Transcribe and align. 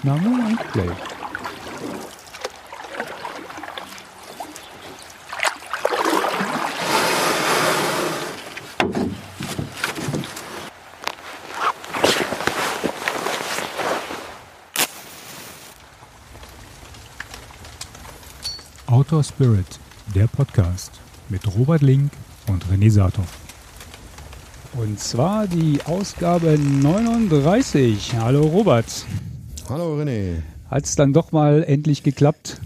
Aufnahme 0.00 0.46
und 0.46 0.72
Play. 0.72 0.88
Outdoor 18.86 19.22
Spirit, 19.22 19.66
der 20.14 20.26
Podcast 20.28 20.92
mit 21.28 21.46
Robert 21.46 21.82
Link 21.82 22.10
und 22.46 22.64
René 22.72 22.90
Saathoff. 22.90 23.26
Und 24.72 24.98
zwar 24.98 25.46
die 25.46 25.78
Ausgabe 25.84 26.58
39. 26.58 28.14
Hallo 28.18 28.46
Robert. 28.46 28.86
Hallo 29.70 29.96
René. 29.96 30.42
Hat 30.68 30.84
es 30.84 30.96
dann 30.96 31.12
doch 31.12 31.30
mal 31.30 31.62
endlich 31.62 32.02
geklappt? 32.02 32.60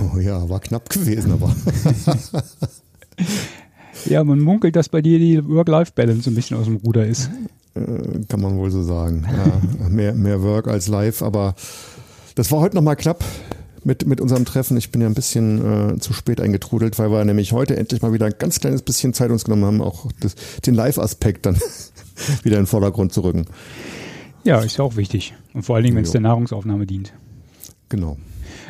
Oh 0.00 0.16
ja, 0.20 0.48
war 0.48 0.60
knapp 0.60 0.88
gewesen, 0.88 1.32
aber. 1.32 1.52
ja, 4.04 4.22
man 4.22 4.38
munkelt, 4.38 4.76
dass 4.76 4.88
bei 4.88 5.02
dir 5.02 5.18
die 5.18 5.44
Work-Life-Balance 5.44 6.30
ein 6.30 6.36
bisschen 6.36 6.56
aus 6.56 6.66
dem 6.66 6.76
Ruder 6.76 7.04
ist. 7.04 7.30
Äh, 7.74 7.80
kann 8.28 8.40
man 8.40 8.56
wohl 8.58 8.70
so 8.70 8.84
sagen. 8.84 9.26
Ja, 9.26 9.88
mehr, 9.88 10.14
mehr 10.14 10.40
Work 10.40 10.68
als 10.68 10.86
Live, 10.86 11.20
aber 11.20 11.56
das 12.36 12.52
war 12.52 12.60
heute 12.60 12.76
nochmal 12.76 12.94
knapp 12.94 13.24
mit, 13.82 14.06
mit 14.06 14.20
unserem 14.20 14.44
Treffen. 14.44 14.76
Ich 14.76 14.92
bin 14.92 15.00
ja 15.00 15.08
ein 15.08 15.14
bisschen 15.14 15.96
äh, 15.96 15.98
zu 15.98 16.12
spät 16.12 16.40
eingetrudelt, 16.40 16.96
weil 17.00 17.10
wir 17.10 17.24
nämlich 17.24 17.50
heute 17.50 17.76
endlich 17.76 18.02
mal 18.02 18.12
wieder 18.12 18.26
ein 18.26 18.34
ganz 18.38 18.60
kleines 18.60 18.82
bisschen 18.82 19.14
Zeit 19.14 19.32
uns 19.32 19.46
genommen 19.46 19.64
haben, 19.64 19.82
auch 19.82 20.12
das, 20.20 20.36
den 20.64 20.74
Live-Aspekt 20.74 21.44
dann 21.44 21.56
wieder 22.44 22.58
in 22.58 22.62
den 22.62 22.68
Vordergrund 22.68 23.12
zu 23.12 23.22
rücken. 23.22 23.46
Ja, 24.46 24.60
ist 24.60 24.76
ja 24.76 24.84
auch 24.84 24.96
wichtig. 24.96 25.34
Und 25.54 25.64
vor 25.64 25.74
allen 25.74 25.84
Dingen, 25.84 25.96
wenn 25.96 26.04
es 26.04 26.12
der 26.12 26.20
Nahrungsaufnahme 26.20 26.86
dient. 26.86 27.12
Genau. 27.88 28.16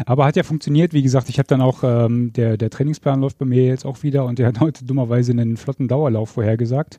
Aber 0.07 0.25
hat 0.25 0.35
ja 0.35 0.43
funktioniert. 0.43 0.95
Wie 0.95 1.03
gesagt, 1.03 1.29
ich 1.29 1.39
habe 1.39 1.49
dann 1.49 1.61
auch, 1.61 1.85
ähm, 1.85 2.33
der, 2.33 2.57
der 2.57 2.71
Trainingsplan 2.71 3.21
läuft 3.21 3.39
bei 3.39 3.45
mir 3.45 3.67
jetzt 3.67 3.85
auch 3.85 4.03
wieder 4.03 4.25
und 4.25 4.39
der 4.39 4.47
hat 4.47 4.61
heute 4.61 4.87
dummerweise 4.87 5.33
einen 5.33 5.59
flotten 5.59 5.87
Dauerlauf 5.87 6.31
vorhergesagt. 6.31 6.99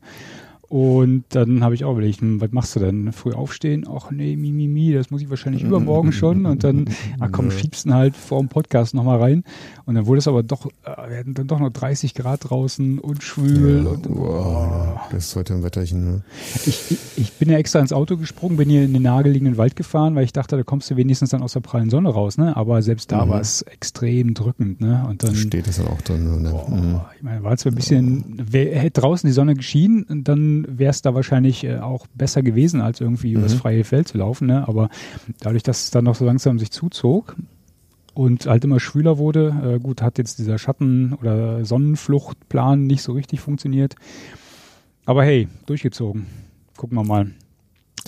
Und 0.70 1.24
dann 1.30 1.64
habe 1.64 1.76
ich 1.76 1.86
auch 1.86 1.94
überlegt, 1.94 2.20
hm, 2.20 2.42
was 2.42 2.52
machst 2.52 2.76
du 2.76 2.82
denn? 2.82 3.14
Früh 3.14 3.32
aufstehen? 3.32 3.88
Ach 3.90 4.12
nee, 4.12 4.36
mi, 4.36 4.52
mi, 4.52 4.68
mi, 4.68 4.92
das 4.92 5.10
muss 5.12 5.22
ich 5.22 5.30
wahrscheinlich 5.30 5.64
übermorgen 5.64 6.12
schon. 6.12 6.46
Und 6.46 6.66
dann, 6.66 6.90
ach 7.20 7.30
komm, 7.32 7.52
schiebst 7.52 7.86
du 7.86 7.94
halt 7.94 8.18
vor 8.18 8.40
dem 8.40 8.50
Podcast 8.50 8.94
nochmal 8.94 9.20
rein. 9.20 9.44
Und 9.86 9.96
dann 9.96 10.08
wurde 10.08 10.20
es 10.20 10.28
aber 10.28 10.44
doch, 10.44 10.66
äh, 10.66 11.10
wir 11.10 11.18
hatten 11.20 11.34
dann 11.36 11.48
doch 11.48 11.60
noch 11.60 11.70
30 11.70 12.14
Grad 12.14 12.50
draußen 12.50 13.00
und 13.00 13.24
schwül. 13.24 13.86
Ja, 13.86 13.92
und, 13.92 14.10
oh. 14.10 15.00
Das 15.12 15.28
ist 15.28 15.36
heute 15.38 15.54
ein 15.54 15.64
Wetterchen. 15.64 16.04
Ne? 16.04 16.22
Ich, 16.66 16.92
ich, 16.92 17.00
ich, 17.16 17.34
bin 17.34 17.50
ja 17.50 17.58
extra 17.58 17.80
ins 17.80 17.94
Auto 17.94 18.18
gesprungen, 18.18 18.58
bin 18.58 18.70
hier 18.70 18.84
in 18.84 18.92
den 18.92 19.04
nahegelegenen 19.04 19.56
Wald 19.56 19.78
gefahren, 19.78 20.16
weil 20.16 20.26
ich 20.26 20.34
dachte, 20.34 20.58
da 20.58 20.64
kommst 20.64 20.92
du 20.92 20.98
wenigstens 20.98 21.30
dann 21.30 21.44
aus 21.44 21.54
der 21.54 21.62
prallen 21.62 21.90
Sonne 21.90 22.10
raus. 22.10 22.38
Ne? 22.38 22.58
Aber 22.58 22.82
selbst 22.82 23.14
da 23.14 23.26
mhm. 23.26 23.30
war 23.30 23.40
es 23.40 23.62
extrem 23.62 24.34
drückend. 24.34 24.82
Ne? 24.82 25.06
Und 25.08 25.24
dann 25.24 25.34
steht 25.34 25.68
es 25.68 25.78
dann 25.78 25.88
auch 25.88 26.02
drin. 26.02 26.42
Ne? 26.42 26.54
Oh, 26.54 26.70
mhm. 26.70 27.00
Ich 27.16 27.24
meine, 27.24 27.42
war 27.44 27.56
zwar 27.56 27.72
ein 27.72 27.76
bisschen, 27.76 28.46
hätte 28.52 29.00
draußen 29.00 29.26
die 29.26 29.34
Sonne 29.34 29.56
geschienen, 29.56 30.06
dann 30.26 30.57
wäre 30.68 30.92
es 30.92 31.02
da 31.02 31.14
wahrscheinlich 31.14 31.64
äh, 31.64 31.78
auch 31.80 32.08
besser 32.16 32.42
gewesen, 32.42 32.82
als 32.82 33.02
irgendwie 33.02 33.32
mhm. 33.32 33.40
übers 33.40 33.54
freie 33.54 33.84
Feld 33.84 34.08
zu 34.08 34.18
laufen. 34.18 34.48
Ne? 34.48 34.68
Aber 34.68 34.90
dadurch, 35.40 35.64
dass 35.64 35.84
es 35.84 35.92
dann 35.92 36.06
noch 36.06 36.16
so 36.16 36.26
langsam 36.26 36.60
sich 36.60 36.72
zuzog 36.72 37.36
und 38.14 38.48
halt 38.48 38.64
immer 38.64 38.80
schwüler 38.80 39.18
wurde, 39.18 39.76
äh, 39.76 39.80
gut, 39.80 40.02
hat 40.02 40.18
jetzt 40.18 40.40
dieser 40.40 40.58
Schatten- 40.58 41.14
oder 41.14 41.64
Sonnenfluchtplan 41.66 42.86
nicht 42.86 43.04
so 43.04 43.14
richtig 43.14 43.40
funktioniert. 43.40 43.96
Aber 45.06 45.24
hey, 45.24 45.48
durchgezogen. 45.66 46.26
Gucken 46.76 46.98
wir 46.98 47.04
mal. 47.04 47.32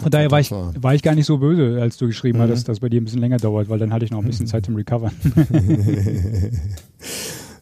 Von 0.02 0.12
daher 0.12 0.32
war 0.32 0.40
ich, 0.40 0.52
war 0.52 0.96
ich 0.96 1.02
gar 1.02 1.16
nicht 1.16 1.26
so 1.26 1.40
böse, 1.40 1.82
als 1.82 1.98
du 1.98 2.08
geschrieben 2.08 2.38
mhm. 2.38 2.44
hattest, 2.44 2.70
dass 2.70 2.78
es 2.78 2.80
bei 2.80 2.90
dir 2.90 3.02
ein 3.02 3.04
bisschen 3.04 3.20
länger 3.20 3.38
dauert, 3.38 3.70
weil 3.70 3.80
dann 3.80 3.92
hatte 3.92 4.06
ich 4.06 4.12
noch 4.12 4.20
ein 4.20 4.26
bisschen 4.26 4.48
Zeit 4.48 4.66
zum 4.66 4.76
Recovern. 4.76 5.14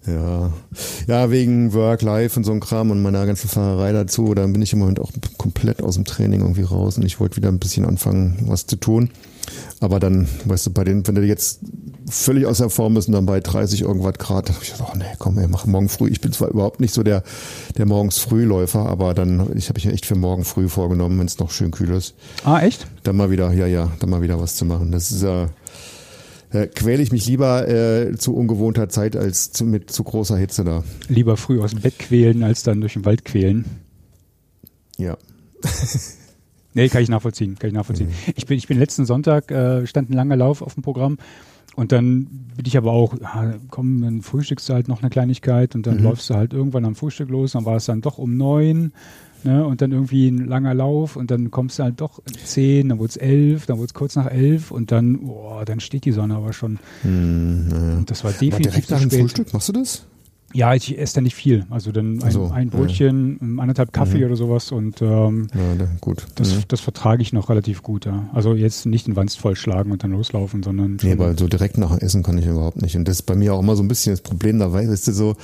Ja. 0.07 0.51
Ja, 1.07 1.31
wegen 1.31 1.73
Work, 1.73 2.01
Life 2.01 2.37
und 2.39 2.43
so 2.43 2.51
ein 2.51 2.59
Kram 2.59 2.91
und 2.91 3.01
meiner 3.01 3.25
ganzen 3.25 3.49
Fahrerei 3.49 3.91
dazu, 3.91 4.33
da 4.33 4.45
bin 4.47 4.61
ich 4.61 4.73
im 4.73 4.79
Moment 4.79 4.99
auch 4.99 5.11
komplett 5.37 5.83
aus 5.83 5.95
dem 5.95 6.05
Training 6.05 6.41
irgendwie 6.41 6.63
raus 6.63 6.97
und 6.97 7.05
ich 7.05 7.19
wollte 7.19 7.37
wieder 7.37 7.49
ein 7.49 7.59
bisschen 7.59 7.85
anfangen, 7.85 8.37
was 8.45 8.65
zu 8.65 8.77
tun. 8.77 9.09
Aber 9.79 9.99
dann, 9.99 10.27
weißt 10.45 10.67
du, 10.67 10.71
bei 10.71 10.83
den, 10.83 11.07
wenn 11.07 11.15
du 11.15 11.21
jetzt 11.21 11.59
völlig 12.09 12.45
aus 12.45 12.57
der 12.57 12.69
Form 12.69 12.95
bist 12.95 13.07
und 13.07 13.13
dann 13.13 13.25
bei 13.25 13.39
30 13.39 13.81
irgendwas 13.81 14.15
Grad, 14.15 14.49
ich 14.61 14.71
dachte, 14.71 14.85
oh 14.91 14.97
nee, 14.97 15.05
komm, 15.19 15.37
ey, 15.37 15.47
mach 15.47 15.65
morgen 15.65 15.87
früh. 15.87 16.09
Ich 16.09 16.19
bin 16.21 16.31
zwar 16.31 16.49
überhaupt 16.49 16.79
nicht 16.79 16.93
so 16.93 17.03
der, 17.03 17.23
der 17.77 17.85
morgens 17.85 18.17
Frühläufer, 18.17 18.87
aber 18.87 19.13
dann, 19.13 19.55
ich 19.55 19.69
habe 19.69 19.77
mich 19.77 19.85
echt 19.87 20.05
für 20.05 20.15
morgen 20.15 20.43
früh 20.43 20.67
vorgenommen, 20.67 21.19
wenn 21.19 21.27
es 21.27 21.37
noch 21.39 21.51
schön 21.51 21.71
kühl 21.71 21.91
ist. 21.91 22.15
Ah, 22.43 22.61
echt? 22.61 22.87
Dann 23.03 23.17
mal 23.17 23.29
wieder, 23.29 23.53
ja, 23.53 23.67
ja, 23.67 23.91
dann 23.99 24.09
mal 24.09 24.21
wieder 24.21 24.39
was 24.39 24.55
zu 24.55 24.65
machen. 24.65 24.91
Das 24.91 25.11
ist 25.11 25.21
ja, 25.21 25.45
äh, 25.45 25.47
äh, 26.51 26.67
quäle 26.67 27.03
ich 27.03 27.11
mich 27.11 27.25
lieber 27.27 27.67
äh, 27.67 28.15
zu 28.15 28.35
ungewohnter 28.35 28.89
Zeit 28.89 29.15
als 29.15 29.51
zu, 29.51 29.65
mit 29.65 29.91
zu 29.91 30.03
großer 30.03 30.37
Hitze 30.37 30.63
da. 30.63 30.83
Lieber 31.09 31.37
früh 31.37 31.61
aus 31.61 31.71
dem 31.71 31.81
Bett 31.81 31.99
quälen, 31.99 32.43
als 32.43 32.63
dann 32.63 32.81
durch 32.81 32.93
den 32.93 33.05
Wald 33.05 33.25
quälen. 33.25 33.65
Ja. 34.97 35.17
nee, 36.73 36.89
kann 36.89 37.01
ich 37.01 37.09
nachvollziehen, 37.09 37.57
kann 37.59 37.69
ich 37.69 37.73
nachvollziehen. 37.73 38.09
Mhm. 38.09 38.33
Ich 38.35 38.45
bin, 38.45 38.57
ich 38.57 38.67
bin 38.67 38.79
letzten 38.79 39.05
Sonntag, 39.05 39.51
äh, 39.51 39.85
stand 39.85 40.09
ein 40.09 40.13
langer 40.13 40.37
Lauf 40.37 40.61
auf 40.61 40.73
dem 40.73 40.83
Programm 40.83 41.17
und 41.75 41.91
dann 41.91 42.25
bin 42.55 42.65
ich 42.65 42.77
aber 42.77 42.91
auch, 42.91 43.13
ja, 43.19 43.53
komm, 43.69 44.01
dann 44.01 44.21
frühstückst 44.21 44.69
du 44.69 44.73
halt 44.73 44.87
noch 44.87 45.01
eine 45.01 45.09
Kleinigkeit 45.09 45.75
und 45.75 45.85
dann 45.85 45.97
mhm. 45.97 46.03
läufst 46.03 46.29
du 46.29 46.33
halt 46.33 46.53
irgendwann 46.53 46.85
am 46.85 46.95
Frühstück 46.95 47.29
los, 47.29 47.51
dann 47.51 47.65
war 47.65 47.75
es 47.75 47.85
dann 47.85 48.01
doch 48.01 48.17
um 48.17 48.35
neun 48.35 48.93
Ne? 49.43 49.65
Und 49.65 49.81
dann 49.81 49.91
irgendwie 49.91 50.27
ein 50.29 50.45
langer 50.45 50.73
Lauf 50.73 51.15
und 51.15 51.31
dann 51.31 51.51
kommst 51.51 51.79
du 51.79 51.83
halt 51.83 52.01
doch 52.01 52.21
zehn, 52.43 52.89
dann 52.89 52.99
wurde 52.99 53.09
es 53.09 53.17
elf, 53.17 53.65
dann 53.65 53.77
wurde 53.77 53.87
es 53.87 53.93
kurz 53.93 54.15
nach 54.15 54.29
elf 54.29 54.71
und 54.71 54.91
dann, 54.91 55.27
boah, 55.27 55.63
dann 55.65 55.79
steht 55.79 56.05
die 56.05 56.11
Sonne 56.11 56.35
aber 56.35 56.53
schon. 56.53 56.79
Hm, 57.03 57.67
ja. 57.71 57.97
Und 57.97 58.11
das 58.11 58.23
war 58.23 58.31
definitiv 58.31 58.57
aber 58.57 58.69
direkt 58.71 58.91
nach 58.91 58.99
dem 58.99 59.11
Frühstück, 59.11 59.53
machst 59.53 59.69
du 59.69 59.73
das? 59.73 60.05
Ja, 60.53 60.73
ich 60.73 60.97
esse 60.97 61.15
da 61.15 61.21
nicht 61.21 61.35
viel. 61.35 61.65
Also 61.69 61.91
dann 61.91 62.23
ein, 62.23 62.31
so, 62.31 62.49
ein 62.53 62.69
Brötchen, 62.69 63.37
ja. 63.41 63.61
anderthalb 63.61 63.91
Kaffee 63.91 64.19
mhm. 64.19 64.25
oder 64.25 64.35
sowas 64.37 64.71
und 64.71 65.01
ähm, 65.01 65.47
ja, 65.53 65.87
gut. 65.99 66.25
Das, 66.35 66.55
mhm. 66.55 66.61
das 66.69 66.79
vertrage 66.79 67.21
ich 67.21 67.33
noch 67.33 67.49
relativ 67.49 67.83
gut, 67.83 68.05
ja. 68.05 68.29
Also 68.33 68.55
jetzt 68.55 68.85
nicht 68.85 69.07
den 69.07 69.15
Wanst 69.17 69.39
vollschlagen 69.39 69.91
und 69.91 70.03
dann 70.03 70.11
loslaufen, 70.11 70.63
sondern 70.63 70.99
schon. 70.99 71.09
Nee, 71.09 71.19
weil 71.19 71.37
so 71.37 71.47
direkt 71.47 71.77
nach 71.77 71.89
dem 71.89 71.99
Essen 71.99 72.23
kann 72.23 72.37
ich 72.37 72.45
überhaupt 72.45 72.81
nicht. 72.81 72.95
Und 72.95 73.07
das 73.07 73.17
ist 73.17 73.23
bei 73.23 73.35
mir 73.35 73.53
auch 73.53 73.59
immer 73.59 73.75
so 73.75 73.83
ein 73.83 73.89
bisschen 73.89 74.13
das 74.13 74.21
Problem 74.21 74.57
dabei, 74.57 74.87
weißt 74.87 75.09
du, 75.09 75.11
so 75.11 75.35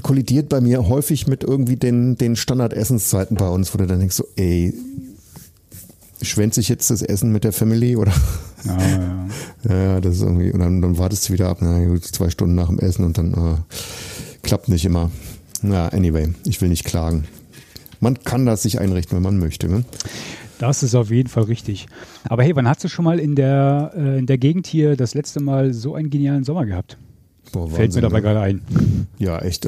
kollidiert 0.00 0.48
bei 0.48 0.60
mir 0.60 0.88
häufig 0.88 1.26
mit 1.26 1.44
irgendwie 1.44 1.76
den, 1.76 2.16
den 2.16 2.36
Standard-Essenszeiten 2.36 3.36
bei 3.36 3.48
uns, 3.48 3.74
wo 3.74 3.78
du 3.78 3.86
dann 3.86 3.98
denkst 3.98 4.16
so, 4.16 4.26
ey, 4.36 4.72
schwänzt 6.22 6.54
sich 6.54 6.68
jetzt 6.68 6.90
das 6.90 7.02
Essen 7.02 7.32
mit 7.32 7.44
der 7.44 7.52
Family 7.52 7.96
oder? 7.96 8.12
Ja, 8.64 8.78
ja. 8.78 9.28
ja, 9.68 10.00
das 10.00 10.16
ist 10.16 10.22
irgendwie, 10.22 10.50
und 10.52 10.60
dann, 10.60 10.80
dann 10.80 10.98
wartest 10.98 11.28
du 11.28 11.32
wieder 11.34 11.48
ab, 11.48 11.58
na 11.60 11.84
gut, 11.84 12.04
zwei 12.04 12.30
Stunden 12.30 12.54
nach 12.54 12.68
dem 12.68 12.78
Essen 12.78 13.04
und 13.04 13.18
dann 13.18 13.34
äh, 13.34 13.56
klappt 14.42 14.68
nicht 14.68 14.84
immer. 14.84 15.10
Na, 15.62 15.88
anyway, 15.88 16.32
ich 16.44 16.60
will 16.60 16.68
nicht 16.68 16.84
klagen. 16.84 17.24
Man 18.00 18.18
kann 18.24 18.46
das 18.46 18.62
sich 18.62 18.80
einrichten, 18.80 19.16
wenn 19.16 19.22
man 19.22 19.38
möchte. 19.38 19.68
Ne? 19.68 19.84
Das 20.58 20.82
ist 20.82 20.94
auf 20.94 21.10
jeden 21.10 21.28
Fall 21.28 21.44
richtig. 21.44 21.86
Aber 22.24 22.42
hey, 22.42 22.54
wann 22.56 22.68
hast 22.68 22.82
du 22.82 22.88
schon 22.88 23.04
mal 23.04 23.18
in 23.20 23.34
der, 23.34 23.92
äh, 23.96 24.18
in 24.18 24.26
der 24.26 24.38
Gegend 24.38 24.66
hier 24.66 24.96
das 24.96 25.14
letzte 25.14 25.40
Mal 25.40 25.72
so 25.72 25.94
einen 25.94 26.10
genialen 26.10 26.44
Sommer 26.44 26.66
gehabt? 26.66 26.98
Boah, 27.52 27.64
Wahnsinn, 27.64 27.76
Fällt 27.76 27.94
mir 27.94 28.00
dabei 28.00 28.16
ne? 28.16 28.22
gerade 28.22 28.40
ein. 28.40 29.06
Ja, 29.18 29.38
echt, 29.38 29.66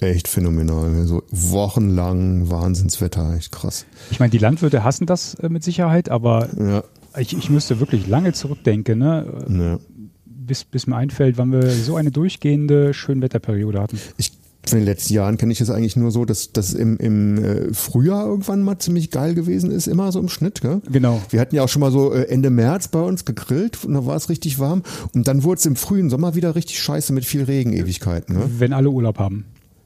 echt 0.00 0.28
phänomenal. 0.28 1.06
So 1.06 1.22
wochenlang 1.30 2.50
Wahnsinnswetter, 2.50 3.34
echt 3.36 3.52
krass. 3.52 3.86
Ich 4.10 4.20
meine, 4.20 4.30
die 4.30 4.38
Landwirte 4.38 4.84
hassen 4.84 5.06
das 5.06 5.34
äh, 5.36 5.48
mit 5.48 5.62
Sicherheit, 5.62 6.08
aber 6.10 6.48
ja. 6.58 6.84
ich, 7.18 7.36
ich 7.36 7.48
müsste 7.48 7.80
wirklich 7.80 8.06
lange 8.06 8.32
zurückdenken, 8.32 8.98
ne? 8.98 9.26
Ja. 9.48 9.78
Bis, 10.24 10.64
bis 10.64 10.86
mir 10.86 10.96
einfällt, 10.96 11.38
wann 11.38 11.50
wir 11.50 11.70
so 11.70 11.96
eine 11.96 12.10
durchgehende 12.10 12.94
Schönwetterperiode 12.94 13.80
hatten. 13.80 13.98
Ich 14.16 14.32
von 14.70 14.78
den 14.78 14.86
letzten 14.86 15.14
Jahren 15.14 15.38
kenne 15.38 15.52
ich 15.52 15.60
es 15.60 15.70
eigentlich 15.70 15.96
nur 15.96 16.10
so, 16.10 16.24
dass 16.24 16.52
das 16.52 16.72
im, 16.72 16.96
im 16.98 17.42
äh, 17.42 17.74
Frühjahr 17.74 18.26
irgendwann 18.26 18.62
mal 18.62 18.78
ziemlich 18.78 19.10
geil 19.10 19.34
gewesen 19.34 19.70
ist, 19.70 19.86
immer 19.86 20.10
so 20.12 20.18
im 20.18 20.28
Schnitt. 20.28 20.60
Gell? 20.60 20.80
Genau. 20.90 21.20
Wir 21.30 21.40
hatten 21.40 21.54
ja 21.54 21.62
auch 21.62 21.68
schon 21.68 21.80
mal 21.80 21.92
so 21.92 22.12
äh, 22.12 22.28
Ende 22.28 22.50
März 22.50 22.88
bei 22.88 23.00
uns 23.00 23.24
gegrillt 23.24 23.84
und 23.84 23.94
da 23.94 24.06
war 24.06 24.16
es 24.16 24.28
richtig 24.28 24.58
warm 24.58 24.82
und 25.14 25.28
dann 25.28 25.44
wurde 25.44 25.58
es 25.58 25.66
im 25.66 25.76
frühen 25.76 26.10
Sommer 26.10 26.34
wieder 26.34 26.54
richtig 26.54 26.80
scheiße 26.80 27.12
mit 27.12 27.24
viel 27.24 27.44
Regenewigkeiten. 27.44 28.36
Ne? 28.36 28.44
Wenn 28.58 28.72
alle 28.72 28.90
Urlaub 28.90 29.18
haben. 29.18 29.44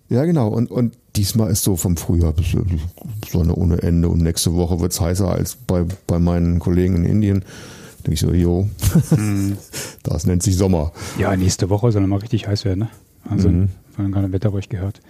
Ja, 0.09 0.25
genau. 0.25 0.49
Und, 0.49 0.71
und 0.71 0.97
diesmal 1.15 1.51
ist 1.51 1.63
so 1.63 1.77
vom 1.77 1.97
Frühjahr 1.97 2.33
bis 2.33 2.47
Sonne 3.31 3.55
ohne 3.55 3.83
Ende 3.83 4.09
und 4.09 4.23
nächste 4.23 4.55
Woche 4.55 4.81
wird 4.81 4.93
es 4.93 5.01
heißer 5.01 5.31
als 5.31 5.55
bei, 5.55 5.85
bei 6.07 6.19
meinen 6.19 6.59
Kollegen 6.59 6.97
in 6.97 7.05
Indien. 7.05 7.41
Da 7.41 8.05
denke 8.07 8.15
ich 8.15 8.21
so, 8.21 8.33
jo, 8.33 8.69
mhm. 9.17 9.57
das 10.03 10.27
nennt 10.27 10.43
sich 10.43 10.57
Sommer. 10.57 10.93
Ja, 11.19 11.37
nächste 11.37 11.69
Woche 11.71 11.93
soll 11.93 12.07
mal 12.07 12.19
richtig 12.19 12.49
heiß 12.49 12.65
werden, 12.65 12.81
ne? 12.81 12.89
Also 13.29 13.51
mhm 13.51 13.69
von 14.03 14.13
gerade 14.13 14.33
Wetterbericht 14.33 14.71
gehört. 14.71 15.01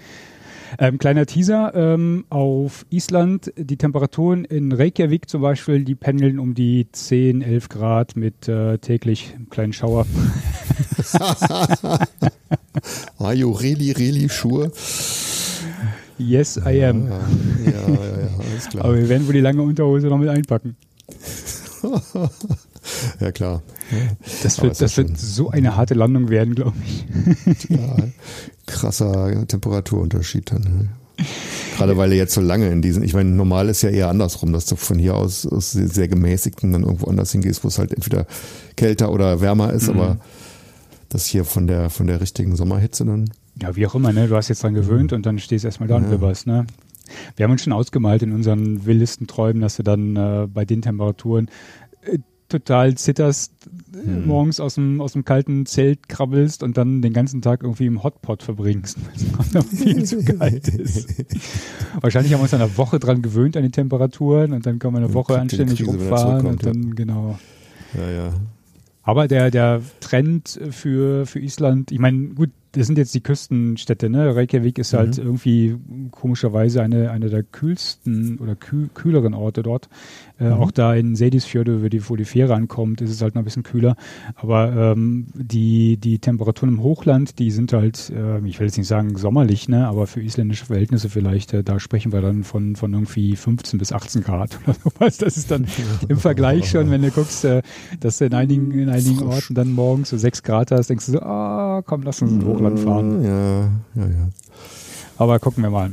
Ähm, 0.78 0.98
kleiner 0.98 1.26
Teaser, 1.26 1.72
ähm, 1.74 2.24
auf 2.30 2.86
Island 2.90 3.52
die 3.56 3.76
Temperaturen 3.76 4.44
in 4.44 4.70
Reykjavik 4.72 5.28
zum 5.28 5.42
Beispiel, 5.42 5.84
die 5.84 5.96
pendeln 5.96 6.38
um 6.38 6.54
die 6.54 6.86
10, 6.92 7.42
11 7.42 7.68
Grad 7.68 8.16
mit 8.16 8.46
äh, 8.48 8.78
täglich 8.78 9.32
einem 9.34 9.50
kleinen 9.50 9.72
Schauer. 9.72 10.06
Are 13.18 13.34
you 13.34 13.50
really, 13.50 13.90
really 13.92 14.28
sure? 14.28 14.70
Yes, 16.18 16.56
I 16.58 16.84
am. 16.84 17.08
Ja, 17.08 17.20
ja, 17.64 17.70
ja, 17.70 17.88
ja 17.88 18.38
alles 18.38 18.68
klar. 18.68 18.84
Aber 18.84 18.96
wir 18.96 19.08
werden 19.08 19.26
wohl 19.26 19.34
die 19.34 19.40
lange 19.40 19.62
Unterhose 19.62 20.06
noch 20.06 20.18
mit 20.18 20.28
einpacken. 20.28 20.76
Ja, 23.20 23.32
klar. 23.32 23.62
Das 24.42 24.62
wird, 24.62 24.80
das 24.80 24.96
wird 24.96 25.18
so 25.18 25.50
eine 25.50 25.76
harte 25.76 25.94
Landung 25.94 26.28
werden, 26.28 26.54
glaube 26.54 26.76
ich. 26.84 27.68
Ja, 27.68 27.96
krasser 28.66 29.46
Temperaturunterschied 29.46 30.52
dann. 30.52 30.90
Gerade 31.76 31.96
weil 31.96 32.12
er 32.12 32.18
jetzt 32.18 32.34
so 32.34 32.40
lange 32.40 32.68
in 32.70 32.82
diesen, 32.82 33.02
ich 33.02 33.14
meine, 33.14 33.30
normal 33.30 33.68
ist 33.68 33.82
ja 33.82 33.90
eher 33.90 34.08
andersrum, 34.08 34.52
dass 34.52 34.66
du 34.66 34.76
von 34.76 34.98
hier 34.98 35.16
aus, 35.16 35.46
aus 35.46 35.72
sehr 35.72 36.08
gemäßigten 36.08 36.72
dann 36.72 36.82
irgendwo 36.82 37.06
anders 37.06 37.32
hingehst, 37.32 37.64
wo 37.64 37.68
es 37.68 37.78
halt 37.78 37.92
entweder 37.92 38.26
kälter 38.76 39.12
oder 39.12 39.40
wärmer 39.40 39.72
ist, 39.72 39.88
mhm. 39.88 40.00
aber 40.00 40.16
das 41.08 41.26
hier 41.26 41.44
von 41.44 41.66
der, 41.66 41.90
von 41.90 42.06
der 42.06 42.20
richtigen 42.20 42.56
Sommerhitze 42.56 43.04
dann. 43.04 43.30
Ja, 43.60 43.76
wie 43.76 43.86
auch 43.86 43.94
immer, 43.94 44.12
ne? 44.12 44.28
Du 44.28 44.36
hast 44.36 44.48
jetzt 44.48 44.62
dran 44.62 44.74
gewöhnt 44.74 45.10
mhm. 45.10 45.16
und 45.16 45.26
dann 45.26 45.38
stehst 45.38 45.64
du 45.64 45.68
erstmal 45.68 45.88
da 45.88 45.96
und 45.96 46.04
ja. 46.04 46.10
wibberst, 46.12 46.46
ne? 46.46 46.66
Wir 47.36 47.44
haben 47.44 47.52
uns 47.52 47.62
schon 47.62 47.72
ausgemalt 47.72 48.22
in 48.22 48.32
unseren 48.32 48.86
wildesten 48.86 49.26
Träumen, 49.26 49.60
dass 49.60 49.76
du 49.76 49.82
dann 49.82 50.16
äh, 50.16 50.46
bei 50.46 50.64
den 50.64 50.80
Temperaturen 50.80 51.50
äh, 52.02 52.18
total 52.50 52.94
zitterst, 52.96 53.52
hm. 53.92 54.26
morgens 54.26 54.60
aus 54.60 54.74
dem, 54.74 55.00
aus 55.00 55.12
dem 55.12 55.24
kalten 55.24 55.66
Zelt 55.66 56.08
krabbelst 56.08 56.62
und 56.62 56.76
dann 56.76 57.02
den 57.02 57.12
ganzen 57.12 57.42
Tag 57.42 57.62
irgendwie 57.62 57.86
im 57.86 58.02
Hotpot 58.02 58.42
verbringst, 58.42 58.98
weil 59.52 59.62
es 59.62 59.80
viel 59.80 60.04
zu 60.04 60.24
kalt 60.24 60.68
ist. 60.68 61.08
Wahrscheinlich 62.00 62.32
haben 62.32 62.40
wir 62.40 62.44
uns 62.44 62.54
eine 62.54 62.76
Woche 62.76 62.98
dran 62.98 63.22
gewöhnt 63.22 63.56
an 63.56 63.62
die 63.62 63.70
Temperaturen 63.70 64.52
und 64.52 64.66
dann 64.66 64.78
kann 64.78 64.92
man 64.92 65.04
eine 65.04 65.14
Woche 65.14 65.38
anständig 65.38 65.86
rumfahren 65.86 66.46
und 66.46 66.64
dann, 66.66 66.94
genau. 66.94 67.38
Ja, 67.94 68.10
ja. 68.10 68.32
Aber 69.02 69.28
der, 69.28 69.50
der 69.50 69.80
Trend 70.00 70.60
für, 70.70 71.26
für 71.26 71.40
Island, 71.40 71.90
ich 71.90 71.98
meine, 71.98 72.28
gut, 72.28 72.50
das 72.72 72.86
sind 72.86 72.98
jetzt 72.98 73.14
die 73.14 73.22
Küstenstädte, 73.22 74.08
ne? 74.08 74.36
Reykjavik 74.36 74.78
ist 74.78 74.92
halt 74.92 75.18
mhm. 75.18 75.24
irgendwie 75.24 75.76
komischerweise 76.12 76.82
eine, 76.82 77.10
eine 77.10 77.28
der 77.28 77.42
kühlsten 77.42 78.38
oder 78.38 78.54
kühl, 78.54 78.88
kühleren 78.94 79.34
Orte 79.34 79.62
dort. 79.62 79.88
Äh, 80.40 80.46
mhm. 80.46 80.52
Auch 80.54 80.70
da 80.70 80.94
in 80.94 81.14
Sedisfjorde, 81.14 81.82
wo 81.82 81.88
die, 81.88 82.08
wo 82.08 82.16
die 82.16 82.24
Fähre 82.24 82.54
ankommt, 82.54 83.00
ist 83.00 83.10
es 83.10 83.20
halt 83.20 83.34
noch 83.34 83.42
ein 83.42 83.44
bisschen 83.44 83.62
kühler. 83.62 83.96
Aber 84.34 84.72
ähm, 84.72 85.26
die, 85.34 85.98
die 85.98 86.18
Temperaturen 86.18 86.74
im 86.74 86.82
Hochland, 86.82 87.38
die 87.38 87.50
sind 87.50 87.72
halt, 87.72 88.10
äh, 88.10 88.38
ich 88.46 88.58
will 88.58 88.66
jetzt 88.66 88.78
nicht 88.78 88.88
sagen 88.88 89.16
sommerlich, 89.16 89.68
ne, 89.68 89.86
aber 89.86 90.06
für 90.06 90.22
isländische 90.22 90.64
Verhältnisse 90.64 91.10
vielleicht, 91.10 91.52
äh, 91.52 91.62
da 91.62 91.78
sprechen 91.78 92.12
wir 92.12 92.22
dann 92.22 92.44
von, 92.44 92.76
von 92.76 92.92
irgendwie 92.92 93.36
15 93.36 93.78
bis 93.78 93.92
18 93.92 94.22
Grad 94.22 94.58
oder 94.64 94.74
sowas. 94.82 95.18
Das 95.18 95.36
ist 95.36 95.50
dann 95.50 95.66
im 96.08 96.16
Vergleich 96.16 96.70
schon, 96.70 96.90
wenn 96.90 97.02
du 97.02 97.10
guckst, 97.10 97.44
äh, 97.44 97.62
dass 98.00 98.18
du 98.18 98.24
in 98.24 98.34
einigen, 98.34 98.70
in 98.72 98.88
einigen 98.88 99.22
Orten 99.22 99.54
dann 99.54 99.72
morgens 99.72 100.10
so 100.10 100.16
6 100.16 100.42
Grad 100.42 100.70
hast, 100.70 100.88
denkst 100.88 101.06
du 101.06 101.12
so, 101.12 101.20
ah, 101.20 101.82
komm, 101.84 102.02
lass 102.02 102.22
uns 102.22 102.32
ins 102.32 102.44
Hochland 102.44 102.80
fahren. 102.80 103.22
Ja, 103.22 103.60
ja, 103.94 104.06
ja. 104.08 104.28
Aber 105.18 105.38
gucken 105.38 105.62
wir 105.62 105.70
mal. 105.70 105.90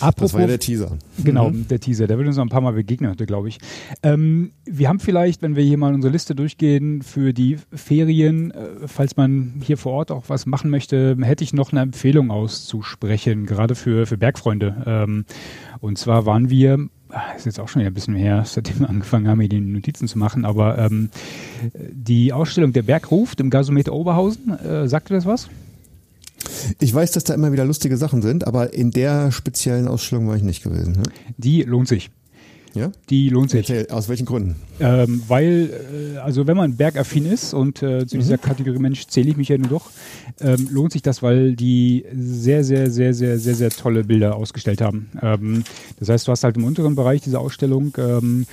Apropos, 0.00 0.30
das 0.30 0.34
war 0.34 0.40
ja 0.42 0.46
der 0.46 0.58
Teaser. 0.58 0.98
Genau, 1.22 1.50
mhm. 1.50 1.68
der 1.68 1.80
Teaser. 1.80 2.06
Der 2.06 2.18
wird 2.18 2.26
uns 2.26 2.36
noch 2.36 2.44
ein 2.44 2.50
paar 2.50 2.60
Mal 2.60 2.72
begegnen 2.72 3.10
heute, 3.10 3.26
glaube 3.26 3.48
ich. 3.48 3.58
Ähm, 4.02 4.52
wir 4.64 4.88
haben 4.88 5.00
vielleicht, 5.00 5.42
wenn 5.42 5.56
wir 5.56 5.62
hier 5.62 5.78
mal 5.78 5.94
unsere 5.94 6.12
Liste 6.12 6.34
durchgehen 6.34 7.02
für 7.02 7.32
die 7.32 7.58
Ferien, 7.72 8.50
äh, 8.50 8.86
falls 8.86 9.16
man 9.16 9.60
hier 9.62 9.76
vor 9.76 9.92
Ort 9.92 10.10
auch 10.10 10.24
was 10.28 10.46
machen 10.46 10.70
möchte, 10.70 11.16
hätte 11.20 11.44
ich 11.44 11.52
noch 11.52 11.72
eine 11.72 11.80
Empfehlung 11.80 12.30
auszusprechen, 12.30 13.46
gerade 13.46 13.74
für, 13.74 14.06
für 14.06 14.16
Bergfreunde. 14.16 14.82
Ähm, 14.86 15.24
und 15.80 15.98
zwar 15.98 16.26
waren 16.26 16.50
wir 16.50 16.88
ah, 17.10 17.32
ist 17.36 17.46
jetzt 17.46 17.60
auch 17.60 17.68
schon 17.68 17.80
wieder 17.80 17.90
ein 17.90 17.94
bisschen 17.94 18.14
her, 18.14 18.42
seitdem 18.44 18.80
wir 18.80 18.88
angefangen 18.88 19.28
haben, 19.28 19.40
hier 19.40 19.48
die 19.48 19.60
Notizen 19.60 20.08
zu 20.08 20.18
machen, 20.18 20.44
aber 20.44 20.78
ähm, 20.78 21.10
die 21.72 22.32
Ausstellung 22.32 22.72
Der 22.72 22.82
Berg 22.82 23.10
ruft 23.10 23.40
im 23.40 23.50
Gasometer 23.50 23.92
Oberhausen, 23.92 24.58
äh, 24.58 24.88
sagte 24.88 25.14
das 25.14 25.26
was? 25.26 25.48
Ich 26.80 26.94
weiß, 26.94 27.12
dass 27.12 27.24
da 27.24 27.34
immer 27.34 27.52
wieder 27.52 27.64
lustige 27.64 27.96
Sachen 27.96 28.22
sind, 28.22 28.46
aber 28.46 28.74
in 28.74 28.90
der 28.90 29.32
speziellen 29.32 29.88
Ausstellung 29.88 30.28
war 30.28 30.36
ich 30.36 30.42
nicht 30.42 30.62
gewesen. 30.62 30.92
Ne? 30.94 31.02
Die 31.36 31.62
lohnt 31.62 31.88
sich. 31.88 32.10
Ja? 32.74 32.90
Die 33.08 33.28
lohnt 33.28 33.50
sich. 33.50 33.70
Erzähl, 33.70 33.94
aus 33.94 34.08
welchen 34.08 34.26
Gründen? 34.26 34.56
Ähm, 34.80 35.22
weil, 35.28 35.70
äh, 36.16 36.18
also 36.18 36.46
wenn 36.46 36.56
man 36.56 36.76
bergaffin 36.76 37.24
ist 37.24 37.54
und 37.54 37.82
äh, 37.82 38.06
zu 38.06 38.16
mhm. 38.16 38.20
dieser 38.20 38.38
Kategorie 38.38 38.78
Mensch 38.78 39.06
zähle 39.06 39.30
ich 39.30 39.36
mich 39.36 39.48
ja 39.48 39.58
nur 39.58 39.68
doch, 39.68 39.90
ähm, 40.40 40.68
lohnt 40.70 40.92
sich 40.92 41.02
das, 41.02 41.22
weil 41.22 41.54
die 41.54 42.04
sehr, 42.12 42.64
sehr, 42.64 42.90
sehr, 42.90 43.14
sehr, 43.14 43.38
sehr, 43.38 43.54
sehr 43.54 43.70
tolle 43.70 44.02
Bilder 44.04 44.34
ausgestellt 44.34 44.80
haben. 44.80 45.08
Ähm, 45.22 45.62
das 46.00 46.08
heißt, 46.08 46.26
du 46.26 46.32
hast 46.32 46.42
halt 46.42 46.56
im 46.56 46.64
unteren 46.64 46.96
Bereich 46.96 47.22
dieser 47.22 47.40
Ausstellung 47.40 47.94
ähm, 47.96 48.46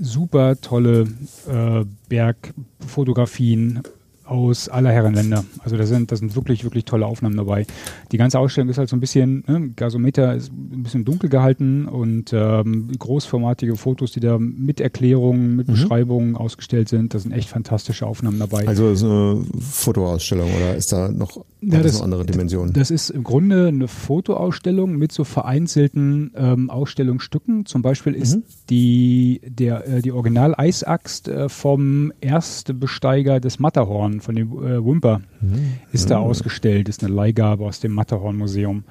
super 0.00 0.58
tolle 0.60 1.08
äh, 1.50 1.84
Bergfotografien 2.08 3.82
aus 4.28 4.68
aller 4.68 4.90
Herren 4.90 5.14
Länder. 5.14 5.44
Also 5.60 5.76
da 5.76 5.86
sind, 5.86 6.12
da 6.12 6.16
sind 6.16 6.36
wirklich, 6.36 6.64
wirklich 6.64 6.84
tolle 6.84 7.06
Aufnahmen 7.06 7.36
dabei. 7.36 7.66
Die 8.12 8.18
ganze 8.18 8.38
Ausstellung 8.38 8.68
ist 8.68 8.78
halt 8.78 8.88
so 8.88 8.96
ein 8.96 9.00
bisschen, 9.00 9.44
ne, 9.46 9.70
Gasometer 9.74 10.34
ist 10.34 10.52
ein 10.52 10.82
bisschen 10.82 11.04
dunkel 11.04 11.30
gehalten 11.30 11.86
und 11.86 12.32
ähm, 12.32 12.90
großformatige 12.98 13.76
Fotos, 13.76 14.12
die 14.12 14.20
da 14.20 14.38
mit 14.38 14.80
Erklärungen, 14.80 15.56
mit 15.56 15.68
mhm. 15.68 15.72
Beschreibungen 15.72 16.36
ausgestellt 16.36 16.88
sind. 16.88 17.14
Da 17.14 17.18
sind 17.18 17.32
echt 17.32 17.48
fantastische 17.48 18.06
Aufnahmen 18.06 18.38
dabei. 18.38 18.68
Also 18.68 18.94
so 18.94 19.06
eine 19.06 19.44
Fotoausstellung 19.60 20.50
oder 20.54 20.76
ist 20.76 20.92
da 20.92 21.08
noch, 21.08 21.44
ja, 21.60 21.80
das, 21.80 21.94
noch 21.94 22.04
andere 22.04 22.26
Dimensionen? 22.26 22.72
Das 22.72 22.90
ist 22.90 23.10
im 23.10 23.24
Grunde 23.24 23.68
eine 23.68 23.88
Fotoausstellung 23.88 24.96
mit 24.96 25.12
so 25.12 25.24
vereinzelten 25.24 26.32
ähm, 26.36 26.70
Ausstellungsstücken. 26.70 27.66
Zum 27.66 27.82
Beispiel 27.82 28.14
ist 28.14 28.36
mhm. 28.36 28.42
die, 28.70 29.40
der, 29.46 29.86
äh, 29.88 30.02
die 30.02 30.12
Original-Eisaxt 30.12 31.28
äh, 31.28 31.48
vom 31.48 32.12
Erstbesteiger 32.20 33.40
des 33.40 33.58
Matterhorn 33.58 34.17
von, 34.20 34.34
dem 34.34 34.52
äh, 34.52 34.84
Wimper 34.84 35.20
mhm. 35.40 35.74
ist 35.92 36.10
da 36.10 36.18
mhm. 36.18 36.26
ausgestellt, 36.26 36.88
ist 36.88 37.04
eine 37.04 37.14
Leihgabe 37.14 37.64
aus 37.64 37.80
dem 37.80 37.92
Matterhorn-Museum. 37.92 38.84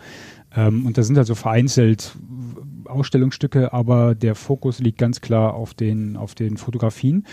Ähm, 0.56 0.86
und 0.86 0.98
da 0.98 1.04
sind 1.04 1.18
also 1.18 1.36
vereinzelt 1.36 2.16
Ausstellungsstücke, 2.86 3.74
aber 3.74 4.16
der 4.16 4.36
Fokus 4.36 4.80
liegt 4.80 4.98
ganz 4.98 5.22
klar 5.22 5.54
auf 5.54 5.74
den, 5.74 6.18
auf 6.18 6.36
den 6.36 6.58
Fotografien. 6.58 7.26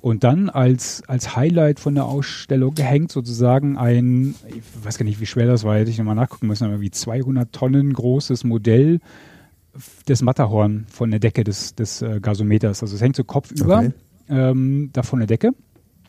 Und 0.00 0.22
dann 0.22 0.50
als, 0.50 1.02
als 1.06 1.34
Highlight 1.34 1.80
von 1.80 1.94
der 1.94 2.04
Ausstellung 2.04 2.74
hängt 2.76 3.10
sozusagen 3.10 3.78
ein, 3.78 4.34
ich 4.48 4.84
weiß 4.84 4.98
gar 4.98 5.04
nicht, 5.04 5.18
wie 5.18 5.26
schwer 5.26 5.46
das 5.46 5.64
war, 5.64 5.76
hätte 5.76 5.90
ich 5.90 5.96
nochmal 5.96 6.14
nachgucken 6.14 6.46
müssen, 6.46 6.64
aber 6.64 6.82
wie 6.82 6.90
200 6.90 7.50
Tonnen 7.52 7.92
großes 7.92 8.44
Modell 8.44 9.00
des 10.06 10.20
Matterhorn 10.20 10.86
von 10.90 11.10
der 11.10 11.20
Decke 11.20 11.42
des, 11.42 11.74
des 11.74 12.02
äh, 12.02 12.20
Gasometers. 12.20 12.82
Also 12.82 12.94
es 12.94 13.00
hängt 13.00 13.16
so 13.16 13.24
kopfüber 13.24 13.78
okay. 13.78 13.92
ähm, 14.28 14.90
da 14.92 15.02
von 15.02 15.20
der 15.20 15.26
Decke. 15.26 15.52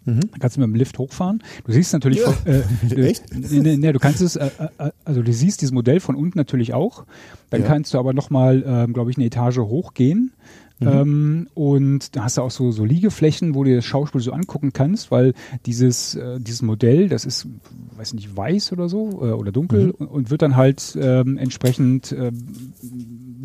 Mhm. 0.05 0.19
Dann 0.31 0.39
kannst 0.39 0.55
du 0.55 0.61
mit 0.61 0.69
dem 0.69 0.75
Lift 0.75 0.97
hochfahren. 0.99 1.43
Du 1.65 1.71
siehst 1.71 1.91
natürlich, 1.93 2.19
ja. 2.19 2.31
von, 2.31 2.53
äh, 2.53 3.01
Echt? 3.09 3.23
Ne, 3.33 3.77
ne, 3.77 3.93
du 3.93 3.99
kannst 3.99 4.21
es, 4.21 4.35
äh, 4.35 4.49
äh, 4.77 4.91
also 5.03 5.21
du 5.21 5.33
siehst 5.33 5.61
dieses 5.61 5.71
Modell 5.71 5.99
von 5.99 6.15
unten 6.15 6.37
natürlich 6.37 6.73
auch. 6.73 7.05
Dann 7.49 7.61
ja. 7.61 7.67
kannst 7.67 7.93
du 7.93 7.99
aber 7.99 8.13
nochmal, 8.13 8.63
ähm, 8.65 8.93
glaube 8.93 9.11
ich, 9.11 9.17
eine 9.17 9.25
Etage 9.25 9.57
hochgehen. 9.57 10.31
Mhm. 10.79 10.87
Ähm, 10.87 11.47
und 11.53 12.15
da 12.15 12.25
hast 12.25 12.37
du 12.37 12.41
auch 12.41 12.51
so, 12.51 12.71
so 12.71 12.83
Liegeflächen, 12.83 13.55
wo 13.55 13.63
du 13.63 13.73
das 13.73 13.85
Schauspiel 13.85 14.19
so 14.19 14.33
angucken 14.33 14.73
kannst, 14.73 15.09
weil 15.09 15.33
dieses, 15.65 16.15
äh, 16.15 16.39
dieses 16.39 16.61
Modell, 16.61 17.07
das 17.07 17.23
ist, 17.23 17.47
weiß 17.95 18.13
nicht, 18.13 18.35
weiß 18.35 18.73
oder 18.73 18.89
so 18.89 19.21
äh, 19.21 19.31
oder 19.31 19.51
dunkel 19.51 19.87
mhm. 19.87 19.91
und, 19.91 20.07
und, 20.07 20.31
wird 20.31 20.41
dann 20.41 20.57
halt 20.57 20.97
ähm, 21.01 21.37
entsprechend 21.37 22.11
äh, 22.11 22.31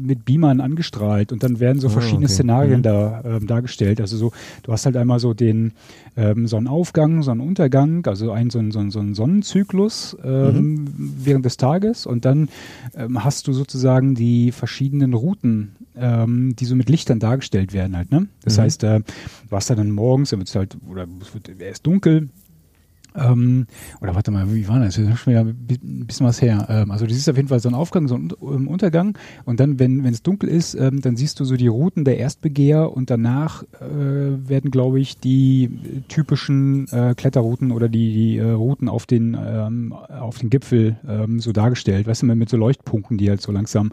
mit 0.00 0.25
Beamern 0.25 0.61
angestrahlt 0.61 1.31
und 1.31 1.43
dann 1.43 1.61
werden 1.61 1.81
so 1.81 1.88
ah, 1.88 1.90
verschiedene 1.90 2.25
okay. 2.25 2.35
Szenarien 2.35 2.78
mhm. 2.78 2.83
da 2.83 3.23
ähm, 3.25 3.47
dargestellt. 3.47 4.00
Also 4.00 4.16
so, 4.16 4.33
du 4.62 4.73
hast 4.73 4.87
halt 4.87 4.97
einmal 4.97 5.21
so 5.21 5.35
den 5.35 5.73
ähm, 6.16 6.49
Sonnenaufgang, 6.49 7.23
Sonnenuntergang, 7.23 8.04
also 8.07 8.33
ein 8.33 8.50
so 8.50 8.59
ein, 8.59 8.73
so 8.73 8.90
so 8.90 8.99
ein 8.99 9.14
Sonnenzyklus 9.14 10.16
ähm, 10.25 10.57
mhm. 10.57 11.14
während 11.23 11.45
des 11.45 11.59
Tages 11.59 12.07
und 12.07 12.25
dann 12.25 12.49
ähm, 12.97 13.23
hast 13.23 13.47
du 13.47 13.52
sozusagen 13.52 14.14
die 14.14 14.50
verschiedenen 14.50 15.14
Routen, 15.14 15.76
ähm, 15.97 16.57
die 16.57 16.64
so 16.64 16.75
mit 16.75 16.88
Lichtern 16.88 17.20
dargestellt 17.21 17.73
werden 17.73 17.97
halt. 17.97 18.11
Ne? 18.11 18.27
Das 18.43 18.57
mhm. 18.57 18.62
heißt, 18.62 18.85
äh, 18.85 19.00
du 19.00 19.57
hast 19.57 19.71
dann 19.71 19.91
morgens, 19.91 20.31
dann 20.31 20.41
wird 20.41 20.49
es 20.49 20.57
halt, 20.57 20.77
oder 20.89 21.07
es 21.21 21.33
wird 21.35 21.49
erst 21.61 21.87
dunkel, 21.87 22.29
ähm, 23.15 23.67
oder 24.00 24.15
warte 24.15 24.31
mal, 24.31 24.53
wie 24.55 24.69
war 24.69 24.79
das? 24.79 24.97
Das 24.97 25.09
ist 25.09 25.19
schon 25.19 25.33
wieder 25.33 25.43
ein 25.43 26.07
bisschen 26.07 26.27
was 26.27 26.41
her. 26.41 26.67
Ähm, 26.69 26.91
also 26.91 27.07
du 27.07 27.12
siehst 27.12 27.29
auf 27.29 27.37
jeden 27.37 27.49
Fall 27.49 27.61
so 27.61 27.69
einen 27.69 27.75
Aufgang, 27.75 28.09
so 28.09 28.15
einen 28.15 28.31
um 28.33 28.69
Untergang 28.69 29.19
und 29.45 29.61
dann, 29.61 29.79
wenn 29.79 30.05
es 30.07 30.23
dunkel 30.23 30.49
ist, 30.49 30.75
ähm, 30.75 31.00
dann 31.00 31.17
siehst 31.17 31.41
du 31.41 31.45
so 31.45 31.57
die 31.57 31.67
Routen 31.67 32.05
der 32.05 32.19
Erstbegeher 32.19 32.93
und 32.93 33.11
danach 33.11 33.62
äh, 33.81 34.49
werden, 34.49 34.71
glaube 34.71 35.00
ich, 35.00 35.19
die 35.19 35.71
typischen 36.09 36.89
äh, 36.89 37.15
Kletterrouten 37.17 37.73
oder 37.73 37.89
die, 37.89 38.12
die 38.12 38.39
äh, 38.39 38.50
Routen 38.50 38.89
auf 38.89 39.07
den, 39.07 39.37
ähm, 39.41 39.93
auf 39.93 40.39
den 40.39 40.50
Gipfel 40.50 40.97
ähm, 41.09 41.41
so 41.41 41.53
dargestellt. 41.53 42.07
Weißt 42.07 42.23
du, 42.23 42.27
mit 42.27 42.49
so 42.49 42.57
Leuchtpunkten, 42.57 43.19
die 43.19 43.29
halt 43.29 43.41
so 43.41 43.53
langsam 43.53 43.93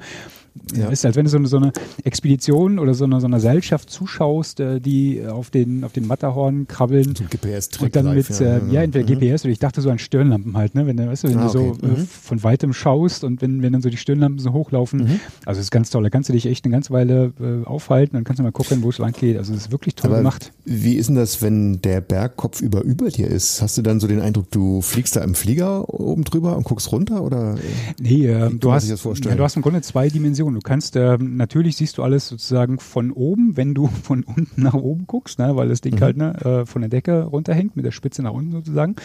ja. 0.75 0.89
ist, 0.89 1.05
als 1.05 1.15
wenn 1.15 1.25
du 1.25 1.31
so 1.31 1.37
eine, 1.37 1.47
so 1.47 1.57
eine 1.57 1.71
Expedition 2.03 2.79
oder 2.79 2.93
so 2.93 3.05
eine, 3.05 3.19
so 3.19 3.27
eine 3.27 3.39
Seilschaft 3.39 3.89
zuschaust, 3.89 4.59
äh, 4.59 4.79
die 4.79 5.25
auf 5.25 5.49
den, 5.49 5.83
auf 5.83 5.93
den 5.93 6.07
Matterhorn 6.07 6.67
krabbeln. 6.67 7.13
GPS 7.13 7.69
und 7.79 7.95
dann 7.95 8.13
mit, 8.13 8.29
ja, 8.29 8.57
äh, 8.57 8.61
ja 8.71 8.81
entweder 8.81 9.09
mhm. 9.09 9.19
GPS 9.19 9.45
oder 9.45 9.51
ich 9.51 9.59
dachte 9.59 9.81
so 9.81 9.89
an 9.89 9.99
Stirnlampen 9.99 10.55
halt, 10.57 10.75
ne? 10.75 10.87
Wenn, 10.87 10.97
weißt 10.97 11.23
du, 11.23 11.29
wenn 11.29 11.39
ah, 11.39 11.49
du 11.51 11.59
okay. 11.59 11.79
so 11.81 11.87
äh, 11.87 11.89
mhm. 11.89 12.07
von 12.07 12.43
weitem 12.43 12.73
schaust 12.73 13.23
und 13.23 13.41
wenn, 13.41 13.61
wenn 13.61 13.73
dann 13.73 13.81
so 13.81 13.89
die 13.89 13.97
Stirnlampen 13.97 14.39
so 14.39 14.53
hochlaufen. 14.53 15.01
Mhm. 15.01 15.19
Also 15.45 15.61
ist 15.61 15.71
ganz 15.71 15.89
toll. 15.89 16.03
Da 16.03 16.09
kannst 16.09 16.29
du 16.29 16.33
dich 16.33 16.45
echt 16.45 16.65
eine 16.65 16.71
ganze 16.71 16.91
Weile 16.91 17.33
äh, 17.39 17.65
aufhalten 17.65 18.17
und 18.17 18.23
kannst 18.23 18.39
du 18.39 18.43
mal 18.43 18.51
gucken, 18.51 18.83
wo 18.83 18.89
es 18.89 18.97
lang 18.97 19.13
geht. 19.13 19.37
Also 19.37 19.53
das 19.53 19.63
ist 19.63 19.71
wirklich 19.71 19.95
toll 19.95 20.11
Aber 20.11 20.19
gemacht. 20.19 20.51
Wie 20.65 20.95
ist 20.95 21.07
denn 21.07 21.15
das, 21.15 21.41
wenn 21.41 21.81
der 21.81 22.01
Bergkopf 22.01 22.61
über 22.61 22.81
über 22.81 23.09
dir 23.09 23.27
ist? 23.27 23.61
Hast 23.61 23.77
du 23.77 23.81
dann 23.81 23.99
so 23.99 24.07
den 24.07 24.21
Eindruck, 24.21 24.51
du 24.51 24.81
fliegst 24.81 25.15
da 25.15 25.23
im 25.23 25.35
Flieger 25.35 25.93
oben 25.93 26.23
drüber 26.23 26.57
und 26.57 26.63
guckst 26.63 26.91
runter 26.91 27.23
oder? 27.23 27.55
Nee, 27.99 28.27
äh, 28.27 28.49
du 28.51 28.71
hast, 28.71 28.87
ja, 28.87 29.35
du 29.35 29.43
hast 29.43 29.55
im 29.55 29.61
Grunde 29.61 29.81
zwei 29.81 30.09
Dimensionen 30.09 30.46
Orientierung. 30.47 30.53
Du 30.55 30.61
kannst, 30.61 30.95
äh, 30.95 31.17
natürlich 31.19 31.77
siehst 31.77 31.97
du 31.97 32.03
alles 32.03 32.27
sozusagen 32.27 32.79
von 32.79 33.11
oben, 33.11 33.57
wenn 33.57 33.73
du 33.73 33.87
von 34.03 34.23
unten 34.23 34.61
nach 34.61 34.73
oben 34.73 35.07
guckst, 35.07 35.39
ne, 35.39 35.55
weil 35.55 35.69
das 35.69 35.81
Ding 35.81 35.95
mhm. 35.95 36.01
halt 36.01 36.17
ne, 36.17 36.35
äh, 36.41 36.65
von 36.65 36.81
der 36.81 36.89
Decke 36.89 37.23
runterhängt, 37.23 37.75
mit 37.75 37.85
der 37.85 37.91
Spitze 37.91 38.23
nach 38.23 38.33
unten 38.33 38.51
sozusagen. 38.51 38.95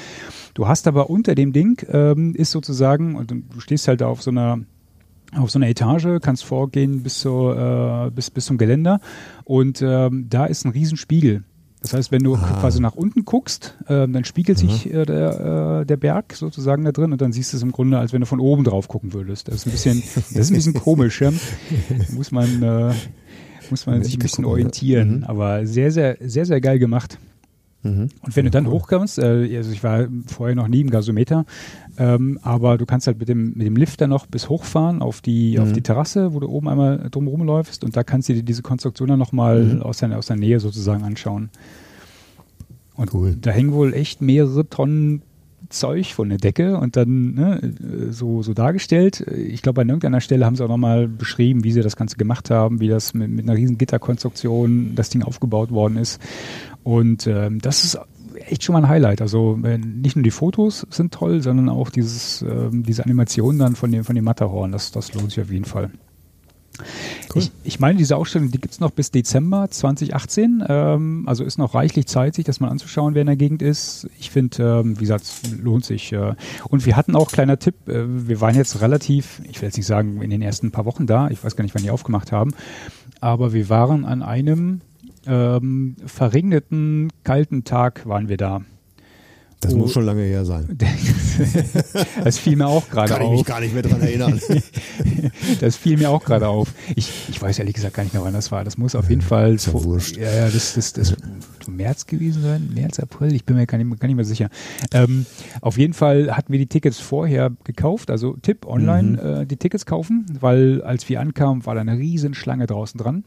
Du 0.55 0.69
hast 0.69 0.87
aber 0.87 1.11
unter 1.11 1.35
dem 1.35 1.53
Ding 1.53 1.83
ähm, 1.89 2.35
ist 2.35 2.51
sozusagen, 2.51 3.17
und 3.17 3.31
du 3.31 3.61
stehst 3.61 3.89
halt 3.89 4.01
da 4.01 4.07
auf 4.07 4.23
so 4.23 4.31
einer 4.31 4.61
auf 5.35 5.51
so 5.51 5.59
einer 5.59 5.69
Etage, 5.69 6.21
kannst 6.21 6.45
vorgehen 6.45 7.03
bis, 7.03 7.23
so, 7.23 7.55
äh, 7.55 8.11
bis, 8.11 8.31
bis 8.31 8.45
zum 8.45 8.59
Geländer 8.59 9.01
und 9.45 9.81
ähm, 9.81 10.27
da 10.29 10.45
ist 10.45 10.67
ein 10.67 10.73
Riesenspiegel. 10.73 11.43
Das 11.83 11.95
heißt, 11.95 12.13
wenn 12.13 12.23
du 12.23 12.37
ah. 12.37 12.59
quasi 12.61 12.81
nach 12.81 12.95
unten 12.95 13.25
guckst, 13.25 13.77
äh, 13.87 14.07
dann 14.07 14.25
spiegelt 14.25 14.63
mhm. 14.63 14.69
sich 14.69 14.93
äh, 14.93 15.05
der, 15.05 15.81
äh, 15.81 15.87
der 15.87 15.97
Berg 15.97 16.35
sozusagen 16.35 16.85
da 16.85 16.93
drin 16.93 17.13
und 17.13 17.21
dann 17.21 17.33
siehst 17.33 17.53
du 17.53 17.57
es 17.57 17.63
im 17.63 17.73
Grunde, 17.73 17.99
als 17.99 18.13
wenn 18.13 18.21
du 18.21 18.27
von 18.27 18.41
oben 18.41 18.63
drauf 18.63 18.87
gucken 18.87 19.13
würdest. 19.13 19.49
Das 19.49 19.57
ist 19.57 19.67
ein 19.67 19.73
bisschen, 19.73 20.03
das 20.15 20.31
ist 20.31 20.51
ein 20.51 20.55
bisschen 20.55 20.75
komisch. 20.75 21.21
Ja? 21.21 21.33
Muss 22.15 22.31
man, 22.31 22.63
äh, 22.63 22.93
muss 23.71 23.87
man 23.87 24.03
sich 24.03 24.17
ein 24.17 24.21
bisschen 24.21 24.45
orientieren. 24.45 25.19
Mhm. 25.19 25.25
Aber 25.25 25.67
sehr, 25.67 25.91
sehr, 25.91 26.17
sehr, 26.21 26.45
sehr 26.47 26.61
geil 26.61 26.79
gemacht. 26.79 27.19
Mhm. 27.83 28.09
Und 28.21 28.37
wenn 28.37 28.45
du 28.45 28.51
dann 28.51 28.69
hochkommst, 28.69 29.19
äh, 29.19 29.57
also 29.57 29.73
ich 29.73 29.83
war 29.83 30.07
vorher 30.27 30.55
noch 30.55 30.69
nie 30.69 30.83
im 30.83 30.91
Gasometer, 30.91 31.45
ähm, 31.99 32.39
aber 32.43 32.79
du 32.79 32.87
kannst 32.87 33.07
halt 33.07 33.19
mit 33.19 33.29
dem, 33.29 33.55
mit 33.55 33.67
dem 33.67 33.77
Lift 33.77 34.01
dann 34.01 34.11
noch 34.11 34.27
bis 34.27 34.49
hochfahren 34.49 35.03
auf 35.03 35.21
die, 35.21 35.57
mhm. 35.57 35.63
auf 35.63 35.73
die 35.73 35.83
Terrasse, 35.83 36.33
wo 36.33 36.41
du 36.41 36.49
oben 36.49 36.69
einmal 36.69 37.09
drumherum 37.11 37.43
läufst 37.43 37.85
und 37.85 37.97
da 37.97 38.03
kannst 38.05 38.29
du 38.29 38.35
dir 38.35 38.43
diese 38.43 38.63
Konstruktion 38.63 39.09
dann 39.09 39.19
nochmal 39.19 39.63
mhm. 39.63 39.83
aus, 39.83 39.99
der, 39.99 40.17
aus 40.17 40.27
der 40.27 40.37
Nähe 40.37 40.61
sozusagen 40.61 41.05
anschauen. 41.05 41.51
Und 42.95 43.15
cool. 43.15 43.37
da 43.41 43.51
hängen 43.51 43.73
wohl 43.73 43.95
echt 43.95 44.21
mehrere 44.21 44.69
Tonnen 44.69 45.23
Zeug 45.69 46.13
von 46.15 46.29
der 46.29 46.39
Decke 46.39 46.77
und 46.77 46.97
dann 46.97 47.35
ne, 47.35 47.75
so, 48.11 48.43
so 48.43 48.53
dargestellt. 48.53 49.21
Ich 49.21 49.63
glaube, 49.63 49.81
an 49.81 49.89
irgendeiner 49.89 50.21
Stelle 50.21 50.45
haben 50.45 50.57
sie 50.57 50.65
auch 50.65 50.69
nochmal 50.69 51.09
beschrieben, 51.09 51.65
wie 51.65 51.73
sie 51.73 51.83
das 51.83 51.97
Ganze 51.97 52.17
gemacht 52.17 52.51
haben, 52.51 52.81
wie 52.81 52.89
das 52.89 53.15
mit, 53.15 53.31
mit 53.31 53.49
einer 53.49 53.57
riesen 53.57 53.79
Gitterkonstruktion 53.79 54.95
das 54.95 55.09
Ding 55.09 55.23
aufgebaut 55.23 55.71
worden 55.71 55.97
ist. 55.97 56.21
Und 56.85 57.27
ähm, 57.27 57.61
das 57.61 57.85
ist 57.85 57.99
echt 58.53 58.65
schon 58.65 58.75
mal 58.75 58.85
ein 58.85 58.89
Highlight. 58.89 59.21
Also 59.21 59.59
äh, 59.65 59.79
nicht 59.79 60.17
nur 60.17 60.23
die 60.23 60.31
Fotos 60.31 60.87
sind 60.91 61.13
toll, 61.13 61.43
sondern 61.43 61.69
auch 61.69 61.91
dieses, 61.91 62.43
ähm, 62.43 62.85
diese 62.85 63.05
Animation 63.05 63.59
dann 63.59 63.75
von 63.75 63.91
dem, 63.91 64.05
von 64.05 64.15
dem 64.15 64.25
Matterhorn. 64.25 64.73
Das, 64.73 64.93
das 64.93 65.13
lohnt 65.15 65.31
sich 65.31 65.43
auf 65.43 65.51
jeden 65.51 65.65
Fall. 65.65 65.91
Cool. 67.35 67.43
Ich, 67.43 67.53
ich, 67.65 67.81
meine, 67.81 67.99
diese 67.99 68.17
Ausstellung, 68.17 68.51
die 68.51 68.61
gibt 68.61 68.73
es 68.73 68.81
noch 68.81 68.91
bis 68.91 69.11
Dezember 69.11 69.69
2018. 69.71 70.65
Ähm, 70.69 71.25
also 71.27 71.45
ist 71.45 71.59
noch 71.59 71.75
reichlich 71.75 72.07
Zeit, 72.07 72.35
sich 72.35 72.45
das 72.45 72.61
mal 72.61 72.69
anzuschauen, 72.69 73.15
wer 73.15 73.23
in 73.23 73.27
der 73.27 73.37
Gegend 73.37 73.63
ist. 73.63 74.09
Ich 74.19 74.31
finde, 74.31 74.81
ähm, 74.81 74.97
wie 74.99 75.03
gesagt, 75.03 75.25
lohnt 75.63 75.85
sich. 75.85 76.13
Äh. 76.13 76.35
Und 76.69 76.87
wir 76.87 76.97
hatten 76.97 77.15
auch, 77.15 77.31
kleiner 77.31 77.59
Tipp, 77.59 77.89
äh, 77.89 78.05
wir 78.29 78.41
waren 78.41 78.55
jetzt 78.55 78.81
relativ, 78.81 79.41
ich 79.49 79.61
will 79.61 79.69
jetzt 79.69 79.77
nicht 79.77 79.87
sagen, 79.87 80.21
in 80.23 80.31
den 80.31 80.43
ersten 80.43 80.71
paar 80.71 80.85
Wochen 80.85 81.07
da. 81.07 81.29
Ich 81.29 81.45
weiß 81.45 81.57
gar 81.57 81.63
nicht, 81.63 81.75
wann 81.75 81.83
die 81.83 81.91
aufgemacht 81.91 82.33
haben. 82.33 82.53
Aber 83.21 83.53
wir 83.53 83.69
waren 83.69 84.05
an 84.05 84.23
einem 84.23 84.81
ähm, 85.27 85.97
verregneten, 86.07 87.11
kalten 87.25 87.65
Tag 87.65 88.07
waren 88.07 88.29
wir 88.29 88.37
da. 88.37 88.63
Das 89.63 89.75
oh. 89.75 89.77
muss 89.77 89.93
schon 89.93 90.05
lange 90.05 90.23
her 90.23 90.45
sein. 90.45 90.77
das 92.25 92.37
fiel 92.37 92.57
mir 92.57 92.67
auch 92.67 92.89
gerade 92.91 93.15
auf. 93.15 93.19
Kann 93.19 93.27
ich 93.27 93.39
mich 93.39 93.45
gar 93.47 93.61
nicht 93.61 93.73
mehr 93.73 93.85
dran 93.85 94.01
erinnern. 94.01 94.41
das 95.61 95.77
fiel 95.77 95.97
mir 95.99 96.11
auch 96.11 96.25
gerade 96.25 96.49
auf. 96.49 96.75
Ich, 96.97 97.29
ich 97.29 97.41
weiß 97.41 97.61
ehrlich 97.61 97.75
gesagt 97.75 97.95
gar 97.95 98.03
nicht 98.03 98.13
mehr, 98.13 98.25
wann 98.25 98.33
das 98.33 98.51
war. 98.51 98.65
Das 98.65 98.77
muss 98.77 98.97
auf 98.97 99.09
jeden 99.09 99.23
Fall 99.23 99.55
ist 99.55 99.67
ja 99.67 99.73
vor, 99.73 99.85
wurscht. 99.85 100.17
Ja, 100.17 100.33
ja, 100.33 100.51
das, 100.51 100.75
das, 100.75 100.93
das, 100.95 101.15
März 101.69 102.07
gewesen 102.07 102.43
sein, 102.43 102.71
März, 102.75 102.99
April, 102.99 103.33
ich 103.33 103.45
bin 103.45 103.55
mir 103.55 103.67
gar 103.67 103.79
nicht, 103.79 104.01
gar 104.01 104.09
nicht 104.09 104.17
mehr 104.17 104.25
sicher. 104.25 104.51
Ähm, 104.93 105.27
auf 105.61 105.79
jeden 105.79 105.95
Fall 105.95 106.37
hatten 106.37 106.53
wir 106.53 106.59
die 106.59 106.67
Tickets 106.67 106.99
vorher 106.99 107.53
gekauft, 107.63 108.11
also 108.11 108.37
Tipp 108.43 108.67
online 108.67 109.11
mhm. 109.11 109.43
äh, 109.43 109.47
die 109.47 109.57
Tickets 109.57 109.87
kaufen, 109.87 110.27
weil 110.41 110.83
als 110.83 111.09
wir 111.09 111.21
ankamen, 111.21 111.65
war 111.65 111.77
da 111.77 111.81
eine 111.81 111.97
riesen 111.97 112.35
Schlange 112.35 112.67
draußen 112.67 112.99
dran. 112.99 113.23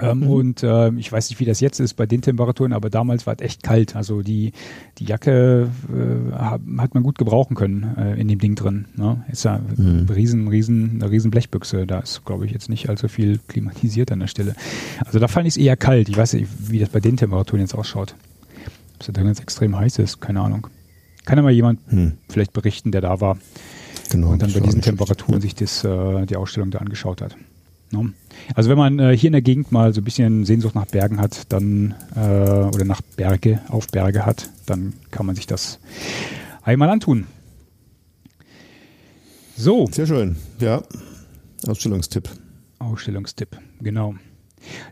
Ähm, 0.00 0.20
mhm. 0.20 0.30
Und 0.30 0.62
äh, 0.62 0.90
ich 0.94 1.10
weiß 1.10 1.30
nicht, 1.30 1.40
wie 1.40 1.44
das 1.44 1.60
jetzt 1.60 1.80
ist 1.80 1.94
bei 1.94 2.06
den 2.06 2.22
Temperaturen, 2.22 2.72
aber 2.72 2.90
damals 2.90 3.26
war 3.26 3.34
es 3.34 3.40
echt 3.40 3.62
kalt. 3.62 3.96
Also 3.96 4.22
die, 4.22 4.52
die 4.98 5.04
Jacke 5.04 5.68
äh, 5.88 6.32
hat 6.34 6.94
man 6.94 7.02
gut 7.02 7.18
gebrauchen 7.18 7.56
können 7.56 7.96
äh, 7.96 8.20
in 8.20 8.28
dem 8.28 8.38
Ding 8.38 8.54
drin. 8.54 8.86
Ne? 8.94 9.24
Ist 9.30 9.44
ja 9.44 9.60
mhm. 9.76 10.06
riesen, 10.08 10.48
riesen, 10.48 11.00
eine 11.00 11.10
riesen 11.10 11.30
Blechbüchse. 11.30 11.86
Da 11.86 12.00
ist, 12.00 12.24
glaube 12.24 12.46
ich, 12.46 12.52
jetzt 12.52 12.68
nicht 12.68 12.88
allzu 12.88 13.08
viel 13.08 13.40
klimatisiert 13.48 14.12
an 14.12 14.20
der 14.20 14.26
Stelle. 14.26 14.54
Also 15.04 15.18
da 15.18 15.28
fand 15.28 15.46
ich 15.46 15.54
es 15.54 15.56
eher 15.56 15.76
kalt. 15.76 16.08
Ich 16.08 16.16
weiß 16.16 16.34
nicht, 16.34 16.48
wie 16.70 16.78
das 16.78 16.90
bei 16.90 17.00
den 17.00 17.16
Temperaturen 17.16 17.60
jetzt 17.60 17.74
ausschaut. 17.74 18.14
Ob 18.96 19.00
es 19.00 19.12
da 19.12 19.22
jetzt 19.22 19.40
extrem 19.40 19.76
heiß 19.76 19.98
ist, 19.98 20.20
keine 20.20 20.40
Ahnung. 20.40 20.66
Kann 21.24 21.38
ja 21.38 21.42
mal 21.42 21.52
jemand 21.52 21.92
mhm. 21.92 22.12
vielleicht 22.28 22.52
berichten, 22.52 22.92
der 22.92 23.00
da 23.00 23.20
war. 23.20 23.36
Genau, 24.10 24.30
und 24.30 24.42
dann 24.42 24.52
bei 24.52 24.60
diesen 24.60 24.82
Temperaturen 24.82 25.40
sich 25.40 25.54
das, 25.54 25.84
äh, 25.84 26.26
die 26.26 26.36
Ausstellung 26.36 26.70
da 26.70 26.78
angeschaut 26.78 27.20
hat. 27.20 27.36
Ne? 27.90 28.12
Also 28.54 28.70
wenn 28.70 28.78
man 28.78 28.98
äh, 28.98 29.16
hier 29.16 29.28
in 29.28 29.32
der 29.32 29.42
Gegend 29.42 29.72
mal 29.72 29.94
so 29.94 30.00
ein 30.00 30.04
bisschen 30.04 30.44
Sehnsucht 30.44 30.74
nach 30.74 30.86
Bergen 30.86 31.20
hat, 31.20 31.52
dann 31.52 31.94
äh, 32.14 32.18
oder 32.18 32.84
nach 32.84 33.00
Berge, 33.00 33.60
auf 33.68 33.86
Berge 33.88 34.26
hat, 34.26 34.50
dann 34.66 34.94
kann 35.10 35.26
man 35.26 35.36
sich 35.36 35.46
das 35.46 35.78
einmal 36.62 36.90
antun. 36.90 37.26
So. 39.56 39.86
Sehr 39.90 40.06
schön, 40.06 40.36
ja. 40.60 40.82
Ausstellungstipp. 41.66 42.28
Ausstellungstipp, 42.78 43.56
genau. 43.80 44.14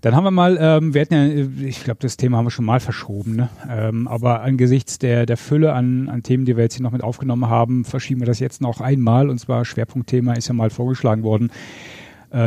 Dann 0.00 0.14
haben 0.14 0.24
wir 0.24 0.30
mal, 0.30 0.56
ähm, 0.60 0.94
wir 0.94 1.00
hatten 1.00 1.14
ja, 1.14 1.66
ich 1.66 1.84
glaube, 1.84 1.98
das 2.00 2.16
Thema 2.16 2.38
haben 2.38 2.46
wir 2.46 2.50
schon 2.50 2.64
mal 2.64 2.80
verschoben, 2.80 3.36
ne? 3.36 3.48
ähm, 3.68 4.08
aber 4.08 4.42
angesichts 4.42 4.98
der, 4.98 5.26
der 5.26 5.36
Fülle 5.36 5.72
an, 5.72 6.08
an 6.08 6.22
Themen, 6.22 6.44
die 6.44 6.56
wir 6.56 6.64
jetzt 6.64 6.74
hier 6.74 6.82
noch 6.82 6.92
mit 6.92 7.02
aufgenommen 7.02 7.48
haben, 7.48 7.84
verschieben 7.84 8.20
wir 8.20 8.26
das 8.26 8.38
jetzt 8.38 8.60
noch 8.60 8.80
einmal 8.80 9.28
und 9.28 9.38
zwar 9.38 9.64
Schwerpunktthema 9.64 10.34
ist 10.34 10.48
ja 10.48 10.54
mal 10.54 10.70
vorgeschlagen 10.70 11.22
worden, 11.22 11.50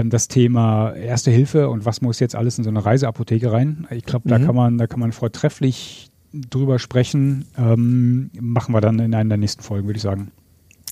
das 0.05 0.27
Thema 0.27 0.93
Erste 0.93 1.31
Hilfe 1.31 1.69
und 1.69 1.85
was 1.85 2.01
muss 2.01 2.19
jetzt 2.19 2.35
alles 2.35 2.57
in 2.57 2.63
so 2.63 2.69
eine 2.69 2.83
Reiseapotheke 2.85 3.51
rein. 3.51 3.87
Ich 3.91 4.03
glaube, 4.03 4.27
da 4.27 4.37
mhm. 4.37 4.45
kann 4.45 4.55
man, 4.55 4.77
da 4.77 4.87
kann 4.87 4.99
man 4.99 5.11
vortrefflich 5.11 6.09
drüber 6.33 6.79
sprechen. 6.79 7.45
Ähm, 7.57 8.29
machen 8.39 8.73
wir 8.73 8.81
dann 8.81 8.99
in 8.99 9.13
einer 9.13 9.29
der 9.29 9.37
nächsten 9.37 9.63
Folgen, 9.63 9.87
würde 9.87 9.97
ich 9.97 10.03
sagen. 10.03 10.31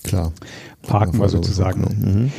Klar. 0.02 0.32
Parken 0.82 1.18
wir 1.18 1.28
sozusagen. 1.28 1.82
Mhm. 1.82 2.32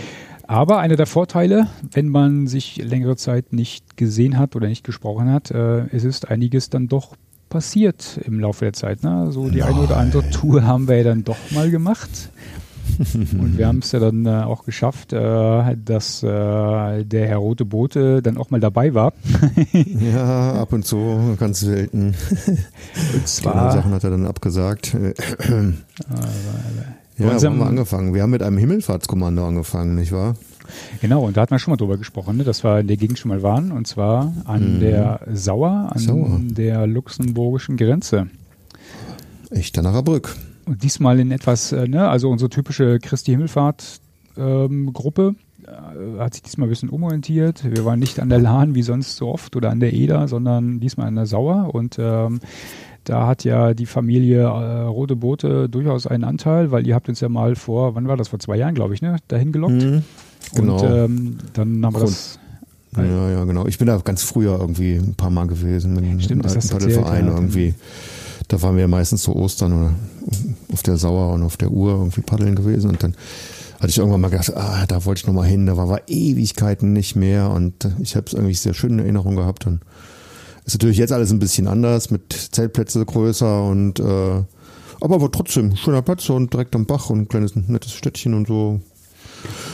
Aber 0.48 0.80
einer 0.80 0.96
der 0.96 1.06
Vorteile, 1.06 1.68
wenn 1.92 2.08
man 2.08 2.48
sich 2.48 2.78
längere 2.78 3.18
Zeit 3.18 3.52
nicht 3.52 3.98
gesehen 3.98 4.38
hat 4.38 4.56
oder 4.56 4.68
nicht 4.68 4.86
gesprochen 4.86 5.30
hat, 5.30 5.52
äh, 5.52 5.88
es 5.88 6.06
ist 6.06 6.30
einiges 6.30 6.70
dann 6.70 6.88
doch 6.88 7.16
passiert 7.50 8.20
im 8.24 8.40
Laufe 8.40 8.66
der 8.66 8.74
Zeit. 8.74 9.04
Ne? 9.04 9.32
So 9.32 9.50
die 9.50 9.60
Nein. 9.60 9.74
eine 9.74 9.82
oder 9.82 9.98
andere 9.98 10.30
Tour 10.30 10.66
haben 10.66 10.88
wir 10.88 10.98
ja 10.98 11.04
dann 11.04 11.24
doch 11.24 11.38
mal 11.52 11.70
gemacht. 11.70 12.10
Und 13.00 13.58
wir 13.58 13.68
haben 13.68 13.80
es 13.80 13.92
ja 13.92 14.00
dann 14.00 14.26
äh, 14.26 14.44
auch 14.44 14.64
geschafft, 14.64 15.14
äh, 15.14 15.76
dass 15.84 16.24
äh, 16.24 17.04
der 17.06 17.28
Herr 17.28 17.38
Rote 17.38 17.66
Bote 17.66 18.22
dann 18.22 18.38
auch 18.38 18.50
mal 18.50 18.60
dabei 18.60 18.94
war. 18.94 19.14
ja, 19.74 20.54
ab 20.54 20.74
und 20.74 20.86
zu, 20.86 21.36
ganz 21.40 21.60
selten. 21.60 22.16
Und 23.14 23.28
zwar. 23.28 23.72
Sachen 23.72 23.92
hat 23.94 24.04
er 24.04 24.12
dann 24.12 24.26
abgesagt. 24.26 24.94
ja, 24.94 25.00
wo 27.18 27.30
haben 27.30 27.60
wir 27.60 27.66
angefangen? 27.66 28.14
Wir 28.14 28.24
haben 28.24 28.32
mit 28.32 28.44
einem 28.44 28.58
Himmelfahrtskommando 28.58 29.46
angefangen, 29.48 29.96
nicht 29.96 30.12
wahr? 30.12 30.36
Genau, 31.02 31.26
und 31.26 31.38
da 31.38 31.42
hat 31.42 31.52
man 31.52 31.60
schon 31.60 31.72
mal 31.72 31.78
drüber 31.78 31.98
gesprochen, 31.98 32.38
ne, 32.38 32.44
dass 32.44 32.64
wir 32.64 32.80
in 32.80 32.88
der 32.88 32.98
Gegend 32.98 33.20
schon 33.20 33.30
mal 33.30 33.42
waren, 33.42 33.72
und 33.72 33.88
zwar 33.88 34.34
an 34.46 34.76
mhm. 34.76 34.80
der 34.80 35.22
Sauer, 35.34 35.92
an 35.94 36.00
Sauer. 36.00 36.40
der 36.42 36.88
luxemburgischen 36.88 37.78
Grenze. 37.78 38.28
Echtenacher 39.50 40.04
Brück. 40.04 40.36
Und 40.68 40.84
diesmal 40.84 41.20
in 41.20 41.32
etwas, 41.32 41.72
äh, 41.72 41.88
ne, 41.88 42.10
also 42.10 42.30
unsere 42.30 42.50
typische 42.50 43.00
Christi 43.00 43.32
Himmelfahrt 43.32 44.02
ähm, 44.38 44.92
Gruppe 44.92 45.36
äh, 45.66 46.20
hat 46.20 46.34
sich 46.34 46.44
diesmal 46.44 46.68
ein 46.68 46.70
bisschen 46.70 46.90
umorientiert. 46.90 47.64
Wir 47.64 47.86
waren 47.86 48.00
nicht 48.00 48.20
an 48.20 48.30
der 48.30 48.40
Lahn 48.40 48.76
wie 48.76 48.84
sonst 48.84 49.16
so 49.16 49.30
oft 49.30 49.56
oder 49.56 49.70
an 49.70 49.80
der 49.80 49.94
Eder, 49.94 50.28
sondern 50.28 50.80
diesmal 50.80 51.08
an 51.08 51.16
der 51.16 51.26
Sauer 51.26 51.74
und 51.74 51.98
ähm, 52.00 52.42
da 53.06 53.26
hat 53.26 53.46
ja 53.46 53.74
die 53.74 53.86
Familie 53.86 54.42
äh, 54.42 54.82
Rote 54.82 55.16
Boote 55.16 55.70
durchaus 55.70 56.06
einen 56.08 56.26
Anteil, 56.26 56.72
weil 56.72 56.86
ihr 56.86 56.94
habt 56.94 57.08
uns 57.08 57.22
ja 57.22 57.30
mal 57.30 57.56
vor, 57.56 57.96
wann 57.96 58.10
war 58.10 58.18
das, 58.18 58.28
vor 58.28 58.40
zwei 58.40 58.58
Jahren, 58.58 58.76
glaube 58.76 58.94
ich, 58.94 59.02
ne, 59.02 59.16
dahin 59.30 59.54
gelockt. 59.54 59.82
Mhm, 59.82 60.04
genau. 60.54 60.82
Und 60.82 60.92
ähm, 60.92 61.38
dann 61.54 61.86
haben 61.86 61.96
wir 61.96 62.02
das. 62.02 62.38
Ja, 62.98 63.30
ja, 63.30 63.46
genau. 63.46 63.66
Ich 63.68 63.78
bin 63.78 63.88
da 63.88 63.98
ganz 64.00 64.24
früher 64.24 64.60
irgendwie 64.60 64.96
ein 64.96 65.14
paar 65.14 65.30
Mal 65.30 65.48
gewesen 65.48 65.94
mit 65.94 66.24
Stimmt, 66.24 66.46
einem 66.46 66.56
alten 66.56 66.68
Paddelverein 66.68 67.28
irgendwie. 67.28 67.76
Da 68.48 68.62
waren 68.62 68.78
wir 68.78 68.88
meistens 68.88 69.24
zu 69.24 69.36
Ostern 69.36 69.74
oder 69.74 69.94
auf 70.72 70.84
der 70.84 70.98
Sauer 70.98 71.34
und 71.34 71.44
auf 71.44 71.58
der 71.58 71.72
Uhr 71.72 71.92
irgendwie 71.92 72.22
paddeln 72.22 72.56
gewesen 72.56 72.90
und 72.90 73.04
dann 73.04 73.16
hatte 73.80 73.90
ich 73.90 73.98
irgendwann 73.98 74.22
mal 74.22 74.30
gedacht, 74.30 74.56
ah, 74.56 74.86
da 74.88 75.06
wollte 75.06 75.20
ich 75.20 75.28
nochmal 75.28 75.48
hin, 75.48 75.68
da 75.68 75.78
war, 75.78 75.88
war 75.88 76.02
Ewigkeiten 76.08 76.94
nicht 76.94 77.16
mehr 77.16 77.52
und 77.52 77.88
ich 78.00 78.16
habe 78.16 78.26
es 78.26 78.34
irgendwie 78.34 78.56
sehr 78.56 78.74
schöne 78.74 79.04
Erinnerungen 79.04 79.38
gehabt 79.38 79.68
und 79.68 79.82
ist 80.66 80.74
natürlich 80.74 80.98
jetzt 80.98 81.14
alles 81.14 81.32
ein 81.32 81.40
bisschen 81.40 81.68
anders 81.68 82.10
mit 82.10 82.34
Zeltplätze 82.34 83.06
größer 83.06 83.64
und 83.64 84.00
äh, 84.00 84.44
aber, 85.00 85.16
aber 85.16 85.32
trotzdem 85.32 85.76
schöner 85.76 86.02
Platz 86.02 86.30
und 86.30 86.52
direkt 86.54 86.76
am 86.76 86.86
Bach 86.86 87.10
und 87.10 87.22
ein 87.22 87.28
kleines 87.28 87.56
nettes 87.56 87.94
Städtchen 87.94 88.34
und 88.34 88.48
so. 88.48 88.82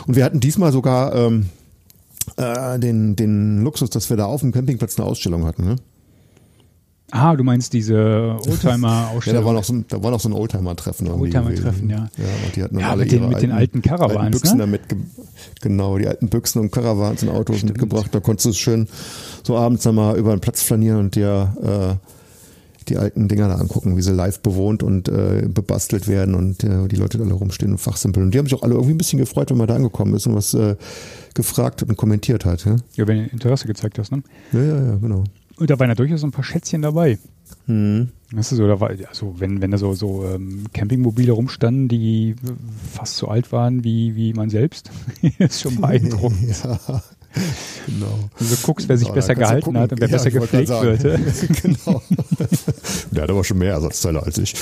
Und 0.06 0.16
wir 0.16 0.26
hatten 0.26 0.40
diesmal 0.40 0.72
sogar 0.72 1.16
ähm, 1.16 1.48
äh, 2.36 2.78
den, 2.78 3.16
den 3.16 3.64
Luxus, 3.64 3.90
dass 3.90 4.10
wir 4.10 4.18
da 4.18 4.26
auf 4.26 4.42
dem 4.42 4.52
Campingplatz 4.52 5.00
eine 5.00 5.08
Ausstellung 5.08 5.46
hatten. 5.46 5.64
Ne? 5.66 5.76
Ah, 7.16 7.36
du 7.36 7.44
meinst 7.44 7.74
diese 7.74 8.38
Oldtimer-Ausstellung? 8.48 9.22
ja, 9.26 9.34
da 9.42 9.46
war 9.46 9.54
noch 9.54 9.64
so, 9.64 9.76
da 9.88 10.02
war 10.02 10.10
noch 10.10 10.20
so 10.20 10.30
ein 10.30 10.34
Oldtimer-Treffen. 10.34 11.08
Oldtimer-Treffen, 11.08 11.88
ja. 11.88 11.98
Ja, 12.18 12.26
und 12.44 12.56
die 12.56 12.64
hatten 12.64 12.80
Ja, 12.80 12.90
alle 12.90 13.04
mit 13.04 13.12
den, 13.12 13.30
mit 13.30 13.42
den 13.44 13.52
alten 13.52 13.84
Caravans, 13.84 14.18
alten 14.20 14.32
Büchsen 14.32 14.58
ne? 14.58 14.64
damit, 14.64 14.82
genau, 15.62 16.00
die 16.00 16.08
alten 16.08 16.28
Büchsen 16.28 16.60
und 16.62 16.72
Caravans 16.72 17.22
und 17.22 17.30
Autos 17.30 17.58
Stimmt. 17.58 17.74
mitgebracht. 17.74 18.10
Da 18.12 18.20
konntest 18.20 18.46
du 18.46 18.50
es 18.50 18.58
schön 18.58 18.88
so 19.44 19.56
abends 19.56 19.84
dann 19.84 19.94
mal 19.94 20.18
über 20.18 20.36
den 20.36 20.40
Platz 20.40 20.64
flanieren 20.64 21.02
und 21.02 21.16
dir 21.16 22.00
äh, 22.02 22.08
die 22.90 22.98
alten 22.98 23.28
Dinger 23.28 23.48
da 23.48 23.56
angucken, 23.56 23.96
wie 23.96 24.02
sie 24.02 24.12
live 24.12 24.40
bewohnt 24.40 24.82
und 24.82 25.08
äh, 25.08 25.48
bebastelt 25.48 26.08
werden 26.08 26.34
und 26.34 26.64
äh, 26.64 26.88
die 26.88 26.96
Leute 26.96 27.20
da 27.20 27.26
alle 27.26 27.34
rumstehen 27.34 27.72
und 27.74 27.78
fachsimpeln. 27.78 28.26
Und 28.26 28.34
die 28.34 28.40
haben 28.40 28.48
sich 28.48 28.56
auch 28.56 28.64
alle 28.64 28.74
irgendwie 28.74 28.96
ein 28.96 28.98
bisschen 28.98 29.20
gefreut, 29.20 29.52
wenn 29.52 29.58
man 29.58 29.68
da 29.68 29.76
angekommen 29.76 30.16
ist 30.16 30.26
und 30.26 30.34
was 30.36 30.56
äh, 30.56 30.76
gefragt 31.36 31.84
und 31.84 31.96
kommentiert 31.96 32.44
hat. 32.44 32.66
Ja, 32.66 32.76
Ja, 32.96 33.08
wenn 33.08 33.26
du 33.26 33.30
Interesse 33.30 33.68
gezeigt 33.68 34.00
hast, 34.00 34.12
ne? 34.12 34.24
ja, 34.52 34.62
ja, 34.62 34.86
ja 34.86 34.96
genau. 34.96 35.24
Und 35.58 35.70
da 35.70 35.80
waren 35.80 35.90
ja 35.90 35.96
durchaus 35.96 36.24
ein 36.24 36.32
paar 36.32 36.44
Schätzchen 36.44 36.82
dabei. 36.82 37.20
Hm. 37.68 38.10
Weißt 38.32 38.52
du, 38.52 38.56
so, 38.56 38.68
da 38.68 38.80
war, 38.80 38.90
also 39.08 39.36
wenn, 39.40 39.62
wenn 39.62 39.72
da 39.72 39.78
so, 39.78 39.94
so 39.94 40.26
ähm, 40.26 40.66
Campingmobile 40.74 41.32
rumstanden, 41.32 41.88
die 41.88 42.36
fast 42.92 43.18
so 43.18 43.28
alt 43.28 43.52
waren 43.52 43.84
wie, 43.84 44.16
wie 44.16 44.34
man 44.34 44.50
selbst, 44.50 44.90
ist 45.38 45.62
schon 45.62 45.80
beeindruckend. 45.80 46.64
Ja, 47.36 47.44
genau. 47.88 48.30
Wenn 48.38 48.48
du 48.48 48.56
guckst, 48.58 48.88
wer 48.88 48.96
sich 48.96 49.08
Ja, 49.08 49.14
besser 49.16 49.34
gehalten 49.34 49.76
hat 49.76 49.92
und 49.92 50.00
wer. 50.00 50.08
Ja, 50.08 50.18
besser 50.18 50.30
gepflegt 50.30 50.70
wird. 50.70 51.02
genau. 51.64 52.00
Der 53.10 53.24
hat 53.24 53.30
aber 53.32 53.44
schon 53.44 53.58
mehr 53.58 53.74
Ersatzteile 53.74 54.22
als 54.22 54.38
ich. 54.38 54.54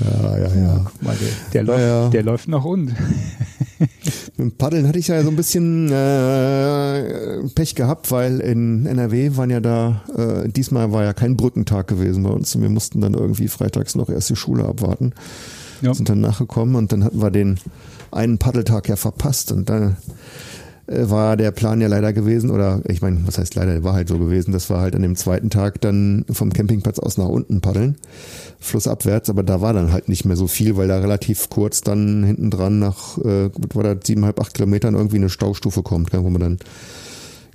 Ja, 0.00 0.38
ja, 0.38 0.54
ja. 0.54 0.80
Guck 0.84 1.02
mal, 1.02 1.16
der, 1.16 1.28
der, 1.52 1.62
läuft, 1.62 1.80
ja. 1.80 2.08
der 2.08 2.22
läuft 2.22 2.48
noch 2.48 2.64
und. 2.64 2.94
Mit 3.78 4.38
dem 4.38 4.52
Paddeln 4.52 4.88
hatte 4.88 4.98
ich 4.98 5.08
ja 5.08 5.22
so 5.22 5.28
ein 5.28 5.36
bisschen 5.36 5.90
äh, 5.90 7.46
Pech 7.54 7.74
gehabt, 7.74 8.10
weil 8.10 8.40
in 8.40 8.86
NRW 8.86 9.36
waren 9.36 9.50
ja 9.50 9.60
da, 9.60 10.02
äh, 10.16 10.48
diesmal 10.48 10.92
war 10.92 11.04
ja 11.04 11.12
kein 11.12 11.36
Brückentag 11.36 11.88
gewesen 11.88 12.22
bei 12.22 12.30
uns 12.30 12.54
und 12.54 12.62
wir 12.62 12.70
mussten 12.70 13.00
dann 13.00 13.14
irgendwie 13.14 13.48
freitags 13.48 13.94
noch 13.94 14.08
erst 14.08 14.30
die 14.30 14.36
Schule 14.36 14.64
abwarten. 14.64 15.12
Ja. 15.82 15.92
Sind 15.92 16.08
dann 16.08 16.20
nachgekommen 16.20 16.74
und 16.74 16.92
dann 16.92 17.04
hatten 17.04 17.20
wir 17.20 17.30
den 17.30 17.58
einen 18.10 18.38
Paddeltag 18.38 18.88
ja 18.88 18.96
verpasst 18.96 19.52
und 19.52 19.68
dann 19.68 19.96
war 20.88 21.36
der 21.36 21.50
Plan 21.50 21.80
ja 21.80 21.88
leider 21.88 22.12
gewesen, 22.12 22.50
oder 22.50 22.80
ich 22.86 23.02
meine, 23.02 23.26
was 23.26 23.38
heißt 23.38 23.54
leider, 23.56 23.82
war 23.82 23.94
halt 23.94 24.08
so 24.08 24.18
gewesen, 24.18 24.52
dass 24.52 24.70
wir 24.70 24.78
halt 24.78 24.94
an 24.94 25.02
dem 25.02 25.16
zweiten 25.16 25.50
Tag 25.50 25.80
dann 25.80 26.24
vom 26.30 26.52
Campingplatz 26.52 26.98
aus 26.98 27.18
nach 27.18 27.28
unten 27.28 27.60
paddeln, 27.60 27.96
flussabwärts, 28.60 29.28
aber 29.28 29.42
da 29.42 29.60
war 29.60 29.72
dann 29.72 29.92
halt 29.92 30.08
nicht 30.08 30.24
mehr 30.24 30.36
so 30.36 30.46
viel, 30.46 30.76
weil 30.76 30.88
da 30.88 30.98
relativ 30.98 31.50
kurz 31.50 31.80
dann 31.80 32.22
hinten 32.22 32.50
dran 32.50 32.78
nach, 32.78 33.18
äh, 33.18 33.50
war 33.74 33.82
das, 33.82 34.06
siebeneinhalb, 34.06 34.40
acht 34.40 34.54
Kilometern 34.54 34.94
irgendwie 34.94 35.16
eine 35.16 35.28
Staustufe 35.30 35.82
kommt, 35.82 36.10
gell, 36.10 36.22
wo 36.22 36.30
man 36.30 36.40
dann 36.40 36.58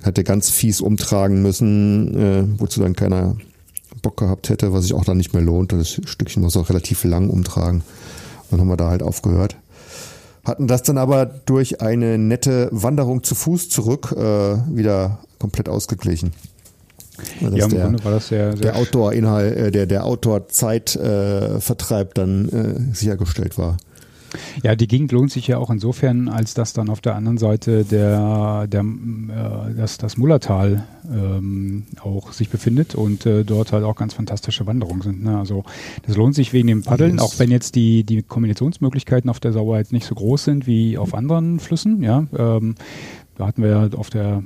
hatte 0.02 0.24
ganz 0.24 0.50
fies 0.50 0.80
umtragen 0.80 1.42
müssen, 1.42 2.14
äh, 2.14 2.44
wozu 2.58 2.80
dann 2.80 2.96
keiner 2.96 3.36
Bock 4.02 4.18
gehabt 4.18 4.48
hätte, 4.48 4.72
was 4.72 4.82
sich 4.82 4.94
auch 4.94 5.04
dann 5.04 5.16
nicht 5.16 5.32
mehr 5.32 5.42
lohnt. 5.42 5.72
Das 5.72 5.88
Stückchen 5.90 6.42
muss 6.42 6.56
auch 6.56 6.68
relativ 6.68 7.04
lang 7.04 7.30
umtragen. 7.30 7.82
Dann 8.50 8.60
haben 8.60 8.68
wir 8.68 8.76
da 8.76 8.88
halt 8.88 9.02
aufgehört. 9.02 9.56
Hatten 10.44 10.66
das 10.66 10.82
dann 10.82 10.98
aber 10.98 11.26
durch 11.26 11.80
eine 11.80 12.18
nette 12.18 12.68
Wanderung 12.72 13.22
zu 13.22 13.34
Fuß 13.34 13.68
zurück 13.68 14.12
äh, 14.16 14.56
wieder 14.74 15.18
komplett 15.38 15.68
ausgeglichen. 15.68 16.32
Dass 17.40 17.54
Ja, 17.54 17.66
im 17.66 17.70
der, 17.70 17.84
Grunde 17.84 18.04
war 18.04 18.12
das 18.12 18.28
sehr, 18.28 18.52
sehr 18.52 18.60
der 18.60 18.76
Outdoor-Inhalt, 18.76 19.56
äh, 19.56 19.70
der, 19.70 19.86
der 19.86 20.04
Outdoor-Zeitvertreib 20.04 22.08
äh, 22.08 22.14
dann 22.14 22.90
sichergestellt 22.92 23.58
war. 23.58 23.76
Ja, 24.62 24.74
die 24.74 24.88
Gegend 24.88 25.12
lohnt 25.12 25.30
sich 25.30 25.46
ja 25.46 25.58
auch 25.58 25.70
insofern, 25.70 26.28
als 26.28 26.54
dass 26.54 26.72
dann 26.72 26.88
auf 26.88 27.00
der 27.00 27.14
anderen 27.16 27.38
Seite 27.38 27.84
der, 27.84 28.66
der 28.66 28.80
äh, 28.82 29.74
das, 29.76 29.98
das 29.98 30.16
Mullertal 30.16 30.84
ähm, 31.10 31.84
auch 32.02 32.32
sich 32.32 32.48
befindet 32.48 32.94
und 32.94 33.26
äh, 33.26 33.44
dort 33.44 33.72
halt 33.72 33.84
auch 33.84 33.96
ganz 33.96 34.14
fantastische 34.14 34.66
Wanderungen 34.66 35.02
sind. 35.02 35.22
Ne? 35.24 35.38
Also 35.38 35.64
das 36.06 36.16
lohnt 36.16 36.34
sich 36.34 36.52
wegen 36.52 36.68
dem 36.68 36.82
Paddeln, 36.82 37.18
auch 37.20 37.38
wenn 37.38 37.50
jetzt 37.50 37.74
die, 37.74 38.04
die 38.04 38.22
Kombinationsmöglichkeiten 38.22 39.28
auf 39.30 39.40
der 39.40 39.52
Sauer 39.52 39.78
jetzt 39.78 39.92
nicht 39.92 40.06
so 40.06 40.14
groß 40.14 40.44
sind 40.44 40.66
wie 40.66 40.98
auf 40.98 41.14
anderen 41.14 41.60
Flüssen, 41.60 42.02
ja. 42.02 42.26
Ähm, 42.36 42.74
da 43.36 43.46
hatten 43.46 43.62
wir 43.62 43.70
ja 43.70 43.88
auf 43.96 44.10
der 44.10 44.42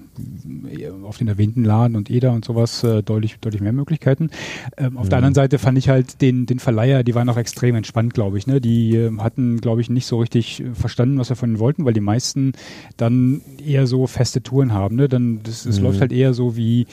auf 1.03 1.19
den 1.19 1.29
erwähnten 1.29 1.65
Laden 1.65 1.97
und 1.97 2.11
Eder 2.11 2.33
und 2.33 2.45
sowas 2.45 2.85
äh, 2.85 3.03
deutlich 3.03 3.39
deutlich 3.41 3.61
mehr 3.61 3.73
Möglichkeiten. 3.73 4.31
Ähm, 4.77 4.97
auf 4.97 5.09
der 5.09 5.19
anderen 5.19 5.35
Seite 5.35 5.59
fand 5.59 5.77
ich 5.79 5.89
halt 5.89 6.21
den 6.23 6.47
den 6.47 6.59
Verleiher, 6.59 7.03
die 7.03 7.15
waren 7.15 7.29
auch 7.29 7.37
extrem 7.37 7.75
entspannt, 7.75 8.15
glaube 8.15 8.39
ich. 8.39 8.47
Ne? 8.47 8.61
Die 8.61 8.95
ähm, 8.97 9.23
hatten, 9.23 9.61
glaube 9.61 9.81
ich, 9.81 9.91
nicht 9.91 10.07
so 10.07 10.19
richtig 10.21 10.61
äh, 10.63 10.75
verstanden, 10.75 11.19
was 11.19 11.29
wir 11.29 11.37
von 11.37 11.51
ihnen 11.51 11.59
wollten, 11.59 11.85
weil 11.85 11.95
die 11.95 12.01
meisten 12.01 12.53
dann 12.97 13.41
eher 13.65 13.87
so 13.87 14.07
feste 14.07 14.43
Touren 14.43 14.73
haben. 14.73 14.97
Ne? 14.97 15.09
Dann 15.09 15.41
das, 15.43 15.67
es 15.67 15.79
Mhm. 15.79 15.85
läuft 15.85 16.01
halt 16.01 16.13
eher 16.13 16.33
so 16.35 16.57
wie 16.57 16.87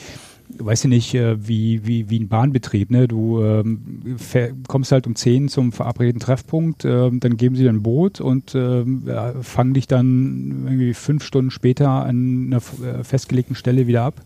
weiß 0.48 0.84
ich 0.84 0.90
nicht, 0.90 1.14
äh, 1.14 1.46
wie, 1.46 1.86
wie, 1.86 2.10
wie 2.10 2.20
ein 2.20 2.28
Bahnbetrieb. 2.28 2.90
Ne? 2.90 3.08
Du 3.08 3.42
ähm, 3.42 4.16
kommst 4.68 4.92
halt 4.92 5.06
um 5.06 5.14
10 5.14 5.48
zum 5.48 5.72
verabredeten 5.72 6.20
Treffpunkt, 6.20 6.84
ähm, 6.84 7.20
dann 7.20 7.36
geben 7.36 7.56
sie 7.56 7.62
dir 7.62 7.72
Boot 7.72 8.20
und 8.20 8.54
ähm, 8.54 9.08
fangen 9.42 9.74
dich 9.74 9.86
dann 9.86 10.64
irgendwie 10.64 10.94
fünf 10.94 11.24
Stunden 11.24 11.50
später 11.50 11.88
an 11.88 12.46
einer 12.46 12.58
äh, 12.86 13.04
festgelegten 13.04 13.56
Stelle 13.56 13.86
wieder 13.86 14.02
ab. 14.02 14.22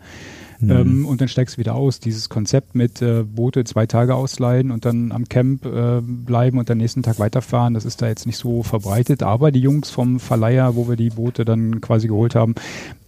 Ähm, 0.61 1.07
und 1.07 1.21
dann 1.21 1.29
steigst 1.29 1.57
du 1.57 1.61
wieder 1.61 1.75
aus. 1.75 2.01
Dieses 2.01 2.29
Konzept 2.29 2.75
mit 2.75 3.01
äh, 3.01 3.23
Boote 3.23 3.65
zwei 3.65 3.87
Tage 3.87 4.15
ausleihen 4.15 4.71
und 4.71 4.85
dann 4.85 5.13
am 5.13 5.29
Camp 5.29 5.65
äh, 5.65 6.01
bleiben 6.01 6.59
und 6.59 6.71
am 6.71 6.79
nächsten 6.79 7.03
Tag 7.03 7.19
weiterfahren, 7.19 7.75
das 7.75 7.85
ist 7.85 8.03
da 8.03 8.09
jetzt 8.09 8.27
nicht 8.27 8.39
so 8.39 8.63
verbreitet. 8.63 9.23
Aber 9.23 9.53
die 9.53 9.61
Jungs 9.61 9.91
vom 9.91 10.19
Verleiher, 10.19 10.75
wo 10.75 10.89
wir 10.89 10.97
die 10.97 11.11
Boote 11.11 11.45
dann 11.45 11.81
quasi 11.81 12.09
geholt 12.09 12.35
haben, 12.35 12.55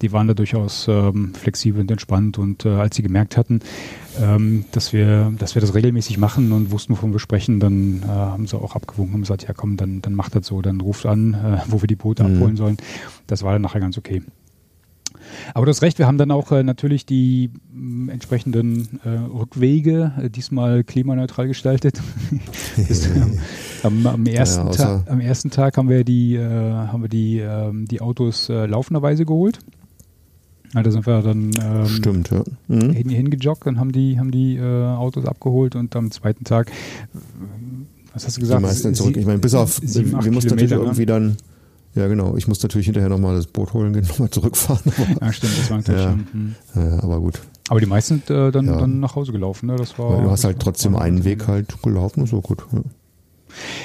die 0.01 0.13
waren 0.13 0.29
da 0.29 0.35
durchaus 0.35 0.87
ähm, 0.89 1.35
flexibel 1.35 1.81
und 1.81 1.91
entspannt. 1.91 2.39
Und 2.39 2.65
äh, 2.65 2.71
als 2.71 2.97
sie 2.97 3.03
gemerkt 3.03 3.37
hatten, 3.37 3.61
ähm, 4.21 4.65
dass, 4.73 4.93
wir, 4.93 5.33
dass 5.39 5.55
wir 5.55 5.61
das 5.61 5.75
regelmäßig 5.75 6.19
machen 6.19 6.53
und 6.53 6.71
wussten, 6.71 6.93
wovon 6.93 7.13
wir 7.13 7.19
sprechen, 7.19 7.59
dann 7.59 8.03
äh, 8.03 8.07
haben 8.07 8.47
sie 8.47 8.57
auch 8.57 8.77
abgewunken 8.77 9.17
und 9.17 9.21
gesagt, 9.23 9.45
ja 9.49 9.55
komm, 9.55 9.77
dann, 9.77 10.03
dann 10.03 10.15
macht 10.15 10.35
das 10.35 10.47
so, 10.47 10.63
dann 10.63 10.81
ruft 10.81 11.07
an, 11.07 11.35
äh, 11.35 11.59
wo 11.69 11.83
wir 11.83 11.89
die 11.89 11.97
Boote 11.97 12.23
Mhm. 12.23 12.37
abholen 12.37 12.57
sollen. 12.57 12.77
Das 13.27 13.43
war 13.43 13.53
dann 13.53 13.63
nachher 13.63 13.81
ganz 13.81 13.97
okay. 13.99 14.23
Aber 15.55 15.67
du 15.67 15.71
hast 15.71 15.83
recht, 15.83 15.99
wir 15.99 16.07
haben 16.07 16.19
dann 16.19 16.31
auch 16.31 16.53
äh, 16.53 16.63
natürlich 16.63 17.07
die 17.07 17.51
mh, 17.73 18.13
entsprechenden 18.13 19.01
äh, 19.05 19.09
Rückwege 19.09 20.13
äh, 20.23 20.31
diesmal 20.31 20.85
klimaneutral 20.85 21.49
gestaltet. 21.49 22.01
Das, 22.89 23.07
ähm, 23.07 23.39
am, 23.83 24.07
am, 24.07 24.27
ersten 24.27 24.67
Ja, 24.69 24.73
Tag, 24.73 25.11
am 25.11 25.21
ersten 25.21 25.51
Tag 25.51 25.77
haben 25.77 25.89
wir 25.89 26.05
die, 26.05 26.37
äh, 26.37 26.49
haben 26.49 27.03
wir 27.03 27.09
die, 27.09 27.39
ähm, 27.39 27.87
die 27.87 28.01
Autos 28.01 28.49
äh, 28.49 28.67
laufenderweise 28.67 29.25
geholt. 29.25 29.59
Ja, 30.75 30.83
da 30.83 30.91
sind 30.91 31.07
wir 31.07 31.21
dann 31.21 31.51
ähm, 31.61 31.87
Stimmt, 31.87 32.31
ja. 32.31 32.45
Mhm. 32.69 32.93
hin, 32.93 33.09
hingejoggt 33.09 33.67
und 33.67 33.79
haben 33.81 33.93
die, 33.93 34.19
haben 34.19 34.31
die 34.31 34.57
äh, 34.57 34.63
Autos 34.63 35.27
abgeholt 35.27 35.75
und 35.75 35.95
am 35.97 36.11
zweiten 36.11 36.45
Tag, 36.45 36.71
was 38.15 38.27
hast 38.27 38.37
du 38.37 38.41
Die 38.41 38.47
gesagt? 38.47 38.63
meisten 38.63 38.85
dann 38.85 38.95
zurück. 38.95 39.17
Ich 39.17 39.27
meine, 39.27 39.39
bis 39.39 39.55
auf, 39.55 39.81
wir 39.83 40.03
mussten 40.31 40.51
natürlich 40.51 40.71
Kilometer, 40.71 40.77
ne? 40.77 40.83
irgendwie 40.83 41.07
dann, 41.07 41.37
ja 41.95 42.07
genau, 42.09 42.37
ich 42.37 42.47
muss 42.49 42.63
natürlich 42.63 42.87
hinterher 42.87 43.09
nochmal 43.09 43.37
das 43.37 43.47
Boot 43.47 43.73
holen 43.73 43.93
gehen, 43.93 44.05
nochmal 44.09 44.31
zurückfahren. 44.31 44.93
Ja, 45.21 45.33
stimmt, 45.33 45.59
das 45.59 45.71
war 45.71 45.77
natürlich. 45.79 46.03
Ja. 46.05 46.19
mhm. 46.33 46.55
ja, 46.75 47.03
aber 47.03 47.21
gut. 47.21 47.41
Aber 47.69 47.81
die 47.81 47.87
meisten 47.87 48.23
sind 48.27 48.31
äh, 48.31 48.51
dann, 48.51 48.67
Ja. 48.67 48.79
dann 48.79 49.01
nach 49.01 49.15
Hause 49.15 49.33
gelaufen. 49.33 49.67
Ne? 49.67 49.77
Das 49.77 49.99
war, 49.99 50.17
Weil 50.17 50.25
du 50.25 50.31
hast 50.31 50.45
halt 50.45 50.59
trotzdem 50.61 50.97
einen 50.97 51.25
Weg 51.25 51.47
halt 51.47 51.83
gelaufen, 51.83 52.27
so 52.27 52.41
gut. 52.41 52.65
Ja. 52.73 52.81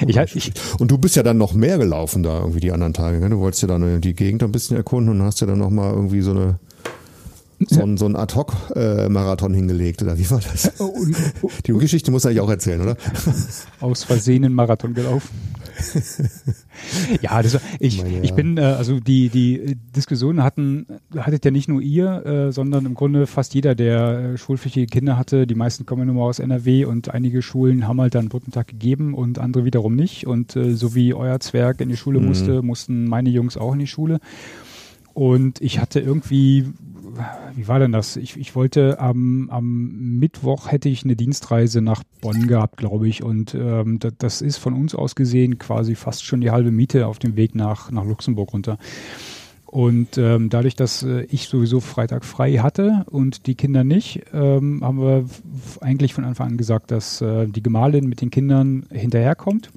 Ich, 0.06 0.16
halt- 0.18 0.34
ich, 0.36 0.52
Und 0.78 0.90
du 0.90 0.98
bist 0.98 1.16
ja 1.16 1.22
dann 1.24 1.38
noch 1.38 1.52
mehr 1.52 1.78
gelaufen 1.78 2.22
da 2.22 2.38
irgendwie 2.40 2.60
die 2.60 2.72
anderen 2.72 2.92
Tage. 2.92 3.18
Gell? 3.20 3.30
Du 3.30 3.38
wolltest 3.40 3.62
ja 3.62 3.68
dann 3.68 4.00
die 4.00 4.14
Gegend 4.14 4.42
ein 4.44 4.52
bisschen 4.52 4.76
erkunden 4.76 5.12
und 5.20 5.22
hast 5.26 5.40
ja 5.40 5.46
dann 5.46 5.58
nochmal 5.58 5.92
irgendwie 5.92 6.20
so 6.22 6.30
eine 6.32 6.58
so 7.68 7.80
ein, 7.80 7.96
so 7.96 8.04
ein 8.04 8.16
Ad-Hoc-Marathon 8.16 9.54
hingelegt, 9.54 10.02
oder 10.02 10.18
wie 10.18 10.30
war 10.30 10.40
das? 10.40 10.70
und, 10.78 11.16
Die 11.66 11.72
Geschichte 11.72 12.10
muss 12.10 12.26
ich 12.26 12.38
auch 12.38 12.50
erzählen, 12.50 12.82
oder? 12.82 12.96
aus 13.80 14.04
Versehen 14.04 14.44
einen 14.44 14.54
Marathon 14.54 14.92
gelaufen. 14.92 15.28
ja, 17.22 17.42
das 17.42 17.58
ich, 17.78 18.02
Meine, 18.02 18.20
ich 18.20 18.30
ja. 18.30 18.34
bin, 18.36 18.56
äh, 18.56 18.62
also 18.62 19.00
die, 19.00 19.28
die 19.28 19.76
Diskussionen 19.94 20.42
hatten, 20.42 20.86
hattet 21.16 21.44
ja 21.44 21.50
nicht 21.50 21.68
nur 21.68 21.80
ihr, 21.80 22.24
äh, 22.26 22.52
sondern 22.52 22.86
im 22.86 22.94
Grunde 22.94 23.26
fast 23.26 23.54
jeder, 23.54 23.74
der 23.74 24.18
äh, 24.34 24.38
schulpflichtige 24.38 24.86
Kinder 24.86 25.16
hatte. 25.16 25.46
Die 25.46 25.54
meisten 25.54 25.86
kommen 25.86 26.12
mal 26.14 26.22
aus 26.22 26.38
NRW 26.38 26.84
und 26.84 27.12
einige 27.12 27.42
Schulen 27.42 27.86
haben 27.86 28.00
halt 28.00 28.14
dann 28.14 28.28
Brückentag 28.28 28.68
gegeben 28.68 29.14
und 29.14 29.38
andere 29.38 29.64
wiederum 29.64 29.94
nicht. 29.94 30.26
Und 30.26 30.56
äh, 30.56 30.74
so 30.74 30.94
wie 30.94 31.14
euer 31.14 31.40
Zwerg 31.40 31.80
in 31.80 31.88
die 31.88 31.96
Schule 31.96 32.20
Mhm. 32.20 32.26
musste, 32.26 32.62
mussten 32.62 33.04
meine 33.04 33.30
Jungs 33.30 33.56
auch 33.56 33.72
in 33.72 33.78
die 33.80 33.86
Schule. 33.86 34.18
Und 35.14 35.60
ich 35.62 35.78
hatte 35.78 36.00
irgendwie, 36.00 36.66
wie 37.54 37.68
war 37.68 37.78
denn 37.78 37.92
das? 37.92 38.16
Ich, 38.16 38.36
ich 38.36 38.54
wollte 38.54 38.98
am, 39.00 39.48
am 39.50 40.18
Mittwoch 40.18 40.70
hätte 40.70 40.88
ich 40.88 41.04
eine 41.04 41.16
Dienstreise 41.16 41.80
nach 41.80 42.02
Bonn 42.20 42.46
gehabt, 42.46 42.76
glaube 42.76 43.08
ich. 43.08 43.22
Und 43.22 43.54
ähm, 43.54 43.98
das, 43.98 44.12
das 44.18 44.42
ist 44.42 44.56
von 44.58 44.74
uns 44.74 44.94
aus 44.94 45.14
gesehen 45.14 45.58
quasi 45.58 45.94
fast 45.94 46.24
schon 46.24 46.40
die 46.40 46.50
halbe 46.50 46.70
Miete 46.70 47.06
auf 47.06 47.18
dem 47.18 47.36
Weg 47.36 47.54
nach, 47.54 47.90
nach 47.90 48.04
Luxemburg 48.04 48.52
runter. 48.52 48.78
Und 49.66 50.16
ähm, 50.16 50.48
dadurch, 50.48 50.76
dass 50.76 51.02
äh, 51.02 51.22
ich 51.24 51.48
sowieso 51.48 51.80
Freitag 51.80 52.24
frei 52.24 52.54
hatte 52.54 53.04
und 53.10 53.46
die 53.46 53.56
Kinder 53.56 53.84
nicht, 53.84 54.22
ähm, 54.32 54.80
haben 54.82 55.00
wir 55.00 55.24
eigentlich 55.80 56.14
von 56.14 56.24
Anfang 56.24 56.50
an 56.52 56.56
gesagt, 56.56 56.90
dass 56.90 57.20
äh, 57.20 57.46
die 57.46 57.62
Gemahlin 57.62 58.06
mit 58.06 58.20
den 58.20 58.30
Kindern 58.30 58.86
hinterherkommt. 58.90 59.70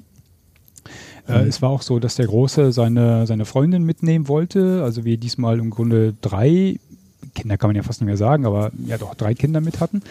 Äh, 1.28 1.46
es 1.46 1.60
war 1.60 1.70
auch 1.70 1.82
so, 1.82 1.98
dass 1.98 2.16
der 2.16 2.26
Große 2.26 2.72
seine, 2.72 3.26
seine 3.26 3.44
Freundin 3.44 3.84
mitnehmen 3.84 4.28
wollte. 4.28 4.82
Also 4.82 5.04
wir 5.04 5.16
diesmal 5.16 5.58
im 5.58 5.70
Grunde 5.70 6.14
drei 6.20 6.78
Kinder 7.34 7.56
kann 7.56 7.68
man 7.68 7.76
ja 7.76 7.82
fast 7.82 8.00
nicht 8.00 8.06
mehr 8.06 8.16
sagen, 8.16 8.46
aber 8.46 8.72
ja 8.86 8.98
doch 8.98 9.14
drei 9.14 9.34
Kinder 9.34 9.60
mit 9.60 9.80
hatten. 9.80 10.02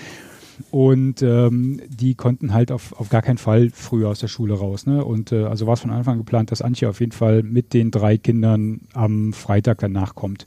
Und 0.71 1.21
ähm, 1.21 1.81
die 1.87 2.15
konnten 2.15 2.53
halt 2.53 2.71
auf, 2.71 2.99
auf 2.99 3.09
gar 3.09 3.21
keinen 3.21 3.37
Fall 3.37 3.69
früher 3.73 4.09
aus 4.09 4.19
der 4.19 4.27
Schule 4.27 4.55
raus. 4.55 4.85
Ne? 4.85 5.03
Und 5.03 5.31
äh, 5.31 5.45
also 5.45 5.67
war 5.67 5.73
es 5.73 5.79
von 5.79 5.91
Anfang 5.91 6.13
an 6.13 6.19
geplant, 6.19 6.51
dass 6.51 6.61
Antje 6.61 6.89
auf 6.89 6.99
jeden 6.99 7.11
Fall 7.11 7.43
mit 7.43 7.73
den 7.73 7.91
drei 7.91 8.17
Kindern 8.17 8.81
am 8.93 9.33
Freitag 9.33 9.79
danach 9.79 10.15
kommt. 10.15 10.45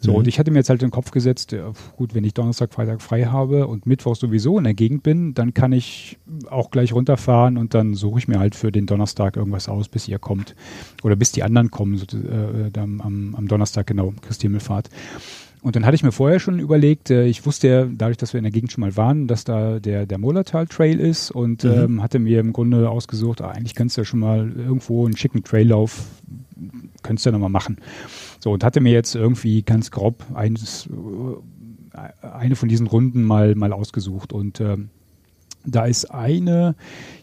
So, 0.00 0.12
mhm. 0.12 0.18
und 0.18 0.28
ich 0.28 0.38
hatte 0.38 0.50
mir 0.50 0.58
jetzt 0.58 0.70
halt 0.70 0.80
den 0.80 0.92
Kopf 0.92 1.10
gesetzt, 1.10 1.52
ja, 1.52 1.72
gut, 1.96 2.14
wenn 2.14 2.22
ich 2.22 2.32
Donnerstag, 2.32 2.72
Freitag 2.72 3.02
frei 3.02 3.24
habe 3.24 3.66
und 3.66 3.86
Mittwoch 3.86 4.14
sowieso 4.14 4.56
in 4.58 4.64
der 4.64 4.74
Gegend 4.74 5.02
bin, 5.02 5.34
dann 5.34 5.54
kann 5.54 5.72
ich 5.72 6.18
auch 6.48 6.70
gleich 6.70 6.92
runterfahren 6.92 7.56
und 7.58 7.74
dann 7.74 7.94
suche 7.94 8.20
ich 8.20 8.28
mir 8.28 8.38
halt 8.38 8.54
für 8.54 8.70
den 8.70 8.86
Donnerstag 8.86 9.36
irgendwas 9.36 9.68
aus, 9.68 9.88
bis 9.88 10.06
ihr 10.06 10.20
kommt. 10.20 10.54
Oder 11.02 11.16
bis 11.16 11.32
die 11.32 11.42
anderen 11.42 11.72
kommen, 11.72 11.96
so, 11.96 12.06
äh, 12.16 12.70
am, 12.78 13.34
am 13.36 13.48
Donnerstag, 13.48 13.88
genau, 13.88 14.14
Christi-Himmelfahrt. 14.22 14.88
Und 15.68 15.76
dann 15.76 15.84
hatte 15.84 15.96
ich 15.96 16.02
mir 16.02 16.12
vorher 16.12 16.40
schon 16.40 16.60
überlegt, 16.60 17.10
äh, 17.10 17.26
ich 17.26 17.44
wusste 17.44 17.68
ja, 17.68 17.84
dadurch, 17.84 18.16
dass 18.16 18.32
wir 18.32 18.38
in 18.38 18.44
der 18.44 18.52
Gegend 18.52 18.72
schon 18.72 18.80
mal 18.80 18.96
waren, 18.96 19.26
dass 19.26 19.44
da 19.44 19.78
der, 19.78 20.06
der 20.06 20.16
Mollertal 20.16 20.66
Trail 20.66 20.98
ist 20.98 21.30
und 21.30 21.62
mhm. 21.62 21.70
ähm, 21.70 22.02
hatte 22.02 22.18
mir 22.18 22.40
im 22.40 22.54
Grunde 22.54 22.88
ausgesucht, 22.88 23.42
ah, 23.42 23.50
eigentlich 23.50 23.74
könntest 23.74 23.98
du 23.98 24.00
ja 24.00 24.04
schon 24.06 24.20
mal 24.20 24.50
irgendwo 24.56 25.04
einen 25.04 25.14
schicken 25.14 25.44
Traillauf, 25.44 26.06
könntest 27.02 27.26
du 27.26 27.28
ja 27.28 27.32
nochmal 27.32 27.50
machen. 27.50 27.76
So, 28.40 28.52
und 28.52 28.64
hatte 28.64 28.80
mir 28.80 28.92
jetzt 28.92 29.14
irgendwie 29.14 29.60
ganz 29.60 29.90
grob 29.90 30.24
eines, 30.32 30.88
äh, 31.92 32.26
eine 32.26 32.56
von 32.56 32.70
diesen 32.70 32.86
Runden 32.86 33.22
mal, 33.22 33.54
mal 33.54 33.74
ausgesucht 33.74 34.32
und 34.32 34.62
ähm, 34.62 34.88
da 35.66 35.84
ist 35.84 36.06
eine, 36.06 36.76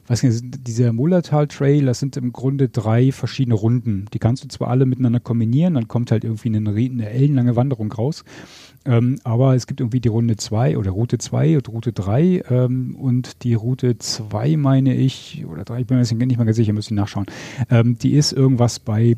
weiß 0.08 0.24
nicht, 0.24 0.68
dieser 0.68 0.94
Mullertal 0.94 1.48
Trail, 1.48 1.86
das 1.86 2.00
sind 2.00 2.18
im 2.18 2.32
Grunde 2.32 2.70
drei 2.70 3.12
verschiedene 3.12 3.56
Runden. 3.56 4.06
Die 4.14 4.20
kannst 4.20 4.44
du 4.44 4.48
zwar 4.48 4.68
alle 4.70 4.86
miteinander 4.86 5.20
kombinieren, 5.20 5.74
dann 5.74 5.88
kommt 5.88 6.12
halt 6.12 6.24
irgendwie 6.24 6.50
eine, 6.50 6.70
eine 6.70 7.10
ellenlange 7.10 7.56
Wanderung 7.56 7.92
raus. 7.92 8.24
Ähm, 8.86 9.18
aber 9.24 9.56
es 9.56 9.66
gibt 9.66 9.80
irgendwie 9.80 10.00
die 10.00 10.10
Runde 10.10 10.36
2 10.36 10.78
oder 10.78 10.92
Route 10.92 11.18
2 11.18 11.58
und 11.58 11.70
Route 11.70 11.92
3 11.92 12.44
ähm, 12.50 12.96
und 12.96 13.44
die 13.44 13.56
Route 13.56 13.98
2 13.98 14.58
meine 14.58 14.96
ich, 14.96 15.44
oder 15.48 15.64
3, 15.64 15.82
ich 15.82 15.88
bin 15.88 15.98
mir 15.98 16.04
nicht 16.04 16.38
mal 16.38 16.44
ganz 16.46 16.58
sicher, 16.58 16.74
muss 16.74 16.86
ich 16.86 16.92
nachschauen. 16.92 17.26
Ähm, 17.72 17.98
die 17.98 18.14
ist 18.14 18.32
irgendwas 18.32 18.80
bei 18.80 19.18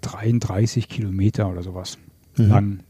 33 0.00 0.88
Kilometer 0.88 1.48
oder 1.48 1.62
sowas 1.62 1.98
mhm. 2.36 2.48
lang. 2.48 2.80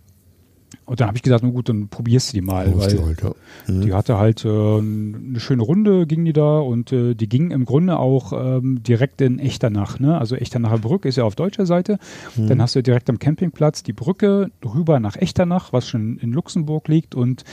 Und 0.84 1.00
dann 1.00 1.08
habe 1.08 1.16
ich 1.16 1.22
gesagt, 1.22 1.42
na 1.42 1.50
gut, 1.50 1.68
dann 1.68 1.88
probierst 1.88 2.32
du 2.32 2.36
die 2.36 2.40
mal. 2.42 2.72
Weil 2.76 2.88
die, 2.88 2.98
halt, 3.02 3.22
ja. 3.22 3.32
mhm. 3.66 3.80
die 3.82 3.92
hatte 3.92 4.18
halt 4.18 4.44
äh, 4.44 4.48
eine 4.48 5.38
schöne 5.40 5.62
Runde, 5.62 6.06
ging 6.06 6.24
die 6.24 6.32
da 6.32 6.58
und 6.58 6.92
äh, 6.92 7.14
die 7.14 7.28
ging 7.28 7.50
im 7.50 7.64
Grunde 7.64 7.98
auch 7.98 8.32
ähm, 8.32 8.82
direkt 8.84 9.20
in 9.20 9.40
Echternach. 9.40 9.98
Ne? 9.98 10.16
Also 10.16 10.36
Echternacher 10.36 10.78
Brücke 10.78 11.08
ist 11.08 11.16
ja 11.16 11.24
auf 11.24 11.34
deutscher 11.34 11.66
Seite. 11.66 11.98
Mhm. 12.36 12.48
Dann 12.48 12.62
hast 12.62 12.76
du 12.76 12.82
direkt 12.82 13.10
am 13.10 13.18
Campingplatz 13.18 13.82
die 13.82 13.92
Brücke 13.92 14.50
rüber 14.64 15.00
nach 15.00 15.16
Echternach, 15.16 15.72
was 15.72 15.88
schon 15.88 16.18
in 16.18 16.32
Luxemburg 16.32 16.86
liegt. 16.86 17.16
Und 17.16 17.44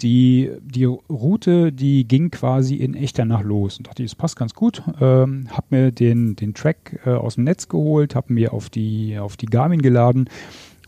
die, 0.00 0.50
die 0.62 0.84
Route, 0.84 1.72
die 1.72 2.08
ging 2.08 2.30
quasi 2.30 2.74
in 2.74 2.94
Echternach 2.94 3.42
los. 3.42 3.78
Und 3.78 3.86
dachte, 3.86 4.02
das 4.02 4.16
passt 4.16 4.36
ganz 4.36 4.54
gut. 4.54 4.82
Ähm, 5.00 5.46
hab 5.52 5.70
mir 5.70 5.92
den, 5.92 6.34
den 6.34 6.54
Track 6.54 7.00
äh, 7.04 7.10
aus 7.10 7.36
dem 7.36 7.44
Netz 7.44 7.68
geholt, 7.68 8.16
hab 8.16 8.30
mir 8.30 8.52
auf 8.52 8.68
die, 8.68 9.16
auf 9.16 9.36
die 9.36 9.46
Garmin 9.46 9.80
geladen 9.80 10.28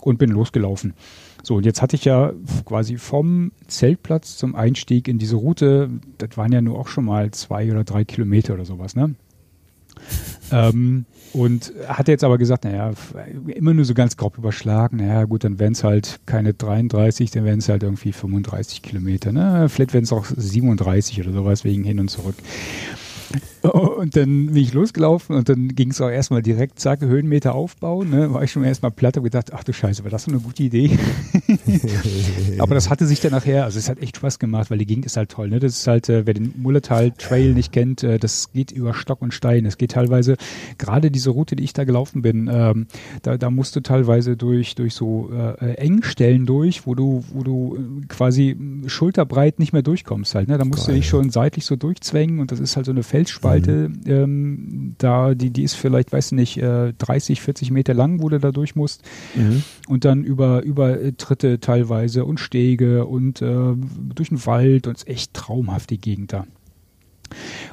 und 0.02 0.18
bin 0.18 0.30
losgelaufen. 0.30 0.94
So, 1.42 1.56
und 1.56 1.66
jetzt 1.66 1.82
hatte 1.82 1.96
ich 1.96 2.04
ja 2.04 2.32
quasi 2.64 2.98
vom 2.98 3.52
Zeltplatz 3.66 4.36
zum 4.36 4.54
Einstieg 4.54 5.08
in 5.08 5.18
diese 5.18 5.36
Route, 5.36 5.90
das 6.18 6.36
waren 6.36 6.52
ja 6.52 6.60
nur 6.60 6.78
auch 6.78 6.88
schon 6.88 7.04
mal 7.04 7.30
zwei 7.32 7.70
oder 7.70 7.84
drei 7.84 8.04
Kilometer 8.04 8.54
oder 8.54 8.64
sowas, 8.64 8.94
ne? 8.94 9.14
ähm, 10.52 11.04
und 11.32 11.72
hatte 11.88 12.12
jetzt 12.12 12.24
aber 12.24 12.36
gesagt, 12.36 12.64
naja, 12.64 12.92
immer 13.46 13.72
nur 13.72 13.84
so 13.84 13.94
ganz 13.94 14.16
grob 14.16 14.36
überschlagen, 14.36 14.98
naja, 14.98 15.24
gut, 15.24 15.44
dann 15.44 15.58
wären 15.58 15.72
es 15.72 15.82
halt 15.82 16.20
keine 16.26 16.52
33, 16.52 17.30
dann 17.30 17.44
wären 17.44 17.58
es 17.58 17.68
halt 17.68 17.82
irgendwie 17.82 18.12
35 18.12 18.82
Kilometer, 18.82 19.32
ne? 19.32 19.68
Vielleicht 19.68 19.94
wären 19.94 20.04
es 20.04 20.12
auch 20.12 20.26
37 20.26 21.20
oder 21.20 21.32
sowas 21.32 21.64
wegen 21.64 21.84
hin 21.84 22.00
und 22.00 22.08
zurück. 22.08 22.36
Und 23.62 24.16
dann 24.16 24.46
bin 24.46 24.56
ich 24.56 24.72
losgelaufen 24.72 25.36
und 25.36 25.48
dann 25.48 25.68
ging 25.68 25.90
es 25.90 26.00
auch 26.00 26.08
erstmal 26.08 26.42
direkt, 26.42 26.80
zack, 26.80 27.00
Höhenmeter 27.00 27.54
aufbauen. 27.54 28.10
Ne? 28.10 28.34
War 28.34 28.42
ich 28.42 28.50
schon 28.50 28.64
erstmal 28.64 28.90
platt 28.90 29.16
und 29.16 29.22
gedacht, 29.22 29.52
ach 29.52 29.62
du 29.62 29.72
Scheiße, 29.72 30.02
war 30.02 30.10
das 30.10 30.24
so 30.24 30.32
eine 30.32 30.40
gute 30.40 30.64
Idee? 30.64 30.98
Aber 32.58 32.74
das 32.74 32.90
hatte 32.90 33.06
sich 33.06 33.20
dann 33.20 33.30
nachher, 33.30 33.64
also 33.64 33.78
es 33.78 33.88
hat 33.88 34.02
echt 34.02 34.16
Spaß 34.16 34.40
gemacht, 34.40 34.70
weil 34.70 34.78
die 34.78 34.86
Gegend 34.86 35.06
ist 35.06 35.16
halt 35.16 35.30
toll. 35.30 35.48
Ne? 35.48 35.60
Das 35.60 35.78
ist 35.78 35.86
halt, 35.86 36.08
äh, 36.08 36.26
wer 36.26 36.34
den 36.34 36.54
Mulletal 36.56 37.12
Trail 37.12 37.54
nicht 37.54 37.72
kennt, 37.72 38.02
äh, 38.02 38.18
das 38.18 38.50
geht 38.52 38.72
über 38.72 38.94
Stock 38.94 39.22
und 39.22 39.32
Stein. 39.32 39.64
Es 39.64 39.78
geht 39.78 39.92
teilweise, 39.92 40.36
gerade 40.78 41.10
diese 41.10 41.30
Route, 41.30 41.54
die 41.54 41.64
ich 41.64 41.72
da 41.72 41.84
gelaufen 41.84 42.22
bin, 42.22 42.50
ähm, 42.52 42.86
da, 43.22 43.38
da 43.38 43.50
musst 43.50 43.76
du 43.76 43.80
teilweise 43.80 44.36
durch, 44.36 44.74
durch 44.74 44.94
so 44.94 45.30
äh, 45.32 45.74
Engstellen 45.74 46.46
durch, 46.46 46.86
wo 46.86 46.94
du, 46.94 47.24
wo 47.32 47.42
du 47.42 47.76
äh, 47.76 48.06
quasi 48.06 48.56
schulterbreit 48.86 49.58
nicht 49.58 49.72
mehr 49.72 49.82
durchkommst 49.82 50.34
halt. 50.34 50.48
Ne? 50.48 50.58
Da 50.58 50.64
musst 50.64 50.86
Geil. 50.86 50.96
du 50.96 51.00
dich 51.00 51.08
schon 51.08 51.30
seitlich 51.30 51.64
so 51.64 51.76
durchzwängen 51.76 52.40
und 52.40 52.50
das 52.50 52.60
ist 52.60 52.76
halt 52.76 52.86
so 52.86 52.92
eine 52.92 53.02
Felsspalte, 53.22 53.88
mhm. 53.88 54.00
ähm, 54.06 54.94
da, 54.98 55.34
die, 55.34 55.50
die 55.50 55.62
ist 55.62 55.74
vielleicht, 55.74 56.12
weiß 56.12 56.32
nicht, 56.32 56.58
äh, 56.58 56.92
30, 56.92 57.40
40 57.40 57.70
Meter 57.70 57.94
lang, 57.94 58.20
wo 58.20 58.28
du 58.28 58.38
da 58.38 58.50
durch 58.50 58.74
musst. 58.74 59.02
Mhm. 59.34 59.62
Und 59.88 60.04
dann 60.04 60.24
über, 60.24 60.62
über 60.62 60.98
Tritte 61.16 61.60
teilweise 61.60 62.24
und 62.24 62.40
Stege 62.40 63.06
und 63.06 63.42
äh, 63.42 63.74
durch 64.14 64.28
den 64.30 64.44
Wald 64.46 64.86
und 64.86 64.96
es 64.96 65.02
ist 65.04 65.08
echt 65.08 65.34
traumhaft, 65.34 65.90
die 65.90 65.98
Gegend 65.98 66.32
da. 66.32 66.46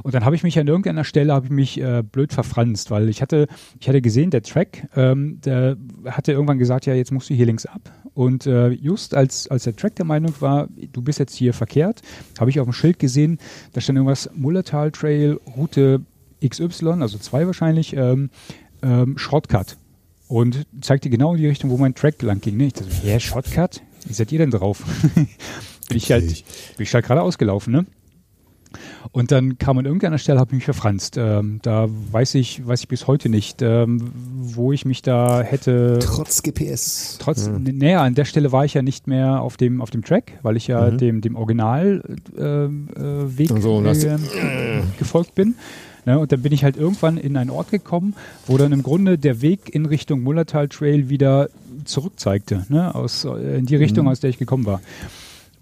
Und 0.04 0.14
dann 0.14 0.24
habe 0.24 0.36
ich 0.36 0.44
mich 0.44 0.58
an 0.58 0.68
irgendeiner 0.68 1.04
Stelle 1.04 1.34
habe 1.34 1.48
ich 1.48 1.52
mich 1.52 1.82
äh, 1.82 2.02
blöd 2.02 2.32
verfranst, 2.32 2.92
weil 2.92 3.10
ich 3.10 3.22
hatte, 3.22 3.48
ich 3.80 3.90
hatte 3.90 4.02
gesehen, 4.02 4.32
der 4.32 4.42
Track, 4.42 4.88
ähm, 4.96 5.42
der 5.44 5.76
hatte 6.06 6.32
irgendwann 6.32 6.60
gesagt, 6.60 6.86
ja, 6.86 6.94
jetzt 6.94 7.12
musst 7.12 7.30
du 7.30 7.34
hier 7.34 7.46
links 7.46 7.66
ab. 7.66 7.92
Und 8.14 8.46
äh, 8.46 8.70
just 8.70 9.14
als, 9.16 9.48
als 9.48 9.64
der 9.64 9.76
Track 9.76 9.96
der 9.96 10.06
Meinung 10.06 10.34
war, 10.40 10.68
du 10.92 11.02
bist 11.02 11.20
jetzt 11.20 11.36
hier 11.36 11.54
verkehrt, 11.54 12.02
habe 12.40 12.50
ich 12.50 12.60
auf 12.60 12.68
dem 12.68 12.74
Schild 12.74 13.00
gesehen, 13.00 13.40
da 13.74 13.82
stand 13.82 13.98
irgendwas 13.98 14.30
Mullertal 14.34 14.92
Trail, 14.92 15.40
Route 15.56 16.02
XY, 16.46 17.02
also 17.02 17.18
zwei 17.18 17.46
wahrscheinlich, 17.46 17.96
ähm, 17.96 18.30
ähm, 18.82 19.18
Shortcut. 19.18 19.78
Und 20.28 20.68
zeigte 20.82 21.10
genau 21.10 21.34
in 21.34 21.42
die 21.42 21.48
Richtung, 21.48 21.72
wo 21.72 21.78
mein 21.78 21.96
Track 21.96 22.22
lang 22.22 22.40
ging. 22.40 22.58
Ne? 22.58 22.68
Ich 22.68 22.74
dachte, 22.74 22.92
ja, 23.04 23.20
Shortcut? 23.20 23.82
Wie 24.06 24.14
seid 24.14 24.32
ihr 24.32 24.40
denn 24.40 24.52
drauf? 24.52 24.84
bin 25.16 25.98
ich 25.98 26.12
halt, 26.12 26.26
bin 26.78 26.84
ich 26.84 26.94
halt 26.94 27.06
gerade 27.06 27.22
ausgelaufen, 27.22 27.74
ne? 27.74 27.86
Und 29.12 29.32
dann 29.32 29.58
kam 29.58 29.78
an 29.78 29.86
irgendeiner 29.86 30.18
Stelle, 30.18 30.40
habe 30.40 30.50
ich 30.52 30.56
mich 30.56 30.66
verfranst. 30.66 31.18
Ähm, 31.18 31.60
da 31.62 31.88
weiß 32.12 32.36
ich, 32.36 32.66
weiß 32.66 32.82
ich 32.82 32.88
bis 32.88 33.08
heute 33.08 33.30
nicht, 33.30 33.62
ähm, 33.62 34.12
wo 34.14 34.72
ich 34.72 34.86
mich 34.86 35.02
da 35.02 35.42
hätte. 35.42 36.00
Trotz 36.02 36.44
GPS. 36.44 37.18
Trotz, 37.20 37.48
ja. 37.48 37.58
naja, 37.60 38.04
an 38.04 38.16
der 38.16 38.26
Stelle 38.26 38.52
war 38.52 38.66
ich 38.66 38.74
ja 38.74 38.82
nicht 38.82 39.08
mehr 39.08 39.42
auf 39.42 39.58
dem, 39.58 39.82
auf 39.82 39.90
dem 39.90 40.04
Track, 40.04 40.34
weil 40.44 40.58
ich 40.58 40.68
ja 40.68 40.92
mhm. 40.92 40.98
dem, 40.98 41.22
dem 41.22 41.36
Originalweg 41.36 42.04
äh, 42.38 43.54
äh, 43.54 43.62
so, 43.62 43.84
äh, 43.84 44.18
gefolgt 44.98 45.36
bin. 45.36 45.56
Ne, 46.06 46.18
und 46.18 46.32
dann 46.32 46.42
bin 46.42 46.54
ich 46.54 46.64
halt 46.64 46.78
irgendwann 46.78 47.18
in 47.18 47.36
einen 47.36 47.50
Ort 47.50 47.72
gekommen, 47.72 48.16
wo 48.48 48.58
dann 48.58 48.72
im 48.72 48.84
Grunde 48.84 49.18
der 49.18 49.42
Weg 49.42 49.74
in 49.74 49.86
Richtung 49.86 50.22
Mullertal 50.22 50.70
Trail 50.70 51.10
wieder 51.10 51.50
zurückzeigte, 51.84 52.66
ne, 52.70 52.96
aus, 52.96 53.26
äh, 53.26 53.58
in 53.58 53.66
die 53.66 53.76
Richtung, 53.76 54.06
mhm. 54.06 54.12
aus 54.12 54.20
der 54.20 54.30
ich 54.30 54.38
gekommen 54.38 54.66
war. 54.66 54.82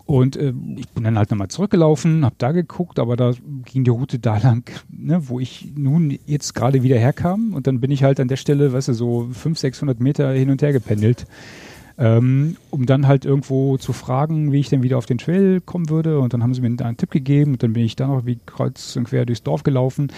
Und 0.07 0.37
äh, 0.37 0.53
ich 0.77 0.87
bin 0.89 1.03
dann 1.03 1.17
halt 1.17 1.29
nochmal 1.29 1.49
zurückgelaufen, 1.49 2.25
habe 2.25 2.35
da 2.39 2.53
geguckt, 2.53 2.97
aber 2.97 3.15
da 3.15 3.33
ging 3.65 3.83
die 3.83 3.91
Route 3.91 4.17
da 4.17 4.37
lang, 4.37 4.63
ne, 4.89 5.27
wo 5.27 5.39
ich 5.39 5.73
nun 5.75 6.17
jetzt 6.25 6.55
gerade 6.55 6.81
wieder 6.81 6.97
herkam. 6.97 7.53
Und 7.53 7.67
dann 7.67 7.79
bin 7.79 7.91
ich 7.91 8.03
halt 8.03 8.19
an 8.19 8.27
der 8.27 8.37
Stelle, 8.37 8.73
weißt 8.73 8.87
du, 8.87 8.93
so 8.93 9.27
500, 9.31 9.59
600 9.59 9.99
Meter 9.99 10.31
hin 10.31 10.49
und 10.49 10.61
her 10.61 10.73
gependelt 10.73 11.27
ähm, 11.97 12.57
um 12.69 12.85
dann 12.85 13.07
halt 13.07 13.25
irgendwo 13.25 13.77
zu 13.77 13.91
fragen, 13.91 14.51
wie 14.51 14.59
ich 14.59 14.69
denn 14.69 14.83
wieder 14.83 14.97
auf 14.97 15.07
den 15.07 15.17
Trail 15.17 15.61
kommen 15.61 15.89
würde. 15.89 16.19
Und 16.19 16.33
dann 16.33 16.43
haben 16.43 16.53
sie 16.53 16.61
mir 16.61 16.67
einen 16.67 16.97
Tipp 16.97 17.11
gegeben 17.11 17.53
und 17.53 17.63
dann 17.63 17.73
bin 17.73 17.83
ich 17.83 17.95
dann 17.95 18.09
noch 18.09 18.25
wie 18.25 18.37
kreuz 18.45 18.95
und 18.95 19.05
quer 19.05 19.25
durchs 19.25 19.43
Dorf 19.43 19.63
gelaufen. 19.63 20.11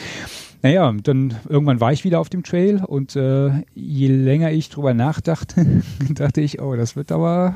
Naja, 0.62 0.94
dann 1.04 1.36
irgendwann 1.48 1.80
war 1.80 1.94
ich 1.94 2.04
wieder 2.04 2.20
auf 2.20 2.30
dem 2.30 2.44
Trail 2.44 2.84
und 2.86 3.16
äh, 3.16 3.64
je 3.76 4.08
länger 4.10 4.52
ich 4.52 4.70
drüber 4.70 4.94
nachdachte, 4.94 5.84
dachte 6.10 6.42
ich, 6.42 6.62
oh, 6.62 6.76
das 6.76 6.98
wird 6.98 7.14
aber 7.14 7.56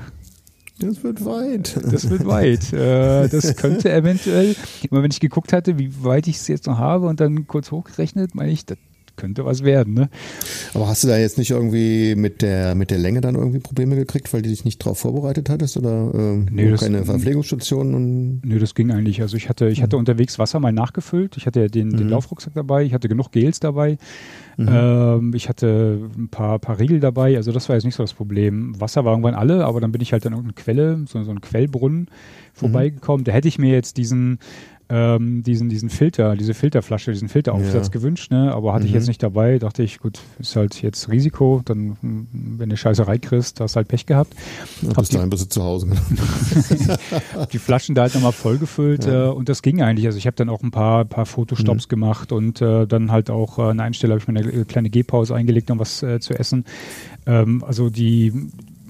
das 0.79 1.03
wird 1.03 1.23
weit. 1.25 1.77
Das 1.91 2.09
wird 2.09 2.25
weit. 2.25 2.73
Äh, 2.73 3.29
das 3.29 3.55
könnte 3.55 3.91
eventuell, 3.91 4.55
immer 4.89 5.03
wenn 5.03 5.11
ich 5.11 5.19
geguckt 5.19 5.53
hatte, 5.53 5.77
wie 5.77 6.03
weit 6.03 6.27
ich 6.27 6.37
es 6.37 6.47
jetzt 6.47 6.67
noch 6.67 6.77
habe 6.77 7.07
und 7.07 7.19
dann 7.19 7.47
kurz 7.47 7.71
hochgerechnet, 7.71 8.35
meine 8.35 8.51
ich, 8.51 8.65
das 8.65 8.77
könnte 9.15 9.45
was 9.45 9.63
werden, 9.63 9.93
ne? 9.93 10.09
Aber 10.73 10.87
hast 10.87 11.03
du 11.03 11.07
da 11.07 11.17
jetzt 11.17 11.37
nicht 11.37 11.51
irgendwie 11.51 12.15
mit 12.15 12.41
der, 12.41 12.75
mit 12.75 12.91
der 12.91 12.97
Länge 12.97 13.21
dann 13.21 13.35
irgendwie 13.35 13.59
Probleme 13.59 13.95
gekriegt, 13.95 14.33
weil 14.33 14.41
du 14.41 14.49
dich 14.49 14.65
nicht 14.65 14.83
darauf 14.83 14.99
vorbereitet 14.99 15.49
hattest 15.49 15.77
oder 15.77 16.11
ähm, 16.13 16.47
nee, 16.51 16.69
das, 16.69 16.81
keine 16.81 17.05
Verpflegungsstation? 17.05 17.93
Und 17.93 18.41
nee, 18.43 18.59
das 18.59 18.75
ging 18.75 18.91
eigentlich. 18.91 19.21
Also 19.21 19.37
ich 19.37 19.49
hatte, 19.49 19.67
ich 19.69 19.81
hatte 19.81 19.95
mhm. 19.95 20.01
unterwegs 20.01 20.39
Wasser 20.39 20.59
mal 20.59 20.73
nachgefüllt. 20.73 21.37
Ich 21.37 21.45
hatte 21.45 21.61
ja 21.61 21.67
den, 21.67 21.91
den 21.91 22.05
mhm. 22.05 22.09
Laufrucksack 22.09 22.53
dabei, 22.53 22.83
ich 22.83 22.93
hatte 22.93 23.07
genug 23.07 23.31
Gels 23.31 23.59
dabei. 23.59 23.97
Mhm. 24.57 24.69
Ähm, 24.69 25.33
ich 25.35 25.49
hatte 25.49 26.09
ein 26.17 26.29
paar, 26.29 26.59
paar 26.59 26.79
Riegel 26.79 26.99
dabei, 26.99 27.35
also 27.35 27.51
das 27.51 27.69
war 27.69 27.75
jetzt 27.75 27.85
nicht 27.85 27.95
so 27.95 28.03
das 28.03 28.13
Problem. 28.13 28.79
Wasser 28.79 29.05
war 29.05 29.13
irgendwann 29.13 29.35
alle, 29.35 29.65
aber 29.65 29.81
dann 29.81 29.91
bin 29.91 30.01
ich 30.01 30.13
halt 30.13 30.25
an 30.25 30.33
irgendeine 30.33 30.53
Quelle, 30.53 31.05
so, 31.07 31.21
so 31.23 31.29
einen 31.29 31.41
Quellbrunnen 31.41 32.01
mhm. 32.01 32.07
vorbeigekommen. 32.53 33.23
Da 33.23 33.31
hätte 33.31 33.47
ich 33.47 33.59
mir 33.59 33.71
jetzt 33.71 33.97
diesen 33.97 34.39
ähm, 34.95 35.41
diesen, 35.41 35.69
diesen 35.69 35.89
Filter, 35.89 36.35
diese 36.35 36.53
Filterflasche, 36.53 37.11
diesen 37.11 37.27
Filteraufsatz 37.29 37.87
Ja. 37.87 37.91
gewünscht, 37.91 38.29
ne? 38.31 38.53
aber 38.53 38.73
hatte 38.73 38.85
ich 38.85 38.91
Mhm. 38.91 38.97
jetzt 38.97 39.07
nicht 39.07 39.23
dabei. 39.23 39.57
Dachte 39.57 39.81
ich, 39.81 39.97
gut, 39.97 40.19
ist 40.37 40.55
halt 40.55 40.79
jetzt 40.83 41.09
Risiko, 41.09 41.61
dann, 41.65 41.97
hm, 42.01 42.27
wenn 42.59 42.69
du 42.69 42.77
Scheißerei 42.77 43.17
kriegst, 43.17 43.59
hast 43.59 43.73
du 43.73 43.77
halt 43.77 43.87
Pech 43.87 44.05
gehabt. 44.05 44.35
Ja, 44.83 44.89
Hab 44.89 44.97
bis 44.97 45.09
die- 45.09 45.15
dahin 45.15 45.31
bist 45.31 45.45
du 45.45 45.49
zu 45.49 45.63
Hause. 45.63 45.87
genau. 45.87 46.95
Die 47.53 47.57
Flaschen 47.57 47.95
da 47.95 48.03
halt 48.03 48.13
nochmal 48.13 48.31
vollgefüllt 48.33 49.05
Ja. 49.05 49.29
äh, 49.29 49.31
und 49.31 49.49
das 49.49 49.61
ging 49.63 49.81
eigentlich. 49.81 50.05
Also 50.05 50.17
ich 50.19 50.27
habe 50.27 50.35
dann 50.35 50.49
auch 50.49 50.61
ein 50.61 50.71
paar, 50.71 51.05
paar 51.05 51.25
Fotostops 51.25 51.87
gemacht 51.89 52.31
und 52.31 52.61
äh, 52.61 52.85
dann 52.85 53.11
halt 53.11 53.29
auch 53.31 53.57
äh, 53.57 53.63
an 53.63 53.79
einer 53.79 53.93
Stelle 53.95 54.13
habe 54.13 54.21
ich 54.21 54.27
mir 54.27 54.39
eine 54.39 54.51
äh, 54.51 54.65
kleine 54.65 54.89
Gehpause 54.91 55.33
eingelegt, 55.33 55.71
um 55.71 55.79
was 55.79 56.03
äh, 56.03 56.19
zu 56.19 56.37
essen. 56.37 56.65
Ähm, 57.25 57.63
also 57.65 57.89
die 57.89 58.31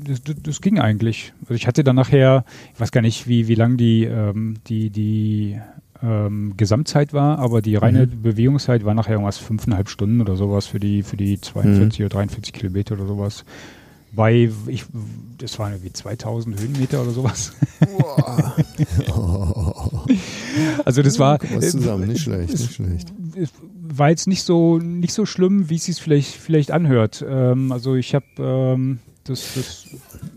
das, 0.05 0.21
das- 0.21 0.35
das 0.43 0.61
ging 0.61 0.79
eigentlich. 0.79 1.31
Also 1.43 1.53
ich 1.53 1.65
hatte 1.65 1.83
dann 1.85 1.95
nachher, 1.95 2.43
ich 2.73 2.79
weiß 2.81 2.91
gar 2.91 2.99
nicht, 3.01 3.27
wie, 3.27 3.47
wie 3.47 3.55
lang 3.55 3.77
die, 3.77 4.03
ähm, 4.03 4.55
die, 4.67 4.89
die 4.89 5.59
ähm, 6.03 6.53
Gesamtzeit 6.57 7.13
war, 7.13 7.39
aber 7.39 7.61
die 7.61 7.75
reine 7.75 8.07
Bewegungszeit 8.07 8.83
war 8.83 8.93
nachher 8.93 9.13
irgendwas 9.13 9.37
fünfeinhalb 9.37 9.89
Stunden 9.89 10.21
oder 10.21 10.35
sowas 10.35 10.65
für 10.65 10.79
die, 10.79 11.01
für 11.01 11.17
die 11.17 11.39
42 11.39 12.01
oder 12.01 12.09
43 12.09 12.53
Kilometer 12.53 12.95
oder 12.95 13.07
sowas. 13.07 13.45
Bei, 14.11 14.51
ich, 14.67 14.85
das 15.39 15.57
waren 15.57 15.71
irgendwie 15.71 15.93
2000 15.93 16.59
Höhenmeter 16.59 17.01
oder 17.01 17.11
sowas. 17.11 17.53
Also 20.85 21.01
das 21.01 21.17
war, 21.17 21.39
mal 21.51 21.61
zusammen, 21.61 22.07
nicht 22.07 22.21
schlecht, 22.21 22.51
nicht 22.53 22.73
schlecht. 22.73 23.13
war 23.81 24.09
jetzt 24.09 24.27
nicht 24.27 24.43
so 24.43 24.77
nicht 24.77 25.13
so 25.13 25.25
schlimm, 25.25 25.69
wie 25.69 25.75
es 25.75 25.85
sich 25.85 26.01
vielleicht 26.01 26.35
vielleicht 26.35 26.71
anhört. 26.71 27.25
Ähm, 27.27 27.71
also 27.71 27.95
ich 27.95 28.13
habe 28.13 28.25
ähm, 28.37 28.99
das, 29.25 29.41
das 29.55 29.85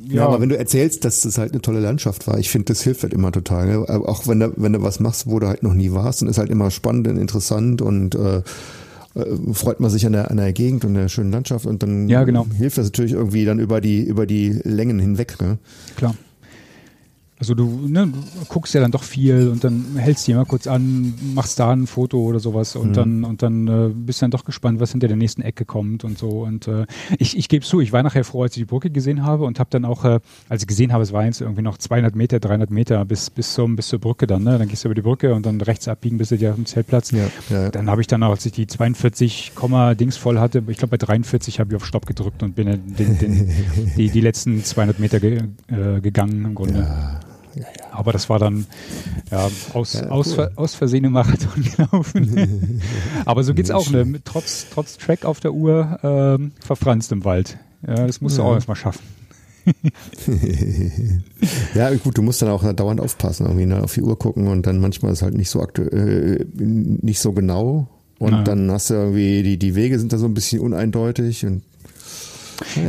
Ja, 0.08 0.26
aber 0.26 0.40
wenn 0.40 0.48
du 0.48 0.56
erzählst, 0.56 1.04
dass 1.04 1.20
das 1.22 1.38
halt 1.38 1.52
eine 1.52 1.60
tolle 1.62 1.80
Landschaft 1.80 2.26
war, 2.26 2.38
ich 2.38 2.50
finde, 2.50 2.66
das 2.66 2.82
hilft 2.82 3.02
halt 3.02 3.12
immer 3.12 3.32
total. 3.32 3.66
Ne? 3.66 3.84
Aber 3.88 4.08
Auch 4.08 4.26
wenn 4.26 4.40
du, 4.40 4.52
wenn 4.56 4.72
du 4.72 4.82
was 4.82 5.00
machst, 5.00 5.28
wo 5.28 5.38
du 5.38 5.48
halt 5.48 5.62
noch 5.62 5.74
nie 5.74 5.92
warst, 5.92 6.22
dann 6.22 6.28
ist 6.28 6.38
halt 6.38 6.50
immer 6.50 6.70
spannend 6.70 7.08
und 7.08 7.16
interessant 7.16 7.82
und 7.82 8.14
äh, 8.14 8.38
äh, 8.38 8.42
freut 9.52 9.80
man 9.80 9.90
sich 9.90 10.06
an 10.06 10.12
der, 10.12 10.30
an 10.30 10.36
der 10.36 10.52
Gegend 10.52 10.84
und 10.84 10.94
der 10.94 11.08
schönen 11.08 11.32
Landschaft 11.32 11.66
und 11.66 11.82
dann 11.82 12.08
Ja, 12.08 12.24
genau. 12.24 12.46
hilft 12.56 12.78
das 12.78 12.86
natürlich 12.86 13.12
irgendwie 13.12 13.44
dann 13.44 13.58
über 13.58 13.80
die, 13.80 14.02
über 14.02 14.26
die 14.26 14.50
Längen 14.64 14.98
hinweg. 14.98 15.40
Ne? 15.40 15.58
klar. 15.96 16.14
Also 17.38 17.54
du, 17.54 17.86
ne, 17.86 18.06
du 18.06 18.44
guckst 18.48 18.72
ja 18.72 18.80
dann 18.80 18.90
doch 18.92 19.02
viel 19.02 19.48
und 19.48 19.62
dann 19.62 19.96
hältst 19.96 20.26
die 20.26 20.32
mal 20.32 20.46
kurz 20.46 20.66
an, 20.66 21.12
machst 21.34 21.58
da 21.58 21.70
ein 21.70 21.86
Foto 21.86 22.18
oder 22.18 22.40
sowas 22.40 22.76
und 22.76 22.88
Mhm. 22.88 22.92
dann 22.94 23.24
und 23.24 23.42
dann 23.42 23.68
äh, 23.68 23.88
bist 23.94 24.22
dann 24.22 24.30
doch 24.30 24.44
gespannt, 24.44 24.80
was 24.80 24.92
hinter 24.92 25.06
der 25.08 25.18
nächsten 25.18 25.42
Ecke 25.42 25.66
kommt 25.66 26.02
und 26.04 26.16
so. 26.16 26.44
Und 26.44 26.66
äh, 26.66 26.86
ich, 27.18 27.36
ich 27.36 27.50
gebe 27.50 27.62
zu, 27.64 27.80
ich 27.80 27.92
war 27.92 28.02
nachher 28.02 28.24
froh, 28.24 28.42
als 28.44 28.56
ich 28.56 28.62
die 28.62 28.64
Brücke 28.66 28.88
gesehen 28.88 29.22
habe 29.22 29.44
und 29.44 29.60
habe 29.60 29.68
dann 29.70 29.84
auch, 29.84 30.04
äh, 30.06 30.20
als 30.48 30.62
ich 30.62 30.66
gesehen 30.66 30.94
habe, 30.94 31.02
es 31.02 31.12
waren 31.12 31.26
jetzt 31.26 31.42
irgendwie 31.42 31.60
noch 31.62 31.76
200 31.76 32.16
Meter, 32.16 32.40
300 32.40 32.70
Meter 32.70 33.04
bis 33.04 33.28
bis 33.28 33.52
zum 33.52 33.76
bis 33.76 33.88
zur 33.88 33.98
Brücke 33.98 34.26
dann. 34.26 34.42
Ne? 34.42 34.56
Dann 34.58 34.68
gehst 34.68 34.84
du 34.84 34.88
über 34.88 34.94
die 34.94 35.02
Brücke 35.02 35.34
und 35.34 35.44
dann 35.44 35.60
rechts 35.60 35.88
abbiegen 35.88 36.16
bis 36.16 36.30
du 36.30 36.38
dir 36.38 36.50
auf 36.50 36.56
dem 36.56 36.64
Zeltplatz. 36.64 37.10
Ja, 37.10 37.26
ja. 37.50 37.70
Dann 37.70 37.90
habe 37.90 38.00
ich 38.00 38.06
dann 38.06 38.22
auch, 38.22 38.30
als 38.30 38.46
ich 38.46 38.52
die 38.52 38.66
42, 38.66 39.52
Komma 39.54 39.94
Dings 39.94 40.16
voll 40.16 40.38
hatte, 40.38 40.62
ich 40.68 40.78
glaube 40.78 40.96
bei 40.96 41.04
43 41.06 41.60
habe 41.60 41.70
ich 41.72 41.76
auf 41.76 41.84
Stopp 41.84 42.06
gedrückt 42.06 42.42
und 42.42 42.54
bin 42.54 42.66
den, 42.66 42.96
den, 42.96 43.18
den, 43.18 43.50
die, 43.98 44.08
die 44.08 44.20
letzten 44.22 44.64
200 44.64 44.98
Meter 44.98 45.20
ge, 45.20 45.42
äh, 45.68 46.00
gegangen 46.00 46.44
im 46.46 46.54
Grunde. 46.54 46.78
Ja, 46.80 47.20
Aber 47.92 48.12
das 48.12 48.28
war 48.28 48.38
dann 48.38 48.66
ja, 49.30 49.48
aus, 49.72 49.94
Ja, 49.94 50.08
aus, 50.08 50.28
cool. 50.28 50.34
Ver- 50.34 50.50
aus 50.56 50.74
Versehen 50.74 51.04
im 51.04 51.12
Marathon 51.12 51.64
gelaufen. 51.76 52.80
Aber 53.24 53.42
so 53.44 53.54
geht's 53.54 53.70
auch, 53.70 53.90
ne? 53.90 54.20
Trotz, 54.24 54.66
trotz 54.72 54.96
Track 54.98 55.24
auf 55.24 55.40
der 55.40 55.52
Uhr 55.54 55.98
ähm, 56.02 56.52
verfranst 56.60 57.12
im 57.12 57.24
Wald. 57.24 57.58
Ja, 57.86 58.06
das 58.06 58.20
musst 58.20 58.38
du 58.38 58.42
Ja. 58.42 58.48
auch 58.48 58.54
erstmal 58.54 58.76
schaffen. 58.76 59.02
Ja, 61.74 61.92
gut, 61.94 62.16
du 62.16 62.22
musst 62.22 62.40
dann 62.42 62.48
auch 62.50 62.62
dauernd 62.72 63.00
aufpassen, 63.00 63.46
irgendwie 63.46 63.66
ne, 63.66 63.82
auf 63.82 63.94
die 63.94 64.02
Uhr 64.02 64.18
gucken 64.18 64.48
und 64.48 64.66
dann 64.66 64.80
manchmal 64.80 65.12
ist 65.12 65.22
halt 65.22 65.34
nicht 65.34 65.50
so 65.50 65.60
aktuell, 65.60 66.46
äh, 66.58 66.62
nicht 66.62 67.18
so 67.20 67.32
genau 67.32 67.88
und 68.18 68.32
Ja. 68.32 68.42
dann 68.42 68.70
hast 68.70 68.90
du 68.90 68.94
irgendwie, 68.94 69.42
die, 69.42 69.58
die 69.58 69.74
Wege 69.74 69.98
sind 69.98 70.12
da 70.12 70.18
so 70.18 70.26
ein 70.26 70.34
bisschen 70.34 70.60
uneindeutig 70.60 71.44
und 71.44 71.62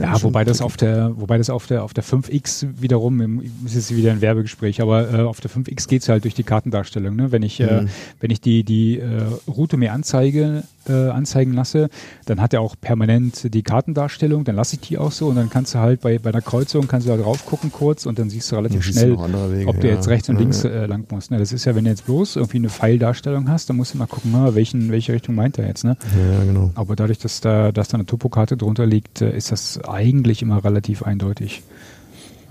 Ja, 0.01 0.21
wobei 0.23 0.43
das 0.43 0.61
auf 0.61 0.77
der, 0.77 1.11
wobei 1.15 1.37
das 1.37 1.49
auf 1.49 1.67
der, 1.67 1.83
auf 1.83 1.93
der 1.93 2.03
5X 2.03 2.67
wiederum, 2.81 3.19
im- 3.21 3.41
ist 3.65 3.75
jetzt 3.75 3.95
wieder 3.95 4.11
ein 4.11 4.21
Werbegespräch, 4.21 4.81
aber 4.81 5.13
äh, 5.13 5.21
auf 5.23 5.39
der 5.41 5.51
5X 5.51 5.87
geht's 5.87 6.09
halt 6.09 6.23
durch 6.23 6.33
die 6.35 6.43
Kartendarstellung. 6.43 7.15
Ne? 7.15 7.31
Wenn 7.31 7.43
ich, 7.43 7.59
äh, 7.59 7.81
Mhm. 7.81 7.89
wenn 8.19 8.31
ich 8.31 8.41
die, 8.41 8.63
die 8.63 8.99
äh, 8.99 9.05
Route 9.47 9.77
mir 9.77 9.93
anzeige, 9.93 10.63
äh, 10.89 11.09
anzeigen 11.09 11.53
lasse, 11.53 11.89
dann 12.25 12.41
hat 12.41 12.53
er 12.53 12.61
auch 12.61 12.75
permanent 12.79 13.53
die 13.53 13.63
Kartendarstellung, 13.63 14.43
dann 14.43 14.55
lasse 14.55 14.75
ich 14.75 14.81
die 14.81 14.97
auch 14.97 15.11
so 15.11 15.27
und 15.27 15.35
dann 15.35 15.49
kannst 15.49 15.75
du 15.75 15.79
halt 15.79 16.01
bei, 16.01 16.19
bei 16.19 16.29
einer 16.29 16.41
Kreuzung 16.41 16.87
kannst 16.87 17.07
du 17.07 17.11
da 17.11 17.17
drauf 17.17 17.45
gucken 17.45 17.71
kurz 17.71 18.05
und 18.05 18.19
dann 18.19 18.29
siehst 18.29 18.51
du 18.51 18.55
relativ 18.55 18.83
siehst 18.85 18.99
schnell, 18.99 19.17
Wege, 19.17 19.67
ob 19.69 19.79
du 19.79 19.87
ja. 19.87 19.93
jetzt 19.95 20.07
rechts 20.07 20.29
und 20.29 20.35
Ja, 20.35 20.41
links 20.41 20.63
äh, 20.63 20.85
lang 20.85 21.05
musst. 21.11 21.31
Ne? 21.31 21.37
Das 21.37 21.51
ist 21.51 21.65
ja, 21.65 21.75
wenn 21.75 21.83
du 21.85 21.89
jetzt 21.89 22.05
bloß 22.05 22.35
irgendwie 22.35 22.57
eine 22.57 22.69
Pfeildarstellung 22.69 23.49
hast, 23.49 23.69
dann 23.69 23.77
musst 23.77 23.93
du 23.93 23.97
mal 23.97 24.07
gucken, 24.07 24.31
na, 24.33 24.55
welchen, 24.55 24.91
welche 24.91 25.13
Richtung 25.13 25.35
meint 25.35 25.57
er 25.57 25.67
jetzt. 25.67 25.83
Ne? 25.83 25.97
Ja, 26.15 26.43
genau. 26.43 26.71
Aber 26.75 26.95
dadurch, 26.95 27.19
dass 27.19 27.41
da, 27.41 27.71
dass 27.71 27.87
da 27.89 27.95
eine 27.95 28.05
Topokarte 28.05 28.57
drunter 28.57 28.85
liegt, 28.85 29.21
äh, 29.21 29.35
ist 29.35 29.51
das 29.51 29.79
eigentlich 29.87 30.41
immer 30.41 30.63
relativ 30.63 31.03
eindeutig. 31.03 31.63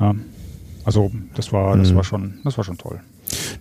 Ja. 0.00 0.14
Also 0.84 1.10
das 1.34 1.52
war, 1.52 1.76
das 1.76 1.90
Mhm. 1.90 1.96
war 1.96 2.04
schon, 2.04 2.34
das 2.44 2.56
war 2.56 2.64
schon 2.64 2.78
toll. 2.78 3.00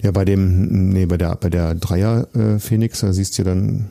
Ja, 0.04 0.12
bei 0.12 0.26
dem, 0.26 0.90
nee, 0.90 1.08
bei 1.08 1.18
der, 1.18 1.36
bei 1.36 1.50
der 1.50 1.74
Dreier 1.74 2.28
äh, 2.36 2.60
Phoenix, 2.60 3.00
da 3.00 3.12
siehst 3.14 3.38
du 3.40 3.44
dann 3.44 3.88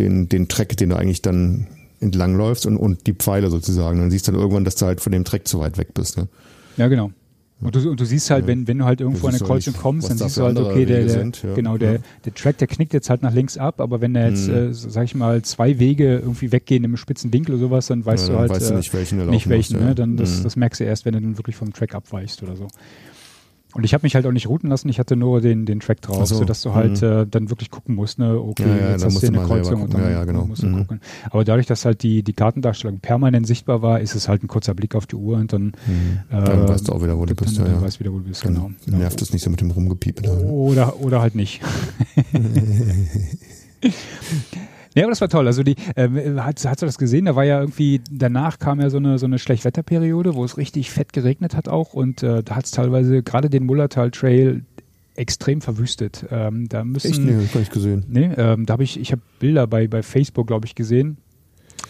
den, 0.00 0.28
den 0.28 0.48
Track, 0.48 0.76
den 0.76 0.90
du 0.90 0.96
eigentlich 0.96 1.22
dann 1.22 1.66
entlangläufst 2.00 2.66
und, 2.66 2.76
und 2.76 3.06
die 3.06 3.12
Pfeile 3.12 3.50
sozusagen. 3.50 3.98
Dann 4.00 4.10
siehst 4.10 4.26
du 4.26 4.32
dann 4.32 4.40
irgendwann, 4.40 4.64
dass 4.64 4.74
du 4.76 4.86
halt 4.86 5.00
von 5.00 5.12
dem 5.12 5.24
Track 5.24 5.46
zu 5.46 5.60
weit 5.60 5.76
weg 5.78 5.94
bist. 5.94 6.16
Ne? 6.16 6.28
Ja, 6.76 6.88
genau. 6.88 7.10
Und 7.62 7.74
du, 7.76 7.90
und 7.90 8.00
du 8.00 8.06
siehst 8.06 8.30
halt, 8.30 8.44
Ja. 8.44 8.48
wenn, 8.48 8.66
wenn 8.68 8.78
du 8.78 8.86
halt 8.86 9.02
irgendwo 9.02 9.20
Du 9.20 9.26
an 9.28 9.34
eine 9.34 9.44
Kreuzung 9.44 9.74
kommst, 9.74 10.08
dann 10.08 10.16
da 10.16 10.24
siehst 10.24 10.38
du 10.38 10.44
halt, 10.44 10.58
okay, 10.58 10.86
der, 10.86 11.00
der, 11.00 11.10
sind, 11.10 11.42
ja. 11.42 11.52
genau, 11.54 11.76
der, 11.76 11.92
Ja. 11.92 11.98
der 12.24 12.32
Track, 12.34 12.56
der 12.56 12.68
knickt 12.68 12.94
jetzt 12.94 13.10
halt 13.10 13.20
nach 13.22 13.34
links 13.34 13.58
ab, 13.58 13.82
aber 13.82 14.00
wenn 14.00 14.14
da 14.14 14.26
jetzt, 14.26 14.48
Mhm. 14.48 14.54
äh, 14.54 14.72
sag 14.72 15.04
ich 15.04 15.14
mal, 15.14 15.42
zwei 15.42 15.78
Wege 15.78 16.20
irgendwie 16.20 16.52
weggehen 16.52 16.84
im 16.84 16.96
spitzen 16.96 17.30
Winkel 17.34 17.56
oder 17.56 17.64
sowas, 17.64 17.88
dann 17.88 18.06
weißt 18.06 18.30
du 18.30 18.38
halt 18.38 18.50
weißt 18.50 18.70
du 18.70 18.74
äh, 18.74 18.76
nicht, 18.78 18.94
welchen 18.94 19.26
nicht 19.28 19.50
welchen, 19.50 19.74
musst, 19.76 19.86
ne? 19.88 19.94
Dann 19.94 20.16
das, 20.16 20.38
Mhm. 20.38 20.42
das 20.44 20.56
merkst 20.56 20.80
du 20.80 20.84
erst, 20.84 21.04
wenn 21.04 21.12
du 21.12 21.20
dann 21.20 21.36
wirklich 21.36 21.54
vom 21.56 21.70
Track 21.74 21.94
abweichst 21.94 22.42
oder 22.42 22.56
so. 22.56 22.66
Und 23.72 23.84
ich 23.84 23.94
habe 23.94 24.02
mich 24.02 24.16
halt 24.16 24.26
auch 24.26 24.32
nicht 24.32 24.48
routen 24.48 24.68
lassen, 24.68 24.88
ich 24.88 24.98
hatte 24.98 25.14
nur 25.14 25.40
den, 25.40 25.64
den 25.64 25.78
Track 25.78 26.00
drauf, 26.02 26.26
so, 26.26 26.34
sodass 26.34 26.60
du 26.62 26.74
halt 26.74 27.00
mhm. 27.02 27.08
äh, 27.08 27.26
dann 27.26 27.50
wirklich 27.50 27.70
gucken 27.70 27.94
musst, 27.94 28.18
ne, 28.18 28.36
okay, 28.36 28.64
Ja, 28.68 28.76
ja, 28.76 28.90
jetzt 28.92 29.04
hast 29.04 29.22
du 29.22 29.26
eine 29.28 29.38
Kreuzung 29.42 29.82
und 29.82 29.94
dann. 29.94 30.02
Ja, 30.02 30.10
ja, 30.10 30.24
genau. 30.24 30.44
musst 30.44 30.62
du 30.62 30.66
Mhm. 30.66 30.78
gucken. 30.78 31.00
Aber 31.30 31.44
dadurch, 31.44 31.66
dass 31.66 31.84
halt 31.84 32.02
die, 32.02 32.22
die 32.24 32.32
Kartendarstellung 32.32 32.98
permanent 32.98 33.46
sichtbar 33.46 33.80
war, 33.80 34.00
ist 34.00 34.14
es 34.16 34.28
halt 34.28 34.42
ein 34.42 34.48
kurzer 34.48 34.74
Blick 34.74 34.94
auf 34.96 35.06
die 35.06 35.14
Uhr 35.16 35.36
und 35.36 35.52
dann, 35.52 35.66
Mhm. 35.86 36.20
äh, 36.30 36.44
Dann 36.44 36.68
weißt 36.68 36.88
du 36.88 36.92
auch 36.92 37.02
wieder, 37.02 37.16
wo 37.16 37.24
du 37.26 37.34
dann, 37.34 37.44
bist. 37.46 37.58
Ja, 37.58 37.64
dann 37.64 37.74
ja. 37.74 37.82
weißt 37.82 37.96
du 37.96 38.00
wieder, 38.00 38.12
wo 38.12 38.18
du 38.18 38.24
bist, 38.24 38.44
Dann 38.44 38.54
genau. 38.54 38.70
genau. 38.84 38.98
nervt 38.98 39.22
es 39.22 39.32
nicht 39.32 39.42
so 39.42 39.50
mit 39.50 39.60
dem 39.60 39.70
Rumgepiepen. 39.70 40.24
ne? 40.24 40.44
Oder, 40.50 41.00
oder 41.00 41.20
halt 41.20 41.34
nicht. 41.36 41.60
Ja, 44.94 45.04
aber 45.04 45.10
das 45.10 45.20
war 45.20 45.28
toll. 45.28 45.46
Also 45.46 45.62
die, 45.62 45.76
ähm, 45.96 46.42
hat, 46.42 46.64
hast 46.64 46.82
du 46.82 46.86
das 46.86 46.98
gesehen? 46.98 47.26
Da 47.26 47.36
war 47.36 47.44
ja 47.44 47.60
irgendwie, 47.60 48.00
danach 48.10 48.58
kam 48.58 48.80
ja 48.80 48.90
so 48.90 48.96
eine, 48.96 49.18
so 49.18 49.26
eine 49.26 49.38
Schlechtwetterperiode, 49.38 50.34
wo 50.34 50.44
es 50.44 50.56
richtig 50.56 50.90
fett 50.90 51.12
geregnet 51.12 51.54
hat 51.54 51.68
auch 51.68 51.94
und 51.94 52.22
äh, 52.22 52.42
da 52.42 52.56
hat 52.56 52.64
es 52.64 52.70
teilweise 52.72 53.22
gerade 53.22 53.50
den 53.50 53.66
Mullertal 53.66 54.10
Trail 54.10 54.64
extrem 55.14 55.60
verwüstet. 55.60 56.26
Ähm, 56.30 56.68
da 56.68 56.82
müssen, 56.84 57.08
Echt? 57.08 57.20
Nee, 57.20 57.34
hab 57.34 57.42
ich 57.42 57.52
gar 57.52 57.60
nicht 57.60 57.72
gesehen. 57.72 58.04
Nee, 58.08 58.30
ähm, 58.36 58.66
da 58.66 58.72
habe 58.72 58.82
ich, 58.82 58.98
ich 58.98 59.12
habe 59.12 59.22
Bilder 59.38 59.66
bei, 59.66 59.86
bei 59.86 60.02
Facebook, 60.02 60.46
glaube 60.46 60.66
ich, 60.66 60.74
gesehen. 60.74 61.18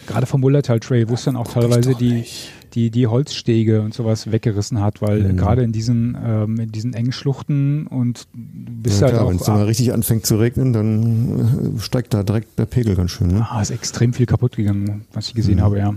Gerade 0.07 0.25
vom 0.25 0.41
Mullertal 0.41 0.79
Trail, 0.79 1.07
wo 1.09 1.13
es 1.13 1.23
dann 1.23 1.35
auch 1.35 1.47
teilweise 1.47 1.95
die, 1.95 2.25
die, 2.73 2.89
die 2.89 3.07
Holzstege 3.07 3.81
und 3.81 3.93
sowas 3.93 4.31
weggerissen 4.31 4.81
hat, 4.81 5.01
weil 5.01 5.19
Mhm. 5.23 5.37
gerade 5.37 5.61
in 5.63 5.71
diesen, 5.71 6.17
ähm, 6.23 6.59
in 6.59 6.71
diesen 6.71 6.93
engen 6.93 7.11
Schluchten 7.11 7.85
und 7.87 8.27
du 8.33 8.71
bist 8.83 8.99
Ja, 9.01 9.07
halt 9.07 9.13
klar, 9.15 9.25
auch 9.25 9.29
wenn 9.29 9.35
es 9.37 9.43
dann 9.43 9.55
mal 9.57 9.65
richtig 9.65 9.93
anfängt 9.93 10.25
zu 10.25 10.37
regnen, 10.37 10.73
dann 10.73 11.75
äh, 11.77 11.79
steigt 11.79 12.13
da 12.13 12.23
direkt 12.23 12.57
der 12.57 12.65
Pegel 12.65 12.95
ganz 12.95 13.11
schön. 13.11 13.27
Ne? 13.27 13.47
Ah, 13.49 13.61
ist 13.61 13.69
extrem 13.71 14.13
viel 14.13 14.25
kaputt 14.25 14.55
gegangen, 14.55 15.05
was 15.13 15.27
ich 15.29 15.33
gesehen 15.35 15.57
Mhm. 15.57 15.61
habe, 15.61 15.77
ja. 15.79 15.93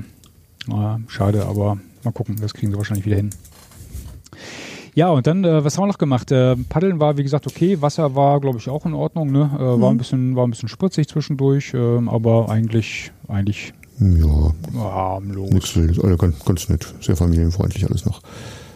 Ah, 0.71 0.99
schade, 1.09 1.45
aber 1.47 1.79
mal 2.05 2.13
gucken, 2.13 2.37
das 2.41 2.55
kriegen 2.55 2.73
sie 2.73 2.79
wahrscheinlich 2.79 3.07
wieder 3.07 3.17
hin. 3.17 3.31
Ja, 4.95 5.09
und 5.11 5.27
dann, 5.27 5.43
äh, 5.45 5.65
was 5.65 5.77
haben 5.77 5.85
wir 5.85 5.89
noch 5.89 5.99
gemacht? 5.99 6.31
Äh, 6.31 6.55
Paddeln 6.69 7.01
war, 7.01 7.17
wie 7.17 7.25
gesagt, 7.25 7.47
okay. 7.49 7.81
Wasser 7.83 8.15
war, 8.15 8.41
glaube 8.41 8.59
ich, 8.59 8.69
auch 8.69 8.87
in 8.87 8.95
Ordnung. 8.95 9.33
Ne? 9.33 9.51
Äh, 9.57 9.59
War 9.61 9.77
Mhm. 9.79 9.85
ein 9.85 9.99
bisschen, 9.99 10.37
war 10.37 10.47
ein 10.47 10.51
bisschen 10.51 10.69
spritzig 10.69 11.09
zwischendurch, 11.09 11.73
ähm, 11.75 12.09
aber 12.09 12.49
eigentlich, 12.49 13.11
eigentlich 13.27 13.73
Ja, 14.01 14.53
harmlos. 14.83 15.51
nichts 15.51 15.77
Wildes. 15.77 15.99
Also 16.03 16.17
ganz, 16.17 16.45
ganz 16.45 16.69
nett. 16.69 16.93
Sehr 17.01 17.17
familienfreundlich 17.17 17.87
alles 17.89 18.05
noch. 18.05 18.21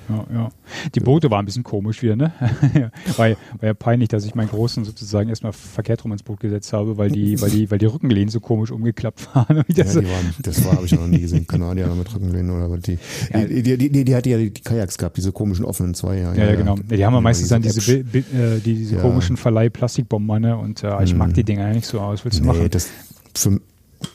Ja, 0.09 0.24
ja. 0.33 0.48
Die 0.94 1.00
Boote 1.00 1.31
waren 1.31 1.40
ein 1.40 1.44
bisschen 1.44 1.64
komisch 1.64 2.00
wieder, 2.02 2.16
ne? 2.16 2.33
war, 3.18 3.28
ja- 3.28 3.37
war 3.59 3.66
ja 3.66 3.74
peinlich, 3.74 4.09
dass 4.09 4.24
ich 4.24 4.35
meinen 4.35 4.48
Großen 4.48 4.87
sozusagen 4.87 5.28
erstmal 5.28 5.52
verkehrt 5.52 6.02
rum 6.02 6.12
ins 6.12 6.22
Boot 6.22 6.40
gesetzt 6.40 6.72
habe, 6.72 6.96
weil 6.96 7.11
die, 7.11 7.38
weil 7.42 7.50
die, 7.50 7.70
weil 7.70 7.76
die 7.78 7.85
Rückenlehnen 7.85 8.31
so 8.31 8.40
komisch 8.40 8.70
umgeklappt 8.70 9.28
waren. 9.35 9.57
Ja, 9.68 9.85
die 9.85 9.96
waren, 9.96 10.35
das 10.42 10.64
war, 10.64 10.76
habe 10.76 10.87
ich 10.87 10.92
noch 10.92 11.07
nie 11.07 11.20
gesehen. 11.20 11.46
Kanadier 11.46 11.88
mit 11.88 12.14
Rückenlehnen 12.14 12.50
oder 12.57 12.70
was 12.70 12.81
die. 12.81 12.98
Ja. 13.35 13.44
Die, 13.44 13.62
die, 13.62 13.76
die, 13.90 14.04
die, 14.07 14.14
hatte 14.16 14.31
ja 14.31 14.38
die 14.38 14.50
Kajaks 14.50 14.96
gehabt, 14.96 15.18
diese 15.18 15.31
komischen 15.33 15.66
offenen 15.66 15.92
Zweier. 15.92 16.35
Ja, 16.35 16.46
ja, 16.46 16.54
genau. 16.54 16.76
Die 16.76 17.04
haben 17.04 17.12
ja 17.12 17.20
meistens 17.20 17.48
dann 17.48 17.61
diese. 17.61 17.83
Bi- 18.02 18.22
Bi- 18.22 18.37
äh, 18.38 18.61
die, 18.61 18.76
diese 18.76 18.96
komischen 18.96 19.37
Verleih-Plastikbomber, 19.37 20.40
ne? 20.40 20.57
Und 20.57 20.85
äh, 20.85 21.04
ich 21.04 21.14
mag 21.14 21.35
die 21.35 21.44
Dinger 21.44 21.68
ja 21.68 21.74
nicht 21.74 21.87
so 21.87 22.00
aus. 22.00 22.24
Willst 22.24 22.38
du 22.38 22.44
Nee, 22.44 22.48
machen? 22.48 22.68
das 22.70 22.88
für 23.35 23.61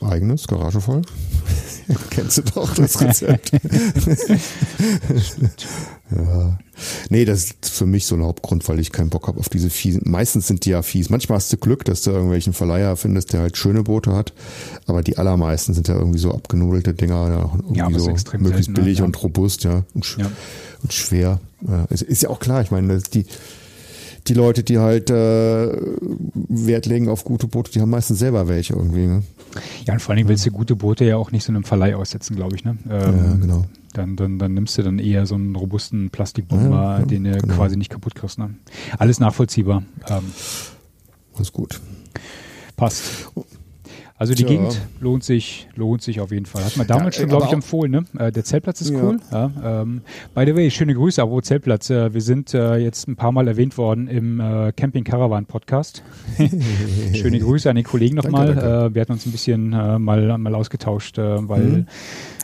eigenes, 0.02 0.48
Garage 0.48 0.82
voll. 0.82 1.02
Kennst 2.10 2.38
du 2.38 2.42
doch 2.44 2.74
das 2.74 3.00
Rezept. 3.02 3.52
ja. 6.16 6.58
Nee, 7.10 7.26
das 7.26 7.44
ist 7.46 7.70
für 7.70 7.86
mich 7.86 8.06
so 8.06 8.16
ein 8.16 8.24
Hauptgrund, 8.24 8.68
weil 8.68 8.80
ich 8.80 8.92
keinen 8.92 9.10
Bock 9.10 9.28
habe 9.28 9.40
auf 9.40 9.50
diese 9.50 9.70
fiesen. 9.70 10.02
Meistens 10.06 10.48
sind 10.48 10.66
die 10.66 10.72
ja 10.72 10.82
fies. 10.82 11.10
Manchmal 11.10 11.38
hast 11.38 11.52
du 11.54 11.58
Glück, 11.58 11.86
dass 11.86 12.02
du 12.02 12.12
irgendwelchen 12.12 12.54
Verleiher 12.54 12.96
findest, 12.96 13.34
der 13.34 13.42
halt 13.42 13.58
schöne 13.58 13.84
Boote 13.84 14.14
hat. 14.16 14.34
Aber 14.88 15.04
die 15.04 15.18
allermeisten 15.18 15.74
sind 15.74 15.88
ja 15.88 15.96
irgendwie 15.96 16.20
so 16.20 16.34
abgenudelte 16.34 16.94
Dinger, 16.94 17.30
ja, 17.30 17.52
irgendwie 17.54 17.78
Ja, 17.80 17.88
ist 17.90 18.28
so 18.30 18.38
möglichst 18.38 18.66
selten, 18.66 18.72
ne? 18.74 18.80
billig 18.80 19.00
Ja. 19.00 19.06
und 19.06 19.22
robust, 19.24 19.64
ja. 19.64 19.84
Und, 19.94 20.06
sch 20.06 20.18
Ja. 20.20 20.32
und 20.82 20.94
schwer. 20.94 21.40
Ja, 21.68 21.86
es 21.90 22.02
ist 22.02 22.24
ja 22.24 22.30
auch 22.30 22.40
klar, 22.40 22.62
ich 22.62 22.72
meine, 22.72 23.00
die, 23.14 23.26
die 24.28 24.34
Leute, 24.34 24.64
die 24.64 24.80
halt 24.80 25.10
äh, 25.10 25.14
Wert 26.34 26.86
legen 26.86 27.10
auf 27.10 27.24
gute 27.24 27.48
Boote, 27.48 27.72
die 27.72 27.82
haben 27.82 27.90
meistens 27.90 28.20
selber 28.20 28.48
welche 28.48 28.74
irgendwie. 28.74 29.06
Ne? 29.08 29.24
Ja, 29.86 29.94
und 29.94 30.00
vor 30.02 30.12
allen 30.12 30.18
Dingen 30.18 30.30
willst 30.30 30.46
du 30.46 30.52
gute 30.52 30.76
Boote 30.76 31.06
ja 31.06 31.18
auch 31.18 31.32
nicht 31.32 31.44
so 31.44 31.52
einem 31.52 31.64
Verleih 31.64 31.96
aussetzen, 31.96 32.36
glaube 32.36 32.56
ich. 32.56 32.64
Ne? 32.64 32.78
Ähm, 32.90 33.18
ja, 33.18 33.34
genau. 33.36 33.66
dann, 33.94 34.16
dann, 34.16 34.40
dann 34.40 34.54
nimmst 34.54 34.78
du 34.78 34.82
dann 34.84 35.00
eher 35.00 35.26
so 35.26 35.36
einen 35.36 35.56
robusten 35.56 36.10
Plastikbomber, 36.10 36.76
Ja, 36.76 37.00
ja, 37.00 37.06
den 37.06 37.24
du 37.26 37.38
genau. 37.38 37.54
quasi 37.56 37.76
nicht 37.78 37.90
kaputt 37.90 38.16
kriegst. 38.16 38.40
Ne? 38.40 38.56
Alles 38.98 39.20
nachvollziehbar. 39.20 39.84
Ähm, 40.10 40.24
ist 41.40 41.54
gut. 41.54 41.82
passt. 42.76 43.30
Also 44.24 44.36
die 44.36 44.46
Tja. 44.46 44.56
Gegend 44.56 44.80
lohnt 45.02 45.26
sich, 45.26 45.68
lohnt 45.76 46.02
sich 46.02 46.22
auf 46.22 46.32
jeden 46.32 46.46
Fall. 46.46 46.64
Hat 46.64 46.78
man 46.78 46.88
damals 46.88 47.18
Ja, 47.18 47.24
schon, 47.24 47.30
glaube 47.30 47.44
aber 47.44 47.52
ich, 47.52 47.56
empfohlen. 47.56 47.92
Ne? 47.92 48.06
Äh, 48.18 48.32
der 48.32 48.46
Zeltplatz 48.46 48.80
ist 48.80 48.92
Ja. 48.92 49.04
cool. 49.04 49.18
Ja, 49.34 49.82
ähm, 49.82 50.00
by 50.34 50.46
the 50.46 50.56
way, 50.56 50.72
schöne 50.72 50.94
Grüße, 50.94 51.22
aber 51.22 51.44
Zeltplatz. 51.44 51.90
Äh, 51.90 52.14
wir 52.14 52.22
sind 52.22 52.54
äh, 52.54 52.78
jetzt 52.78 53.10
ein 53.10 53.18
paar 53.18 53.34
Mal 53.34 53.50
erwähnt 53.50 53.78
worden 53.78 54.08
im 54.08 54.40
äh, 54.40 54.72
Camping 54.72 55.04
Caravan 55.04 55.46
Podcast. 55.46 56.04
schöne 57.14 57.40
Grüße 57.40 57.70
an 57.70 57.76
den 57.76 57.84
Kollegen 57.84 58.16
nochmal. 58.16 58.52
Äh, 58.52 58.96
wir 58.96 59.02
hatten 59.02 59.12
uns 59.12 59.26
ein 59.26 59.34
bisschen 59.34 59.74
äh, 59.74 60.00
mal, 60.00 60.38
mal 60.38 60.56
ausgetauscht, 60.56 61.18
äh, 61.18 61.50
weil 61.50 61.64
Mhm. 61.64 61.86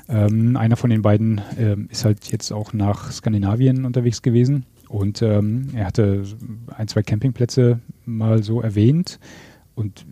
ähm, 0.10 0.58
einer 0.58 0.76
von 0.76 0.90
den 0.90 1.02
beiden 1.02 1.40
ähm, 1.58 1.88
ist 1.92 2.04
halt 2.04 2.30
jetzt 2.32 2.52
auch 2.52 2.74
nach 2.74 3.12
Skandinavien 3.12 3.86
unterwegs 3.86 4.22
gewesen. 4.22 4.66
Und 4.90 5.22
ähm, 5.22 5.70
er 5.76 5.86
hatte 5.86 6.24
ein, 6.76 6.88
zwei 6.90 7.04
Campingplätze 7.04 7.80
mal 8.06 8.44
so 8.44 8.60
erwähnt. 8.62 9.20
Und 9.76 10.06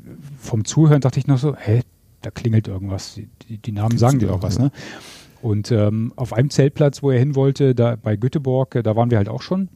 vom 0.47 0.65
Zuhören 0.65 1.01
dachte 1.01 1.19
ich 1.19 1.27
noch 1.27 1.37
so, 1.37 1.55
hä, 1.55 1.81
da 2.21 2.31
klingelt 2.31 2.67
irgendwas. 2.67 3.13
Die, 3.15 3.29
die, 3.47 3.57
die 3.57 3.71
Namen 3.71 3.97
sagen 3.97 4.19
dir 4.19 4.27
ja, 4.27 4.31
doch 4.33 4.41
was, 4.41 4.57
ne? 4.59 4.71
Und 5.41 5.71
ähm, 5.71 6.13
auf 6.15 6.33
einem 6.33 6.49
Zeltplatz, 6.49 7.03
wo 7.03 7.11
er 7.11 7.19
hin 7.19 7.35
wollte, 7.35 7.75
da 7.75 7.95
bei 7.95 8.15
Göteborg, 8.15 8.75
äh, 8.75 8.83
da 8.83 8.95
waren 8.95 9.11
wir 9.11 9.17
halt 9.17 9.29
auch 9.29 9.41
schon. 9.41 9.69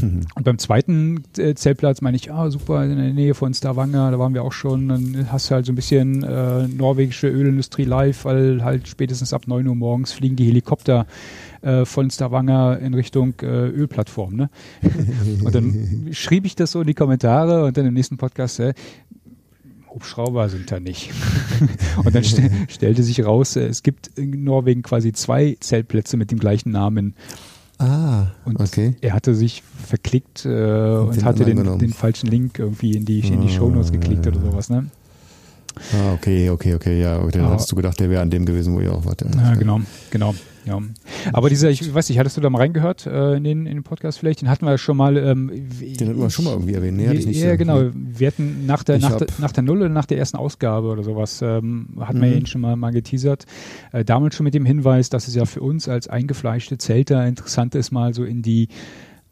Und 0.00 0.44
beim 0.44 0.58
zweiten 0.58 1.24
äh, 1.38 1.54
Zeltplatz 1.54 2.02
meine 2.02 2.16
ich, 2.16 2.30
ah, 2.30 2.50
super, 2.50 2.84
in 2.84 2.96
der 2.96 3.12
Nähe 3.12 3.34
von 3.34 3.52
Stavanger, 3.54 4.10
da 4.10 4.18
waren 4.18 4.34
wir 4.34 4.44
auch 4.44 4.52
schon. 4.52 4.88
Dann 4.88 5.32
hast 5.32 5.50
du 5.50 5.54
halt 5.54 5.66
so 5.66 5.72
ein 5.72 5.76
bisschen 5.76 6.22
äh, 6.22 6.68
norwegische 6.68 7.28
Ölindustrie 7.28 7.84
live, 7.84 8.24
weil 8.24 8.62
halt 8.62 8.86
spätestens 8.86 9.32
ab 9.32 9.48
9 9.48 9.66
Uhr 9.66 9.74
morgens 9.74 10.12
fliegen 10.12 10.36
die 10.36 10.44
Helikopter 10.44 11.06
äh, 11.62 11.84
von 11.84 12.10
Stavanger 12.10 12.78
in 12.78 12.94
Richtung 12.94 13.34
äh, 13.42 13.46
Ölplattform. 13.46 14.36
Ne? 14.36 14.50
Und 15.44 15.54
dann 15.54 16.08
schrieb 16.12 16.44
ich 16.44 16.54
das 16.54 16.72
so 16.72 16.82
in 16.82 16.86
die 16.86 16.94
Kommentare 16.94 17.64
und 17.64 17.76
dann 17.76 17.86
im 17.86 17.94
nächsten 17.94 18.16
Podcast, 18.16 18.60
äh, 18.60 18.74
Hubschrauber 19.90 20.48
sind 20.48 20.70
da 20.70 20.80
nicht. 20.80 21.10
und 22.04 22.14
dann 22.14 22.24
st 22.24 22.40
stellte 22.68 23.02
sich 23.02 23.24
raus, 23.24 23.56
äh, 23.56 23.66
es 23.66 23.82
gibt 23.82 24.08
in 24.18 24.44
Norwegen 24.44 24.82
quasi 24.82 25.12
zwei 25.12 25.56
Zeltplätze 25.60 26.16
mit 26.16 26.30
dem 26.30 26.38
gleichen 26.38 26.70
Namen. 26.70 27.14
Ah, 27.78 28.26
Und 28.44 28.60
okay. 28.60 28.96
er 29.00 29.12
hatte 29.12 29.34
sich 29.36 29.62
verklickt 29.86 30.44
äh, 30.44 30.48
und 30.48 31.14
den 31.14 31.24
hatte 31.24 31.44
den, 31.44 31.78
den 31.78 31.92
falschen 31.92 32.26
Link 32.26 32.58
irgendwie 32.58 32.96
in 32.96 33.04
die, 33.04 33.20
in 33.20 33.40
die 33.40 33.46
Ah, 33.48 33.50
Shownotes 33.50 33.92
geklickt 33.92 34.26
ja, 34.26 34.32
oder 34.32 34.40
ja. 34.44 34.50
sowas. 34.50 34.68
Ne? 34.68 34.86
Ah, 35.94 36.12
okay, 36.12 36.50
okay, 36.50 36.74
okay, 36.74 37.00
ja. 37.00 37.18
Dann 37.28 37.48
hattest 37.48 37.70
du 37.70 37.76
gedacht, 37.76 38.00
der 38.00 38.10
wäre 38.10 38.20
an 38.20 38.30
dem 38.30 38.44
gewesen, 38.44 38.74
wo 38.74 38.80
ihr 38.80 38.92
auch 38.92 39.04
wart. 39.04 39.22
Ja, 39.22 39.54
genau, 39.54 39.80
genau. 40.10 40.34
Ja. 40.68 40.78
Aber 41.32 41.48
dieser, 41.48 41.70
ich 41.70 41.92
weiß 41.94 42.08
nicht, 42.08 42.18
hattest 42.18 42.36
du 42.36 42.40
da 42.40 42.50
mal 42.50 42.58
reingehört 42.58 43.06
äh, 43.06 43.34
in, 43.36 43.44
den, 43.44 43.66
in 43.66 43.78
den 43.78 43.82
Podcast 43.82 44.18
vielleicht? 44.18 44.40
Den 44.42 44.48
hatten 44.50 44.66
wir 44.66 44.78
schon 44.78 44.96
mal. 44.96 45.16
Ähm, 45.16 45.50
Den 45.98 46.08
hatten 46.08 46.20
wir 46.20 46.30
schon 46.30 46.44
mal 46.44 46.52
irgendwie 46.52 46.74
erwähnt. 46.74 46.96
Nee, 46.96 47.06
hatte 47.08 47.16
ich 47.18 47.26
nicht 47.26 47.40
ja, 47.40 47.50
so. 47.52 47.56
genau. 47.56 47.90
Wir 47.94 48.26
hatten 48.28 48.66
nach 48.66 48.84
der, 48.84 48.96
Ich 48.96 49.02
nach, 49.02 49.16
der, 49.16 49.26
nach 49.38 49.52
der 49.52 49.62
Null 49.62 49.78
oder 49.78 49.88
nach 49.88 50.06
der 50.06 50.18
ersten 50.18 50.36
Ausgabe 50.36 50.88
oder 50.88 51.02
sowas, 51.02 51.40
ähm, 51.42 51.88
hatten 52.00 52.20
wir 52.20 52.28
Mhm. 52.28 52.36
ihn 52.38 52.46
schon 52.46 52.60
mal, 52.60 52.76
mal 52.76 52.90
geteasert. 52.92 53.44
Äh, 53.92 54.04
damals 54.04 54.34
schon 54.36 54.44
mit 54.44 54.54
dem 54.54 54.64
Hinweis, 54.66 55.10
dass 55.10 55.28
es 55.28 55.34
ja 55.34 55.44
für 55.44 55.60
uns 55.60 55.88
als 55.88 56.08
eingefleischte 56.08 56.78
Zelter 56.78 57.26
interessant 57.26 57.74
ist, 57.74 57.90
mal 57.90 58.14
so 58.14 58.24
in 58.24 58.42
die 58.42 58.68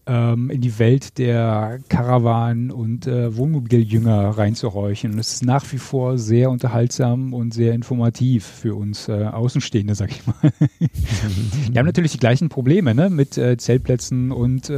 ähm, 0.06 0.50
in 0.50 0.60
die 0.60 0.78
Welt 0.78 1.18
der 1.18 1.80
Karawan- 1.88 2.70
und 2.70 3.06
äh, 3.06 3.36
Wohnmobiljünger 3.36 4.30
reinzuhorchen. 4.30 5.12
Und 5.12 5.18
es 5.18 5.34
ist 5.34 5.44
nach 5.44 5.64
wie 5.72 5.78
vor 5.78 6.16
sehr 6.16 6.50
unterhaltsam 6.50 7.34
und 7.34 7.52
sehr 7.52 7.74
informativ 7.74 8.44
für 8.46 8.76
uns 8.76 9.08
äh, 9.08 9.24
Außenstehende, 9.24 9.94
sag 9.94 10.10
ich 10.12 10.26
mal. 10.26 10.36
Die 10.80 11.78
haben 11.78 11.86
natürlich 11.86 12.12
die 12.12 12.18
gleichen 12.18 12.48
Probleme 12.48 12.94
ne? 12.94 13.10
mit 13.10 13.36
äh, 13.36 13.56
Zeltplätzen 13.56 14.30
und 14.30 14.70
äh, 14.70 14.74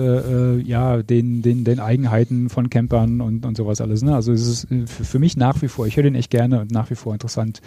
äh, 0.57 0.63
ja, 0.63 1.03
den, 1.03 1.43
den, 1.43 1.65
den 1.65 1.81
Eigenheiten 1.81 2.49
von 2.49 2.71
Campern 2.71 3.21
und, 3.21 3.45
und 3.45 3.57
sowas 3.57 3.81
alles. 3.81 4.03
Ne? 4.03 4.15
Also 4.15 4.33
es 4.33 4.47
ist 4.47 4.71
äh, 4.71 4.87
für, 4.87 5.05
für 5.05 5.19
mich 5.19 5.37
nach 5.37 5.61
wie 5.61 5.69
vor, 5.69 5.87
ich 5.87 5.97
höre 5.97 6.05
den 6.05 6.15
echt 6.15 6.31
gerne 6.31 6.61
und 6.61 6.71
nach 6.71 6.91
wie 6.91 6.95
vor 6.95 7.13
interessant, 7.13 7.61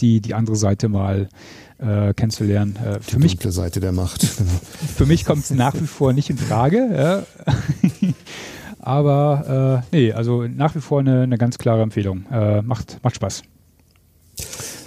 die, 0.00 0.20
die 0.20 0.34
andere 0.34 0.56
Seite 0.56 0.88
mal 0.88 1.22
äh, 1.22 1.26
kennenzulernen. 1.78 2.76
Äh, 2.76 3.00
Die 3.00 3.12
für, 3.12 3.18
mich, 3.18 3.32
dunkle 3.32 3.52
Seite 3.52 3.80
der 3.80 3.92
Macht. 3.92 4.24
Für 4.96 5.06
mich 5.06 5.24
kommt 5.24 5.44
es 5.44 5.50
nach 5.50 5.74
wie 5.74 5.86
vor 5.86 6.12
nicht 6.12 6.30
in 6.30 6.38
Frage. 6.38 6.88
Ja? 6.94 7.22
Aber 8.78 9.82
äh, 9.92 9.96
nee, 9.96 10.12
also 10.12 10.42
nach 10.46 10.74
wie 10.74 10.80
vor 10.80 11.00
eine, 11.00 11.22
eine 11.22 11.38
ganz 11.38 11.58
klare 11.58 11.82
Empfehlung. 11.82 12.26
Äh, 12.30 12.62
macht, 12.62 12.98
macht 13.02 13.16
Spaß. 13.16 13.42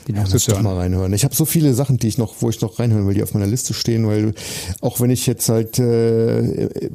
Den 0.07 0.15
Ja, 0.15 0.21
muss 0.21 0.33
ich 0.35 0.45
doch 0.45 0.61
mal 0.61 0.75
reinhören. 0.75 1.11
Ich 1.13 1.23
habe 1.23 1.35
so 1.35 1.45
viele 1.45 1.73
Sachen, 1.73 1.97
die 1.97 2.07
ich 2.07 2.17
noch, 2.17 2.35
wo 2.39 2.49
ich 2.49 2.61
noch 2.61 2.79
reinhören 2.79 3.07
will, 3.07 3.13
die 3.13 3.23
auf 3.23 3.33
meiner 3.33 3.47
Liste 3.47 3.73
stehen, 3.73 4.07
weil 4.07 4.33
auch 4.81 5.01
wenn 5.01 5.09
ich 5.09 5.25
jetzt 5.25 5.49
halt 5.49 5.79
äh, 5.79 6.89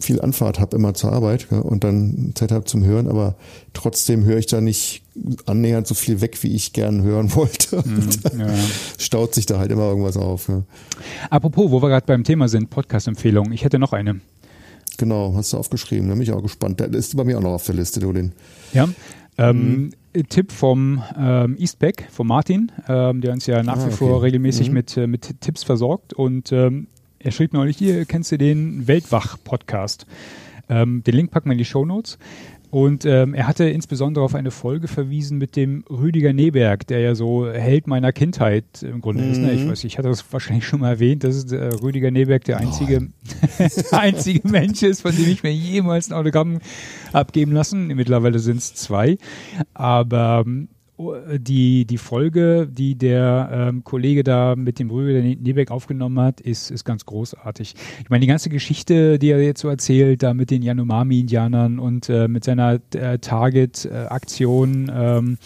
viel 0.00 0.20
Anfahrt 0.20 0.60
habe 0.60 0.76
immer 0.76 0.94
zur 0.94 1.12
Arbeit 1.12 1.48
ja, 1.50 1.58
und 1.58 1.82
dann 1.84 2.32
Zeit 2.34 2.52
habe 2.52 2.64
zum 2.64 2.84
Hören, 2.84 3.08
aber 3.08 3.34
trotzdem 3.72 4.24
höre 4.24 4.38
ich 4.38 4.46
da 4.46 4.60
nicht 4.60 5.02
annähernd 5.46 5.86
so 5.86 5.94
viel 5.94 6.20
weg, 6.20 6.42
wie 6.42 6.54
ich 6.54 6.72
gern 6.72 7.02
hören 7.02 7.34
wollte. 7.34 7.82
Mhm, 7.84 8.40
ja. 8.40 8.46
Staut 8.98 9.34
sich 9.34 9.46
da 9.46 9.58
halt 9.58 9.72
immer 9.72 9.84
irgendwas 9.88 10.16
auf. 10.16 10.48
Ja. 10.48 10.62
Apropos, 11.30 11.70
wo 11.70 11.82
wir 11.82 11.88
gerade 11.88 12.06
beim 12.06 12.24
Thema 12.24 12.48
sind, 12.48 12.70
Podcast-Empfehlung. 12.70 13.52
Ich 13.52 13.64
hätte 13.64 13.78
noch 13.78 13.92
eine. 13.92 14.20
Genau, 14.98 15.34
hast 15.36 15.52
du 15.52 15.56
aufgeschrieben, 15.58 16.08
da 16.08 16.14
bin 16.14 16.22
ich 16.22 16.32
auch 16.32 16.42
gespannt. 16.42 16.80
Der 16.80 16.92
ist 16.92 17.16
bei 17.16 17.24
mir 17.24 17.38
auch 17.38 17.42
noch 17.42 17.52
auf 17.54 17.66
der 17.66 17.74
Liste, 17.74 18.00
den. 18.00 18.32
Ja. 18.72 18.88
Ähm, 19.36 19.90
Tipp 20.28 20.50
vom 20.50 21.02
ähm, 21.16 21.56
Eastback, 21.58 22.08
von 22.10 22.26
Martin, 22.26 22.72
ähm, 22.88 23.20
der 23.20 23.32
uns 23.32 23.46
ja 23.46 23.62
nach 23.62 23.76
Ah, 23.76 23.80
wie 23.82 23.86
okay. 23.86 23.96
vor 23.96 24.22
regelmäßig 24.22 24.68
Mhm. 24.68 24.74
mit, 24.74 24.96
äh, 24.96 25.06
mit 25.06 25.40
Tipps 25.40 25.62
versorgt. 25.62 26.12
Und 26.12 26.50
ähm, 26.52 26.88
er 27.18 27.30
schrieb 27.32 27.52
neulich, 27.52 27.76
hier 27.76 28.04
kennst 28.04 28.32
du 28.32 28.38
den 28.38 28.86
Weltwach-Podcast. 28.86 30.06
Ähm, 30.68 31.02
den 31.04 31.14
Link 31.14 31.30
packen 31.30 31.48
wir 31.48 31.52
in 31.52 31.58
die 31.58 31.64
Shownotes. 31.64 32.18
Und 32.70 33.06
ähm, 33.06 33.32
er 33.32 33.48
hatte 33.48 33.64
insbesondere 33.64 34.22
auf 34.22 34.34
eine 34.34 34.50
Folge 34.50 34.88
verwiesen 34.88 35.38
mit 35.38 35.56
dem 35.56 35.84
Rüdiger 35.88 36.34
Neberg, 36.34 36.86
der 36.86 37.00
ja 37.00 37.14
so 37.14 37.50
Held 37.50 37.86
meiner 37.86 38.12
Kindheit 38.12 38.82
im 38.82 39.00
Grunde 39.00 39.24
ist. 39.24 39.38
Ne? 39.38 39.54
Ich 39.54 39.64
Mhm. 39.64 39.70
weiß, 39.70 39.84
ich 39.84 39.96
hatte 39.96 40.08
das 40.08 40.30
wahrscheinlich 40.34 40.66
schon 40.66 40.80
mal 40.80 40.90
erwähnt, 40.90 41.24
dass 41.24 41.50
äh, 41.50 41.56
Rüdiger 41.82 42.10
Neberg 42.10 42.44
der 42.44 42.58
einzige, 42.58 43.08
einzige 43.92 44.46
Mensch 44.46 44.82
ist, 44.82 45.00
von 45.00 45.16
dem 45.16 45.28
ich 45.28 45.42
mir 45.42 45.52
jemals 45.52 46.10
ein 46.10 46.14
Autogramm 46.14 46.58
abgeben 47.14 47.52
lassen. 47.52 47.86
Mittlerweile 47.86 48.38
sind 48.38 48.58
es 48.58 48.74
zwei. 48.74 49.16
Aber 49.72 50.44
ähm, 50.46 50.68
die, 51.38 51.84
die 51.84 51.98
Folge, 51.98 52.68
die 52.70 52.96
der 52.96 53.50
ähm, 53.52 53.84
Kollege 53.84 54.24
da 54.24 54.56
mit 54.56 54.78
dem 54.78 54.90
Rüdiger 54.90 55.20
Nebeck 55.20 55.70
aufgenommen 55.70 56.18
hat, 56.18 56.40
ist, 56.40 56.70
ist 56.70 56.84
ganz 56.84 57.06
großartig. 57.06 57.74
Ich 58.02 58.10
meine, 58.10 58.20
die 58.20 58.26
ganze 58.26 58.48
Geschichte, 58.48 59.18
die 59.18 59.30
er 59.30 59.42
jetzt 59.42 59.60
so 59.60 59.68
erzählt, 59.68 60.22
da 60.22 60.34
mit 60.34 60.50
den 60.50 60.62
Yanomami-Indianern 60.62 61.78
und 61.78 62.08
äh, 62.08 62.26
mit 62.26 62.44
seiner 62.44 62.80
äh, 62.94 63.18
Target-Aktion, 63.18 64.90
ähm, 64.92 65.38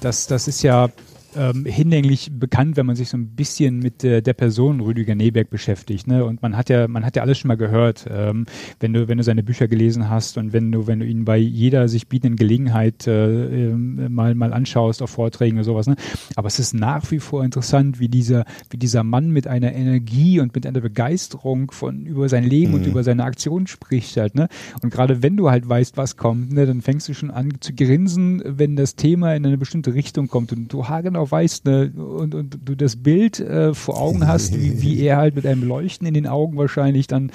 das, 0.00 0.26
das 0.26 0.48
ist 0.48 0.62
ja 0.62 0.88
ähm, 1.36 1.64
hinlänglich 1.66 2.30
bekannt, 2.32 2.76
wenn 2.76 2.86
man 2.86 2.96
sich 2.96 3.08
so 3.08 3.16
ein 3.16 3.28
bisschen 3.28 3.78
mit 3.78 4.04
äh, 4.04 4.22
der 4.22 4.32
Person 4.34 4.80
Rüdiger 4.80 5.14
Neberg 5.14 5.50
beschäftigt. 5.50 6.06
Ne? 6.06 6.24
Und 6.24 6.42
man 6.42 6.56
hat 6.56 6.68
ja, 6.68 6.88
man 6.88 7.04
hat 7.04 7.16
ja 7.16 7.22
alles 7.22 7.38
schon 7.38 7.48
mal 7.48 7.56
gehört, 7.56 8.06
ähm, 8.10 8.46
wenn 8.80 8.92
du, 8.92 9.08
wenn 9.08 9.18
du 9.18 9.24
seine 9.24 9.42
Bücher 9.42 9.68
gelesen 9.68 10.08
hast 10.08 10.38
und 10.38 10.52
wenn 10.52 10.70
du, 10.72 10.86
wenn 10.86 11.00
du 11.00 11.06
ihn 11.06 11.24
bei 11.24 11.36
jeder 11.36 11.88
sich 11.88 12.08
bietenden 12.08 12.36
Gelegenheit 12.36 13.06
äh, 13.06 13.70
ähm, 13.70 14.12
mal, 14.14 14.34
mal 14.34 14.52
anschaust 14.52 15.02
auf 15.02 15.10
Vorträgen 15.10 15.56
oder 15.56 15.64
sowas. 15.64 15.86
Ne? 15.86 15.96
Aber 16.36 16.48
es 16.48 16.58
ist 16.58 16.74
nach 16.74 17.10
wie 17.10 17.18
vor 17.18 17.44
interessant, 17.44 17.98
wie 18.00 18.08
dieser, 18.08 18.44
wie 18.70 18.76
dieser 18.76 19.02
Mann 19.02 19.30
mit 19.30 19.46
einer 19.46 19.72
Energie 19.72 20.40
und 20.40 20.54
mit 20.54 20.66
einer 20.66 20.80
Begeisterung 20.80 21.70
von 21.70 22.06
über 22.06 22.28
sein 22.28 22.44
Leben 22.44 22.74
und 22.74 22.82
Mhm. 22.82 22.90
über 22.90 23.02
seine 23.04 23.24
Aktion 23.24 23.66
spricht 23.66 24.16
halt. 24.16 24.34
Ne? 24.34 24.48
Und 24.82 24.90
gerade 24.92 25.22
wenn 25.22 25.36
du 25.36 25.50
halt 25.50 25.68
weißt, 25.68 25.96
was 25.96 26.16
kommt, 26.16 26.52
ne, 26.52 26.66
dann 26.66 26.82
fängst 26.82 27.08
du 27.08 27.14
schon 27.14 27.30
an 27.30 27.52
zu 27.60 27.72
grinsen, 27.74 28.42
wenn 28.44 28.76
das 28.76 28.96
Thema 28.96 29.34
in 29.34 29.46
eine 29.46 29.58
bestimmte 29.58 29.94
Richtung 29.94 30.28
kommt 30.28 30.52
und 30.52 30.72
du 30.72 30.88
haargenau 31.24 31.30
weißt 31.30 31.64
ne, 31.64 31.92
und, 31.96 32.34
und 32.34 32.58
du 32.64 32.74
das 32.74 32.96
Bild 32.96 33.40
äh, 33.40 33.74
vor 33.74 34.00
Augen 34.00 34.26
hast, 34.26 34.58
wie, 34.58 34.82
wie 34.82 35.00
er 35.06 35.16
halt 35.16 35.34
mit 35.34 35.46
einem 35.46 35.62
Leuchten 35.64 36.06
in 36.06 36.14
den 36.14 36.26
Augen 36.26 36.56
wahrscheinlich 36.56 37.06
dann 37.06 37.30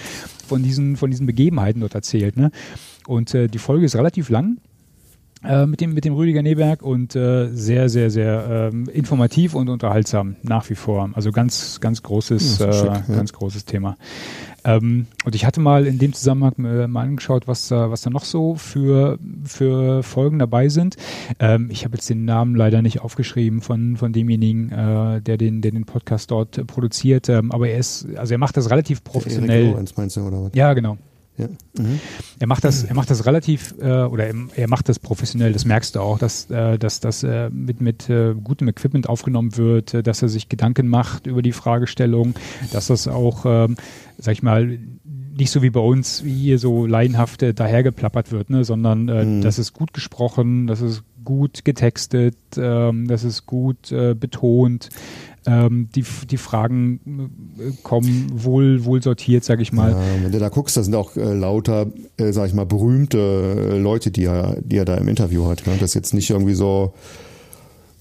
von 0.48 0.64
diesen, 0.64 0.98
von 0.98 1.12
diesen 1.12 1.26
Begebenheiten 1.26 1.82
dort 1.82 1.96
erzählt. 1.96 2.38
Ne? 2.38 2.52
Und 3.08 3.34
äh, 3.34 3.48
die 3.48 3.60
Folge 3.60 3.86
ist 3.86 3.96
relativ 3.96 4.30
lang. 4.30 4.58
äh, 5.44 5.66
mit 5.66 5.80
dem 5.80 5.94
mit 5.94 6.04
dem 6.04 6.14
Rüdiger 6.14 6.42
Neberg 6.42 6.82
und 6.82 7.16
äh, 7.16 7.48
sehr 7.54 7.88
sehr 7.88 8.10
sehr 8.10 8.72
ähm, 8.74 8.90
informativ 8.90 9.56
und 9.56 9.70
unterhaltsam 9.70 10.36
nach 10.44 10.70
wie 10.70 10.76
vor. 10.76 11.10
Also 11.14 11.32
ganz 11.32 11.80
ganz 11.80 12.04
großes 12.04 12.60
ja, 12.60 12.74
schick, 12.74 12.90
äh, 12.90 12.94
ja. 12.94 13.16
ganz 13.16 13.32
großes 13.32 13.66
Thema. 13.66 13.96
Ähm, 14.64 15.08
und 15.26 15.36
ich 15.36 15.46
hatte 15.46 15.60
mal 15.60 15.86
in 15.86 16.00
dem 16.00 16.14
Zusammenhang 16.14 16.54
äh, 16.66 16.88
mal 16.88 17.04
angeschaut, 17.04 17.48
was 17.48 17.68
da 17.68 17.92
was 17.92 18.02
da 18.02 18.10
noch 18.10 18.24
so 18.24 18.56
für 18.56 19.18
für 19.44 20.04
Folgen 20.04 20.40
dabei 20.40 20.70
sind. 20.70 20.96
Ähm, 21.40 21.70
ich 21.72 21.86
habe 21.86 21.96
jetzt 21.96 22.10
den 22.10 22.26
Namen 22.26 22.56
leider 22.56 22.82
nicht 22.82 23.02
aufgeschrieben 23.02 23.62
von 23.62 23.98
von 23.98 24.14
demjenigen, 24.14 24.72
äh, 24.72 25.22
der 25.22 25.38
den 25.38 25.62
der 25.62 25.72
den 25.72 25.86
Podcast 25.86 26.32
dort 26.32 26.66
produziert. 26.68 27.30
Ähm, 27.30 27.52
aber 27.52 27.70
er 27.70 27.80
ist 27.80 28.08
also 28.16 28.34
er 28.34 28.38
macht 28.38 28.58
das 28.58 28.70
relativ 28.70 29.04
professionell. 29.04 29.62
Erik 29.62 29.72
Lorenz 29.72 29.98
meinst 29.98 30.18
du 30.18 30.22
oder 30.22 30.44
was? 30.44 30.52
Ja 30.54 30.74
genau. 30.74 30.98
Ja. 31.40 31.48
Mhm. 31.78 32.00
Er 32.40 32.48
macht 32.48 32.64
das, 32.64 32.84
er 32.84 32.94
macht 32.96 33.10
das 33.10 33.26
relativ 33.26 33.74
äh, 33.80 34.04
oder 34.04 34.28
er, 34.28 34.36
er, 34.56 34.68
macht 34.68 34.90
das 34.90 35.00
professionell. 35.00 35.54
Das 35.54 35.66
merkst 35.66 35.96
du 35.96 36.02
auch, 36.02 36.20
dass, 36.20 36.50
äh, 36.52 36.78
dass 36.78 37.00
das 37.00 37.24
äh, 37.24 37.50
mit 37.50 37.82
mit 37.82 38.10
äh, 38.10 38.36
gutem 38.36 38.68
Equipment 38.68 39.08
aufgenommen 39.08 39.58
wird, 39.58 39.94
äh, 39.94 40.04
dass 40.04 40.22
er 40.22 40.30
sich 40.30 40.50
Gedanken 40.50 40.88
macht 40.88 41.28
über 41.28 41.42
die 41.42 41.54
Fragestellung, 41.54 42.36
dass 42.72 42.88
das 42.88 43.08
auch, 43.08 43.46
ähm, 43.46 43.78
sag 44.18 44.34
ich 44.34 44.44
mal, 44.44 44.78
nicht 45.40 45.52
so 45.52 45.62
wie 45.62 45.70
bei 45.70 45.80
uns, 45.80 46.24
wie 46.26 46.34
hier 46.34 46.60
so 46.60 46.86
laienhaft 46.86 47.42
dahergeplappert 47.42 48.32
wird, 48.32 48.50
ne, 48.50 48.66
sondern 48.66 49.08
äh, 49.08 49.24
mhm. 49.24 49.42
das 49.42 49.58
ist 49.58 49.74
gut 49.74 49.94
gesprochen, 49.94 50.68
das 50.68 50.82
ist 50.82 51.04
gut 51.24 51.64
getextet, 51.64 52.38
ähm, 52.58 53.08
das 53.08 53.24
ist 53.24 53.46
gut 53.46 53.92
äh, 53.92 54.16
betont, 54.16 54.90
ähm, 55.46 55.90
die, 55.96 56.04
die 56.30 56.38
Fragen 56.38 57.00
äh, 57.60 57.72
kommen 57.84 58.32
wohl, 58.34 58.86
wohl 58.86 59.02
sortiert, 59.02 59.44
sage 59.44 59.62
ich 59.62 59.72
mal. 59.72 59.92
Ja, 59.92 60.24
wenn 60.24 60.32
du 60.32 60.40
da 60.40 60.50
guckst, 60.50 60.78
da 60.78 60.84
sind 60.84 60.96
auch 60.96 61.16
äh, 61.16 61.34
lauter, 61.34 61.88
äh, 62.18 62.32
sag 62.32 62.48
ich 62.48 62.54
mal, 62.54 62.66
berühmte 62.66 63.18
äh, 63.18 63.78
Leute, 63.78 64.12
die 64.12 64.26
er, 64.26 64.58
die 64.62 64.78
er 64.78 64.86
da 64.86 64.96
im 64.96 65.08
Interview 65.08 65.48
hat. 65.48 65.66
Ne? 65.66 65.74
Das 65.80 65.92
ist 65.92 65.94
jetzt 65.96 66.14
nicht 66.14 66.30
irgendwie 66.30 66.56
so 66.56 66.94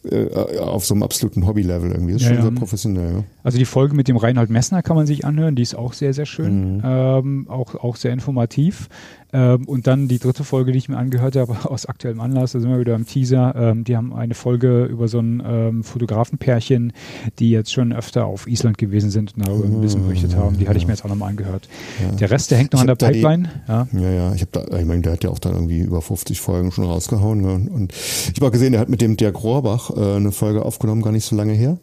äh, 0.05 0.59
auf 0.59 0.84
so 0.84 0.95
einem 0.95 1.03
absoluten 1.03 1.47
Hobby-Level 1.47 1.91
irgendwie. 1.91 2.12
Das 2.12 2.22
ist 2.22 2.28
ja, 2.28 2.34
schon 2.34 2.43
sehr 2.43 2.53
professionell. 2.53 3.12
Ja. 3.12 3.24
Also 3.43 3.59
die 3.59 3.64
Folge 3.64 3.95
mit 3.95 4.09
dem 4.09 4.16
Reinhold 4.16 4.49
Messner 4.49 4.82
kann 4.82 4.97
man 4.97 5.07
sich 5.07 5.24
anhören, 5.24 5.55
die 5.57 5.62
ist 5.62 5.74
auch 5.74 5.93
sehr, 5.93 6.14
sehr 6.14 6.26
schön, 6.26 6.76
mhm. 6.76 6.82
ähm, 6.84 7.47
auch, 7.49 7.74
auch 7.74 7.97
sehr 7.97 8.12
informativ. 8.12 8.89
Ähm, 9.33 9.66
und 9.66 9.87
dann 9.87 10.09
die 10.09 10.18
dritte 10.18 10.43
Folge, 10.43 10.72
die 10.72 10.79
ich 10.79 10.89
mir 10.89 10.97
angehört 10.97 11.37
habe, 11.37 11.57
aus 11.70 11.87
aktuellem 11.87 12.20
Anlass, 12.20 12.53
da 12.53 12.61
sind 12.61 12.70
wir 12.70 12.81
wieder 12.81 12.95
im 12.95 13.07
Teaser. 13.07 13.55
Ähm, 13.57 13.85
die 13.85 13.97
haben 13.97 14.12
eine 14.14 14.35
Folge 14.35 14.85
über 14.85 15.09
so 15.09 15.18
ein 15.18 15.43
ähm, 15.47 15.85
Fotografenpärchen, 15.85 16.93
die 17.39 17.51
jetzt 17.51 17.72
schon 17.72 17.93
öfter 17.93 18.26
auf 18.26 18.47
Island 18.47 18.79
gewesen 18.79 19.11
sind 19.11 19.35
und 19.37 19.47
darüber 19.47 19.66
ein 19.66 19.81
bisschen 19.81 20.05
berichtet 20.05 20.35
haben. 20.37 20.59
Die 20.59 20.68
hatte 20.68 20.79
ich 20.79 20.87
mir 20.87 20.93
jetzt 20.93 21.05
auch 21.05 21.09
nochmal 21.09 21.31
angehört. 21.31 21.68
Ja. 22.03 22.14
Der 22.16 22.31
Rest, 22.31 22.51
der 22.51 22.59
hängt 22.59 22.72
noch 22.72 22.83
ich 22.83 22.89
an 22.89 22.97
der 22.97 23.07
Pipeline. 23.07 23.51
Die, 23.66 23.70
ja. 23.70 23.89
ja, 23.93 24.11
ja, 24.11 24.35
ich 24.35 24.41
habe 24.41 24.51
da, 24.53 24.79
ich 24.79 24.87
meine, 24.87 25.03
der 25.03 25.12
hat 25.12 25.24
ja 25.24 25.31
auch 25.31 25.39
dann 25.39 25.55
irgendwie 25.55 25.81
über 25.81 26.01
50 26.01 26.41
Folgen 26.41 26.72
schon 26.72 26.85
rausgehauen. 26.85 27.41
Ne? 27.41 27.70
Und 27.70 27.93
ich 27.93 28.35
habe 28.37 28.47
auch 28.47 28.53
gesehen, 28.53 28.72
der 28.72 28.81
hat 28.81 28.89
mit 28.89 29.01
dem 29.01 29.16
Dirk 29.16 29.43
Rohrbach 29.43 29.91
äh, 29.91 30.16
eine 30.16 30.33
Folge 30.33 30.64
aufgenommen, 30.64 31.03
gar 31.03 31.12
nicht 31.12 31.24
so 31.24 31.37
lange 31.37 31.53
her. 31.53 31.79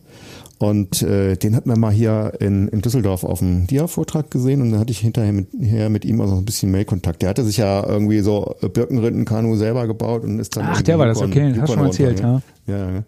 Und 0.57 1.01
äh, 1.01 1.35
den 1.35 1.55
hatten 1.55 1.69
wir 1.69 1.77
mal 1.77 1.91
hier 1.91 2.33
in, 2.39 2.69
in 2.69 2.81
Düsseldorf 2.81 3.25
auf 3.25 3.39
dem 3.39 3.67
Dia-Vortrag 3.67 4.31
gesehen 4.31 4.61
und 4.61 4.71
dann 4.71 4.79
hatte 4.79 4.91
ich 4.91 4.99
hinterher 4.99 5.33
mit, 5.33 5.47
her 5.59 5.89
mit 5.89 6.05
ihm 6.05 6.21
also 6.21 6.35
ein 6.35 6.45
bisschen 6.45 6.71
Mailkontakt. 6.71 7.21
Der 7.21 7.29
hatte 7.29 7.43
sich 7.43 7.57
ja 7.57 7.85
irgendwie 7.85 8.21
so 8.21 8.55
Birkenrindenkanu 8.61 9.57
selber 9.57 9.85
gebaut 9.85 10.23
und 10.23 10.39
ist 10.39 10.55
dann. 10.55 10.67
Ach, 10.67 10.81
der 10.81 10.97
war 10.97 11.07
das, 11.07 11.21
okay, 11.21 11.49
das 11.49 11.61
hast 11.61 11.69
du 11.69 11.73
schon 11.73 11.81
mal 11.81 11.87
erzählt, 11.87 12.19
ja. 12.21 12.41
Ja, 12.67 12.91
ja. 12.91 13.03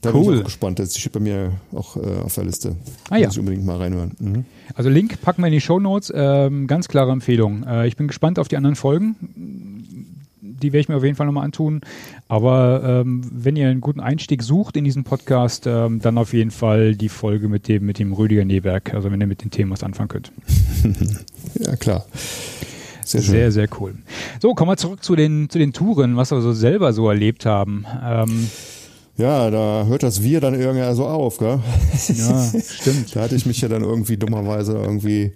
Da 0.00 0.12
cool. 0.12 0.24
bin 0.24 0.34
ich 0.34 0.40
auch 0.40 0.44
gespannt. 0.46 0.78
Das 0.80 0.98
steht 0.98 1.12
bei 1.12 1.20
mir 1.20 1.52
auch 1.72 1.96
äh, 1.96 2.00
auf 2.24 2.34
der 2.34 2.44
Liste. 2.44 2.74
Ah, 3.08 3.18
ja. 3.18 3.26
Muss 3.26 3.36
ich 3.36 3.38
unbedingt 3.38 3.64
mal 3.64 3.76
reinhören. 3.76 4.16
Mhm. 4.18 4.44
Also 4.74 4.90
Link 4.90 5.22
packen 5.22 5.42
wir 5.42 5.46
in 5.46 5.52
die 5.52 5.60
Show 5.60 5.78
Notes. 5.78 6.12
Ähm, 6.12 6.66
ganz 6.66 6.88
klare 6.88 7.12
Empfehlung. 7.12 7.64
Äh, 7.64 7.86
ich 7.86 7.96
bin 7.96 8.08
gespannt 8.08 8.40
auf 8.40 8.48
die 8.48 8.56
anderen 8.56 8.74
Folgen 8.74 9.14
die 10.42 10.72
werde 10.72 10.80
ich 10.80 10.88
mir 10.88 10.96
auf 10.96 11.04
jeden 11.04 11.14
Fall 11.14 11.26
nochmal 11.26 11.44
antun. 11.44 11.82
Aber 12.26 12.82
ähm, 12.84 13.22
wenn 13.30 13.54
ihr 13.54 13.68
einen 13.68 13.80
guten 13.80 14.00
Einstieg 14.00 14.42
sucht 14.42 14.76
in 14.76 14.84
diesen 14.84 15.04
Podcast, 15.04 15.66
ähm, 15.68 16.00
dann 16.00 16.18
auf 16.18 16.32
jeden 16.32 16.50
Fall 16.50 16.96
die 16.96 17.08
Folge 17.08 17.48
mit 17.48 17.68
dem, 17.68 17.86
mit 17.86 18.00
dem 18.00 18.12
Rüdiger 18.12 18.44
Neberg, 18.44 18.92
also 18.92 19.10
wenn 19.12 19.20
ihr 19.20 19.28
mit 19.28 19.44
den 19.44 19.52
Themen 19.52 19.70
was 19.70 19.84
anfangen 19.84 20.08
könnt. 20.08 20.32
ja, 21.60 21.76
klar. 21.76 22.04
Sehr, 23.04 23.22
schön. 23.22 23.30
sehr, 23.30 23.52
sehr 23.52 23.68
cool. 23.80 23.94
So, 24.40 24.54
kommen 24.54 24.70
wir 24.70 24.76
zurück 24.76 25.04
zu 25.04 25.14
den, 25.14 25.48
zu 25.48 25.58
den 25.58 25.72
Touren, 25.72 26.16
was 26.16 26.32
wir 26.32 26.40
so 26.40 26.52
selber 26.52 26.92
so 26.92 27.08
erlebt 27.08 27.46
haben. 27.46 27.86
Ähm, 28.04 28.48
ja, 29.16 29.50
da 29.50 29.84
hört 29.86 30.02
das 30.02 30.22
Wir 30.22 30.40
dann 30.40 30.54
irgendwie 30.54 30.94
so 30.94 31.06
auf, 31.06 31.38
gell? 31.38 31.60
Ja, 32.16 32.52
stimmt. 32.60 33.14
da 33.14 33.20
hatte 33.20 33.36
ich 33.36 33.46
mich 33.46 33.60
ja 33.60 33.68
dann 33.68 33.82
irgendwie 33.82 34.16
dummerweise 34.16 34.72
irgendwie 34.72 35.32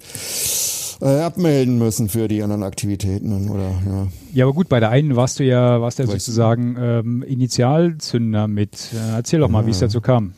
äh, 1.01 1.21
abmelden 1.21 1.79
müssen 1.79 2.09
für 2.09 2.29
die 2.29 2.43
anderen 2.43 2.63
Aktivitäten 2.63 3.51
oder 3.51 3.71
ja. 3.87 4.09
Ja, 4.33 4.45
aber 4.45 4.55
gut, 4.55 4.69
bei 4.69 4.81
der 4.81 4.91
einen 4.91 5.17
warst 5.17 5.39
du 5.39 5.45
ja, 5.45 5.81
warst 5.81 5.99
du 5.99 6.05
ja 6.05 6.09
sozusagen 6.09 6.77
ähm, 6.79 7.23
Initialzünder 7.23 8.49
mit. 8.49 8.93
Äh, 8.95 9.17
erzähl 9.17 9.41
doch 9.41 9.49
mal, 9.49 9.63
ja. 9.63 9.67
wie 9.67 9.71
es 9.71 9.79
dazu 9.79 10.01
kam. 10.01 10.35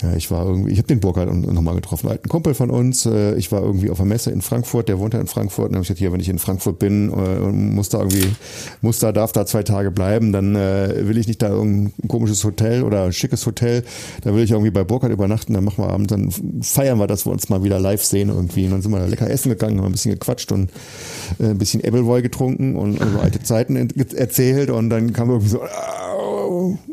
Ja, 0.00 0.14
ich 0.14 0.30
war 0.30 0.46
irgendwie, 0.46 0.70
ich 0.70 0.78
habe 0.78 0.86
den 0.86 1.00
Burkhard 1.00 1.28
nochmal 1.34 1.74
getroffen, 1.74 2.08
ein 2.08 2.22
Kumpel 2.28 2.54
von 2.54 2.70
uns. 2.70 3.04
Äh, 3.04 3.34
ich 3.34 3.50
war 3.50 3.62
irgendwie 3.62 3.90
auf 3.90 3.98
einer 3.98 4.08
Messe 4.08 4.30
in 4.30 4.42
Frankfurt, 4.42 4.88
der 4.88 5.00
wohnt 5.00 5.12
ja 5.12 5.20
in 5.20 5.26
Frankfurt. 5.26 5.66
Und 5.66 5.72
dann 5.72 5.78
habe 5.78 5.82
ich 5.82 5.88
gesagt, 5.88 5.98
hier, 5.98 6.12
wenn 6.12 6.20
ich 6.20 6.28
in 6.28 6.38
Frankfurt 6.38 6.78
bin 6.78 7.10
äh, 7.10 7.40
und 7.40 7.74
muss 7.74 7.88
da 7.88 7.98
irgendwie, 7.98 8.28
muss 8.80 9.00
da, 9.00 9.10
darf 9.10 9.32
da 9.32 9.44
zwei 9.44 9.64
Tage 9.64 9.90
bleiben, 9.90 10.32
dann 10.32 10.54
äh, 10.54 11.08
will 11.08 11.18
ich 11.18 11.26
nicht 11.26 11.42
da 11.42 11.48
irgendein 11.48 11.92
komisches 12.06 12.44
Hotel 12.44 12.84
oder 12.84 13.06
ein 13.06 13.12
schickes 13.12 13.44
Hotel. 13.44 13.82
Da 14.22 14.32
will 14.34 14.44
ich 14.44 14.52
irgendwie 14.52 14.70
bei 14.70 14.84
Burkhard 14.84 15.10
übernachten, 15.10 15.54
dann 15.54 15.64
machen 15.64 15.82
wir 15.82 15.90
abends, 15.90 16.10
dann 16.12 16.30
feiern 16.62 16.98
wir, 16.98 17.08
dass 17.08 17.26
wir 17.26 17.32
uns 17.32 17.48
mal 17.48 17.64
wieder 17.64 17.80
live 17.80 18.04
sehen 18.04 18.28
irgendwie. 18.28 18.66
Und 18.66 18.70
dann 18.70 18.82
sind 18.82 18.92
wir 18.92 19.00
da 19.00 19.06
lecker 19.06 19.28
essen 19.28 19.48
gegangen, 19.48 19.78
haben 19.78 19.86
ein 19.86 19.92
bisschen 19.92 20.12
gequatscht 20.12 20.52
und 20.52 20.70
ein 21.40 21.58
bisschen 21.58 21.82
Appleboy 21.82 22.22
getrunken 22.22 22.76
und 22.76 23.00
über 23.00 23.22
alte 23.22 23.42
Zeiten 23.42 23.74
erzählt. 24.16 24.70
Und 24.70 24.90
dann 24.90 25.12
kam 25.12 25.30
irgendwie 25.30 25.48
so, 25.48 25.60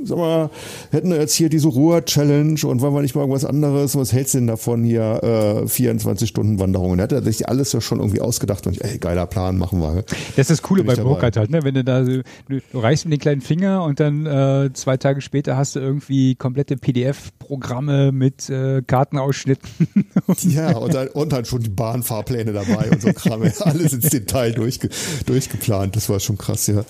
sag 0.03 0.17
mal, 0.17 0.49
hätten 0.91 1.09
wir 1.09 1.17
jetzt 1.17 1.35
hier 1.35 1.49
diese 1.49 1.67
Ruhr-Challenge 1.67 2.59
und 2.65 2.81
wollen 2.81 2.93
wir 2.93 3.01
nicht 3.01 3.15
mal 3.15 3.21
irgendwas 3.21 3.45
anderes? 3.45 3.95
Was 3.95 4.13
hältst 4.13 4.33
du 4.33 4.39
denn 4.39 4.47
davon 4.47 4.83
hier? 4.83 5.23
Äh, 5.23 5.67
24 5.67 6.27
Stunden 6.29 6.59
Wanderung. 6.59 6.91
Und 6.91 6.99
er 6.99 7.09
hat 7.09 7.23
sich 7.25 7.47
alles 7.47 7.71
ja 7.73 7.81
schon 7.81 7.99
irgendwie 7.99 8.21
ausgedacht 8.21 8.65
und 8.67 8.73
ich, 8.73 8.83
ey, 8.83 8.97
geiler 8.97 9.25
Plan, 9.25 9.57
machen 9.57 9.79
wir. 9.79 10.03
Das 10.35 10.49
ist 10.49 10.49
das 10.49 10.61
Coole 10.61 10.83
bei 10.83 10.95
Burkhardt 10.95 11.37
halt, 11.37 11.49
ne? 11.49 11.63
Wenn 11.63 11.75
du 11.75 11.83
da, 11.83 12.01
du, 12.01 12.23
du 12.47 12.79
reißt 12.79 13.05
mit 13.05 13.13
den 13.13 13.19
kleinen 13.19 13.41
Finger 13.41 13.83
und 13.83 13.99
dann 13.99 14.25
äh, 14.25 14.71
zwei 14.73 14.97
Tage 14.97 15.21
später 15.21 15.57
hast 15.57 15.75
du 15.75 15.79
irgendwie 15.79 16.35
komplette 16.35 16.77
PDF-Programme 16.77 18.11
mit 18.11 18.49
äh, 18.49 18.81
Kartenausschnitten. 18.85 19.87
ja, 20.49 20.75
und 20.77 20.93
dann, 20.93 21.07
und 21.09 21.31
dann 21.31 21.45
schon 21.45 21.61
die 21.61 21.69
Bahnfahrpläne 21.69 22.53
dabei 22.53 22.89
und 22.91 23.01
so 23.01 23.11
Kram. 23.13 23.41
Alles 23.41 23.93
ins 23.93 24.09
Detail 24.09 24.51
durchge 24.51 24.89
durchgeplant. 25.25 25.95
Das 25.95 26.09
war 26.09 26.19
schon 26.19 26.37
krass, 26.37 26.67
ja. 26.67 26.83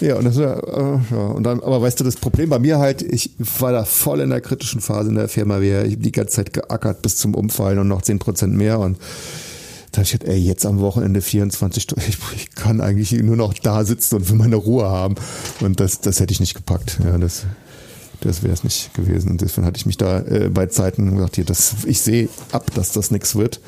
Ja, 0.00 0.16
und 0.16 0.24
das 0.24 0.38
war, 0.38 0.62
äh, 0.62 0.98
ja, 1.10 1.26
und 1.28 1.42
dann, 1.44 1.60
aber 1.60 1.82
weißt 1.82 1.97
du, 2.00 2.04
das 2.04 2.16
Problem 2.16 2.50
bei 2.50 2.58
mir 2.58 2.78
halt, 2.78 3.02
ich 3.02 3.30
war 3.60 3.72
da 3.72 3.84
voll 3.84 4.20
in 4.20 4.30
der 4.30 4.40
kritischen 4.40 4.80
Phase 4.80 5.10
in 5.10 5.16
der 5.16 5.28
Firma. 5.28 5.60
Ich 5.60 5.72
habe 5.72 5.96
die 5.96 6.12
ganze 6.12 6.36
Zeit 6.36 6.52
geackert 6.52 7.02
bis 7.02 7.16
zum 7.16 7.34
Umfallen 7.34 7.78
und 7.78 7.88
noch 7.88 8.02
10 8.02 8.18
Prozent 8.18 8.54
mehr 8.54 8.78
und 8.78 8.98
da 9.92 10.02
ich 10.02 10.18
ey, 10.22 10.36
jetzt 10.38 10.66
am 10.66 10.80
Wochenende 10.80 11.22
24 11.22 11.82
Stunden, 11.82 12.04
ich, 12.08 12.18
ich, 12.36 12.54
kann 12.54 12.80
eigentlich 12.80 13.12
nur 13.12 13.36
noch 13.36 13.54
da 13.54 13.84
sitzen 13.84 14.16
und 14.16 14.28
will 14.28 14.36
meine 14.36 14.56
Ruhe 14.56 14.84
haben. 14.88 15.14
Und 15.60 15.80
das, 15.80 16.00
das 16.00 16.20
hätte 16.20 16.32
ich 16.32 16.40
nicht 16.40 16.54
gepackt. 16.54 16.98
Ja, 17.02 17.16
das, 17.16 17.46
das 18.20 18.42
wäre 18.42 18.52
es 18.52 18.64
nicht 18.64 18.92
gewesen. 18.94 19.30
Und 19.30 19.40
deswegen 19.40 19.66
hatte 19.66 19.78
ich 19.78 19.86
mich 19.86 19.96
da 19.96 20.20
äh, 20.20 20.50
bei 20.50 20.66
Zeiten 20.66 21.14
gesagt, 21.14 21.36
hier, 21.36 21.44
das, 21.44 21.74
ich 21.86 22.00
sehe 22.00 22.28
ab, 22.52 22.70
dass 22.74 22.92
das 22.92 23.10
nichts 23.10 23.34
wird 23.34 23.60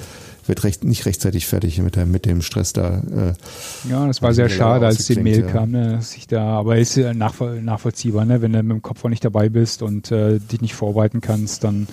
wird 0.50 0.64
recht, 0.64 0.84
nicht 0.84 1.06
rechtzeitig 1.06 1.46
fertig 1.46 1.80
mit, 1.80 1.96
der, 1.96 2.04
mit 2.04 2.26
dem 2.26 2.42
Stress 2.42 2.72
da. 2.74 2.98
Äh, 2.98 3.88
ja, 3.88 4.06
das 4.06 4.20
war 4.20 4.34
sehr 4.34 4.48
schade, 4.48 4.84
als 4.84 5.06
die 5.06 5.14
Mail 5.20 5.42
ja. 5.42 5.46
kam, 5.46 5.70
ne, 5.70 5.92
dass 5.92 6.16
ich 6.16 6.26
da, 6.26 6.42
aber 6.42 6.76
ist 6.76 6.96
nachvoll, 6.96 7.62
nachvollziehbar, 7.62 8.24
ne, 8.24 8.42
wenn 8.42 8.52
du 8.52 8.62
mit 8.62 8.72
dem 8.72 8.82
Kopf 8.82 9.04
auch 9.04 9.08
nicht 9.08 9.24
dabei 9.24 9.48
bist 9.48 9.80
und 9.80 10.10
äh, 10.10 10.40
dich 10.40 10.60
nicht 10.60 10.74
vorbereiten 10.74 11.20
kannst, 11.20 11.62
dann 11.62 11.86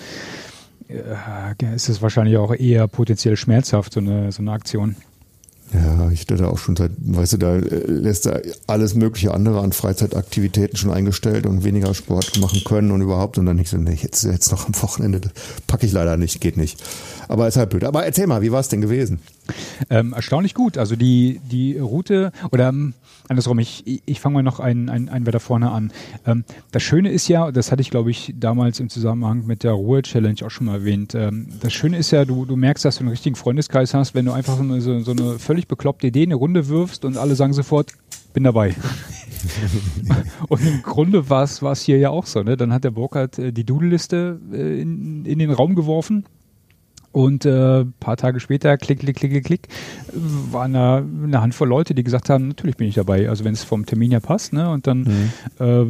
äh, 0.88 1.74
ist 1.74 1.88
es 1.88 2.02
wahrscheinlich 2.02 2.36
auch 2.36 2.52
eher 2.52 2.88
potenziell 2.88 3.36
schmerzhaft, 3.36 3.92
so 3.92 4.00
eine, 4.00 4.32
so 4.32 4.42
eine 4.42 4.50
Aktion. 4.50 4.96
Ja, 5.72 6.10
ich 6.10 6.22
hatte 6.22 6.48
auch 6.48 6.56
schon 6.56 6.76
seit, 6.76 6.92
weißt 6.98 7.34
du, 7.34 7.36
da 7.36 7.56
äh, 7.56 7.84
lässt 7.86 8.26
er 8.26 8.42
alles 8.66 8.94
mögliche 8.94 9.34
andere 9.34 9.60
an 9.60 9.72
Freizeitaktivitäten 9.72 10.78
schon 10.78 10.90
eingestellt 10.90 11.44
und 11.44 11.62
weniger 11.62 11.92
Sport 11.92 12.38
machen 12.38 12.62
können 12.64 12.90
und 12.90 13.02
überhaupt 13.02 13.36
und 13.36 13.44
dann 13.46 13.56
nicht 13.56 13.68
so, 13.68 13.76
nee, 13.76 13.98
jetzt, 14.00 14.24
jetzt 14.24 14.50
noch 14.50 14.66
am 14.66 14.82
Wochenende, 14.82 15.20
packe 15.66 15.84
ich 15.84 15.92
leider 15.92 16.16
nicht, 16.16 16.40
geht 16.40 16.56
nicht. 16.56 16.82
Aber 17.28 17.46
ist 17.46 17.58
halt 17.58 17.68
blöd. 17.68 17.84
Aber 17.84 18.04
erzähl 18.04 18.26
mal, 18.26 18.40
wie 18.40 18.50
war 18.50 18.60
es 18.60 18.68
denn 18.68 18.80
gewesen? 18.80 19.20
Ähm, 19.90 20.14
erstaunlich 20.14 20.54
gut. 20.54 20.78
Also 20.78 20.96
die, 20.96 21.40
die 21.50 21.78
Route, 21.78 22.32
oder 22.50 22.68
ähm, 22.68 22.94
andersrum, 23.28 23.58
ich, 23.58 24.02
ich 24.04 24.20
fange 24.20 24.34
mal 24.34 24.42
noch 24.42 24.60
einen, 24.60 24.88
einen, 24.88 25.08
einen 25.08 25.26
weiter 25.26 25.40
vorne 25.40 25.70
an. 25.70 25.92
Ähm, 26.26 26.44
das 26.72 26.82
Schöne 26.82 27.10
ist 27.10 27.28
ja, 27.28 27.52
das 27.52 27.70
hatte 27.70 27.82
ich 27.82 27.90
glaube 27.90 28.10
ich 28.10 28.34
damals 28.36 28.80
im 28.80 28.88
Zusammenhang 28.88 29.46
mit 29.46 29.62
der 29.62 29.72
Ruhe-Challenge 29.72 30.36
auch 30.44 30.50
schon 30.50 30.66
mal 30.66 30.76
erwähnt, 30.76 31.14
ähm, 31.14 31.48
das 31.60 31.72
Schöne 31.72 31.98
ist 31.98 32.10
ja, 32.10 32.24
du, 32.24 32.44
du 32.44 32.56
merkst, 32.56 32.84
dass 32.84 32.96
du 32.96 33.00
einen 33.00 33.10
richtigen 33.10 33.36
Freundeskreis 33.36 33.94
hast, 33.94 34.14
wenn 34.14 34.24
du 34.24 34.32
einfach 34.32 34.56
so, 34.56 34.80
so, 34.80 35.00
so 35.00 35.12
eine 35.12 35.38
völlig 35.38 35.68
bekloppte 35.68 36.06
Idee 36.06 36.24
in 36.24 36.30
eine 36.30 36.36
Runde 36.36 36.68
wirfst 36.68 37.04
und 37.04 37.16
alle 37.16 37.34
sagen 37.34 37.52
sofort, 37.52 37.92
bin 38.32 38.44
dabei. 38.44 38.74
und 40.48 40.60
im 40.66 40.82
Grunde 40.82 41.28
war 41.30 41.42
es 41.42 41.82
hier 41.82 41.98
ja 41.98 42.10
auch 42.10 42.26
so. 42.26 42.42
Ne? 42.42 42.56
Dann 42.56 42.72
hat 42.72 42.84
der 42.84 42.90
Burkhardt 42.90 43.38
äh, 43.38 43.52
die 43.52 43.64
Doodle-Liste 43.64 44.40
äh, 44.52 44.80
in, 44.80 45.24
in 45.24 45.38
den 45.38 45.50
Raum 45.50 45.74
geworfen 45.74 46.24
Und 47.10 47.46
äh, 47.46 47.86
paar 48.00 48.16
Tage 48.16 48.38
später, 48.38 48.76
klick, 48.76 49.00
klick, 49.00 49.16
klick, 49.16 49.44
klick, 49.44 49.68
waren 50.12 50.74
da 50.74 50.98
eine 50.98 51.40
Handvoll 51.40 51.68
Leute, 51.68 51.94
die 51.94 52.04
gesagt 52.04 52.28
haben, 52.28 52.48
natürlich 52.48 52.76
bin 52.76 52.86
ich 52.86 52.96
dabei. 52.96 53.28
Also 53.30 53.44
wenn 53.44 53.54
es 53.54 53.64
vom 53.64 53.86
Termin 53.86 54.10
ja 54.10 54.20
passt, 54.20 54.52
ne? 54.52 54.70
Und 54.70 54.86
dann 54.86 55.32
mhm. 55.58 55.64
äh, 55.64 55.86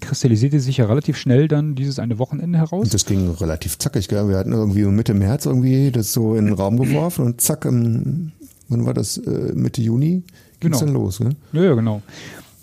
kristallisierte 0.00 0.58
sich 0.58 0.78
ja 0.78 0.86
relativ 0.86 1.18
schnell 1.18 1.48
dann 1.48 1.74
dieses 1.74 1.98
eine 1.98 2.18
Wochenende 2.18 2.58
heraus. 2.58 2.84
Und 2.84 2.94
das 2.94 3.04
ging 3.04 3.30
relativ 3.30 3.78
zackig, 3.78 4.08
gell? 4.08 4.28
Wir 4.28 4.38
hatten 4.38 4.52
irgendwie 4.52 4.84
Mitte 4.84 5.14
März 5.14 5.44
irgendwie 5.44 5.90
das 5.90 6.12
so 6.12 6.34
in 6.34 6.46
den 6.46 6.54
Raum 6.54 6.78
geworfen 6.78 7.26
und 7.26 7.40
zack, 7.40 7.66
im, 7.66 8.32
wann 8.68 8.86
war 8.86 8.94
das? 8.94 9.18
Äh, 9.18 9.52
Mitte 9.54 9.82
Juni 9.82 10.22
ging 10.60 10.72
genau. 10.72 10.80
dann 10.80 10.92
los, 10.94 11.18
gell? 11.18 11.32
Ja, 11.52 11.62
ja, 11.62 11.74
genau. 11.74 12.02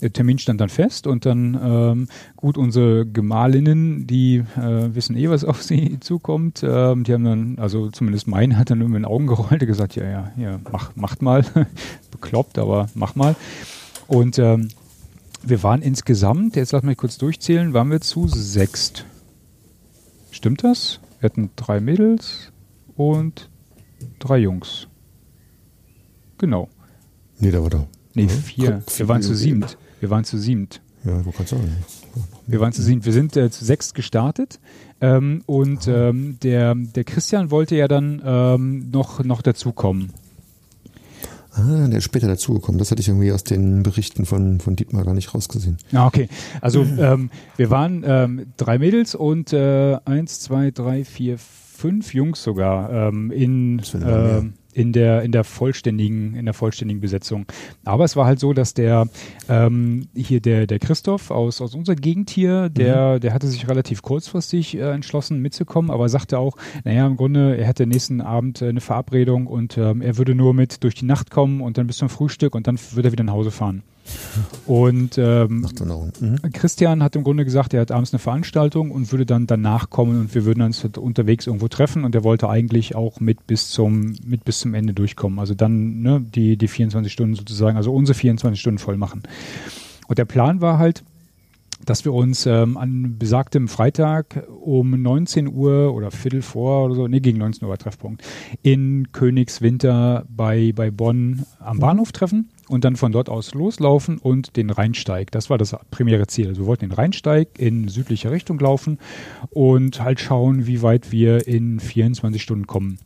Der 0.02 0.12
Termin 0.12 0.38
stand 0.38 0.60
dann 0.60 0.68
fest 0.68 1.06
und 1.06 1.24
dann 1.24 1.58
ähm, 1.62 2.08
gut 2.36 2.58
unsere 2.58 3.06
Gemahlinnen, 3.06 4.06
die 4.06 4.44
äh, 4.56 4.94
wissen 4.94 5.16
eh, 5.16 5.30
was 5.30 5.44
auf 5.44 5.62
sie 5.62 5.98
zukommt. 6.00 6.62
Ähm, 6.62 7.04
die 7.04 7.14
haben 7.14 7.24
dann, 7.24 7.58
also 7.58 7.90
zumindest 7.90 8.26
mein 8.26 8.58
hat 8.58 8.70
dann 8.70 8.78
nur 8.78 8.88
mit 8.88 8.98
den 8.98 9.04
Augen 9.06 9.26
gerollt 9.26 9.62
und 9.62 9.66
gesagt, 9.66 9.96
ja, 9.96 10.04
ja, 10.04 10.32
ja, 10.36 10.60
mach, 10.70 10.94
macht 10.96 11.22
mal. 11.22 11.44
Bekloppt, 12.10 12.58
aber 12.58 12.88
mach 12.94 13.14
mal. 13.14 13.36
Und 14.06 14.38
ähm, 14.38 14.68
wir 15.42 15.62
waren 15.62 15.80
insgesamt, 15.80 16.56
jetzt 16.56 16.72
lass 16.72 16.82
mich 16.82 16.98
kurz 16.98 17.18
durchzählen, 17.18 17.72
waren 17.72 17.90
wir 17.90 18.00
zu 18.00 18.28
sechst. 18.28 19.06
Stimmt 20.30 20.62
das? 20.64 21.00
Wir 21.20 21.30
hatten 21.30 21.50
drei 21.56 21.80
Mädels 21.80 22.52
und 22.96 23.48
drei 24.18 24.38
Jungs. 24.38 24.88
Genau. 26.38 26.68
Nee, 27.38 27.50
da 27.50 27.62
war 27.62 27.70
da. 27.70 27.86
Nee, 28.14 28.28
vier. 28.28 28.82
Wir 28.96 29.08
waren 29.08 29.22
zu 29.22 29.34
siebt. 29.34 29.78
Wir 30.00 30.10
waren 30.10 30.24
zu 30.24 30.38
siebt. 30.38 30.80
Ja, 31.04 31.22
du 31.22 31.30
kannst 31.30 31.50
sagen. 31.50 31.70
Wir 32.46 32.60
waren 32.60 32.72
zu 32.72 32.82
siebt. 32.82 33.04
Wir 33.04 33.12
sind 33.12 33.36
äh, 33.36 33.50
zu 33.50 33.64
sechs 33.64 33.94
gestartet. 33.94 34.58
Ähm, 35.00 35.42
und 35.46 35.86
ähm, 35.88 36.38
der, 36.42 36.74
der 36.74 37.04
Christian 37.04 37.50
wollte 37.50 37.76
ja 37.76 37.86
dann 37.86 38.22
ähm, 38.24 38.90
noch, 38.90 39.22
noch 39.22 39.42
dazukommen. 39.42 40.12
Ah, 41.52 41.88
der 41.88 41.98
ist 41.98 42.04
später 42.04 42.26
dazugekommen. 42.26 42.78
Das 42.78 42.90
hatte 42.90 43.00
ich 43.00 43.08
irgendwie 43.08 43.32
aus 43.32 43.44
den 43.44 43.82
Berichten 43.82 44.26
von, 44.26 44.60
von 44.60 44.76
Dietmar 44.76 45.04
gar 45.04 45.14
nicht 45.14 45.34
rausgesehen. 45.34 45.78
Ah, 45.92 46.06
okay. 46.06 46.28
Also 46.60 46.82
ähm, 46.82 47.30
wir 47.56 47.70
waren 47.70 48.04
ähm, 48.06 48.46
drei 48.58 48.78
Mädels 48.78 49.14
und 49.14 49.52
äh, 49.52 49.96
eins, 50.04 50.40
zwei, 50.40 50.70
drei, 50.70 51.04
vier, 51.04 51.38
fünf 51.38 52.12
Jungs 52.12 52.42
sogar 52.42 52.90
ähm, 52.92 53.30
in, 53.30 53.80
in 54.76 54.92
der 54.92 55.22
in 55.22 55.32
der 55.32 55.42
vollständigen 55.42 56.34
in 56.34 56.44
der 56.44 56.52
vollständigen 56.52 57.00
Besetzung. 57.00 57.46
Aber 57.84 58.04
es 58.04 58.14
war 58.14 58.26
halt 58.26 58.38
so, 58.38 58.52
dass 58.52 58.74
der 58.74 59.08
ähm, 59.48 60.08
hier 60.14 60.40
der 60.40 60.66
der 60.66 60.78
Christoph 60.78 61.30
aus 61.30 61.62
aus 61.62 61.74
unserer 61.74 61.96
Gegend 61.96 62.28
hier, 62.28 62.68
der 62.68 63.14
mhm. 63.14 63.20
der 63.20 63.32
hatte 63.32 63.46
sich 63.46 63.68
relativ 63.68 64.02
kurzfristig 64.02 64.76
äh, 64.76 64.90
entschlossen 64.92 65.40
mitzukommen, 65.40 65.90
aber 65.90 66.10
sagte 66.10 66.38
auch, 66.38 66.58
naja 66.84 67.06
im 67.06 67.16
Grunde 67.16 67.56
er 67.56 67.66
hätte 67.66 67.86
nächsten 67.86 68.20
Abend 68.20 68.60
äh, 68.60 68.68
eine 68.68 68.82
Verabredung 68.82 69.46
und 69.46 69.78
ähm, 69.78 70.02
er 70.02 70.18
würde 70.18 70.34
nur 70.34 70.52
mit 70.52 70.84
durch 70.84 70.94
die 70.94 71.06
Nacht 71.06 71.30
kommen 71.30 71.62
und 71.62 71.78
dann 71.78 71.86
bis 71.86 71.96
zum 71.96 72.10
Frühstück 72.10 72.54
und 72.54 72.66
dann 72.66 72.78
würde 72.92 73.08
er 73.08 73.12
wieder 73.12 73.24
nach 73.24 73.32
Hause 73.32 73.50
fahren. 73.50 73.82
Und 74.66 75.18
ähm, 75.18 75.66
mhm. 76.20 76.36
Christian 76.52 77.02
hat 77.02 77.16
im 77.16 77.24
Grunde 77.24 77.44
gesagt, 77.44 77.74
er 77.74 77.80
hat 77.80 77.90
abends 77.90 78.12
eine 78.12 78.18
Veranstaltung 78.18 78.90
und 78.90 79.10
würde 79.12 79.26
dann 79.26 79.46
danach 79.46 79.90
kommen 79.90 80.20
und 80.20 80.34
wir 80.34 80.44
würden 80.44 80.62
uns 80.62 80.84
unterwegs 80.84 81.46
irgendwo 81.46 81.68
treffen 81.68 82.04
und 82.04 82.14
er 82.14 82.24
wollte 82.24 82.48
eigentlich 82.48 82.94
auch 82.94 83.20
mit 83.20 83.46
bis 83.46 83.70
zum 83.70 84.14
mit 84.24 84.44
bis 84.44 84.60
zum 84.60 84.74
Ende 84.74 84.94
durchkommen. 84.94 85.38
Also 85.38 85.54
dann 85.54 86.02
ne, 86.02 86.20
die 86.20 86.56
die 86.56 86.68
24 86.68 87.12
Stunden 87.12 87.34
sozusagen, 87.34 87.76
also 87.76 87.92
unsere 87.92 88.16
24 88.16 88.60
Stunden 88.60 88.78
voll 88.78 88.96
machen. 88.96 89.22
Und 90.08 90.18
der 90.18 90.24
Plan 90.24 90.60
war 90.60 90.78
halt, 90.78 91.04
dass 91.84 92.04
wir 92.04 92.12
uns 92.12 92.46
ähm, 92.46 92.76
an 92.76 93.16
besagtem 93.18 93.68
Freitag 93.68 94.46
um 94.60 94.90
19 95.02 95.52
Uhr 95.52 95.94
oder 95.94 96.10
Viertel 96.10 96.42
vor 96.42 96.86
oder 96.86 96.94
so, 96.94 97.08
nee, 97.08 97.20
gegen 97.20 97.38
19 97.38 97.68
Uhr 97.68 97.76
Treffpunkt, 97.76 98.22
in 98.62 99.12
Königswinter 99.12 100.24
bei, 100.28 100.72
bei 100.74 100.90
Bonn 100.90 101.44
am 101.58 101.78
Bahnhof 101.78 102.12
treffen 102.12 102.48
und 102.68 102.84
dann 102.84 102.96
von 102.96 103.12
dort 103.12 103.28
aus 103.28 103.54
loslaufen 103.54 104.18
und 104.18 104.56
den 104.56 104.70
Rheinsteig. 104.70 105.30
Das 105.30 105.50
war 105.50 105.58
das 105.58 105.76
primäre 105.90 106.26
Ziel. 106.26 106.48
Also 106.48 106.62
wir 106.62 106.66
wollten 106.66 106.88
den 106.88 106.92
Rheinsteig 106.92 107.48
in 107.58 107.88
südliche 107.88 108.30
Richtung 108.30 108.58
laufen 108.58 108.98
und 109.50 110.00
halt 110.02 110.20
schauen, 110.20 110.66
wie 110.66 110.82
weit 110.82 111.12
wir 111.12 111.46
in 111.46 111.80
24 111.80 112.42
Stunden 112.42 112.66
kommen. 112.66 112.98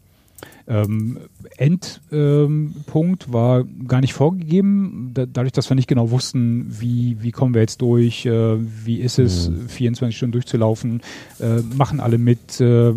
Ähm, 0.66 1.18
Endpunkt 1.56 3.26
ähm, 3.26 3.32
war 3.32 3.64
gar 3.88 4.00
nicht 4.00 4.12
vorgegeben, 4.12 5.10
da, 5.12 5.26
dadurch, 5.26 5.52
dass 5.52 5.68
wir 5.68 5.74
nicht 5.74 5.88
genau 5.88 6.12
wussten, 6.12 6.66
wie, 6.68 7.16
wie 7.20 7.32
kommen 7.32 7.54
wir 7.54 7.60
jetzt 7.60 7.82
durch, 7.82 8.24
äh, 8.24 8.56
wie 8.84 9.00
ist 9.00 9.18
es, 9.18 9.50
mhm. 9.50 9.68
24 9.68 10.16
Stunden 10.16 10.32
durchzulaufen, 10.32 11.00
äh, 11.40 11.60
machen 11.74 11.98
alle 11.98 12.18
mit, 12.18 12.60
äh, 12.60 12.94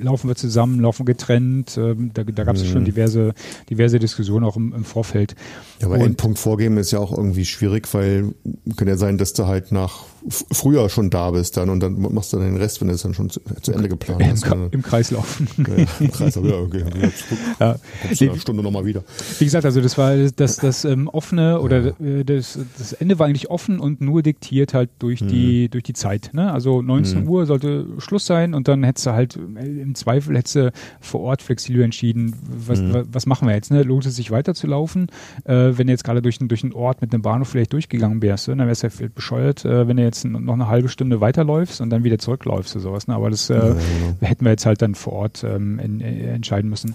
laufen 0.00 0.28
wir 0.28 0.36
zusammen, 0.36 0.80
laufen 0.80 1.06
getrennt, 1.06 1.76
ähm, 1.76 2.10
da, 2.14 2.24
da 2.24 2.44
gab 2.44 2.56
es 2.56 2.64
mhm. 2.64 2.68
schon 2.68 2.84
diverse, 2.84 3.34
diverse 3.70 3.98
Diskussionen 3.98 4.44
auch 4.44 4.56
im, 4.56 4.72
im 4.72 4.84
Vorfeld. 4.84 5.34
Ja, 5.80 5.86
aber 5.86 5.98
Endpunkt 5.98 6.38
vorgeben 6.38 6.78
ist 6.78 6.90
ja 6.90 6.98
auch 6.98 7.16
irgendwie 7.16 7.44
schwierig, 7.44 7.92
weil 7.92 8.34
kann 8.76 8.88
ja 8.88 8.96
sein, 8.96 9.18
dass 9.18 9.32
du 9.32 9.46
halt 9.46 9.72
nach 9.72 10.04
früher 10.28 10.88
schon 10.88 11.10
da 11.10 11.30
bist 11.30 11.56
dann 11.56 11.70
und 11.70 11.80
dann 11.80 12.00
machst 12.12 12.32
du 12.32 12.38
dann 12.38 12.46
den 12.46 12.56
Rest, 12.56 12.80
wenn 12.80 12.88
du 12.88 12.94
es 12.94 13.02
dann 13.02 13.14
schon 13.14 13.30
zu, 13.30 13.40
zu 13.62 13.72
Ende 13.72 13.88
geplant 13.88 14.22
Im, 14.22 14.30
hast. 14.30 14.46
Im 14.72 14.82
Kreislauf. 14.82 15.40
Ja, 15.56 15.86
Im 16.00 16.10
Kreislauf, 16.10 16.44
ja, 16.44 16.58
okay. 16.58 16.84
Ja. 17.60 17.76
Du 18.18 18.30
eine 18.30 18.40
Stunde 18.40 18.62
nochmal 18.62 18.84
wieder. 18.84 19.02
Wie 19.38 19.44
gesagt, 19.44 19.64
also 19.64 19.80
das 19.80 19.96
war 19.96 20.16
das, 20.16 20.56
das 20.56 20.84
ähm, 20.84 21.08
offene 21.08 21.60
oder 21.60 21.80
ja. 21.80 21.92
Äh, 22.00 22.24
das, 22.24 22.58
das 22.78 22.92
Ende 22.92 23.18
war 23.18 23.26
eigentlich 23.26 23.50
offen 23.50 23.78
und 23.78 24.00
nur 24.00 24.22
diktiert 24.22 24.74
halt 24.74 24.90
durch 24.98 25.20
mhm. 25.20 25.28
die 25.28 25.68
durch 25.68 25.84
die 25.84 25.92
Zeit. 25.92 26.30
Ne? 26.32 26.52
Also 26.52 26.82
19 26.82 27.22
mhm. 27.22 27.28
Uhr 27.28 27.46
sollte 27.46 27.86
Schluss 27.98 28.26
sein 28.26 28.54
und 28.54 28.68
dann 28.68 28.84
hättest 28.84 29.06
du 29.06 29.10
halt 29.12 29.36
äh, 29.36 29.80
im 29.80 29.94
Zweifel 29.94 30.36
hättest 30.36 30.56
du 30.56 30.72
vor 31.00 31.20
Ort 31.20 31.42
flexibel 31.42 31.82
entschieden, 31.82 32.34
was, 32.66 32.80
mhm. 32.80 33.04
was 33.12 33.26
machen 33.26 33.48
wir 33.48 33.54
jetzt? 33.54 33.70
Ne? 33.70 33.82
Lohnt 33.82 34.06
es 34.06 34.16
sich 34.16 34.30
weiterzulaufen? 34.30 35.08
Äh, 35.44 35.72
wenn 35.78 35.86
du 35.86 35.92
jetzt 35.92 36.04
gerade 36.04 36.22
durch, 36.22 36.38
durch 36.40 36.62
einen 36.62 36.72
Ort 36.72 37.00
mit 37.00 37.12
einem 37.12 37.22
Bahnhof 37.22 37.48
vielleicht 37.48 37.72
durchgegangen 37.72 38.22
wärst, 38.22 38.48
ne? 38.48 38.56
dann 38.56 38.66
wärst 38.66 38.82
du 38.82 38.88
ja 38.88 39.08
bescheuert, 39.14 39.64
äh, 39.64 39.88
wenn 39.88 39.96
du 39.96 40.02
jetzt 40.02 40.15
noch 40.24 40.54
eine 40.54 40.68
halbe 40.68 40.88
Stunde 40.88 41.20
weiterläufst 41.20 41.80
und 41.80 41.90
dann 41.90 42.04
wieder 42.04 42.18
zurückläufst 42.18 42.74
oder 42.76 42.82
sowas. 42.82 43.08
Ne? 43.08 43.14
Aber 43.14 43.30
das 43.30 43.50
äh, 43.50 43.54
ja, 43.54 43.62
genau. 43.62 43.78
hätten 44.20 44.44
wir 44.44 44.50
jetzt 44.52 44.66
halt 44.66 44.82
dann 44.82 44.94
vor 44.94 45.12
Ort 45.12 45.44
ähm, 45.44 45.78
in, 45.78 46.00
in, 46.00 46.28
entscheiden 46.28 46.70
müssen. 46.70 46.94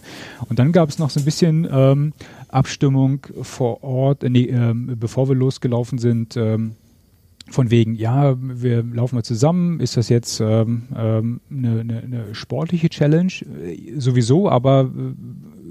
Und 0.50 0.60
dann 0.60 0.72
gab 0.72 0.90
es 0.90 1.00
noch 1.00 1.10
so 1.10 1.20
ein 1.20 1.26
bisschen 1.26 1.68
ähm, 1.72 2.14
Abstimmung 2.50 3.28
vor 3.42 3.84
Ort, 3.84 4.24
äh, 4.24 4.30
nee, 4.30 4.46
ähm, 4.46 4.96
bevor 5.00 5.28
wir 5.30 5.36
losgelaufen 5.36 5.98
sind, 5.98 6.38
ähm, 6.38 6.76
von 7.50 7.70
wegen, 7.70 7.96
ja, 7.96 8.36
wir 8.40 8.84
laufen 8.84 9.16
mal 9.16 9.24
zusammen, 9.24 9.80
ist 9.80 9.98
das 9.98 10.10
jetzt 10.10 10.40
ähm, 10.40 10.84
ähm, 10.96 11.42
eine, 11.50 11.82
eine, 11.82 12.02
eine 12.02 12.36
sportliche 12.36 12.90
Challenge? 12.90 13.32
Äh, 13.66 14.00
sowieso, 14.00 14.50
aber 14.50 14.84
äh, 14.84 15.14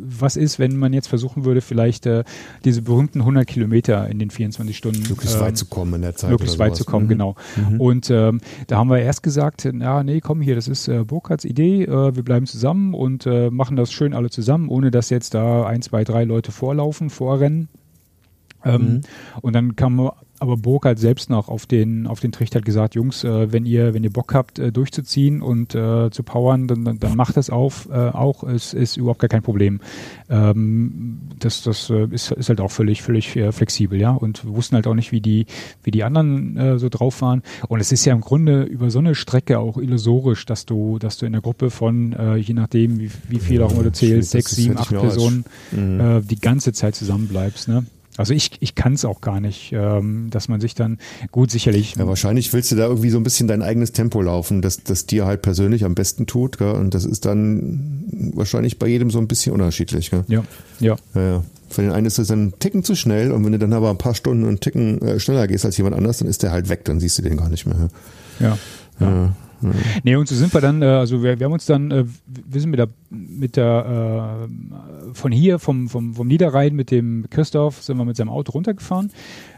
was 0.03 0.37
ist, 0.37 0.59
wenn 0.59 0.77
man 0.77 0.93
jetzt 0.93 1.09
versuchen 1.09 1.45
würde, 1.45 1.61
vielleicht 1.61 2.07
äh, 2.07 2.25
diese 2.65 2.83
berühmten 2.83 3.21
100 3.21 3.47
Kilometer 3.47 4.09
in 4.09 4.19
den 4.19 4.31
24 4.31 4.77
Stunden 4.77 5.01
möglichst 5.09 5.37
ähm, 5.37 5.43
weit 5.43 5.57
zu 5.57 5.67
kommen 5.67 5.95
in 5.95 6.03
der 6.03 6.17
Zeit. 6.17 6.31
Möglichst 6.31 6.59
weit 6.59 6.77
zu 6.77 6.85
kommen, 6.85 7.07
mhm. 7.07 7.11
genau. 7.11 7.37
Mhm. 7.57 7.81
Und 7.81 8.11
ähm, 8.11 8.41
da 8.67 8.79
haben 8.79 8.91
wir 8.91 8.99
erst 8.99 9.23
gesagt, 9.23 9.65
ja, 9.65 10.03
nee, 10.03 10.21
komm 10.21 10.41
hier, 10.41 10.55
das 10.55 10.69
ist 10.69 10.89
äh, 10.89 11.05
Burkhards 11.05 11.45
Idee, 11.45 11.85
äh, 11.85 12.17
wir 12.17 12.23
bleiben 12.23 12.47
zusammen 12.47 12.95
und 12.95 13.27
äh, 13.27 13.51
machen 13.51 13.77
das 13.77 13.93
schön 13.93 14.15
alle 14.15 14.31
zusammen, 14.31 14.69
ohne 14.69 14.91
dass 14.91 15.11
jetzt 15.11 15.35
da 15.35 15.67
ein, 15.67 15.83
zwei, 15.83 16.05
drei 16.05 16.25
Leute 16.25 16.53
vorlaufen, 16.53 17.11
vorrennen. 17.11 17.69
Ähm, 18.65 18.83
mhm. 18.83 19.01
Und 19.41 19.55
dann 19.55 19.77
kam 19.77 20.11
aber 20.41 20.57
Burg 20.57 20.87
hat 20.87 20.99
selbst 20.99 21.29
noch 21.29 21.49
auf 21.49 21.67
den 21.67 22.07
auf 22.07 22.19
den 22.19 22.33
Trichter 22.33 22.63
gesagt, 22.63 22.95
Jungs, 22.95 23.25
äh, 23.25 23.53
wenn 23.53 23.67
ihr 23.67 23.93
wenn 23.93 24.03
ihr 24.03 24.13
Bock 24.13 24.33
habt 24.33 24.59
äh, 24.59 24.73
durchzuziehen 24.73 25.43
und 25.43 25.75
äh, 25.75 26.11
zu 26.11 26.23
powern, 26.23 26.67
dann, 26.67 26.99
dann, 26.99 27.17
macht 27.17 27.37
das 27.37 27.51
auf 27.51 27.89
äh, 27.91 27.95
auch. 27.95 28.43
Es 28.43 28.73
ist 28.73 28.97
überhaupt 28.97 29.21
gar 29.21 29.29
kein 29.29 29.43
Problem. 29.43 29.81
Ähm, 30.31 31.21
das 31.39 31.63
das 31.63 31.91
äh, 31.91 32.07
ist, 32.11 32.33
ist 32.33 32.49
halt 32.49 32.61
auch 32.61 32.71
völlig 32.71 33.03
völlig 33.03 33.37
äh, 33.37 33.53
flexibel, 33.53 34.01
ja. 34.01 34.13
Und 34.13 34.45
wir 34.45 34.57
wussten 34.57 34.77
halt 34.77 34.87
auch 34.87 34.95
nicht, 34.95 35.13
wie 35.13 35.21
die 35.21 35.45
wie 35.83 35.91
die 35.91 36.05
anderen 36.05 36.79
so 36.79 36.89
drauf 36.89 37.21
waren. 37.23 37.43
Und 37.69 37.81
es 37.81 37.93
ist 37.93 38.05
ja 38.05 38.13
im 38.13 38.21
Grunde 38.21 38.63
über 38.63 38.91
so 38.91 38.99
eine 38.99 39.15
Strecke 39.15 39.59
auch 39.59 39.77
illusorisch, 39.77 40.47
dass 40.47 40.65
du 40.65 40.99
dass 40.99 41.19
du 41.19 41.27
in 41.27 41.33
der 41.33 41.43
Gruppe 41.43 41.71
von 41.71 42.17
je 42.39 42.55
nachdem 42.55 42.99
wie, 42.99 43.11
wie 43.29 43.39
viel 43.39 43.63
auch 43.63 43.73
immer 43.73 43.83
du 43.83 43.93
zählst, 43.93 44.31
sechs, 44.31 44.53
sieben, 44.53 44.79
acht 44.79 44.91
Personen 44.91 45.45
mhm. 45.71 46.27
die 46.27 46.41
ganze 46.41 46.73
Zeit 46.73 46.95
zusammen 46.95 47.29
bleibst, 47.29 47.69
ne? 47.69 47.85
Also 48.21 48.35
ich, 48.35 48.51
ich 48.61 48.75
kann 48.75 48.93
es 48.93 49.07
auch 49.07 49.23
gar 49.23 49.41
nicht, 49.41 49.73
ähm, 49.73 50.29
dass 50.29 50.49
man 50.49 50.61
sich 50.61 50.75
dann 50.75 50.99
gut 51.31 51.51
sicherlich. 51.51 51.97
Ja, 51.97 52.07
wahrscheinlich 52.07 52.53
willst 52.53 52.71
du 52.71 52.77
da 52.77 52.87
irgendwie 52.87 53.09
so 53.09 53.17
ein 53.17 53.23
bisschen 53.23 53.49
dein 53.49 53.63
eigenes 53.63 53.93
Tempo 53.93 54.21
laufen, 54.21 54.61
das, 54.61 54.85
das 54.85 55.07
dir 55.07 55.25
halt 55.25 55.41
persönlich 55.41 55.87
am 55.87 55.95
besten 55.95 56.27
tut. 56.27 56.59
Gell? 56.59 56.73
Und 56.73 56.93
das 56.93 57.07
ist 57.07 57.25
dann 57.25 58.05
wahrscheinlich 58.35 58.79
bei 58.79 58.89
jedem 58.89 59.11
so 59.11 59.19
ein 59.19 59.27
bisschen 59.27 59.55
unterschiedlich. 59.55 60.11
Gell? 60.11 60.25
Ja, 60.29 60.45
ja. 60.81 60.97
ja, 61.15 61.23
ja. 61.23 61.45
Für 61.71 61.81
den 61.81 61.93
einen 61.93 62.07
ist 62.07 62.19
es 62.19 62.29
dann 62.29 62.49
ein 62.49 62.55
Ticken 62.59 62.85
zu 62.85 62.95
schnell 62.95 63.33
und 63.33 63.43
wenn 63.43 63.53
du 63.53 63.59
dann 63.59 63.73
aber 63.73 63.89
ein 63.89 63.97
paar 63.97 64.15
Stunden 64.15 64.47
einen 64.47 64.61
Ticken 64.61 65.01
äh, 65.01 65.19
schneller 65.19 65.47
gehst 65.47 65.65
als 65.65 65.79
jemand 65.79 65.97
anders, 65.97 66.19
dann 66.19 66.29
ist 66.29 66.43
der 66.43 66.51
halt 66.51 66.69
weg, 66.69 66.85
dann 66.85 67.01
siehst 67.01 67.17
du 67.17 67.23
den 67.23 67.39
gar 67.39 67.49
nicht 67.49 67.65
mehr. 67.65 67.89
Ja. 68.39 68.59
ja. 69.01 69.11
ja. 69.11 69.37
Mhm. 69.61 69.75
Nee, 70.05 70.17
und 70.17 70.29
so 70.29 70.35
sind 70.35 70.53
wir 70.55 70.61
dann, 70.61 70.83
äh, 70.83 70.87
also 70.87 71.23
wir, 71.23 71.39
wir 71.39 71.45
haben 71.45 71.53
uns 71.53 71.67
dann, 71.67 71.91
äh, 71.91 72.05
wir 72.27 72.61
sind 72.61 72.71
mit 72.71 72.79
der, 72.79 72.89
mit 73.11 73.57
der 73.57 74.49
äh, 74.49 75.15
von 75.15 75.33
hier, 75.33 75.59
vom, 75.59 75.89
vom, 75.89 76.15
vom 76.15 76.27
Niederrhein 76.27 76.75
mit 76.75 76.91
dem 76.91 77.27
Christoph, 77.31 77.83
sind 77.83 77.99
wir 77.99 78.05
mit 78.05 78.17
seinem 78.17 78.31
Auto 78.31 78.53
runtergefahren 78.53 79.11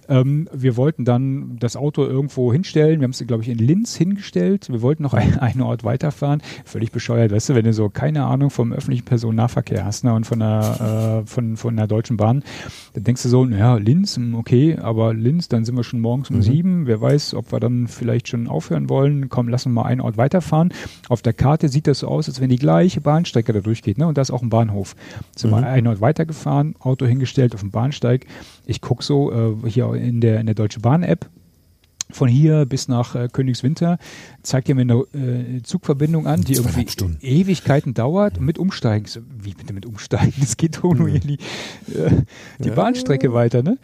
Ähm, 0.08 0.48
wir 0.52 0.76
wollten 0.76 1.04
dann 1.04 1.56
das 1.58 1.76
Auto 1.76 2.04
irgendwo 2.04 2.52
hinstellen. 2.52 3.00
Wir 3.00 3.04
haben 3.04 3.12
es, 3.12 3.24
glaube 3.26 3.42
ich, 3.42 3.48
in 3.48 3.58
Linz 3.58 3.94
hingestellt. 3.94 4.68
Wir 4.70 4.82
wollten 4.82 5.02
noch 5.02 5.14
ein, 5.14 5.38
einen 5.38 5.62
Ort 5.62 5.84
weiterfahren. 5.84 6.42
Völlig 6.64 6.92
bescheuert, 6.92 7.32
weißt 7.32 7.50
du, 7.50 7.54
wenn 7.54 7.64
du 7.64 7.72
so 7.72 7.88
keine 7.88 8.24
Ahnung 8.24 8.50
vom 8.50 8.72
öffentlichen 8.72 9.04
Personennahverkehr 9.04 9.84
hast 9.84 10.04
ne, 10.04 10.12
und 10.14 10.26
von 10.26 10.40
der, 10.40 11.22
äh, 11.22 11.26
von, 11.26 11.56
von 11.56 11.76
der 11.76 11.86
Deutschen 11.86 12.16
Bahn, 12.16 12.42
dann 12.94 13.04
denkst 13.04 13.22
du 13.22 13.28
so, 13.28 13.44
naja, 13.44 13.76
Linz, 13.76 14.16
hm, 14.16 14.34
okay, 14.34 14.76
aber 14.76 15.14
Linz, 15.14 15.48
dann 15.48 15.64
sind 15.64 15.76
wir 15.76 15.84
schon 15.84 16.00
morgens 16.00 16.30
um 16.30 16.36
mhm. 16.36 16.42
sieben. 16.42 16.86
Wer 16.86 17.00
weiß, 17.00 17.34
ob 17.34 17.52
wir 17.52 17.60
dann 17.60 17.86
vielleicht 17.86 18.28
schon 18.28 18.48
aufhören 18.48 18.88
wollen. 18.88 19.28
Komm, 19.28 19.48
lass 19.48 19.66
uns 19.66 19.74
mal 19.74 19.84
einen 19.84 20.00
Ort 20.00 20.16
weiterfahren. 20.16 20.72
Auf 21.08 21.22
der 21.22 21.32
Karte 21.32 21.68
sieht 21.68 21.86
das 21.86 22.00
so 22.00 22.08
aus, 22.08 22.28
als 22.28 22.40
wenn 22.40 22.50
die 22.50 22.56
gleiche 22.56 23.00
Bahnstrecke 23.00 23.52
da 23.52 23.60
durchgeht. 23.60 23.98
Ne? 23.98 24.06
Und 24.06 24.18
da 24.18 24.22
ist 24.22 24.30
auch 24.30 24.42
ein 24.42 24.50
Bahnhof. 24.50 24.96
Sind 25.36 25.50
mhm. 25.50 25.56
wir 25.56 25.66
einen 25.66 25.86
Ort 25.86 26.00
weitergefahren, 26.00 26.74
Auto 26.80 27.06
hingestellt 27.06 27.54
auf 27.54 27.60
dem 27.60 27.70
Bahnsteig. 27.70 28.26
Ich 28.66 28.80
gucke 28.80 29.02
so 29.02 29.32
äh, 29.32 29.68
hier 29.68 29.92
in 29.94 30.20
der, 30.20 30.40
in 30.40 30.46
der 30.46 30.54
Deutsche 30.54 30.80
Bahn-App 30.80 31.28
von 32.12 32.28
hier 32.28 32.66
bis 32.66 32.88
nach 32.88 33.14
äh, 33.14 33.28
Königswinter 33.32 33.98
zeigt 34.42 34.68
ihr 34.68 34.74
mir 34.74 34.82
eine 34.82 34.94
äh, 35.14 35.62
Zugverbindung 35.62 36.26
an, 36.26 36.42
die 36.42 36.54
irgendwie 36.54 36.88
Stunden. 36.88 37.18
Ewigkeiten 37.20 37.94
dauert 37.94 38.40
mit 38.40 38.58
Umsteigen. 38.58 39.06
So, 39.06 39.20
wie 39.38 39.54
bitte 39.54 39.72
mit 39.72 39.86
Umsteigen? 39.86 40.34
Es 40.42 40.56
geht 40.56 40.78
doch 40.78 40.94
nur 40.94 41.08
ja. 41.08 41.18
die, 41.18 41.34
äh, 41.94 42.22
die 42.58 42.68
ja. 42.68 42.74
Bahnstrecke 42.74 43.32
weiter, 43.32 43.62
ne? 43.62 43.78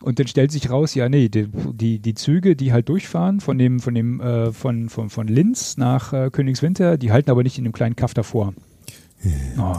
Und 0.00 0.18
dann 0.18 0.26
stellt 0.26 0.52
sich 0.52 0.68
raus, 0.68 0.94
ja, 0.94 1.08
nee, 1.08 1.30
die, 1.30 1.48
die, 1.72 1.98
die 1.98 2.14
Züge, 2.14 2.56
die 2.56 2.74
halt 2.74 2.90
durchfahren 2.90 3.40
von 3.40 3.56
dem, 3.56 3.80
von 3.80 3.94
dem, 3.94 4.20
äh, 4.20 4.52
von, 4.52 4.90
von, 4.90 5.08
von 5.08 5.28
Linz 5.28 5.78
nach 5.78 6.12
äh, 6.12 6.28
Königswinter, 6.30 6.98
die 6.98 7.10
halten 7.10 7.30
aber 7.30 7.42
nicht 7.42 7.56
in 7.56 7.64
dem 7.64 7.72
kleinen 7.72 7.96
Kaff 7.96 8.12
davor. 8.12 8.52
Oh. 9.58 9.72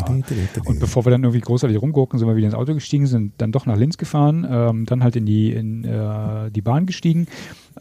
Und 0.65 0.79
bevor 0.79 1.05
wir 1.05 1.11
dann 1.11 1.23
irgendwie 1.23 1.41
großartig 1.41 1.81
rumgucken, 1.81 2.19
sind 2.19 2.27
wir 2.27 2.35
wieder 2.35 2.47
ins 2.47 2.55
Auto 2.55 2.73
gestiegen, 2.73 3.07
sind 3.07 3.33
dann 3.37 3.51
doch 3.51 3.65
nach 3.65 3.77
Linz 3.77 3.97
gefahren, 3.97 4.47
ähm, 4.49 4.85
dann 4.85 5.03
halt 5.03 5.15
in 5.15 5.25
die, 5.25 5.51
in, 5.51 5.83
äh, 5.83 6.51
die 6.51 6.61
Bahn 6.61 6.85
gestiegen. 6.85 7.27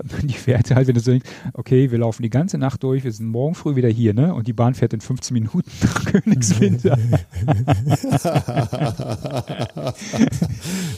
Die 0.22 0.34
fährt 0.34 0.74
halt, 0.74 0.88
wenn 0.88 0.94
du 0.94 1.00
so 1.00 1.10
denkst, 1.10 1.28
okay, 1.52 1.90
wir 1.90 1.98
laufen 1.98 2.22
die 2.22 2.30
ganze 2.30 2.58
Nacht 2.58 2.82
durch, 2.82 3.04
wir 3.04 3.12
sind 3.12 3.28
morgen 3.28 3.54
früh 3.54 3.76
wieder 3.76 3.88
hier, 3.88 4.14
ne? 4.14 4.34
Und 4.34 4.48
die 4.48 4.52
Bahn 4.52 4.74
fährt 4.74 4.92
in 4.92 5.00
15 5.00 5.34
Minuten 5.34 5.70
nach 5.82 6.04
Königswinter. 6.04 6.96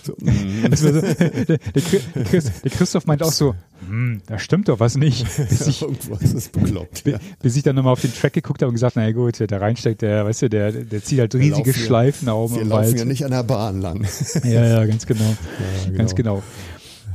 so, 0.02 0.14
so, 0.74 0.92
der, 0.92 1.44
der, 1.44 1.58
Chris, 2.24 2.60
der, 2.62 2.70
Christoph 2.70 3.06
meint 3.06 3.22
auch 3.22 3.32
so, 3.32 3.54
hm, 3.88 4.22
da 4.26 4.38
stimmt 4.38 4.68
doch 4.68 4.80
was 4.80 4.96
nicht. 4.96 5.26
Bis 5.36 5.66
ich, 5.66 5.82
Irgendwas 5.82 6.32
ist 6.32 6.52
bekloppt. 6.52 7.06
Ja. 7.06 7.18
Bis 7.42 7.56
ich 7.56 7.62
dann 7.62 7.76
nochmal 7.76 7.92
auf 7.92 8.00
den 8.00 8.14
Track 8.14 8.32
geguckt 8.32 8.62
habe 8.62 8.68
und 8.68 8.74
gesagt, 8.74 8.96
naja 8.96 9.12
gut, 9.12 9.38
der 9.38 9.60
reinsteckt, 9.60 10.02
der, 10.02 10.24
weißt 10.24 10.42
du, 10.42 10.48
der, 10.48 10.72
der 10.72 11.04
zieht 11.04 11.20
halt 11.20 11.34
riesige 11.34 11.74
Schleifen 11.74 12.28
auf 12.28 12.54
Wir 12.54 12.64
laufen 12.64 12.70
Wald. 12.70 12.98
ja 12.98 13.04
nicht 13.04 13.24
an 13.24 13.32
der 13.32 13.42
Bahn 13.42 13.80
lang. 13.80 14.06
Ja, 14.44 14.64
ja, 14.64 14.86
ganz 14.86 15.06
genau. 15.06 15.24
Ja, 15.24 15.36
genau. 15.84 15.98
Ganz 15.98 16.14
genau. 16.14 16.42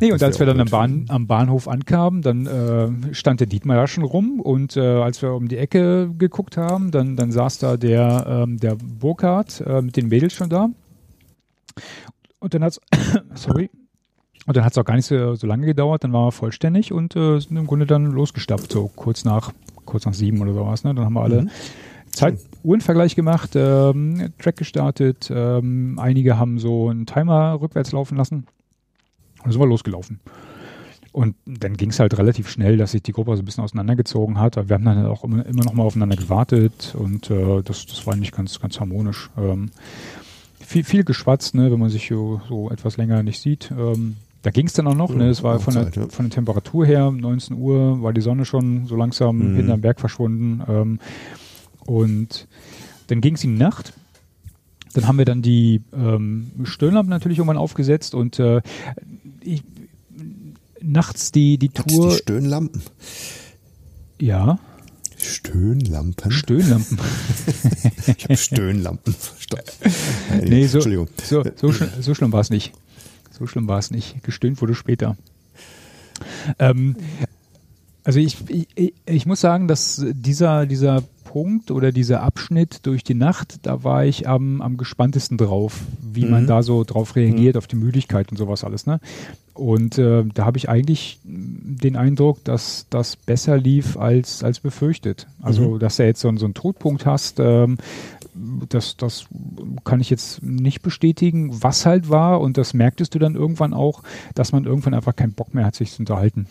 Nee, 0.01 0.11
und 0.11 0.23
als 0.23 0.39
wir 0.39 0.47
dann 0.47 0.59
am, 0.59 0.67
Bahn, 0.67 1.05
am, 1.09 1.27
Bahnhof 1.27 1.67
ankamen, 1.67 2.23
dann 2.23 2.47
äh, 2.47 3.13
stand 3.13 3.39
der 3.39 3.45
Dietmar 3.45 3.77
da 3.77 3.85
schon 3.85 4.03
rum 4.03 4.39
und 4.39 4.75
äh, 4.75 4.81
als 4.81 5.21
wir 5.21 5.33
um 5.33 5.47
die 5.47 5.57
Ecke 5.57 6.09
geguckt 6.17 6.57
haben, 6.57 6.89
dann, 6.89 7.15
dann 7.15 7.31
saß 7.31 7.59
da 7.59 7.77
der, 7.77 8.25
ähm, 8.27 8.57
der 8.57 8.75
Burkhardt 8.75 9.61
äh, 9.61 9.81
mit 9.83 9.95
den 9.95 10.07
Mädels 10.07 10.33
schon 10.33 10.49
da. 10.49 10.69
Und 12.39 12.53
dann 12.55 12.63
hat's, 12.63 12.81
sorry, 13.35 13.69
und 14.47 14.57
dann 14.57 14.65
hat 14.65 14.71
es 14.71 14.77
auch 14.79 14.85
gar 14.85 14.95
nicht 14.95 15.05
so, 15.05 15.35
so, 15.35 15.45
lange 15.45 15.67
gedauert, 15.67 16.03
dann 16.03 16.13
waren 16.13 16.25
wir 16.25 16.31
vollständig 16.31 16.91
und 16.91 17.15
äh, 17.15 17.39
sind 17.39 17.55
im 17.55 17.67
Grunde 17.67 17.85
dann 17.85 18.05
losgestapft, 18.07 18.71
so 18.71 18.89
kurz 18.95 19.23
nach, 19.23 19.51
kurz 19.85 20.05
nach 20.07 20.15
sieben 20.15 20.41
oder 20.41 20.53
sowas. 20.53 20.83
Ne? 20.83 20.95
Dann 20.95 21.05
haben 21.05 21.13
wir 21.13 21.21
alle 21.21 21.43
mhm. 21.43 21.49
Zeit-Uhrenvergleich 22.11 23.15
gemacht, 23.15 23.51
ähm, 23.53 24.33
Track 24.39 24.57
gestartet, 24.57 25.31
ähm, 25.31 25.99
einige 25.99 26.39
haben 26.39 26.57
so 26.57 26.89
einen 26.89 27.05
Timer 27.05 27.59
rückwärts 27.61 27.91
laufen 27.91 28.17
lassen. 28.17 28.47
Und 29.41 29.45
dann 29.45 29.51
sind 29.53 29.61
wir 29.61 29.67
losgelaufen. 29.67 30.19
Und 31.11 31.35
dann 31.45 31.75
ging 31.75 31.89
es 31.89 31.99
halt 31.99 32.17
relativ 32.17 32.49
schnell, 32.49 32.77
dass 32.77 32.91
sich 32.91 33.03
die 33.03 33.11
Gruppe 33.11 33.35
so 33.35 33.41
ein 33.41 33.45
bisschen 33.45 33.63
auseinandergezogen 33.63 34.39
hat. 34.39 34.55
Wir 34.55 34.75
haben 34.75 34.85
dann 34.85 35.05
auch 35.05 35.25
immer, 35.25 35.45
immer 35.45 35.65
noch 35.65 35.73
mal 35.73 35.83
aufeinander 35.83 36.15
gewartet 36.15 36.95
und 36.97 37.29
äh, 37.29 37.61
das, 37.63 37.85
das 37.85 38.07
war 38.07 38.15
nicht 38.15 38.33
ganz, 38.33 38.61
ganz 38.61 38.79
harmonisch. 38.79 39.29
Ähm, 39.37 39.71
viel, 40.59 40.85
viel 40.85 41.03
geschwatzt, 41.03 41.53
ne, 41.53 41.69
wenn 41.69 41.79
man 41.79 41.89
sich 41.89 42.07
so, 42.07 42.69
etwas 42.71 42.95
länger 42.95 43.23
nicht 43.23 43.41
sieht. 43.41 43.71
Ähm, 43.77 44.15
da 44.41 44.51
ging 44.51 44.67
es 44.67 44.73
dann 44.73 44.87
auch 44.87 44.95
noch, 44.95 45.13
ne? 45.13 45.29
Es 45.29 45.43
war 45.43 45.59
von 45.59 45.73
der, 45.73 45.91
von 46.09 46.25
der 46.25 46.29
Temperatur 46.31 46.85
her, 46.85 47.11
19 47.11 47.57
Uhr 47.57 48.01
war 48.01 48.13
die 48.13 48.21
Sonne 48.21 48.45
schon 48.45 48.87
so 48.87 48.95
langsam 48.95 49.37
mhm. 49.37 49.55
hinterm 49.57 49.81
Berg 49.81 49.99
verschwunden. 49.99 50.63
Ähm, 50.67 50.99
und 51.85 52.47
dann 53.07 53.21
ging 53.21 53.35
es 53.35 53.43
in 53.43 53.55
die 53.55 53.61
Nacht. 53.61 53.93
Dann 54.93 55.07
haben 55.07 55.17
wir 55.17 55.25
dann 55.25 55.41
die 55.41 55.81
ähm, 55.93 56.51
Stirnlampen 56.63 57.09
natürlich 57.09 57.37
irgendwann 57.37 57.57
aufgesetzt 57.57 58.15
und 58.15 58.39
äh, 58.39 58.61
ich, 59.43 59.63
nachts 60.81 61.31
die, 61.31 61.57
die 61.57 61.69
Tour. 61.69 62.11
Die 62.11 62.17
Stöhnlampen? 62.17 62.81
Ja. 64.19 64.59
Stöhnlampen? 65.17 66.31
Stöhnlampen. 66.31 66.97
ich 68.17 68.23
habe 68.23 68.37
Stöhnlampen 68.37 69.13
verstanden. 69.13 70.49
nee, 70.49 70.65
so, 70.65 70.77
Entschuldigung. 70.77 71.07
So, 71.23 71.43
so, 71.55 71.71
schlimm, 71.71 71.89
so 71.99 72.15
schlimm 72.15 72.31
war 72.31 72.41
es 72.41 72.49
nicht. 72.49 72.73
So 73.31 73.45
schlimm 73.45 73.67
war 73.67 73.79
es 73.79 73.91
nicht. 73.91 74.23
Gestöhnt 74.23 74.61
wurde 74.61 74.75
später. 74.75 75.17
Ähm, 76.59 76.95
also 78.03 78.19
ich, 78.19 78.37
ich, 78.75 78.93
ich 79.05 79.25
muss 79.25 79.41
sagen, 79.41 79.67
dass 79.67 80.03
dieser, 80.11 80.65
dieser 80.65 81.03
Punkt 81.31 81.71
oder 81.71 81.93
dieser 81.93 82.23
Abschnitt 82.23 82.85
durch 82.85 83.05
die 83.05 83.13
Nacht, 83.13 83.59
da 83.61 83.85
war 83.85 84.03
ich 84.03 84.27
am, 84.27 84.61
am 84.61 84.75
gespanntesten 84.75 85.37
drauf, 85.37 85.79
wie 86.01 86.25
mhm. 86.25 86.31
man 86.31 86.45
da 86.47 86.61
so 86.61 86.83
drauf 86.83 87.15
reagiert, 87.15 87.55
mhm. 87.55 87.59
auf 87.59 87.67
die 87.67 87.77
Müdigkeit 87.77 88.29
und 88.31 88.37
sowas 88.37 88.65
alles. 88.65 88.85
Ne? 88.85 88.99
Und 89.53 89.97
äh, 89.97 90.25
da 90.33 90.43
habe 90.43 90.57
ich 90.57 90.67
eigentlich 90.67 91.19
den 91.23 91.95
Eindruck, 91.95 92.43
dass 92.43 92.85
das 92.89 93.15
besser 93.15 93.57
lief 93.57 93.95
als, 93.95 94.43
als 94.43 94.59
befürchtet. 94.59 95.27
Also, 95.41 95.75
mhm. 95.75 95.79
dass 95.79 95.95
du 95.95 96.03
jetzt 96.03 96.19
so, 96.19 96.35
so 96.35 96.43
einen 96.43 96.53
Todpunkt 96.53 97.05
hast, 97.05 97.39
ähm, 97.39 97.77
das, 98.67 98.97
das 98.97 99.27
kann 99.85 100.01
ich 100.01 100.09
jetzt 100.09 100.43
nicht 100.43 100.81
bestätigen, 100.81 101.63
was 101.63 101.85
halt 101.85 102.09
war. 102.09 102.41
Und 102.41 102.57
das 102.57 102.73
merktest 102.73 103.15
du 103.15 103.19
dann 103.19 103.35
irgendwann 103.35 103.73
auch, 103.73 104.03
dass 104.35 104.51
man 104.51 104.65
irgendwann 104.65 104.93
einfach 104.93 105.15
keinen 105.15 105.33
Bock 105.33 105.53
mehr 105.53 105.65
hat, 105.65 105.75
sich 105.75 105.93
zu 105.93 106.01
unterhalten. 106.01 106.47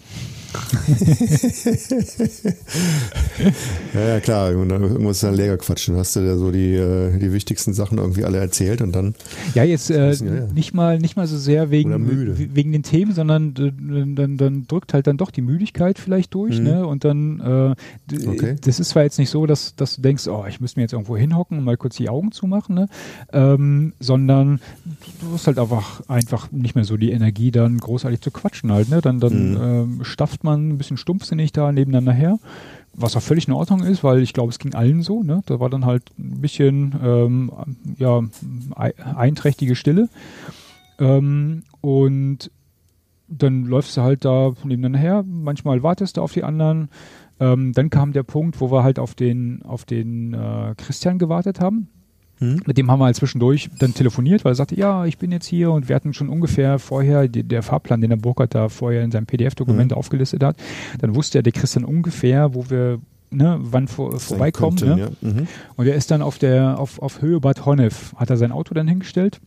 ja, 3.94 4.00
ja, 4.00 4.20
klar. 4.20 4.50
Irgendwas 4.50 5.20
dann 5.20 5.34
leer 5.34 5.56
quatschen. 5.56 5.96
Hast 5.96 6.16
du 6.16 6.24
da 6.24 6.36
so 6.36 6.50
die, 6.50 6.74
äh, 6.74 7.16
die 7.18 7.32
wichtigsten 7.32 7.72
Sachen 7.72 7.98
irgendwie 7.98 8.24
alle 8.24 8.38
erzählt 8.38 8.82
und 8.82 8.92
dann. 8.92 9.14
Ja, 9.54 9.64
jetzt 9.64 9.90
äh, 9.90 10.12
ja, 10.12 10.46
nicht 10.52 10.74
mal 10.74 10.98
nicht 10.98 11.16
mal 11.16 11.26
so 11.26 11.38
sehr 11.38 11.70
wegen, 11.70 12.54
wegen 12.54 12.72
den 12.72 12.82
Themen, 12.82 13.12
sondern 13.12 13.54
dann, 13.54 14.36
dann 14.36 14.66
drückt 14.66 14.94
halt 14.94 15.06
dann 15.06 15.16
doch 15.16 15.30
die 15.30 15.42
Müdigkeit 15.42 15.98
vielleicht 15.98 16.34
durch, 16.34 16.58
mhm. 16.58 16.64
ne? 16.64 16.86
Und 16.86 17.04
dann 17.04 17.40
äh, 17.40 17.74
okay. 18.26 18.56
das 18.60 18.80
ist 18.80 18.90
zwar 18.90 19.04
jetzt 19.04 19.18
nicht 19.18 19.30
so, 19.30 19.46
dass, 19.46 19.74
dass 19.76 19.96
du 19.96 20.02
denkst, 20.02 20.26
oh, 20.26 20.44
ich 20.48 20.60
müsste 20.60 20.78
mir 20.78 20.84
jetzt 20.84 20.92
irgendwo 20.92 21.16
hinhocken 21.16 21.58
und 21.58 21.64
mal 21.64 21.76
kurz 21.76 21.96
die 21.96 22.08
Augen 22.08 22.32
zumachen, 22.32 22.74
ne? 22.74 22.88
Ähm, 23.32 23.92
sondern 24.00 24.60
du 25.20 25.34
hast 25.34 25.46
halt 25.46 25.58
einfach 25.58 26.02
einfach 26.08 26.50
nicht 26.52 26.74
mehr 26.74 26.84
so 26.84 26.96
die 26.96 27.12
Energie, 27.12 27.50
dann 27.50 27.78
großartig 27.78 28.20
zu 28.20 28.30
quatschen 28.30 28.72
halt, 28.72 28.88
ne? 28.88 29.00
Dann, 29.00 29.20
dann 29.20 29.50
mhm. 29.50 29.60
ähm, 29.60 30.04
stafft 30.04 30.39
man 30.44 30.68
ein 30.68 30.78
bisschen 30.78 30.96
stumpfsinnig 30.96 31.52
da 31.52 31.72
nebeneinander 31.72 32.12
her. 32.12 32.38
Was 32.94 33.16
auch 33.16 33.22
völlig 33.22 33.46
in 33.46 33.54
Ordnung 33.54 33.82
ist, 33.82 34.02
weil 34.02 34.20
ich 34.20 34.32
glaube, 34.32 34.50
es 34.50 34.58
ging 34.58 34.74
allen 34.74 35.02
so. 35.02 35.22
Ne? 35.22 35.42
Da 35.46 35.60
war 35.60 35.70
dann 35.70 35.86
halt 35.86 36.02
ein 36.18 36.40
bisschen 36.40 36.94
ähm, 37.02 37.52
ja, 37.98 38.22
einträchtige 39.16 39.76
Stille. 39.76 40.08
Ähm, 40.98 41.62
und 41.80 42.50
dann 43.28 43.64
läufst 43.64 43.96
du 43.96 44.02
halt 44.02 44.24
da 44.24 44.52
nebeneinander 44.64 44.98
her. 44.98 45.24
Manchmal 45.26 45.82
wartest 45.82 46.16
du 46.16 46.22
auf 46.22 46.32
die 46.32 46.42
anderen. 46.42 46.88
Ähm, 47.38 47.72
dann 47.72 47.90
kam 47.90 48.12
der 48.12 48.24
Punkt, 48.24 48.60
wo 48.60 48.70
wir 48.70 48.82
halt 48.82 48.98
auf 48.98 49.14
den, 49.14 49.62
auf 49.62 49.84
den 49.84 50.34
äh, 50.34 50.74
Christian 50.76 51.18
gewartet 51.18 51.60
haben. 51.60 51.88
Hm? 52.40 52.60
Mit 52.66 52.78
dem 52.78 52.90
haben 52.90 52.98
wir 52.98 53.04
halt 53.04 53.16
zwischendurch 53.16 53.70
dann 53.78 53.94
telefoniert, 53.94 54.44
weil 54.44 54.52
er 54.52 54.56
sagte, 54.56 54.74
ja, 54.74 55.04
ich 55.04 55.18
bin 55.18 55.30
jetzt 55.30 55.46
hier 55.46 55.70
und 55.70 55.88
wir 55.88 55.96
hatten 55.96 56.14
schon 56.14 56.28
ungefähr 56.28 56.78
vorher 56.78 57.28
die, 57.28 57.42
der 57.42 57.62
Fahrplan, 57.62 58.00
den 58.00 58.10
der 58.10 58.16
Burkhardt 58.16 58.54
da 58.54 58.68
vorher 58.68 59.02
in 59.02 59.10
seinem 59.10 59.26
PDF-Dokument 59.26 59.92
hm. 59.92 59.98
aufgelistet 59.98 60.42
hat. 60.42 60.56
Dann 60.98 61.14
wusste 61.14 61.38
er, 61.38 61.42
der 61.42 61.52
Christian 61.52 61.84
ungefähr, 61.84 62.54
wo 62.54 62.68
wir 62.68 62.98
Ne, 63.32 63.58
wann 63.60 63.86
vor, 63.86 64.18
vorbeikommen. 64.18 64.76
Könnten, 64.76 64.96
ne? 64.96 65.12
ja. 65.20 65.28
mhm. 65.30 65.46
Und 65.76 65.86
er 65.86 65.94
ist 65.94 66.10
dann 66.10 66.20
auf 66.20 66.38
der 66.38 66.80
auf, 66.80 67.00
auf 67.00 67.22
Höhe 67.22 67.38
Bad 67.38 67.64
Honnef, 67.64 68.12
hat 68.16 68.28
er 68.28 68.36
sein 68.36 68.50
Auto 68.50 68.74
dann 68.74 68.88
hingestellt 68.88 69.40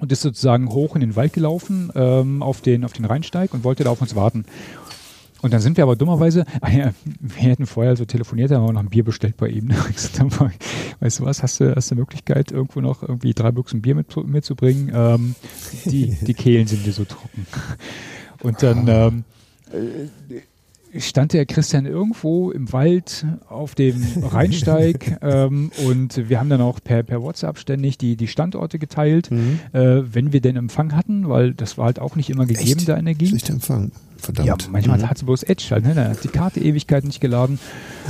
und 0.00 0.10
ist 0.10 0.22
sozusagen 0.22 0.70
hoch 0.70 0.94
in 0.94 1.02
den 1.02 1.14
Wald 1.14 1.34
gelaufen 1.34 1.92
ähm, 1.94 2.42
auf 2.42 2.62
den 2.62 2.82
auf 2.82 2.94
den 2.94 3.04
Rheinsteig 3.04 3.52
und 3.52 3.62
wollte 3.62 3.84
da 3.84 3.90
auf 3.90 4.00
uns 4.00 4.14
warten. 4.14 4.46
Und 5.44 5.52
dann 5.52 5.60
sind 5.60 5.76
wir 5.76 5.84
aber 5.84 5.94
dummerweise, 5.94 6.46
ja, 6.62 6.94
wir 7.04 7.50
hätten 7.50 7.66
vorher 7.66 7.96
so 7.96 8.06
telefoniert, 8.06 8.50
haben 8.50 8.64
wir 8.64 8.72
noch 8.72 8.80
ein 8.80 8.88
Bier 8.88 9.04
bestellt 9.04 9.36
bei 9.36 9.48
ihm. 9.48 9.68
weißt 11.00 11.20
du 11.20 11.24
was, 11.26 11.42
hast 11.42 11.60
du, 11.60 11.76
hast 11.76 11.90
du 11.90 11.96
Möglichkeit, 11.96 12.50
irgendwo 12.50 12.80
noch 12.80 13.02
irgendwie 13.02 13.34
drei 13.34 13.52
Büchsen 13.52 13.82
Bier 13.82 13.94
mit, 13.94 14.16
mitzubringen? 14.26 14.90
Ähm, 14.94 15.34
die, 15.84 16.16
die 16.22 16.32
Kehlen 16.32 16.66
sind 16.66 16.86
dir 16.86 16.94
so 16.94 17.04
trocken. 17.04 17.46
Und 18.42 18.62
dann 18.62 18.88
ähm, 18.88 19.24
stand 20.98 21.34
der 21.34 21.44
Christian 21.44 21.84
irgendwo 21.84 22.50
im 22.50 22.72
Wald 22.72 23.26
auf 23.46 23.74
dem 23.74 24.02
Rheinsteig 24.22 25.18
ähm, 25.20 25.70
und 25.86 26.26
wir 26.30 26.40
haben 26.40 26.48
dann 26.48 26.62
auch 26.62 26.80
per, 26.82 27.02
per 27.02 27.20
WhatsApp 27.20 27.58
ständig 27.58 27.98
die, 27.98 28.16
die 28.16 28.28
Standorte 28.28 28.78
geteilt, 28.78 29.30
mhm. 29.30 29.60
äh, 29.74 30.14
wenn 30.14 30.32
wir 30.32 30.40
den 30.40 30.56
Empfang 30.56 30.96
hatten, 30.96 31.28
weil 31.28 31.52
das 31.52 31.76
war 31.76 31.84
halt 31.84 31.98
auch 31.98 32.16
nicht 32.16 32.30
immer 32.30 32.46
gegeben 32.46 32.78
Echt? 32.78 32.88
da 32.88 32.96
in 32.96 33.04
der 33.04 33.14
Gegend. 33.14 33.40
Schlechter 33.40 33.52
Empfang. 33.52 33.92
Verdammt. 34.24 34.62
Ja, 34.62 34.70
manchmal 34.70 34.98
mhm. 34.98 35.10
hat 35.10 35.18
sie 35.18 35.24
bloß 35.26 35.42
Edge 35.42 35.66
halt, 35.70 35.84
ne? 35.84 35.94
Da 35.94 36.08
hat 36.08 36.24
die 36.24 36.28
Karte 36.28 36.60
Ewigkeit 36.60 37.04
nicht 37.04 37.20
geladen. 37.20 37.58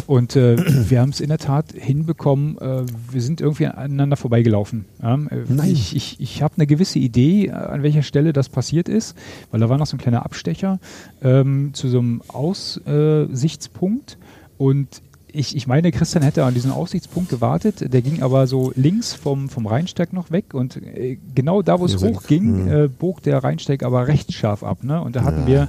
Und 0.06 0.36
äh, 0.36 0.56
wir 0.88 1.00
haben 1.00 1.10
es 1.10 1.20
in 1.20 1.28
der 1.28 1.38
Tat 1.38 1.72
hinbekommen, 1.72 2.56
äh, 2.58 2.84
wir 3.10 3.20
sind 3.20 3.40
irgendwie 3.40 3.66
aneinander 3.66 4.16
vorbeigelaufen. 4.16 4.84
Ja? 5.02 5.14
Äh, 5.14 5.44
Nein. 5.48 5.70
Ich, 5.70 5.96
ich, 5.96 6.20
ich 6.20 6.42
habe 6.42 6.54
eine 6.56 6.66
gewisse 6.66 6.98
Idee, 7.00 7.46
äh, 7.46 7.50
an 7.50 7.82
welcher 7.82 8.02
Stelle 8.02 8.32
das 8.32 8.48
passiert 8.48 8.88
ist, 8.88 9.16
weil 9.50 9.60
da 9.60 9.68
war 9.68 9.76
noch 9.76 9.86
so 9.86 9.96
ein 9.96 10.00
kleiner 10.00 10.24
Abstecher 10.24 10.78
ähm, 11.22 11.70
zu 11.74 11.88
so 11.88 11.98
einem 11.98 12.22
Aussichtspunkt. 12.28 14.18
Und 14.56 15.02
ich, 15.34 15.56
ich 15.56 15.66
meine, 15.66 15.90
Christian 15.90 16.22
hätte 16.22 16.44
an 16.44 16.54
diesen 16.54 16.70
Aussichtspunkt 16.70 17.28
gewartet, 17.28 17.92
der 17.92 18.02
ging 18.02 18.22
aber 18.22 18.46
so 18.46 18.72
links 18.76 19.12
vom, 19.14 19.48
vom 19.48 19.66
Rheinsteig 19.66 20.12
noch 20.12 20.30
weg 20.30 20.54
und 20.54 20.76
äh, 20.76 21.18
genau 21.34 21.62
da, 21.62 21.80
wo 21.80 21.84
es 21.86 22.02
hochging, 22.02 22.68
äh, 22.68 22.88
bog 22.88 23.22
der 23.22 23.42
Rheinsteig 23.42 23.82
aber 23.82 24.06
recht 24.06 24.32
scharf 24.32 24.62
ab. 24.62 24.84
Ne? 24.84 25.00
Und 25.00 25.16
da 25.16 25.24
hatten 25.24 25.48
ja. 25.48 25.68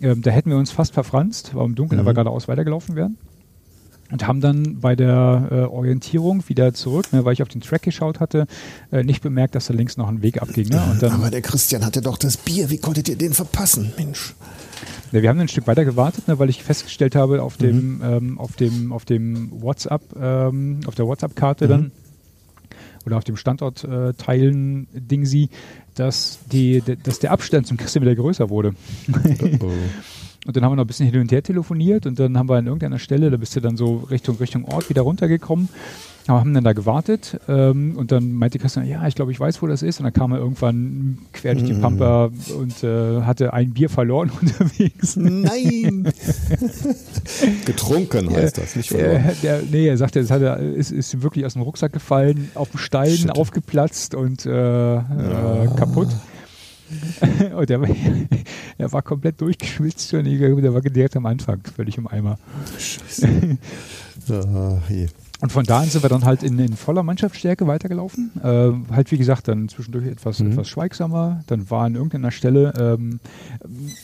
wir, 0.00 0.10
äh, 0.12 0.16
da 0.16 0.30
hätten 0.30 0.50
wir 0.50 0.56
uns 0.56 0.70
fast 0.70 0.94
verfranst, 0.94 1.54
weil 1.54 1.66
im 1.66 1.74
Dunkeln 1.74 2.00
mhm. 2.00 2.06
aber 2.06 2.14
geradeaus 2.14 2.48
weitergelaufen 2.48 2.96
wären. 2.96 3.18
Und 4.10 4.26
haben 4.26 4.40
dann 4.40 4.80
bei 4.80 4.96
der 4.96 5.48
äh, 5.50 5.54
Orientierung 5.64 6.42
wieder 6.48 6.72
zurück, 6.72 7.12
ne, 7.12 7.26
weil 7.26 7.34
ich 7.34 7.42
auf 7.42 7.48
den 7.48 7.60
Track 7.60 7.82
geschaut 7.82 8.20
hatte, 8.20 8.46
äh, 8.90 9.02
nicht 9.02 9.22
bemerkt, 9.22 9.54
dass 9.54 9.66
da 9.66 9.74
links 9.74 9.98
noch 9.98 10.08
ein 10.08 10.22
Weg 10.22 10.40
abging. 10.40 10.68
Ne? 10.68 10.96
Dann, 10.98 11.12
aber 11.12 11.30
der 11.30 11.42
Christian 11.42 11.84
hatte 11.84 12.00
doch 12.00 12.16
das 12.16 12.38
Bier, 12.38 12.70
wie 12.70 12.78
konntet 12.78 13.08
ihr 13.10 13.16
den 13.16 13.34
verpassen, 13.34 13.92
Mensch? 13.98 14.34
Ja, 15.12 15.22
wir 15.22 15.28
haben 15.28 15.40
ein 15.40 15.48
Stück 15.48 15.66
weiter 15.66 15.84
gewartet, 15.84 16.26
ne, 16.26 16.38
weil 16.38 16.48
ich 16.48 16.62
festgestellt 16.62 17.14
habe 17.16 17.42
auf 17.42 17.58
dem, 17.58 17.98
mhm. 17.98 18.02
ähm, 18.02 18.38
auf 18.38 18.56
dem, 18.56 18.92
auf 18.92 19.04
dem 19.04 19.50
WhatsApp, 19.60 20.02
ähm, 20.18 20.80
auf 20.86 20.94
der 20.94 21.06
WhatsApp-Karte 21.06 21.66
mhm. 21.66 21.68
dann 21.68 21.92
oder 23.08 23.16
auf 23.16 23.24
dem 23.24 23.36
Standort 23.36 23.84
äh, 23.84 24.12
teilen 24.14 24.86
Ding 24.92 25.24
sie, 25.24 25.48
dass 25.94 26.40
die, 26.52 26.82
dass 27.02 27.18
der 27.18 27.32
Abstand 27.32 27.66
zum 27.66 27.76
Christian 27.76 28.02
wieder 28.02 28.14
größer 28.14 28.50
wurde. 28.50 28.74
Oh. 29.60 29.70
Und 30.48 30.56
dann 30.56 30.64
haben 30.64 30.72
wir 30.72 30.76
noch 30.76 30.84
ein 30.84 30.86
bisschen 30.86 31.10
hin 31.10 31.20
und 31.20 31.30
her 31.30 31.42
telefoniert 31.42 32.06
und 32.06 32.18
dann 32.18 32.38
haben 32.38 32.48
wir 32.48 32.56
an 32.56 32.66
irgendeiner 32.66 32.98
Stelle, 32.98 33.30
da 33.30 33.36
bist 33.36 33.54
du 33.54 33.60
dann 33.60 33.76
so 33.76 33.98
Richtung, 34.10 34.36
Richtung 34.38 34.64
Ort 34.64 34.88
wieder 34.88 35.02
runtergekommen 35.02 35.68
aber 36.28 36.40
haben 36.40 36.52
dann 36.52 36.64
da 36.64 36.74
gewartet 36.74 37.40
ähm, 37.48 37.96
und 37.96 38.12
dann 38.12 38.32
meinte 38.32 38.58
Christian, 38.58 38.86
ja, 38.86 39.06
ich 39.06 39.14
glaube, 39.14 39.32
ich 39.32 39.40
weiß, 39.40 39.62
wo 39.62 39.66
das 39.66 39.82
ist. 39.82 39.98
Und 39.98 40.04
dann 40.04 40.12
kam 40.12 40.32
er 40.32 40.38
irgendwann 40.38 41.18
quer 41.32 41.54
durch 41.54 41.66
die 41.66 41.72
mhm. 41.72 41.80
Pampa 41.80 42.30
und 42.58 42.84
äh, 42.84 43.22
hatte 43.22 43.54
ein 43.54 43.72
Bier 43.72 43.88
verloren 43.88 44.30
unterwegs. 44.40 45.16
Nein! 45.16 46.12
Getrunken 47.64 48.30
heißt 48.30 48.58
das, 48.58 48.76
nicht 48.76 48.90
verloren. 48.90 49.24
Äh, 49.24 49.34
der, 49.42 49.62
nee, 49.70 49.88
er 49.88 49.96
sagte, 49.96 50.20
es 50.20 50.30
hat 50.30 50.42
er, 50.42 50.58
ist, 50.58 50.92
ist 50.92 51.22
wirklich 51.22 51.46
aus 51.46 51.54
dem 51.54 51.62
Rucksack 51.62 51.94
gefallen, 51.94 52.50
auf 52.54 52.70
dem 52.70 52.78
Stein 52.78 53.16
Shit. 53.16 53.30
aufgeplatzt 53.30 54.14
und 54.14 54.44
äh, 54.44 54.50
ja. 54.50 55.64
Äh, 55.64 55.66
kaputt. 55.76 56.08
und 57.56 57.68
der, 57.68 57.80
der 58.78 58.92
war 58.92 59.02
komplett 59.02 59.40
durchgeschwitzt 59.40 60.14
und 60.14 60.24
der 60.24 60.74
war 60.74 60.80
direkt 60.80 61.16
am 61.16 61.26
Anfang, 61.26 61.60
völlig 61.74 61.98
im 61.98 62.06
Eimer. 62.06 62.38
Scheiße. 62.78 63.58
ah. 64.30 64.80
Und 65.40 65.52
von 65.52 65.64
da 65.64 65.80
an 65.80 65.88
sind 65.88 66.02
wir 66.02 66.08
dann 66.08 66.24
halt 66.24 66.42
in, 66.42 66.58
in 66.58 66.72
voller 66.72 67.04
Mannschaftsstärke 67.04 67.66
weitergelaufen. 67.68 68.32
Äh, 68.42 68.92
halt 68.92 69.12
wie 69.12 69.18
gesagt, 69.18 69.46
dann 69.46 69.68
zwischendurch 69.68 70.06
etwas, 70.06 70.40
mhm. 70.40 70.50
etwas 70.50 70.68
schweigsamer. 70.68 71.44
Dann 71.46 71.70
war 71.70 71.84
an 71.84 71.94
irgendeiner 71.94 72.32
Stelle, 72.32 72.72
ähm, 72.76 73.20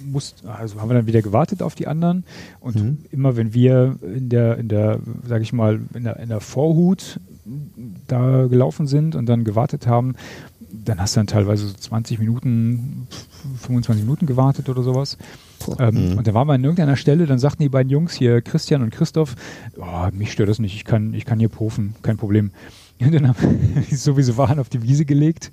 musst, 0.04 0.46
also 0.46 0.80
haben 0.80 0.90
wir 0.90 0.94
dann 0.94 1.08
wieder 1.08 1.22
gewartet 1.22 1.60
auf 1.60 1.74
die 1.74 1.88
anderen. 1.88 2.22
Und 2.60 2.76
mhm. 2.76 2.98
immer 3.10 3.36
wenn 3.36 3.52
wir 3.52 3.96
in 4.02 4.28
der, 4.28 4.58
in 4.58 4.68
der, 4.68 5.00
sag 5.26 5.42
ich 5.42 5.52
mal, 5.52 5.80
in 5.94 6.04
der, 6.04 6.20
in 6.20 6.28
der 6.28 6.40
Vorhut 6.40 7.18
da 8.06 8.46
gelaufen 8.46 8.86
sind 8.86 9.16
und 9.16 9.26
dann 9.26 9.44
gewartet 9.44 9.86
haben, 9.86 10.14
dann 10.84 11.00
hast 11.00 11.16
du 11.16 11.20
dann 11.20 11.26
teilweise 11.26 11.68
so 11.68 11.74
20 11.74 12.18
Minuten, 12.18 13.06
25 13.62 14.04
Minuten 14.04 14.26
gewartet 14.26 14.68
oder 14.68 14.82
sowas. 14.82 15.18
Ähm, 15.78 16.12
mhm. 16.12 16.18
Und 16.18 16.26
da 16.26 16.34
waren 16.34 16.46
wir 16.48 16.54
an 16.54 16.64
irgendeiner 16.64 16.96
Stelle, 16.96 17.26
dann 17.26 17.38
sagten 17.38 17.62
die 17.62 17.68
beiden 17.68 17.90
Jungs 17.90 18.14
hier, 18.14 18.42
Christian 18.42 18.82
und 18.82 18.90
Christoph, 18.90 19.34
oh, 19.78 20.08
mich 20.12 20.32
stört 20.32 20.48
das 20.48 20.58
nicht, 20.58 20.74
ich 20.74 20.84
kann, 20.84 21.14
ich 21.14 21.24
kann 21.24 21.38
hier 21.38 21.48
profen, 21.48 21.94
kein 22.02 22.16
Problem. 22.16 22.50
Und 23.00 23.12
dann 23.12 23.26
haben 23.26 23.36
die 23.90 23.96
sowieso 23.96 24.36
waren 24.36 24.60
auf 24.60 24.68
die 24.68 24.80
Wiese 24.82 25.04
gelegt, 25.04 25.50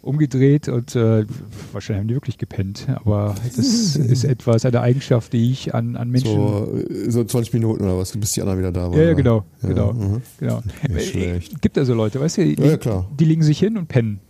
umgedreht 0.00 0.68
und 0.68 0.96
äh, 0.96 1.26
wahrscheinlich 1.70 2.00
haben 2.00 2.08
die 2.08 2.14
wirklich 2.14 2.38
gepennt. 2.38 2.86
Aber 3.04 3.34
das 3.44 3.94
ist 3.94 4.24
etwas, 4.24 4.64
eine 4.64 4.80
Eigenschaft, 4.80 5.34
die 5.34 5.52
ich 5.52 5.74
an, 5.74 5.96
an 5.96 6.10
Menschen. 6.10 6.34
So, 6.34 6.78
so 7.08 7.24
20 7.24 7.52
Minuten 7.52 7.84
oder 7.84 7.98
was, 7.98 8.16
bis 8.16 8.32
die 8.32 8.40
anderen 8.40 8.58
wieder 8.58 8.72
da 8.72 8.90
waren. 8.90 8.98
Ja, 8.98 9.04
ja 9.04 9.12
genau, 9.12 9.44
ja, 9.62 9.68
genau, 9.68 9.92
mhm. 9.92 10.22
genau. 10.40 10.62
Nicht 10.88 11.10
schlecht. 11.10 11.60
Gibt 11.60 11.76
also 11.76 11.92
Leute, 11.92 12.20
weißt 12.20 12.38
du, 12.38 12.44
die, 12.46 12.62
ja, 12.62 13.06
die 13.18 13.24
legen 13.26 13.42
sich 13.42 13.58
hin 13.58 13.76
und 13.76 13.86
pennen. 13.88 14.20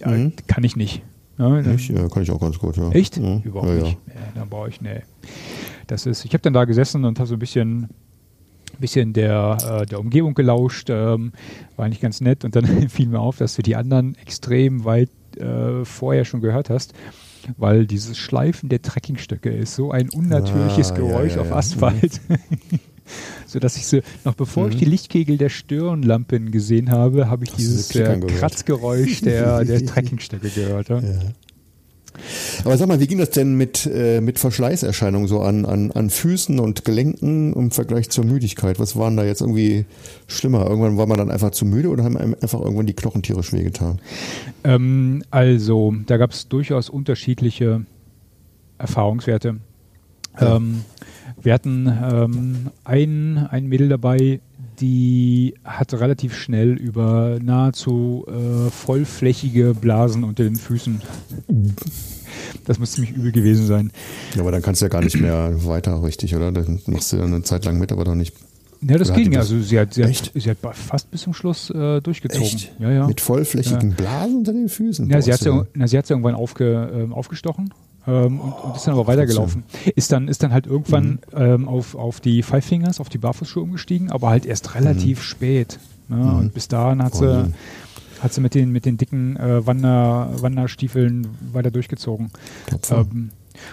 Ja, 0.00 0.08
mhm. 0.08 0.32
kann 0.46 0.64
ich 0.64 0.76
nicht. 0.76 1.02
Ja, 1.38 1.60
ich, 1.60 1.88
ja, 1.88 2.08
kann 2.08 2.24
ich 2.24 2.30
auch 2.32 2.40
ganz 2.40 2.58
gut, 2.58 2.76
ja. 2.76 2.90
Echt? 2.90 3.16
Ja. 3.16 3.40
Überhaupt 3.44 3.70
ja, 3.70 3.82
nicht. 3.82 3.98
Dann 4.34 4.48
brauche 4.48 4.68
ich, 4.68 4.80
nee. 4.80 5.02
Das 5.86 6.04
ist, 6.04 6.24
ich 6.24 6.32
habe 6.32 6.42
dann 6.42 6.52
da 6.52 6.64
gesessen 6.64 7.04
und 7.04 7.18
habe 7.20 7.28
so 7.28 7.36
ein 7.36 7.38
bisschen, 7.38 7.88
bisschen 8.80 9.12
der, 9.12 9.56
äh, 9.64 9.86
der 9.86 10.00
Umgebung 10.00 10.34
gelauscht, 10.34 10.90
ähm, 10.90 11.32
war 11.76 11.86
eigentlich 11.86 12.00
ganz 12.00 12.20
nett 12.20 12.44
und 12.44 12.56
dann 12.56 12.66
fiel 12.88 13.06
mir 13.06 13.20
auf, 13.20 13.36
dass 13.36 13.54
du 13.54 13.62
die 13.62 13.76
anderen 13.76 14.16
extrem 14.16 14.84
weit 14.84 15.10
äh, 15.36 15.84
vorher 15.84 16.24
schon 16.24 16.40
gehört 16.40 16.70
hast, 16.70 16.92
weil 17.56 17.86
dieses 17.86 18.18
Schleifen 18.18 18.68
der 18.68 18.82
Trekkingstöcke 18.82 19.50
ist 19.50 19.76
so 19.76 19.92
ein 19.92 20.10
unnatürliches 20.10 20.90
ah, 20.90 20.96
Geräusch 20.96 21.36
auf 21.36 21.52
Asphalt. 21.52 22.20
so 23.46 23.58
dass 23.58 23.76
ich 23.76 23.86
so, 23.86 24.00
noch 24.24 24.34
bevor 24.34 24.66
mhm. 24.66 24.72
ich 24.72 24.76
die 24.78 24.84
Lichtkegel 24.84 25.38
der 25.38 25.48
Stirnlampen 25.48 26.50
gesehen 26.50 26.90
habe, 26.90 27.28
habe 27.28 27.44
ich 27.44 27.50
Hast 27.50 27.58
dieses 27.58 27.94
äh, 27.94 28.18
Kratzgeräusch 28.20 29.20
der, 29.22 29.64
der 29.64 29.84
Trekkingstöcke 29.84 30.48
gehört. 30.50 30.88
Ja. 30.88 31.00
ja. 31.00 31.18
Aber 32.64 32.76
sag 32.76 32.88
mal, 32.88 33.00
wie 33.00 33.06
ging 33.06 33.18
das 33.18 33.30
denn 33.30 33.56
mit, 33.56 33.86
äh, 33.86 34.20
mit 34.20 34.38
Verschleißerscheinungen 34.38 35.28
so 35.28 35.40
an, 35.40 35.64
an, 35.64 35.92
an 35.92 36.10
Füßen 36.10 36.58
und 36.58 36.84
Gelenken 36.84 37.52
im 37.52 37.70
Vergleich 37.70 38.10
zur 38.10 38.24
Müdigkeit? 38.24 38.78
Was 38.78 38.96
waren 38.96 39.16
da 39.16 39.24
jetzt 39.24 39.40
irgendwie 39.40 39.84
schlimmer? 40.26 40.66
Irgendwann 40.66 40.96
war 40.96 41.06
man 41.06 41.18
dann 41.18 41.30
einfach 41.30 41.50
zu 41.50 41.64
müde 41.64 41.88
oder 41.88 42.04
haben 42.04 42.16
einfach 42.16 42.60
irgendwann 42.60 42.86
die 42.86 42.94
Knochen 42.94 43.22
tierisch 43.22 43.52
wehgetan? 43.52 44.00
Ähm, 44.64 45.22
also, 45.30 45.94
da 46.06 46.16
gab 46.16 46.32
es 46.32 46.48
durchaus 46.48 46.88
unterschiedliche 46.90 47.84
Erfahrungswerte. 48.78 49.56
Ja. 50.40 50.56
Ähm, 50.56 50.82
wir 51.42 51.52
hatten 51.52 51.86
ähm, 51.86 52.70
ein, 52.84 53.46
ein 53.50 53.66
Mädel 53.66 53.88
dabei, 53.88 54.40
die 54.80 55.54
hat 55.64 55.92
relativ 55.94 56.36
schnell 56.36 56.72
über 56.72 57.38
nahezu 57.42 58.26
äh, 58.28 58.70
vollflächige 58.70 59.74
Blasen 59.74 60.24
unter 60.24 60.44
den 60.44 60.56
Füßen. 60.56 61.00
Das 62.64 62.78
muss 62.78 62.92
ziemlich 62.92 63.12
übel 63.12 63.32
gewesen 63.32 63.66
sein. 63.66 63.90
Ja, 64.34 64.42
aber 64.42 64.52
dann 64.52 64.62
kannst 64.62 64.80
du 64.80 64.86
ja 64.86 64.88
gar 64.88 65.02
nicht 65.02 65.20
mehr 65.20 65.64
weiter 65.64 66.02
richtig, 66.02 66.36
oder? 66.36 66.52
Dann 66.52 66.80
machst 66.86 67.12
du 67.12 67.16
ja 67.16 67.24
eine 67.24 67.42
Zeit 67.42 67.64
lang 67.64 67.78
mit, 67.78 67.92
aber 67.92 68.04
doch 68.04 68.14
nicht. 68.14 68.34
Ja, 68.80 68.96
das 68.96 69.12
ging. 69.12 69.36
Also 69.36 69.58
sie 69.60 69.78
hat, 69.78 69.94
sie, 69.94 70.04
hat, 70.04 70.30
sie 70.32 70.50
hat 70.50 70.58
fast 70.72 71.10
bis 71.10 71.22
zum 71.22 71.34
Schluss 71.34 71.70
äh, 71.70 72.00
durchgezogen. 72.00 72.46
Echt? 72.46 72.72
Ja, 72.78 72.90
ja. 72.90 73.06
Mit 73.08 73.20
vollflächigen 73.20 73.90
ja. 73.90 73.96
Blasen 73.96 74.36
unter 74.36 74.52
den 74.52 74.68
Füßen? 74.68 75.10
Ja, 75.10 75.20
sie 75.20 75.32
hat, 75.32 75.40
sie, 75.40 75.62
na, 75.74 75.88
sie 75.88 75.98
hat 75.98 76.06
sie 76.06 76.12
irgendwann 76.12 76.36
aufge, 76.36 77.08
äh, 77.10 77.12
aufgestochen 77.12 77.72
ähm, 78.08 78.40
und, 78.40 78.52
und, 78.52 78.76
ist 78.76 78.86
dann 78.86 78.94
aber 78.94 79.06
weitergelaufen. 79.06 79.64
Ist 79.94 80.10
dann, 80.12 80.28
ist 80.28 80.42
dann 80.42 80.52
halt 80.52 80.66
irgendwann 80.66 81.20
mhm. 81.32 81.36
ähm, 81.36 81.68
auf, 81.68 81.94
auf 81.94 82.20
die 82.20 82.42
Five 82.42 82.64
Fingers, 82.64 83.00
auf 83.00 83.08
die 83.08 83.18
Barfußschuhe 83.18 83.62
umgestiegen, 83.62 84.10
aber 84.10 84.30
halt 84.30 84.46
erst 84.46 84.74
relativ 84.74 85.18
mhm. 85.18 85.22
spät. 85.22 85.78
Ne? 86.08 86.16
Mhm. 86.16 86.38
Und 86.38 86.54
bis 86.54 86.68
dahin 86.68 87.02
hat 87.02 87.14
sie, 87.14 87.52
hat 88.20 88.32
sie 88.32 88.40
mit 88.40 88.54
den, 88.54 88.72
mit 88.72 88.86
den 88.86 88.96
dicken 88.96 89.36
äh, 89.36 89.66
Wander, 89.66 90.30
Wanderstiefeln 90.40 91.28
weiter 91.52 91.70
durchgezogen. 91.70 92.30
Ähm, 92.90 93.30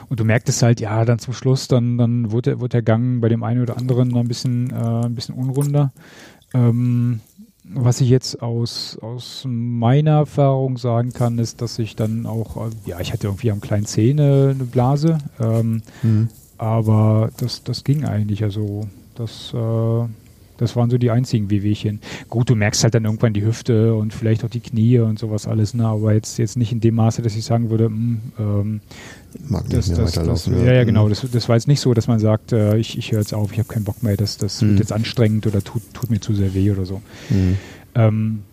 und 0.09 0.19
du 0.19 0.25
merktest 0.25 0.61
halt, 0.63 0.81
ja, 0.81 1.05
dann 1.05 1.19
zum 1.19 1.33
Schluss, 1.33 1.67
dann, 1.67 1.97
dann 1.97 2.31
wurde, 2.31 2.59
wurde 2.59 2.69
der 2.69 2.81
Gang 2.81 3.21
bei 3.21 3.29
dem 3.29 3.43
einen 3.43 3.61
oder 3.61 3.77
anderen 3.77 4.15
ein 4.15 4.27
bisschen, 4.27 4.71
äh, 4.71 5.05
ein 5.05 5.15
bisschen 5.15 5.35
unrunder. 5.35 5.93
Ähm, 6.53 7.21
was 7.73 8.01
ich 8.01 8.09
jetzt 8.09 8.41
aus, 8.41 8.97
aus 9.01 9.43
meiner 9.47 10.19
Erfahrung 10.19 10.77
sagen 10.77 11.11
kann, 11.11 11.39
ist, 11.39 11.61
dass 11.61 11.79
ich 11.79 11.95
dann 11.95 12.25
auch, 12.25 12.57
äh, 12.57 12.69
ja, 12.85 12.99
ich 12.99 13.11
hatte 13.11 13.27
irgendwie 13.27 13.51
am 13.51 13.61
kleinen 13.61 13.85
Zeh 13.85 14.11
eine, 14.11 14.55
Blase, 14.71 15.17
ähm, 15.39 15.81
mhm. 16.03 16.29
aber 16.57 17.31
das, 17.37 17.63
das 17.63 17.83
ging 17.83 18.05
eigentlich. 18.05 18.43
Also 18.43 18.87
das, 19.15 19.53
äh, 19.53 20.07
das 20.57 20.75
waren 20.75 20.89
so 20.89 20.97
die 20.97 21.11
einzigen 21.11 21.49
Wehwehchen. 21.49 21.99
Gut, 22.29 22.49
du 22.49 22.55
merkst 22.55 22.83
halt 22.83 22.93
dann 22.95 23.05
irgendwann 23.05 23.33
die 23.33 23.45
Hüfte 23.45 23.95
und 23.95 24.13
vielleicht 24.13 24.45
auch 24.45 24.49
die 24.49 24.61
Knie 24.61 24.99
und 24.99 25.19
sowas 25.19 25.47
alles, 25.47 25.73
ne? 25.73 25.85
aber 25.87 26.13
jetzt, 26.13 26.37
jetzt 26.37 26.57
nicht 26.57 26.71
in 26.71 26.79
dem 26.79 26.95
Maße, 26.95 27.21
dass 27.21 27.35
ich 27.35 27.43
sagen 27.43 27.69
würde, 27.69 27.89
mh, 27.89 27.97
hm, 27.97 28.19
ähm, 28.39 28.81
mag 29.47 29.69
das, 29.69 29.87
nicht 29.87 29.97
mehr 29.97 30.05
das, 30.05 30.17
weiterlaufen. 30.17 30.53
Das, 30.53 30.63
ja, 30.63 30.73
ja, 30.73 30.83
genau. 30.83 31.09
Das, 31.09 31.25
das 31.31 31.49
war 31.49 31.55
jetzt 31.55 31.67
nicht 31.67 31.79
so, 31.79 31.93
dass 31.93 32.07
man 32.07 32.19
sagt, 32.19 32.51
äh, 32.51 32.77
ich, 32.77 32.97
ich 32.97 33.11
höre 33.11 33.19
jetzt 33.19 33.33
auf, 33.33 33.51
ich 33.51 33.59
habe 33.59 33.67
keinen 33.67 33.83
Bock 33.83 34.03
mehr, 34.03 34.17
das, 34.17 34.37
das 34.37 34.61
mhm. 34.61 34.69
wird 34.69 34.79
jetzt 34.79 34.91
anstrengend 34.91 35.47
oder 35.47 35.63
tut, 35.63 35.81
tut 35.93 36.09
mir 36.09 36.19
zu 36.19 36.33
sehr 36.33 36.53
weh 36.53 36.71
oder 36.71 36.85
so. 36.85 37.01
Mhm. 37.29 37.57
Ähm, 37.95 38.43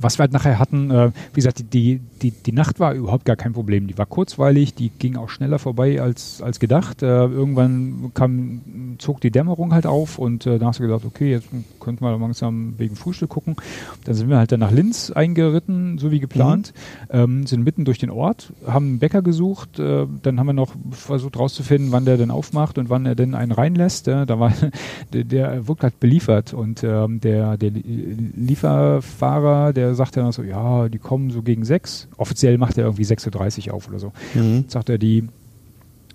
was 0.00 0.18
wir 0.18 0.24
halt 0.24 0.32
nachher 0.32 0.58
hatten, 0.58 0.90
äh, 0.90 1.10
wie 1.32 1.36
gesagt, 1.36 1.72
die, 1.72 2.00
die, 2.22 2.30
die 2.30 2.52
Nacht 2.52 2.80
war 2.80 2.94
überhaupt 2.94 3.24
gar 3.24 3.36
kein 3.36 3.52
Problem. 3.52 3.86
Die 3.86 3.98
war 3.98 4.06
kurzweilig, 4.06 4.74
die 4.74 4.90
ging 4.90 5.16
auch 5.16 5.28
schneller 5.28 5.58
vorbei 5.58 6.00
als, 6.00 6.42
als 6.42 6.60
gedacht. 6.60 7.02
Äh, 7.02 7.06
irgendwann 7.06 8.12
kam, 8.14 8.96
zog 8.98 9.20
die 9.20 9.30
Dämmerung 9.30 9.74
halt 9.74 9.86
auf 9.86 10.18
und 10.18 10.46
äh, 10.46 10.58
dann 10.58 10.68
hast 10.68 10.78
du 10.78 10.84
gedacht, 10.84 11.04
okay, 11.04 11.30
jetzt 11.30 11.48
könnten 11.80 12.04
wir 12.04 12.16
langsam 12.18 12.74
wegen 12.78 12.96
Frühstück 12.96 13.30
gucken. 13.30 13.56
Dann 14.04 14.14
sind 14.14 14.28
wir 14.28 14.38
halt 14.38 14.52
dann 14.52 14.60
nach 14.60 14.70
Linz 14.70 15.10
eingeritten, 15.10 15.98
so 15.98 16.10
wie 16.10 16.20
geplant, 16.20 16.72
mhm. 17.12 17.18
ähm, 17.18 17.46
sind 17.46 17.64
mitten 17.64 17.84
durch 17.84 17.98
den 17.98 18.10
Ort, 18.10 18.52
haben 18.66 18.86
einen 18.86 18.98
Bäcker 18.98 19.22
gesucht, 19.22 19.78
äh, 19.78 20.06
dann 20.22 20.38
haben 20.38 20.46
wir 20.46 20.52
noch 20.52 20.72
versucht 20.90 21.38
rauszufinden, 21.38 21.92
wann 21.92 22.04
der 22.04 22.16
denn 22.16 22.30
aufmacht 22.30 22.78
und 22.78 22.90
wann 22.90 23.06
er 23.06 23.14
denn 23.14 23.34
einen 23.34 23.52
reinlässt. 23.52 24.06
da 24.06 24.38
war 24.38 24.52
der, 25.12 25.24
der 25.24 25.68
wirkt 25.68 25.82
halt 25.82 26.00
beliefert 26.00 26.54
und 26.54 26.82
ähm, 26.84 27.20
der, 27.20 27.56
der 27.56 27.70
Lieferfahrer, 27.70 29.72
der 29.72 29.87
sagt 29.94 30.16
dann 30.16 30.32
so, 30.32 30.42
ja, 30.42 30.88
die 30.88 30.98
kommen 30.98 31.30
so 31.30 31.42
gegen 31.42 31.64
sechs. 31.64 32.08
Offiziell 32.16 32.58
macht 32.58 32.78
er 32.78 32.84
irgendwie 32.84 33.04
6.30 33.04 33.68
Uhr 33.68 33.74
auf 33.74 33.88
oder 33.88 33.98
so. 33.98 34.12
Mhm. 34.34 34.64
Sagt 34.68 34.88
er, 34.88 34.98
die, 34.98 35.28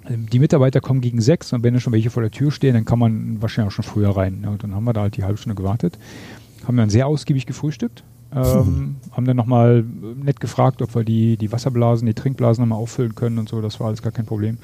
ähm, 0.09 0.29
die 0.29 0.39
Mitarbeiter 0.39 0.81
kommen 0.81 1.01
gegen 1.01 1.21
sechs 1.21 1.53
und 1.53 1.63
wenn 1.63 1.73
da 1.73 1.79
schon 1.79 1.93
welche 1.93 2.09
vor 2.09 2.21
der 2.21 2.31
Tür 2.31 2.51
stehen, 2.51 2.73
dann 2.73 2.85
kann 2.85 2.99
man 2.99 3.41
wahrscheinlich 3.41 3.71
auch 3.71 3.75
schon 3.75 3.85
früher 3.85 4.15
rein. 4.15 4.41
Ja, 4.43 4.49
und 4.49 4.63
dann 4.63 4.75
haben 4.75 4.83
wir 4.83 4.93
da 4.93 5.01
halt 5.01 5.17
die 5.17 5.23
halbe 5.23 5.37
Stunde 5.37 5.55
gewartet. 5.55 5.97
Haben 6.67 6.77
dann 6.77 6.89
sehr 6.89 7.07
ausgiebig 7.07 7.45
gefrühstückt. 7.45 8.03
Ähm, 8.35 8.95
haben 9.11 9.25
dann 9.25 9.37
nochmal 9.37 9.83
nett 9.83 10.39
gefragt, 10.39 10.81
ob 10.81 10.95
wir 10.95 11.03
die, 11.03 11.37
die 11.37 11.51
Wasserblasen, 11.51 12.07
die 12.07 12.15
Trinkblasen 12.15 12.63
nochmal 12.63 12.81
auffüllen 12.81 13.13
können 13.13 13.37
und 13.37 13.47
so. 13.47 13.61
Das 13.61 13.79
war 13.79 13.87
alles 13.87 14.01
gar 14.01 14.11
kein 14.11 14.25
Problem. 14.25 14.57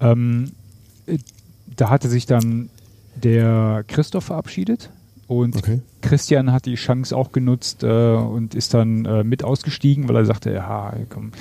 Ähm, 0.00 0.52
äh, 1.06 1.18
da 1.76 1.90
hatte 1.90 2.08
sich 2.08 2.24
dann 2.24 2.70
der 3.16 3.84
Christoph 3.86 4.24
verabschiedet. 4.24 4.90
Und 5.28 5.56
okay. 5.56 5.80
Christian 6.02 6.52
hat 6.52 6.66
die 6.66 6.76
Chance 6.76 7.16
auch 7.16 7.32
genutzt 7.32 7.82
äh, 7.82 8.14
und 8.14 8.54
ist 8.54 8.74
dann 8.74 9.04
äh, 9.04 9.24
mit 9.24 9.42
ausgestiegen, 9.42 10.08
weil 10.08 10.16
er 10.16 10.24
sagte, 10.24 10.52
ja, 10.52 10.94
komm, 11.08 11.32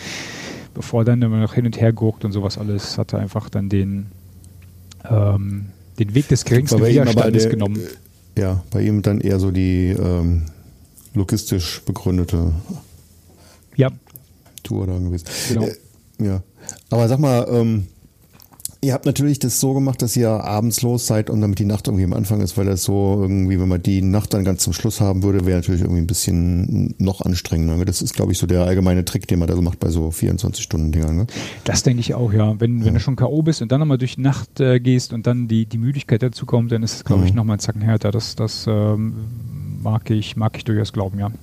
bevor 0.74 1.06
dann 1.06 1.22
immer 1.22 1.40
noch 1.40 1.54
hin 1.54 1.66
und 1.66 1.80
her 1.80 1.94
guckt 1.94 2.26
und 2.26 2.32
sowas 2.32 2.58
alles, 2.58 2.98
hat 2.98 3.14
er 3.14 3.20
einfach 3.20 3.50
dann 3.50 3.70
den, 3.70 4.08
ähm, 5.08 5.68
den 6.00 6.16
Weg 6.16 6.28
des 6.30 6.46
geringsten 6.46 6.84
Widerstandes 6.84 7.44
der, 7.44 7.52
genommen. 7.52 7.80
Äh, 8.36 8.42
ja, 8.42 8.64
bei 8.72 8.82
ihm 8.82 9.02
dann 9.02 9.22
eher 9.22 9.40
so 9.40 9.52
die 9.52 9.90
ähm, 9.90 10.44
logistisch 11.14 11.82
begründete 11.86 12.54
ja. 13.76 13.90
Tour 14.64 14.88
da 14.88 14.98
gewesen. 14.98 15.26
Genau. 15.50 15.68
Äh, 15.68 15.76
ja. 16.20 16.44
Aber 16.90 17.08
sag 17.08 17.20
mal, 17.20 17.48
ähm, 17.50 17.88
Ihr 18.86 18.94
habt 18.94 19.08
natürlich 19.08 19.40
das 19.40 19.60
so 19.60 19.74
gemacht, 19.74 20.04
dass 20.04 20.16
ihr 20.16 20.30
abends 20.30 20.84
los 20.84 21.08
seid 21.08 21.32
und 21.32 21.42
damit 21.42 21.58
die 21.58 21.66
Nacht 21.66 21.88
irgendwie 21.88 22.04
am 22.04 22.14
Anfang 22.14 22.40
ist, 22.42 22.56
weil 22.56 22.68
das 22.68 22.84
so 22.84 23.18
irgendwie, 23.20 23.60
wenn 23.60 23.68
man 23.68 23.82
die 23.82 24.04
Nacht 24.04 24.36
dann 24.36 24.46
ganz 24.46 24.62
zum 24.62 24.74
Schluss 24.74 25.02
haben 25.02 25.24
würde, 25.24 25.48
wäre 25.48 25.58
natürlich 25.58 25.82
irgendwie 25.82 26.02
ein 26.02 26.06
bisschen 26.06 26.94
noch 27.00 27.22
anstrengender. 27.22 27.84
Das 27.84 28.04
ist, 28.04 28.14
glaube 28.14 28.34
ich, 28.34 28.38
so 28.38 28.46
der 28.46 28.64
allgemeine 28.64 29.04
Trick, 29.04 29.28
den 29.28 29.40
man 29.40 29.48
da 29.48 29.56
so 29.56 29.64
macht 29.64 29.80
bei 29.80 29.90
so 29.90 30.10
24-Stunden-Dingern. 30.10 31.18
Ne? 31.18 31.28
Das 31.64 31.82
denke 31.82 32.02
ich 32.02 32.14
auch, 32.14 32.32
ja. 32.32 32.60
Wenn, 32.60 32.82
wenn 32.82 32.86
ja. 32.86 32.94
du 32.94 33.00
schon 33.00 33.16
K.O. 33.16 33.42
bist 33.42 33.64
und 33.64 33.72
dann 33.72 33.80
nochmal 33.80 33.98
durch 33.98 34.18
die 34.18 34.22
Nacht 34.22 34.60
äh, 34.60 34.80
gehst 34.80 35.14
und 35.14 35.26
dann 35.26 35.48
die, 35.48 35.66
die 35.66 35.80
Müdigkeit 35.80 36.22
dazu 36.22 36.46
kommt, 36.46 36.72
dann 36.72 36.84
ist 36.84 36.94
es, 36.94 37.04
glaube 37.04 37.22
mhm. 37.22 37.28
ich, 37.28 37.34
nochmal 37.34 37.56
ein 37.56 37.62
Zacken 37.62 37.82
härter. 37.82 38.12
Das, 38.12 38.36
das 38.36 38.68
ähm, 38.68 39.16
mag, 39.82 40.12
ich, 40.12 40.36
mag 40.36 40.56
ich 40.58 40.64
durchaus 40.64 40.94
glauben, 40.94 41.18
ja. 41.18 41.26
Und 41.26 41.36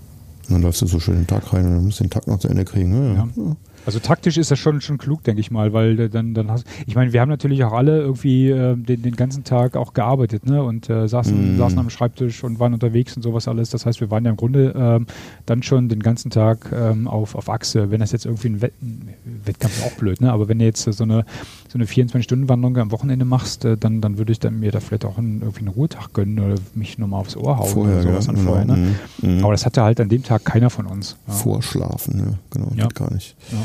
dann 0.49 0.63
läufst 0.63 0.81
du 0.81 0.87
so 0.87 1.01
schön 1.01 1.17
den 1.17 1.27
Tag 1.27 1.53
rein 1.53 1.67
und 1.67 1.73
dann 1.73 1.85
musst 1.87 1.99
du 1.99 2.05
den 2.05 2.11
Tag 2.11 2.29
noch 2.29 2.39
zu 2.39 2.47
Ende 2.47 2.65
kriegen. 2.65 2.91
Ne? 2.91 3.15
Ja. 3.17 3.43
ja. 3.43 3.57
Also 3.85 3.99
taktisch 3.99 4.39
ist 4.39 4.51
das 4.51 4.59
schon, 4.59 4.81
schon 4.81 4.99
klug, 4.99 5.25
denke 5.25 5.41
ich 5.41 5.51
mal, 5.51 5.73
weil 5.73 6.09
dann, 6.09 6.35
dann 6.35 6.51
hast 6.51 6.67
ich 6.87 6.95
meine, 6.95 7.13
wir 7.13 7.21
haben 7.21 7.29
natürlich 7.29 7.65
auch 7.65 7.73
alle 7.73 8.01
irgendwie 8.01 8.51
äh, 8.51 8.77
den, 8.77 9.03
den 9.03 9.17
ganzen 9.17 9.45
Tag 9.45 9.77
auch 9.77 9.93
gearbeitet, 9.93 10.47
ne? 10.47 10.63
Und 10.63 10.89
äh, 10.89 11.09
saßen, 11.09 11.57
mm. 11.57 11.59
saßen 11.59 11.79
am 11.79 11.91
Schreibtisch 11.91 12.45
und 12.45 12.61
waren 12.61 12.75
unterwegs 12.75 13.17
und 13.17 13.23
sowas 13.23 13.49
alles. 13.49 13.71
Das 13.71 13.85
heißt, 13.85 14.01
wir 14.01 14.11
waren 14.11 14.25
ja 14.25 14.31
im 14.31 14.37
Grunde 14.37 14.73
ähm, 14.77 15.07
dann 15.47 15.63
schon 15.63 15.89
den 15.89 16.01
ganzen 16.01 16.31
Tag 16.31 16.71
ähm, 16.73 17.09
auf, 17.09 17.35
auf 17.35 17.49
Achse. 17.49 17.91
Wenn 17.91 18.01
das 18.01 18.13
jetzt 18.13 18.25
irgendwie 18.25 18.51
ein, 18.51 18.63
Wett 18.63 18.75
ein 18.81 19.09
Wettkampf 19.45 19.79
ist 19.79 19.85
auch 19.85 19.97
blöd, 19.97 20.21
ne? 20.21 20.33
Aber 20.33 20.49
wenn 20.49 20.61
jetzt 20.61 20.83
so 20.83 21.05
eine, 21.05 21.25
so 21.73 21.79
eine 21.79 21.87
24-Stunden-Wanderung 21.87 22.77
am 22.77 22.93
Wochenende 22.93 23.25
machst, 23.25 23.65
äh, 23.65 23.79
dann, 23.79 24.03
dann 24.03 24.19
würde 24.19 24.31
ich 24.33 24.39
dann 24.39 24.61
mir 24.61 24.71
da 24.71 24.81
vielleicht 24.81 25.07
auch 25.07 25.17
einen, 25.17 25.41
irgendwie 25.41 25.61
einen 25.61 25.69
Ruhetag 25.69 26.13
gönnen 26.13 26.39
oder 26.39 26.57
mich 26.75 26.99
nochmal 26.99 27.21
aufs 27.21 27.35
Ohr 27.35 27.57
hauen 27.57 27.67
vorher, 27.67 28.01
oder 28.01 28.03
sowas 28.03 28.27
ja, 28.27 28.33
genau. 28.35 28.51
vorher. 28.51 28.65
Ne? 28.67 28.95
Mm. 29.23 29.43
Aber 29.43 29.53
das 29.53 29.65
hatte 29.65 29.83
halt 29.83 29.99
an 29.99 30.11
dem 30.11 30.23
Tag 30.23 30.45
keiner 30.45 30.69
von 30.69 30.85
uns. 30.85 31.17
Ja. 31.27 31.33
Vorschlafen, 31.33 32.19
ja, 32.19 32.39
genau, 32.51 32.73
ja. 32.77 32.85
geht 32.85 32.95
gar 32.95 33.11
nicht. 33.11 33.37
Ja. 33.51 33.59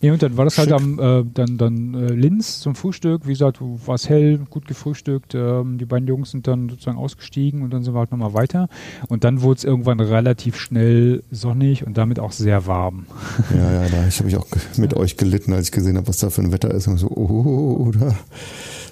Nee, 0.00 0.10
und 0.10 0.22
dann 0.22 0.36
war 0.36 0.44
das 0.44 0.58
halt 0.58 0.70
Schick. 0.70 0.78
halt 0.78 1.00
am 1.00 1.20
äh, 1.20 1.24
dann, 1.32 1.58
dann 1.58 1.94
äh, 1.94 2.12
Linz 2.12 2.60
zum 2.60 2.74
Frühstück. 2.74 3.26
Wie 3.26 3.32
gesagt, 3.32 3.58
war 3.60 3.94
es 3.94 4.08
hell, 4.08 4.38
gut 4.50 4.66
gefrühstückt. 4.66 5.34
Ähm, 5.34 5.78
die 5.78 5.84
beiden 5.84 6.08
Jungs 6.08 6.30
sind 6.30 6.46
dann 6.46 6.68
sozusagen 6.68 6.98
ausgestiegen 6.98 7.62
und 7.62 7.70
dann 7.70 7.82
sind 7.82 7.94
wir 7.94 7.98
halt 7.98 8.10
nochmal 8.10 8.34
weiter. 8.34 8.68
Und 9.08 9.24
dann 9.24 9.42
wurde 9.42 9.58
es 9.58 9.64
irgendwann 9.64 10.00
relativ 10.00 10.56
schnell 10.56 11.22
sonnig 11.30 11.86
und 11.86 11.98
damit 11.98 12.20
auch 12.20 12.32
sehr 12.32 12.66
warm. 12.66 13.06
Ja, 13.54 13.82
ja, 13.82 13.88
da 13.88 13.96
habe 13.96 14.28
ich 14.28 14.36
auch 14.36 14.46
mit 14.76 14.92
ja. 14.92 14.98
euch 14.98 15.16
gelitten, 15.16 15.52
als 15.52 15.66
ich 15.66 15.72
gesehen 15.72 15.96
habe, 15.96 16.08
was 16.08 16.18
da 16.18 16.30
für 16.30 16.42
ein 16.42 16.52
Wetter 16.52 16.70
ist. 16.72 16.86
Und 16.88 16.98
so, 16.98 17.08
oh, 17.08 17.90
da 17.92 18.14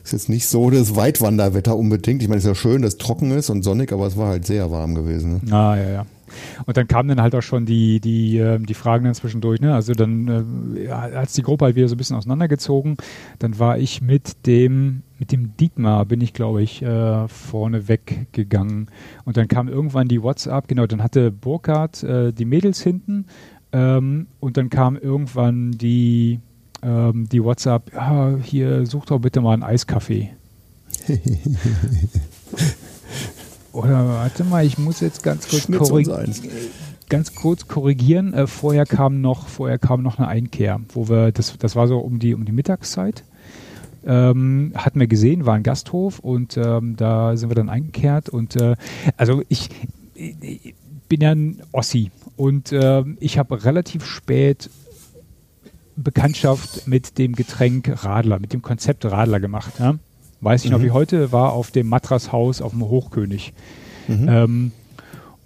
ist 0.05 0.13
jetzt 0.13 0.29
nicht 0.29 0.47
so 0.47 0.71
das 0.71 0.97
Weitwanderwetter 0.97 1.77
unbedingt. 1.77 2.23
Ich 2.23 2.29
meine, 2.29 2.39
es 2.39 2.45
ist 2.45 2.49
ja 2.49 2.55
schön, 2.55 2.83
dass 2.83 2.95
es 2.95 2.99
trocken 2.99 3.31
ist 3.31 3.51
und 3.51 3.63
sonnig, 3.63 3.93
aber 3.93 4.07
es 4.07 4.17
war 4.17 4.29
halt 4.29 4.47
sehr 4.47 4.71
warm 4.71 4.95
gewesen. 4.95 5.41
Ne? 5.45 5.53
Ah, 5.53 5.77
ja, 5.77 5.91
ja. 5.91 6.07
Und 6.67 6.77
dann 6.77 6.89
kamen 6.89 7.09
dann 7.09 7.21
halt 7.21 7.35
auch 7.35 7.43
schon 7.43 7.67
die, 7.67 8.01
die, 8.01 8.39
ähm, 8.39 8.67
die 8.67 8.75
Fragen 8.75 9.05
dann 9.05 9.15
zwischendurch. 9.15 9.61
Ne? 9.61 9.75
Also 9.75 9.93
dann 9.93 10.29
äh, 10.77 10.89
hat 10.91 11.29
es 11.29 11.35
die 11.35 11.43
Gruppe 11.43 11.67
halt 11.67 11.77
wieder 11.77 11.89
so 11.89 11.95
ein 11.95 11.99
bisschen 11.99 12.17
auseinandergezogen. 12.17 12.97
Dann 13.39 13.59
war 13.59 13.79
ich 13.79 14.03
mit 14.03 14.47
dem, 14.47 15.03
mit 15.19 15.33
dem 15.33 15.57
Dietmar, 15.57 16.05
bin 16.05 16.21
ich 16.21 16.33
glaube 16.33 16.63
ich 16.63 16.83
äh, 16.83 17.29
vorne 17.29 17.89
weggegangen. 17.89 18.89
Und 19.25 19.37
dann 19.37 19.49
kam 19.49 19.69
irgendwann 19.69 20.09
die 20.09 20.23
WhatsApp, 20.23 20.69
genau, 20.69 20.87
dann 20.87 21.03
hatte 21.03 21.31
Burkhardt 21.31 22.03
äh, 22.03 22.33
die 22.33 22.45
Mädels 22.45 22.83
hinten. 22.83 23.27
Ähm, 23.73 24.27
und 24.41 24.57
dann 24.57 24.69
kam 24.69 24.97
irgendwann 24.97 25.73
die, 25.73 26.41
ähm, 26.83 27.29
die 27.31 27.43
WhatsApp, 27.43 27.93
ja, 27.95 28.37
hier 28.43 28.87
such 28.87 29.07
doch 29.07 29.19
bitte 29.19 29.41
mal 29.41 29.55
einen 29.55 29.63
Eiskaffee. 29.63 30.31
Oder 33.73 34.07
warte 34.07 34.45
mal, 34.45 34.65
ich 34.67 34.79
muss 34.79 35.01
jetzt 35.01 35.23
ganz 35.23 35.49
kurz, 35.49 35.71
korrig 35.71 36.09
ganz 37.09 37.35
kurz 37.35 37.69
korrigieren. 37.69 38.33
Äh, 38.33 38.47
vorher 38.47 38.87
kam 38.87 39.21
noch, 39.21 39.47
vorher 39.49 39.79
kam 39.79 40.03
noch 40.03 40.19
eine 40.19 40.29
Einkehr, 40.29 40.81
wo 40.95 41.09
wir, 41.09 41.31
das, 41.31 41.59
das 41.59 41.77
war 41.77 41.87
so 41.87 41.99
um 41.99 42.19
die, 42.19 42.35
um 42.35 42.47
die 42.47 42.53
Mittagszeit. 42.53 43.25
Ähm, 44.05 44.73
hatten 44.75 44.99
wir 44.99 45.07
gesehen, 45.07 45.47
war 45.47 45.55
ein 45.55 45.63
Gasthof 45.63 46.19
und 46.19 46.57
ähm, 46.57 46.97
da 46.97 47.37
sind 47.37 47.51
wir 47.51 47.55
dann 47.55 47.69
eingekehrt 47.69 48.31
und 48.31 48.57
äh, 48.57 48.77
also 49.17 49.43
ich, 49.49 49.69
ich, 50.15 50.75
bin 51.09 51.21
ja 51.21 51.33
ein 51.33 51.63
Ossi 51.71 52.11
und 52.37 52.73
äh, 52.73 53.05
ich 53.21 53.39
habe 53.39 53.63
relativ 53.65 54.07
spät 54.07 54.71
Bekanntschaft 55.95 56.89
mit 56.89 57.19
dem 57.19 57.35
Getränk 57.35 58.03
Radler, 58.03 58.39
mit 58.39 58.55
dem 58.55 58.63
Konzept 58.63 59.05
Radler 59.05 59.39
gemacht. 59.39 59.75
Ja? 59.79 59.97
Weiß 60.43 60.65
ich 60.65 60.71
mhm. 60.71 60.77
noch 60.77 60.85
wie 60.85 60.91
heute, 60.91 61.33
war 61.33 61.53
auf 61.53 61.71
dem 61.71 61.89
Matrashaus 61.89 62.61
auf 62.61 62.73
dem 62.73 62.83
Hochkönig. 62.83 63.53
Mhm. 64.09 64.29
Ähm, 64.29 64.73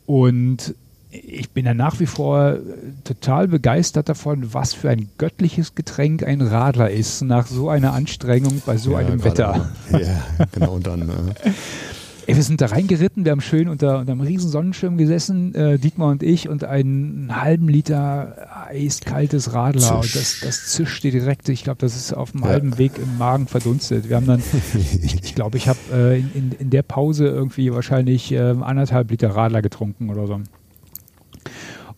und 0.06 0.74
ich 1.10 1.50
bin 1.50 1.64
ja 1.64 1.74
nach 1.74 2.00
wie 2.00 2.06
vor 2.06 2.58
total 3.04 3.48
begeistert 3.48 4.08
davon, 4.08 4.52
was 4.52 4.74
für 4.74 4.90
ein 4.90 5.08
göttliches 5.18 5.74
Getränk 5.74 6.22
ein 6.22 6.40
Radler 6.40 6.90
ist, 6.90 7.22
nach 7.22 7.46
so 7.46 7.68
einer 7.68 7.92
Anstrengung 7.92 8.62
bei 8.66 8.76
so 8.76 8.92
ja, 8.92 8.98
einem 8.98 9.24
Wetter. 9.24 9.70
Ja, 9.92 10.46
genau 10.52 10.74
und 10.74 10.86
dann. 10.86 11.08
Äh. 11.08 11.50
Ey, 12.28 12.34
wir 12.34 12.42
sind 12.42 12.60
da 12.60 12.66
reingeritten, 12.66 13.24
wir 13.24 13.30
haben 13.30 13.40
schön 13.40 13.68
unter, 13.68 14.00
unter 14.00 14.10
einem 14.10 14.20
riesen 14.20 14.50
Sonnenschirm 14.50 14.96
gesessen, 14.96 15.54
äh, 15.54 15.78
Dietmar 15.78 16.10
und 16.10 16.24
ich, 16.24 16.48
und 16.48 16.64
einen 16.64 17.40
halben 17.40 17.68
Liter 17.68 18.66
eiskaltes 18.66 19.52
Radler. 19.52 19.96
Und 19.96 20.12
das, 20.12 20.40
das 20.40 20.66
zischte 20.66 21.12
direkt. 21.12 21.48
Ich 21.48 21.62
glaube, 21.62 21.78
das 21.78 21.94
ist 21.94 22.12
auf 22.12 22.32
dem 22.32 22.40
ja. 22.40 22.48
halben 22.48 22.78
Weg 22.78 22.98
im 22.98 23.16
Magen 23.16 23.46
verdunstet. 23.46 24.08
Wir 24.08 24.16
haben 24.16 24.26
dann, 24.26 24.42
ich, 24.74 25.14
ich 25.22 25.34
glaube, 25.36 25.56
ich 25.56 25.68
habe 25.68 25.78
äh, 25.92 26.18
in, 26.18 26.50
in 26.58 26.70
der 26.70 26.82
Pause 26.82 27.28
irgendwie 27.28 27.72
wahrscheinlich 27.72 28.32
äh, 28.32 28.56
anderthalb 28.60 29.08
Liter 29.08 29.30
Radler 29.30 29.62
getrunken 29.62 30.10
oder 30.10 30.26
so. 30.26 30.40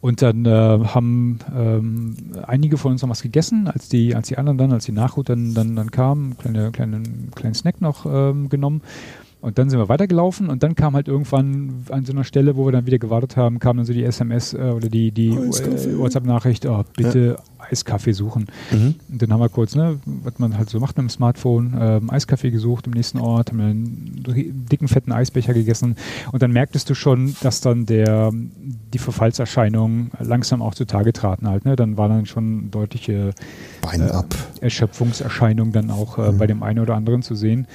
Und 0.02 0.20
dann 0.20 0.44
äh, 0.44 0.50
haben 0.50 1.38
ähm, 1.56 2.16
einige 2.46 2.76
von 2.76 2.92
uns 2.92 3.00
noch 3.00 3.08
was 3.08 3.22
gegessen, 3.22 3.66
als 3.66 3.88
die, 3.88 4.14
als 4.14 4.28
die 4.28 4.36
anderen 4.36 4.58
dann, 4.58 4.72
als 4.72 4.84
die 4.84 4.92
Nachhut 4.92 5.30
dann, 5.30 5.54
dann, 5.54 5.74
dann 5.74 5.90
kamen, 5.90 6.36
kleine, 6.36 6.70
kleine, 6.70 7.02
kleinen 7.34 7.54
Snack 7.54 7.80
noch 7.80 8.04
ähm, 8.04 8.50
genommen. 8.50 8.82
Und 9.40 9.56
dann 9.58 9.70
sind 9.70 9.78
wir 9.78 9.88
weitergelaufen 9.88 10.48
und 10.48 10.64
dann 10.64 10.74
kam 10.74 10.94
halt 10.94 11.06
irgendwann 11.06 11.84
an 11.90 12.04
so 12.04 12.12
einer 12.12 12.24
Stelle, 12.24 12.56
wo 12.56 12.66
wir 12.66 12.72
dann 12.72 12.86
wieder 12.86 12.98
gewartet 12.98 13.36
haben, 13.36 13.60
kam 13.60 13.76
dann 13.76 13.86
so 13.86 13.92
die 13.92 14.02
SMS 14.02 14.52
äh, 14.52 14.72
oder 14.74 14.88
die, 14.88 15.12
die 15.12 15.28
äh, 15.28 15.98
WhatsApp-Nachricht, 15.98 16.66
oh, 16.66 16.82
bitte 16.96 17.36
ja. 17.38 17.64
Eiskaffee 17.70 18.12
suchen. 18.12 18.46
Mhm. 18.72 18.96
Und 19.08 19.22
dann 19.22 19.32
haben 19.32 19.40
wir 19.40 19.48
kurz, 19.48 19.76
ne, 19.76 20.00
was 20.24 20.40
man 20.40 20.58
halt 20.58 20.70
so 20.70 20.80
macht 20.80 20.96
mit 20.96 21.04
dem 21.04 21.10
Smartphone, 21.10 21.76
ähm, 21.78 22.10
Eiskaffee 22.10 22.50
gesucht 22.50 22.88
im 22.88 22.94
nächsten 22.94 23.20
Ort, 23.20 23.50
haben 23.50 23.60
einen 23.60 24.66
dicken, 24.70 24.88
fetten 24.88 25.12
Eisbecher 25.12 25.54
gegessen 25.54 25.94
und 26.32 26.42
dann 26.42 26.50
merktest 26.50 26.90
du 26.90 26.94
schon, 26.94 27.36
dass 27.40 27.60
dann 27.60 27.86
der, 27.86 28.32
die 28.32 28.98
Verfallserscheinungen 28.98 30.10
langsam 30.18 30.62
auch 30.62 30.74
zutage 30.74 31.12
traten 31.12 31.48
halt. 31.48 31.64
Ne? 31.64 31.76
Dann 31.76 31.96
war 31.96 32.08
dann 32.08 32.26
schon 32.26 32.72
deutliche 32.72 33.30
äh, 33.92 34.22
Erschöpfungserscheinungen 34.60 35.72
dann 35.72 35.92
auch 35.92 36.18
äh, 36.18 36.32
mhm. 36.32 36.38
bei 36.38 36.48
dem 36.48 36.64
einen 36.64 36.80
oder 36.80 36.96
anderen 36.96 37.22
zu 37.22 37.36
sehen. 37.36 37.68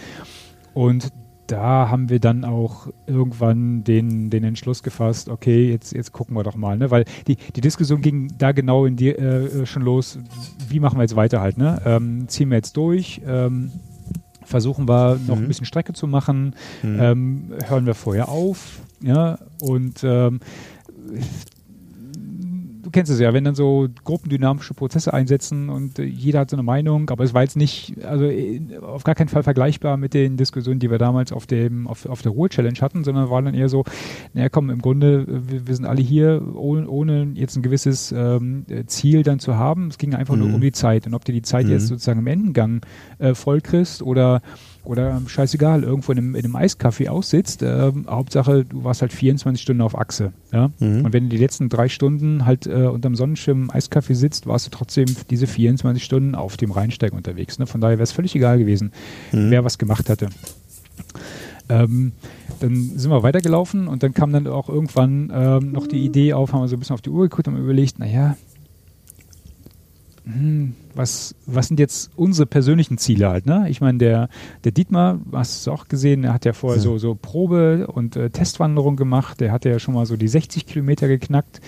Und 0.74 1.12
da 1.48 1.90
haben 1.90 2.10
wir 2.10 2.20
dann 2.20 2.46
auch 2.46 2.88
irgendwann 3.06 3.84
den, 3.84 4.30
den 4.30 4.44
Entschluss 4.44 4.84
gefasst, 4.84 5.30
okay, 5.30 5.70
jetzt, 5.70 5.94
jetzt 5.94 6.12
gucken 6.12 6.36
wir 6.36 6.44
doch 6.44 6.56
mal, 6.56 6.78
ne? 6.78 6.92
Weil 6.92 7.06
die, 7.28 7.36
die 7.36 7.62
Diskussion 7.62 8.02
ging 8.02 8.34
da 8.38 8.52
genau 8.52 8.86
in 8.86 8.96
die 8.96 9.10
äh, 9.10 9.66
schon 9.66 9.84
los, 9.84 10.20
wie 10.70 10.80
machen 10.80 10.98
wir 10.98 11.04
jetzt 11.04 11.16
weiter 11.16 11.42
halt, 11.42 11.58
ne? 11.58 11.82
Ähm, 11.86 12.28
ziehen 12.28 12.50
wir 12.50 12.58
jetzt 12.58 12.78
durch, 12.78 13.22
ähm, 13.28 13.72
versuchen 14.44 14.88
wir 14.88 15.20
noch 15.28 15.36
mhm. 15.36 15.44
ein 15.44 15.48
bisschen 15.48 15.66
Strecke 15.66 15.94
zu 15.94 16.08
machen, 16.08 16.56
mhm. 16.82 17.00
ähm, 17.00 17.54
hören 17.68 17.86
wir 17.86 17.96
vorher 17.96 18.30
auf, 18.30 18.80
ja, 19.02 19.38
und 19.60 20.04
ähm, 20.04 20.40
kennst 22.94 23.12
es 23.12 23.20
ja, 23.20 23.34
wenn 23.34 23.44
dann 23.44 23.56
so 23.56 23.88
gruppendynamische 24.06 24.74
Prozesse 24.74 25.14
einsetzen 25.14 25.70
und 25.70 26.00
äh, 26.00 26.04
jeder 26.04 26.40
hat 26.40 26.50
so 26.50 26.56
eine 26.56 26.64
Meinung, 26.64 27.10
aber 27.10 27.24
es 27.24 27.34
war 27.34 27.42
jetzt 27.42 27.58
nicht, 27.58 28.04
also 28.06 28.26
äh, 28.26 28.62
auf 28.82 29.04
gar 29.04 29.16
keinen 29.16 29.28
Fall 29.28 29.44
vergleichbar 29.44 29.98
mit 29.98 30.14
den 30.14 30.38
Diskussionen, 30.38 30.80
die 30.80 30.90
wir 30.90 30.98
damals 30.98 31.34
auf 31.34 31.46
dem, 31.46 31.88
auf, 31.88 32.06
auf 32.06 32.22
der 32.22 32.32
Ruhe-Challenge 32.32 32.80
hatten, 32.80 33.04
sondern 33.04 33.30
war 33.30 33.42
dann 33.42 33.54
eher 33.54 33.68
so, 33.68 33.84
naja 34.34 34.48
komm, 34.50 34.70
im 34.70 34.82
Grunde, 34.82 35.26
wir, 35.28 35.68
wir 35.68 35.76
sind 35.76 35.86
alle 35.86 36.02
hier, 36.02 36.42
ohne, 36.56 36.88
ohne 36.88 37.32
jetzt 37.34 37.56
ein 37.56 37.64
gewisses 37.64 38.12
ähm, 38.12 38.66
Ziel 38.88 39.24
dann 39.24 39.40
zu 39.40 39.58
haben. 39.58 39.88
Es 39.88 39.98
ging 39.98 40.14
einfach 40.14 40.36
mhm. 40.36 40.42
nur 40.42 40.54
um 40.56 40.62
die 40.62 40.72
Zeit. 40.72 41.08
Und 41.08 41.14
ob 41.14 41.26
du 41.26 41.32
die 41.32 41.42
Zeit 41.42 41.66
mhm. 41.66 41.72
jetzt 41.72 41.88
sozusagen 41.88 42.20
im 42.20 42.28
Endengang 42.28 42.82
äh, 43.20 43.34
voll 43.34 43.62
kriegst 43.62 44.02
oder 44.04 44.42
oder 44.84 45.22
scheißegal, 45.26 45.84
irgendwo 45.84 46.12
in 46.12 46.18
einem, 46.18 46.36
in 46.36 46.46
einem 46.46 46.56
Eiscafé 46.56 47.10
aussitzt. 47.10 47.62
Äh, 47.62 47.92
Hauptsache, 48.08 48.66
du 48.66 48.84
warst 48.84 49.02
halt 49.02 49.14
24 49.14 49.62
Stunden 49.62 49.82
auf 49.82 49.98
Achse. 49.98 50.34
Ja? 50.52 50.72
Mhm. 50.80 51.06
Und 51.06 51.14
wenn 51.14 51.24
du 51.24 51.30
die 51.30 51.38
letzten 51.38 51.70
drei 51.70 51.88
Stunden 51.88 52.46
halt 52.46 52.68
äh, 52.68 52.88
unterm 52.88 53.16
Sonnenschirm 53.16 53.64
im 53.64 53.72
Eiscafé 53.72 54.14
sitzt, 54.14 54.46
warst 54.46 54.68
du 54.68 54.72
trotzdem 54.72 55.06
diese 55.30 55.48
24 55.48 56.04
Stunden 56.04 56.36
auf 56.36 56.58
dem 56.58 56.72
Rheinsteig 56.72 57.14
unterwegs. 57.14 57.60
Ne? 57.60 57.66
Von 57.66 57.82
daher 57.82 57.98
wäre 57.98 58.04
es 58.04 58.12
völlig 58.12 58.36
egal 58.36 58.58
gewesen, 58.58 58.92
mhm. 59.32 59.52
wer 59.52 59.64
was 59.64 59.78
gemacht 59.78 60.10
hatte. 60.10 60.30
Ähm, 61.70 62.12
dann 62.60 62.92
sind 62.96 63.10
wir 63.10 63.24
weitergelaufen 63.24 63.88
und 63.88 64.04
dann 64.04 64.14
kam 64.14 64.34
dann 64.34 64.48
auch 64.48 64.68
irgendwann 64.68 65.32
ähm, 65.34 65.72
noch 65.72 65.88
die 65.88 66.04
Idee 66.04 66.34
auf, 66.34 66.52
haben 66.52 66.62
wir 66.62 66.68
so 66.68 66.76
ein 66.76 66.80
bisschen 66.80 66.94
auf 66.94 67.02
die 67.02 67.10
Uhr 67.10 67.24
geguckt 67.24 67.48
und 67.48 67.58
überlegt, 67.58 68.00
naja, 68.00 68.36
hm, 70.26 70.76
was, 70.96 71.36
was 71.46 71.68
sind 71.68 71.80
jetzt 71.80 72.12
unsere 72.16 72.46
persönlichen 72.46 72.98
Ziele 72.98 73.30
halt, 73.30 73.46
ne? 73.46 73.66
Ich 73.70 73.82
meine, 73.82 73.98
der, 73.98 74.30
der 74.64 74.72
Dietmar, 74.72 75.20
hast 75.34 75.68
du 75.68 75.72
auch 75.72 75.88
gesehen, 75.88 76.24
er 76.24 76.34
hat 76.34 76.46
ja 76.46 76.54
vorher 76.54 76.78
ja. 76.78 76.84
so, 76.84 76.98
so 76.98 77.16
Probe- 77.16 77.88
und 77.88 78.16
äh, 78.16 78.30
Testwanderung 78.30 78.96
gemacht, 78.96 79.42
der 79.42 79.52
hatte 79.52 79.70
ja 79.70 79.80
schon 79.80 79.94
mal 79.94 80.06
so 80.06 80.16
die 80.16 80.28
60 80.28 80.66
Kilometer 80.66 81.08
geknackt. 81.08 81.60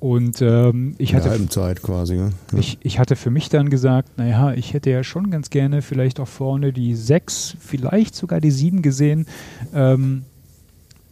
Und 0.00 0.40
ähm, 0.40 0.94
ich 0.96 1.14
hatte. 1.14 1.46
Zeit 1.48 1.82
quasi, 1.82 2.16
ne? 2.16 2.30
Ja. 2.52 2.58
Ich, 2.58 2.78
ich 2.80 2.98
hatte 2.98 3.16
für 3.16 3.30
mich 3.30 3.50
dann 3.50 3.68
gesagt, 3.68 4.16
naja, 4.16 4.54
ich 4.54 4.72
hätte 4.72 4.90
ja 4.90 5.04
schon 5.04 5.30
ganz 5.30 5.50
gerne 5.50 5.82
vielleicht 5.82 6.20
auch 6.20 6.28
vorne 6.28 6.72
die 6.72 6.94
sechs, 6.94 7.54
vielleicht 7.60 8.14
sogar 8.14 8.40
die 8.40 8.50
sieben 8.50 8.80
gesehen. 8.80 9.26
Ähm, 9.74 10.24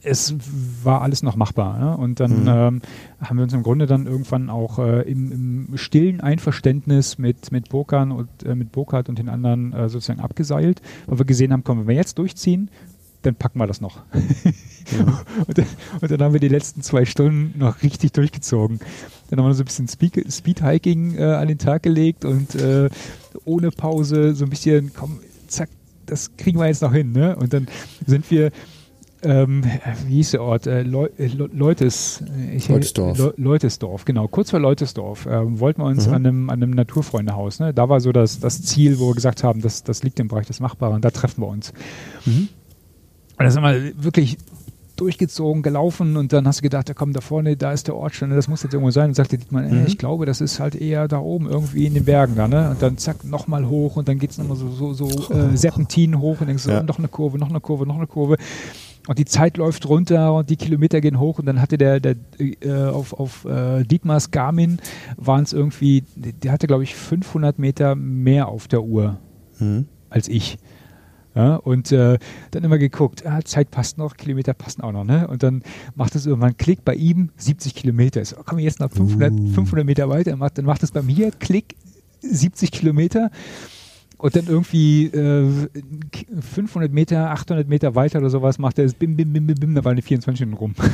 es 0.09 0.35
war 0.83 1.03
alles 1.03 1.23
noch 1.23 1.37
machbar. 1.37 1.79
Ja? 1.79 1.93
Und 1.95 2.21
dann 2.21 2.43
mhm. 2.43 2.49
ähm, 2.49 2.83
haben 3.21 3.37
wir 3.37 3.43
uns 3.43 3.53
im 3.53 3.63
Grunde 3.63 3.87
dann 3.87 4.07
irgendwann 4.07 4.51
auch 4.51 4.79
äh, 4.79 5.03
im, 5.03 5.33
im, 5.33 5.77
stillen 5.77 6.21
Einverständnis 6.21 7.19
mit, 7.19 7.53
mit 7.53 7.69
Burkhardt 7.69 8.11
und 8.11 8.29
äh, 8.45 8.55
mit 8.55 8.73
Burkhardt 8.73 9.09
und 9.09 9.19
den 9.19 9.29
anderen 9.29 9.73
äh, 9.73 9.89
sozusagen 9.89 10.21
abgeseilt, 10.21 10.81
weil 11.07 11.19
wir 11.19 11.27
gesehen 11.27 11.53
haben, 11.53 11.65
komm, 11.65 11.81
wenn 11.81 11.89
wir 11.89 11.95
jetzt 11.95 12.19
durchziehen, 12.19 12.71
dann 13.23 13.35
packen 13.35 13.59
wir 13.59 13.67
das 13.67 13.81
noch. 13.81 14.03
Ja. 14.15 14.21
und, 15.47 15.59
und, 16.01 16.11
dann 16.11 16.23
haben 16.23 16.33
wir 16.33 16.41
die 16.41 16.49
letzten 16.49 16.83
zwei 16.83 17.05
Stunden 17.05 17.59
noch 17.59 17.83
richtig 17.83 18.13
durchgezogen. 18.13 18.79
Dann 19.29 19.41
haben 19.41 19.47
wir 19.47 19.55
so 19.55 19.63
ein 19.63 19.67
bisschen 19.67 19.89
Speed, 19.89 20.33
Speedhiking 20.33 21.17
äh, 21.17 21.25
an 21.25 21.49
den 21.49 21.59
Tag 21.59 21.83
gelegt 21.83 22.25
und 22.25 22.55
äh, 22.55 22.89
ohne 23.45 23.71
Pause 23.71 24.35
so 24.35 24.45
ein 24.45 24.51
bisschen, 24.51 24.93
komm, 24.95 25.19
zack, 25.49 25.69
das 26.07 26.37
kriegen 26.37 26.59
wir 26.59 26.69
jetzt 26.69 26.83
noch 26.83 26.93
hin. 26.93 27.13
Ne? 27.13 27.37
Und 27.37 27.53
dann 27.53 27.67
sind 28.07 28.31
wir 28.31 28.51
ähm, 29.23 29.65
wie 30.07 30.17
hieß 30.17 30.33
der 30.33 30.43
Ort? 30.43 30.67
Äh, 30.67 30.83
Leu 30.83 31.09
äh, 31.19 31.27
Leutes, 31.27 32.23
äh, 32.37 32.57
ich, 32.57 32.69
Leutesdorf. 32.69 33.19
Le 33.19 33.35
Leutesdorf, 33.37 34.05
genau. 34.05 34.29
Kurz 34.29 34.51
vor 34.51 34.61
Leutesdorf 34.61 35.27
äh, 35.27 35.59
wollten 35.59 35.83
wir 35.83 35.87
uns 35.87 36.07
mhm. 36.07 36.15
an 36.15 36.27
einem, 36.27 36.51
an 36.51 36.63
einem 36.63 36.71
Naturfreundehaus. 36.73 37.61
Ne? 37.61 37.75
Da 37.75 37.89
war 37.89 38.01
so 38.01 38.13
das, 38.13 38.41
das 38.41 38.63
Ziel, 38.63 38.99
wo 38.99 39.09
wir 39.09 39.15
gesagt 39.15 39.43
haben, 39.43 39.61
das, 39.61 39.83
das 39.83 40.03
liegt 40.03 40.21
im 40.21 40.29
Bereich 40.29 40.47
des 40.47 40.61
Machbaren. 40.61 41.03
Da 41.03 41.11
treffen 41.11 41.43
wir 41.43 41.49
uns. 41.49 41.73
Mhm. 42.27 42.49
Und 43.39 43.45
da 43.45 43.51
sind 43.51 43.63
wir 43.63 43.93
wirklich 44.03 44.39
durchgezogen, 44.99 45.63
gelaufen 45.63 46.17
und 46.17 46.33
dann 46.33 46.47
hast 46.47 46.59
du 46.59 46.63
gedacht, 46.63 46.89
da 46.89 46.95
kommt 46.95 47.15
da 47.15 47.21
vorne, 47.21 47.57
da 47.57 47.73
ist 47.73 47.87
der 47.87 47.95
Ort 47.95 48.17
schon, 48.17 48.31
das 48.31 48.49
muss 48.49 48.65
jetzt 48.65 48.73
irgendwo 48.73 48.91
sein. 48.91 49.11
Und 49.11 49.15
sagte 49.15 49.39
Dietmar, 49.39 49.65
äh, 49.65 49.71
mhm. 49.71 49.87
ich 49.87 49.97
glaube, 49.97 50.27
das 50.27 50.41
ist 50.41 50.61
halt 50.61 50.75
eher 50.75 51.09
da 51.09 51.19
oben 51.19 51.49
irgendwie 51.49 51.87
in 51.87 51.95
den 51.95 52.05
Bergen 52.05 52.35
da, 52.35 52.49
ne? 52.49 52.71
Und 52.71 52.83
dann 52.83 52.99
zack, 52.99 53.25
nochmal 53.25 53.69
hoch 53.69 53.97
und 53.97 54.09
dann 54.09 54.19
geht 54.19 54.31
es 54.31 54.39
nochmal 54.39 54.57
so, 54.57 54.71
so, 54.71 54.93
so 54.93 55.33
äh, 55.33 55.57
Serpentin 55.57 56.19
hoch 56.19 56.41
und 56.41 56.49
denkst 56.49 56.65
so, 56.65 56.71
ja. 56.71 56.83
noch 56.83 56.99
eine 56.99 57.09
Kurve, 57.09 57.39
noch 57.39 57.49
eine 57.49 57.61
Kurve, 57.61 57.87
noch 57.87 57.97
eine 57.97 58.07
Kurve 58.07 58.37
und 59.09 59.19
die 59.19 59.25
Zeit 59.25 59.57
läuft 59.57 59.89
runter 59.89 60.35
und 60.35 60.51
die 60.51 60.57
Kilometer 60.57 61.01
gehen 61.01 61.19
hoch 61.19 61.39
und 61.39 61.47
dann 61.47 61.63
hatte 61.63 61.79
der, 61.79 61.99
der 61.99 62.15
äh, 62.39 62.85
auf, 62.85 63.15
auf 63.15 63.47
äh, 63.47 63.83
Dietmars 63.83 64.31
Garmin 64.31 64.81
waren 65.17 65.45
es 65.45 65.55
irgendwie, 65.55 66.05
der 66.15 66.53
hatte 66.53 66.67
glaube 66.67 66.83
ich 66.83 66.95
500 66.95 67.59
Meter 67.59 67.95
mehr 67.95 68.49
auf 68.49 68.69
der 68.69 68.83
Uhr 68.83 69.19
mhm. 69.59 69.87
als 70.11 70.29
ich. 70.29 70.59
Ja, 71.35 71.57
und 71.57 71.91
äh, 71.91 72.19
dann 72.51 72.65
immer 72.65 72.79
geguckt, 72.79 73.25
ah, 73.25 73.41
Zeit 73.45 73.71
passt 73.71 73.97
noch, 73.97 74.17
Kilometer 74.17 74.55
passen 74.55 74.83
auch 74.83 74.93
noch, 74.93 75.05
ne? 75.05 75.29
Und 75.29 75.43
dann 75.43 75.63
macht 75.95 76.15
es 76.15 76.27
irgendwann 76.27 76.57
Klick 76.57 76.85
bei 76.85 76.95
ihm 76.95 77.31
70 77.37 77.77
Kilometer. 77.77 78.25
So, 78.25 78.37
komm 78.45 78.59
jetzt 78.59 78.81
noch 78.81 78.91
500, 78.91 79.33
uh. 79.33 79.49
500 79.53 79.87
Meter 79.87 80.09
weiter, 80.09 80.37
dann 80.37 80.65
macht 80.65 80.83
es 80.83 80.91
bei 80.91 81.03
mir 81.03 81.31
Klick 81.31 81.77
70 82.23 82.73
Kilometer 82.73 83.31
und 84.19 84.37
dann 84.37 84.47
irgendwie 84.47 85.07
äh, 85.07 85.69
500 86.41 86.93
Meter, 86.93 87.31
800 87.31 87.69
Meter 87.69 87.95
weiter 87.95 88.19
oder 88.19 88.31
sowas 88.31 88.59
macht 88.59 88.79
er 88.79 88.85
das 88.85 88.95
bim, 88.95 89.17
bim, 89.17 89.33
bim, 89.33 89.47
bim, 89.47 89.55
bim, 89.59 89.75
da 89.75 89.85
waren 89.85 89.97
die 89.97 90.03
24 90.03 90.39
Stunden 90.39 90.57
rum. 90.57 90.75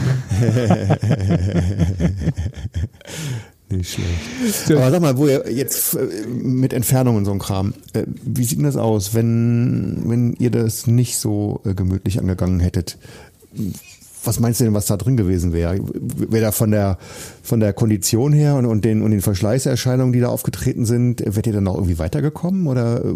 Nicht 3.71 3.93
schlecht. 3.95 4.71
Aber 4.73 4.91
sag 4.91 5.01
mal, 5.01 5.17
wo 5.17 5.27
ihr 5.27 5.51
jetzt 5.51 5.95
äh, 5.95 6.27
mit 6.29 6.75
Entfernungen 6.75 7.25
so 7.25 7.33
ein 7.33 7.39
Kram, 7.39 7.73
äh, 7.95 8.05
wie 8.07 8.45
sieht 8.45 8.59
denn 8.59 8.67
das 8.67 8.77
aus, 8.77 9.15
wenn, 9.15 10.03
wenn 10.05 10.35
ihr 10.35 10.51
das 10.51 10.87
nicht 10.87 11.17
so 11.17 11.63
äh, 11.65 11.73
gemütlich 11.75 12.21
angegangen 12.21 12.61
hättet? 12.61 12.99
Was 14.27 14.41
meinst 14.41 14.61
du 14.61 14.65
denn, 14.65 14.75
was 14.75 14.87
da 14.87 14.97
drin 14.97 15.17
gewesen 15.17 15.53
wäre? 15.53 15.79
Wäre 15.95 16.47
da 16.47 16.53
von 16.53 16.71
der, 16.71 16.99
von 17.43 17.61
der 17.61 17.73
Kondition 17.73 18.33
her 18.33 18.57
und, 18.57 18.67
und, 18.67 18.85
den, 18.85 19.03
und 19.03 19.11
den 19.11 19.23
Verschleißerscheinungen, 19.23 20.13
die 20.13 20.21
da 20.21 20.29
aufgetreten 20.29 20.87
sind, 20.87 21.23
wärt 21.25 21.47
ihr 21.47 21.53
dann 21.53 21.65
noch 21.65 21.75
irgendwie 21.75 21.99
weitergekommen 21.99 22.67
oder? 22.67 23.05
Äh? 23.05 23.15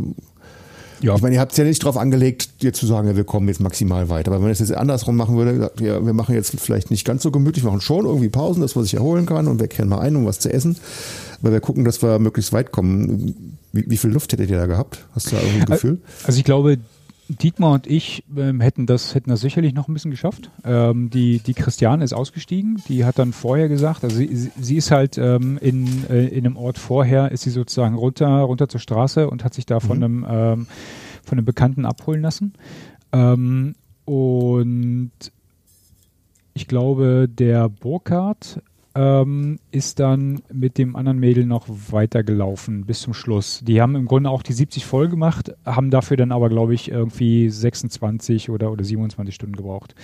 Ja. 1.00 1.14
Ich 1.14 1.22
meine, 1.22 1.36
ihr 1.36 1.40
habt 1.40 1.52
es 1.52 1.58
ja 1.58 1.64
nicht 1.64 1.82
darauf 1.82 1.96
angelegt, 1.96 2.48
jetzt 2.58 2.80
zu 2.80 2.86
sagen, 2.86 3.06
ja, 3.06 3.16
wir 3.16 3.24
kommen 3.24 3.46
jetzt 3.48 3.60
maximal 3.60 4.08
weiter. 4.08 4.32
Aber 4.32 4.42
wenn 4.42 4.50
es 4.50 4.58
jetzt 4.58 4.74
andersrum 4.74 5.16
machen 5.16 5.36
würde, 5.36 5.70
ja, 5.80 6.04
wir 6.04 6.12
machen 6.12 6.34
jetzt 6.34 6.58
vielleicht 6.58 6.90
nicht 6.90 7.04
ganz 7.04 7.22
so 7.22 7.30
gemütlich, 7.30 7.64
machen 7.64 7.80
schon 7.80 8.04
irgendwie 8.04 8.28
Pausen, 8.28 8.60
dass 8.60 8.74
man 8.74 8.84
sich 8.84 8.94
erholen 8.94 9.26
kann 9.26 9.46
und 9.46 9.60
wir 9.60 9.68
kehren 9.68 9.88
mal 9.88 10.00
ein, 10.00 10.16
um 10.16 10.26
was 10.26 10.40
zu 10.40 10.52
essen. 10.52 10.76
Aber 11.40 11.52
wir 11.52 11.60
gucken, 11.60 11.84
dass 11.84 12.02
wir 12.02 12.18
möglichst 12.18 12.52
weit 12.52 12.72
kommen. 12.72 13.58
Wie, 13.72 13.88
wie 13.88 13.96
viel 13.96 14.10
Luft 14.10 14.32
hättet 14.32 14.50
ihr 14.50 14.56
da 14.56 14.66
gehabt? 14.66 15.04
Hast 15.14 15.30
du 15.30 15.36
da 15.36 15.42
irgendwie 15.42 15.60
ein 15.60 15.66
Gefühl? 15.66 15.98
Also 16.24 16.38
ich 16.38 16.44
glaube, 16.44 16.78
Dietmar 17.28 17.72
und 17.72 17.86
ich 17.86 18.24
ähm, 18.36 18.60
hätten 18.60 18.86
das 18.86 19.14
hätten 19.14 19.30
das 19.30 19.40
sicherlich 19.40 19.74
noch 19.74 19.88
ein 19.88 19.94
bisschen 19.94 20.10
geschafft. 20.10 20.50
Ähm, 20.64 21.10
die 21.10 21.40
die 21.40 21.54
Christiane 21.54 22.02
ist 22.02 22.12
ausgestiegen. 22.12 22.82
Die 22.88 23.04
hat 23.04 23.18
dann 23.18 23.32
vorher 23.32 23.68
gesagt, 23.68 24.04
also 24.04 24.16
sie, 24.16 24.50
sie 24.58 24.76
ist 24.76 24.90
halt 24.90 25.18
ähm, 25.18 25.58
in 25.60 26.08
äh, 26.08 26.26
in 26.28 26.46
einem 26.46 26.56
Ort 26.56 26.78
vorher 26.78 27.30
ist 27.30 27.42
sie 27.42 27.50
sozusagen 27.50 27.94
runter 27.94 28.28
runter 28.28 28.68
zur 28.68 28.80
Straße 28.80 29.28
und 29.28 29.44
hat 29.44 29.54
sich 29.54 29.66
da 29.66 29.80
von 29.80 29.98
mhm. 29.98 30.04
einem 30.04 30.26
ähm, 30.28 30.66
von 31.22 31.38
einem 31.38 31.44
Bekannten 31.44 31.84
abholen 31.84 32.22
lassen. 32.22 32.54
Ähm, 33.12 33.74
und 34.06 35.12
ich 36.54 36.66
glaube, 36.66 37.28
der 37.28 37.68
Burkhardt 37.68 38.62
ähm, 38.94 39.58
ist 39.70 40.00
dann 40.00 40.42
mit 40.52 40.78
dem 40.78 40.96
anderen 40.96 41.18
Mädel 41.18 41.46
noch 41.46 41.66
weitergelaufen 41.68 42.84
bis 42.84 43.00
zum 43.00 43.14
Schluss. 43.14 43.62
Die 43.64 43.80
haben 43.80 43.94
im 43.94 44.06
Grunde 44.06 44.30
auch 44.30 44.42
die 44.42 44.52
70 44.52 44.86
voll 44.86 45.08
gemacht, 45.08 45.54
haben 45.64 45.90
dafür 45.90 46.16
dann 46.16 46.32
aber, 46.32 46.48
glaube 46.48 46.74
ich, 46.74 46.90
irgendwie 46.90 47.50
26 47.50 48.50
oder, 48.50 48.72
oder 48.72 48.84
27 48.84 49.34
Stunden 49.34 49.56
gebraucht. 49.56 49.94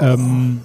Ähm, 0.00 0.60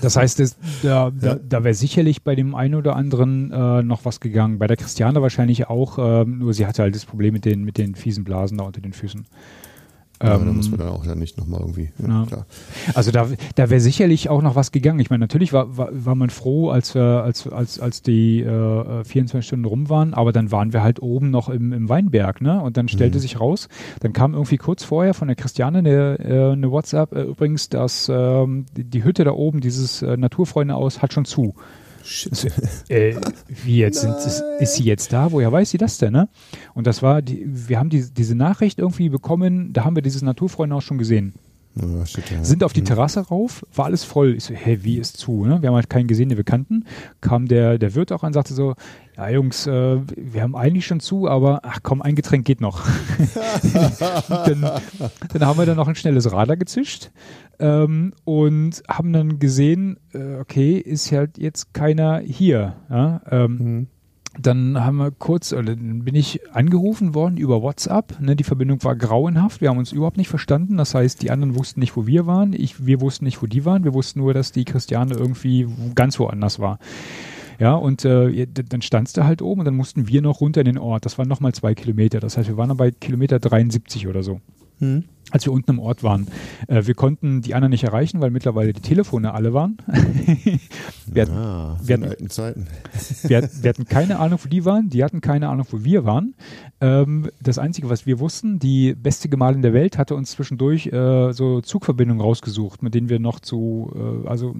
das 0.00 0.16
heißt, 0.16 0.40
das, 0.40 0.56
da, 0.82 1.10
da, 1.10 1.36
da 1.36 1.64
wäre 1.64 1.74
sicherlich 1.74 2.22
bei 2.22 2.34
dem 2.34 2.54
einen 2.54 2.74
oder 2.74 2.96
anderen 2.96 3.50
äh, 3.50 3.82
noch 3.82 4.04
was 4.04 4.20
gegangen. 4.20 4.58
Bei 4.58 4.66
der 4.66 4.76
Christiane 4.76 5.22
wahrscheinlich 5.22 5.68
auch, 5.68 5.98
äh, 5.98 6.24
nur 6.24 6.52
sie 6.52 6.66
hatte 6.66 6.82
halt 6.82 6.94
das 6.94 7.06
Problem 7.06 7.32
mit 7.34 7.44
den, 7.44 7.64
mit 7.64 7.78
den 7.78 7.94
fiesen 7.94 8.24
Blasen 8.24 8.58
da 8.58 8.64
unter 8.64 8.80
den 8.80 8.92
Füßen. 8.92 9.26
Ja, 10.22 10.36
ähm, 10.36 10.46
da 10.46 10.52
muss 10.52 10.70
man 10.70 10.78
dann 10.78 10.88
auch 10.88 11.04
ja 11.04 11.14
nicht 11.14 11.38
nochmal 11.38 11.60
irgendwie. 11.60 11.90
Ja, 11.98 12.26
ja. 12.30 12.46
Also 12.94 13.10
da, 13.10 13.28
da 13.56 13.70
wäre 13.70 13.80
sicherlich 13.80 14.28
auch 14.28 14.42
noch 14.42 14.54
was 14.54 14.72
gegangen. 14.72 15.00
Ich 15.00 15.10
meine, 15.10 15.20
natürlich 15.20 15.52
war, 15.52 15.76
war, 15.76 15.88
war 15.92 16.14
man 16.14 16.30
froh, 16.30 16.70
als 16.70 16.94
wir, 16.94 17.22
als, 17.24 17.48
als, 17.48 17.80
als 17.80 18.02
die 18.02 18.40
äh, 18.40 19.04
24 19.04 19.46
Stunden 19.46 19.64
rum 19.64 19.88
waren, 19.88 20.14
aber 20.14 20.32
dann 20.32 20.50
waren 20.52 20.72
wir 20.72 20.82
halt 20.82 21.02
oben 21.02 21.30
noch 21.30 21.48
im, 21.48 21.72
im 21.72 21.88
Weinberg, 21.88 22.40
ne? 22.40 22.60
Und 22.60 22.76
dann 22.76 22.88
stellte 22.88 23.18
mhm. 23.18 23.22
sich 23.22 23.40
raus, 23.40 23.68
dann 24.00 24.12
kam 24.12 24.34
irgendwie 24.34 24.58
kurz 24.58 24.84
vorher 24.84 25.14
von 25.14 25.28
der 25.28 25.36
Christiane 25.36 25.78
eine, 25.78 26.18
äh, 26.18 26.52
eine 26.52 26.70
WhatsApp, 26.70 27.12
äh, 27.12 27.22
übrigens, 27.22 27.68
dass 27.68 28.10
ähm, 28.12 28.66
die, 28.76 29.02
Hütte 29.04 29.24
da 29.24 29.32
oben, 29.32 29.60
dieses 29.60 30.02
äh, 30.02 30.16
Naturfreunde 30.16 30.74
aus, 30.74 31.02
hat 31.02 31.12
schon 31.12 31.24
zu. 31.24 31.54
Shit. 32.04 32.52
Äh, 32.88 33.14
wie 33.64 33.78
jetzt? 33.78 34.00
Sind, 34.00 34.14
ist, 34.16 34.42
ist 34.60 34.74
sie 34.74 34.84
jetzt 34.84 35.12
da? 35.12 35.32
Woher 35.32 35.50
weiß 35.50 35.70
sie 35.70 35.78
das 35.78 35.98
denn? 35.98 36.12
Ne? 36.12 36.28
Und 36.74 36.86
das 36.86 37.02
war, 37.02 37.22
die, 37.22 37.44
wir 37.46 37.78
haben 37.78 37.90
die, 37.90 38.04
diese 38.12 38.34
Nachricht 38.34 38.78
irgendwie 38.78 39.08
bekommen, 39.08 39.72
da 39.72 39.84
haben 39.84 39.94
wir 39.96 40.02
dieses 40.02 40.22
Naturfreunde 40.22 40.74
auch 40.76 40.82
schon 40.82 40.98
gesehen. 40.98 41.34
Ja, 41.74 42.04
shit, 42.04 42.30
ja. 42.30 42.44
Sind 42.44 42.64
auf 42.64 42.74
die 42.74 42.80
Hm. 42.80 42.86
Terrasse 42.86 43.20
rauf, 43.20 43.64
war 43.74 43.86
alles 43.86 44.04
voll. 44.04 44.34
Ich 44.36 44.44
so, 44.44 44.52
hä, 44.52 44.80
wie 44.82 44.98
ist 44.98 45.16
zu? 45.16 45.46
Ne? 45.46 45.62
Wir 45.62 45.68
haben 45.68 45.74
halt 45.76 45.88
keinen 45.88 46.06
gesehen, 46.06 46.28
den 46.28 46.36
wir 46.36 46.44
kannten. 46.44 46.84
Kam 47.22 47.48
der, 47.48 47.78
der 47.78 47.94
Wirt 47.94 48.12
auch 48.12 48.24
an, 48.24 48.34
sagte 48.34 48.52
so, 48.52 48.74
ja 49.28 49.34
Jungs, 49.34 49.66
äh, 49.66 50.00
wir 50.16 50.42
haben 50.42 50.56
eigentlich 50.56 50.86
schon 50.86 51.00
zu, 51.00 51.28
aber 51.28 51.60
ach 51.62 51.80
komm, 51.82 52.02
ein 52.02 52.14
Getränk 52.14 52.44
geht 52.44 52.60
noch. 52.60 52.82
dann, 54.28 54.70
dann 55.32 55.46
haben 55.46 55.58
wir 55.58 55.66
dann 55.66 55.76
noch 55.76 55.88
ein 55.88 55.94
schnelles 55.94 56.32
Radler 56.32 56.56
gezischt 56.56 57.10
ähm, 57.58 58.12
und 58.24 58.82
haben 58.88 59.12
dann 59.12 59.38
gesehen, 59.38 59.98
äh, 60.12 60.36
okay, 60.36 60.78
ist 60.78 61.12
halt 61.12 61.38
jetzt 61.38 61.72
keiner 61.74 62.18
hier. 62.18 62.74
Ja? 62.90 63.22
Ähm, 63.30 63.58
Hm. 63.58 63.86
dann 64.40 64.82
haben 64.82 64.96
wir 64.96 65.10
kurz, 65.10 65.52
oder 65.52 65.76
dann 65.76 66.04
bin 66.04 66.14
ich 66.14 66.40
angerufen 66.54 67.14
worden 67.14 67.36
über 67.36 67.62
WhatsApp. 67.62 68.18
Ne, 68.20 68.34
die 68.34 68.44
Verbindung 68.44 68.82
war 68.82 68.96
grauenhaft. 68.96 69.60
Wir 69.60 69.68
haben 69.68 69.78
uns 69.78 69.92
überhaupt 69.92 70.16
nicht 70.16 70.28
verstanden. 70.28 70.76
Das 70.78 70.94
heißt, 70.94 71.22
die 71.22 71.30
anderen 71.30 71.56
wussten 71.56 71.80
nicht, 71.80 71.96
wo 71.96 72.06
wir 72.06 72.26
waren. 72.26 72.52
Ich, 72.54 72.86
wir 72.86 73.00
wussten 73.00 73.26
nicht, 73.26 73.42
wo 73.42 73.46
die 73.46 73.64
waren. 73.64 73.84
Wir 73.84 73.94
wussten 73.94 74.20
nur, 74.20 74.34
dass 74.34 74.50
die 74.50 74.64
Christiane 74.64 75.14
irgendwie 75.14 75.68
ganz 75.94 76.18
woanders 76.18 76.58
war. 76.58 76.78
Ja, 77.62 77.74
und 77.74 78.04
äh, 78.04 78.44
dann 78.48 78.82
standst 78.82 79.16
du 79.16 79.22
halt 79.22 79.40
oben 79.40 79.60
und 79.60 79.66
dann 79.66 79.76
mussten 79.76 80.08
wir 80.08 80.20
noch 80.20 80.40
runter 80.40 80.62
in 80.62 80.64
den 80.64 80.78
Ort. 80.78 81.06
Das 81.06 81.16
waren 81.16 81.28
nochmal 81.28 81.54
zwei 81.54 81.76
Kilometer. 81.76 82.18
Das 82.18 82.36
heißt, 82.36 82.48
wir 82.48 82.56
waren 82.56 82.70
dann 82.70 82.76
bei 82.76 82.90
Kilometer 82.90 83.38
73 83.38 84.08
oder 84.08 84.24
so 84.24 84.40
Hm. 84.80 85.04
Als 85.32 85.44
wir 85.46 85.52
unten 85.52 85.72
im 85.72 85.78
Ort 85.80 86.02
waren. 86.04 86.28
Äh, 86.68 86.86
wir 86.86 86.94
konnten 86.94 87.42
die 87.42 87.54
anderen 87.54 87.70
nicht 87.70 87.82
erreichen, 87.84 88.20
weil 88.20 88.30
mittlerweile 88.30 88.72
die 88.72 88.80
Telefone 88.82 89.34
alle 89.34 89.52
waren. 89.52 89.78
wir, 91.06 91.22
hatten, 91.22 91.32
Ah, 91.32 91.76
wir 91.82 91.94
hatten- 91.94 92.04
alten 92.08 92.30
Zeiten. 92.30 92.66
wir, 93.24 93.38
hatten- 93.38 93.62
wir 93.62 93.68
hatten 93.70 93.84
keine 93.86 94.18
Ahnung, 94.18 94.38
wo 94.42 94.48
die 94.48 94.64
waren. 94.64 94.88
Die 94.88 95.02
hatten 95.02 95.20
keine 95.20 95.48
Ahnung, 95.48 95.66
wo 95.70 95.82
wir 95.84 96.04
waren. 96.04 96.34
Ähm, 96.80 97.30
das 97.42 97.58
Einzige, 97.58 97.88
was 97.90 98.06
wir 98.06 98.18
wussten, 98.20 98.58
die 98.58 98.94
beste 98.94 99.28
Gemahlin 99.28 99.62
der 99.62 99.72
Welt 99.72 99.98
hatte 99.98 100.14
uns 100.14 100.32
zwischendurch 100.32 100.86
äh, 100.88 101.32
so 101.32 101.60
Zugverbindungen 101.60 102.20
rausgesucht, 102.22 102.82
mit 102.82 102.94
denen 102.94 103.08
wir 103.08 103.18
noch 103.18 103.40
zu 103.40 103.92
äh, 104.24 104.28
also 104.28 104.54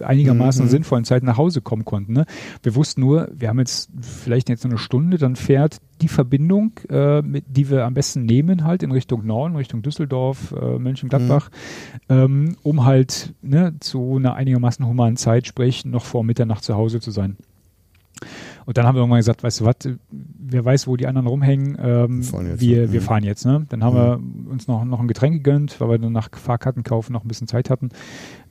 äh, 0.00 0.02
einigermaßen 0.04 0.66
Mhm. 0.66 0.70
sinnvollen 0.70 1.04
Zeit 1.04 1.22
nach 1.22 1.36
Hause 1.36 1.60
kommen 1.60 1.84
konnten. 1.84 2.12
Ne? 2.12 2.26
Wir 2.62 2.74
wussten 2.74 3.00
nur, 3.00 3.28
wir 3.34 3.48
haben 3.48 3.58
jetzt 3.58 3.90
vielleicht 4.00 4.48
jetzt 4.48 4.64
noch 4.64 4.70
eine 4.70 4.78
Stunde, 4.78 5.18
dann 5.18 5.36
fährt 5.36 5.78
die 6.02 6.08
Verbindung, 6.08 6.72
äh, 6.90 7.22
mit, 7.22 7.44
die 7.48 7.70
wir 7.70 7.84
am 7.84 7.94
besten 7.94 8.24
nehmen, 8.24 8.64
halt 8.64 8.82
in 8.82 8.90
Richtung 8.90 9.24
Norden, 9.26 9.56
Richtung 9.56 9.82
Düsseldorf, 9.82 10.52
äh, 10.52 10.78
Mönchengladbach, 10.78 11.50
ähm, 12.08 12.56
um 12.62 12.84
halt 12.84 13.34
ne, 13.42 13.74
zu 13.80 14.16
einer 14.16 14.34
einigermaßen 14.34 14.86
humanen 14.86 15.16
Zeit, 15.16 15.46
sprich 15.46 15.84
noch 15.84 16.04
vor 16.04 16.24
Mitternacht 16.24 16.64
zu 16.64 16.74
Hause 16.74 17.00
zu 17.00 17.10
sein. 17.10 17.36
Und 18.66 18.76
dann 18.76 18.86
haben 18.86 18.94
wir 18.94 19.00
irgendwann 19.00 19.18
gesagt, 19.18 19.42
weißt 19.42 19.60
du 19.60 19.64
was, 19.64 19.74
wer 20.10 20.64
weiß, 20.64 20.86
wo 20.86 20.96
die 20.96 21.06
anderen 21.06 21.26
rumhängen, 21.26 21.76
ähm, 21.82 22.22
Fahren 22.22 22.60
wir, 22.60 22.84
ja. 22.84 22.92
wir 22.92 23.00
Mhm. 23.00 23.04
fahren 23.04 23.24
jetzt. 23.24 23.44
Ne? 23.44 23.66
Dann 23.68 23.82
haben 23.82 23.96
wir 23.96 24.20
uns 24.50 24.68
noch, 24.68 24.84
noch 24.84 25.00
ein 25.00 25.08
Getränk 25.08 25.42
gegönnt, 25.42 25.80
weil 25.80 25.88
wir 25.90 25.98
dann 25.98 26.12
nach 26.12 26.28
Fahrkarten 26.32 26.84
kaufen 26.84 27.12
noch 27.12 27.24
ein 27.24 27.28
bisschen 27.28 27.48
Zeit 27.48 27.70
hatten 27.70 27.88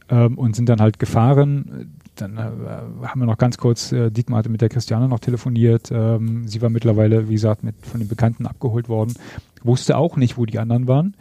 ähm, 0.09 0.37
und 0.37 0.55
sind 0.55 0.67
dann 0.67 0.81
halt 0.81 0.99
gefahren. 0.99 1.93
Dann 2.15 2.37
äh, 2.37 3.07
haben 3.07 3.19
wir 3.21 3.25
noch 3.25 3.37
ganz 3.37 3.57
kurz, 3.57 3.91
äh, 3.91 4.11
Dietmar 4.11 4.39
hatte 4.39 4.49
mit 4.49 4.61
der 4.61 4.69
Christiane 4.69 5.07
noch 5.07 5.19
telefoniert. 5.19 5.89
Ähm, 5.91 6.47
sie 6.47 6.61
war 6.61 6.69
mittlerweile, 6.69 7.29
wie 7.29 7.33
gesagt, 7.33 7.63
mit 7.63 7.75
von 7.85 7.99
den 7.99 8.09
Bekannten 8.09 8.45
abgeholt 8.45 8.89
worden. 8.89 9.13
Wusste 9.63 9.97
auch 9.97 10.17
nicht, 10.17 10.37
wo 10.37 10.45
die 10.45 10.59
anderen 10.59 10.87
waren. 10.87 11.15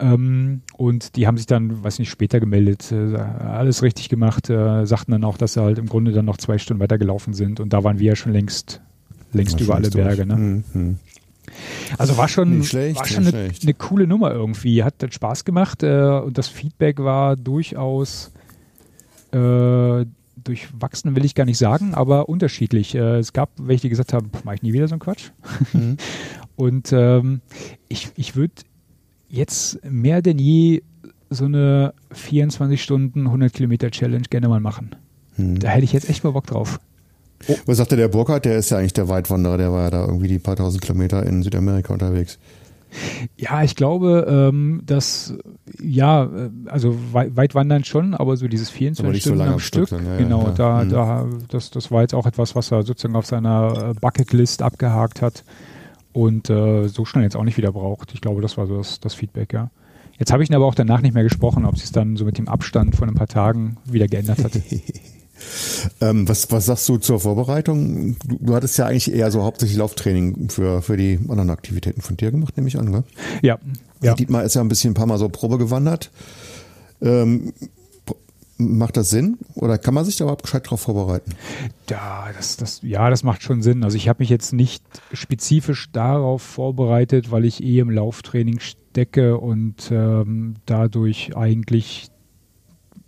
Ähm, 0.00 0.62
und 0.76 1.16
die 1.16 1.26
haben 1.26 1.36
sich 1.36 1.46
dann, 1.46 1.84
weiß 1.84 1.98
nicht, 2.00 2.10
später 2.10 2.40
gemeldet, 2.40 2.90
äh, 2.90 3.16
alles 3.16 3.82
richtig 3.82 4.08
gemacht, 4.08 4.50
äh, 4.50 4.84
sagten 4.86 5.12
dann 5.12 5.24
auch, 5.24 5.36
dass 5.36 5.54
sie 5.54 5.62
halt 5.62 5.78
im 5.78 5.86
Grunde 5.86 6.12
dann 6.12 6.24
noch 6.24 6.36
zwei 6.36 6.58
Stunden 6.58 6.82
weiter 6.82 6.98
gelaufen 6.98 7.32
sind 7.32 7.60
und 7.60 7.72
da 7.72 7.84
waren 7.84 8.00
wir 8.00 8.08
ja 8.08 8.16
schon 8.16 8.32
längst, 8.32 8.80
längst 9.32 9.60
über 9.60 9.76
alle 9.76 9.90
Berge. 9.90 10.26
Ne? 10.26 10.34
Hm, 10.34 10.64
hm. 10.72 10.98
Also 11.96 12.16
war 12.16 12.26
schon, 12.26 12.64
schlecht, 12.64 12.98
war 12.98 13.06
schon 13.06 13.28
eine, 13.28 13.50
eine 13.62 13.74
coole 13.74 14.08
Nummer 14.08 14.32
irgendwie. 14.32 14.82
Hat, 14.82 14.94
hat 15.00 15.14
Spaß 15.14 15.44
gemacht 15.44 15.84
äh, 15.84 16.20
und 16.24 16.38
das 16.38 16.48
Feedback 16.48 16.98
war 16.98 17.36
durchaus 17.36 18.32
äh, 19.34 20.06
durchwachsen, 20.42 21.16
will 21.16 21.24
ich 21.24 21.34
gar 21.34 21.44
nicht 21.44 21.58
sagen, 21.58 21.94
aber 21.94 22.28
unterschiedlich. 22.28 22.94
Äh, 22.94 23.18
es 23.18 23.32
gab 23.32 23.50
welche, 23.58 23.82
die 23.82 23.88
gesagt 23.90 24.12
haben, 24.12 24.30
mache 24.44 24.56
ich 24.56 24.62
nie 24.62 24.72
wieder 24.72 24.88
so 24.88 24.94
einen 24.94 25.00
Quatsch. 25.00 25.30
Mhm. 25.72 25.96
Und 26.56 26.92
ähm, 26.92 27.40
ich, 27.88 28.10
ich 28.16 28.36
würde 28.36 28.54
jetzt 29.28 29.84
mehr 29.84 30.22
denn 30.22 30.38
je 30.38 30.82
so 31.30 31.46
eine 31.46 31.94
24 32.12 32.80
Stunden 32.80 33.26
100 33.26 33.52
Kilometer 33.52 33.90
Challenge 33.90 34.26
gerne 34.30 34.48
mal 34.48 34.60
machen. 34.60 34.94
Hm. 35.36 35.58
Da 35.58 35.68
hätte 35.68 35.84
ich 35.84 35.92
jetzt 35.92 36.08
echt 36.08 36.22
mal 36.22 36.30
Bock 36.30 36.46
drauf. 36.46 36.78
Was 37.66 37.78
sagte 37.78 37.96
der 37.96 38.08
Burkhardt? 38.08 38.44
Der 38.44 38.56
ist 38.56 38.70
ja 38.70 38.78
eigentlich 38.78 38.92
der 38.92 39.08
Weitwanderer, 39.08 39.58
der 39.58 39.72
war 39.72 39.82
ja 39.82 39.90
da 39.90 40.06
irgendwie 40.06 40.28
die 40.28 40.38
paar 40.38 40.56
tausend 40.56 40.82
Kilometer 40.82 41.26
in 41.26 41.42
Südamerika 41.42 41.92
unterwegs. 41.92 42.38
Ja, 43.36 43.62
ich 43.62 43.76
glaube, 43.76 44.26
ähm, 44.28 44.82
dass 44.86 45.34
ja, 45.82 46.28
also 46.66 46.96
wei 47.12 47.34
weit 47.34 47.54
wandern 47.54 47.84
schon, 47.84 48.14
aber 48.14 48.36
so 48.36 48.46
dieses 48.48 48.68
Aber 48.68 48.76
24 48.78 49.12
nicht 49.14 49.22
so 49.24 49.28
Stunden 49.30 49.38
lange 49.38 49.52
am 49.54 49.58
Stück 49.60 49.88
Stück, 49.88 50.00
ja, 50.00 50.12
ja, 50.12 50.16
genau, 50.18 50.44
klar. 50.44 50.54
da, 50.54 50.84
Mhm. 50.84 50.90
da, 50.90 51.26
das, 51.48 51.70
das 51.70 51.90
war 51.90 52.02
jetzt 52.02 52.14
auch 52.14 52.26
etwas, 52.26 52.54
was 52.54 52.70
er 52.70 52.82
sozusagen 52.82 53.16
auf 53.16 53.26
seiner 53.26 53.90
äh, 53.90 53.94
Bucketlist 54.00 54.62
abgehakt 54.62 55.22
hat 55.22 55.44
und 56.12 56.48
äh, 56.50 56.88
so 56.88 57.04
schnell 57.04 57.24
jetzt 57.24 57.36
auch 57.36 57.44
nicht 57.44 57.56
wieder 57.56 57.72
braucht. 57.72 58.14
Ich 58.14 58.20
glaube, 58.20 58.40
das 58.40 58.56
war 58.56 58.66
so 58.66 58.76
das, 58.78 59.00
das 59.00 59.14
Feedback, 59.14 59.52
ja. 59.52 59.70
Jetzt 60.18 60.32
habe 60.32 60.44
ich 60.44 60.50
ihn 60.50 60.54
aber 60.54 60.66
auch 60.66 60.76
danach 60.76 61.00
nicht 61.00 61.14
mehr 61.14 61.24
gesprochen, 61.24 61.64
ob 61.64 61.74
sich 61.74 61.86
es 61.86 61.92
dann 61.92 62.16
so 62.16 62.24
mit 62.24 62.38
dem 62.38 62.46
Abstand 62.48 62.94
von 62.94 63.08
ein 63.08 63.16
paar 63.16 63.26
Tagen 63.26 63.78
wieder 63.84 64.06
geändert 64.06 64.44
hat. 64.44 64.52
Ähm, 66.00 66.28
was, 66.28 66.50
was 66.50 66.66
sagst 66.66 66.88
du 66.88 66.98
zur 66.98 67.20
Vorbereitung? 67.20 68.16
Du, 68.24 68.38
du 68.40 68.54
hattest 68.54 68.78
ja 68.78 68.86
eigentlich 68.86 69.12
eher 69.12 69.30
so 69.30 69.42
hauptsächlich 69.42 69.78
Lauftraining 69.78 70.48
für, 70.48 70.82
für 70.82 70.96
die 70.96 71.18
anderen 71.28 71.50
Aktivitäten 71.50 72.00
von 72.00 72.16
dir 72.16 72.30
gemacht, 72.30 72.56
nehme 72.56 72.68
ich 72.68 72.78
an, 72.78 72.90
ne? 72.90 73.04
ja, 73.42 73.58
ja. 74.02 74.14
Dietmar 74.14 74.44
ist 74.44 74.54
ja 74.54 74.60
ein 74.60 74.68
bisschen 74.68 74.92
ein 74.92 74.94
paar 74.94 75.06
Mal 75.06 75.18
so 75.18 75.28
Probe 75.28 75.58
gewandert. 75.58 76.10
Ähm, 77.00 77.52
macht 78.58 78.96
das 78.96 79.10
Sinn? 79.10 79.38
Oder 79.54 79.78
kann 79.78 79.94
man 79.94 80.04
sich 80.04 80.16
da 80.16 80.24
überhaupt 80.24 80.42
gescheit 80.42 80.70
drauf 80.70 80.82
vorbereiten? 80.82 81.32
Ja, 81.88 82.28
das, 82.36 82.56
das, 82.56 82.80
ja, 82.82 83.10
das 83.10 83.22
macht 83.22 83.42
schon 83.42 83.62
Sinn. 83.62 83.84
Also 83.84 83.96
ich 83.96 84.08
habe 84.08 84.22
mich 84.22 84.28
jetzt 84.28 84.52
nicht 84.52 84.84
spezifisch 85.12 85.90
darauf 85.92 86.42
vorbereitet, 86.42 87.30
weil 87.30 87.44
ich 87.44 87.62
eh 87.62 87.80
im 87.80 87.90
Lauftraining 87.90 88.60
stecke 88.60 89.38
und 89.38 89.90
ähm, 89.90 90.54
dadurch 90.66 91.36
eigentlich 91.36 92.10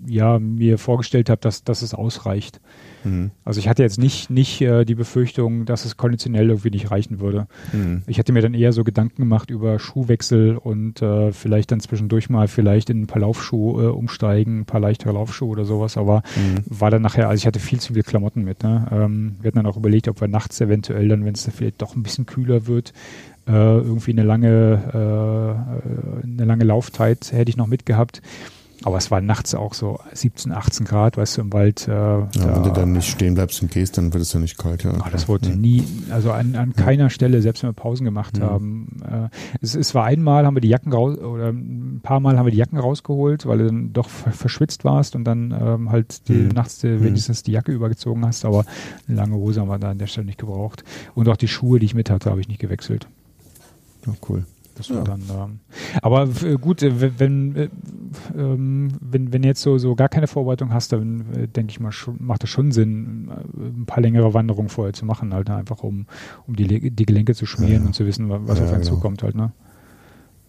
ja 0.04 0.38
mir 0.38 0.78
vorgestellt 0.78 1.30
habe, 1.30 1.40
dass, 1.40 1.64
dass 1.64 1.82
es 1.82 1.94
ausreicht. 1.94 2.60
Mhm. 3.04 3.30
Also 3.44 3.60
ich 3.60 3.68
hatte 3.68 3.82
jetzt 3.82 3.98
nicht, 3.98 4.30
nicht 4.30 4.60
äh, 4.60 4.84
die 4.84 4.94
Befürchtung, 4.94 5.64
dass 5.64 5.84
es 5.84 5.96
konditionell 5.96 6.48
irgendwie 6.48 6.70
nicht 6.70 6.90
reichen 6.90 7.20
würde. 7.20 7.46
Mhm. 7.72 8.02
Ich 8.06 8.18
hätte 8.18 8.32
mir 8.32 8.42
dann 8.42 8.54
eher 8.54 8.72
so 8.72 8.84
Gedanken 8.84 9.22
gemacht 9.22 9.50
über 9.50 9.78
Schuhwechsel 9.78 10.56
und 10.56 11.00
äh, 11.02 11.32
vielleicht 11.32 11.72
dann 11.72 11.80
zwischendurch 11.80 12.28
mal 12.28 12.48
vielleicht 12.48 12.90
in 12.90 13.02
ein 13.02 13.06
paar 13.06 13.22
Laufschuhe 13.22 13.84
äh, 13.84 13.88
umsteigen, 13.88 14.60
ein 14.60 14.64
paar 14.66 14.80
leichtere 14.80 15.12
Laufschuhe 15.12 15.48
oder 15.48 15.64
sowas, 15.64 15.96
aber 15.96 16.22
Mhm. 16.36 16.62
war 16.66 16.90
dann 16.90 17.02
nachher, 17.02 17.28
also 17.28 17.40
ich 17.40 17.46
hatte 17.46 17.60
viel 17.60 17.80
zu 17.80 17.92
viele 17.92 18.02
Klamotten 18.02 18.42
mit. 18.44 18.62
Ne? 18.62 18.86
Ähm, 18.90 19.36
wir 19.40 19.48
hatten 19.48 19.56
dann 19.58 19.66
auch 19.66 19.76
überlegt, 19.76 20.08
ob 20.08 20.20
wir 20.20 20.28
nachts 20.28 20.60
eventuell 20.60 21.08
dann, 21.08 21.24
wenn 21.24 21.34
es 21.34 21.44
dann 21.44 21.54
vielleicht 21.54 21.80
doch 21.80 21.94
ein 21.96 22.02
bisschen 22.02 22.26
kühler 22.26 22.66
wird, 22.66 22.92
äh, 23.46 23.52
irgendwie 23.52 24.10
eine 24.10 24.24
lange, 24.24 24.82
äh, 24.92 26.26
eine 26.26 26.44
lange 26.44 26.64
Laufzeit 26.64 27.32
hätte 27.32 27.48
ich 27.48 27.56
noch 27.56 27.66
mitgehabt. 27.68 28.20
Aber 28.86 28.98
es 28.98 29.10
war 29.10 29.20
nachts 29.20 29.52
auch 29.56 29.74
so 29.74 29.98
17, 30.12 30.52
18 30.52 30.86
Grad, 30.86 31.16
weißt 31.16 31.38
du, 31.38 31.40
im 31.40 31.52
Wald. 31.52 31.88
Äh, 31.88 31.90
Ja, 31.90 32.20
da- 32.32 32.54
wenn 32.54 32.62
du 32.62 32.70
dann 32.70 32.92
nicht 32.92 33.08
stehen 33.10 33.34
bleibst 33.34 33.60
und 33.60 33.72
gehst, 33.72 33.98
dann 33.98 34.12
wird 34.14 34.22
es 34.22 34.32
ja 34.32 34.38
nicht 34.38 34.56
kalt. 34.58 34.84
Ja. 34.84 34.92
Ah, 35.00 35.08
das 35.10 35.26
wurde 35.26 35.48
Mhm. 35.48 35.60
nie, 35.60 35.82
also 36.10 36.30
an, 36.30 36.54
an 36.54 36.72
keiner 36.72 37.10
Stelle, 37.10 37.42
selbst 37.42 37.64
wenn 37.64 37.70
wir 37.70 37.74
Pausen 37.74 38.04
gemacht 38.04 38.38
Mhm. 38.38 38.42
haben. 38.44 38.86
Äh, 39.04 39.28
es, 39.60 39.74
es 39.74 39.92
war 39.96 40.04
einmal, 40.04 40.46
haben 40.46 40.54
wir 40.54 40.60
die 40.60 40.68
Jacken 40.68 40.92
raus, 40.92 41.18
oder 41.18 41.48
ein 41.48 41.98
paar 42.04 42.20
Mal 42.20 42.38
haben 42.38 42.46
wir 42.46 42.52
die 42.52 42.58
Jacken 42.58 42.78
rausgeholt, 42.78 43.44
weil 43.46 43.58
du 43.58 43.66
dann 43.66 43.92
doch 43.92 44.08
ver- 44.08 44.30
verschwitzt 44.30 44.84
warst 44.84 45.16
und 45.16 45.24
dann 45.24 45.52
ähm, 45.60 45.90
halt 45.90 46.28
die, 46.28 46.34
Mhm. 46.34 46.48
nachts 46.50 46.78
die, 46.78 47.02
wenigstens 47.02 47.42
die 47.42 47.50
Jacke 47.50 47.72
übergezogen 47.72 48.24
hast, 48.24 48.44
aber 48.44 48.64
eine 49.08 49.16
lange 49.16 49.34
Hose 49.34 49.60
haben 49.62 49.68
wir 49.68 49.80
da 49.80 49.90
an 49.90 49.98
der 49.98 50.06
Stelle 50.06 50.26
nicht 50.26 50.38
gebraucht. 50.38 50.84
Und 51.16 51.28
auch 51.28 51.36
die 51.36 51.48
Schuhe, 51.48 51.80
die 51.80 51.86
ich 51.86 51.94
mit 51.96 52.08
hatte, 52.08 52.30
habe 52.30 52.40
ich 52.40 52.46
nicht 52.46 52.60
gewechselt. 52.60 53.08
Ja, 54.06 54.12
cool. 54.28 54.44
Das 54.76 54.90
war 54.90 54.98
Ja. 54.98 55.04
dann, 55.04 55.22
ähm, 55.30 55.58
aber 56.02 56.28
äh, 56.42 56.56
gut, 56.60 56.82
äh, 56.82 57.18
wenn, 57.18 57.56
äh, 57.56 57.68
ähm, 58.36 58.88
wenn, 59.00 59.32
wenn 59.32 59.42
jetzt 59.42 59.62
so, 59.62 59.78
so 59.78 59.94
gar 59.94 60.10
keine 60.10 60.26
Vorbereitung 60.26 60.72
hast, 60.72 60.92
dann 60.92 61.24
äh, 61.34 61.48
denke 61.48 61.70
ich 61.70 61.80
mal, 61.80 61.92
macht 62.18 62.44
es 62.44 62.50
schon 62.50 62.72
Sinn, 62.72 63.30
äh, 63.30 63.66
ein 63.80 63.86
paar 63.86 64.02
längere 64.02 64.34
Wanderungen 64.34 64.68
vorher 64.68 64.92
zu 64.92 65.06
machen, 65.06 65.32
halt 65.32 65.48
einfach 65.48 65.82
um, 65.82 66.06
um 66.46 66.56
die, 66.56 66.90
die 66.90 67.06
Gelenke 67.06 67.34
zu 67.34 67.46
schmieren 67.46 67.82
Ja. 67.82 67.86
und 67.86 67.94
zu 67.94 68.04
wissen, 68.06 68.28
wa- 68.28 68.40
was 68.44 68.60
auf 68.60 68.68
einen 68.70 68.82
genau. 68.82 68.94
zukommt 68.96 69.22
halt, 69.22 69.34
ne? 69.34 69.52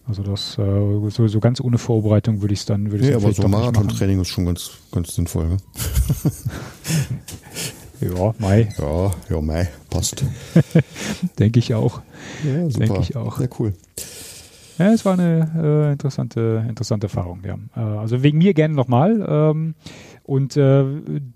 Also 0.06 0.22
das, 0.22 0.56
äh, 0.58 1.10
so, 1.10 1.26
so 1.28 1.40
ganz 1.40 1.60
ohne 1.60 1.76
Vorbereitung 1.78 2.40
würde 2.40 2.54
ich 2.54 2.60
es 2.60 2.66
dann, 2.66 2.90
würde 2.90 3.04
ich 3.04 3.10
Nee, 3.10 3.16
aber 3.16 3.32
so. 3.32 3.46
Marathontraining 3.48 4.20
ist 4.20 4.28
schon 4.28 4.46
ganz, 4.46 4.70
ganz 4.92 5.14
sinnvoll. 5.14 5.48
Ne? 5.48 5.56
Ja, 8.00 8.34
Mai, 8.38 8.68
Ja, 8.78 9.10
ja, 9.28 9.40
mei, 9.40 9.68
passt. 9.90 10.24
denke 11.38 11.58
ich 11.58 11.74
auch. 11.74 12.00
Ja, 12.44 12.70
super. 12.70 12.86
Denke 12.86 13.00
ich 13.00 13.16
auch. 13.16 13.40
Ja, 13.40 13.48
cool. 13.58 13.74
Ja, 14.78 14.92
es 14.92 15.04
war 15.04 15.14
eine 15.14 15.88
äh, 15.88 15.92
interessante, 15.92 16.64
interessante 16.68 17.06
Erfahrung, 17.06 17.40
ja. 17.44 17.58
Äh, 17.76 17.80
also 17.98 18.22
wegen 18.22 18.38
mir 18.38 18.54
gerne 18.54 18.74
nochmal. 18.74 19.26
Ähm, 19.28 19.74
Und 20.22 20.56
äh, 20.58 20.84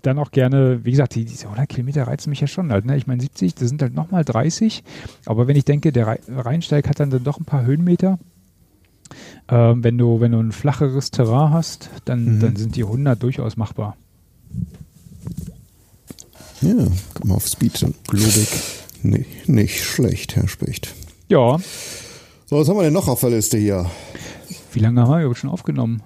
dann 0.03 0.19
auch 0.19 0.29
gerne, 0.29 0.85
wie 0.85 0.91
gesagt, 0.91 1.15
die, 1.15 1.25
diese 1.25 1.45
100 1.45 1.67
Kilometer 1.67 2.07
reizen 2.07 2.29
mich 2.29 2.41
ja 2.41 2.47
schon 2.47 2.71
halt. 2.71 2.85
Ne? 2.85 2.95
Ich 2.95 3.07
meine, 3.07 3.21
70, 3.21 3.55
das 3.55 3.67
sind 3.67 3.81
halt 3.81 3.95
nochmal 3.95 4.23
30. 4.23 4.83
Aber 5.25 5.47
wenn 5.47 5.55
ich 5.55 5.65
denke, 5.65 5.91
der 5.91 6.19
Rheinsteig 6.29 6.87
hat 6.87 6.99
dann, 6.99 7.09
dann 7.09 7.23
doch 7.23 7.39
ein 7.39 7.45
paar 7.45 7.65
Höhenmeter. 7.65 8.19
Ähm, 9.49 9.83
wenn, 9.83 9.97
du, 9.97 10.21
wenn 10.21 10.31
du 10.31 10.39
ein 10.39 10.51
flacheres 10.51 11.09
Terrain 11.11 11.51
hast, 11.51 11.89
dann, 12.05 12.35
mhm. 12.35 12.39
dann 12.39 12.55
sind 12.55 12.75
die 12.75 12.83
100 12.83 13.21
durchaus 13.21 13.57
machbar. 13.57 13.97
Ja, 16.63 16.87
komm 17.13 17.29
mal 17.29 17.35
auf 17.35 17.47
Speed. 17.47 17.85
Globig. 18.07 18.47
Nee, 19.01 19.25
nicht 19.47 19.83
schlecht, 19.83 20.35
Herr 20.35 20.47
Specht. 20.47 20.93
Ja. 21.27 21.57
So, 22.45 22.57
was 22.57 22.69
haben 22.69 22.77
wir 22.77 22.83
denn 22.83 22.93
noch 22.93 23.09
auf 23.09 23.19
der 23.19 23.31
Liste 23.31 23.57
hier? 23.57 23.85
Wie 24.71 24.79
lange 24.79 25.01
haben 25.01 25.27
wir 25.27 25.35
schon 25.35 25.49
aufgenommen? 25.49 26.01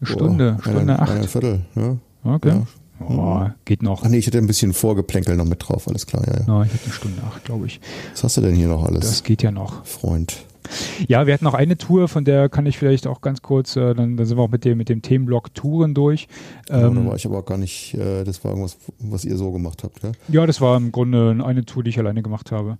Eine 0.00 0.08
Stunde, 0.08 0.56
oh, 0.58 0.62
Stunde 0.62 0.80
eine, 0.80 0.98
acht. 0.98 1.12
Ein 1.12 1.28
Viertel, 1.28 1.60
ja. 1.76 1.96
Okay. 2.24 2.48
Ja. 2.48 2.66
Oh, 3.06 3.46
geht 3.64 3.82
noch. 3.82 4.02
Ach 4.04 4.08
nee, 4.08 4.18
ich 4.18 4.26
hätte 4.26 4.38
ein 4.38 4.46
bisschen 4.46 4.72
Vorgeplänkel 4.72 5.36
noch 5.36 5.44
mit 5.44 5.68
drauf, 5.68 5.86
alles 5.86 6.06
klar, 6.06 6.26
ja. 6.26 6.40
ja. 6.40 6.46
No, 6.46 6.62
ich 6.62 6.72
hätte 6.72 6.84
eine 6.86 6.94
Stunde 6.94 7.22
acht, 7.22 7.44
glaube 7.44 7.66
ich. 7.66 7.80
Was 8.12 8.24
hast 8.24 8.36
du 8.36 8.40
denn 8.40 8.54
hier 8.54 8.68
noch 8.68 8.84
alles? 8.84 9.00
Das 9.00 9.22
geht 9.22 9.42
ja 9.42 9.52
noch. 9.52 9.84
Freund. 9.84 10.44
Ja, 11.08 11.26
wir 11.26 11.34
hatten 11.34 11.44
noch 11.44 11.54
eine 11.54 11.76
Tour, 11.76 12.08
von 12.08 12.24
der 12.24 12.48
kann 12.48 12.66
ich 12.66 12.78
vielleicht 12.78 13.06
auch 13.06 13.20
ganz 13.20 13.42
kurz, 13.42 13.76
äh, 13.76 13.94
dann, 13.94 14.16
dann 14.16 14.26
sind 14.26 14.36
wir 14.36 14.42
auch 14.42 14.50
mit 14.50 14.64
dem, 14.64 14.78
mit 14.78 14.88
dem 14.88 15.02
Themenblock 15.02 15.54
Touren 15.54 15.94
durch. 15.94 16.28
Ja, 16.68 16.86
ähm, 16.86 16.94
da 16.94 17.06
war 17.06 17.16
ich 17.16 17.26
aber 17.26 17.38
auch 17.38 17.46
gar 17.46 17.58
nicht, 17.58 17.94
äh, 17.94 18.24
das 18.24 18.44
war 18.44 18.52
irgendwas, 18.52 18.76
was 18.98 19.24
ihr 19.24 19.36
so 19.36 19.52
gemacht 19.52 19.82
habt, 19.82 20.00
gell? 20.00 20.12
Ja, 20.28 20.46
das 20.46 20.60
war 20.60 20.76
im 20.76 20.92
Grunde 20.92 21.42
eine 21.44 21.64
Tour, 21.64 21.82
die 21.82 21.90
ich 21.90 21.98
alleine 21.98 22.22
gemacht 22.22 22.52
habe. 22.52 22.78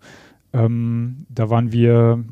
Ähm, 0.54 1.26
da 1.30 1.48
waren 1.48 1.72
wir, 1.72 2.22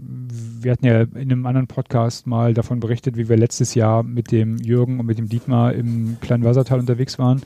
wir 0.60 0.72
hatten 0.72 0.84
ja 0.84 1.02
in 1.02 1.32
einem 1.32 1.46
anderen 1.46 1.66
Podcast 1.66 2.26
mal 2.26 2.52
davon 2.52 2.78
berichtet, 2.78 3.16
wie 3.16 3.28
wir 3.30 3.36
letztes 3.36 3.74
Jahr 3.74 4.02
mit 4.02 4.30
dem 4.30 4.58
Jürgen 4.58 5.00
und 5.00 5.06
mit 5.06 5.18
dem 5.18 5.28
Dietmar 5.28 5.72
im 5.72 6.18
kleinen 6.20 6.44
Wassertal 6.44 6.80
unterwegs 6.80 7.18
waren. 7.18 7.42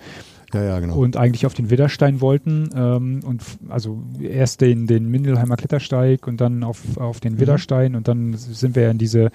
Ja, 0.55 0.62
ja, 0.62 0.81
genau. 0.81 0.94
Und 0.94 1.16
eigentlich 1.16 1.47
auf 1.47 1.55
den 1.55 1.68
Widderstein 1.68 2.20
wollten. 2.20 2.70
Ähm, 2.74 3.20
und 3.24 3.43
also 3.68 4.02
erst 4.20 4.60
den, 4.60 4.86
den 4.86 5.10
Mindelheimer 5.10 5.56
Klettersteig 5.56 6.26
und 6.28 6.40
dann 6.40 6.62
auf, 6.62 6.81
auf 6.97 7.18
den 7.20 7.35
mhm. 7.35 7.40
Widderstein 7.40 7.97
und 7.97 8.06
dann 8.06 8.35
sind 8.35 8.76
wir 8.76 8.90
in 8.90 8.98
diese, 8.98 9.31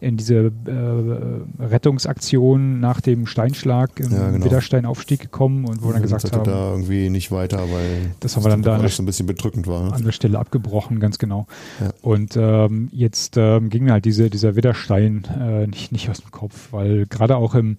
in 0.00 0.16
diese 0.16 0.52
äh, 0.66 1.62
Rettungsaktion 1.62 2.80
nach 2.80 3.00
dem 3.00 3.26
Steinschlag 3.26 4.00
im 4.00 4.12
ja, 4.12 4.30
genau. 4.30 4.44
Widdersteinaufstieg 4.44 5.20
gekommen 5.20 5.64
und 5.64 5.82
wo 5.82 5.92
dann 5.92 6.02
gesagt 6.02 6.32
haben. 6.32 6.44
da 6.44 6.72
irgendwie 6.72 7.08
nicht 7.08 7.30
weiter, 7.30 7.58
weil 7.58 8.12
das 8.20 8.36
haben 8.36 8.44
wir 8.44 8.50
dann 8.50 8.62
da 8.62 8.88
so 8.88 9.02
ein 9.02 9.06
bisschen 9.06 9.26
bedrückend 9.26 9.66
war. 9.66 9.92
An 9.92 10.04
der 10.04 10.12
Stelle 10.12 10.38
abgebrochen, 10.38 10.98
ganz 10.98 11.18
genau. 11.18 11.46
Ja. 11.80 11.92
Und 12.02 12.36
ähm, 12.36 12.88
jetzt 12.92 13.36
ähm, 13.36 13.70
ging 13.70 13.90
halt 13.90 14.04
diese, 14.04 14.28
dieser 14.28 14.56
Widderstein 14.56 15.24
äh, 15.40 15.66
nicht, 15.68 15.92
nicht 15.92 16.10
aus 16.10 16.20
dem 16.20 16.32
Kopf, 16.32 16.72
weil 16.72 17.06
gerade 17.06 17.36
auch 17.36 17.54
im 17.54 17.78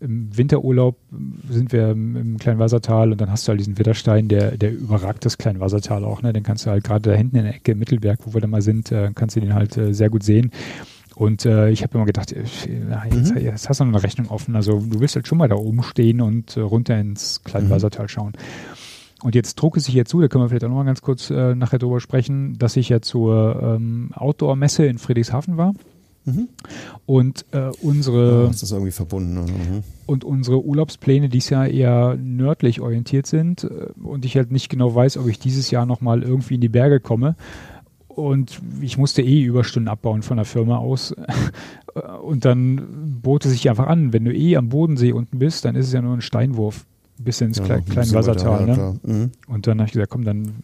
im 0.00 0.36
Winterurlaub 0.36 0.96
sind 1.48 1.72
wir 1.72 1.90
im, 1.90 2.38
Kleinwassertal 2.38 3.12
und 3.12 3.20
dann 3.20 3.30
hast 3.30 3.46
du 3.46 3.50
halt 3.50 3.60
diesen 3.60 3.78
Widderstein, 3.78 4.28
der, 4.28 4.56
der 4.56 4.72
überragt 4.72 5.24
das 5.24 5.38
Kleinwassertal 5.38 6.04
auch. 6.04 6.22
Ne? 6.22 6.32
Den 6.32 6.42
kannst 6.42 6.66
du 6.66 6.70
halt 6.70 6.84
gerade 6.84 7.10
da 7.10 7.16
hinten 7.16 7.36
in 7.36 7.44
der 7.44 7.54
Ecke 7.54 7.74
Mittelberg, 7.74 8.20
wo 8.24 8.34
wir 8.34 8.40
da 8.40 8.46
mal 8.46 8.62
sind, 8.62 8.90
äh, 8.92 9.10
kannst 9.14 9.36
du 9.36 9.40
den 9.40 9.54
halt 9.54 9.76
äh, 9.76 9.92
sehr 9.92 10.08
gut 10.10 10.22
sehen. 10.22 10.50
Und 11.14 11.44
äh, 11.44 11.68
ich 11.68 11.82
habe 11.82 11.96
immer 11.98 12.06
gedacht, 12.06 12.32
äh, 12.32 12.44
jetzt, 13.10 13.34
mhm. 13.34 13.40
jetzt, 13.40 13.68
hast 13.68 13.80
du 13.80 13.84
noch 13.84 13.92
eine 13.92 14.02
Rechnung 14.02 14.28
offen. 14.28 14.56
Also 14.56 14.78
du 14.78 15.00
willst 15.00 15.16
halt 15.16 15.28
schon 15.28 15.36
mal 15.36 15.48
da 15.48 15.56
oben 15.56 15.82
stehen 15.82 16.22
und 16.22 16.56
äh, 16.56 16.60
runter 16.60 16.98
ins 16.98 17.42
Kleinwassertal 17.44 18.06
mhm. 18.06 18.08
schauen. 18.08 18.32
Und 19.22 19.34
jetzt 19.34 19.58
trug 19.58 19.76
es 19.76 19.84
sich 19.84 19.94
jetzt 19.94 20.10
zu, 20.10 20.20
da 20.20 20.28
können 20.28 20.44
wir 20.44 20.48
vielleicht 20.48 20.64
auch 20.64 20.70
noch 20.70 20.76
mal 20.76 20.84
ganz 20.84 21.02
kurz 21.02 21.28
äh, 21.28 21.54
nachher 21.54 21.78
drüber 21.78 22.00
sprechen, 22.00 22.56
dass 22.58 22.76
ich 22.76 22.88
ja 22.88 23.02
zur 23.02 23.60
ähm, 23.62 24.12
Outdoor-Messe 24.14 24.86
in 24.86 24.96
Friedrichshafen 24.96 25.58
war. 25.58 25.74
Mhm. 26.34 26.48
Und 27.06 27.44
äh, 27.52 27.70
unsere. 27.82 28.44
Ja, 28.44 28.50
ist 28.50 28.62
das 28.62 28.72
irgendwie 28.72 28.92
verbunden? 28.92 29.44
Mhm. 29.44 29.82
Und 30.06 30.24
unsere 30.24 30.64
Urlaubspläne 30.64 31.28
dieses 31.28 31.50
Jahr 31.50 31.68
eher 31.68 32.16
nördlich 32.16 32.80
orientiert 32.80 33.26
sind 33.26 33.64
äh, 33.64 33.88
und 34.02 34.24
ich 34.24 34.36
halt 34.36 34.50
nicht 34.50 34.68
genau 34.68 34.94
weiß, 34.94 35.16
ob 35.18 35.28
ich 35.28 35.38
dieses 35.38 35.70
Jahr 35.70 35.86
nochmal 35.86 36.22
irgendwie 36.22 36.54
in 36.54 36.60
die 36.60 36.68
Berge 36.68 37.00
komme. 37.00 37.36
Und 38.08 38.60
ich 38.80 38.98
musste 38.98 39.22
eh 39.22 39.42
Überstunden 39.42 39.88
abbauen 39.88 40.22
von 40.22 40.36
der 40.36 40.44
Firma 40.44 40.78
aus. 40.78 41.14
Und 42.22 42.44
dann 42.44 43.18
bot 43.22 43.44
es 43.44 43.52
sich 43.52 43.68
einfach 43.68 43.86
an, 43.86 44.12
wenn 44.12 44.24
du 44.24 44.32
eh 44.32 44.56
am 44.56 44.68
Bodensee 44.68 45.12
unten 45.12 45.38
bist, 45.38 45.64
dann 45.64 45.74
ist 45.74 45.86
es 45.86 45.92
ja 45.92 46.02
nur 46.02 46.14
ein 46.14 46.20
Steinwurf 46.20 46.84
bis 47.18 47.40
ins 47.40 47.58
ja, 47.58 47.64
Kle 47.64 47.82
kleine 47.82 48.12
Wassertal. 48.12 48.66
Ne? 48.66 49.00
Mhm. 49.02 49.30
Und 49.46 49.66
dann 49.66 49.78
habe 49.78 49.86
ich 49.86 49.92
gesagt, 49.92 50.10
komm, 50.10 50.24
dann 50.24 50.54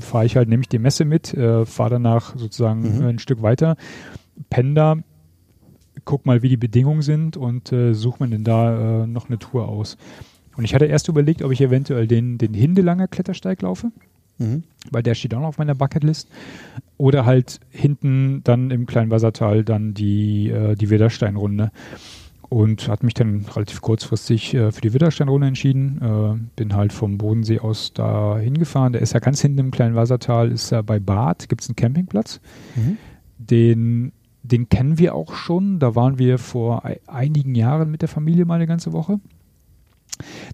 fahre 0.00 0.26
ich 0.26 0.36
halt, 0.36 0.48
nehme 0.48 0.62
ich 0.62 0.68
die 0.68 0.78
Messe 0.78 1.04
mit, 1.04 1.34
äh, 1.34 1.66
fahre 1.66 1.90
danach 1.90 2.36
sozusagen 2.36 2.98
mhm. 2.98 3.06
ein 3.06 3.18
Stück 3.18 3.42
weiter 3.42 3.76
Panda, 4.50 4.98
guck 6.04 6.26
mal, 6.26 6.42
wie 6.42 6.48
die 6.48 6.56
Bedingungen 6.56 7.02
sind 7.02 7.36
und 7.36 7.72
äh, 7.72 7.92
such 7.94 8.20
mir 8.20 8.28
denn 8.28 8.44
da 8.44 9.02
äh, 9.02 9.06
noch 9.06 9.28
eine 9.28 9.38
Tour 9.38 9.68
aus. 9.68 9.96
Und 10.56 10.64
ich 10.64 10.74
hatte 10.74 10.86
erst 10.86 11.08
überlegt, 11.08 11.42
ob 11.42 11.52
ich 11.52 11.60
eventuell 11.60 12.06
den, 12.06 12.38
den 12.38 12.54
Hindelanger 12.54 13.08
Klettersteig 13.08 13.62
laufe, 13.62 13.92
mhm. 14.38 14.64
weil 14.90 15.02
der 15.02 15.14
steht 15.14 15.34
auch 15.34 15.40
noch 15.40 15.48
auf 15.48 15.58
meiner 15.58 15.74
Bucketlist. 15.74 16.28
Oder 16.96 17.26
halt 17.26 17.60
hinten 17.70 18.40
dann 18.44 18.70
im 18.70 18.86
kleinen 18.86 19.10
Wassertal 19.10 19.64
dann 19.64 19.92
die, 19.92 20.48
äh, 20.48 20.74
die 20.74 20.88
Widdersteinrunde. 20.88 21.70
Und 22.48 22.88
hat 22.88 23.02
mich 23.02 23.14
dann 23.14 23.44
relativ 23.54 23.80
kurzfristig 23.80 24.54
äh, 24.54 24.70
für 24.70 24.80
die 24.80 24.94
Widdersteinrunde 24.94 25.48
entschieden. 25.48 26.00
Äh, 26.00 26.38
bin 26.54 26.74
halt 26.74 26.92
vom 26.92 27.18
Bodensee 27.18 27.58
aus 27.58 27.92
da 27.92 28.38
hingefahren. 28.38 28.92
Der 28.92 29.02
ist 29.02 29.12
ja 29.14 29.20
ganz 29.20 29.42
hinten 29.42 29.58
im 29.58 29.70
kleinen 29.72 29.96
Wassertal, 29.96 30.52
ist 30.52 30.70
ja 30.70 30.80
bei 30.80 31.00
Bad, 31.00 31.48
gibt 31.48 31.62
es 31.62 31.68
einen 31.68 31.76
Campingplatz. 31.76 32.40
Mhm. 32.76 32.96
Den 33.38 34.12
den 34.46 34.68
kennen 34.68 34.98
wir 34.98 35.14
auch 35.14 35.34
schon. 35.34 35.78
Da 35.78 35.94
waren 35.94 36.18
wir 36.18 36.38
vor 36.38 36.84
einigen 37.06 37.54
Jahren 37.54 37.90
mit 37.90 38.02
der 38.02 38.08
Familie 38.08 38.44
mal 38.44 38.54
eine 38.54 38.66
ganze 38.66 38.92
Woche. 38.92 39.20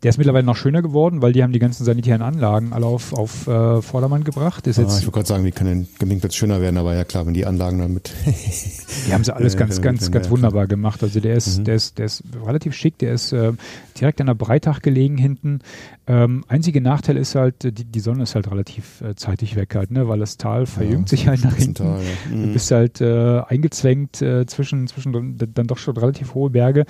Der 0.02 0.10
ist 0.10 0.18
mittlerweile 0.18 0.44
noch 0.44 0.56
schöner 0.56 0.82
geworden, 0.82 1.22
weil 1.22 1.32
die 1.32 1.42
haben 1.42 1.52
die 1.52 1.58
ganzen 1.58 1.84
sanitären 1.84 2.22
Anlagen 2.22 2.72
alle 2.72 2.86
auf, 2.86 3.12
auf 3.12 3.46
äh, 3.46 3.82
Vordermann 3.82 4.24
gebracht. 4.24 4.66
Ist 4.66 4.78
ah, 4.78 4.82
jetzt, 4.82 4.98
ich 4.98 5.04
wollte 5.04 5.12
gerade 5.12 5.28
sagen, 5.28 5.44
wie 5.44 5.52
können 5.52 5.88
Campingplatz 5.98 6.34
schöner 6.34 6.60
werden, 6.60 6.76
aber 6.76 6.94
ja 6.94 7.04
klar, 7.04 7.26
wenn 7.26 7.34
die 7.34 7.46
Anlagen 7.46 7.78
dann 7.78 7.92
mit. 7.94 8.12
die 9.06 9.12
haben 9.12 9.24
sie 9.24 9.34
alles 9.34 9.56
ganz, 9.56 9.80
ganz, 9.80 10.10
ganz 10.10 10.30
wunderbar 10.30 10.66
gemacht. 10.66 11.02
Also 11.02 11.20
der 11.20 11.34
ist, 11.34 11.58
mhm. 11.58 11.64
der 11.64 11.74
ist, 11.76 11.98
der 11.98 12.06
ist 12.06 12.22
relativ 12.44 12.74
schick, 12.74 12.98
der 12.98 13.12
ist 13.12 13.32
äh, 13.32 13.52
direkt 13.98 14.20
an 14.20 14.26
der 14.26 14.34
Breitach 14.34 14.80
gelegen 14.80 15.16
hinten. 15.16 15.60
Ähm, 16.06 16.44
einzige 16.48 16.80
Nachteil 16.80 17.16
ist 17.16 17.34
halt, 17.34 17.62
die, 17.62 17.84
die 17.84 18.00
Sonne 18.00 18.24
ist 18.24 18.34
halt 18.34 18.50
relativ 18.50 19.00
äh, 19.02 19.14
zeitig 19.14 19.56
weg 19.56 19.74
halt, 19.74 19.90
ne, 19.90 20.08
weil 20.08 20.18
das 20.18 20.36
Tal 20.36 20.66
verjüngt 20.66 21.10
ja, 21.10 21.16
sich 21.16 21.28
halt 21.28 21.44
nach 21.44 21.54
hinten. 21.54 21.74
Tal, 21.74 22.00
ja. 22.00 22.36
mhm. 22.36 22.42
Du 22.46 22.52
bist 22.52 22.70
halt 22.70 23.00
äh, 23.00 23.40
eingezwängt 23.40 24.20
äh, 24.20 24.46
zwischen, 24.46 24.86
zwischen 24.88 25.38
dann 25.38 25.66
doch 25.66 25.78
schon 25.78 25.96
relativ 25.96 26.34
hohe 26.34 26.50
Berge. 26.50 26.86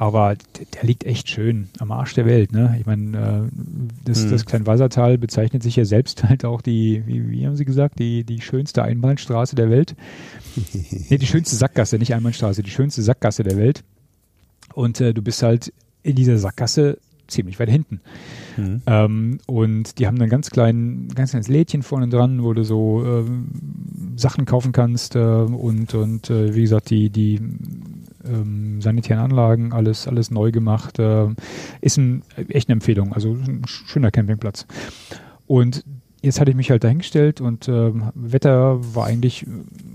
Aber 0.00 0.36
der 0.74 0.84
liegt 0.84 1.02
echt 1.02 1.28
schön 1.28 1.70
am 1.80 1.90
Arsch 1.90 2.14
der 2.14 2.24
Welt. 2.24 2.52
Ne? 2.52 2.76
Ich 2.78 2.86
meine, 2.86 3.18
äh, 3.18 3.56
das, 4.04 4.22
hm. 4.22 4.30
das 4.30 4.46
Kleinwassertal 4.46 5.18
bezeichnet 5.18 5.64
sich 5.64 5.74
ja 5.74 5.84
selbst 5.84 6.22
halt 6.28 6.44
auch 6.44 6.62
die, 6.62 7.02
wie, 7.04 7.28
wie 7.32 7.44
haben 7.44 7.56
Sie 7.56 7.64
gesagt, 7.64 7.98
die, 7.98 8.22
die 8.22 8.40
schönste 8.40 8.84
Einbahnstraße 8.84 9.56
der 9.56 9.70
Welt. 9.70 9.96
nee, 11.10 11.18
die 11.18 11.26
schönste 11.26 11.56
Sackgasse, 11.56 11.98
nicht 11.98 12.14
Einbahnstraße, 12.14 12.62
die 12.62 12.70
schönste 12.70 13.02
Sackgasse 13.02 13.42
der 13.42 13.56
Welt. 13.56 13.82
Und 14.72 15.00
äh, 15.00 15.12
du 15.12 15.20
bist 15.20 15.42
halt 15.42 15.72
in 16.04 16.14
dieser 16.14 16.38
Sackgasse 16.38 16.98
ziemlich 17.26 17.58
weit 17.58 17.68
hinten. 17.68 18.00
Mhm. 18.56 18.82
Ähm, 18.86 19.38
und 19.46 19.98
die 19.98 20.06
haben 20.06 20.20
einen 20.20 20.30
ganz 20.30 20.50
kleinen, 20.50 21.08
ganz 21.08 21.30
kleines 21.30 21.48
Lädchen 21.48 21.82
vorne 21.82 22.08
dran, 22.08 22.44
wo 22.44 22.52
du 22.52 22.62
so 22.62 23.04
ähm, 23.04 23.48
Sachen 24.14 24.44
kaufen 24.44 24.70
kannst 24.70 25.16
äh, 25.16 25.18
und, 25.18 25.92
und 25.94 26.30
äh, 26.30 26.54
wie 26.54 26.62
gesagt, 26.62 26.90
die, 26.90 27.10
die 27.10 27.40
ähm, 28.24 28.80
sanitären 28.80 29.22
Anlagen, 29.22 29.72
alles, 29.72 30.08
alles 30.08 30.30
neu 30.30 30.50
gemacht. 30.50 30.98
Äh, 30.98 31.28
ist 31.80 31.96
ein, 31.96 32.22
echt 32.48 32.68
eine 32.68 32.74
Empfehlung, 32.74 33.12
also 33.12 33.32
ein 33.32 33.62
schöner 33.66 34.10
Campingplatz. 34.10 34.66
Und 35.46 35.84
jetzt 36.22 36.40
hatte 36.40 36.50
ich 36.50 36.56
mich 36.56 36.70
halt 36.70 36.84
dahingestellt 36.84 37.40
und 37.40 37.68
äh, 37.68 37.92
Wetter 38.14 38.94
war 38.94 39.06
eigentlich 39.06 39.46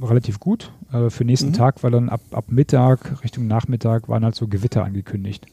relativ 0.01 0.39
gut. 0.39 0.71
Äh, 0.91 1.09
für 1.09 1.25
nächsten 1.25 1.49
mhm. 1.49 1.53
Tag 1.53 1.83
war 1.83 1.91
dann 1.91 2.09
ab, 2.09 2.21
ab 2.31 2.45
Mittag, 2.49 3.23
Richtung 3.23 3.47
Nachmittag, 3.47 4.09
waren 4.09 4.23
halt 4.23 4.35
so 4.35 4.47
Gewitter 4.47 4.83
angekündigt. 4.83 5.45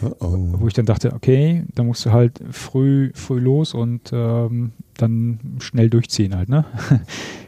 Oh. 0.00 0.12
Wo 0.20 0.68
ich 0.68 0.74
dann 0.74 0.86
dachte, 0.86 1.12
okay, 1.12 1.64
da 1.74 1.82
musst 1.82 2.06
du 2.06 2.12
halt 2.12 2.40
früh, 2.50 3.10
früh 3.14 3.40
los 3.40 3.74
und 3.74 4.10
ähm, 4.12 4.72
dann 4.96 5.40
schnell 5.58 5.90
durchziehen 5.90 6.36
halt, 6.36 6.48
ne? 6.48 6.64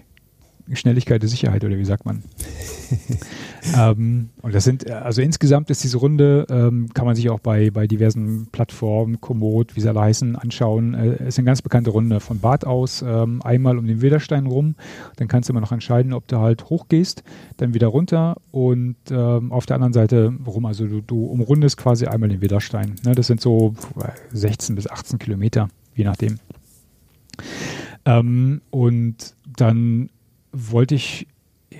Schnelligkeit 0.76 1.22
ist 1.24 1.30
Sicherheit, 1.30 1.64
oder 1.64 1.76
wie 1.76 1.84
sagt 1.84 2.04
man? 2.06 2.22
ähm, 3.76 4.30
und 4.42 4.54
das 4.54 4.64
sind, 4.64 4.86
äh, 4.86 4.92
also 4.92 5.22
insgesamt 5.22 5.70
ist 5.70 5.82
diese 5.82 5.98
Runde, 5.98 6.46
ähm, 6.50 6.88
kann 6.94 7.06
man 7.06 7.14
sich 7.16 7.30
auch 7.30 7.40
bei, 7.40 7.70
bei 7.70 7.86
diversen 7.86 8.48
Plattformen, 8.50 9.20
Komoot, 9.20 9.76
wie 9.76 9.80
sie 9.80 9.88
alle 9.88 10.00
heißen, 10.00 10.36
anschauen. 10.36 10.94
Äh, 10.94 11.28
ist 11.28 11.38
eine 11.38 11.46
ganz 11.46 11.62
bekannte 11.62 11.90
Runde 11.90 12.20
von 12.20 12.40
Bad 12.40 12.64
aus, 12.64 13.02
ähm, 13.06 13.42
einmal 13.42 13.78
um 13.78 13.86
den 13.86 14.02
Widerstein 14.02 14.46
rum. 14.46 14.74
Dann 15.16 15.28
kannst 15.28 15.48
du 15.48 15.52
immer 15.52 15.60
noch 15.60 15.72
entscheiden, 15.72 16.12
ob 16.12 16.26
du 16.28 16.38
halt 16.38 16.70
hochgehst, 16.70 17.22
dann 17.56 17.74
wieder 17.74 17.88
runter 17.88 18.36
und 18.50 18.96
ähm, 19.10 19.52
auf 19.52 19.66
der 19.66 19.76
anderen 19.76 19.92
Seite 19.92 20.32
rum. 20.46 20.66
Also 20.66 20.86
du, 20.86 21.00
du 21.00 21.24
umrundest 21.24 21.76
quasi 21.76 22.06
einmal 22.06 22.28
den 22.28 22.42
Widerstein. 22.42 22.96
Ne, 23.04 23.14
das 23.14 23.26
sind 23.26 23.40
so 23.40 23.74
16 24.32 24.76
bis 24.76 24.88
18 24.88 25.18
Kilometer, 25.18 25.68
je 25.94 26.04
nachdem. 26.04 26.38
Ähm, 28.04 28.60
und 28.70 29.34
dann 29.56 30.10
wollte 30.52 30.94
ich 30.94 31.26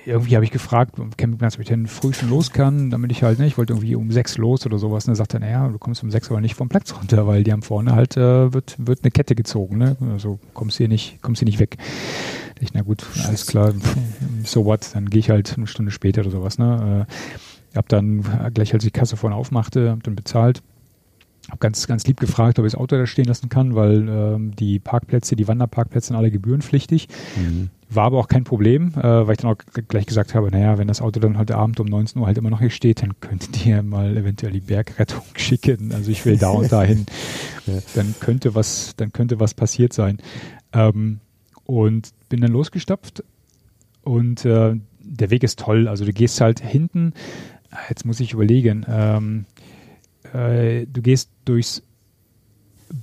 irgendwie 0.05 0.35
habe 0.35 0.45
ich 0.45 0.51
gefragt, 0.51 0.95
Campingplatz, 1.17 1.55
ob 1.55 1.61
ich 1.61 1.67
denn 1.67 1.85
früh 1.85 2.13
schon 2.13 2.29
los 2.29 2.51
kann, 2.51 2.89
damit 2.89 3.11
ich 3.11 3.23
halt, 3.23 3.39
ne, 3.39 3.45
ich 3.45 3.57
wollte 3.57 3.73
irgendwie 3.73 3.95
um 3.95 4.09
sechs 4.09 4.37
los 4.37 4.65
oder 4.65 4.79
sowas. 4.79 5.07
Und 5.07 5.15
sagt 5.15 5.33
er, 5.33 5.41
naja, 5.41 5.67
du 5.67 5.77
kommst 5.77 6.01
um 6.01 6.09
sechs 6.09 6.29
aber 6.29 6.39
nicht 6.39 6.55
vom 6.55 6.69
Platz 6.69 6.95
runter, 6.97 7.27
weil 7.27 7.43
die 7.43 7.51
haben 7.51 7.61
vorne 7.61 7.93
halt, 7.93 8.15
äh, 8.15 8.53
wird, 8.53 8.75
wird 8.79 9.03
eine 9.03 9.11
Kette 9.11 9.35
gezogen, 9.35 9.77
ne? 9.77 9.97
Also 10.13 10.39
kommst 10.53 10.77
hier 10.77 10.87
nicht, 10.87 11.21
kommst 11.21 11.39
hier 11.39 11.45
nicht 11.45 11.59
weg. 11.59 11.77
Ich, 12.61 12.73
na 12.73 12.81
gut, 12.81 13.05
alles 13.25 13.47
klar, 13.47 13.73
so 14.43 14.65
what, 14.65 14.91
dann 14.93 15.09
gehe 15.09 15.19
ich 15.19 15.29
halt 15.29 15.57
eine 15.57 15.67
Stunde 15.67 15.91
später 15.91 16.21
oder 16.21 16.31
sowas, 16.31 16.57
ne? 16.57 17.07
Äh, 17.73 17.77
hab 17.77 17.89
dann 17.89 18.23
gleich, 18.53 18.73
als 18.73 18.83
die 18.83 18.91
Kasse 18.91 19.17
vorne 19.17 19.35
aufmachte, 19.35 19.91
hab 19.91 20.03
dann 20.03 20.15
bezahlt 20.15 20.61
habe 21.49 21.59
ganz, 21.59 21.87
ganz 21.87 22.05
lieb 22.05 22.19
gefragt, 22.19 22.59
ob 22.59 22.65
ich 22.65 22.73
das 22.73 22.79
Auto 22.79 22.97
da 22.97 23.05
stehen 23.07 23.25
lassen 23.25 23.49
kann, 23.49 23.75
weil 23.75 24.07
ähm, 24.07 24.55
die 24.55 24.79
Parkplätze, 24.79 25.35
die 25.35 25.47
Wanderparkplätze 25.47 26.09
sind 26.09 26.15
alle 26.15 26.31
gebührenpflichtig. 26.31 27.07
Mhm. 27.35 27.69
War 27.93 28.05
aber 28.05 28.19
auch 28.19 28.29
kein 28.29 28.45
Problem, 28.45 28.93
äh, 28.95 29.03
weil 29.03 29.33
ich 29.33 29.39
dann 29.39 29.51
auch 29.51 29.57
gleich 29.89 30.05
gesagt 30.05 30.33
habe, 30.33 30.49
naja, 30.49 30.77
wenn 30.77 30.87
das 30.87 31.01
Auto 31.01 31.19
dann 31.19 31.37
heute 31.37 31.57
Abend 31.57 31.79
um 31.81 31.87
19 31.87 32.21
Uhr 32.21 32.27
halt 32.27 32.37
immer 32.37 32.49
noch 32.49 32.61
hier 32.61 32.69
steht, 32.69 33.01
dann 33.01 33.19
könntet 33.19 33.65
ihr 33.65 33.83
mal 33.83 34.15
eventuell 34.15 34.53
die 34.53 34.61
Bergrettung 34.61 35.23
schicken. 35.35 35.91
Also 35.91 36.09
ich 36.09 36.25
will 36.25 36.37
da 36.37 36.49
und 36.49 36.71
dahin. 36.71 37.05
ja. 37.65 37.79
Dann 37.95 38.15
könnte 38.19 38.55
was, 38.55 38.95
dann 38.95 39.11
könnte 39.11 39.41
was 39.41 39.53
passiert 39.53 39.91
sein. 39.91 40.19
Ähm, 40.71 41.19
und 41.65 42.11
bin 42.29 42.41
dann 42.41 42.51
losgestapft 42.51 43.23
und 44.03 44.45
äh, 44.45 44.75
der 44.99 45.29
Weg 45.29 45.43
ist 45.43 45.59
toll. 45.59 45.87
Also 45.87 46.05
du 46.05 46.13
gehst 46.13 46.39
halt 46.41 46.59
hinten, 46.59 47.13
jetzt 47.89 48.05
muss 48.05 48.19
ich 48.19 48.33
überlegen, 48.33 48.85
ähm, 48.87 49.45
äh, 50.33 50.85
du 50.85 51.01
gehst 51.01 51.29
durchs 51.45 51.83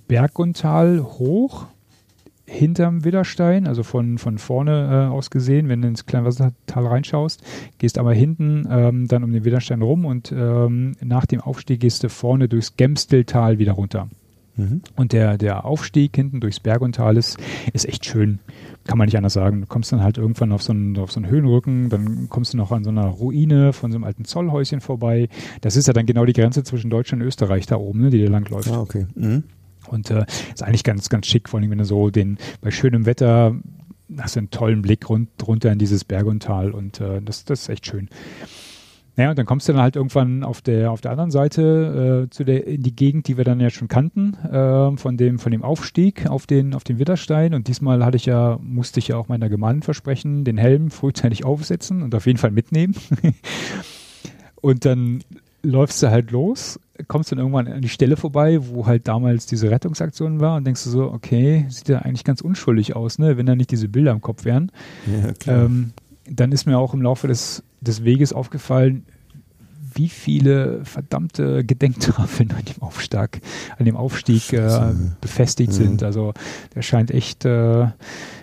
Bergundtal 0.07 1.03
hoch, 1.03 1.67
hinterm 2.49 3.05
Widderstein, 3.05 3.67
also 3.67 3.83
von, 3.83 4.19
von 4.19 4.39
vorne 4.39 5.09
äh, 5.11 5.13
aus 5.13 5.31
gesehen, 5.31 5.69
wenn 5.69 5.83
du 5.83 5.89
ins 5.89 6.07
Kleinwassertal 6.07 6.87
reinschaust, 6.87 7.43
gehst 7.79 7.99
aber 7.99 8.13
hinten 8.13 8.67
ähm, 8.71 9.09
dann 9.09 9.25
um 9.25 9.33
den 9.33 9.45
Widderstein 9.45 9.83
rum 9.83 10.05
und 10.05 10.33
ähm, 10.33 10.93
nach 11.03 11.27
dem 11.27 11.41
Aufstieg 11.41 11.81
gehst 11.81 12.03
du 12.03 12.09
vorne 12.09 12.49
durchs 12.49 12.77
Gemsteltal 12.77 13.59
wieder 13.59 13.73
runter. 13.73 14.09
Mhm. 14.57 14.83
Und 14.97 15.13
der, 15.13 15.39
der 15.39 15.65
Aufstieg 15.65 16.17
hinten 16.17 16.41
durchs 16.41 16.61
Berguntal 16.61 17.17
ist, 17.17 17.39
ist 17.73 17.87
echt 17.87 18.07
schön 18.07 18.41
kann 18.89 18.99
man 18.99 19.05
nicht 19.05 19.17
anders 19.17 19.35
sagen. 19.35 19.61
Du 19.61 19.67
kommst 19.67 19.93
dann 19.93 20.03
halt 20.03 20.19
irgendwann 20.19 20.51
auf 20.51 20.63
so, 20.63 20.73
einen, 20.73 20.97
auf 20.99 21.13
so 21.13 21.21
einen 21.21 21.31
Höhenrücken, 21.31 21.91
dann 21.91 22.29
kommst 22.29 22.55
du 22.55 22.57
noch 22.57 22.73
an 22.73 22.83
so 22.83 22.91
einer 22.91 23.07
Ruine 23.07 23.73
von 23.73 23.93
so 23.93 23.99
einem 23.99 24.05
alten 24.05 24.25
Zollhäuschen 24.25 24.81
vorbei. 24.81 25.29
Das 25.61 25.77
ist 25.77 25.87
ja 25.87 25.93
dann 25.93 26.07
genau 26.07 26.25
die 26.25 26.33
Grenze 26.33 26.65
zwischen 26.65 26.91
Deutschland 26.91 27.23
und 27.23 27.29
Österreich 27.29 27.67
da 27.67 27.77
oben, 27.77 28.01
ne, 28.01 28.11
die 28.11 28.25
da 28.25 28.31
langläuft. 28.31 28.73
Ah, 28.73 28.81
okay. 28.81 29.07
Mhm. 29.15 29.45
Und 29.91 30.11
äh, 30.11 30.25
ist 30.53 30.63
eigentlich 30.63 30.85
ganz, 30.85 31.09
ganz 31.09 31.27
schick, 31.27 31.49
vor 31.49 31.61
allem 31.61 31.71
wenn 31.71 31.79
du 31.79 31.85
so 31.85 32.11
den 32.11 32.39
bei 32.61 32.71
schönem 32.71 33.07
Wetter 33.07 33.55
hast 34.17 34.37
einen 34.37 34.51
tollen 34.51 34.83
Blick 34.83 35.09
rund, 35.09 35.29
runter 35.47 35.71
in 35.71 35.79
dieses 35.79 36.05
Berg 36.05 36.27
und 36.27 36.43
Tal 36.43 36.71
und 36.71 37.01
äh, 37.01 37.21
das, 37.21 37.45
das 37.45 37.63
ist 37.63 37.69
echt 37.69 37.87
schön. 37.87 38.09
Naja, 39.17 39.31
und 39.31 39.39
dann 39.39 39.47
kommst 39.47 39.69
du 39.69 39.73
dann 39.73 39.83
halt 39.83 39.97
irgendwann 39.97 40.45
auf 40.45 40.63
der, 40.63 40.93
auf 40.93 41.01
der 41.01 41.11
anderen 41.11 41.33
Seite 41.33 42.27
äh, 42.27 42.31
zu 42.31 42.45
der, 42.45 42.69
in 42.69 42.85
die 42.85 42.95
Gegend, 42.95 43.27
die 43.27 43.37
wir 43.37 43.43
dann 43.43 43.59
ja 43.59 43.69
schon 43.69 43.89
kannten, 43.89 44.35
äh, 44.35 44.97
von, 44.97 45.17
dem, 45.17 45.41
von 45.41 45.51
dem 45.51 45.65
Aufstieg 45.65 46.29
auf 46.29 46.47
den, 46.47 46.73
auf 46.73 46.85
den 46.85 47.01
Widderstein. 47.01 47.53
Und 47.53 47.67
diesmal 47.67 48.05
hatte 48.05 48.17
ich 48.17 48.27
ja, 48.27 48.61
musste 48.63 49.01
ich 49.01 49.09
ja 49.09 49.17
auch 49.17 49.27
meiner 49.27 49.49
Gemahlin 49.49 49.83
versprechen, 49.83 50.45
den 50.45 50.57
Helm 50.57 50.93
frühzeitig 50.93 51.45
aufsetzen 51.45 52.03
und 52.03 52.15
auf 52.15 52.27
jeden 52.27 52.39
Fall 52.39 52.53
mitnehmen. 52.53 52.95
und 54.61 54.85
dann 54.85 55.25
läufst 55.63 56.03
du 56.03 56.11
halt 56.11 56.31
los, 56.31 56.79
kommst 57.07 57.33
dann 57.33 57.39
irgendwann 57.39 57.69
an 57.69 57.83
die 57.83 57.89
Stelle 57.89 58.17
vorbei, 58.17 58.59
wo 58.69 58.87
halt 58.87 59.09
damals 59.09 59.47
diese 59.47 59.71
Rettungsaktion 59.71 60.41
war 60.41 60.57
und 60.57 60.67
denkst 60.67 60.85
du 60.85 60.91
so, 60.91 61.13
okay, 61.13 61.67
sieht 61.69 61.89
ja 61.89 62.01
eigentlich 62.01 62.25
ganz 62.25 62.41
unschuldig 62.41 62.97
aus, 62.97 63.19
ne, 63.19 63.37
wenn 63.37 63.47
da 63.47 63.55
nicht 63.55 63.71
diese 63.71 63.89
Bilder 63.89 64.13
im 64.13 64.21
Kopf 64.21 64.45
wären. 64.45 64.71
Ja, 65.07 65.33
klar. 65.33 65.65
Ähm, 65.65 65.93
dann 66.31 66.53
ist 66.53 66.67
mir 66.67 66.79
auch 66.79 66.95
im 66.95 67.03
Laufe 67.03 67.27
des, 67.27 67.63
des 67.81 68.05
Weges 68.05 68.33
aufgefallen, 68.33 69.05
wie 69.95 70.09
viele 70.09 70.85
verdammte 70.85 71.65
Gedenktafeln 71.65 72.53
an 72.53 72.65
dem 72.65 72.83
Aufstieg, 72.83 73.41
an 73.79 73.85
dem 73.85 73.97
Aufstieg 73.97 74.53
äh, 74.53 74.93
befestigt 75.21 75.73
mhm. 75.73 75.77
sind. 75.77 76.03
Also 76.03 76.35
der 76.75 76.83
scheint 76.83 77.11
echt, 77.11 77.45
äh, 77.45 77.87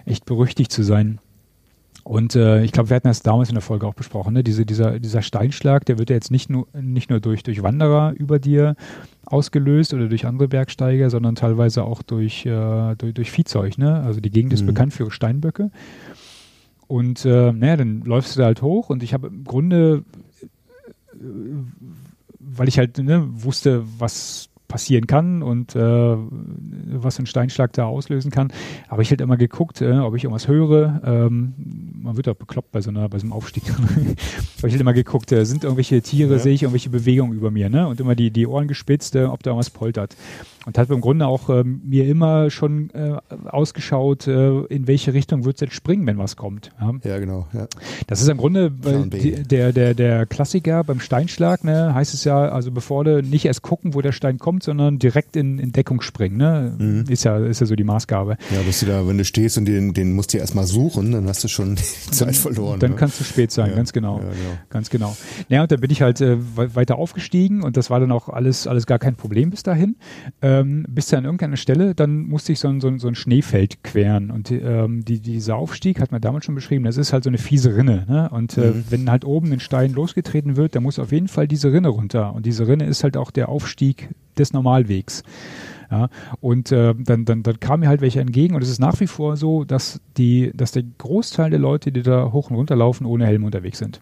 echt 0.06 0.26
berüchtigt 0.26 0.72
zu 0.72 0.84
sein. 0.84 1.20
Und 2.06 2.36
äh, 2.36 2.64
ich 2.64 2.72
glaube, 2.72 2.92
wir 2.92 2.98
hatten 2.98 3.08
das 3.08 3.24
damals 3.24 3.50
in 3.50 3.56
der 3.56 3.64
Folge 3.64 3.88
auch 3.88 3.96
besprochen. 3.96 4.36
Ne? 4.36 4.44
Diese, 4.44 4.64
dieser, 4.64 5.00
dieser 5.00 5.24
Steinschlag, 5.24 5.86
der 5.86 5.98
wird 5.98 6.12
ja 6.12 6.16
jetzt 6.16 6.30
nicht 6.30 6.52
nur, 6.52 6.68
nicht 6.80 7.10
nur 7.10 7.20
durch, 7.20 7.42
durch 7.42 7.64
Wanderer 7.64 8.14
über 8.16 8.38
dir 8.38 8.76
ausgelöst 9.26 9.92
oder 9.92 10.08
durch 10.08 10.28
andere 10.28 10.48
Bergsteiger, 10.48 11.10
sondern 11.10 11.34
teilweise 11.34 11.84
auch 11.84 12.04
durch, 12.04 12.46
äh, 12.46 12.96
durch, 12.96 13.16
durch 13.16 13.32
Viehzeug. 13.32 13.80
Ne? 13.80 14.02
Also 14.02 14.22
die 14.22 14.30
Gegend 14.30 14.54
ist 14.54 14.62
mhm. 14.62 14.68
bekannt 14.68 14.94
für 14.94 15.10
Steinböcke. 15.10 15.72
Und 16.86 17.26
äh, 17.26 17.52
naja, 17.52 17.76
dann 17.76 18.02
läufst 18.02 18.36
du 18.36 18.40
da 18.40 18.46
halt 18.46 18.62
hoch 18.62 18.92
und 18.92 19.02
ich 19.02 19.16
habe 19.16 19.26
im 19.26 19.44
Grunde, 19.44 20.04
äh, 21.12 21.18
weil 22.40 22.68
ich 22.68 22.78
halt 22.78 23.00
ne, 23.00 23.28
wusste, 23.32 23.84
was 23.98 24.50
passieren 24.68 25.08
kann 25.08 25.44
und 25.44 25.76
äh, 25.76 25.80
was 25.80 27.20
ein 27.20 27.26
Steinschlag 27.26 27.74
da 27.74 27.86
auslösen 27.86 28.32
kann. 28.32 28.52
Aber 28.88 29.02
ich 29.02 29.10
halt 29.10 29.22
immer 29.22 29.38
geguckt, 29.38 29.82
äh, 29.82 29.98
ob 30.00 30.16
ich 30.16 30.24
irgendwas 30.24 30.48
höre. 30.48 31.02
Ähm, 31.06 31.54
man 32.02 32.18
wird 32.18 32.28
auch 32.28 32.36
bekloppt 32.36 32.72
bei 32.72 32.82
so, 32.82 32.90
einer, 32.90 33.10
bei 33.10 33.20
so 33.20 33.24
einem 33.24 33.34
Aufstieg. 33.34 33.64
habe 33.70 34.68
ich 34.68 34.74
halt 34.74 34.82
immer 34.82 34.94
geguckt, 34.94 35.32
äh, 35.32 35.46
sind 35.46 35.64
irgendwelche 35.64 36.02
Tiere, 36.02 36.34
ja. 36.34 36.40
sehe 36.40 36.54
ich 36.54 36.64
irgendwelche 36.64 36.90
Bewegungen 36.90 37.34
über 37.34 37.52
mir, 37.52 37.70
ne? 37.70 37.88
Und 37.88 38.00
immer 38.00 38.16
die, 38.16 38.32
die 38.32 38.48
Ohren 38.48 38.68
gespitzt, 38.68 39.16
äh, 39.16 39.26
ob 39.26 39.44
da 39.44 39.52
irgendwas 39.52 39.70
poltert. 39.70 40.16
Und 40.66 40.78
hat 40.78 40.90
im 40.90 41.02
Grunde 41.02 41.28
auch 41.28 41.50
ähm, 41.50 41.82
mir 41.86 42.08
immer 42.08 42.50
schon 42.50 42.90
äh, 42.92 43.18
ausgeschaut, 43.46 44.28
äh, 44.28 44.62
in 44.66 44.88
welche 44.88 45.14
Richtung 45.14 45.46
wird 45.46 45.58
es 45.58 45.62
jetzt 45.62 45.74
springen, 45.76 46.08
wenn 46.08 46.18
was 46.18 46.36
kommt. 46.36 46.72
Ja, 46.80 46.94
ja 47.04 47.20
genau. 47.20 47.48
Ja. 47.54 47.68
Das 48.08 48.22
ist 48.22 48.28
im 48.30 48.38
Grunde 48.38 48.72
die, 48.72 49.44
der, 49.44 49.72
der, 49.74 49.94
der 49.94 50.26
Klassiker 50.26 50.84
beim 50.84 51.00
Steinschlag, 51.00 51.64
ne, 51.64 51.94
heißt 51.94 52.14
es 52.14 52.24
ja, 52.24 52.50
also 52.50 52.72
bevor 52.72 53.04
du 53.04 53.22
nicht 53.22 53.46
erst 53.46 53.62
gucken, 53.62 53.94
wo 53.94 54.02
der 54.02 54.12
Stein 54.12 54.40
kommt, 54.40 54.64
sondern 54.64 54.98
direkt 54.98 55.36
in, 55.36 55.60
in 55.60 55.72
Deckung 55.72 56.02
springen. 56.02 56.38
Ne? 56.38 56.76
Mhm. 56.78 57.06
Ist, 57.10 57.24
ja, 57.26 57.38
ist 57.38 57.62
ja 57.62 57.68
so 57.68 57.76
die 57.76 57.84
Maßgabe. 57.84 58.38
Ja, 58.52 58.62
bist 58.66 58.82
du 58.82 58.88
da, 58.88 59.08
wenn 59.08 59.18
du 59.18 59.26
stehst 59.26 59.58
und 59.60 59.66
den, 59.66 59.94
den 59.94 60.14
musst 60.14 60.34
du 60.34 60.40
erstmal 60.40 60.66
suchen, 60.66 61.12
dann 61.12 61.28
hast 61.28 61.44
du 61.44 61.48
schon 61.48 61.76
die 61.76 62.12
Zeit 62.12 62.36
verloren. 62.36 62.80
Dann 62.80 62.92
ne? 62.92 62.98
kannst 62.98 63.20
du 63.20 63.24
spät 63.24 63.52
sein, 63.52 63.70
ja. 63.70 63.76
ganz 63.76 63.94
genau. 63.94 64.18
Ja, 64.18 64.24
genau. 64.24 64.58
Ganz 64.70 64.90
genau. 64.90 65.18
Ja, 65.48 65.62
und 65.62 65.72
dann 65.72 65.80
bin 65.80 65.92
ich 65.92 66.02
halt 66.02 66.22
äh, 66.22 66.38
weiter 66.56 66.98
aufgestiegen 66.98 67.62
und 67.62 67.78
das 67.78 67.90
war 67.90 68.00
dann 68.00 68.12
auch 68.12 68.30
alles, 68.30 68.66
alles 68.66 68.88
gar 68.88 68.98
kein 68.98 69.16
Problem 69.16 69.52
bis 69.52 69.62
dahin. 69.62 69.98
Ähm, 70.42 70.55
bis 70.64 71.08
zu 71.08 71.18
an 71.18 71.26
irgendeiner 71.26 71.58
Stelle, 71.58 71.96
dann 71.96 72.24
musste 72.28 72.52
ich 72.52 72.60
so 72.60 72.68
ein, 72.68 72.82
so 72.82 72.88
ein, 72.88 73.00
so 73.00 73.08
ein 73.08 73.16
Schneefeld 73.16 73.84
queren. 73.84 74.32
Und 74.32 74.52
ähm, 74.52 75.04
die, 75.04 75.20
dieser 75.20 75.56
Aufstieg 75.56 76.00
hat 76.00 76.12
man 76.12 76.22
damals 76.22 76.46
schon 76.46 76.56
beschrieben, 76.56 76.86
das 76.86 76.98
ist 76.98 77.14
halt 77.14 77.24
so 77.24 77.30
eine 77.30 77.38
fiese 77.38 77.76
Rinne. 77.76 78.06
Ne? 78.08 78.30
Und 78.30 78.58
äh, 78.58 78.72
mhm. 78.72 78.84
wenn 78.90 79.12
halt 79.12 79.26
oben 79.26 79.52
ein 79.52 79.60
Stein 79.60 79.94
losgetreten 79.94 80.56
wird, 80.56 80.76
dann 80.76 80.84
muss 80.84 81.00
auf 81.00 81.12
jeden 81.12 81.28
Fall 81.28 81.48
diese 81.48 81.72
Rinne 81.72 81.90
runter. 81.90 82.34
Und 82.34 82.46
diese 82.46 82.68
Rinne 82.68 82.86
ist 82.86 83.04
halt 83.04 83.18
auch 83.18 83.32
der 83.32 83.50
Aufstieg 83.50 84.10
des 84.38 84.54
Normalwegs. 84.54 85.24
Ja, 85.92 86.10
und 86.42 86.72
äh, 86.72 86.96
dann, 86.98 87.26
dann, 87.26 87.44
dann 87.44 87.60
kam 87.60 87.82
mir 87.82 87.88
halt 87.88 88.02
welche 88.02 88.20
entgegen 88.20 88.56
und 88.56 88.64
es 88.64 88.70
ist 88.70 88.80
nach 88.80 89.00
wie 89.00 89.08
vor 89.08 89.38
so, 89.38 89.66
dass 89.66 90.02
die, 90.18 90.52
dass 90.56 90.72
der 90.72 90.84
Großteil 90.98 91.52
der 91.52 91.60
Leute, 91.60 91.92
die 91.92 92.02
da 92.02 92.32
hoch 92.32 92.50
und 92.50 92.56
runter 92.56 92.76
laufen, 92.76 93.06
ohne 93.06 93.28
Helm 93.28 93.44
unterwegs 93.44 93.78
sind. 93.78 94.02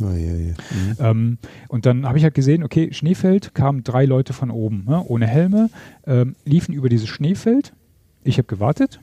Oh, 0.00 0.10
ja, 0.10 0.34
ja. 0.34 0.54
Mhm. 0.70 0.96
Ähm, 0.98 1.38
und 1.68 1.86
dann 1.86 2.06
habe 2.06 2.18
ich 2.18 2.24
halt 2.24 2.34
gesehen, 2.34 2.62
okay, 2.64 2.92
Schneefeld, 2.92 3.54
kamen 3.54 3.84
drei 3.84 4.04
Leute 4.04 4.32
von 4.32 4.50
oben, 4.50 4.84
ne, 4.86 5.02
ohne 5.04 5.26
Helme, 5.26 5.70
ähm, 6.06 6.34
liefen 6.44 6.72
über 6.74 6.88
dieses 6.88 7.08
Schneefeld. 7.08 7.74
Ich 8.24 8.38
habe 8.38 8.46
gewartet. 8.46 9.00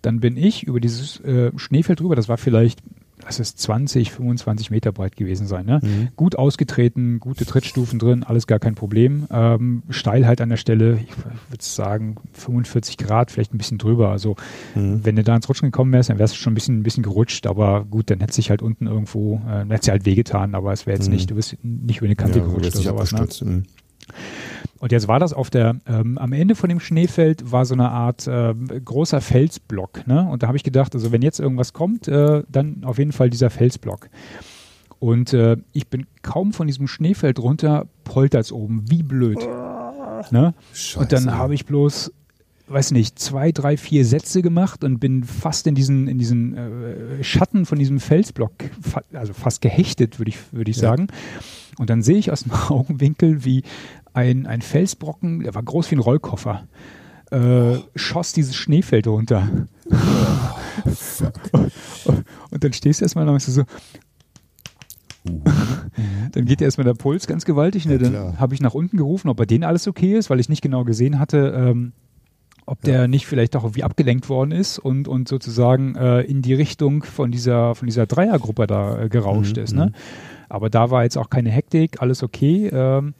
Dann 0.00 0.20
bin 0.20 0.36
ich 0.36 0.64
über 0.64 0.80
dieses 0.80 1.20
äh, 1.20 1.52
Schneefeld 1.56 2.00
rüber, 2.00 2.16
das 2.16 2.28
war 2.28 2.38
vielleicht 2.38 2.82
lass 3.24 3.38
es 3.38 3.56
20, 3.56 4.12
25 4.12 4.70
Meter 4.70 4.92
breit 4.92 5.16
gewesen 5.16 5.46
sein. 5.46 5.66
Ne? 5.66 5.80
Mhm. 5.82 6.08
Gut 6.16 6.36
ausgetreten, 6.36 7.20
gute 7.20 7.44
Trittstufen 7.46 7.98
drin, 7.98 8.22
alles 8.22 8.46
gar 8.46 8.58
kein 8.58 8.74
Problem. 8.74 9.26
Ähm, 9.30 9.82
steil 9.90 10.26
halt 10.26 10.40
an 10.40 10.48
der 10.48 10.56
Stelle, 10.56 10.98
ich 11.02 11.16
würde 11.50 11.62
sagen 11.62 12.16
45 12.32 12.96
Grad, 12.96 13.30
vielleicht 13.30 13.54
ein 13.54 13.58
bisschen 13.58 13.78
drüber. 13.78 14.10
Also 14.10 14.36
mhm. 14.74 15.04
wenn 15.04 15.16
du 15.16 15.24
da 15.24 15.36
ins 15.36 15.48
Rutschen 15.48 15.68
gekommen 15.70 15.92
wärst, 15.92 16.10
dann 16.10 16.18
wärst 16.18 16.34
du 16.34 16.38
schon 16.38 16.52
ein 16.52 16.54
bisschen, 16.54 16.80
ein 16.80 16.82
bisschen 16.82 17.02
gerutscht, 17.02 17.46
aber 17.46 17.84
gut, 17.84 18.10
dann 18.10 18.20
hätte 18.20 18.32
sich 18.32 18.50
halt 18.50 18.62
unten 18.62 18.86
irgendwo, 18.86 19.36
äh, 19.36 19.60
dann 19.60 19.70
hätte 19.70 19.90
halt 19.90 20.04
wehgetan, 20.04 20.54
aber 20.54 20.72
es 20.72 20.86
wäre 20.86 20.96
jetzt 20.96 21.08
mhm. 21.08 21.14
nicht, 21.14 21.30
du 21.30 21.34
bist 21.34 21.56
nicht 21.62 21.98
über 21.98 22.06
eine 22.06 22.16
Kante 22.16 22.38
ja, 22.38 22.44
gerutscht 22.44 22.76
oder 22.76 22.82
sowas. 22.82 23.42
Ne? 23.42 23.62
Und 24.82 24.90
jetzt 24.90 25.06
war 25.06 25.20
das 25.20 25.32
auf 25.32 25.48
der, 25.48 25.76
ähm, 25.86 26.18
am 26.18 26.32
Ende 26.32 26.56
von 26.56 26.68
dem 26.68 26.80
Schneefeld 26.80 27.52
war 27.52 27.64
so 27.66 27.74
eine 27.74 27.90
Art 27.90 28.26
äh, 28.26 28.52
großer 28.84 29.20
Felsblock. 29.20 30.08
Ne? 30.08 30.28
Und 30.28 30.42
da 30.42 30.48
habe 30.48 30.56
ich 30.56 30.64
gedacht, 30.64 30.92
also 30.96 31.12
wenn 31.12 31.22
jetzt 31.22 31.38
irgendwas 31.38 31.72
kommt, 31.72 32.08
äh, 32.08 32.42
dann 32.48 32.82
auf 32.82 32.98
jeden 32.98 33.12
Fall 33.12 33.30
dieser 33.30 33.48
Felsblock. 33.48 34.08
Und 34.98 35.34
äh, 35.34 35.56
ich 35.72 35.86
bin 35.86 36.08
kaum 36.22 36.52
von 36.52 36.66
diesem 36.66 36.88
Schneefeld 36.88 37.38
runter, 37.38 37.86
poltert 38.02 38.46
es 38.46 38.50
oben, 38.50 38.84
wie 38.90 39.04
blöd. 39.04 39.38
Ne? 40.32 40.52
Und 40.96 41.12
dann 41.12 41.32
habe 41.32 41.54
ich 41.54 41.64
bloß 41.64 42.12
weiß 42.66 42.90
nicht, 42.92 43.18
zwei, 43.18 43.52
drei, 43.52 43.76
vier 43.76 44.04
Sätze 44.04 44.40
gemacht 44.40 44.82
und 44.82 44.98
bin 44.98 45.24
fast 45.24 45.66
in 45.66 45.74
diesen, 45.74 46.08
in 46.08 46.18
diesen 46.18 46.56
äh, 46.56 47.22
Schatten 47.22 47.66
von 47.66 47.78
diesem 47.78 48.00
Felsblock, 48.00 48.52
fa 48.80 49.02
also 49.12 49.32
fast 49.32 49.60
gehechtet, 49.60 50.18
würde 50.18 50.30
ich, 50.30 50.38
würde 50.52 50.70
ich 50.70 50.78
ja. 50.78 50.88
sagen. 50.88 51.08
Und 51.78 51.90
dann 51.90 52.02
sehe 52.02 52.16
ich 52.16 52.30
aus 52.32 52.44
dem 52.44 52.52
Augenwinkel, 52.68 53.44
wie 53.44 53.62
ein, 54.12 54.46
ein 54.46 54.62
Felsbrocken, 54.62 55.40
der 55.40 55.54
war 55.54 55.62
groß 55.62 55.90
wie 55.90 55.96
ein 55.96 56.00
Rollkoffer, 56.00 56.66
äh, 57.30 57.78
schoss 57.94 58.32
dieses 58.32 58.54
Schneefeld 58.54 59.06
runter. 59.06 59.48
Oh, 59.90 59.96
und 62.50 62.64
dann 62.64 62.72
stehst 62.72 63.00
du 63.00 63.04
erstmal 63.04 63.26
und 63.28 63.32
denkst 63.32 63.46
so, 63.46 63.64
dann 65.24 66.44
geht 66.44 66.60
erstmal 66.60 66.84
der 66.84 66.94
Puls 66.94 67.26
ganz 67.26 67.44
gewaltig. 67.44 67.86
Ne? 67.86 67.98
Dann 67.98 68.40
habe 68.40 68.54
ich 68.54 68.60
nach 68.60 68.74
unten 68.74 68.96
gerufen, 68.96 69.28
ob 69.28 69.36
bei 69.36 69.46
denen 69.46 69.64
alles 69.64 69.86
okay 69.86 70.16
ist, 70.16 70.30
weil 70.30 70.40
ich 70.40 70.48
nicht 70.48 70.62
genau 70.62 70.84
gesehen 70.84 71.18
hatte, 71.18 71.54
ähm, 71.56 71.92
ob 72.66 72.80
der 72.82 73.02
ja. 73.02 73.08
nicht 73.08 73.26
vielleicht 73.26 73.56
auch 73.56 73.64
irgendwie 73.64 73.82
abgelenkt 73.82 74.28
worden 74.28 74.52
ist 74.52 74.78
und, 74.78 75.08
und 75.08 75.28
sozusagen 75.28 75.94
äh, 75.96 76.22
in 76.22 76.42
die 76.42 76.54
Richtung 76.54 77.02
von 77.02 77.30
dieser, 77.30 77.74
von 77.74 77.86
dieser 77.86 78.06
Dreiergruppe 78.06 78.66
da 78.66 79.02
äh, 79.02 79.08
gerauscht 79.08 79.56
mhm. 79.56 79.62
ist. 79.62 79.74
Ne? 79.74 79.86
Mhm. 79.86 79.92
Aber 80.48 80.70
da 80.70 80.90
war 80.90 81.02
jetzt 81.04 81.16
auch 81.16 81.30
keine 81.30 81.50
Hektik, 81.50 82.02
alles 82.02 82.22
okay. 82.22 82.68
Ähm, 82.72 83.14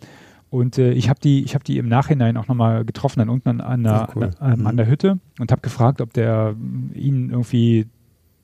und 0.52 0.76
äh, 0.76 0.92
ich 0.92 1.08
habe 1.08 1.18
die, 1.18 1.42
ich 1.44 1.54
habe 1.54 1.64
die 1.64 1.78
im 1.78 1.88
Nachhinein 1.88 2.36
auch 2.36 2.46
nochmal 2.46 2.84
getroffen, 2.84 3.20
dann 3.20 3.30
unten 3.30 3.48
an, 3.48 3.60
an, 3.62 3.82
der, 3.84 4.08
cool. 4.14 4.30
an, 4.38 4.60
mhm. 4.60 4.66
an 4.66 4.76
der 4.76 4.86
Hütte 4.86 5.18
und 5.40 5.50
habe 5.50 5.62
gefragt, 5.62 6.02
ob 6.02 6.12
der 6.12 6.54
ihnen 6.92 7.30
irgendwie 7.30 7.86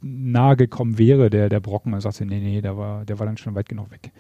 nahe 0.01 0.57
gekommen 0.57 0.97
wäre, 0.97 1.29
der, 1.29 1.51
der 1.51 1.61
Brocken. 1.61 1.93
Er 1.93 2.01
sagte, 2.01 2.25
nee, 2.25 2.41
nee, 2.41 2.63
der 2.63 2.79
war, 2.79 3.05
der 3.05 3.19
war 3.19 3.27
dann 3.27 3.37
schon 3.37 3.55
weit 3.55 3.69
genug 3.69 3.91
weg. 3.91 4.11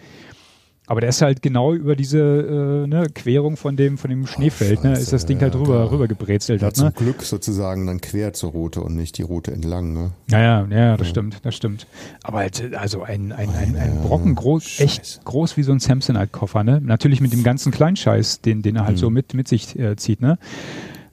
Aber 0.91 1.03
der 1.03 1.11
ist 1.11 1.21
halt 1.21 1.43
genau 1.43 1.75
über 1.75 1.95
diese 1.97 2.19
äh, 2.19 2.87
ne, 2.87 3.09
Querung 3.15 3.59
von 3.59 3.77
dem, 3.77 3.99
von 3.99 4.09
dem 4.09 4.27
Schneefeld, 4.27 4.81
oh, 4.83 4.87
ne, 4.87 4.95
ist 4.95 5.13
das 5.13 5.27
Ding 5.27 5.39
halt 5.43 5.55
rüber, 5.55 5.81
ja. 5.81 5.85
rüber 5.85 6.09
gebrezelt. 6.09 6.63
Ja, 6.63 6.69
hat, 6.69 6.77
zum 6.77 6.87
ne? 6.87 6.93
Glück 6.97 7.23
sozusagen 7.23 7.87
dann 7.87 8.01
quer 8.01 8.33
zur 8.33 8.53
Route 8.53 8.81
und 8.81 8.97
nicht 8.97 9.19
die 9.19 9.23
Route 9.23 9.53
entlang. 9.53 9.93
Ne? 9.93 10.13
Ja, 10.31 10.41
ja, 10.41 10.67
ja, 10.71 10.97
das 10.97 11.09
ja. 11.09 11.11
stimmt, 11.11 11.41
das 11.43 11.55
stimmt. 11.55 11.87
Aber 12.23 12.39
halt, 12.39 12.75
also 12.75 13.03
ein, 13.03 13.33
ein, 13.33 13.51
ein, 13.51 13.77
ein 13.77 14.01
Brocken 14.01 14.35
groß, 14.35 14.65
Scheiße. 14.65 14.83
echt 14.83 15.25
groß 15.27 15.59
wie 15.59 15.63
so 15.63 15.73
ein 15.73 15.79
Samsonite-Koffer, 15.79 16.65
ne? 16.65 16.81
Natürlich 16.83 17.21
mit 17.21 17.35
dem 17.35 17.43
ganzen 17.43 17.71
Kleinscheiß, 17.71 18.41
den, 18.41 18.63
den 18.63 18.77
er 18.77 18.87
halt 18.87 18.97
mhm. 18.97 19.01
so 19.01 19.11
mit, 19.11 19.35
mit 19.35 19.47
sich 19.47 19.79
äh, 19.79 19.95
zieht, 19.97 20.23
ne? 20.23 20.39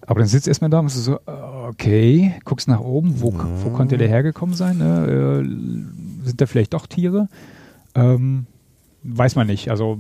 Aber 0.07 0.19
dann 0.19 0.30
sitzt 0.30 0.47
erstmal 0.47 0.69
da 0.69 0.80
und 0.80 0.85
ist 0.85 1.03
so, 1.03 1.19
okay, 1.68 2.34
guckst 2.45 2.69
nach 2.69 2.80
oben, 2.80 3.22
wo, 3.22 3.34
wo 3.34 3.69
konnte 3.72 3.97
der 3.97 4.07
hergekommen 4.07 4.56
sein? 4.56 4.77
Ne? 4.77 5.43
Äh, 5.43 6.27
sind 6.27 6.39
da 6.39 6.45
vielleicht 6.45 6.73
doch 6.73 6.85
Tiere? 6.85 7.27
Ähm, 7.95 8.45
weiß 9.06 9.36
man 9.36 9.48
nicht. 9.48 9.69
Also 9.69 9.98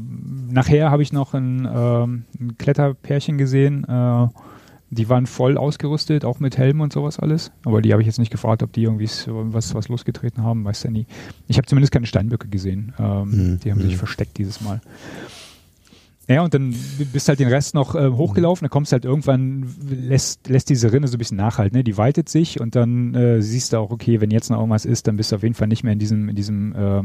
nachher 0.49 0.91
habe 0.91 1.03
ich 1.03 1.13
noch 1.13 1.33
ein, 1.33 1.67
ähm, 1.71 2.23
ein 2.39 2.57
Kletterpärchen 2.57 3.37
gesehen. 3.37 3.83
Äh, 3.85 4.27
die 4.91 5.09
waren 5.09 5.25
voll 5.25 5.57
ausgerüstet, 5.57 6.25
auch 6.25 6.39
mit 6.39 6.57
Helm 6.57 6.79
und 6.81 6.93
sowas 6.93 7.19
alles. 7.19 7.51
Aber 7.65 7.81
die 7.81 7.91
habe 7.91 8.01
ich 8.01 8.05
jetzt 8.05 8.19
nicht 8.19 8.31
gefragt, 8.31 8.63
ob 8.63 8.71
die 8.71 8.83
irgendwie 8.83 9.09
was, 9.27 9.73
was 9.73 9.89
losgetreten 9.89 10.43
haben, 10.43 10.63
weiß 10.63 10.83
ja 10.83 10.91
nie. 10.91 11.05
Ich 11.47 11.57
habe 11.57 11.67
zumindest 11.67 11.91
keine 11.91 12.05
Steinböcke 12.05 12.47
gesehen. 12.47 12.93
Ähm, 12.99 13.29
mhm. 13.29 13.59
Die 13.59 13.71
haben 13.71 13.81
sich 13.81 13.91
hm. 13.91 13.99
versteckt 13.99 14.37
dieses 14.37 14.61
Mal. 14.61 14.81
Ja, 16.27 16.41
und 16.41 16.53
dann 16.55 16.73
bist 17.13 17.29
halt 17.29 17.39
den 17.39 17.49
Rest 17.49 17.75
noch 17.75 17.93
äh, 17.93 18.09
hochgelaufen, 18.09 18.65
dann 18.65 18.71
kommst 18.71 18.91
halt 18.91 19.05
irgendwann, 19.05 19.75
lässt, 19.87 20.49
lässt 20.49 20.69
diese 20.69 20.91
Rinne 20.91 21.07
so 21.07 21.17
ein 21.17 21.19
bisschen 21.19 21.37
nachhalten, 21.37 21.77
ne? 21.77 21.83
die 21.83 21.97
weitet 21.97 22.29
sich 22.29 22.59
und 22.59 22.75
dann 22.75 23.13
äh, 23.13 23.43
siehst 23.43 23.73
du 23.73 23.77
auch, 23.77 23.91
okay, 23.91 24.21
wenn 24.21 24.31
jetzt 24.31 24.49
noch 24.49 24.57
irgendwas 24.57 24.85
ist, 24.85 25.07
dann 25.07 25.17
bist 25.17 25.31
du 25.31 25.35
auf 25.35 25.43
jeden 25.43 25.53
Fall 25.53 25.67
nicht 25.67 25.83
mehr 25.83 25.93
in 25.93 25.99
diesem, 25.99 26.29
in 26.29 26.35
diesem 26.35 26.75
äh, 26.75 27.03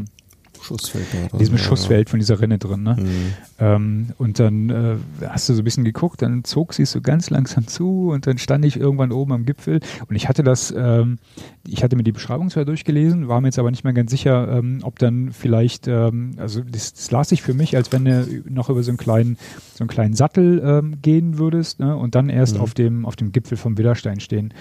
Schussfeld 0.71 1.07
da 1.13 1.19
drin. 1.19 1.29
In 1.33 1.39
diesem 1.39 1.59
Schussfeld 1.59 2.09
ja. 2.09 2.11
von 2.11 2.21
dieser 2.21 2.41
Rinne 2.41 2.59
drin. 2.59 2.83
Ne? 2.83 2.97
Mhm. 2.99 3.35
Ähm, 3.59 4.07
und 4.19 4.39
dann 4.39 4.71
äh, 4.71 4.97
hast 5.29 5.49
du 5.49 5.55
so 5.55 5.63
ein 5.63 5.65
bisschen 5.65 5.85
geguckt, 5.85 6.23
dann 6.23 6.45
zog 6.45 6.75
sie 6.75 6.85
so 6.85 7.01
ganz 7.01 7.31
langsam 7.31 7.67
zu 7.67 8.11
und 8.11 8.27
dann 8.27 8.39
stand 8.39 8.65
ich 8.65 8.79
irgendwann 8.79 9.13
oben 9.13 9.33
am 9.33 9.45
Gipfel 9.45 9.81
und 10.09 10.17
ich 10.17 10.29
hatte 10.29 10.43
das, 10.43 10.73
ähm, 10.77 11.19
ich 11.67 11.83
hatte 11.83 11.97
mir 11.97 12.05
die 12.05 12.13
Beschreibung 12.13 12.51
zwar 12.51 12.65
durchgelesen, 12.65 13.29
war 13.29 13.41
mir 13.41 13.49
jetzt 13.49 13.59
aber 13.59 13.71
nicht 13.71 13.85
mehr 13.85 13.93
ganz 13.93 14.11
sicher, 14.11 14.49
ähm, 14.59 14.81
ob 14.83 14.99
dann 14.99 15.33
vielleicht, 15.33 15.89
ähm, 15.89 16.35
also 16.37 16.61
das, 16.61 16.95
das, 16.95 17.11
las 17.11 17.33
ich 17.33 17.43
für 17.43 17.55
mich, 17.55 17.77
als 17.77 17.93
wenn 17.93 18.05
du 18.05 18.43
noch 18.49 18.71
über 18.71 18.83
so 18.83 18.91
einen 18.91 18.99
kleinen, 18.99 19.39
so 19.75 19.85
einen 19.85 19.89
kleinen 19.89 20.15
Sattel 20.15 20.63
ähm, 20.65 21.03
gehen 21.03 21.39
würdest 21.39 21.81
ne? 21.81 21.97
und 21.97 22.15
dann 22.15 22.29
erst 22.29 22.57
mhm. 22.57 22.61
auf, 22.61 22.75
dem, 22.75 23.07
auf 23.07 23.17
dem 23.17 23.33
Gipfel 23.33 23.57
vom 23.57 23.77
Widderstein 23.77 24.21
stehen. 24.21 24.55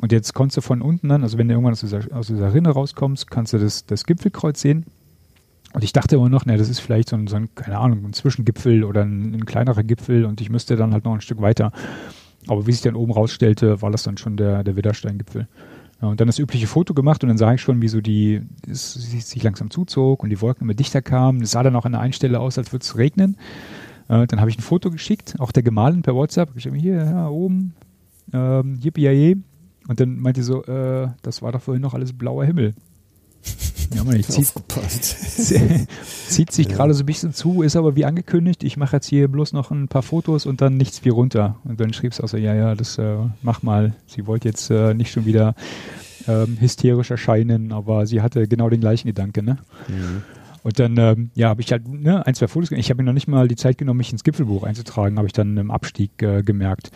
Und 0.00 0.12
jetzt 0.12 0.34
konntest 0.34 0.58
du 0.58 0.60
von 0.60 0.82
unten 0.82 1.08
dann, 1.08 1.22
also 1.22 1.38
wenn 1.38 1.48
du 1.48 1.54
irgendwann 1.54 1.72
aus 1.72 1.80
dieser, 1.80 2.00
aus 2.12 2.26
dieser 2.26 2.52
Rinne 2.52 2.70
rauskommst, 2.70 3.30
kannst 3.30 3.52
du 3.52 3.58
das, 3.58 3.86
das 3.86 4.04
Gipfelkreuz 4.04 4.60
sehen. 4.60 4.84
Und 5.74 5.82
ich 5.82 5.92
dachte 5.92 6.14
immer 6.14 6.28
noch, 6.28 6.46
ne, 6.46 6.56
das 6.56 6.68
ist 6.68 6.78
vielleicht 6.78 7.08
so 7.08 7.16
ein, 7.16 7.26
so 7.26 7.34
ein 7.34 7.52
keine 7.56 7.78
Ahnung, 7.78 8.04
ein 8.04 8.12
Zwischengipfel 8.12 8.84
oder 8.84 9.02
ein, 9.02 9.34
ein, 9.34 9.44
kleinerer 9.44 9.82
Gipfel 9.82 10.24
und 10.24 10.40
ich 10.40 10.48
müsste 10.48 10.76
dann 10.76 10.92
halt 10.92 11.04
noch 11.04 11.12
ein 11.12 11.20
Stück 11.20 11.40
weiter. 11.40 11.72
Aber 12.46 12.66
wie 12.66 12.72
sich 12.72 12.82
dann 12.82 12.94
oben 12.94 13.12
rausstellte, 13.12 13.82
war 13.82 13.90
das 13.90 14.04
dann 14.04 14.16
schon 14.16 14.36
der, 14.36 14.62
der 14.62 14.76
Widdersteingipfel. 14.76 15.48
Ja, 16.00 16.08
und 16.08 16.20
dann 16.20 16.28
das 16.28 16.38
übliche 16.38 16.68
Foto 16.68 16.94
gemacht 16.94 17.24
und 17.24 17.28
dann 17.28 17.38
sah 17.38 17.52
ich 17.52 17.60
schon, 17.60 17.82
wie 17.82 17.88
so 17.88 18.00
die, 18.00 18.42
es 18.68 18.94
sich 18.94 19.42
langsam 19.42 19.70
zuzog 19.70 20.22
und 20.22 20.30
die 20.30 20.40
Wolken 20.40 20.62
immer 20.62 20.74
dichter 20.74 21.02
kamen. 21.02 21.42
Es 21.42 21.50
sah 21.50 21.64
dann 21.64 21.74
auch 21.74 21.86
an 21.86 21.92
der 21.92 22.00
einen 22.00 22.12
Stelle 22.12 22.38
aus, 22.38 22.56
als 22.56 22.72
würde 22.72 22.84
es 22.84 22.96
regnen. 22.96 23.36
Äh, 24.08 24.28
dann 24.28 24.38
habe 24.38 24.50
ich 24.50 24.58
ein 24.58 24.62
Foto 24.62 24.90
geschickt, 24.90 25.34
auch 25.40 25.50
der 25.50 25.64
Gemahlin 25.64 26.02
per 26.02 26.14
WhatsApp. 26.14 26.50
Ich 26.54 26.66
habe 26.66 26.76
hier, 26.76 27.04
ja, 27.04 27.28
oben, 27.28 27.74
ähm, 28.32 28.78
yippie 28.80 29.42
Und 29.88 29.98
dann 29.98 30.20
meinte 30.20 30.40
sie 30.40 30.46
so, 30.46 30.64
äh, 30.66 31.08
das 31.22 31.42
war 31.42 31.50
doch 31.50 31.62
vorhin 31.62 31.82
noch 31.82 31.94
alles 31.94 32.12
blauer 32.12 32.44
Himmel. 32.44 32.74
Ja, 33.94 34.04
man, 34.04 34.16
ich 34.16 34.28
zieht, 34.28 34.52
zieht 36.28 36.52
sich 36.52 36.68
ja. 36.68 36.74
gerade 36.74 36.94
so 36.94 37.02
ein 37.02 37.06
bisschen 37.06 37.32
zu, 37.32 37.62
ist 37.62 37.76
aber 37.76 37.96
wie 37.96 38.04
angekündigt, 38.04 38.64
ich 38.64 38.76
mache 38.76 38.96
jetzt 38.96 39.06
hier 39.06 39.28
bloß 39.28 39.52
noch 39.52 39.70
ein 39.70 39.88
paar 39.88 40.02
Fotos 40.02 40.46
und 40.46 40.60
dann 40.60 40.76
nichts 40.76 41.04
wie 41.04 41.10
runter. 41.10 41.56
Und 41.64 41.80
dann 41.80 41.92
schrieb 41.92 42.12
es 42.12 42.20
auch 42.20 42.28
so, 42.28 42.36
ja, 42.36 42.54
ja, 42.54 42.74
das 42.74 42.98
äh, 42.98 43.16
mach 43.42 43.62
mal. 43.62 43.94
Sie 44.06 44.26
wollte 44.26 44.48
jetzt 44.48 44.70
äh, 44.70 44.94
nicht 44.94 45.12
schon 45.12 45.26
wieder 45.26 45.54
ähm, 46.26 46.56
hysterisch 46.60 47.10
erscheinen, 47.10 47.72
aber 47.72 48.06
sie 48.06 48.22
hatte 48.22 48.48
genau 48.48 48.68
den 48.68 48.80
gleichen 48.80 49.08
Gedanke, 49.08 49.42
ne? 49.42 49.58
Mhm. 49.88 50.22
Und 50.62 50.78
dann, 50.78 50.96
ähm, 50.96 51.30
ja, 51.34 51.50
habe 51.50 51.60
ich 51.60 51.70
halt 51.72 51.86
ne, 51.86 52.26
ein, 52.26 52.34
zwei 52.34 52.48
Fotos 52.48 52.70
Ich 52.70 52.88
habe 52.88 53.02
mir 53.02 53.06
noch 53.06 53.12
nicht 53.12 53.28
mal 53.28 53.48
die 53.48 53.56
Zeit 53.56 53.76
genommen, 53.76 53.98
mich 53.98 54.12
ins 54.12 54.24
Gipfelbuch 54.24 54.62
einzutragen, 54.62 55.18
habe 55.18 55.26
ich 55.26 55.34
dann 55.34 55.58
im 55.58 55.70
Abstieg 55.70 56.22
äh, 56.22 56.42
gemerkt. 56.42 56.90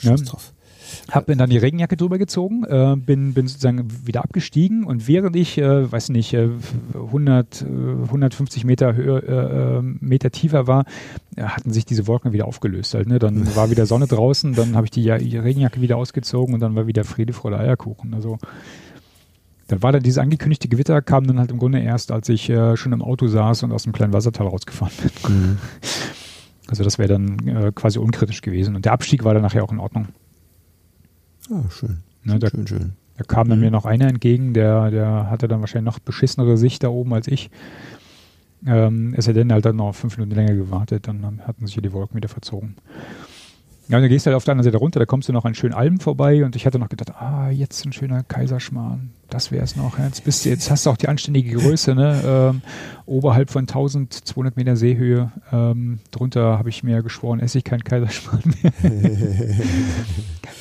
Ja, 0.00 0.10
ja? 0.10 0.16
drauf. 0.16 0.52
Hab 1.10 1.28
mir 1.28 1.36
dann 1.36 1.50
die 1.50 1.58
Regenjacke 1.58 1.96
drüber 1.96 2.18
gezogen, 2.18 2.64
äh, 2.64 2.96
bin, 2.96 3.34
bin 3.34 3.46
sozusagen 3.46 3.88
wieder 4.06 4.22
abgestiegen 4.22 4.84
und 4.84 5.08
während 5.08 5.36
ich, 5.36 5.58
äh, 5.58 5.90
weiß 5.90 6.10
nicht, 6.10 6.32
äh, 6.34 6.48
100, 6.94 7.64
150 7.64 8.64
Meter, 8.64 8.94
Höhe, 8.94 9.22
äh, 9.22 9.78
äh, 9.78 9.82
Meter 9.82 10.30
tiefer 10.30 10.66
war, 10.66 10.84
äh, 11.36 11.42
hatten 11.42 11.72
sich 11.72 11.84
diese 11.84 12.06
Wolken 12.06 12.32
wieder 12.32 12.46
aufgelöst. 12.46 12.94
Halt, 12.94 13.08
ne? 13.08 13.18
Dann 13.18 13.54
war 13.54 13.70
wieder 13.70 13.86
Sonne 13.86 14.06
draußen, 14.06 14.54
dann 14.54 14.76
habe 14.76 14.86
ich 14.86 14.90
die, 14.90 15.02
die, 15.02 15.38
Regenjacke 15.38 15.80
wieder 15.80 15.96
ausgezogen 15.96 16.54
und 16.54 16.60
dann 16.60 16.74
war 16.74 16.86
wieder 16.86 17.04
Friede, 17.04 17.32
Freude, 17.32 17.58
Eierkuchen. 17.58 18.14
Also 18.14 18.38
dann 19.68 19.82
war 19.82 19.92
dann 19.92 20.02
dieses 20.02 20.18
angekündigte 20.18 20.68
Gewitter, 20.68 21.00
kam 21.02 21.26
dann 21.26 21.38
halt 21.38 21.50
im 21.50 21.58
Grunde 21.58 21.80
erst, 21.80 22.12
als 22.12 22.28
ich 22.28 22.50
äh, 22.50 22.76
schon 22.76 22.92
im 22.92 23.02
Auto 23.02 23.26
saß 23.26 23.62
und 23.62 23.72
aus 23.72 23.84
dem 23.84 23.92
kleinen 23.92 24.12
Wassertal 24.12 24.46
rausgefahren 24.46 24.92
bin. 25.00 25.34
Mhm. 25.34 25.58
Also 26.68 26.84
das 26.84 26.98
wäre 26.98 27.08
dann 27.08 27.38
äh, 27.48 27.72
quasi 27.74 27.98
unkritisch 27.98 28.40
gewesen. 28.40 28.76
Und 28.76 28.84
der 28.84 28.92
Abstieg 28.92 29.24
war 29.24 29.34
dann 29.34 29.42
nachher 29.42 29.64
auch 29.64 29.72
in 29.72 29.78
Ordnung. 29.78 30.08
Ah, 31.52 31.70
schön. 31.70 31.98
Ne, 32.24 32.38
da, 32.38 32.48
schön, 32.48 32.66
schön. 32.66 32.92
Da 33.18 33.24
kam 33.24 33.48
dann 33.48 33.58
mhm. 33.58 33.64
mir 33.64 33.70
noch 33.70 33.84
einer 33.84 34.08
entgegen, 34.08 34.54
der, 34.54 34.90
der 34.90 35.30
hatte 35.30 35.48
dann 35.48 35.60
wahrscheinlich 35.60 35.92
noch 35.92 35.98
beschissenere 35.98 36.56
Sicht 36.56 36.82
da 36.82 36.88
oben 36.88 37.12
als 37.12 37.28
ich. 37.28 37.50
Ähm, 38.66 39.14
es 39.16 39.26
hätte 39.26 39.40
dann 39.40 39.52
halt 39.52 39.64
dann 39.64 39.76
noch 39.76 39.94
fünf 39.94 40.16
Minuten 40.16 40.36
länger 40.36 40.54
gewartet, 40.54 41.08
dann 41.08 41.42
hatten 41.46 41.66
sich 41.66 41.74
hier 41.74 41.82
die 41.82 41.92
Wolken 41.92 42.16
wieder 42.16 42.28
verzogen. 42.28 42.76
Ja, 43.88 43.96
und 43.96 44.02
dann 44.02 44.08
gehst 44.08 44.26
du 44.26 44.28
halt 44.28 44.36
auf 44.36 44.44
der 44.44 44.52
anderen 44.52 44.64
Seite 44.64 44.78
runter, 44.78 45.00
da 45.00 45.06
kommst 45.06 45.28
du 45.28 45.32
noch 45.32 45.44
an 45.44 45.54
schönen 45.54 45.74
Almen 45.74 45.98
vorbei 45.98 46.44
und 46.44 46.54
ich 46.54 46.66
hatte 46.66 46.78
noch 46.78 46.88
gedacht, 46.88 47.12
ah, 47.20 47.50
jetzt 47.50 47.84
ein 47.84 47.92
schöner 47.92 48.22
Kaiserschmarrn, 48.22 49.10
das 49.28 49.50
wäre 49.50 49.64
es 49.64 49.74
noch. 49.74 49.98
Jetzt, 49.98 50.24
bist 50.24 50.44
du, 50.44 50.50
jetzt 50.50 50.70
hast 50.70 50.86
du 50.86 50.90
auch 50.90 50.96
die 50.96 51.08
anständige 51.08 51.56
Größe, 51.58 51.94
ne? 51.94 52.22
Ähm, 52.24 52.62
oberhalb 53.06 53.50
von 53.50 53.62
1200 53.62 54.56
Meter 54.56 54.76
Seehöhe. 54.76 55.32
Ähm, 55.52 55.98
drunter 56.12 56.58
habe 56.58 56.68
ich 56.68 56.84
mir 56.84 57.02
geschworen, 57.02 57.40
esse 57.40 57.58
ich 57.58 57.64
keinen 57.64 57.82
Kaiserschmarrn 57.82 58.54
mehr. 58.62 58.72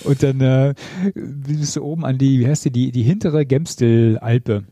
und 0.03 0.23
dann 0.23 0.41
äh, 0.41 0.73
bist 1.13 1.75
du 1.75 1.83
oben 1.83 2.05
an 2.05 2.17
die, 2.17 2.39
wie 2.39 2.47
heißt 2.47 2.65
die, 2.65 2.71
die, 2.71 2.91
die 2.91 3.03
hintere 3.03 3.45
Gemstel-Alpe. 3.45 4.63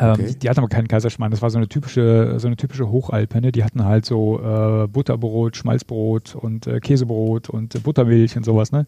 Ähm, 0.00 0.12
okay. 0.12 0.26
die, 0.28 0.38
die, 0.38 0.48
hatten 0.48 0.60
aber 0.60 0.68
keinen 0.68 0.88
Kaiserschmarrn, 0.88 1.30
das 1.30 1.42
war 1.42 1.50
so 1.50 1.58
eine 1.58 1.68
typische, 1.68 2.38
so 2.38 2.46
eine 2.46 2.56
typische 2.56 2.88
Hochalpe, 2.90 3.40
ne? 3.40 3.52
Die 3.52 3.62
hatten 3.62 3.84
halt 3.84 4.06
so 4.06 4.40
äh, 4.40 4.86
Butterbrot, 4.88 5.56
Schmalzbrot 5.56 6.34
und 6.34 6.66
äh, 6.66 6.80
Käsebrot 6.80 7.50
und 7.50 7.74
äh, 7.74 7.78
Buttermilch 7.78 8.36
und 8.36 8.44
sowas, 8.44 8.72
ne? 8.72 8.86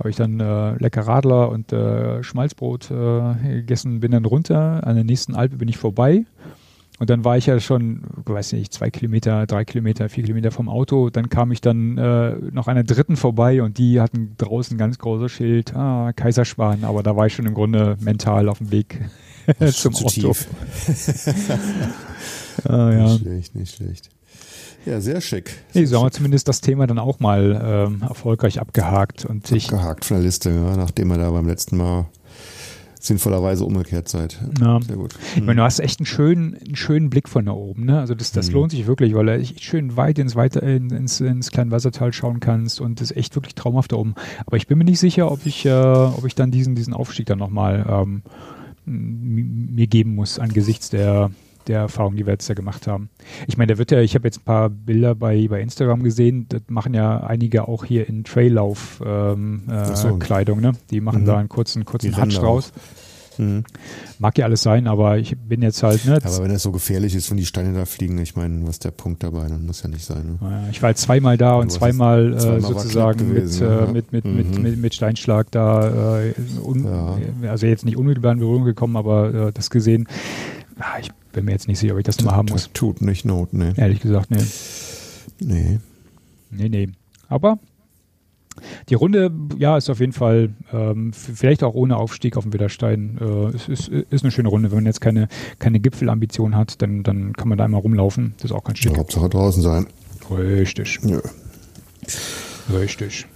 Habe 0.00 0.10
ich 0.10 0.16
dann 0.16 0.40
äh, 0.40 0.74
lecker 0.78 1.02
Radler 1.02 1.50
und 1.50 1.72
äh, 1.72 2.22
Schmalzbrot 2.24 2.90
äh, 2.90 3.34
gegessen, 3.60 4.00
bin 4.00 4.10
dann 4.10 4.24
runter, 4.24 4.84
an 4.84 4.96
der 4.96 5.04
nächsten 5.04 5.36
Alpe 5.36 5.56
bin 5.56 5.68
ich 5.68 5.76
vorbei. 5.76 6.24
Und 7.00 7.10
dann 7.10 7.24
war 7.24 7.36
ich 7.36 7.46
ja 7.46 7.58
schon, 7.58 8.02
weiß 8.24 8.52
nicht, 8.52 8.72
zwei 8.72 8.88
Kilometer, 8.88 9.46
drei 9.46 9.64
Kilometer, 9.64 10.08
vier 10.08 10.24
Kilometer 10.24 10.52
vom 10.52 10.68
Auto. 10.68 11.10
Dann 11.10 11.28
kam 11.28 11.50
ich 11.50 11.60
dann 11.60 11.98
äh, 11.98 12.36
noch 12.52 12.68
einer 12.68 12.84
dritten 12.84 13.16
vorbei 13.16 13.62
und 13.62 13.78
die 13.78 14.00
hatten 14.00 14.34
draußen 14.38 14.76
ein 14.76 14.78
ganz 14.78 14.98
großes 14.98 15.32
Schild, 15.32 15.74
ah, 15.74 16.12
Kaiserschwan, 16.14 16.84
aber 16.84 17.02
da 17.02 17.16
war 17.16 17.26
ich 17.26 17.34
schon 17.34 17.46
im 17.46 17.54
Grunde 17.54 17.96
mental 18.00 18.48
auf 18.48 18.58
dem 18.58 18.70
Weg 18.70 19.00
zum 19.72 19.94
zu. 19.94 20.06
Tief. 20.06 20.46
ah, 22.68 22.90
ja. 22.90 23.04
Nicht 23.04 23.20
schlecht, 23.20 23.54
nicht 23.54 23.76
schlecht. 23.76 24.10
Ja, 24.86 25.00
sehr 25.00 25.20
schick. 25.20 25.48
Sehr 25.72 25.82
nee, 25.82 25.86
so 25.86 25.98
haben 25.98 26.06
wir 26.06 26.10
zumindest 26.10 26.46
das 26.46 26.60
Thema 26.60 26.86
dann 26.86 26.98
auch 26.98 27.18
mal 27.18 27.88
ähm, 27.88 28.02
erfolgreich 28.02 28.60
abgehakt. 28.60 29.24
Und 29.24 29.50
abgehakt 29.50 30.04
von 30.04 30.18
der 30.18 30.24
Liste, 30.24 30.50
ja, 30.50 30.76
nachdem 30.76 31.08
wir 31.08 31.16
da 31.16 31.30
beim 31.30 31.46
letzten 31.46 31.78
Mal 31.78 32.06
sinnvollerweise 33.04 33.64
umgekehrt 33.64 34.08
seid. 34.08 34.38
Ja. 34.60 34.80
Sehr 34.80 34.96
gut. 34.96 35.14
Ich 35.36 35.42
meine, 35.42 35.56
du 35.56 35.62
hast 35.62 35.78
echt 35.78 36.00
einen 36.00 36.06
schönen, 36.06 36.56
einen 36.56 36.76
schönen 36.76 37.10
Blick 37.10 37.28
von 37.28 37.44
da 37.44 37.52
oben. 37.52 37.84
Ne? 37.84 38.00
Also 38.00 38.14
das, 38.14 38.32
das 38.32 38.48
mhm. 38.48 38.54
lohnt 38.54 38.70
sich 38.70 38.86
wirklich, 38.86 39.14
weil 39.14 39.26
du 39.26 39.38
echt 39.38 39.62
schön 39.62 39.96
weit 39.96 40.18
ins, 40.18 40.36
weiter, 40.36 40.62
ins, 40.62 41.20
ins 41.20 41.50
kleine 41.50 41.70
Wassertal 41.70 42.12
schauen 42.12 42.40
kannst 42.40 42.80
und 42.80 43.00
das 43.00 43.10
ist 43.10 43.16
echt 43.16 43.36
wirklich 43.36 43.54
traumhaft 43.54 43.92
da 43.92 43.96
oben. 43.96 44.14
Aber 44.46 44.56
ich 44.56 44.66
bin 44.66 44.78
mir 44.78 44.84
nicht 44.84 44.98
sicher, 44.98 45.30
ob 45.30 45.44
ich, 45.44 45.66
äh, 45.66 45.70
ob 45.70 46.24
ich 46.24 46.34
dann 46.34 46.50
diesen, 46.50 46.74
diesen 46.74 46.94
Aufstieg 46.94 47.26
dann 47.26 47.38
nochmal 47.38 47.86
ähm, 47.88 48.22
mir 48.86 49.86
geben 49.86 50.14
muss 50.14 50.38
angesichts 50.38 50.90
der, 50.90 51.30
der 51.66 51.80
Erfahrung, 51.80 52.16
die 52.16 52.26
wir 52.26 52.32
jetzt 52.32 52.48
da 52.48 52.54
gemacht 52.54 52.86
haben. 52.86 53.08
Ich 53.46 53.56
meine, 53.56 53.72
da 53.72 53.78
wird 53.78 53.90
ja, 53.90 54.00
ich 54.00 54.14
habe 54.14 54.26
jetzt 54.26 54.38
ein 54.38 54.44
paar 54.44 54.68
Bilder 54.70 55.14
bei, 55.14 55.46
bei 55.48 55.60
Instagram 55.60 56.02
gesehen, 56.02 56.46
das 56.48 56.62
machen 56.68 56.94
ja 56.94 57.18
einige 57.18 57.68
auch 57.68 57.84
hier 57.84 58.08
in 58.08 58.24
Traillauf-Kleidung, 58.24 59.68
ähm, 59.68 59.70
äh, 59.70 59.94
so. 59.94 60.54
Ne? 60.60 60.72
Die 60.90 61.00
machen 61.00 61.22
mhm. 61.22 61.26
da 61.26 61.38
einen 61.38 61.48
kurzen, 61.48 61.84
kurzen 61.84 62.16
Hatsch 62.16 62.38
draus. 62.38 62.72
Mhm. 63.38 63.64
Mag 64.18 64.38
ja 64.38 64.44
alles 64.44 64.62
sein, 64.62 64.86
aber 64.86 65.18
ich 65.18 65.36
bin 65.36 65.62
jetzt 65.62 65.82
halt. 65.82 66.04
Ne, 66.04 66.18
aber 66.22 66.44
wenn 66.44 66.50
es 66.50 66.62
so 66.62 66.72
gefährlich 66.72 67.14
ist, 67.14 67.30
wenn 67.30 67.36
die 67.36 67.46
Steine 67.46 67.76
da 67.76 67.84
fliegen, 67.84 68.18
ich 68.18 68.36
meine, 68.36 68.62
was 68.62 68.76
ist 68.76 68.84
der 68.84 68.90
Punkt 68.90 69.22
dabei? 69.22 69.48
Dann 69.48 69.66
muss 69.66 69.82
ja 69.82 69.88
nicht 69.88 70.04
sein. 70.04 70.38
Ne? 70.40 70.68
ich 70.70 70.82
war 70.82 70.88
halt 70.88 70.98
zweimal 70.98 71.36
da 71.36 71.54
und 71.56 71.70
zweimal, 71.70 72.34
äh, 72.34 72.60
sozusagen 72.60 73.30
gewesen, 73.30 73.66
mit, 73.66 73.88
äh, 73.88 73.92
mit, 73.92 74.12
mit, 74.12 74.24
mhm. 74.24 74.36
mit, 74.36 74.58
mit, 74.58 74.78
mit, 74.78 74.94
Steinschlag 74.94 75.50
da, 75.50 76.20
äh, 76.20 76.34
un, 76.62 76.84
ja. 76.84 77.50
also 77.50 77.66
jetzt 77.66 77.84
nicht 77.84 77.96
unmittelbar 77.96 78.32
in 78.32 78.38
Berührung 78.38 78.64
gekommen, 78.64 78.96
aber 78.96 79.48
äh, 79.48 79.52
das 79.52 79.70
gesehen. 79.70 80.08
Ah, 80.78 80.98
ich 81.00 81.10
bin 81.32 81.44
mir 81.44 81.52
jetzt 81.52 81.68
nicht 81.68 81.78
sicher, 81.78 81.92
ob 81.92 81.98
ich 81.98 82.04
das 82.04 82.18
nochmal 82.18 82.36
haben 82.36 82.48
muss. 82.50 82.70
Tut 82.72 83.00
nicht 83.00 83.24
Not, 83.24 83.52
ne. 83.52 83.74
Ehrlich 83.76 84.00
gesagt, 84.00 84.30
ne. 84.30 84.44
Nee. 85.40 85.78
Nee, 86.50 86.68
nee. 86.68 86.88
Aber 87.28 87.58
die 88.88 88.94
Runde, 88.94 89.30
ja, 89.58 89.76
ist 89.76 89.90
auf 89.90 90.00
jeden 90.00 90.12
Fall 90.12 90.54
ähm, 90.72 91.12
vielleicht 91.12 91.62
auch 91.62 91.74
ohne 91.74 91.96
Aufstieg 91.96 92.36
auf 92.36 92.44
dem 92.44 92.52
Widerstein. 92.52 93.18
Äh, 93.20 93.56
ist, 93.56 93.68
ist, 93.68 93.88
ist 93.88 94.24
eine 94.24 94.30
schöne 94.30 94.48
Runde. 94.48 94.70
Wenn 94.70 94.78
man 94.78 94.86
jetzt 94.86 95.00
keine, 95.00 95.28
keine 95.58 95.80
Gipfelambition 95.80 96.56
hat, 96.56 96.80
dann, 96.82 97.02
dann 97.02 97.32
kann 97.32 97.48
man 97.48 97.58
da 97.58 97.64
einmal 97.64 97.80
rumlaufen. 97.80 98.34
Das 98.36 98.46
ist 98.46 98.52
auch 98.52 98.64
ganz 98.64 98.78
schick. 98.78 98.96
Hauptsache 98.96 99.28
draußen 99.28 99.62
sein. 99.62 99.86
Richtig. 100.30 101.00
Ja. 101.04 101.20
Richtig. 102.72 103.26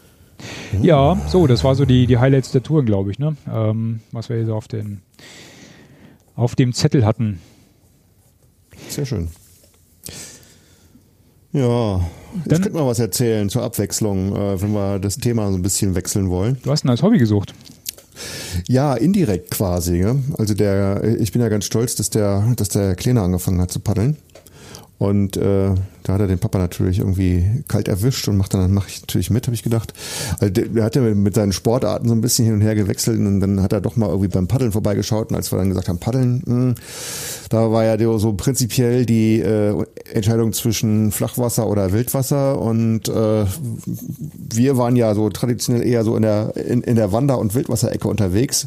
Ja, 0.80 1.20
so, 1.26 1.46
das 1.46 1.64
war 1.64 1.74
so 1.74 1.84
die, 1.84 2.06
die 2.06 2.18
Highlights 2.18 2.52
der 2.52 2.62
Touren, 2.62 2.86
glaube 2.86 3.10
ich, 3.10 3.18
ne? 3.18 3.36
Ähm, 3.52 4.00
was 4.12 4.28
wir 4.28 4.36
hier 4.36 4.46
so 4.46 4.54
auf, 4.54 4.68
den, 4.68 5.02
auf 6.36 6.54
dem 6.54 6.72
Zettel 6.72 7.04
hatten. 7.04 7.40
Sehr 8.88 9.04
schön. 9.04 9.28
Ja, 11.52 12.00
jetzt 12.44 12.62
könnte 12.62 12.70
man 12.78 12.86
was 12.86 12.98
erzählen 12.98 13.48
zur 13.48 13.62
Abwechslung, 13.62 14.36
äh, 14.36 14.60
wenn 14.60 14.72
wir 14.72 14.98
das 14.98 15.16
Thema 15.16 15.50
so 15.50 15.56
ein 15.56 15.62
bisschen 15.62 15.94
wechseln 15.94 16.28
wollen. 16.28 16.58
Du 16.62 16.70
hast 16.70 16.84
ein 16.84 16.88
neues 16.88 17.02
Hobby 17.02 17.18
gesucht. 17.18 17.54
Ja, 18.66 18.94
indirekt 18.94 19.50
quasi. 19.50 19.98
Ja? 19.98 20.16
Also 20.36 20.54
der, 20.54 21.02
ich 21.20 21.32
bin 21.32 21.40
ja 21.40 21.48
ganz 21.48 21.64
stolz, 21.64 21.94
dass 21.94 22.10
der, 22.10 22.52
dass 22.56 22.68
der 22.68 22.94
Kleine 22.96 23.22
angefangen 23.22 23.60
hat 23.60 23.70
zu 23.70 23.80
paddeln. 23.80 24.16
Und 24.98 25.36
äh, 25.36 25.74
da 26.08 26.14
hat 26.14 26.22
er 26.22 26.26
den 26.26 26.38
Papa 26.38 26.58
natürlich 26.58 27.00
irgendwie 27.00 27.62
kalt 27.68 27.86
erwischt 27.86 28.28
und 28.28 28.38
macht 28.38 28.54
dann, 28.54 28.72
mache 28.72 28.88
ich 28.88 29.02
natürlich 29.02 29.28
mit, 29.28 29.46
habe 29.46 29.54
ich 29.54 29.62
gedacht. 29.62 29.92
Also 30.40 30.50
der, 30.50 30.68
der 30.68 30.84
hat 30.84 30.96
ja 30.96 31.02
mit 31.02 31.34
seinen 31.34 31.52
Sportarten 31.52 32.08
so 32.08 32.14
ein 32.14 32.22
bisschen 32.22 32.46
hin 32.46 32.54
und 32.54 32.60
her 32.62 32.74
gewechselt 32.74 33.18
und 33.18 33.40
dann 33.40 33.62
hat 33.62 33.74
er 33.74 33.82
doch 33.82 33.96
mal 33.96 34.08
irgendwie 34.08 34.28
beim 34.28 34.48
Paddeln 34.48 34.72
vorbeigeschaut 34.72 35.28
und 35.28 35.36
als 35.36 35.52
wir 35.52 35.58
dann 35.58 35.68
gesagt 35.68 35.88
haben, 35.88 35.98
Paddeln, 35.98 36.42
mh, 36.46 36.54
hm, 36.54 36.74
da 37.50 37.70
war 37.70 37.84
ja 37.84 37.98
so 38.18 38.32
prinzipiell 38.32 39.04
die 39.04 39.40
äh, 39.40 39.74
Entscheidung 40.10 40.54
zwischen 40.54 41.12
Flachwasser 41.12 41.68
oder 41.68 41.92
Wildwasser 41.92 42.58
und 42.58 43.08
äh, 43.10 43.44
wir 44.50 44.78
waren 44.78 44.96
ja 44.96 45.14
so 45.14 45.28
traditionell 45.28 45.86
eher 45.86 46.04
so 46.04 46.16
in 46.16 46.22
der 46.22 46.56
in, 46.56 46.82
in 46.82 46.96
der 46.96 47.12
Wander- 47.12 47.38
und 47.38 47.54
Wildwasserecke 47.54 48.08
unterwegs, 48.08 48.66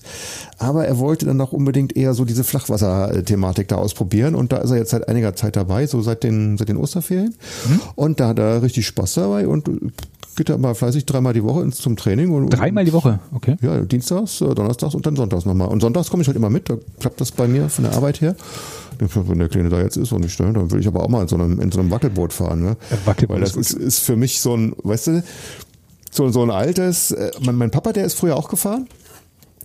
aber 0.60 0.86
er 0.86 1.00
wollte 1.00 1.26
dann 1.26 1.42
auch 1.42 1.54
unbedingt 1.54 1.98
eher 1.98 2.14
so 2.14 2.24
diese 2.24 2.44
Flachwasser-Thematik 2.44 3.68
da 3.68 3.78
ausprobieren 3.78 4.36
und 4.36 4.52
da 4.52 4.58
ist 4.58 4.70
er 4.70 4.78
jetzt 4.78 4.92
seit 4.92 5.08
einiger 5.08 5.36
Zeit 5.36 5.56
dabei, 5.56 5.88
so 5.88 6.02
seit 6.02 6.24
den 6.24 6.60
seit 6.60 6.70
den 6.70 6.78
Osterferien 6.78 7.31
mhm. 7.68 7.80
und 7.96 8.20
da 8.20 8.30
hat 8.30 8.40
er 8.40 8.62
richtig 8.62 8.88
Spaß 8.88 9.16
dabei 9.16 9.48
und 9.48 9.70
geht 10.36 10.50
er 10.50 10.58
mal 10.58 10.76
fleißig 10.76 11.06
dreimal 11.06 11.34
die 11.34 11.44
Woche 11.44 11.62
ins, 11.62 11.78
zum 11.78 11.96
Training. 11.96 12.32
Und, 12.32 12.50
dreimal 12.50 12.86
die 12.86 12.94
Woche, 12.94 13.20
okay. 13.34 13.58
Ja, 13.62 13.80
Dienstags, 13.82 14.42
äh, 14.42 14.54
Donnerstags 14.56 14.96
und 14.96 15.06
dann 15.06 15.16
Sonntags 15.16 15.46
nochmal. 15.46 15.68
Und 15.68 15.82
Sonntags 15.82 16.10
komme 16.10 16.22
ich 16.22 16.28
halt 16.28 16.38
immer 16.38 16.50
mit, 16.50 16.70
da 16.70 16.78
klappt 17.00 17.20
das 17.22 17.32
bei 17.32 17.48
mir 17.48 17.70
von 17.70 17.84
der 17.84 17.94
Arbeit 17.94 18.22
her. 18.22 18.36
Wenn 19.00 19.40
der 19.40 19.50
Kleine 19.50 19.70
da 19.70 19.82
jetzt 19.82 19.98
ist 19.98 20.12
und 20.12 20.24
ich 20.26 20.34
stelle, 20.34 20.54
dann 20.54 20.72
will 20.72 20.80
ich 20.80 20.88
aber 20.88 21.04
auch 21.04 21.10
mal 21.10 21.24
in 21.24 21.28
so 21.28 21.36
einem, 21.36 21.60
in 21.60 21.72
so 21.72 21.80
einem 21.80 21.90
Wackelboot 21.90 22.34
fahren. 22.34 22.62
Ne? 22.62 22.78
Wackelboot 23.06 23.36
Weil 23.36 23.42
das 23.42 23.56
ist, 23.56 23.74
ist 23.74 24.00
für 24.00 24.16
mich 24.16 24.40
so 24.40 24.56
ein, 24.56 24.74
weißt 24.84 25.08
du, 25.08 25.24
so, 26.12 26.30
so 26.30 26.44
ein 26.44 26.52
altes, 26.52 27.12
äh, 27.12 27.32
mein, 27.42 27.56
mein 27.56 27.72
Papa, 27.72 27.94
der 27.94 28.06
ist 28.06 28.14
früher 28.14 28.38
auch 28.38 28.50
gefahren. 28.50 28.88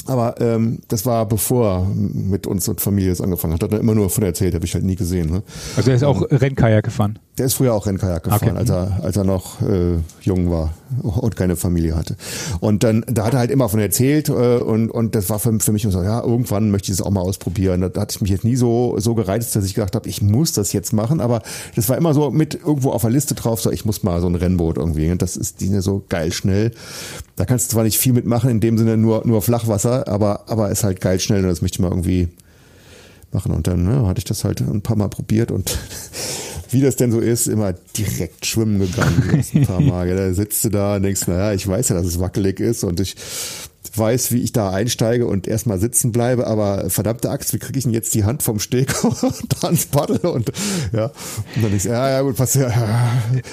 Aber 0.06 0.40
ähm, 0.40 0.78
das 0.88 1.04
war 1.04 1.26
bevor 1.26 1.86
mit 1.94 2.46
uns 2.46 2.68
und 2.68 2.80
Familie 2.80 3.10
es 3.10 3.20
angefangen 3.20 3.54
hat. 3.54 3.62
Hat 3.62 3.72
er 3.72 3.80
immer 3.80 3.94
nur 3.94 4.08
von 4.08 4.22
erzählt, 4.22 4.54
habe 4.54 4.64
ich 4.64 4.74
halt 4.74 4.84
nie 4.84 4.94
gesehen. 4.94 5.30
Ne? 5.30 5.42
Also 5.76 5.90
er 5.90 5.96
ist 5.96 6.04
auch 6.04 6.22
ähm, 6.22 6.36
Rennkajak 6.36 6.84
gefahren? 6.84 7.18
Der 7.38 7.46
ist 7.46 7.54
früher 7.54 7.74
auch 7.74 7.84
Rennkajak 7.84 8.24
gefahren, 8.24 8.48
okay. 8.50 8.58
als, 8.58 8.70
er, 8.70 9.00
als 9.02 9.16
er 9.16 9.24
noch 9.24 9.60
äh, 9.60 9.98
jung 10.22 10.50
war 10.50 10.72
und 11.02 11.36
keine 11.36 11.56
Familie 11.56 11.94
hatte. 11.94 12.16
Und 12.60 12.82
dann, 12.82 13.04
da 13.08 13.26
hat 13.26 13.34
er 13.34 13.40
halt 13.40 13.50
immer 13.50 13.68
von 13.68 13.78
erzählt 13.78 14.30
äh, 14.30 14.32
und, 14.32 14.90
und 14.90 15.14
das 15.14 15.28
war 15.28 15.38
für, 15.38 15.60
für 15.60 15.72
mich 15.72 15.82
so, 15.82 16.02
ja, 16.02 16.22
irgendwann 16.22 16.70
möchte 16.70 16.90
ich 16.90 16.96
das 16.96 17.06
auch 17.06 17.10
mal 17.10 17.20
ausprobieren. 17.20 17.82
Da, 17.82 17.90
da 17.90 18.00
hatte 18.02 18.14
ich 18.16 18.22
mich 18.22 18.30
jetzt 18.30 18.44
nie 18.44 18.56
so, 18.56 18.94
so 18.98 19.14
gereizt, 19.14 19.54
dass 19.54 19.66
ich 19.66 19.74
gedacht 19.74 19.94
habe, 19.94 20.08
ich 20.08 20.22
muss 20.22 20.52
das 20.52 20.72
jetzt 20.72 20.94
machen. 20.94 21.20
Aber 21.20 21.42
das 21.74 21.90
war 21.90 21.98
immer 21.98 22.14
so 22.14 22.30
mit 22.30 22.54
irgendwo 22.54 22.90
auf 22.92 23.02
der 23.02 23.10
Liste 23.10 23.34
drauf, 23.34 23.60
so 23.60 23.70
ich 23.70 23.84
muss 23.84 24.02
mal 24.02 24.22
so 24.22 24.28
ein 24.28 24.34
Rennboot 24.34 24.78
irgendwie. 24.78 25.10
Und 25.10 25.20
das 25.20 25.36
ist 25.36 25.60
die 25.60 25.68
so 25.80 26.04
geil 26.08 26.32
schnell. 26.32 26.72
Da 27.36 27.44
kannst 27.44 27.66
du 27.66 27.72
zwar 27.72 27.84
nicht 27.84 27.98
viel 27.98 28.14
mitmachen, 28.14 28.48
in 28.48 28.60
dem 28.60 28.78
Sinne 28.78 28.96
nur, 28.96 29.26
nur 29.26 29.42
Flachwasser, 29.42 30.08
aber, 30.08 30.48
aber 30.48 30.70
ist 30.70 30.84
halt 30.84 31.02
geil 31.02 31.20
schnell 31.20 31.42
und 31.42 31.50
das 31.50 31.60
möchte 31.60 31.76
ich 31.76 31.80
mal 31.80 31.90
irgendwie 31.90 32.28
machen. 33.30 33.52
Und 33.52 33.66
dann 33.66 33.84
ne, 33.84 34.06
hatte 34.06 34.18
ich 34.18 34.24
das 34.24 34.44
halt 34.44 34.62
ein 34.62 34.80
paar 34.80 34.96
Mal 34.96 35.08
probiert 35.08 35.50
und 35.50 35.78
wie 36.70 36.80
das 36.80 36.96
denn 36.96 37.12
so 37.12 37.20
ist, 37.20 37.46
immer 37.46 37.72
direkt 37.72 38.46
schwimmen 38.46 38.78
gegangen 38.78 39.30
letzten 39.32 39.66
paar 39.66 39.80
Mal. 39.80 40.14
Da 40.14 40.32
sitzt 40.32 40.64
du 40.64 40.68
da 40.68 40.96
und 40.96 41.02
denkst, 41.02 41.26
naja, 41.26 41.52
ich 41.52 41.66
weiß 41.66 41.90
ja, 41.90 41.96
dass 41.96 42.06
es 42.06 42.20
wackelig 42.20 42.60
ist 42.60 42.84
und 42.84 43.00
ich 43.00 43.16
weiß, 43.98 44.32
wie 44.32 44.42
ich 44.42 44.52
da 44.52 44.70
einsteige 44.70 45.26
und 45.26 45.46
erstmal 45.46 45.78
sitzen 45.78 46.12
bleibe, 46.12 46.46
aber 46.46 46.90
verdammte 46.90 47.30
Axt, 47.30 47.52
wie 47.52 47.58
kriege 47.58 47.78
ich 47.78 47.84
denn 47.84 47.92
jetzt 47.92 48.14
die 48.14 48.24
Hand 48.24 48.42
vom 48.42 48.58
Steg 48.58 48.92
und 49.22 49.64
ans 49.64 49.86
Paddel 49.86 50.18
und 50.18 50.52
ja, 50.92 51.06
und 51.54 51.64
dann 51.64 51.74
ist 51.74 51.84
ja, 51.84 52.08
ja 52.08 52.20
gut, 52.22 52.36
pass 52.36 52.54
ja, 52.54 52.70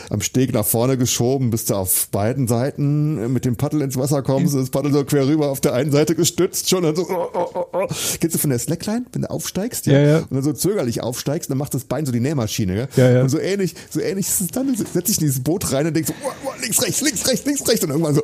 am 0.09 0.21
Steg 0.21 0.53
nach 0.53 0.65
vorne 0.65 0.97
geschoben, 0.97 1.49
bis 1.49 1.65
du 1.65 1.75
auf 1.75 2.07
beiden 2.09 2.47
Seiten 2.47 3.31
mit 3.31 3.45
dem 3.45 3.55
Paddel 3.55 3.81
ins 3.81 3.97
Wasser 3.97 4.21
kommst, 4.21 4.55
das 4.55 4.69
Paddel 4.69 4.91
so 4.91 5.03
quer 5.03 5.27
rüber 5.27 5.49
auf 5.49 5.61
der 5.61 5.73
einen 5.73 5.91
Seite 5.91 6.15
gestützt 6.15 6.69
schon 6.69 6.85
und 6.85 6.95
so, 6.95 7.07
oh, 7.09 7.29
oh, 7.33 7.47
oh. 7.53 7.65
oh. 7.73 7.87
Kennst 8.19 8.35
du 8.35 8.39
von 8.39 8.49
der 8.49 8.59
Slackline, 8.59 9.05
wenn 9.11 9.23
du 9.23 9.29
aufsteigst, 9.29 9.85
ja, 9.85 9.93
ja, 9.93 10.07
ja. 10.07 10.17
und 10.19 10.31
dann 10.31 10.43
so 10.43 10.53
zögerlich 10.53 11.01
aufsteigst, 11.01 11.49
dann 11.49 11.57
macht 11.57 11.73
das 11.73 11.85
Bein 11.85 12.05
so 12.05 12.11
die 12.11 12.19
Nähmaschine, 12.19 12.75
ja, 12.75 12.87
ja, 12.95 13.11
ja. 13.11 13.21
und 13.21 13.29
so 13.29 13.39
ähnlich, 13.39 13.75
so 13.89 13.99
ähnlich 13.99 14.27
ist 14.27 14.41
es 14.41 14.47
dann, 14.47 14.75
setz 14.75 15.09
ich 15.09 15.17
in 15.17 15.27
dieses 15.27 15.43
Boot 15.43 15.71
rein 15.71 15.87
und 15.87 15.95
denk 15.95 16.07
so, 16.07 16.13
oh, 16.23 16.31
oh, 16.45 16.51
links, 16.61 16.81
rechts, 16.81 17.01
links, 17.01 17.27
rechts, 17.27 17.45
links, 17.45 17.67
rechts 17.67 17.83
und 17.83 17.91
irgendwann 17.91 18.15
so, 18.15 18.21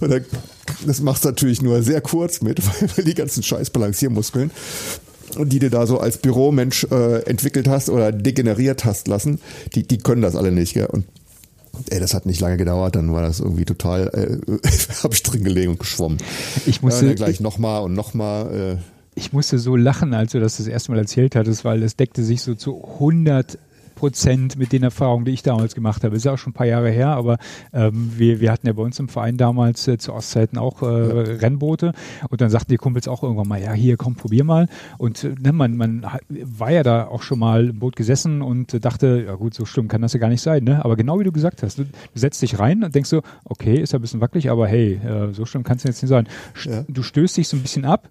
und 0.00 0.10
dann, 0.10 0.24
das 0.86 1.00
machst 1.00 1.24
natürlich 1.24 1.62
nur 1.62 1.82
sehr 1.82 2.00
kurz 2.00 2.40
mit, 2.40 2.60
weil 2.96 3.04
die 3.04 3.14
ganzen 3.14 3.42
scheiß 3.42 3.70
Balanciermuskeln, 3.70 4.50
die 5.38 5.58
du 5.58 5.70
da 5.70 5.86
so 5.86 5.98
als 5.98 6.18
Büromensch 6.18 6.86
äh, 6.90 7.22
entwickelt 7.24 7.68
hast 7.68 7.90
oder 7.90 8.12
degeneriert 8.12 8.84
hast 8.84 9.08
lassen, 9.08 9.40
die, 9.74 9.86
die 9.86 9.98
können 9.98 10.22
das 10.22 10.36
alle 10.36 10.52
nicht. 10.52 10.74
Gell? 10.74 10.86
Und 10.86 11.04
ey, 11.90 12.00
das 12.00 12.14
hat 12.14 12.26
nicht 12.26 12.40
lange 12.40 12.56
gedauert, 12.56 12.96
dann 12.96 13.12
war 13.12 13.22
das 13.22 13.40
irgendwie 13.40 13.64
total, 13.64 14.08
äh, 14.08 14.68
habe 15.02 15.14
ich 15.14 15.22
drin 15.22 15.44
gelegen 15.44 15.72
und 15.72 15.80
geschwommen. 15.80 16.18
Ich 16.66 16.82
musste 16.82 17.06
ja, 17.06 17.14
gleich 17.14 17.40
nochmal 17.40 17.82
und 17.82 17.94
nochmal. 17.94 18.78
Äh, 18.78 19.18
ich 19.18 19.32
musste 19.32 19.58
so 19.58 19.76
lachen, 19.76 20.14
als 20.14 20.32
du 20.32 20.40
das 20.40 20.58
das 20.58 20.66
erste 20.66 20.92
Mal 20.92 20.98
erzählt 20.98 21.34
hattest, 21.34 21.64
weil 21.64 21.82
es 21.82 21.96
deckte 21.96 22.22
sich 22.22 22.42
so 22.42 22.54
zu 22.54 22.82
100 22.84 23.58
Prozent 23.98 24.56
mit 24.56 24.72
den 24.72 24.84
Erfahrungen, 24.84 25.24
die 25.24 25.32
ich 25.32 25.42
damals 25.42 25.74
gemacht 25.74 26.04
habe. 26.04 26.14
Ist 26.14 26.24
ja 26.24 26.32
auch 26.32 26.38
schon 26.38 26.50
ein 26.50 26.54
paar 26.54 26.66
Jahre 26.66 26.88
her, 26.88 27.08
aber 27.08 27.38
ähm, 27.72 28.12
wir, 28.16 28.40
wir 28.40 28.52
hatten 28.52 28.68
ja 28.68 28.72
bei 28.72 28.82
uns 28.82 29.00
im 29.00 29.08
Verein 29.08 29.36
damals 29.36 29.88
äh, 29.88 29.98
zu 29.98 30.14
Ostzeiten 30.14 30.56
auch 30.56 30.82
äh. 30.82 30.86
Rennboote 30.86 31.92
und 32.28 32.40
dann 32.40 32.48
sagten 32.48 32.70
die 32.70 32.76
Kumpels 32.76 33.08
auch 33.08 33.24
irgendwann 33.24 33.48
mal, 33.48 33.60
ja 33.60 33.72
hier 33.72 33.96
komm, 33.96 34.14
probier 34.14 34.44
mal 34.44 34.68
und 34.98 35.24
äh, 35.24 35.34
ne, 35.40 35.52
man, 35.52 35.76
man 35.76 36.06
war 36.28 36.70
ja 36.70 36.84
da 36.84 37.08
auch 37.08 37.22
schon 37.22 37.40
mal 37.40 37.70
im 37.70 37.80
Boot 37.80 37.96
gesessen 37.96 38.40
und 38.40 38.84
dachte, 38.84 39.24
ja 39.26 39.34
gut, 39.34 39.54
so 39.54 39.64
schlimm 39.64 39.88
kann 39.88 40.00
das 40.00 40.12
ja 40.12 40.20
gar 40.20 40.28
nicht 40.28 40.42
sein, 40.42 40.62
ne? 40.62 40.84
aber 40.84 40.94
genau 40.94 41.18
wie 41.18 41.24
du 41.24 41.32
gesagt 41.32 41.64
hast, 41.64 41.78
du, 41.78 41.84
setzt 42.14 42.40
dich 42.40 42.60
rein 42.60 42.84
und 42.84 42.94
denkst 42.94 43.10
so, 43.10 43.22
okay, 43.44 43.80
ist 43.80 43.92
ja 43.92 43.98
ein 43.98 44.02
bisschen 44.02 44.20
wackelig, 44.20 44.48
aber 44.48 44.68
hey, 44.68 44.94
äh, 44.94 45.32
so 45.32 45.44
schlimm 45.44 45.64
kann 45.64 45.78
es 45.78 45.82
jetzt 45.82 46.02
nicht 46.02 46.08
sein. 46.08 46.28
Du 46.88 47.02
stößt 47.02 47.36
dich 47.36 47.48
so 47.48 47.56
ein 47.56 47.62
bisschen 47.62 47.84
ab 47.84 48.08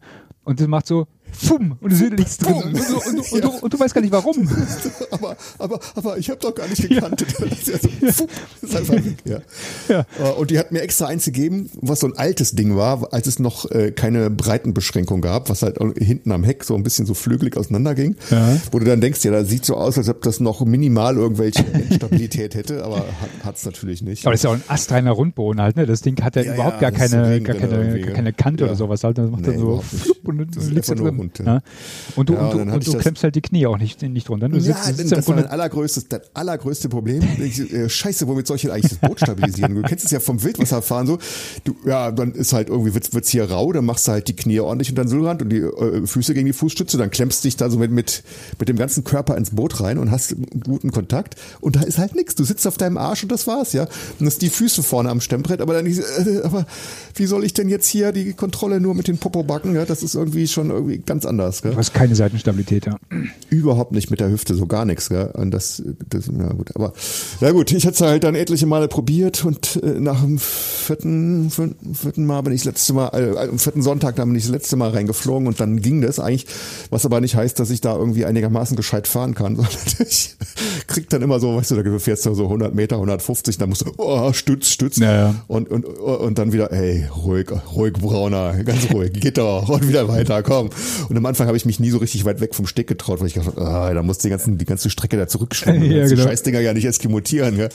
und 0.48 0.61
das 0.61 0.68
macht 0.68 0.88
so 0.88 1.07
Fumm, 1.32 1.78
und 1.82 1.91
es 1.91 2.02
ist 2.02 2.14
nichts 2.14 2.38
drin. 2.38 2.53
Und, 2.64 2.74
du, 2.74 2.80
und, 2.80 3.15
du, 3.15 3.36
und, 3.36 3.44
du, 3.44 3.49
und, 3.49 3.74
du, 3.74 3.80
weißt 3.80 3.94
gar 3.94 4.02
nicht 4.02 4.11
warum. 4.11 4.49
aber, 5.11 5.38
aber, 5.60 5.80
aber 5.95 6.18
ich 6.18 6.30
habe 6.30 6.40
doch 6.40 6.56
gar 6.56 6.68
nicht 6.68 6.88
gekannt. 6.88 7.22
Ja. 7.22 7.28
Das 7.48 7.68
ist 7.68 7.68
ja 7.68 8.11
so, 8.11 8.28
fumm, 8.28 8.28
ist 8.61 8.76
einfach 8.76 8.94
weg. 8.94 9.18
Ja. 9.26 9.40
ja. 9.90 10.06
Äh, 10.19 10.32
und 10.34 10.52
die 10.52 10.57
hat 10.57 10.72
mir 10.72 10.82
extra 10.82 11.07
eins 11.07 11.26
gegeben, 11.26 11.69
was 11.82 11.99
so 11.99 12.07
ein 12.07 12.18
altes 12.18 12.53
Ding 12.53 12.76
war, 12.76 13.14
als 13.14 13.28
es 13.28 13.40
noch 13.40 13.69
äh, 13.72 13.91
keine 13.91 14.30
Breitenbeschränkung 14.30 15.22
gab, 15.22 15.49
was 15.49 15.61
halt 15.61 15.78
hinten 15.98 16.32
am 16.32 16.44
Heck 16.44 16.64
so 16.64 16.76
ein 16.76 16.84
bisschen 16.84 17.06
so 17.06 17.14
flügelig 17.14 17.57
auseinanderging. 17.57 18.15
Ja. 18.32 18.57
Wo 18.72 18.80
du 18.80 18.86
dann 18.86 19.02
denkst, 19.02 19.24
ja, 19.26 19.32
das 19.32 19.49
sieht 19.49 19.65
so 19.65 19.76
aus, 19.76 19.98
als 19.98 20.10
ob 20.10 20.22
das 20.22 20.40
noch 20.40 20.65
minimal 20.65 21.18
irgendwelche 21.18 21.64
Stabilität 21.94 22.56
hätte, 22.56 22.84
aber 22.84 23.06
hat 23.44 23.57
es 23.57 23.65
natürlich 23.65 24.02
nicht. 24.02 24.26
Aber 24.26 24.34
das 24.34 24.40
ist 24.40 24.44
ja 24.45 24.49
auch 24.52 24.56
ein 24.56 24.64
astreiner 24.68 25.11
Rundboden 25.11 25.61
halt, 25.61 25.76
ne? 25.76 25.86
Das 25.86 26.02
Ding 26.02 26.22
hat 26.24 26.36
ja, 26.36 26.44
ja 26.44 26.53
überhaupt 26.56 26.80
gar 26.80 26.91
keine, 26.91 27.41
gar 27.41 27.56
keine, 27.56 27.99
gar 28.02 28.14
keine 28.14 28.34
Kante 28.34 28.64
oder 28.64 28.76
sowas 28.76 29.03
halt. 29.03 29.18
Das 29.18 29.30
macht 29.30 29.41
nee, 29.41 29.52
dann 29.52 29.60
so 29.60 29.82
flupp 29.82 30.28
und 30.28 30.36
dann 30.45 30.69
liegst 30.69 30.89
du 30.89 30.95
drin. 30.95 31.31
Ja. 31.45 31.61
Und 32.15 32.30
du, 32.30 32.35
und 32.35 32.53
du, 32.53 32.73
und 32.73 32.88
du 32.88 32.97
klemmst 32.97 33.23
halt 33.23 33.35
die 33.35 33.41
Knie 33.41 33.65
auch 33.68 33.77
nicht, 33.77 34.01
nicht 34.01 34.30
drunter. 34.30 34.49
Du 34.49 34.57
ja, 34.57 34.76
sitzt, 34.76 34.97
sitzt 34.97 35.11
das 35.11 35.27
war 35.27 35.35
dein 35.35 35.47
allergrößtes, 35.47 36.07
dein 36.09 36.22
allergrößte 36.34 36.89
Problem. 36.89 37.23
Äh, 37.57 37.89
scheiße, 37.89 38.27
womit 38.27 38.45
soll 38.45 38.57
ich 38.57 38.64
denn 38.64 38.72
eigentlich 38.72 38.91
das 38.91 38.99
Boot 38.99 39.19
stabilisieren? 39.19 39.76
Du 39.76 39.81
kennst 39.81 40.05
es 40.05 40.11
ja 40.11 40.19
vom 40.19 40.43
Wildwasserfahren 40.43 41.07
so. 41.07 41.18
Du, 41.64 41.76
ja, 41.85 42.11
dann 42.11 42.34
ist 42.34 42.53
halt 42.53 42.69
irgendwie, 42.69 42.93
wird's, 42.93 43.14
wird's 43.14 43.30
hier 43.30 43.49
rau, 43.49 43.72
dann 43.72 43.85
machst 43.85 44.07
du 44.07 44.11
halt 44.11 44.27
die 44.27 44.35
Knie 44.35 44.59
ordentlich 44.59 44.89
unter 44.89 45.03
den 45.03 45.09
Sülrand 45.09 45.41
und 45.41 45.49
die 45.49 45.57
äh, 45.57 46.05
Füße 46.05 46.34
gegen 46.34 46.45
die 46.45 46.53
Fußstütze, 46.53 46.97
dann 46.97 47.09
klemmst 47.09 47.43
dich 47.43 47.57
da 47.57 47.69
so 47.69 47.77
mit, 47.77 47.91
mit, 47.91 48.23
mit 48.59 48.69
dem 48.69 48.77
ganzen 48.77 49.03
Körper 49.03 49.38
ins 49.38 49.51
Boot 49.51 49.81
rein 49.81 49.97
und 49.97 50.11
hast 50.11 50.35
guten 50.64 50.91
Kontakt. 50.91 51.35
Und 51.61 51.76
da 51.76 51.81
ist 51.81 51.97
halt 51.97 52.15
nichts. 52.15 52.35
Du 52.35 52.43
sitzt 52.43 52.68
auf 52.68 52.77
deinem 52.77 52.97
Arsch 52.97 53.23
und 53.23 53.31
das 53.31 53.47
war's, 53.47 53.73
ja. 53.73 53.88
Und 54.19 54.26
das 54.26 54.38
die 54.38 54.49
Füße 54.49 54.84
vorne 54.84 55.09
am 55.09 55.22
Stemmbrett, 55.22 55.61
aber 55.61 55.73
dann, 55.73 55.85
äh, 55.85 56.41
aber 56.43 56.65
wie 57.15 57.26
soll 57.26 57.43
ich 57.43 57.53
denn 57.53 57.69
jetzt 57.69 57.88
hier 57.88 58.11
die 58.11 58.34
Kontrolle 58.34 58.80
nur 58.80 58.93
mit 58.93 59.07
den 59.07 59.18
Popobacken, 59.18 59.76
ja? 59.76 59.85
Das 59.85 60.03
ist 60.03 60.15
irgendwie 60.15 60.27
schon 60.48 60.70
irgendwie 60.70 60.98
ganz 60.98 61.26
anders, 61.26 61.62
gell? 61.62 61.72
Du 61.72 61.78
hast 61.78 61.94
keine 61.94 62.16
Seitenstabilität, 62.16 62.86
ja. 62.86 62.98
Überhaupt 63.49 63.91
nicht 63.91 64.12
mit 64.12 64.20
der 64.20 64.30
Hüfte, 64.30 64.56
so 64.56 64.66
gar 64.66 64.86
nichts, 64.86 65.10
gell? 65.10 65.32
Und 65.34 65.52
das, 65.52 65.82
das, 66.10 66.28
ja 66.28 66.54
gut. 66.54 66.76
Aber, 66.76 66.94
ja 67.41 67.52
gut, 67.52 67.72
ich 67.72 67.86
hatte 67.86 67.95
es 67.95 68.02
halt 68.02 68.24
dann 68.24 68.36
etliche 68.36 68.66
Male 68.66 68.88
probiert 68.88 69.45
und 69.45 69.80
äh, 69.84 69.99
nach 69.99 70.22
dem 70.22 70.40
vierten, 70.40 71.49
vierten, 71.49 71.95
vierten 71.95 72.26
Mal 72.26 72.41
bin 72.41 72.54
ich 72.54 72.62
das 72.62 72.66
letzte 72.66 72.94
Mal, 72.94 73.10
äh, 73.10 73.38
am 73.49 73.60
vierten 73.60 73.82
Sonntag, 73.82 74.16
da 74.16 74.26
bin 74.26 74.36
ich 74.36 74.44
das 74.44 74.52
letzte 74.52 74.76
Mal 74.76 74.90
reingeflogen 74.90 75.48
und 75.48 75.60
dann 75.60 75.82
ging 75.82 76.02
das 76.02 76.20
eigentlich, 76.20 76.48
was 76.90 77.06
aber 77.06 77.22
nicht 77.22 77.36
heißt, 77.36 77.60
dass 77.60 77.70
ich 77.70 77.82
da 77.82 77.95
irgendwie 77.95 78.26
einigermaßen 78.26 78.76
gescheit 78.76 79.08
fahren 79.08 79.34
kann, 79.36 79.56
sondern 79.56 79.74
ich 80.08 80.36
krieg 80.88 81.10
dann 81.10 81.22
immer 81.22 81.40
so, 81.40 81.56
weißt 81.56 81.72
du, 81.72 81.84
da 81.84 81.99
fährst 81.99 82.26
du 82.26 82.34
so 82.34 82.44
100 82.45 82.74
Meter, 82.76 82.95
150, 82.95 83.58
dann 83.58 83.70
musst 83.70 83.82
du, 83.82 83.91
oh, 83.98 84.34
stütz, 84.34 84.70
stütz. 84.70 84.98
Ja, 84.98 85.14
ja. 85.14 85.36
Und, 85.48 85.70
und, 85.70 85.86
und 85.86 86.38
dann 86.38 86.54
wieder, 86.54 86.72
ey, 86.72 87.06
ruhig, 87.24 87.48
ruhig, 87.76 87.94
Brauner, 87.94 88.64
ganz 88.64 88.91
ruhig, 88.91 89.14
geht 89.14 89.38
doch, 89.38 89.70
und 89.70 89.88
wieder 89.88 90.08
weiter, 90.08 90.16
komm. 90.44 90.69
Und 91.10 91.18
am 91.18 91.26
Anfang 91.26 91.48
habe 91.48 91.57
ich 91.57 91.65
mich 91.65 91.80
nie 91.80 91.89
so 91.89 91.98
richtig 91.98 92.26
weit 92.26 92.41
weg 92.41 92.56
vom 92.56 92.68
Steg 92.68 92.88
getraut, 92.88 93.19
weil 93.19 93.27
ich 93.27 93.34
gedacht 93.34 93.57
ah, 93.57 93.94
da 93.94 94.03
musst 94.03 94.23
du 94.23 94.27
die, 94.27 94.31
ganzen, 94.31 94.57
die 94.57 94.65
ganze 94.65 94.89
Strecke 94.89 95.18
da 95.18 95.27
zurückschwimmen. 95.27 95.84
Ja, 95.84 96.03
genau. 96.07 96.15
Die 96.15 96.22
Scheißdinger 96.22 96.60
ja 96.60 96.73
nicht 96.73 96.85
eskimotieren. 96.85 97.56
Gell? 97.56 97.69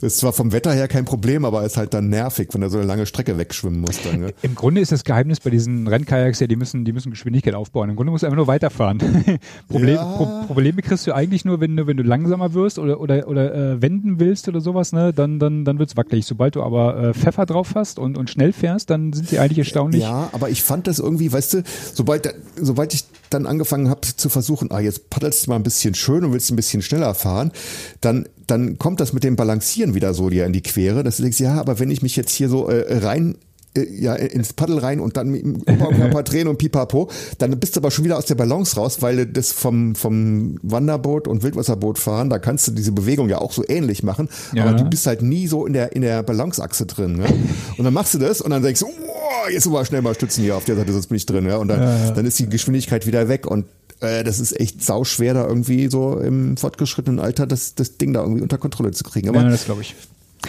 Das 0.00 0.14
ist 0.14 0.18
zwar 0.18 0.32
vom 0.32 0.52
Wetter 0.52 0.72
her 0.72 0.88
kein 0.88 1.04
Problem, 1.04 1.44
aber 1.44 1.64
ist 1.64 1.76
halt 1.76 1.94
dann 1.94 2.08
nervig, 2.08 2.48
wenn 2.52 2.60
du 2.60 2.68
so 2.68 2.78
eine 2.78 2.86
lange 2.86 3.06
Strecke 3.06 3.38
wegschwimmen 3.38 3.80
musst. 3.80 4.04
Dann, 4.04 4.20
gell? 4.20 4.34
Im 4.42 4.54
Grunde 4.54 4.80
ist 4.80 4.92
das 4.92 5.04
Geheimnis 5.04 5.40
bei 5.40 5.50
diesen 5.50 5.86
Rennkajaks 5.86 6.40
ja, 6.40 6.46
die 6.46 6.56
müssen, 6.56 6.84
die 6.84 6.92
müssen 6.92 7.10
Geschwindigkeit 7.10 7.54
aufbauen. 7.54 7.90
Im 7.90 7.96
Grunde 7.96 8.10
musst 8.10 8.22
du 8.22 8.26
einfach 8.26 8.36
nur 8.36 8.46
weiterfahren. 8.46 8.98
Problem, 9.68 9.94
ja. 9.94 10.04
Pro 10.04 10.26
Probleme 10.46 10.82
kriegst 10.82 11.06
du 11.06 11.14
eigentlich 11.14 11.44
nur, 11.44 11.60
wenn 11.60 11.76
du, 11.76 11.86
wenn 11.86 11.96
du 11.96 12.02
langsamer 12.02 12.54
wirst 12.54 12.78
oder, 12.78 13.00
oder, 13.00 13.28
oder 13.28 13.54
äh, 13.54 13.82
wenden 13.82 14.18
willst 14.18 14.48
oder 14.48 14.60
sowas, 14.60 14.92
ne? 14.92 15.12
dann, 15.12 15.38
dann, 15.38 15.64
dann 15.64 15.78
wird's 15.78 15.96
wackelig. 15.96 16.26
Sobald 16.26 16.56
du 16.56 16.62
aber 16.62 16.96
äh, 16.96 17.14
Pfeffer 17.14 17.46
drauf 17.46 17.74
hast 17.74 17.98
und, 17.98 18.18
und 18.18 18.30
schnell 18.30 18.52
fährst, 18.52 18.90
dann 18.90 19.12
sind 19.12 19.28
sie 19.28 19.38
eigentlich 19.38 19.58
erstaunlich. 19.58 20.02
Ja, 20.02 20.28
aber 20.32 20.50
ich 20.50 20.62
fand 20.62 20.86
das 20.86 20.98
irgendwie, 20.98 21.32
weißt 21.32 21.54
du, 21.54 21.62
sobald, 21.94 22.34
sobald 22.60 22.94
ich 22.94 23.04
dann 23.30 23.46
angefangen 23.46 23.88
habe 23.88 24.00
zu 24.02 24.28
versuchen, 24.28 24.70
ah, 24.70 24.80
jetzt 24.80 25.10
paddelst 25.10 25.46
du 25.46 25.50
mal 25.50 25.56
ein 25.56 25.62
bisschen 25.62 25.94
schön 25.94 26.24
und 26.24 26.32
willst 26.32 26.50
ein 26.50 26.56
bisschen 26.56 26.82
schneller 26.82 27.14
fahren, 27.14 27.52
dann, 28.00 28.28
dann 28.46 28.78
kommt 28.78 29.00
das 29.00 29.12
mit 29.12 29.24
dem 29.24 29.36
Balancieren 29.36 29.94
wieder 29.94 30.14
so 30.14 30.28
dir 30.30 30.46
in 30.46 30.52
die 30.52 30.62
Quere, 30.62 31.02
dass 31.02 31.16
du 31.16 31.22
denkst, 31.22 31.40
ja, 31.40 31.54
aber 31.54 31.78
wenn 31.78 31.90
ich 31.90 32.02
mich 32.02 32.16
jetzt 32.16 32.32
hier 32.32 32.48
so 32.48 32.68
äh, 32.68 32.98
rein 32.98 33.36
ja, 33.76 34.14
ins 34.14 34.52
Paddel 34.52 34.78
rein 34.78 35.00
und 35.00 35.16
dann 35.16 35.30
mit 35.30 35.42
dem 35.42 35.62
Oberkörper 35.62 36.22
drehen 36.24 36.48
und 36.48 36.58
pipapo, 36.58 37.10
dann 37.38 37.58
bist 37.58 37.76
du 37.76 37.80
aber 37.80 37.90
schon 37.90 38.04
wieder 38.04 38.18
aus 38.18 38.26
der 38.26 38.34
Balance 38.34 38.76
raus, 38.76 39.00
weil 39.00 39.16
du 39.16 39.26
das 39.26 39.52
vom, 39.52 39.94
vom 39.94 40.58
Wanderboot 40.62 41.26
und 41.26 41.42
Wildwasserboot 41.42 41.98
fahren, 41.98 42.28
da 42.28 42.38
kannst 42.38 42.68
du 42.68 42.72
diese 42.72 42.92
Bewegung 42.92 43.28
ja 43.28 43.38
auch 43.38 43.52
so 43.52 43.64
ähnlich 43.66 44.02
machen, 44.02 44.28
ja. 44.52 44.64
aber 44.64 44.76
du 44.76 44.84
bist 44.84 45.06
halt 45.06 45.22
nie 45.22 45.46
so 45.46 45.66
in 45.66 45.72
der, 45.72 45.92
in 45.92 46.02
der 46.02 46.22
Balanceachse 46.22 46.86
drin. 46.86 47.16
Ne? 47.16 47.26
Und 47.78 47.84
dann 47.84 47.94
machst 47.94 48.14
du 48.14 48.18
das 48.18 48.40
und 48.40 48.50
dann 48.50 48.62
denkst 48.62 48.80
du, 48.80 48.86
oh, 48.86 49.50
jetzt 49.50 49.66
aber 49.66 49.84
schnell 49.84 50.02
mal 50.02 50.14
stützen 50.14 50.44
hier 50.44 50.56
auf 50.56 50.64
der 50.64 50.76
Seite, 50.76 50.92
sonst 50.92 51.06
bin 51.06 51.16
ich 51.16 51.26
drin. 51.26 51.46
Ja? 51.46 51.56
Und 51.56 51.68
dann, 51.68 51.80
ja, 51.80 52.06
ja. 52.06 52.10
dann 52.10 52.26
ist 52.26 52.38
die 52.38 52.48
Geschwindigkeit 52.48 53.06
wieder 53.06 53.28
weg 53.28 53.46
und 53.46 53.64
äh, 54.00 54.24
das 54.24 54.38
ist 54.38 54.58
echt 54.58 54.84
sauschwer, 54.84 55.34
da 55.34 55.46
irgendwie 55.46 55.88
so 55.88 56.18
im 56.18 56.56
fortgeschrittenen 56.56 57.18
Alter 57.18 57.46
das, 57.46 57.74
das 57.74 57.96
Ding 57.96 58.12
da 58.12 58.20
irgendwie 58.20 58.42
unter 58.42 58.58
Kontrolle 58.58 58.90
zu 58.92 59.04
kriegen. 59.04 59.28
Aber 59.28 59.40
ja, 59.42 59.48
das 59.48 59.64
glaube 59.64 59.82
ich 59.82 59.94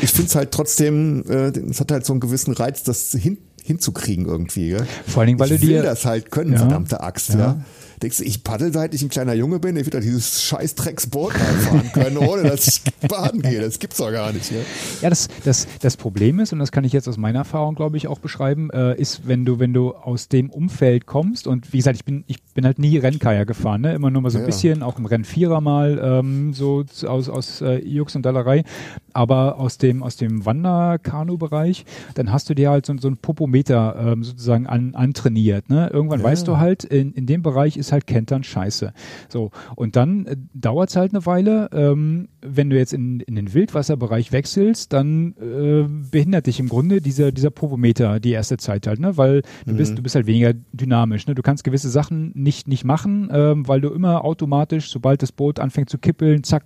ich 0.02 0.12
finde 0.12 0.28
es 0.28 0.36
halt 0.36 0.52
trotzdem, 0.52 1.24
äh, 1.30 1.50
es 1.70 1.80
hat 1.80 1.92
halt 1.92 2.06
so 2.06 2.14
einen 2.14 2.20
gewissen 2.20 2.54
Reiz, 2.54 2.84
das 2.84 3.12
hin, 3.12 3.38
hinzukriegen 3.64 4.26
irgendwie. 4.26 4.70
Gell? 4.70 4.88
Vor 5.08 5.22
allen 5.22 5.28
Dingen, 5.28 5.40
weil 5.40 5.52
ich 5.52 5.62
du 5.62 5.68
will 5.68 5.76
dir 5.76 5.84
das 5.84 6.06
halt 6.06 6.32
können, 6.32 6.54
ja, 6.54 6.60
verdammte 6.60 7.02
Axt. 7.02 7.30
Ja. 7.30 7.40
ja. 7.40 7.66
Denkst 8.04 8.18
du, 8.18 8.26
ich 8.26 8.44
paddel, 8.44 8.74
seit 8.74 8.94
ich 8.94 9.02
ein 9.02 9.08
kleiner 9.08 9.34
Junge 9.34 9.60
bin, 9.60 9.78
ich 9.78 9.86
würde 9.86 10.02
dieses 10.02 10.44
scheiß 10.44 10.76
Drecksboot 10.76 11.32
fahren 11.32 11.90
können, 11.94 12.18
ohne 12.18 12.44
dass 12.44 12.68
ich 12.68 12.82
baden 13.08 13.42
gehe. 13.42 13.62
Das 13.62 13.80
gibt's 13.80 13.96
doch 13.96 14.12
gar 14.12 14.34
nicht. 14.34 14.52
Ja, 14.52 14.58
ja 15.04 15.10
das, 15.10 15.30
das, 15.46 15.68
das 15.80 15.96
Problem 15.96 16.40
ist, 16.40 16.52
und 16.52 16.60
das 16.60 16.74
kann 16.74 16.84
ich 16.84 16.92
jetzt 16.92 17.08
aus 17.08 17.16
meiner 17.16 17.40
Erfahrung, 17.40 17.76
glaube 17.76 17.96
ich, 17.96 18.08
auch 18.08 18.20
beschreiben, 18.20 18.70
äh, 18.72 19.00
ist, 19.00 19.26
wenn 19.26 19.46
du, 19.46 19.58
wenn 19.60 19.74
du 19.74 19.94
aus 19.94 20.28
dem 20.28 20.50
Umfeld 20.50 21.06
kommst 21.06 21.48
und 21.48 21.72
wie 21.72 21.78
gesagt, 21.78 21.96
ich 21.96 22.04
bin, 22.04 22.26
ich 22.28 22.44
bin 22.54 22.66
halt 22.66 22.78
nie 22.78 22.98
Rennkajak 22.98 23.48
gefahren, 23.48 23.80
ne? 23.80 23.94
immer 23.94 24.12
nur 24.12 24.22
mal 24.22 24.32
so 24.32 24.38
ein 24.38 24.42
ja. 24.42 24.48
bisschen, 24.48 24.84
auch 24.84 25.00
im 25.00 25.06
Rennvierer 25.06 25.62
mal, 25.62 25.98
ähm, 26.04 26.54
so 26.54 26.84
aus, 27.08 27.30
aus 27.30 27.62
äh, 27.62 27.78
Jux 27.88 28.18
und 28.18 28.26
Dallerei, 28.26 28.66
aber 29.14 29.60
aus 29.60 29.78
dem, 29.78 30.04
aus 30.04 30.16
dem 30.18 30.46
Wanderkanu-Bereich, 30.46 31.86
dann 32.16 32.32
hast 32.32 32.50
du 32.50 32.54
dir 32.54 32.70
halt 32.70 32.86
so, 32.86 32.96
so 32.98 33.08
ein 33.08 33.18
Popometer 33.18 33.96
ähm, 34.00 34.24
sozusagen 34.24 34.68
an, 34.68 34.96
antrainiert. 34.96 35.70
Ne? 35.70 35.90
Irgendwann 35.92 36.20
ja. 36.20 36.26
weißt 36.26 36.48
du 36.48 36.58
halt, 36.58 36.84
in, 36.84 37.14
in 37.14 37.26
dem 37.26 37.42
Bereich 37.42 37.78
ist 37.78 37.92
halt 37.92 38.08
Kentern 38.08 38.44
scheiße. 38.44 38.94
So, 39.30 39.52
und 39.76 39.96
dann 39.96 40.26
äh, 40.26 40.36
dauert 40.54 40.90
es 40.90 40.96
halt 40.96 41.14
eine 41.14 41.26
Weile. 41.26 41.70
Ähm, 41.74 42.30
wenn 42.46 42.70
du 42.70 42.78
jetzt 42.78 42.94
in, 42.94 43.20
in 43.22 43.36
den 43.36 43.54
Wildwasserbereich 43.54 44.32
wechselst, 44.32 44.94
dann 44.94 45.36
äh, 45.40 45.88
behindert 46.12 46.48
dich 46.48 46.60
im 46.60 46.70
Grunde 46.70 47.02
dieser, 47.02 47.32
dieser 47.32 47.50
Popometer 47.50 48.20
die 48.20 48.32
erste 48.32 48.58
Zeit 48.58 48.88
halt, 48.88 49.00
ne? 49.00 49.18
Weil 49.18 49.42
du 49.66 49.74
mhm. 49.74 49.78
bist, 49.78 49.98
du 49.98 50.04
bist 50.04 50.16
halt 50.16 50.28
weniger 50.28 50.54
dynamisch. 50.72 51.28
Ne? 51.28 51.36
Du 51.36 51.42
kannst 51.42 51.64
gewisse 51.64 51.90
Sachen 51.90 52.32
nicht, 52.36 52.68
nicht 52.68 52.84
machen, 52.84 53.30
ähm, 53.32 53.68
weil 53.68 53.82
du 53.82 53.90
immer 53.90 54.24
automatisch, 54.24 54.90
sobald 54.90 55.22
das 55.22 55.32
Boot 55.32 55.60
anfängt 55.60 55.90
zu 55.90 55.98
kippeln, 55.98 56.44
zack, 56.44 56.66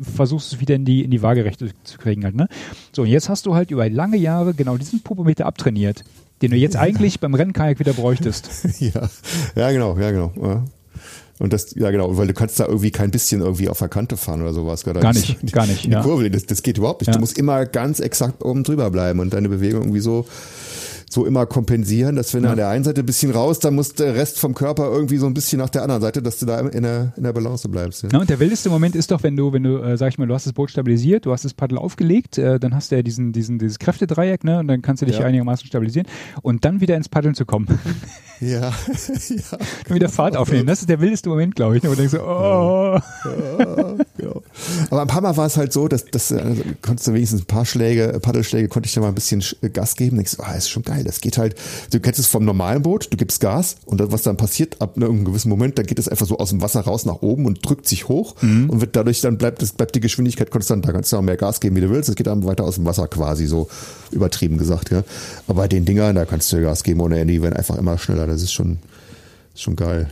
versuchst 0.00 0.52
es 0.52 0.60
wieder 0.60 0.74
in 0.74 0.84
die, 0.84 1.02
in 1.04 1.10
die 1.10 1.22
Waagerechte 1.22 1.70
zu 1.84 1.98
kriegen 1.98 2.24
halt, 2.24 2.34
ne? 2.34 2.48
So, 2.92 3.02
und 3.02 3.08
jetzt 3.08 3.28
hast 3.28 3.46
du 3.46 3.54
halt 3.54 3.70
über 3.70 3.88
lange 3.88 4.16
Jahre 4.16 4.54
genau 4.54 4.76
diesen 4.76 5.02
Popometer 5.02 5.46
abtrainiert 5.46 6.04
den 6.42 6.50
du 6.50 6.56
jetzt 6.56 6.76
eigentlich 6.76 7.20
beim 7.20 7.34
Rennkajak 7.34 7.78
wieder 7.78 7.92
bräuchtest. 7.92 8.80
ja, 8.80 9.08
ja 9.54 9.70
genau, 9.70 9.96
ja 9.98 10.10
genau. 10.10 10.32
Ja. 10.36 10.64
Und 11.38 11.52
das, 11.52 11.74
ja 11.74 11.90
genau, 11.90 12.16
weil 12.16 12.28
du 12.28 12.34
kannst 12.34 12.60
da 12.60 12.66
irgendwie 12.66 12.90
kein 12.90 13.10
bisschen 13.10 13.40
irgendwie 13.40 13.68
auf 13.68 13.78
der 13.78 13.88
Kante 13.88 14.16
fahren 14.16 14.42
oder 14.42 14.52
sowas. 14.52 14.84
Gar 14.84 15.12
nicht, 15.12 15.38
die, 15.42 15.52
gar 15.52 15.66
nicht. 15.66 15.84
Die 15.84 15.90
ja. 15.90 16.02
Kurve, 16.02 16.30
das, 16.30 16.46
das 16.46 16.62
geht 16.62 16.78
überhaupt 16.78 17.00
nicht. 17.00 17.08
Ja. 17.08 17.14
Du 17.14 17.20
musst 17.20 17.36
immer 17.38 17.66
ganz 17.66 18.00
exakt 18.00 18.44
oben 18.44 18.62
drüber 18.62 18.90
bleiben 18.90 19.20
und 19.20 19.34
deine 19.34 19.48
Bewegung 19.48 19.82
irgendwie 19.82 20.00
so 20.00 20.26
so 21.14 21.24
immer 21.24 21.46
kompensieren, 21.46 22.16
dass 22.16 22.34
wenn 22.34 22.42
ja. 22.42 22.48
du 22.48 22.52
an 22.52 22.56
der 22.58 22.68
einen 22.68 22.84
Seite 22.84 23.00
ein 23.00 23.06
bisschen 23.06 23.30
raus, 23.30 23.60
dann 23.60 23.74
muss 23.74 23.94
der 23.94 24.14
Rest 24.14 24.38
vom 24.38 24.54
Körper 24.54 24.90
irgendwie 24.90 25.16
so 25.16 25.26
ein 25.26 25.32
bisschen 25.32 25.58
nach 25.58 25.70
der 25.70 25.82
anderen 25.82 26.02
Seite, 26.02 26.20
dass 26.20 26.38
du 26.38 26.46
da 26.46 26.60
in 26.60 26.82
der, 26.82 27.12
in 27.16 27.22
der 27.22 27.32
Balance 27.32 27.68
bleibst. 27.68 28.02
Ja. 28.02 28.08
ja 28.12 28.18
und 28.18 28.28
der 28.28 28.40
wildeste 28.40 28.68
Moment 28.68 28.96
ist 28.96 29.10
doch, 29.10 29.22
wenn 29.22 29.36
du, 29.36 29.52
wenn 29.52 29.62
du, 29.62 29.78
äh, 29.78 29.96
sag 29.96 30.08
ich 30.08 30.18
mal, 30.18 30.26
du 30.26 30.34
hast 30.34 30.46
das 30.46 30.52
Boot 30.52 30.70
stabilisiert, 30.70 31.24
du 31.24 31.32
hast 31.32 31.44
das 31.44 31.54
Paddel 31.54 31.78
aufgelegt, 31.78 32.36
äh, 32.36 32.58
dann 32.58 32.74
hast 32.74 32.90
du 32.90 32.96
ja 32.96 33.02
diesen, 33.02 33.32
diesen, 33.32 33.58
dieses 33.58 33.78
Kräftedreieck, 33.78 34.44
ne, 34.44 34.58
und 34.58 34.68
dann 34.68 34.82
kannst 34.82 35.02
du 35.02 35.06
dich 35.06 35.18
ja. 35.18 35.24
einigermaßen 35.24 35.66
stabilisieren 35.66 36.08
und 36.42 36.64
dann 36.64 36.80
wieder 36.80 36.96
ins 36.96 37.08
Paddeln 37.08 37.34
zu 37.34 37.46
kommen. 37.46 37.68
Ja. 38.40 38.60
ja. 39.28 39.94
Wieder 39.94 40.08
Fahrt 40.08 40.36
aufnehmen. 40.36 40.66
Das 40.66 40.80
ist 40.80 40.88
der 40.88 41.00
wildeste 41.00 41.28
Moment, 41.28 41.54
glaube 41.54 41.76
ich, 41.76 41.82
ne, 41.82 41.90
wo 41.90 41.94
du 41.94 42.00
denkst 42.00 42.14
oh. 42.14 42.98
Ja. 43.24 43.96
Ja. 44.24 44.34
Aber 44.90 45.02
ein 45.02 45.08
paar 45.08 45.20
Mal 45.20 45.36
war 45.36 45.46
es 45.46 45.56
halt 45.56 45.72
so, 45.72 45.88
dass, 45.88 46.04
dass 46.06 46.32
also, 46.32 46.62
konntest 46.82 47.08
du 47.08 47.12
wenigstens 47.14 47.42
ein 47.42 47.46
paar 47.46 47.64
Schläge, 47.64 48.18
Paddelschläge, 48.20 48.68
konnte 48.68 48.88
ich 48.88 48.94
da 48.94 49.00
mal 49.00 49.08
ein 49.08 49.14
bisschen 49.14 49.42
Gas 49.72 49.96
geben. 49.96 50.16
Denkst, 50.16 50.36
ah, 50.38 50.52
oh, 50.52 50.56
ist 50.56 50.68
schon 50.68 50.82
geil. 50.82 51.04
Das 51.04 51.20
geht 51.20 51.38
halt. 51.38 51.56
Du 51.90 52.00
kennst 52.00 52.20
es 52.20 52.26
vom 52.26 52.44
normalen 52.44 52.82
Boot, 52.82 53.12
du 53.12 53.16
gibst 53.16 53.40
Gas 53.40 53.76
und 53.84 54.00
was 54.12 54.22
dann 54.22 54.36
passiert, 54.36 54.80
ab 54.80 54.96
einem 54.96 55.24
gewissen 55.24 55.48
Moment, 55.48 55.78
dann 55.78 55.86
geht 55.86 55.98
es 55.98 56.08
einfach 56.08 56.26
so 56.26 56.38
aus 56.38 56.50
dem 56.50 56.62
Wasser 56.62 56.80
raus 56.80 57.04
nach 57.04 57.22
oben 57.22 57.46
und 57.46 57.66
drückt 57.66 57.88
sich 57.88 58.08
hoch 58.08 58.36
mhm. 58.40 58.70
und 58.70 58.80
wird 58.80 58.96
dadurch 58.96 59.20
dann 59.20 59.38
bleibt, 59.38 59.62
das 59.62 59.72
bleibt 59.72 59.94
die 59.94 60.00
Geschwindigkeit 60.00 60.50
konstant. 60.50 60.86
Da 60.86 60.92
kannst 60.92 61.12
du 61.12 61.16
auch 61.16 61.22
mehr 61.22 61.36
Gas 61.36 61.60
geben, 61.60 61.76
wie 61.76 61.80
du 61.80 61.90
willst. 61.90 62.08
Es 62.08 62.14
geht 62.14 62.26
dann 62.26 62.44
weiter 62.44 62.64
aus 62.64 62.76
dem 62.76 62.84
Wasser 62.84 63.08
quasi 63.08 63.46
so 63.46 63.68
übertrieben 64.10 64.58
gesagt. 64.58 64.90
Ja. 64.90 65.02
Aber 65.48 65.62
bei 65.62 65.68
den 65.68 65.84
Dingern, 65.84 66.14
da 66.14 66.24
kannst 66.24 66.52
du 66.52 66.60
Gas 66.60 66.82
geben 66.82 67.00
ohne 67.00 67.18
Ende, 67.18 67.32
die 67.34 67.42
werden 67.42 67.56
einfach 67.56 67.76
immer 67.76 67.98
schneller. 67.98 68.23
Das 68.26 68.42
ist 68.42 68.52
schon, 68.52 68.78
schon 69.54 69.76
geil. 69.76 70.10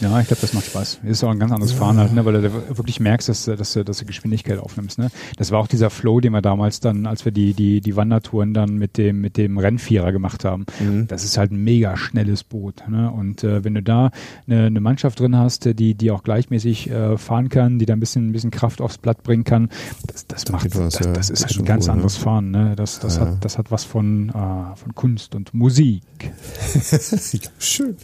Ja, 0.00 0.18
ich 0.18 0.28
glaube, 0.28 0.40
das 0.40 0.54
macht 0.54 0.66
Spaß. 0.66 1.00
Ist 1.04 1.22
auch 1.24 1.30
ein 1.30 1.38
ganz 1.38 1.52
anderes 1.52 1.72
ja. 1.72 1.78
Fahren 1.78 1.98
halt, 1.98 2.14
ne, 2.14 2.24
weil 2.24 2.40
du 2.40 2.76
wirklich 2.76 3.00
merkst, 3.00 3.28
dass, 3.28 3.44
dass, 3.44 3.74
du, 3.74 3.84
dass 3.84 3.98
du 3.98 4.06
Geschwindigkeit 4.06 4.58
aufnimmst. 4.58 4.98
Ne? 4.98 5.08
Das 5.36 5.50
war 5.50 5.58
auch 5.58 5.66
dieser 5.66 5.90
Flow, 5.90 6.20
den 6.20 6.32
wir 6.32 6.40
damals 6.40 6.80
dann, 6.80 7.06
als 7.06 7.24
wir 7.24 7.32
die, 7.32 7.52
die, 7.52 7.80
die 7.82 7.96
Wandertouren 7.96 8.54
dann 8.54 8.76
mit 8.76 8.96
dem, 8.96 9.20
mit 9.20 9.36
dem 9.36 9.58
Rennvierer 9.58 10.10
gemacht 10.12 10.44
haben. 10.44 10.64
Mhm. 10.80 11.06
Das 11.06 11.24
ist 11.24 11.36
halt 11.36 11.52
ein 11.52 11.62
mega 11.62 11.96
schnelles 11.98 12.44
Boot. 12.44 12.82
Ne? 12.88 13.10
Und 13.10 13.44
äh, 13.44 13.62
wenn 13.62 13.74
du 13.74 13.82
da 13.82 14.10
eine, 14.46 14.66
eine 14.66 14.80
Mannschaft 14.80 15.20
drin 15.20 15.36
hast, 15.36 15.66
die, 15.66 15.94
die 15.94 16.10
auch 16.10 16.22
gleichmäßig 16.22 16.90
äh, 16.90 17.18
fahren 17.18 17.50
kann, 17.50 17.78
die 17.78 17.84
da 17.84 17.92
ein 17.92 18.00
bisschen, 18.00 18.28
ein 18.28 18.32
bisschen 18.32 18.50
Kraft 18.50 18.80
aufs 18.80 18.96
Blatt 18.96 19.22
bringen 19.22 19.44
kann, 19.44 19.68
das, 20.06 20.26
das, 20.26 20.44
das 20.44 20.52
macht, 20.52 20.74
was, 20.76 20.94
das, 20.94 21.06
ja. 21.06 21.12
das 21.12 21.30
ist 21.30 21.44
halt 21.44 21.58
ein 21.58 21.64
ganz 21.66 21.86
cool, 21.86 21.92
anderes 21.92 22.18
ne? 22.18 22.24
Fahren. 22.24 22.50
Ne? 22.50 22.72
Das, 22.74 23.00
das, 23.00 23.16
ja. 23.16 23.22
hat, 23.26 23.44
das 23.44 23.58
hat 23.58 23.70
was 23.70 23.84
von, 23.84 24.30
äh, 24.30 24.32
von 24.76 24.94
Kunst 24.94 25.34
und 25.34 25.52
Musik. 25.52 26.02
Schön. 27.58 27.96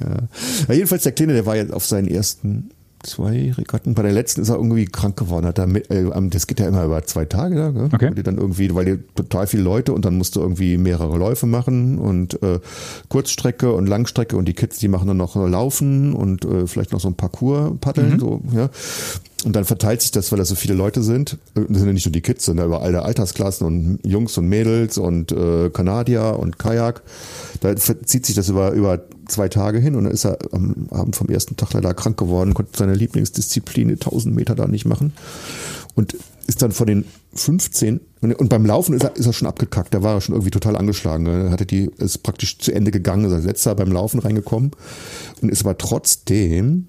Ja. 0.00 0.74
jedenfalls 0.74 1.04
der 1.04 1.12
Kleine, 1.12 1.27
der 1.34 1.46
war 1.46 1.56
jetzt 1.56 1.72
auf 1.72 1.86
seinen 1.86 2.08
ersten 2.08 2.70
zwei 3.04 3.52
Regatten. 3.56 3.94
Bei 3.94 4.02
der 4.02 4.12
letzten 4.12 4.40
ist 4.42 4.48
er 4.48 4.56
irgendwie 4.56 4.84
krank 4.84 5.16
geworden. 5.16 5.46
Hat 5.46 5.58
er 5.58 5.68
mit, 5.68 5.88
äh, 5.88 6.04
das 6.30 6.48
geht 6.48 6.58
ja 6.58 6.66
immer 6.66 6.84
über 6.84 7.02
zwei 7.04 7.26
Tage 7.26 7.54
da, 7.54 7.70
gell? 7.70 7.88
Okay. 7.92 8.06
Weil 8.08 8.14
die 8.16 8.22
dann 8.24 8.38
irgendwie, 8.38 8.74
weil 8.74 8.84
die 8.84 8.98
total 9.14 9.46
viele 9.46 9.62
Leute 9.62 9.92
und 9.92 10.04
dann 10.04 10.18
musst 10.18 10.34
du 10.34 10.40
irgendwie 10.40 10.76
mehrere 10.78 11.16
Läufe 11.16 11.46
machen 11.46 11.98
und 11.98 12.42
äh, 12.42 12.58
Kurzstrecke 13.08 13.72
und 13.72 13.86
Langstrecke 13.86 14.36
und 14.36 14.46
die 14.48 14.54
Kids, 14.54 14.78
die 14.78 14.88
machen 14.88 15.06
dann 15.06 15.16
noch 15.16 15.36
Laufen 15.36 16.12
und 16.12 16.44
äh, 16.44 16.66
vielleicht 16.66 16.92
noch 16.92 17.00
so 17.00 17.08
ein 17.08 17.14
Parcours 17.14 17.72
paddeln, 17.80 18.14
Mhm. 18.14 18.20
so, 18.20 18.42
ja. 18.52 18.68
Und 19.44 19.54
dann 19.54 19.64
verteilt 19.64 20.02
sich 20.02 20.10
das, 20.10 20.32
weil 20.32 20.38
das 20.38 20.48
so 20.48 20.56
viele 20.56 20.74
Leute 20.74 21.02
sind. 21.02 21.38
Das 21.54 21.64
sind 21.66 21.86
ja 21.86 21.92
nicht 21.92 22.06
nur 22.06 22.12
die 22.12 22.22
Kids, 22.22 22.44
sondern 22.44 22.66
über 22.66 22.82
alle 22.82 23.02
Altersklassen 23.02 23.66
und 23.66 24.00
Jungs 24.04 24.36
und 24.36 24.48
Mädels 24.48 24.98
und 24.98 25.30
äh, 25.30 25.70
Kanadier 25.70 26.36
und 26.40 26.58
Kajak. 26.58 27.02
Da 27.60 27.76
zieht 27.76 28.26
sich 28.26 28.34
das 28.34 28.48
über, 28.48 28.72
über 28.72 29.04
zwei 29.28 29.48
Tage 29.48 29.78
hin 29.78 29.94
und 29.94 30.04
dann 30.04 30.12
ist 30.12 30.24
er 30.24 30.38
am 30.50 30.88
Abend 30.90 31.14
vom 31.14 31.28
ersten 31.28 31.54
Tag 31.54 31.72
leider 31.72 31.94
krank 31.94 32.16
geworden, 32.16 32.52
konnte 32.54 32.76
seine 32.76 32.94
Lieblingsdisziplin, 32.94 33.88
die 33.88 33.94
1000 33.94 34.34
Meter 34.34 34.56
da 34.56 34.66
nicht 34.66 34.86
machen. 34.86 35.12
Und 35.94 36.16
ist 36.48 36.62
dann 36.62 36.72
von 36.72 36.86
den 36.86 37.04
15 37.34 38.00
und, 38.20 38.32
und 38.32 38.48
beim 38.48 38.66
Laufen 38.66 38.94
ist 38.94 39.04
er, 39.04 39.14
ist 39.16 39.26
er 39.26 39.32
schon 39.32 39.46
abgekackt, 39.46 39.94
da 39.94 40.02
war 40.02 40.14
er 40.14 40.20
schon 40.20 40.34
irgendwie 40.34 40.50
total 40.50 40.76
angeschlagen. 40.76 41.26
Er 41.26 41.50
hatte 41.50 41.66
die, 41.66 41.90
ist 41.98 42.22
praktisch 42.22 42.58
zu 42.58 42.72
Ende 42.72 42.90
gegangen, 42.90 43.26
ist 43.26 43.32
als 43.32 43.44
letzter 43.44 43.74
beim 43.74 43.92
Laufen 43.92 44.18
reingekommen 44.18 44.72
und 45.42 45.50
ist 45.50 45.64
aber 45.64 45.78
trotzdem 45.78 46.88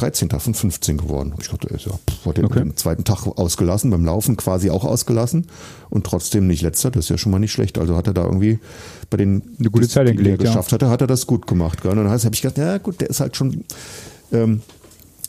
13. 0.00 0.30
von 0.30 0.54
15 0.54 0.96
geworden. 0.98 1.34
Ich 1.40 1.48
dachte, 1.48 1.68
er 1.70 1.76
ist 1.76 1.86
ja, 1.86 1.92
pff, 1.92 2.26
hat 2.26 2.36
den, 2.36 2.44
Okay. 2.46 2.60
den 2.60 2.76
zweiten 2.76 3.04
Tag 3.04 3.26
ausgelassen, 3.26 3.90
beim 3.90 4.04
Laufen 4.04 4.36
quasi 4.36 4.70
auch 4.70 4.84
ausgelassen 4.84 5.46
und 5.90 6.04
trotzdem 6.06 6.46
nicht 6.46 6.62
letzter. 6.62 6.90
Das 6.90 7.04
ist 7.04 7.08
ja 7.10 7.18
schon 7.18 7.32
mal 7.32 7.38
nicht 7.38 7.52
schlecht. 7.52 7.78
Also 7.78 7.96
hat 7.96 8.06
er 8.06 8.14
da 8.14 8.24
irgendwie 8.24 8.58
bei 9.10 9.16
den 9.16 9.42
Eine 9.58 9.70
gute 9.70 9.88
Zeit 9.88 10.06
die 10.06 10.10
er 10.12 10.14
hingelegt, 10.14 10.42
ja. 10.42 10.48
geschafft 10.50 10.72
hatte, 10.72 10.88
hat 10.90 11.00
er 11.00 11.06
das 11.06 11.26
gut 11.26 11.46
gemacht. 11.46 11.82
Gell? 11.82 11.90
Und 11.92 11.98
dann 11.98 12.08
habe 12.10 12.30
ich 12.34 12.42
gedacht, 12.42 12.58
ja 12.58 12.78
gut, 12.78 13.00
der 13.00 13.10
ist 13.10 13.20
halt 13.20 13.36
schon 13.36 13.64
ähm, 14.32 14.62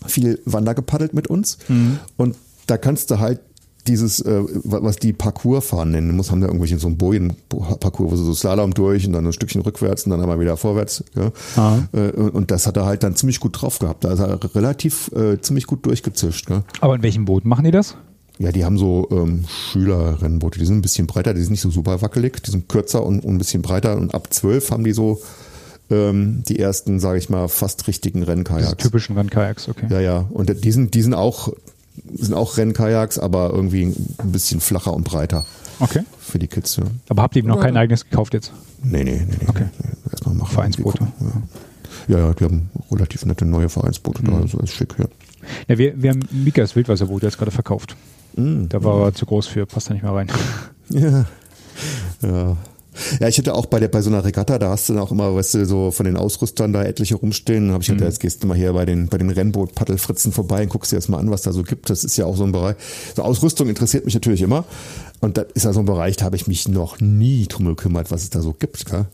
viel 0.05 0.39
Wander 0.45 0.73
gepaddelt 0.73 1.13
mit 1.13 1.27
uns 1.27 1.57
Mhm. 1.67 1.99
und 2.17 2.35
da 2.67 2.77
kannst 2.77 3.11
du 3.11 3.19
halt 3.19 3.39
dieses, 3.91 4.19
äh, 4.21 4.41
was 4.63 4.95
die 4.95 5.13
Parcours 5.13 5.65
fahren 5.65 5.91
nennen, 5.91 6.15
muss 6.15 6.31
haben 6.31 6.41
da 6.41 6.47
irgendwelche 6.47 6.79
so 6.79 6.87
einen 6.87 6.97
Bojen-Parcours, 6.97 8.11
wo 8.11 8.15
sie 8.15 8.25
so 8.25 8.33
Slalom 8.33 8.73
durch 8.73 9.05
und 9.05 9.13
dann 9.13 9.25
ein 9.25 9.33
Stückchen 9.33 9.61
rückwärts 9.61 10.05
und 10.05 10.11
dann 10.11 10.21
einmal 10.21 10.39
wieder 10.39 10.57
vorwärts. 10.57 11.03
Ja? 11.15 11.31
Ah. 11.55 11.79
Äh, 11.93 12.11
und 12.11 12.51
das 12.51 12.67
hat 12.67 12.77
er 12.77 12.85
halt 12.85 13.03
dann 13.03 13.15
ziemlich 13.15 13.39
gut 13.39 13.61
drauf 13.61 13.79
gehabt. 13.79 14.03
Da 14.03 14.13
ist 14.13 14.19
er 14.19 14.39
relativ 14.55 15.11
äh, 15.13 15.39
ziemlich 15.41 15.67
gut 15.67 15.85
durchgezischt. 15.85 16.47
Gell? 16.47 16.63
Aber 16.79 16.95
in 16.95 17.03
welchem 17.03 17.25
Boot 17.25 17.45
machen 17.45 17.65
die 17.65 17.71
das? 17.71 17.95
Ja, 18.39 18.51
die 18.51 18.65
haben 18.65 18.77
so 18.77 19.07
ähm, 19.11 19.45
Schülerrennboote, 19.47 20.57
die 20.57 20.65
sind 20.65 20.77
ein 20.77 20.81
bisschen 20.81 21.05
breiter, 21.05 21.35
die 21.35 21.41
sind 21.41 21.51
nicht 21.51 21.61
so 21.61 21.69
super 21.69 22.01
wackelig, 22.01 22.41
die 22.41 22.49
sind 22.49 22.67
kürzer 22.69 23.05
und, 23.05 23.23
und 23.23 23.35
ein 23.35 23.37
bisschen 23.37 23.61
breiter 23.61 23.97
und 23.97 24.15
ab 24.15 24.33
zwölf 24.33 24.71
haben 24.71 24.83
die 24.83 24.93
so 24.93 25.21
ähm, 25.91 26.43
die 26.47 26.57
ersten, 26.57 26.99
sage 26.99 27.19
ich 27.19 27.29
mal, 27.29 27.47
fast 27.49 27.87
richtigen 27.87 28.21
Diese 28.21 28.31
Rennkajaks. 28.31 28.83
typischen 28.83 29.17
Rennkajaks, 29.17 29.69
okay. 29.69 29.87
Ja, 29.89 29.99
ja. 29.99 30.25
Und 30.31 30.63
die 30.63 30.71
sind, 30.71 30.93
die 30.95 31.01
sind 31.01 31.13
auch, 31.13 31.53
sind 32.13 32.33
auch 32.33 32.57
Rennkajaks, 32.57 33.19
aber 33.19 33.51
irgendwie 33.51 33.93
ein 34.17 34.31
bisschen 34.31 34.59
flacher 34.61 34.93
und 34.93 35.03
breiter 35.03 35.45
Okay. 35.79 36.03
für 36.19 36.39
die 36.39 36.47
Kids. 36.47 36.75
Ja. 36.77 36.83
Aber 37.09 37.23
habt 37.23 37.35
ihr 37.35 37.43
noch 37.43 37.59
kein 37.59 37.75
eigenes 37.77 38.07
gekauft 38.09 38.33
jetzt? 38.33 38.51
Nee, 38.83 39.03
nee, 39.03 39.23
nee, 39.27 39.37
nee. 39.39 39.47
Okay. 39.47 39.65
nee. 39.79 40.11
Erstmal 40.11 40.35
machen. 40.35 40.53
Vereinsboote. 40.53 41.07
Ja. 42.07 42.17
ja, 42.17 42.27
ja, 42.27 42.33
die 42.33 42.43
haben 42.43 42.69
relativ 42.91 43.25
nette 43.25 43.45
neue 43.45 43.69
Vereinsboote 43.69 44.23
da, 44.23 44.33
also 44.33 44.59
ist 44.59 44.73
schick, 44.73 44.95
ja. 44.97 45.05
Ja, 45.67 45.77
wir, 45.77 46.01
wir 46.01 46.11
haben 46.11 46.21
Mikas 46.31 46.75
Wildwasserboot 46.75 47.23
jetzt 47.23 47.37
gerade 47.37 47.51
verkauft. 47.51 47.95
Mm. 48.35 48.67
Da 48.69 48.83
war 48.83 49.05
er 49.07 49.13
zu 49.13 49.25
groß 49.25 49.47
für, 49.47 49.65
passt 49.65 49.89
da 49.89 49.93
nicht 49.93 50.03
mehr 50.03 50.13
rein. 50.13 50.27
Ja. 50.89 51.25
Ja. 52.21 52.57
Ja, 53.19 53.27
ich 53.27 53.37
hätte 53.37 53.53
auch 53.55 53.65
bei 53.65 53.79
der 53.79 53.87
bei 53.87 54.01
so 54.01 54.09
einer 54.09 54.23
Regatta, 54.23 54.59
da 54.59 54.69
hast 54.69 54.89
du 54.89 54.93
dann 54.93 55.01
auch 55.01 55.11
immer, 55.11 55.33
weißt 55.35 55.53
du, 55.55 55.65
so 55.65 55.91
von 55.91 56.05
den 56.05 56.17
Ausrüstern 56.17 56.73
da 56.73 56.83
etliche 56.83 57.15
rumstehen. 57.15 57.67
Dann 57.67 57.73
habe 57.73 57.83
ich 57.83 57.89
gedacht, 57.89 58.07
jetzt 58.07 58.19
gehst 58.19 58.43
du 58.43 58.47
mal 58.47 58.57
hier 58.57 58.73
bei 58.73 58.85
den 58.85 59.07
bei 59.07 59.17
den 59.17 59.29
Rennboot-Paddelfritzen 59.29 60.31
vorbei 60.31 60.63
und 60.63 60.69
guckst 60.69 60.91
dir 60.91 60.97
jetzt 60.97 61.09
mal 61.09 61.19
an, 61.19 61.31
was 61.31 61.41
da 61.41 61.53
so 61.53 61.63
gibt. 61.63 61.89
Das 61.89 62.03
ist 62.03 62.17
ja 62.17 62.25
auch 62.25 62.35
so 62.35 62.43
ein 62.43 62.51
Bereich. 62.51 62.75
So 63.15 63.23
Ausrüstung 63.23 63.69
interessiert 63.69 64.05
mich 64.05 64.13
natürlich 64.13 64.41
immer. 64.41 64.65
Und 65.21 65.37
das 65.37 65.47
ist 65.53 65.65
ja 65.65 65.73
so 65.73 65.79
ein 65.79 65.85
Bereich, 65.85 66.17
da 66.17 66.25
habe 66.25 66.35
ich 66.35 66.47
mich 66.47 66.67
noch 66.67 66.99
nie 66.99 67.47
drum 67.47 67.65
gekümmert, 67.65 68.11
was 68.11 68.23
es 68.23 68.29
da 68.29 68.41
so 68.41 68.53
gibt. 68.53 68.85
Gell? 68.85 69.05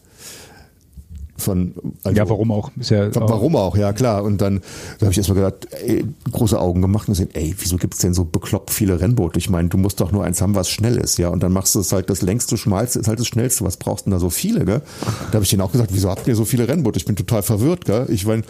Von, 1.37 1.73
also, 2.03 2.17
ja, 2.17 2.27
warum 2.29 2.51
auch? 2.51 2.71
Ist 2.79 2.89
ja, 2.89 3.13
Warum 3.13 3.55
auch, 3.55 3.77
ja 3.77 3.93
klar. 3.93 4.23
Und 4.23 4.41
dann 4.41 4.61
da 4.97 5.05
habe 5.05 5.11
ich 5.11 5.17
erstmal 5.17 5.35
gedacht, 5.35 5.67
ey, 5.83 6.03
große 6.31 6.59
Augen 6.59 6.81
gemacht 6.81 7.07
und 7.07 7.13
gesehen, 7.13 7.29
ey, 7.33 7.53
wieso 7.59 7.77
gibt's 7.77 7.99
denn 7.99 8.13
so 8.13 8.25
bekloppt 8.25 8.71
viele 8.71 8.99
Rennboote? 8.99 9.37
Ich 9.37 9.49
meine, 9.49 9.69
du 9.69 9.77
musst 9.77 9.99
doch 9.99 10.11
nur 10.11 10.23
eins 10.23 10.41
haben, 10.41 10.55
was 10.55 10.69
schnell 10.69 10.97
ist, 10.97 11.19
ja. 11.19 11.29
Und 11.29 11.43
dann 11.43 11.51
machst 11.51 11.75
du 11.75 11.79
es 11.79 11.91
halt 11.91 12.09
das 12.09 12.21
längste, 12.21 12.57
schmalste, 12.57 12.99
ist 12.99 13.07
halt 13.07 13.19
das 13.19 13.27
schnellste. 13.27 13.63
Was 13.65 13.77
brauchst 13.77 14.05
du 14.05 14.09
denn 14.09 14.17
da 14.17 14.19
so 14.19 14.29
viele, 14.29 14.65
gell? 14.65 14.81
Da 15.27 15.33
habe 15.33 15.43
ich 15.43 15.49
denen 15.49 15.61
auch 15.61 15.71
gesagt, 15.71 15.91
wieso 15.93 16.09
habt 16.09 16.27
ihr 16.27 16.35
so 16.35 16.45
viele 16.45 16.67
Rennboote? 16.67 16.97
Ich 16.97 17.05
bin 17.05 17.15
total 17.15 17.43
verwirrt, 17.43 17.85
gell? 17.85 18.07
Ich 18.09 18.25
meine, 18.25 18.43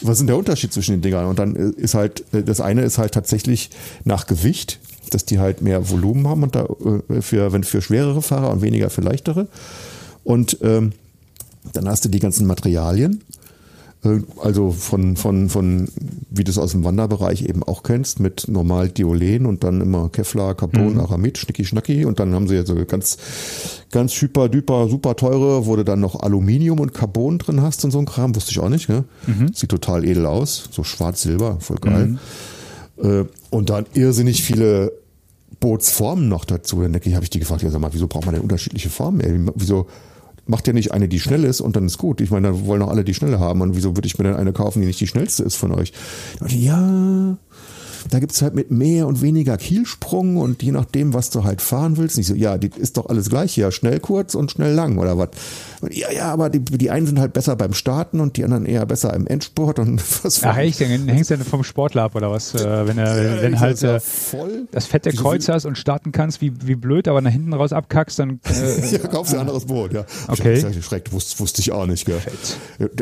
was 0.00 0.12
ist 0.12 0.18
denn 0.20 0.26
der 0.28 0.36
Unterschied 0.36 0.72
zwischen 0.72 0.92
den 0.92 1.00
Dingern? 1.00 1.26
Und 1.26 1.38
dann 1.38 1.54
ist 1.54 1.94
halt, 1.94 2.24
das 2.32 2.60
eine 2.60 2.82
ist 2.82 2.98
halt 2.98 3.14
tatsächlich 3.14 3.70
nach 4.04 4.26
Gewicht, 4.26 4.78
dass 5.10 5.24
die 5.24 5.38
halt 5.38 5.62
mehr 5.62 5.90
Volumen 5.90 6.26
haben 6.28 6.42
und 6.42 6.54
da 6.54 6.66
äh, 7.08 7.20
für, 7.20 7.52
wenn 7.52 7.64
für 7.64 7.82
schwerere 7.82 8.22
Fahrer 8.22 8.50
und 8.50 8.62
weniger 8.62 8.90
für 8.90 9.00
leichtere. 9.00 9.48
Und 10.24 10.58
ähm, 10.62 10.92
dann 11.72 11.88
hast 11.88 12.04
du 12.04 12.08
die 12.08 12.18
ganzen 12.18 12.46
Materialien, 12.46 13.22
äh, 14.04 14.20
also 14.42 14.70
von, 14.70 15.16
von, 15.16 15.48
von, 15.48 15.88
wie 16.30 16.44
du 16.44 16.50
es 16.50 16.58
aus 16.58 16.72
dem 16.72 16.84
Wanderbereich 16.84 17.42
eben 17.42 17.62
auch 17.62 17.82
kennst, 17.82 18.20
mit 18.20 18.48
normal 18.48 18.88
Diolen 18.88 19.46
und 19.46 19.64
dann 19.64 19.80
immer 19.80 20.08
Kevlar, 20.08 20.54
Carbon, 20.54 20.98
Aramid, 21.00 21.38
Schnicki 21.38 21.64
Schnacki 21.64 22.04
und 22.04 22.20
dann 22.20 22.34
haben 22.34 22.48
sie 22.48 22.54
jetzt 22.54 22.68
so 22.68 22.74
ganz, 22.86 23.16
ganz 23.90 24.12
hyper, 24.20 24.48
düper, 24.48 24.88
super 24.88 25.16
teure, 25.16 25.66
wo 25.66 25.76
du 25.76 25.84
dann 25.84 26.00
noch 26.00 26.20
Aluminium 26.20 26.80
und 26.80 26.94
Carbon 26.94 27.38
drin 27.38 27.62
hast 27.62 27.84
und 27.84 27.90
so 27.90 27.98
ein 27.98 28.06
Kram, 28.06 28.34
wusste 28.34 28.50
ich 28.50 28.58
auch 28.58 28.68
nicht, 28.68 28.88
ne? 28.88 29.04
Sieht 29.54 29.70
total 29.70 30.04
edel 30.04 30.26
aus, 30.26 30.68
so 30.70 30.84
schwarz-silber, 30.84 31.58
voll 31.60 31.78
geil. 31.78 32.18
Äh, 33.02 33.24
und 33.50 33.70
dann 33.70 33.86
irrsinnig 33.94 34.42
viele 34.42 34.92
Bootsformen 35.60 36.28
noch 36.28 36.44
dazu. 36.44 36.82
Dann 36.82 36.92
denke 36.92 37.08
ich, 37.08 37.14
habe 37.14 37.24
ich 37.24 37.30
die 37.30 37.38
gefragt, 37.38 37.62
ja 37.62 37.70
sag 37.70 37.80
mal, 37.80 37.92
wieso 37.92 38.08
braucht 38.08 38.26
man 38.26 38.34
denn 38.34 38.42
unterschiedliche 38.42 38.90
Formen? 38.90 39.20
Ey? 39.20 39.46
Wieso 39.54 39.86
macht 40.52 40.66
ja 40.66 40.74
nicht 40.74 40.92
eine, 40.92 41.08
die 41.08 41.18
schnell 41.18 41.44
ist 41.44 41.60
und 41.62 41.74
dann 41.74 41.86
ist 41.86 41.96
gut. 41.96 42.20
Ich 42.20 42.30
meine, 42.30 42.48
dann 42.48 42.66
wollen 42.66 42.80
doch 42.80 42.90
alle 42.90 43.04
die 43.04 43.14
schnelle 43.14 43.40
haben. 43.40 43.62
Und 43.62 43.74
wieso 43.74 43.96
würde 43.96 44.06
ich 44.06 44.18
mir 44.18 44.24
dann 44.24 44.36
eine 44.36 44.52
kaufen, 44.52 44.80
die 44.80 44.86
nicht 44.86 45.00
die 45.00 45.06
schnellste 45.06 45.42
ist 45.42 45.56
von 45.56 45.72
euch? 45.72 45.92
Ich, 46.46 46.54
Ja, 46.54 47.38
da 48.10 48.18
gibt's 48.18 48.42
halt 48.42 48.54
mit 48.54 48.70
mehr 48.70 49.06
und 49.06 49.22
weniger 49.22 49.56
Kielsprung 49.56 50.36
und 50.36 50.62
je 50.62 50.72
nachdem, 50.72 51.14
was 51.14 51.30
du 51.30 51.44
halt 51.44 51.62
fahren 51.62 51.96
willst. 51.96 52.18
Nicht 52.18 52.26
so, 52.26 52.34
ja, 52.34 52.58
die 52.58 52.70
ist 52.76 52.98
doch 52.98 53.06
alles 53.06 53.30
gleich 53.30 53.54
hier, 53.54 53.70
schnell 53.72 53.98
kurz 53.98 54.34
und 54.34 54.50
schnell 54.50 54.74
lang 54.74 54.98
oder 54.98 55.16
was. 55.16 55.30
Und 55.82 55.94
Ja, 55.94 56.10
ja, 56.10 56.32
aber 56.32 56.48
die, 56.48 56.60
die 56.60 56.90
einen 56.90 57.06
sind 57.06 57.18
halt 57.18 57.32
besser 57.32 57.56
beim 57.56 57.74
Starten 57.74 58.20
und 58.20 58.36
die 58.36 58.44
anderen 58.44 58.64
eher 58.66 58.86
besser 58.86 59.12
im 59.14 59.26
Endspurt 59.26 59.78
und 59.78 60.02
was 60.24 60.42
Ach 60.44 60.56
echt, 60.56 60.80
dann 60.80 61.08
hängst 61.08 61.30
du 61.30 61.36
dann 61.36 61.44
vom 61.46 61.64
Sportler 61.64 62.04
ab 62.04 62.14
oder 62.14 62.30
was? 62.30 62.54
Äh, 62.54 62.86
wenn 62.86 62.98
er, 62.98 63.42
wenn 63.42 63.54
ich 63.54 63.60
halt 63.60 63.82
äh, 63.82 64.00
voll. 64.00 64.68
das 64.70 64.86
fette 64.86 65.10
Kreuz 65.12 65.48
hast 65.48 65.64
und 65.66 65.76
starten 65.76 66.12
kannst, 66.12 66.40
wie, 66.40 66.52
wie 66.64 66.76
blöd, 66.76 67.08
aber 67.08 67.20
nach 67.20 67.32
hinten 67.32 67.52
raus 67.52 67.72
abkackst, 67.72 68.18
dann 68.18 68.40
äh, 68.48 68.90
Ja, 68.92 68.98
kaufst 68.98 69.32
du 69.32 69.36
ein 69.36 69.40
anderes 69.40 69.64
Boot, 69.66 69.92
ja. 69.92 70.04
Okay. 70.28 70.54
Ich 70.54 70.64
hab 70.64 70.72
geschreckt, 70.72 71.12
wusste, 71.12 71.38
wusste 71.40 71.60
ich 71.60 71.72
auch 71.72 71.86
nicht, 71.86 72.06
gell. 72.06 72.18
Fett. 72.20 72.56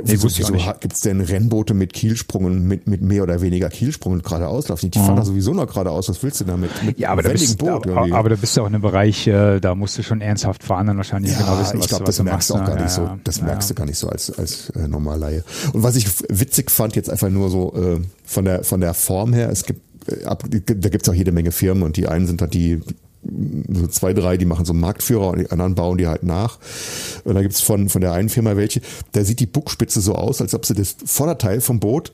Nee, 0.06 0.22
wusste 0.22 0.40
ich 0.40 0.46
auch 0.46 0.50
nicht. 0.50 0.66
ha- 0.66 0.76
gibt's 0.80 1.00
denn 1.00 1.20
Rennboote 1.20 1.74
mit 1.74 1.92
Kielsprungen, 1.92 2.66
mit, 2.66 2.86
mit 2.88 3.02
mehr 3.02 3.22
oder 3.22 3.40
weniger 3.42 3.68
Kielsprung 3.68 4.14
und 4.14 4.24
geradeaus 4.24 4.68
laufen? 4.68 4.90
Die 4.90 4.98
fahren 4.98 5.16
da 5.16 5.24
sowieso 5.24 5.52
noch 5.52 5.66
geradeaus. 5.66 6.08
Was 6.08 6.22
willst 6.22 6.40
du 6.40 6.44
damit? 6.44 6.70
Mit 6.82 6.98
ja, 6.98 7.10
aber 7.10 7.22
da, 7.22 7.30
bist, 7.30 7.58
Boot 7.58 7.86
aber, 7.86 8.14
aber 8.16 8.28
da 8.30 8.36
bist 8.36 8.56
du 8.56 8.62
auch 8.62 8.66
in 8.66 8.74
einem 8.74 8.82
Bereich, 8.82 9.26
äh, 9.26 9.60
da 9.60 9.74
musst 9.74 9.98
du 9.98 10.02
schon 10.02 10.20
ernsthaft 10.20 10.62
fahren, 10.62 10.86
dann 10.86 10.96
wahrscheinlich 10.96 11.36
genau 11.36 11.54
ja, 11.54 11.60
wissen, 11.60 11.78
was, 11.78 11.84
ich 11.84 11.88
glaube, 11.88 12.06
was 12.06 12.16
das 12.16 12.24
du 12.24 12.30
machst, 12.30 12.52
auch 12.52 12.64
gar 12.70 12.76
ne? 12.76 12.84
nicht 12.84 12.96
Ja, 12.96 12.96
so. 12.96 13.02
ja. 13.02 13.18
Das 13.24 13.38
Ja, 13.38 13.44
merkst 13.44 13.68
ja. 13.68 13.74
du 13.74 13.78
gar 13.78 13.86
nicht 13.86 13.98
so 13.98 14.08
als, 14.08 14.30
als 14.38 14.70
äh, 14.70 14.88
Normallaie. 14.88 15.44
Und 15.72 15.82
was 15.82 15.96
ich 15.96 16.06
witzig 16.28 16.70
fand, 16.70 16.96
jetzt 16.96 17.10
einfach 17.10 17.30
nur 17.30 17.50
so 17.50 17.74
äh, 17.74 18.00
von 18.24 18.44
der 18.44 18.64
von 18.64 18.80
der 18.80 18.94
Form 18.94 19.32
her, 19.32 19.50
es 19.50 19.64
gibt 19.64 19.80
äh, 20.10 20.24
ab, 20.24 20.44
da 20.48 20.88
gibt's 20.88 21.08
auch 21.08 21.14
jede 21.14 21.32
Menge 21.32 21.52
Firmen 21.52 21.82
und 21.82 21.96
die 21.96 22.08
einen 22.08 22.26
sind 22.26 22.40
halt 22.40 22.54
die 22.54 22.80
so 23.22 23.86
zwei, 23.86 24.14
drei, 24.14 24.38
die 24.38 24.46
machen 24.46 24.64
so 24.64 24.72
Marktführer 24.72 25.28
und 25.28 25.40
die 25.40 25.50
anderen 25.50 25.74
bauen 25.74 25.98
die 25.98 26.06
halt 26.06 26.22
nach. 26.22 26.58
Und 27.24 27.34
da 27.34 27.42
gibt's 27.42 27.60
von, 27.60 27.90
von 27.90 28.00
der 28.00 28.12
einen 28.12 28.30
Firma 28.30 28.56
welche, 28.56 28.80
da 29.12 29.24
sieht 29.24 29.40
die 29.40 29.46
Buckspitze 29.46 30.00
so 30.00 30.14
aus, 30.14 30.40
als 30.40 30.54
ob 30.54 30.64
sie 30.64 30.74
das 30.74 30.96
Vorderteil 31.04 31.60
vom 31.60 31.80
Boot 31.80 32.12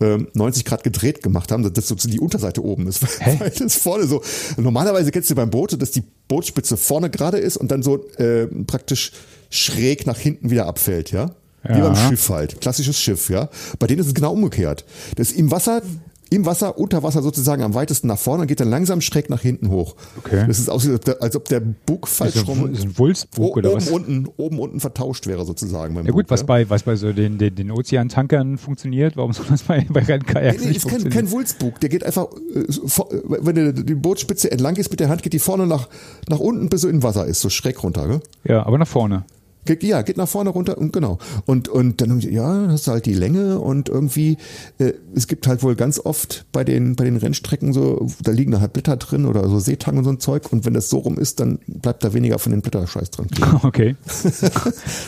ähm, 0.00 0.28
90 0.34 0.64
Grad 0.64 0.84
gedreht 0.84 1.22
gemacht 1.22 1.52
haben, 1.52 1.62
dass 1.62 1.72
das 1.72 1.88
so 1.88 1.94
die 1.94 2.20
Unterseite 2.20 2.64
oben 2.64 2.86
ist. 2.86 3.02
Hä? 3.20 3.36
Weil 3.38 3.50
das 3.50 3.76
vorne 3.76 4.06
so, 4.06 4.22
normalerweise 4.56 5.10
kennst 5.10 5.30
du 5.30 5.34
beim 5.34 5.50
Boot, 5.50 5.80
dass 5.80 5.90
die 5.90 6.02
Bootspitze 6.28 6.76
vorne 6.76 7.10
gerade 7.10 7.38
ist 7.38 7.56
und 7.56 7.70
dann 7.70 7.82
so 7.82 8.06
äh, 8.16 8.46
praktisch 8.46 9.12
schräg 9.50 10.06
nach 10.06 10.18
hinten 10.18 10.50
wieder 10.50 10.66
abfällt, 10.66 11.10
ja? 11.12 11.30
Wie 11.64 11.78
Ja. 11.78 11.88
beim 11.88 11.96
Schiff 11.96 12.28
halt. 12.30 12.60
Klassisches 12.60 12.98
Schiff, 13.00 13.28
ja? 13.28 13.48
Bei 13.78 13.86
denen 13.86 14.00
ist 14.00 14.06
es 14.06 14.14
genau 14.14 14.32
umgekehrt. 14.32 14.84
Das 15.16 15.30
ist 15.30 15.36
im 15.38 15.50
Wasser, 15.50 15.82
im 16.30 16.44
Wasser, 16.46 16.78
unter 16.78 17.02
Wasser 17.02 17.22
sozusagen 17.22 17.62
am 17.62 17.74
weitesten 17.74 18.06
nach 18.08 18.18
vorne 18.18 18.42
und 18.42 18.46
geht 18.48 18.60
dann 18.60 18.70
langsam 18.70 19.00
schräg 19.00 19.30
nach 19.30 19.42
hinten 19.42 19.70
hoch. 19.70 19.96
Okay. 20.18 20.44
Das 20.46 20.58
ist 20.60 20.68
aus, 20.68 20.88
als 21.20 21.34
ob 21.36 21.44
der, 21.46 21.60
der 21.60 21.66
Bug 21.86 22.06
falsch 22.06 22.36
Ist 22.36 22.46
rum 22.48 22.72
ist 22.72 22.84
ein 22.84 22.96
Wulstbug 22.98 23.54
o- 23.56 23.58
oder 23.58 23.70
oben 23.72 23.80
was? 23.80 23.88
unten, 23.90 24.28
oben 24.36 24.58
unten 24.60 24.78
vertauscht 24.80 25.26
wäre 25.26 25.44
sozusagen. 25.44 25.94
Ja 25.96 26.02
gut, 26.12 26.26
Bug, 26.26 26.30
was 26.30 26.40
ja? 26.40 26.46
bei, 26.46 26.70
was 26.70 26.84
bei 26.84 26.94
so 26.96 27.12
den, 27.12 27.38
den, 27.38 27.54
den 27.56 27.70
Ozeantankern 27.72 28.58
funktioniert, 28.58 29.16
warum 29.16 29.32
soll 29.32 29.46
das 29.48 29.62
bei, 29.64 29.84
bei 29.88 30.02
Rennkajaks 30.02 30.58
Nee, 30.58 30.62
nee, 30.66 30.72
nicht 30.72 30.84
ist 30.84 30.88
kein, 30.88 31.08
kein 31.10 31.30
Wulstbug. 31.32 31.80
Der 31.80 31.88
geht 31.88 32.04
einfach, 32.04 32.26
äh, 32.54 32.64
vor- 32.86 33.12
äh, 33.12 33.22
wenn 33.24 33.54
du 33.56 33.72
die 33.72 33.94
Bootspitze 33.94 34.50
entlang 34.52 34.74
gehst 34.74 34.90
mit 34.90 35.00
der 35.00 35.08
Hand, 35.08 35.22
geht 35.24 35.32
die 35.32 35.38
vorne 35.40 35.66
nach, 35.66 35.88
nach 36.28 36.38
unten, 36.40 36.68
bis 36.68 36.82
sie 36.82 36.90
im 36.90 37.02
Wasser 37.02 37.26
ist, 37.26 37.40
so 37.40 37.50
schräg 37.50 37.82
runter. 37.82 38.06
Gell? 38.06 38.20
ja, 38.44 38.66
aber 38.66 38.78
nach 38.78 38.88
vorne. 38.88 39.24
Geht, 39.66 39.82
ja, 39.82 40.02
geht 40.02 40.16
nach 40.16 40.28
vorne 40.28 40.50
runter 40.50 40.78
und 40.78 40.92
genau. 40.92 41.18
Und, 41.44 41.68
und 41.68 42.00
dann, 42.00 42.20
ja, 42.20 42.68
hast 42.68 42.86
du 42.86 42.92
halt 42.92 43.04
die 43.04 43.14
Länge 43.14 43.58
und 43.58 43.88
irgendwie, 43.88 44.38
äh, 44.78 44.92
es 45.14 45.26
gibt 45.26 45.46
halt 45.46 45.62
wohl 45.62 45.74
ganz 45.74 46.00
oft 46.00 46.46
bei 46.52 46.64
den, 46.64 46.96
bei 46.96 47.04
den 47.04 47.16
Rennstrecken 47.16 47.72
so, 47.72 48.06
da 48.22 48.32
liegen 48.32 48.52
da 48.52 48.60
halt 48.60 48.72
Blätter 48.72 48.96
drin 48.96 49.26
oder 49.26 49.48
so 49.48 49.58
Seetang 49.58 49.98
und 49.98 50.04
so 50.04 50.10
ein 50.10 50.20
Zeug 50.20 50.52
und 50.52 50.64
wenn 50.64 50.74
das 50.74 50.88
so 50.88 50.98
rum 50.98 51.18
ist, 51.18 51.40
dann 51.40 51.58
bleibt 51.66 52.02
da 52.04 52.14
weniger 52.14 52.38
von 52.38 52.52
den 52.52 52.62
Blätterscheiß 52.62 53.10
drin. 53.10 53.26
Okay. 53.62 53.96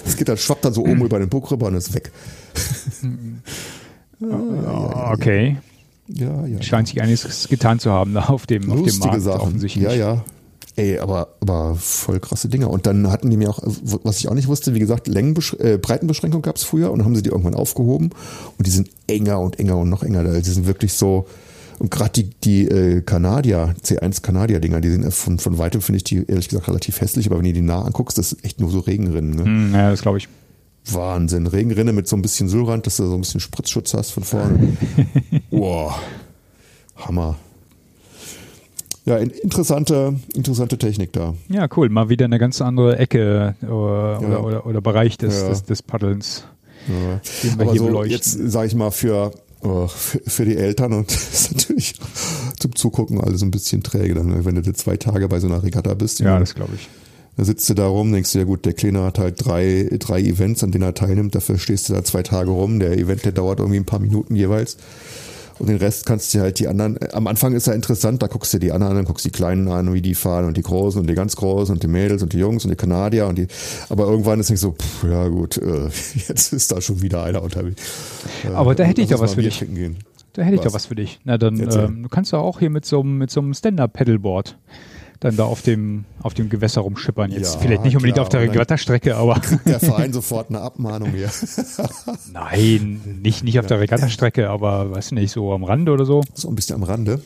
Es 0.05 0.16
geht 0.16 0.28
dann, 0.28 0.36
schwappt 0.36 0.64
dann 0.64 0.72
so 0.74 0.82
oben 0.82 1.05
über 1.05 1.18
den 1.18 1.28
Buck 1.28 1.51
rüber 1.51 1.66
und 1.68 1.74
ist 1.74 1.94
weg. 1.94 2.10
Ah, 4.20 5.12
okay. 5.12 5.59
Ja, 6.09 6.44
ja. 6.47 6.60
Scheint 6.62 6.89
sich 6.89 7.01
einiges 7.01 7.48
getan 7.48 7.78
zu 7.78 7.93
haben 7.93 8.14
da 8.14 8.24
auf 8.24 8.47
dem, 8.47 8.62
auf 8.70 8.78
dem 8.78 8.85
Lustige 8.85 9.06
Markt 9.06 9.22
Sachen. 9.22 9.40
offensichtlich. 9.40 9.85
Ja, 9.85 9.93
ja. 9.93 10.24
Ey, 10.78 11.00
aber, 11.00 11.34
aber 11.40 11.74
voll 11.74 12.20
krasse 12.20 12.48
Dinger. 12.48 12.70
Und 12.70 12.86
dann 12.86 13.10
hatten 13.10 13.28
die 13.30 13.36
mir 13.36 13.50
auch, 13.50 13.59
was 13.64 14.20
ich 14.20 14.28
auch 14.28 14.34
nicht 14.34 14.46
wusste, 14.46 14.74
wie 14.74 14.78
gesagt, 14.78 15.09
Längenbesch 15.09 15.55
äh, 15.55 15.76
Breitenbeschränkung 15.76 16.40
gab 16.40 16.55
es 16.55 16.62
früher 16.62 16.92
und 16.92 16.98
dann 17.00 17.06
haben 17.06 17.16
sie 17.16 17.22
die 17.22 17.30
irgendwann 17.30 17.56
aufgehoben 17.56 18.10
und 18.56 18.64
die 18.64 18.70
sind 18.70 18.88
enger 19.09 19.40
und 19.40 19.59
enger 19.59 19.76
und 19.76 19.88
noch 19.88 20.05
enger. 20.05 20.22
Die 20.22 20.48
sind 20.48 20.68
wirklich 20.68 20.92
so, 20.92 21.26
und 21.80 21.90
gerade 21.90 22.12
die, 22.12 22.30
die 22.44 22.68
äh, 22.68 23.00
Kanadier, 23.00 23.74
C1 23.82 24.22
Kanadier-Dinger, 24.22 24.80
die 24.80 24.90
sind 24.90 25.12
von, 25.12 25.40
von 25.40 25.59
weitem, 25.59 25.80
finde 25.80 25.96
ich 25.96 26.05
die 26.05 26.24
ehrlich 26.28 26.48
gesagt 26.48 26.68
relativ 26.68 27.00
hässlich, 27.00 27.26
aber 27.26 27.38
wenn 27.38 27.44
du 27.46 27.52
die 27.55 27.60
nah 27.60 27.82
anguckst, 27.82 28.16
das 28.16 28.30
ist 28.30 28.44
echt 28.44 28.60
nur 28.60 28.70
so 28.70 28.78
Regenrinnen. 28.78 29.30
Ne? 29.34 29.44
Hm, 29.44 29.74
ja, 29.74 29.90
das 29.90 30.02
glaube 30.02 30.18
ich. 30.18 30.28
Wahnsinn. 30.92 31.48
Regenrinne 31.48 31.92
mit 31.92 32.06
so 32.06 32.14
ein 32.14 32.22
bisschen 32.22 32.48
Süllrand, 32.48 32.86
dass 32.86 32.98
du 32.98 33.09
so 33.09 33.14
ein 33.14 33.20
bisschen 33.20 33.40
Spritzschutz 33.40 33.94
hast 33.94 34.12
von 34.12 34.22
vorne. 34.22 34.76
Boah. 35.50 35.98
Hammer. 36.94 37.36
Ja, 39.09 39.16
in- 39.18 39.30
interessante, 39.30 40.14
interessante 40.35 40.78
Technik 40.78 41.12
da. 41.12 41.35
Ja, 41.48 41.66
cool. 41.76 41.89
Mal 41.89 42.09
wieder 42.09 42.26
eine 42.26 42.39
ganz 42.39 42.60
andere 42.60 42.98
Ecke 42.98 43.55
äh, 43.62 43.66
oder, 43.66 44.44
oder, 44.44 44.66
oder 44.66 44.80
Bereich 44.80 45.16
des, 45.18 45.40
Ja. 45.43 45.48
des, 45.48 45.64
des 45.64 45.82
Paddelns, 45.82 46.44
Ja. 46.89 47.20
den 47.43 47.59
wir 47.59 47.62
Aber 47.62 47.72
hier 47.72 47.80
so 47.80 47.86
beleuchten. 47.86 48.12
jetzt 48.12 48.32
sage 48.52 48.66
ich 48.68 48.74
mal 48.74 48.90
für, 48.90 49.32
oh, 49.62 49.86
für 49.89 50.20
für 50.26 50.44
die 50.44 50.56
Eltern 50.56 50.93
und 50.93 51.10
das 51.12 51.32
ist 51.32 51.52
natürlich 51.56 51.94
zum 52.59 52.74
Zugucken 52.76 53.20
alles 53.20 53.43
ein 53.43 53.51
bisschen 53.51 53.82
träge, 53.82 54.14
dann, 54.14 54.44
wenn 54.44 54.55
du 54.55 54.72
zwei 54.74 54.97
Tage 54.97 55.28
bei 55.28 55.40
so 55.40 55.47
einer 55.47 55.62
Regatta 55.62 55.94
bist. 55.94 56.20
ja, 56.20 56.39
das 56.39 56.55
glaube 56.55 56.72
ich. 56.76 56.89
Da 57.36 57.44
sitzt 57.44 57.70
du 57.70 57.74
da 57.74 57.86
rum, 57.86 58.10
denkst 58.10 58.32
du, 58.32 58.39
ja 58.40 58.44
gut, 58.44 58.64
der 58.64 58.72
Kleine 58.72 59.05
hat 59.05 59.20
halt 59.20 59.36
drei, 59.47 59.89
drei 60.01 60.20
Events, 60.20 60.64
an 60.64 60.72
denen 60.72 60.82
er 60.82 60.94
teilnimmt, 60.94 61.36
dafür 61.36 61.56
stehst 61.56 61.89
du 61.89 61.93
da 61.93 62.02
zwei 62.02 62.24
Tage 62.24 62.51
rum. 62.51 62.80
Der 62.80 62.98
Event, 62.98 63.24
der 63.24 63.30
dauert 63.30 63.60
irgendwie 63.60 63.78
ein 63.78 63.85
paar 63.85 64.01
Minuten 64.01 64.35
jeweils. 64.35 64.76
Und 65.59 65.68
den 65.68 65.76
Rest 65.76 66.06
kannst 66.06 66.32
du 66.35 66.40
halt 66.40 66.59
die 66.59 66.68
anderen, 66.68 66.97
äh, 67.01 67.09
am 67.12 67.26
Anfang 67.26 67.55
ist 67.55 67.66
ja 67.66 67.72
interessant, 67.72 68.22
da 68.22 68.26
guckst 68.26 68.55
du 68.55 68.59
die 68.59 68.72
anderen 68.72 68.97
an, 68.97 69.05
guckst 69.05 69.24
die 69.24 69.30
Kleinen 69.30 69.68
an, 69.68 69.93
wie 69.93 70.02
die 70.02 70.14
fahren 70.14 70.44
und 70.44 70.56
die 70.56 70.62
Großen 70.62 71.01
und 71.01 71.09
die 71.09 71.14
ganz 71.14 71.36
Großen 71.36 71.74
und 71.74 71.82
die 71.82 71.89
Mädels 71.89 72.22
und 72.22 72.32
die 72.32 72.39
Jungs 72.39 72.64
und 72.64 72.70
die 72.70 72.76
Kanadier 72.76 73.26
und 73.26 73.39
die, 73.39 73.48
aber 73.89 74.05
irgendwann 74.05 74.40
ist 74.40 74.51
nicht 74.51 74.60
so, 74.60 74.72
pff, 74.72 75.05
ja 75.05 75.28
gut, 75.28 75.56
äh, 75.59 75.89
jetzt 76.28 76.52
ist 76.52 76.72
da 76.72 76.80
schon 76.80 77.02
wieder 77.02 77.22
einer 77.22 77.43
unterwegs. 77.43 77.82
Äh, 78.44 78.48
Aber 78.48 78.74
da 78.74 78.85
hätte 78.85 79.01
ich 79.01 79.09
doch 79.09 79.20
was 79.20 79.35
für 79.35 79.43
dich. 79.43 79.64
Da 80.35 80.43
hätte 80.43 80.55
ich 80.55 80.60
Was? 80.60 80.66
doch 80.66 80.74
was 80.74 80.86
für 80.86 80.94
dich. 80.94 81.18
Na 81.24 81.36
dann, 81.39 81.59
ähm, 81.59 82.02
du 82.05 82.09
kannst 82.09 82.32
ja 82.32 82.39
auch 82.39 82.60
hier 82.60 82.70
mit 82.70 82.85
so 82.85 83.01
einem 83.01 83.18
mit 83.18 83.30
so 83.30 83.40
einem 83.40 83.55
Stand-Up-Pedalboard 83.55 84.56
dann 85.20 85.36
da 85.36 85.45
auf 85.45 85.62
dem 85.62 86.05
auf 86.23 86.35
dem 86.35 86.49
Gewässer 86.49 86.82
rumschippern. 86.82 87.32
Jetzt 87.32 87.55
Ja, 87.55 87.61
vielleicht 87.61 87.82
nicht 87.85 87.97
unbedingt 87.97 88.15
klar, 88.15 88.23
auf 88.27 88.28
der 88.28 88.40
Regattastrecke, 88.43 89.16
aber 89.16 89.40
Der 89.66 89.81
Verein 89.81 90.12
sofort 90.12 90.49
eine 90.51 90.61
Abmahnung 90.61 91.11
hier. 91.11 91.31
nein, 92.32 93.19
nicht 93.23 93.43
nicht 93.45 93.59
auf 93.59 93.66
der 93.66 93.81
Regattastrecke, 93.81 94.49
aber 94.49 94.90
weiß 94.93 95.12
nicht, 95.12 95.32
so 95.32 95.53
am 95.53 95.65
Rande 95.65 95.93
oder 95.93 96.05
so. 96.05 96.23
so 96.35 96.49
ein 96.49 96.55
bisschen 96.55 96.77
am 96.77 96.82
Rande. 96.85 97.20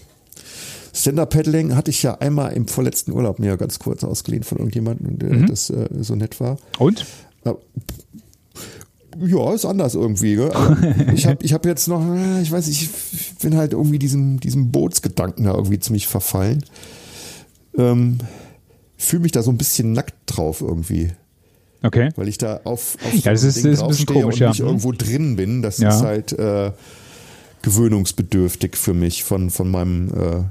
Stand-Up-Paddling 0.94 1.74
hatte 1.74 1.90
ich 1.90 2.02
ja 2.02 2.18
einmal 2.18 2.52
im 2.52 2.68
vorletzten 2.68 3.12
Urlaub 3.12 3.38
mir 3.38 3.56
ganz 3.56 3.78
kurz 3.78 4.04
ausgeliehen 4.04 4.42
von 4.44 4.58
irgendjemandem, 4.58 5.18
der 5.18 5.30
Mhm. 5.30 5.46
das 5.46 5.70
äh, 5.70 5.88
so 6.00 6.14
nett 6.14 6.38
war. 6.40 6.58
Und? 6.78 7.06
Ja, 7.44 7.54
Ja, 9.18 9.52
ist 9.54 9.64
anders 9.64 9.94
irgendwie. 9.94 10.36
Gell? 10.36 10.50
Aber 10.52 10.76
ich 11.14 11.26
habe 11.26 11.38
ich 11.44 11.52
hab 11.54 11.64
jetzt 11.66 11.88
noch, 11.88 12.02
äh, 12.14 12.42
ich 12.42 12.50
weiß 12.52 12.66
nicht, 12.66 12.90
ich 13.12 13.34
bin 13.40 13.56
halt 13.56 13.72
irgendwie 13.72 13.98
diesem, 13.98 14.38
diesem 14.40 14.70
Bootsgedanken 14.70 15.44
da 15.44 15.54
irgendwie 15.54 15.78
ziemlich 15.78 16.06
verfallen. 16.08 16.62
Ähm, 17.76 18.18
Fühle 18.98 19.22
mich 19.22 19.32
da 19.32 19.42
so 19.42 19.50
ein 19.50 19.58
bisschen 19.58 19.92
nackt 19.92 20.14
drauf 20.26 20.60
irgendwie. 20.60 21.10
Okay. 21.82 22.10
Weil 22.14 22.28
ich 22.28 22.38
da 22.38 22.60
auf, 22.64 22.96
auf 23.04 23.12
Ja, 23.24 23.32
das 23.32 23.40
so 23.42 23.48
ist- 23.48 23.56
Ding 23.56 23.64
das 23.64 23.72
ist 23.78 23.82
ein 23.82 23.88
bisschen 23.88 24.06
komisch, 24.06 24.34
und 24.36 24.40
ja. 24.40 24.48
nicht 24.50 24.60
irgendwo 24.60 24.92
drin 24.92 25.34
bin. 25.36 25.62
Das 25.62 25.78
Ja. 25.78 25.88
ist 25.88 26.02
halt 26.02 26.32
äh, 26.38 26.70
gewöhnungsbedürftig 27.62 28.76
für 28.76 28.94
mich 28.94 29.24
von, 29.24 29.50
von 29.50 29.70
meinem 29.70 30.08
äh, 30.08 30.44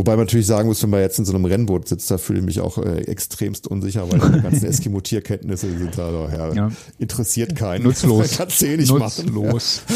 Wobei 0.00 0.12
man 0.12 0.20
natürlich 0.24 0.46
sagen 0.46 0.66
muss, 0.66 0.82
wenn 0.82 0.88
man 0.88 1.00
jetzt 1.00 1.18
in 1.18 1.26
so 1.26 1.34
einem 1.34 1.44
Rennboot 1.44 1.86
sitzt, 1.86 2.10
da 2.10 2.16
fühle 2.16 2.38
ich 2.38 2.44
mich 2.46 2.60
auch 2.60 2.78
äh, 2.78 3.02
extremst 3.02 3.66
unsicher, 3.68 4.10
weil 4.10 4.18
die 4.18 4.40
ganzen 4.40 4.64
Eskimo-Tierkenntnisse 4.70 5.68
sind 5.76 5.98
da 5.98 6.10
doch, 6.10 6.32
ja, 6.32 6.54
Ja. 6.54 6.72
interessiert 6.98 7.54
keinen. 7.54 7.82
Nutzlos. 7.82 8.30
Kannst 8.38 8.62
du 8.62 8.66
eh 8.66 8.78
nicht 8.78 8.90
machen. 8.94 9.26
Nutzlos. 9.26 9.82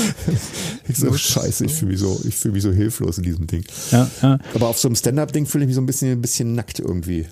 Ich 0.86 0.98
so, 0.98 1.10
scheiße, 1.10 1.64
ich 1.64 1.72
fühle 1.72 1.92
mich 1.92 2.00
so, 2.00 2.20
ich 2.28 2.36
fühle 2.36 2.52
mich 2.52 2.62
so 2.62 2.70
hilflos 2.70 3.16
in 3.16 3.24
diesem 3.24 3.46
Ding. 3.46 3.64
Ja, 3.90 4.10
ja. 4.20 4.38
Aber 4.54 4.68
auf 4.68 4.78
so 4.78 4.88
einem 4.88 4.96
Stand-Up-Ding 4.96 5.46
fühle 5.46 5.64
ich 5.64 5.68
mich 5.68 5.74
so 5.76 5.80
ein 5.80 5.86
bisschen, 5.86 6.12
ein 6.12 6.20
bisschen 6.20 6.54
nackt 6.54 6.80
irgendwie. 6.80 7.24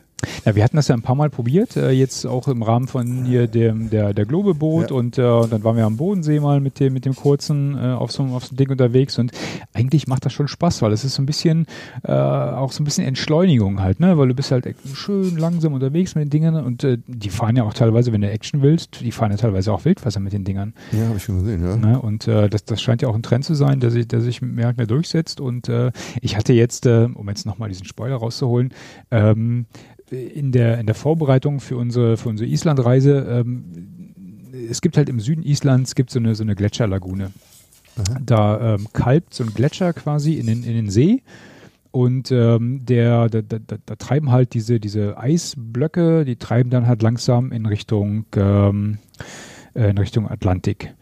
Ja, 0.44 0.55
wir 0.55 0.62
hatten 0.65 0.77
das 0.77 0.89
ja 0.89 0.94
ein 0.94 1.03
paar 1.03 1.15
Mal 1.15 1.31
probiert, 1.31 1.77
äh, 1.77 1.90
jetzt 1.90 2.27
auch 2.27 2.49
im 2.49 2.62
Rahmen 2.62 2.89
von 2.89 3.24
hier 3.24 3.47
dem 3.47 3.90
der 3.90 4.15
der 4.15 4.24
Globeboot 4.27 4.90
Ja. 4.90 4.97
und 4.97 5.19
äh, 5.19 5.23
dann 5.23 5.65
waren 5.65 5.77
wir 5.77 5.85
am 5.86 5.97
Bodensee 5.97 6.40
mal 6.40 6.61
mit 6.61 6.81
dem 6.81 6.93
mit 6.94 7.05
dem 7.05 7.15
kurzen 7.15 7.77
äh, 7.77 7.93
auf 7.93 8.12
so 8.12 8.23
einem 8.23 8.32
auf 8.32 8.44
so 8.44 8.51
einem 8.51 8.57
Ding 8.59 8.70
unterwegs 8.70 9.19
und 9.19 9.32
eigentlich 9.73 10.07
macht 10.07 10.24
das 10.24 10.32
schon 10.32 10.49
Spaß, 10.49 10.82
weil 10.82 10.93
es 10.93 11.05
ist 11.05 11.15
so 11.15 11.23
ein 11.23 11.27
bisschen 11.27 11.66
äh, 12.05 12.12
auch 12.12 12.73
so 12.73 12.82
ein 12.82 12.85
bisschen 12.85 13.07
Entschleunigung 13.07 13.81
halt, 13.81 14.01
ne, 14.01 14.16
weil 14.19 14.28
du 14.28 14.35
bist 14.35 14.51
halt 14.53 14.66
schön 14.94 15.36
langsam 15.36 15.73
unterwegs 15.74 16.15
mit 16.15 16.24
den 16.24 16.31
Dingern 16.31 16.65
und 16.65 16.85
äh, 16.85 16.99
die 17.07 17.31
fahren 17.31 17.57
ja 17.57 17.65
auch 17.65 17.74
teilweise, 17.74 18.12
wenn 18.12 18.20
du 18.20 18.31
Action 18.31 18.62
willst, 18.62 19.01
die 19.01 19.12
fahren 19.12 19.31
ja 19.31 19.36
teilweise 19.36 19.73
auch 19.73 19.85
Wildwasser 19.85 20.20
mit 20.20 20.32
den 20.32 20.44
Dingern. 20.44 20.74
Ja, 20.93 21.07
habe 21.09 21.16
ich 21.16 21.24
schon 21.24 21.39
gesehen, 21.40 21.62
ja. 21.65 21.77
Ne? 21.77 22.01
Und 22.01 22.28
äh, 22.28 22.49
das, 22.49 22.65
das 22.65 22.81
scheint 22.81 23.03
ja 23.03 23.09
auch 23.09 23.15
ein 23.15 23.23
Trend 23.23 23.44
zu 23.44 23.55
sein, 23.55 23.81
der 23.81 23.90
sich, 23.90 24.09
der 24.09 24.20
sich 24.20 24.43
mehr 24.43 24.69
und 24.69 24.77
mehr 24.77 24.86
durchsetzt. 24.86 25.40
Und 25.40 25.70
ich 26.20 26.36
hatte 26.36 26.53
jetzt, 26.53 26.86
um 26.86 27.28
jetzt 27.28 27.47
nochmal 27.47 27.69
diesen 27.69 27.86
Spoiler 27.86 28.16
rauszuholen, 28.16 28.73
ähm, 29.11 29.66
in 30.12 30.52
der, 30.52 30.78
in 30.78 30.86
der 30.86 30.94
Vorbereitung 30.94 31.60
für 31.60 31.76
unsere, 31.76 32.16
für 32.16 32.28
unsere 32.28 32.48
Islandreise, 32.48 33.26
ähm, 33.28 33.64
es 34.70 34.80
gibt 34.80 34.97
halt 34.97 35.09
im 35.09 35.20
Süden 35.20 35.43
Islands 35.43 35.94
gibt 35.94 36.10
so 36.10 36.18
eine, 36.18 36.34
so 36.34 36.43
eine 36.43 36.55
Gletscherlagune. 36.55 37.32
Aha. 37.97 38.18
Da 38.24 38.74
ähm, 38.74 38.89
kalbt 38.93 39.34
so 39.34 39.44
ein 39.44 39.52
Gletscher 39.55 39.93
quasi 39.93 40.34
in 40.34 40.47
den, 40.47 40.62
in 40.62 40.74
den 40.74 40.90
See. 40.90 41.22
Und 41.90 42.32
ähm, 42.32 42.86
der, 42.86 43.28
da, 43.28 43.43
da, 43.43 43.59
da, 43.84 43.97
treiben 43.97 44.30
halt 44.30 44.55
diese, 44.55 44.80
diese 44.80 45.18
Eisblöcke, 45.18 46.24
die 46.24 46.36
treiben 46.36 46.70
dann 46.70 46.86
halt 46.86 47.02
langsam 47.02 47.52
in 47.52 47.66
Richtung, 47.66 48.24
ähm, 48.34 48.97
äh, 49.74 49.90
in 49.90 49.98
Richtung 49.98 50.26
Atlantik. 50.26 50.94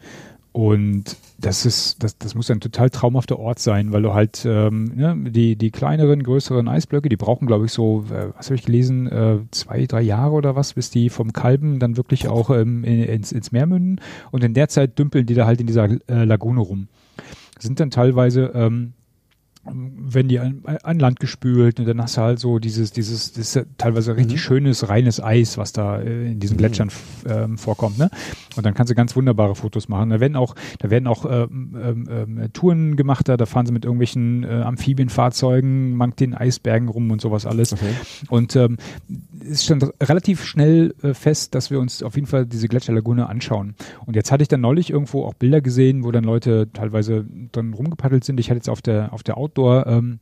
Und 0.53 1.15
das 1.39 1.65
ist, 1.65 2.03
das, 2.03 2.17
das 2.17 2.35
muss 2.35 2.51
ein 2.51 2.59
total 2.59 2.89
traumhafter 2.89 3.39
Ort 3.39 3.59
sein, 3.59 3.93
weil 3.93 4.01
du 4.01 4.13
halt 4.13 4.45
ähm, 4.45 4.91
ne, 4.95 5.15
die, 5.31 5.55
die 5.55 5.71
kleineren, 5.71 6.23
größeren 6.23 6.67
Eisblöcke, 6.67 7.07
die 7.07 7.15
brauchen, 7.15 7.47
glaube 7.47 7.65
ich, 7.65 7.71
so, 7.71 8.03
äh, 8.09 8.35
was 8.35 8.47
habe 8.47 8.55
ich 8.55 8.65
gelesen, 8.65 9.07
äh, 9.07 9.39
zwei, 9.51 9.85
drei 9.85 10.01
Jahre 10.01 10.33
oder 10.33 10.55
was, 10.55 10.73
bis 10.73 10.89
die 10.89 11.09
vom 11.09 11.31
Kalben 11.31 11.79
dann 11.79 11.95
wirklich 11.95 12.27
auch 12.27 12.49
ähm, 12.49 12.83
in, 12.83 13.03
ins, 13.03 13.31
ins 13.31 13.53
Meer 13.53 13.65
münden. 13.65 14.01
Und 14.31 14.43
in 14.43 14.53
der 14.53 14.67
Zeit 14.67 14.99
dümpeln 14.99 15.25
die 15.25 15.35
da 15.35 15.45
halt 15.45 15.61
in 15.61 15.67
dieser 15.67 15.85
äh, 15.85 16.25
Lagune 16.25 16.59
rum. 16.59 16.89
Sind 17.57 17.79
dann 17.79 17.89
teilweise 17.89 18.51
ähm, 18.53 18.93
wenn 19.63 20.27
die 20.27 20.39
an, 20.39 20.63
an 20.83 20.97
Land 20.99 21.19
gespült 21.19 21.79
und 21.79 21.85
dann 21.85 22.01
hast 22.01 22.17
du 22.17 22.21
halt 22.21 22.39
so 22.39 22.57
dieses, 22.57 22.91
dieses, 22.91 23.33
das 23.33 23.55
ist 23.55 23.67
teilweise 23.77 24.15
richtig 24.15 24.37
Mhm. 24.37 24.39
schönes, 24.39 24.89
reines 24.89 25.21
Eis, 25.23 25.57
was 25.59 25.71
da 25.71 25.99
äh, 25.99 26.31
in 26.31 26.39
diesen 26.39 26.57
Gletschern 26.57 26.87
f- 26.87 27.23
ähm, 27.29 27.57
vorkommt, 27.59 27.99
ne? 27.99 28.09
Und 28.57 28.65
dann 28.65 28.73
kannst 28.73 28.89
du 28.89 28.95
ganz 28.95 29.15
wunderbare 29.15 29.53
Fotos 29.55 29.87
machen. 29.87 30.09
Da 30.09 30.19
werden 30.19 30.35
auch, 30.35 30.55
da 30.79 30.89
werden 30.89 31.05
auch 31.07 31.25
ähm, 31.29 31.77
ähm, 31.79 32.07
ähm, 32.09 32.53
Touren 32.53 32.95
gemacht, 32.95 33.29
da, 33.29 33.37
da 33.37 33.45
fahren 33.45 33.65
sie 33.67 33.71
mit 33.71 33.85
irgendwelchen 33.85 34.43
äh, 34.43 34.47
Amphibienfahrzeugen, 34.47 35.95
mangt 35.95 36.19
den 36.19 36.33
Eisbergen 36.33 36.89
rum 36.89 37.11
und 37.11 37.21
sowas 37.21 37.45
alles. 37.45 37.73
Okay. 37.73 37.93
Und 38.29 38.55
ähm, 38.55 38.77
es 39.49 39.63
stand 39.63 39.85
relativ 40.01 40.43
schnell 40.43 40.93
äh, 41.03 41.13
fest, 41.13 41.53
dass 41.55 41.69
wir 41.71 41.79
uns 41.79 42.03
auf 42.03 42.15
jeden 42.15 42.27
Fall 42.27 42.45
diese 42.45 42.67
Gletscherlagune 42.67 43.27
anschauen. 43.29 43.75
Und 44.05 44.15
jetzt 44.15 44.31
hatte 44.31 44.41
ich 44.41 44.47
dann 44.47 44.61
neulich 44.61 44.89
irgendwo 44.89 45.23
auch 45.25 45.33
Bilder 45.33 45.61
gesehen, 45.61 46.03
wo 46.03 46.11
dann 46.11 46.23
Leute 46.23 46.69
teilweise 46.73 47.25
dann 47.51 47.73
rumgepaddelt 47.73 48.23
sind. 48.23 48.39
Ich 48.39 48.49
hatte 48.49 48.57
jetzt 48.57 48.69
auf 48.69 48.81
der 48.81 49.13
auf 49.13 49.23
der 49.23 49.37
Outdoor 49.51 49.87
ähm, 49.87 50.19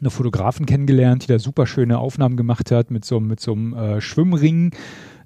eine 0.00 0.10
Fotografin 0.10 0.66
kennengelernt, 0.66 1.24
die 1.24 1.28
da 1.28 1.38
super 1.38 1.66
schöne 1.66 1.98
Aufnahmen 1.98 2.36
gemacht 2.36 2.70
hat 2.70 2.90
mit 2.90 3.04
so 3.04 3.20
mit 3.20 3.40
so 3.40 3.52
einem 3.52 3.74
äh, 3.74 4.00
Schwimmring. 4.00 4.72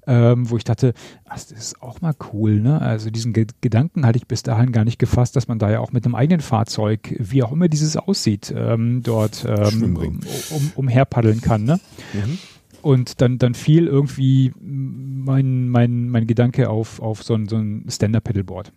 Ähm, 0.09 0.49
wo 0.49 0.55
ich 0.55 0.63
dachte, 0.63 0.93
ach, 1.25 1.33
das 1.33 1.51
ist 1.51 1.81
auch 1.81 1.99
mal 1.99 2.13
cool, 2.31 2.61
ne? 2.61 2.79
Also 2.79 3.09
diesen 3.09 3.33
Ge 3.33 3.45
Gedanken 3.59 4.05
hatte 4.05 4.17
ich 4.17 4.25
bis 4.25 4.41
dahin 4.41 4.71
gar 4.71 4.85
nicht 4.85 4.99
gefasst, 4.99 5.35
dass 5.35 5.49
man 5.49 5.59
da 5.59 5.69
ja 5.69 5.81
auch 5.81 5.91
mit 5.91 6.05
einem 6.05 6.15
eigenen 6.15 6.39
Fahrzeug, 6.39 7.13
wie 7.19 7.43
auch 7.43 7.51
immer 7.51 7.67
dieses 7.67 7.97
aussieht, 7.97 8.53
ähm, 8.55 9.03
dort 9.03 9.43
ähm, 9.45 9.65
Schwimmring. 9.65 10.21
um, 10.51 10.71
umherpaddeln 10.75 11.41
kann, 11.41 11.65
ne? 11.65 11.81
Mhm. 12.13 12.37
Und 12.81 13.19
dann, 13.19 13.37
dann 13.37 13.53
fiel 13.53 13.85
irgendwie 13.85 14.53
mein, 14.61 15.67
mein, 15.67 16.07
mein 16.07 16.25
Gedanke 16.25 16.69
auf, 16.69 17.01
auf 17.01 17.21
so 17.23 17.33
ein, 17.33 17.49
so 17.49 17.57
ein 17.57 17.83
Stand-Up-Pedalboard. 17.89 18.71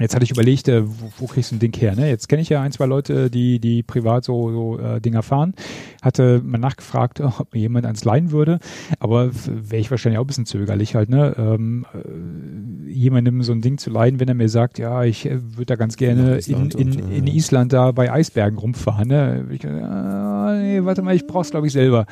Jetzt 0.00 0.14
hatte 0.14 0.24
ich 0.24 0.32
überlegt, 0.32 0.66
äh, 0.66 0.82
wo, 0.84 1.12
wo 1.18 1.26
kriegst 1.26 1.52
du 1.52 1.56
ein 1.56 1.60
Ding 1.60 1.74
her? 1.76 1.94
Ne? 1.94 2.08
Jetzt 2.08 2.28
kenne 2.28 2.42
ich 2.42 2.48
ja 2.48 2.60
ein, 2.60 2.72
zwei 2.72 2.86
Leute, 2.86 3.30
die, 3.30 3.60
die 3.60 3.84
privat 3.84 4.24
so, 4.24 4.50
so 4.50 4.78
äh, 4.78 5.00
Dinger 5.00 5.22
fahren. 5.22 5.54
Hatte 6.02 6.40
mal 6.44 6.58
nachgefragt, 6.58 7.20
ob 7.20 7.54
mir 7.54 7.60
jemand 7.60 7.86
eins 7.86 8.04
leihen 8.04 8.32
würde, 8.32 8.58
aber 8.98 9.30
wäre 9.32 9.80
ich 9.80 9.90
wahrscheinlich 9.90 10.18
auch 10.18 10.24
ein 10.24 10.26
bisschen 10.26 10.46
zögerlich 10.46 10.96
halt, 10.96 11.10
ne? 11.10 11.34
Ähm, 11.38 11.86
äh, 11.94 12.90
jemandem 12.90 13.42
so 13.42 13.52
ein 13.52 13.60
Ding 13.60 13.78
zu 13.78 13.90
leihen, 13.90 14.18
wenn 14.18 14.28
er 14.28 14.34
mir 14.34 14.48
sagt, 14.48 14.78
ja, 14.78 15.04
ich 15.04 15.26
äh, 15.26 15.38
würde 15.40 15.66
da 15.66 15.76
ganz 15.76 15.96
gerne 15.96 16.38
in, 16.38 16.70
in, 16.70 17.10
in 17.10 17.26
Island 17.28 17.72
da 17.72 17.92
bei 17.92 18.10
Eisbergen 18.10 18.58
rumfahren. 18.58 19.08
Ne? 19.08 19.46
Ich, 19.50 19.62
äh, 19.62 19.68
nee, 19.68 20.84
warte 20.84 21.02
mal, 21.02 21.14
ich 21.14 21.26
brauch's 21.26 21.50
glaube 21.50 21.68
ich 21.68 21.72
selber. 21.72 22.06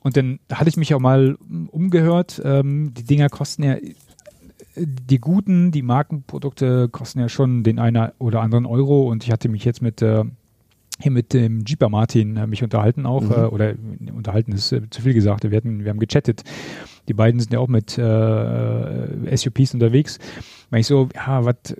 Und 0.00 0.16
dann 0.16 0.38
hatte 0.52 0.68
ich 0.68 0.76
mich 0.76 0.94
auch 0.94 1.00
mal 1.00 1.36
umgehört. 1.70 2.40
Ähm, 2.44 2.92
die 2.94 3.04
Dinger 3.04 3.28
kosten 3.28 3.62
ja 3.62 3.76
die 4.80 5.18
guten, 5.18 5.70
die 5.70 5.82
Markenprodukte 5.82 6.88
kosten 6.88 7.20
ja 7.20 7.28
schon 7.28 7.62
den 7.62 7.78
einen 7.78 8.10
oder 8.18 8.40
anderen 8.42 8.66
Euro 8.66 9.08
und 9.08 9.24
ich 9.24 9.32
hatte 9.32 9.48
mich 9.48 9.64
jetzt 9.64 9.82
mit 9.82 10.02
äh, 10.02 10.24
hier 11.00 11.12
mit 11.12 11.32
dem 11.32 11.64
Jeeper 11.64 11.88
Martin 11.88 12.36
äh, 12.36 12.46
mich 12.46 12.62
unterhalten 12.62 13.06
auch 13.06 13.22
mhm. 13.22 13.32
äh, 13.32 13.46
oder 13.46 13.74
unterhalten 14.14 14.52
ist 14.52 14.72
äh, 14.72 14.82
zu 14.90 15.02
viel 15.02 15.14
gesagt. 15.14 15.48
Wir 15.48 15.56
hatten, 15.56 15.84
wir 15.84 15.90
haben 15.90 16.00
gechattet. 16.00 16.42
Die 17.06 17.14
beiden 17.14 17.40
sind 17.40 17.52
ja 17.52 17.60
auch 17.60 17.68
mit 17.68 17.96
äh, 17.96 19.36
SUPs 19.36 19.74
unterwegs. 19.74 20.18
Weil 20.70 20.80
ich 20.80 20.86
so, 20.86 21.08
ja, 21.14 21.44
was 21.44 21.74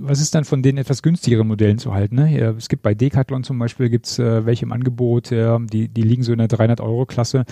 was 0.00 0.20
ist 0.20 0.34
dann 0.34 0.44
von 0.44 0.62
den 0.62 0.76
etwas 0.76 1.02
günstigeren 1.02 1.46
Modellen 1.46 1.78
zu 1.78 1.92
halten? 1.92 2.16
Ne? 2.16 2.38
Ja, 2.38 2.50
es 2.50 2.68
gibt 2.68 2.82
bei 2.82 2.94
Decathlon 2.94 3.44
zum 3.44 3.58
Beispiel 3.58 3.88
gibt's 3.88 4.18
äh, 4.18 4.46
welche 4.46 4.64
im 4.64 4.72
Angebot, 4.72 5.32
äh, 5.32 5.58
die, 5.60 5.88
die 5.88 6.02
liegen 6.02 6.22
so 6.22 6.32
in 6.32 6.38
der 6.38 6.48
300 6.48 6.80
Euro 6.80 7.06
Klasse. 7.06 7.44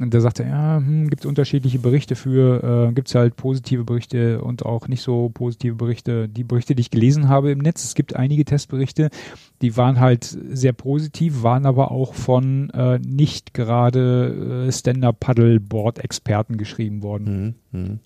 Und 0.00 0.14
da 0.14 0.20
sagt 0.20 0.40
er, 0.40 0.48
ja, 0.48 0.76
hm, 0.78 1.10
gibt 1.10 1.26
unterschiedliche 1.26 1.78
Berichte 1.78 2.16
für, 2.16 2.88
äh, 2.88 2.92
gibt 2.92 3.14
halt 3.14 3.36
positive 3.36 3.84
Berichte 3.84 4.40
und 4.40 4.64
auch 4.64 4.88
nicht 4.88 5.02
so 5.02 5.28
positive 5.28 5.74
Berichte. 5.74 6.26
Die 6.26 6.42
Berichte, 6.42 6.74
die 6.74 6.80
ich 6.80 6.90
gelesen 6.90 7.28
habe 7.28 7.50
im 7.50 7.58
Netz, 7.58 7.84
es 7.84 7.94
gibt 7.94 8.16
einige 8.16 8.46
Testberichte, 8.46 9.10
die 9.60 9.76
waren 9.76 10.00
halt 10.00 10.24
sehr 10.24 10.72
positiv, 10.72 11.42
waren 11.42 11.66
aber 11.66 11.90
auch 11.90 12.14
von 12.14 12.70
äh, 12.70 12.98
nicht 12.98 13.52
gerade 13.52 14.66
äh, 14.68 14.72
Stand-Up-Paddle-Board-Experten 14.72 16.56
geschrieben 16.56 17.02
worden. 17.02 17.56
Mhm. 17.70 17.80
Mhm. 17.80 17.98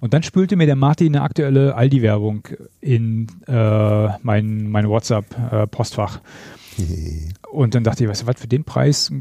Und 0.00 0.14
dann 0.14 0.22
spülte 0.22 0.56
mir 0.56 0.66
der 0.66 0.76
Martin 0.76 1.14
eine 1.14 1.22
aktuelle 1.22 1.74
Aldi-Werbung 1.74 2.48
in 2.80 3.26
äh, 3.46 4.08
mein, 4.22 4.70
mein 4.70 4.88
WhatsApp-Postfach. 4.88 6.20
Äh, 6.78 7.28
und 7.52 7.74
dann 7.74 7.84
dachte 7.84 8.04
ich, 8.04 8.10
weißt 8.10 8.22
du 8.22 8.26
was, 8.26 8.40
für 8.40 8.48
den 8.48 8.64
Preis 8.64 9.12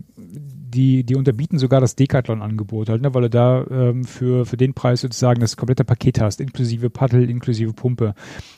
die, 0.76 1.03
die 1.03 1.15
unterbieten 1.15 1.57
sogar 1.57 1.80
das 1.80 1.95
Decathlon-Angebot 1.95 2.89
halt, 2.89 3.02
ne, 3.02 3.14
weil 3.14 3.23
du 3.23 3.30
da 3.30 3.65
ähm, 3.69 4.03
für, 4.03 4.45
für 4.45 4.57
den 4.57 4.73
Preis 4.73 5.02
sozusagen 5.02 5.39
das 5.39 5.57
komplette 5.57 5.85
Paket 5.85 6.19
hast, 6.19 6.41
inklusive 6.41 6.89
Paddel, 6.89 7.30
inklusive 7.30 7.73
Pumpe. 7.73 8.14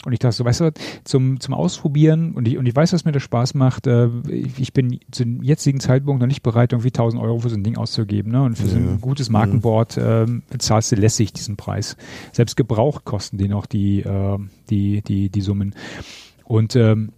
Und 0.05 0.13
ich 0.13 0.19
dachte 0.19 0.35
so, 0.35 0.43
weißt 0.43 0.61
du, 0.61 0.73
zum, 1.03 1.39
zum 1.39 1.53
Ausprobieren, 1.53 2.33
und 2.33 2.47
ich, 2.47 2.57
und 2.57 2.65
ich 2.65 2.75
weiß, 2.75 2.93
was 2.93 3.05
mir 3.05 3.11
das 3.11 3.23
Spaß 3.23 3.53
macht, 3.53 3.87
äh, 3.87 4.09
ich, 4.27 4.73
bin 4.73 4.99
zum 5.11 5.43
jetzigen 5.43 5.79
Zeitpunkt 5.79 6.19
noch 6.19 6.27
nicht 6.27 6.43
bereit, 6.43 6.73
irgendwie 6.73 6.89
1000 6.89 7.21
Euro 7.21 7.39
für 7.39 7.49
so 7.49 7.55
ein 7.55 7.63
Ding 7.63 7.77
auszugeben. 7.77 8.31
Ne? 8.31 8.43
Und 8.43 8.57
für 8.57 8.65
ja. 8.65 8.71
so 8.71 8.77
ein 8.77 9.01
gutes 9.01 9.29
Markenboard 9.29 9.97
äh, 9.97 10.25
bezahlst 10.49 10.91
du 10.91 10.95
lässig 10.95 11.33
diesen 11.33 11.55
Preis. 11.55 11.95
Selbst 12.31 12.57
Gebrauch 12.57 13.05
kosten 13.05 13.37
die 13.37 13.47
noch 13.47 13.67
die, 13.67 13.99
äh, 13.99 14.37
die, 14.69 15.01
die, 15.03 15.29
die 15.29 15.41
Summen. 15.41 15.75
Und 16.45 16.75
ähm, 16.75 17.11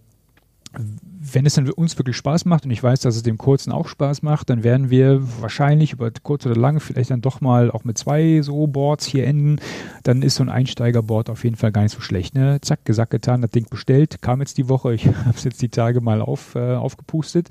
wenn 0.72 1.46
es 1.46 1.54
dann 1.54 1.68
uns 1.70 1.98
wirklich 1.98 2.16
Spaß 2.16 2.44
macht 2.44 2.64
und 2.64 2.70
ich 2.70 2.82
weiß, 2.82 3.00
dass 3.00 3.16
es 3.16 3.22
dem 3.22 3.38
Kurzen 3.38 3.72
auch 3.72 3.88
Spaß 3.88 4.22
macht, 4.22 4.50
dann 4.50 4.62
werden 4.62 4.88
wir 4.88 5.20
wahrscheinlich 5.40 5.92
über 5.92 6.10
kurz 6.22 6.46
oder 6.46 6.56
lang 6.56 6.80
vielleicht 6.80 7.10
dann 7.10 7.20
doch 7.20 7.40
mal 7.40 7.70
auch 7.70 7.84
mit 7.84 7.98
zwei 7.98 8.40
so 8.42 8.66
Boards 8.66 9.04
hier 9.04 9.26
enden. 9.26 9.56
Dann 10.04 10.22
ist 10.22 10.36
so 10.36 10.44
ein 10.44 10.48
Einsteigerboard 10.48 11.28
auf 11.28 11.44
jeden 11.44 11.56
Fall 11.56 11.72
gar 11.72 11.82
nicht 11.82 11.94
so 11.94 12.00
schlecht. 12.00 12.34
Ne? 12.34 12.60
Zack, 12.62 12.84
gesagt, 12.84 13.10
getan, 13.10 13.42
das 13.42 13.50
Ding 13.50 13.66
bestellt, 13.68 14.22
kam 14.22 14.40
jetzt 14.40 14.58
die 14.58 14.68
Woche. 14.68 14.94
Ich 14.94 15.06
habe 15.26 15.36
es 15.36 15.44
jetzt 15.44 15.60
die 15.60 15.68
Tage 15.68 16.00
mal 16.00 16.20
auf, 16.20 16.54
äh, 16.54 16.74
aufgepustet. 16.74 17.48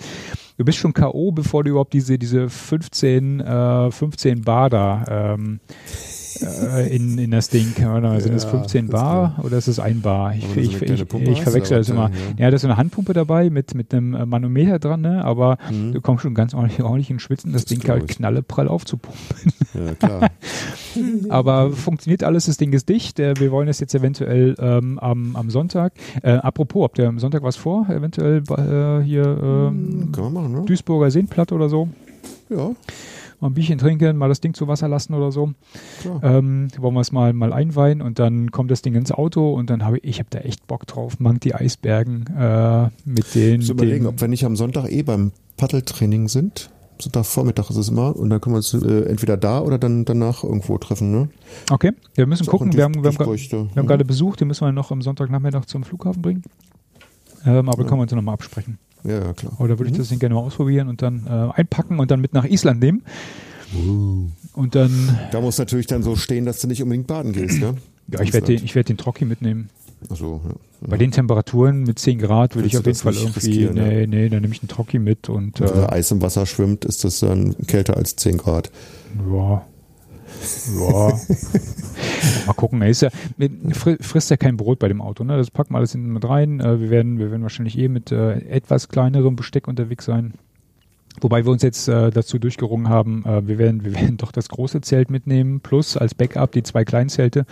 Du 0.57 0.65
bist 0.65 0.77
schon 0.77 0.93
K.O., 0.93 1.31
bevor 1.31 1.63
du 1.63 1.71
überhaupt 1.71 1.93
diese, 1.93 2.17
diese 2.17 2.49
15, 2.49 3.39
äh, 3.39 3.91
15 3.91 4.41
Bar 4.41 4.69
da 4.69 5.05
ähm, 5.09 5.59
äh, 6.41 6.95
in, 6.95 7.17
in 7.17 7.31
das 7.31 7.49
Ding. 7.49 7.73
Oder 7.79 8.19
sind 8.21 8.31
ja, 8.31 8.37
es 8.37 8.45
15 8.45 8.87
Bar 8.87 9.39
oder 9.43 9.57
ist 9.57 9.67
es 9.67 9.79
ein 9.79 10.01
Bar? 10.01 10.35
Ich, 10.35 10.55
ich, 10.55 10.81
ich, 10.81 11.01
ich 11.01 11.41
verwechsel 11.41 11.77
das 11.77 11.89
immer. 11.89 12.09
Ja. 12.37 12.45
ja, 12.45 12.49
da 12.49 12.55
ist 12.55 12.61
so 12.61 12.67
eine 12.67 12.77
Handpumpe 12.77 13.13
dabei 13.13 13.49
mit, 13.49 13.73
mit 13.75 13.93
einem 13.93 14.13
äh, 14.13 14.25
Manometer 14.25 14.79
dran, 14.79 15.01
ne? 15.01 15.23
aber 15.23 15.57
mhm. 15.71 15.93
du 15.93 16.01
kommst 16.01 16.23
schon 16.23 16.33
ganz 16.33 16.53
ordentlich, 16.53 16.81
ordentlich 16.81 17.09
in 17.09 17.19
Schwitzen, 17.19 17.53
das, 17.53 17.65
das 17.65 17.77
Ding 17.77 17.87
halt 17.89 18.07
knalleprall 18.07 18.67
aufzupumpen. 18.67 19.19
Ja, 19.73 19.93
klar. 19.93 20.31
aber 21.29 21.71
funktioniert 21.71 22.23
alles, 22.23 22.47
das 22.47 22.57
Ding 22.57 22.73
ist 22.73 22.89
dicht. 22.89 23.19
Äh, 23.19 23.35
wir 23.37 23.51
wollen 23.51 23.67
es 23.67 23.79
jetzt 23.79 23.93
eventuell 23.93 24.55
ähm, 24.59 24.97
am, 24.97 25.35
am 25.35 25.51
Sonntag. 25.51 25.93
Äh, 26.23 26.31
apropos, 26.31 26.83
habt 26.85 26.97
ihr 26.97 27.07
am 27.07 27.19
Sonntag 27.19 27.43
was 27.43 27.55
vor? 27.55 27.87
Eventuell 27.87 28.41
äh, 28.49 29.03
hier 29.03 29.39
ähm, 29.41 30.11
machen, 30.11 30.51
ne? 30.53 30.63
Duisburger 30.65 31.11
Seenplatte 31.11 31.53
oder 31.53 31.69
so? 31.69 31.87
Ja 32.49 32.71
mal 33.39 33.47
ein 33.47 33.53
Bierchen 33.53 33.77
trinken, 33.77 34.17
mal 34.17 34.29
das 34.29 34.41
Ding 34.41 34.53
zu 34.53 34.67
Wasser 34.67 34.87
lassen 34.87 35.13
oder 35.13 35.31
so. 35.31 35.53
Ähm, 36.21 36.67
wollen 36.77 36.93
wir 36.93 37.01
es 37.01 37.11
mal, 37.11 37.33
mal 37.33 37.53
einweihen 37.53 38.01
und 38.01 38.19
dann 38.19 38.51
kommt 38.51 38.71
das 38.71 38.81
Ding 38.81 38.95
ins 38.95 39.11
Auto 39.11 39.53
und 39.53 39.69
dann 39.69 39.85
habe 39.85 39.97
ich, 39.99 40.03
ich 40.05 40.19
habe 40.19 40.29
da 40.29 40.39
echt 40.39 40.67
Bock 40.67 40.87
drauf, 40.87 41.19
Mank 41.19 41.41
die 41.41 41.55
Eisbergen 41.55 42.25
äh, 42.37 42.89
mit 43.05 43.35
den. 43.35 43.61
Ich 43.61 43.69
überlegen, 43.69 44.05
ob 44.05 44.19
wir 44.21 44.27
nicht 44.27 44.45
am 44.45 44.55
Sonntag 44.55 44.91
eh 44.91 45.03
beim 45.03 45.31
Paddeltraining 45.57 46.27
sind. 46.27 46.69
Sonntagvormittag 47.01 47.69
ist 47.69 47.77
es 47.77 47.89
immer 47.89 48.15
und 48.15 48.29
dann 48.29 48.41
können 48.41 48.55
wir 48.55 48.57
uns 48.57 48.73
äh, 48.73 49.03
entweder 49.09 49.37
da 49.37 49.61
oder 49.61 49.77
dann 49.77 50.03
danach 50.03 50.43
irgendwo 50.43 50.77
treffen. 50.77 51.11
Ne? 51.11 51.29
Okay, 51.71 51.93
wir 52.15 52.27
müssen 52.27 52.45
gucken. 52.45 52.73
Wir 52.73 52.83
haben, 52.83 52.95
wir, 52.95 53.11
haben, 53.11 53.17
wir 53.17 53.69
haben 53.75 53.87
gerade 53.87 54.03
besucht, 54.03 54.41
den 54.41 54.49
müssen 54.49 54.65
wir 54.65 54.71
noch 54.73 54.91
am 54.91 55.01
Sonntagnachmittag 55.01 55.65
zum 55.65 55.83
Flughafen 55.83 56.21
bringen. 56.21 56.43
Ähm, 57.45 57.69
aber 57.69 57.83
ja. 57.83 57.87
können 57.87 57.99
wir 57.99 58.03
uns 58.03 58.11
nochmal 58.11 58.33
absprechen. 58.33 58.77
Ja, 59.03 59.33
klar. 59.33 59.53
Oder 59.59 59.79
würde 59.79 59.91
ich 59.91 59.93
mhm. 59.93 59.99
das 59.99 60.09
Ding 60.09 60.19
gerne 60.19 60.35
mal 60.35 60.41
ausprobieren 60.41 60.87
und 60.87 61.01
dann 61.01 61.25
äh, 61.27 61.59
einpacken 61.59 61.99
und 61.99 62.11
dann 62.11 62.21
mit 62.21 62.33
nach 62.33 62.45
Island 62.45 62.79
nehmen. 62.79 63.03
Uh. 63.75 64.27
Und 64.53 64.75
dann. 64.75 65.17
Da 65.31 65.41
muss 65.41 65.57
natürlich 65.57 65.87
dann 65.87 66.03
so 66.03 66.15
stehen, 66.15 66.45
dass 66.45 66.59
du 66.59 66.67
nicht 66.67 66.81
unbedingt 66.81 67.07
baden 67.07 67.33
gehst, 67.33 67.59
ne? 67.59 67.75
Ja, 68.07 68.21
ich 68.21 68.33
werde 68.33 68.47
den, 68.47 68.65
ich 68.65 68.73
werd 68.73 68.89
den 68.89 68.97
Trocki 68.97 69.25
mitnehmen. 69.25 69.69
Ach 70.09 70.15
so, 70.15 70.41
ja. 70.43 70.55
Bei 70.87 70.97
den 70.97 71.11
Temperaturen 71.11 71.83
mit 71.83 71.99
10 71.99 72.19
Grad 72.19 72.55
würde 72.55 72.67
ich 72.67 72.77
auf 72.77 72.85
jeden 72.85 72.97
Fall 72.97 73.13
irgendwie, 73.13 73.67
nee, 73.67 74.01
ja? 74.01 74.07
nee, 74.07 74.29
dann 74.29 74.41
nehme 74.41 74.53
ich 74.53 74.61
einen 74.61 74.69
Trocki 74.69 74.97
mit 74.97 75.29
und. 75.29 75.59
Wenn 75.59 75.83
äh, 75.83 75.87
Eis 75.87 76.09
im 76.11 76.21
Wasser 76.21 76.45
schwimmt, 76.45 76.85
ist 76.85 77.03
das 77.03 77.19
dann 77.19 77.55
kälter 77.67 77.97
als 77.97 78.15
10 78.15 78.37
Grad. 78.37 78.71
Ja, 79.31 79.65
ja. 80.79 81.19
mal 82.47 82.53
gucken. 82.53 82.81
Er 82.81 82.89
ist 82.89 83.01
ja, 83.01 83.09
frisst 84.01 84.29
ja 84.29 84.37
kein 84.37 84.57
Brot 84.57 84.79
bei 84.79 84.87
dem 84.87 85.01
Auto. 85.01 85.23
Ne? 85.23 85.37
Das 85.37 85.51
packen 85.51 85.73
wir 85.73 85.77
alles 85.77 85.91
hinten 85.91 86.11
mit 86.11 86.27
rein. 86.27 86.59
Äh, 86.59 86.79
wir, 86.79 86.89
werden, 86.89 87.19
wir 87.19 87.31
werden 87.31 87.43
wahrscheinlich 87.43 87.77
eh 87.77 87.87
mit 87.87 88.11
äh, 88.11 88.39
etwas 88.49 88.89
kleinerem 88.89 89.35
Besteck 89.35 89.67
unterwegs 89.67 90.05
sein. 90.05 90.33
Wobei 91.21 91.45
wir 91.45 91.51
uns 91.51 91.63
jetzt 91.63 91.87
äh, 91.87 92.09
dazu 92.11 92.39
durchgerungen 92.39 92.89
haben, 92.89 93.23
äh, 93.25 93.47
wir, 93.47 93.57
werden, 93.57 93.83
wir 93.83 93.93
werden 93.93 94.17
doch 94.17 94.31
das 94.31 94.49
große 94.49 94.81
Zelt 94.81 95.09
mitnehmen, 95.09 95.59
plus 95.61 95.97
als 95.97 96.13
Backup 96.13 96.51
die 96.51 96.63
zwei 96.63 96.85
kleinen 96.85 97.09
Zelte, 97.09 97.45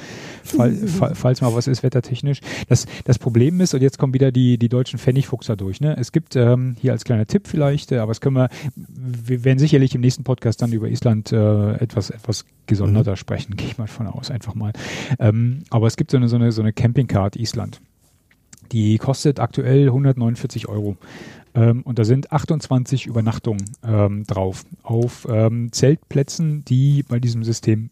fall, 0.44 0.73
fall, 0.88 1.15
falls 1.15 1.41
mal 1.41 1.53
was 1.53 1.68
ist, 1.68 1.84
wettertechnisch. 1.84 2.39
Das, 2.69 2.85
das 3.06 3.19
Problem 3.19 3.60
ist, 3.61 3.73
und 3.73 3.81
jetzt 3.81 3.98
kommen 3.98 4.14
wieder 4.14 4.31
die, 4.31 4.57
die 4.57 4.69
deutschen 4.69 4.99
Pfennigfuchser 4.99 5.56
durch. 5.56 5.81
Ne? 5.81 5.95
Es 5.98 6.11
gibt 6.11 6.35
ähm, 6.35 6.76
hier 6.80 6.91
als 6.91 7.03
kleiner 7.03 7.26
Tipp 7.26 7.48
vielleicht, 7.48 7.91
äh, 7.91 7.98
aber 7.98 8.11
es 8.11 8.22
können 8.22 8.35
wir, 8.35 8.49
wir 8.76 9.44
werden 9.44 9.60
sicherlich 9.60 9.95
im 9.95 10.02
nächsten 10.02 10.23
Podcast 10.23 10.61
dann 10.61 10.72
über 10.72 10.89
Island 10.89 11.31
äh, 11.31 11.73
etwas, 11.73 12.10
etwas 12.10 12.45
gesonderter 12.65 13.11
mhm. 13.11 13.18
sprechen, 13.18 13.56
gehe 13.56 13.68
ich 13.68 13.77
mal 13.77 13.88
von 13.88 14.07
aus, 14.07 14.31
einfach 14.31 14.56
mal. 14.56 14.73
Ähm, 15.19 15.64
aber 15.69 15.88
es 15.88 15.98
gibt 15.98 16.11
so 16.11 16.18
eine, 16.18 16.27
so 16.27 16.35
eine, 16.35 16.52
so 16.52 16.61
eine 16.61 16.73
Campingcard 16.73 17.35
Island. 17.35 17.81
Die 18.72 18.98
kostet 18.98 19.39
aktuell 19.39 19.88
149 19.88 20.68
Euro. 20.68 20.98
Ähm, 21.58 21.82
und 21.82 22.00
da 22.00 22.06
sind 22.06 22.32
28 22.32 23.08
Übernachtungen 23.08 23.66
ähm, 23.84 24.24
drauf 24.26 24.64
auf 24.84 25.28
ähm, 25.30 25.72
Zeltplätzen, 25.72 26.64
die 26.66 27.04
bei 27.04 27.20
diesem 27.20 27.44
System 27.44 27.90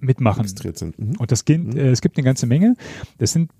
mitmachen. 0.00 0.46
Sind. 0.46 0.98
Mhm. 0.98 1.16
Und 1.18 1.30
das 1.32 1.44
gibt, 1.44 1.74
mhm. 1.74 1.78
äh, 1.78 1.90
es 1.90 2.00
gibt 2.00 2.16
eine 2.16 2.24
ganze 2.24 2.46
Menge. 2.46 2.76
Das 3.18 3.32
sind 3.32 3.50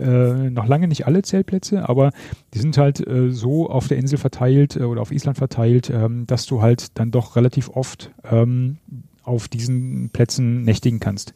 äh, 0.00 0.50
noch 0.50 0.66
lange 0.66 0.88
nicht 0.88 1.06
alle 1.06 1.22
Zeltplätze, 1.22 1.88
aber 1.88 2.12
die 2.54 2.58
sind 2.58 2.76
halt 2.78 3.06
äh, 3.06 3.30
so 3.30 3.68
auf 3.68 3.88
der 3.88 3.98
Insel 3.98 4.18
verteilt 4.18 4.76
äh, 4.76 4.84
oder 4.84 5.02
auf 5.02 5.12
Island 5.12 5.38
verteilt, 5.38 5.90
ähm, 5.90 6.26
dass 6.26 6.46
du 6.46 6.62
halt 6.62 6.98
dann 6.98 7.10
doch 7.10 7.36
relativ 7.36 7.70
oft 7.70 8.12
ähm, 8.30 8.78
auf 9.22 9.48
diesen 9.48 10.10
Plätzen 10.10 10.62
nächtigen 10.62 11.00
kannst. 11.00 11.34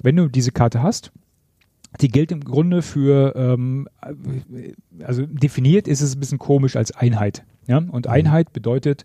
Wenn 0.00 0.16
du 0.16 0.28
diese 0.28 0.52
Karte 0.52 0.82
hast, 0.82 1.12
die 2.00 2.08
gilt 2.08 2.32
im 2.32 2.42
Grunde 2.42 2.82
für, 2.82 3.34
ähm, 3.36 3.88
also 5.04 5.26
definiert 5.26 5.88
ist 5.88 6.00
es 6.00 6.16
ein 6.16 6.20
bisschen 6.20 6.38
komisch 6.38 6.76
als 6.76 6.92
Einheit. 6.92 7.44
Ja? 7.66 7.78
Und 7.78 8.06
mhm. 8.06 8.12
Einheit 8.12 8.52
bedeutet 8.52 9.04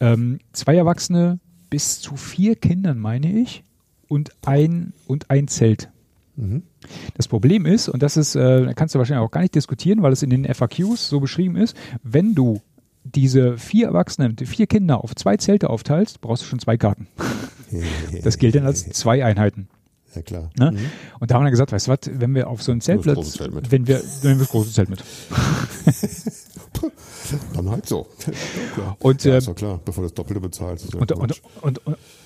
ähm, 0.00 0.38
zwei 0.52 0.76
Erwachsene 0.76 1.40
bis 1.70 2.00
zu 2.00 2.16
vier 2.16 2.56
Kindern, 2.56 2.98
meine 2.98 3.32
ich, 3.32 3.64
und 4.08 4.30
ein, 4.44 4.92
und 5.06 5.30
ein 5.30 5.48
Zelt. 5.48 5.88
Mhm. 6.36 6.62
Das 7.14 7.28
Problem 7.28 7.66
ist, 7.66 7.88
und 7.88 8.02
das 8.02 8.16
ist, 8.16 8.34
äh, 8.34 8.72
kannst 8.74 8.94
du 8.94 8.98
wahrscheinlich 8.98 9.24
auch 9.24 9.30
gar 9.30 9.40
nicht 9.40 9.54
diskutieren, 9.54 10.02
weil 10.02 10.12
es 10.12 10.22
in 10.22 10.30
den 10.30 10.44
FAQs 10.44 11.08
so 11.08 11.20
beschrieben 11.20 11.56
ist, 11.56 11.76
wenn 12.02 12.34
du 12.34 12.60
diese 13.04 13.58
vier 13.58 13.88
Erwachsenen, 13.88 14.36
die 14.36 14.46
vier 14.46 14.66
Kinder 14.66 15.02
auf 15.02 15.14
zwei 15.14 15.36
Zelte 15.36 15.70
aufteilst, 15.70 16.20
brauchst 16.20 16.42
du 16.42 16.46
schon 16.46 16.58
zwei 16.58 16.76
Karten. 16.76 17.06
Das 18.22 18.36
gilt 18.36 18.54
dann 18.54 18.66
als 18.66 18.86
zwei 18.90 19.24
Einheiten. 19.24 19.66
Ja, 20.14 20.22
klar. 20.22 20.50
Ne? 20.58 20.72
Mhm. 20.72 20.78
Und 21.20 21.30
da 21.30 21.36
haben 21.36 21.44
wir 21.44 21.50
gesagt, 21.50 21.72
weißt 21.72 21.86
du 21.86 21.92
was, 21.92 21.98
wenn 22.04 22.34
wir 22.34 22.48
auf 22.48 22.62
so 22.62 22.72
ein 22.72 22.80
Zeltplatz, 22.80 23.32
Zelt 23.32 23.70
wenn 23.70 23.86
wir, 23.86 24.02
wenn 24.22 24.32
wir 24.32 24.40
das 24.40 24.48
große 24.48 24.72
Zelt 24.72 24.90
mit. 24.90 25.02
Dann 27.54 27.70
halt 27.70 27.86
so. 27.86 28.06
klar. 28.74 28.96
Und, 29.00 29.24
ja, 29.24 29.38
ist 29.38 29.48
doch 29.48 29.54
klar, 29.54 29.80
bevor 29.84 30.02
du 30.02 30.08
das 30.08 30.14
Doppelte 30.14 30.40
bezahlst. 30.40 30.94
Und, 30.94 31.12
und, 31.12 31.40
und, 31.62 31.62
und, 31.62 31.80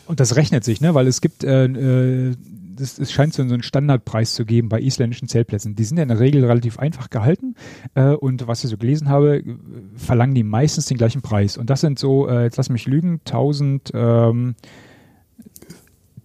und, 0.07 0.21
das 0.21 0.37
rechnet 0.37 0.65
sich, 0.65 0.81
ne? 0.81 0.95
weil 0.95 1.07
es 1.07 1.21
gibt, 1.21 1.45
äh, 1.45 1.67
äh, 1.67 2.35
das, 2.77 2.99
es 2.99 3.13
scheint 3.13 3.35
so 3.35 3.43
einen 3.43 3.63
Standardpreis 3.63 4.35
zu 4.35 4.45
geben 4.45 4.69
bei 4.69 4.81
isländischen 4.81 5.29
Zeltplätzen. 5.29 5.77
Die 5.77 5.85
sind 5.85 5.97
ja 5.97 6.03
in 6.03 6.09
der 6.09 6.21
Regel 6.21 6.45
relativ 6.45 6.79
einfach 6.79 7.11
gehalten 7.11 7.55
äh, 7.95 8.11
und 8.11 8.47
was 8.47 8.65
ich 8.65 8.71
so 8.71 8.77
gelesen 8.77 9.09
habe, 9.09 9.43
verlangen 9.97 10.35
die 10.35 10.43
meistens 10.43 10.87
den 10.87 10.97
gleichen 10.97 11.23
Preis. 11.23 11.57
Und 11.57 11.71
das 11.71 11.81
sind 11.81 11.99
so, 11.99 12.29
äh, 12.29 12.45
jetzt 12.45 12.57
lass 12.57 12.69
mich 12.69 12.87
lügen, 12.87 13.21
1000, 13.25 13.93
ähm, 13.95 14.55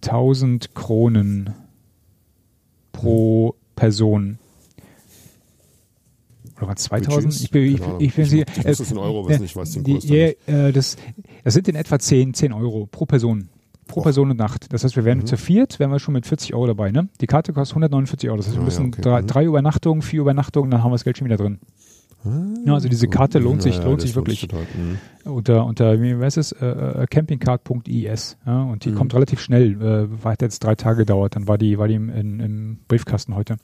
1000 0.02 0.74
Kronen 0.74 1.54
pro 2.92 3.54
Person. 3.74 4.38
Oder 6.56 6.68
war 6.68 6.76
2000? 6.76 7.40
Ich 7.40 7.50
bin, 7.50 7.62
ich, 7.64 7.80
ich, 7.80 7.86
ich 7.98 8.14
bin 8.14 8.24
sie. 8.24 8.44
Das 8.62 8.78
ist 8.78 8.92
in 8.92 8.98
Euro, 8.98 9.28
äh, 9.28 9.38
nicht, 9.38 9.56
was 9.56 9.72
den 9.72 9.82
Kurs 9.82 10.04
die, 10.04 10.16
äh, 10.16 10.72
das, 10.72 10.96
das 11.42 11.54
sind 11.54 11.68
in 11.68 11.74
etwa 11.74 11.98
10, 11.98 12.34
10 12.34 12.52
Euro 12.52 12.86
pro 12.86 13.06
Person. 13.06 13.48
Pro 13.88 14.00
oh. 14.00 14.02
Person 14.04 14.30
und 14.30 14.38
Nacht. 14.38 14.72
Das 14.72 14.84
heißt, 14.84 14.94
wir 14.94 15.04
werden 15.04 15.20
mhm. 15.20 15.26
zu 15.26 15.36
viert, 15.36 15.80
wären 15.80 15.90
wir 15.90 15.98
schon 15.98 16.14
mit 16.14 16.26
40 16.26 16.54
Euro 16.54 16.68
dabei. 16.68 16.92
Ne? 16.92 17.08
Die 17.20 17.26
Karte 17.26 17.52
kostet 17.52 17.72
149 17.72 18.28
Euro. 18.28 18.36
Das 18.36 18.46
heißt, 18.46 18.56
wir 18.56 18.62
ah, 18.62 18.64
müssen 18.64 18.84
ja, 18.84 18.88
okay. 18.88 19.02
drei, 19.02 19.22
mhm. 19.22 19.26
drei 19.26 19.44
Übernachtungen, 19.44 20.02
vier 20.02 20.20
Übernachtungen, 20.20 20.70
dann 20.70 20.82
haben 20.82 20.90
wir 20.90 20.94
das 20.94 21.04
Geld 21.04 21.18
schon 21.18 21.26
wieder 21.26 21.36
drin. 21.36 21.58
Ah, 22.24 22.54
ja, 22.66 22.74
also 22.74 22.88
diese 22.88 23.08
Karte 23.08 23.38
lohnt 23.38 23.62
sich, 23.62 23.78
ja, 23.78 23.84
lohnt 23.84 24.00
sich 24.00 24.14
wirklich. 24.14 24.42
Total, 24.42 24.64
mhm. 24.74 25.32
unter, 25.32 25.66
unter, 25.66 26.00
wie 26.00 26.14
heißt 26.14 26.38
es, 26.38 26.52
äh, 26.52 26.66
äh 26.66 27.06
campingcard.is. 27.06 28.36
Ja, 28.46 28.62
und 28.62 28.84
die 28.84 28.90
mhm. 28.90 28.94
kommt 28.94 29.14
relativ 29.14 29.40
schnell. 29.40 30.08
Äh, 30.22 30.24
hat 30.24 30.42
jetzt 30.42 30.62
drei 30.62 30.74
Tage 30.74 30.98
gedauert, 30.98 31.36
dann 31.36 31.48
war 31.48 31.58
die, 31.58 31.78
war 31.78 31.88
die 31.88 31.94
im, 31.94 32.08
in, 32.10 32.40
im 32.40 32.78
Briefkasten 32.86 33.34
heute. 33.34 33.56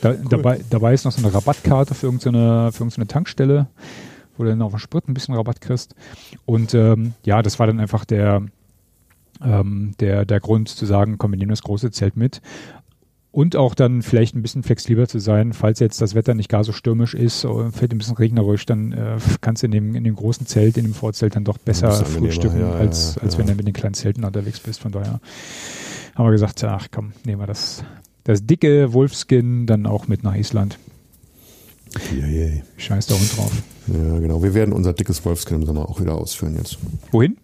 Da, 0.00 0.10
cool. 0.10 0.18
dabei, 0.28 0.60
dabei 0.70 0.94
ist 0.94 1.04
noch 1.04 1.12
so 1.12 1.24
eine 1.24 1.32
Rabattkarte 1.32 1.94
für 1.94 2.06
irgendeine, 2.06 2.72
für 2.72 2.82
irgendeine 2.82 3.06
Tankstelle, 3.06 3.68
wo 4.36 4.44
du 4.44 4.50
dann 4.50 4.62
auf 4.62 4.72
den 4.72 4.80
Sprit 4.80 5.08
ein 5.08 5.14
bisschen 5.14 5.34
Rabatt 5.34 5.60
kriegst. 5.60 5.94
Und 6.44 6.74
ähm, 6.74 7.14
ja, 7.24 7.42
das 7.42 7.58
war 7.58 7.66
dann 7.66 7.80
einfach 7.80 8.04
der, 8.04 8.42
ähm, 9.42 9.92
der, 10.00 10.24
der 10.24 10.40
Grund 10.40 10.68
zu 10.68 10.84
sagen, 10.84 11.16
komm, 11.18 11.32
wir 11.32 11.38
nehmen 11.38 11.50
das 11.50 11.62
große 11.62 11.90
Zelt 11.92 12.16
mit 12.16 12.40
und 13.34 13.56
auch 13.56 13.74
dann 13.74 14.02
vielleicht 14.02 14.36
ein 14.36 14.42
bisschen 14.42 14.62
flexibler 14.62 15.08
zu 15.08 15.18
sein, 15.18 15.52
falls 15.54 15.80
jetzt 15.80 16.00
das 16.00 16.14
Wetter 16.14 16.34
nicht 16.34 16.48
gar 16.48 16.62
so 16.62 16.70
stürmisch 16.70 17.14
ist 17.14 17.44
oder 17.44 17.72
vielleicht 17.72 17.90
ein 17.90 17.98
bisschen 17.98 18.16
regnerisch, 18.16 18.64
dann 18.64 18.92
äh, 18.92 19.16
kannst 19.40 19.62
du 19.62 19.66
in 19.66 19.72
dem, 19.72 19.94
in 19.96 20.04
dem 20.04 20.14
großen 20.14 20.46
Zelt, 20.46 20.76
in 20.76 20.84
dem 20.84 20.94
Vorzelt 20.94 21.34
dann 21.34 21.42
doch 21.42 21.58
besser 21.58 21.90
frühstücken, 22.04 22.60
ja, 22.60 22.70
als, 22.70 23.18
als 23.18 23.34
ja. 23.34 23.40
wenn 23.40 23.48
du 23.48 23.54
mit 23.56 23.66
den 23.66 23.74
kleinen 23.74 23.94
Zelten 23.94 24.24
unterwegs 24.24 24.60
bist. 24.60 24.80
Von 24.80 24.92
daher 24.92 25.18
haben 26.14 26.26
wir 26.26 26.30
gesagt, 26.30 26.62
ach 26.62 26.86
komm, 26.92 27.12
nehmen 27.24 27.42
wir 27.42 27.48
das, 27.48 27.82
das 28.22 28.46
dicke 28.46 28.92
Wolfskin 28.92 29.66
dann 29.66 29.86
auch 29.86 30.06
mit 30.06 30.22
nach 30.22 30.36
Island. 30.36 30.78
Yeah, 32.12 32.62
Scheiß 32.76 33.06
da 33.06 33.16
Hund 33.16 33.36
drauf. 33.36 33.52
Ja, 33.88 34.18
genau. 34.20 34.44
Wir 34.44 34.54
werden 34.54 34.72
unser 34.72 34.92
dickes 34.92 35.24
Wolfskin 35.24 35.56
im 35.56 35.66
Sommer 35.66 35.88
auch 35.88 36.00
wieder 36.00 36.14
ausführen 36.14 36.54
jetzt. 36.56 36.78
Wohin? 37.10 37.36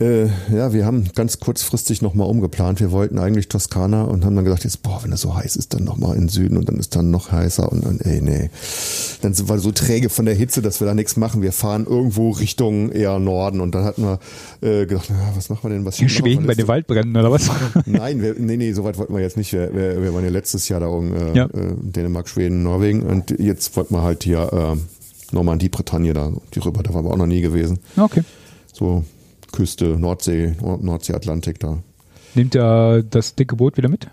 Äh, 0.00 0.26
ja, 0.54 0.72
wir 0.72 0.86
haben 0.86 1.10
ganz 1.16 1.40
kurzfristig 1.40 2.02
nochmal 2.02 2.28
umgeplant. 2.28 2.78
Wir 2.78 2.92
wollten 2.92 3.18
eigentlich 3.18 3.48
Toskana 3.48 4.04
und 4.04 4.24
haben 4.24 4.36
dann 4.36 4.44
gesagt, 4.44 4.62
jetzt, 4.62 4.84
boah, 4.84 5.00
wenn 5.02 5.10
es 5.10 5.22
so 5.22 5.34
heiß 5.34 5.56
ist, 5.56 5.74
dann 5.74 5.82
nochmal 5.82 6.16
in 6.16 6.28
Süden 6.28 6.56
und 6.56 6.68
dann 6.68 6.76
ist 6.76 6.94
dann 6.94 7.10
noch 7.10 7.32
heißer 7.32 7.70
und 7.70 7.84
dann, 7.84 7.98
ey, 8.00 8.20
nee. 8.20 8.50
Dann 9.22 9.34
sind 9.34 9.48
wir 9.48 9.58
so 9.58 9.72
träge 9.72 10.08
von 10.08 10.24
der 10.24 10.36
Hitze, 10.36 10.62
dass 10.62 10.80
wir 10.80 10.86
da 10.86 10.94
nichts 10.94 11.16
machen. 11.16 11.42
Wir 11.42 11.50
fahren 11.50 11.84
irgendwo 11.84 12.30
Richtung 12.30 12.92
eher 12.92 13.18
Norden 13.18 13.60
und 13.60 13.74
dann 13.74 13.84
hatten 13.84 14.02
wir 14.02 14.20
äh, 14.60 14.86
gedacht, 14.86 15.08
na, 15.10 15.32
was 15.34 15.50
machen 15.50 15.64
wir 15.64 15.70
denn? 15.70 15.84
Was 15.84 15.98
In 15.98 16.08
Schweden 16.08 16.46
bei 16.46 16.54
den 16.54 16.68
Waldbränden 16.68 17.16
oder 17.16 17.32
was? 17.32 17.50
Nein, 17.86 18.22
wir, 18.22 18.36
nee, 18.38 18.56
nee, 18.56 18.72
so 18.74 18.84
weit 18.84 18.98
wollten 18.98 19.14
wir 19.14 19.20
jetzt 19.20 19.36
nicht. 19.36 19.52
Wir, 19.52 19.74
wir, 19.74 20.00
wir 20.00 20.14
waren 20.14 20.22
ja 20.22 20.30
letztes 20.30 20.68
Jahr 20.68 20.78
da 20.78 20.86
oben, 20.86 21.12
äh, 21.16 21.36
ja. 21.36 21.46
äh, 21.46 21.74
Dänemark, 21.82 22.28
Schweden, 22.28 22.62
Norwegen 22.62 23.02
und 23.02 23.34
jetzt 23.40 23.76
wollten 23.76 23.94
wir 23.94 24.02
halt 24.02 24.22
hier 24.22 24.52
äh, 24.52 25.34
Normandie, 25.34 25.68
Bretagne 25.68 26.12
da, 26.12 26.30
die 26.54 26.60
rüber, 26.60 26.84
da 26.84 26.94
waren 26.94 27.04
wir 27.04 27.10
auch 27.10 27.16
noch 27.16 27.26
nie 27.26 27.40
gewesen. 27.40 27.80
Okay. 27.96 28.22
So 28.72 29.02
Küste, 29.52 29.98
Nordsee, 29.98 30.54
Nordsee, 30.60 31.14
Atlantik 31.14 31.58
da. 31.60 31.78
Nimmt 32.34 32.54
er 32.54 33.02
das 33.02 33.34
dicke 33.34 33.56
Boot 33.56 33.76
wieder 33.76 33.88
mit? 33.88 34.08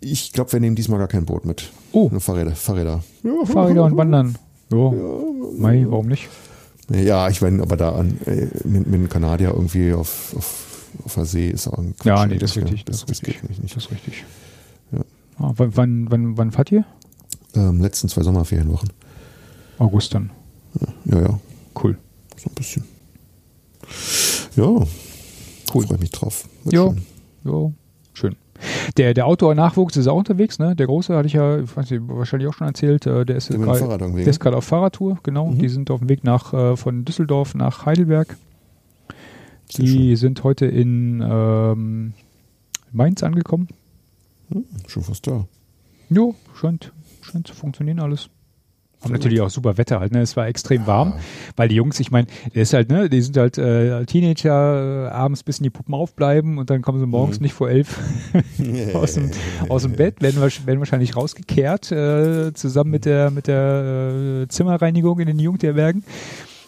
Ich 0.00 0.32
glaube, 0.32 0.52
wir 0.52 0.60
nehmen 0.60 0.76
diesmal 0.76 0.98
gar 0.98 1.08
kein 1.08 1.24
Boot 1.24 1.44
mit. 1.44 1.70
Oh. 1.92 2.08
Nur 2.10 2.20
Fahrräder. 2.20 2.52
Fahrräder, 2.52 3.02
ja. 3.22 3.44
Fahrräder 3.46 3.84
und 3.84 3.96
Wandern. 3.96 4.36
Jo. 4.70 4.92
Ja. 4.92 5.60
Mai, 5.60 5.86
warum 5.88 6.06
nicht? 6.08 6.28
Ja, 6.90 7.28
ich 7.28 7.40
meine, 7.40 7.62
aber 7.62 7.76
da 7.76 7.94
an, 7.94 8.18
äh, 8.26 8.46
mit, 8.64 8.86
mit 8.86 8.94
einem 8.94 9.08
Kanadier 9.08 9.50
irgendwie 9.50 9.92
auf, 9.92 10.34
auf, 10.36 10.88
auf 11.04 11.14
der 11.14 11.24
See 11.24 11.48
ist 11.50 11.68
auch 11.68 11.78
ein 11.78 11.94
Quatsch. 11.96 12.06
Ja, 12.06 12.26
nee, 12.26 12.38
das 12.38 12.50
ist 12.50 12.62
richtig. 12.62 12.84
Das, 12.84 13.00
das, 13.00 13.06
das 13.06 13.20
geht 13.22 13.48
nicht, 13.48 13.62
nicht. 13.62 13.74
Das 13.74 13.84
ist 13.84 13.90
richtig. 13.90 14.24
Ja. 14.92 15.00
Ah, 15.38 15.52
wann, 15.56 16.10
wann, 16.10 16.36
wann 16.38 16.50
fahrt 16.52 16.70
ihr? 16.70 16.84
Ähm, 17.54 17.80
letzten 17.80 18.08
zwei 18.08 18.22
Sommerferienwochen. 18.22 18.90
August 19.78 20.14
dann. 20.14 20.30
Ja, 21.06 21.20
ja. 21.20 21.40
Cool. 21.82 21.98
So 22.36 22.50
ein 22.50 22.54
bisschen. 22.54 22.84
Ja, 24.56 24.64
cool. 25.74 25.86
freue 25.86 25.98
mich 25.98 26.10
drauf. 26.10 26.48
ja, 26.64 26.92
ja, 27.44 27.72
schön. 28.12 28.36
Der, 28.96 29.12
der 29.12 29.26
Outdoor-Nachwuchs 29.26 29.96
ist 29.96 30.06
auch 30.06 30.16
unterwegs, 30.16 30.58
ne? 30.58 30.74
Der 30.74 30.86
Große 30.86 31.14
hatte 31.14 31.26
ich 31.26 31.34
ja, 31.34 31.58
ich 31.58 31.76
weiß 31.76 31.90
nicht, 31.90 32.02
wahrscheinlich 32.06 32.48
auch 32.48 32.54
schon 32.54 32.66
erzählt, 32.66 33.06
äh, 33.06 33.26
der 33.26 33.36
ist, 33.36 33.50
gerade 33.50 34.56
auf 34.56 34.64
Fahrradtour, 34.64 35.18
genau. 35.22 35.48
Mhm. 35.48 35.58
Die 35.58 35.68
sind 35.68 35.90
auf 35.90 36.00
dem 36.00 36.08
Weg 36.08 36.24
nach, 36.24 36.54
äh, 36.54 36.76
von 36.76 37.04
Düsseldorf 37.04 37.54
nach 37.54 37.84
Heidelberg. 37.84 38.36
Die 39.76 40.16
sind 40.16 40.44
heute 40.44 40.66
in 40.66 41.22
ähm, 41.28 42.14
Mainz 42.92 43.22
angekommen. 43.22 43.68
Hm, 44.50 44.64
schon 44.86 45.02
fast 45.02 45.26
da. 45.26 45.46
Jo, 46.08 46.34
scheint, 46.54 46.92
scheint 47.20 47.48
zu 47.48 47.54
funktionieren 47.54 47.98
alles. 47.98 48.30
Und 49.06 49.12
natürlich 49.12 49.40
auch 49.40 49.50
super 49.50 49.78
Wetter 49.78 50.00
halt, 50.00 50.12
ne? 50.12 50.20
Es 50.20 50.36
war 50.36 50.46
extrem 50.46 50.86
warm, 50.86 51.10
ja. 51.10 51.16
weil 51.56 51.68
die 51.68 51.74
Jungs, 51.76 52.00
ich 52.00 52.10
meine, 52.10 52.26
ist 52.52 52.72
halt, 52.72 52.90
ne, 52.90 53.08
die 53.08 53.20
sind 53.22 53.36
halt 53.36 53.58
äh, 53.58 54.04
Teenager, 54.06 55.06
äh, 55.06 55.08
abends 55.08 55.42
bis 55.42 55.58
in 55.58 55.64
die 55.64 55.70
Puppen 55.70 55.94
aufbleiben 55.94 56.58
und 56.58 56.70
dann 56.70 56.82
kommen 56.82 57.00
sie 57.00 57.06
morgens 57.06 57.40
mhm. 57.40 57.44
nicht 57.44 57.54
vor 57.54 57.68
elf 57.68 57.98
aus, 58.94 59.14
dem, 59.14 59.30
aus 59.68 59.82
dem 59.82 59.92
Bett, 59.92 60.20
werden, 60.20 60.40
werden 60.40 60.78
wahrscheinlich 60.78 61.16
rausgekehrt, 61.16 61.92
äh, 61.92 62.52
zusammen 62.54 62.90
mit 62.90 63.04
der, 63.04 63.30
mit 63.30 63.46
der 63.46 64.42
äh, 64.42 64.48
Zimmerreinigung 64.48 65.20
in 65.20 65.26
den 65.26 65.38
Jugendherbergen 65.38 66.04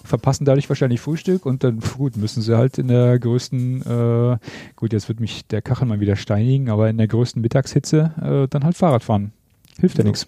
verpassen 0.09 0.44
dadurch 0.44 0.69
wahrscheinlich 0.69 1.01
Frühstück 1.01 1.47
und 1.47 1.62
dann 1.62 1.81
gut 1.97 2.16
müssen 2.16 2.43
sie 2.43 2.56
halt 2.56 2.78
in 2.78 2.89
der 2.89 3.19
größten 3.19 3.82
äh, 3.82 4.39
gut 4.74 4.93
jetzt 4.93 5.09
wird 5.09 5.20
mich 5.20 5.47
der 5.47 5.62
Kachel 5.62 5.86
mal 5.86 6.01
wieder 6.01 6.16
steinigen 6.16 6.70
aber 6.70 6.89
in 6.89 6.98
der 6.98 7.06
größten 7.06 7.40
Mittagshitze 7.43 8.12
äh, 8.20 8.48
dann 8.48 8.65
halt 8.65 8.77
Fahrrad 8.77 9.05
fahren 9.05 9.32
hilft 9.78 9.98
ja, 9.98 10.05
ja 10.05 10.10
nichts 10.10 10.27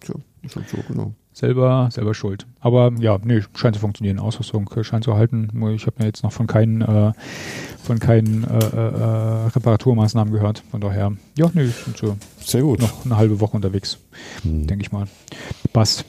Tja, 0.00 0.14
ist 0.42 0.56
halt 0.56 0.68
so 0.68 0.78
genau 0.86 1.12
selber, 1.38 1.88
selber 1.90 2.14
schuld. 2.14 2.46
Aber 2.60 2.92
ja, 2.98 3.18
nee, 3.22 3.42
scheint 3.54 3.76
zu 3.76 3.80
funktionieren. 3.80 4.18
Ausrüstung 4.18 4.68
scheint 4.82 5.04
zu 5.04 5.14
halten. 5.14 5.48
Ich 5.74 5.86
habe 5.86 5.96
mir 5.98 6.06
jetzt 6.06 6.22
noch 6.22 6.32
von 6.32 6.46
keinen, 6.46 6.82
äh, 6.82 7.12
von 7.82 7.98
keinen 7.98 8.44
äh, 8.44 8.48
äh, 8.48 9.48
Reparaturmaßnahmen 9.54 10.32
gehört. 10.32 10.62
Von 10.70 10.80
daher, 10.80 11.12
ja, 11.36 11.50
nee, 11.54 11.66
sind 11.66 11.96
so 11.96 12.16
Sehr 12.40 12.62
gut. 12.62 12.80
noch 12.80 13.04
eine 13.04 13.16
halbe 13.16 13.40
Woche 13.40 13.56
unterwegs, 13.56 13.98
hm. 14.42 14.66
denke 14.66 14.82
ich 14.82 14.92
mal. 14.92 15.06
Passt. 15.72 16.04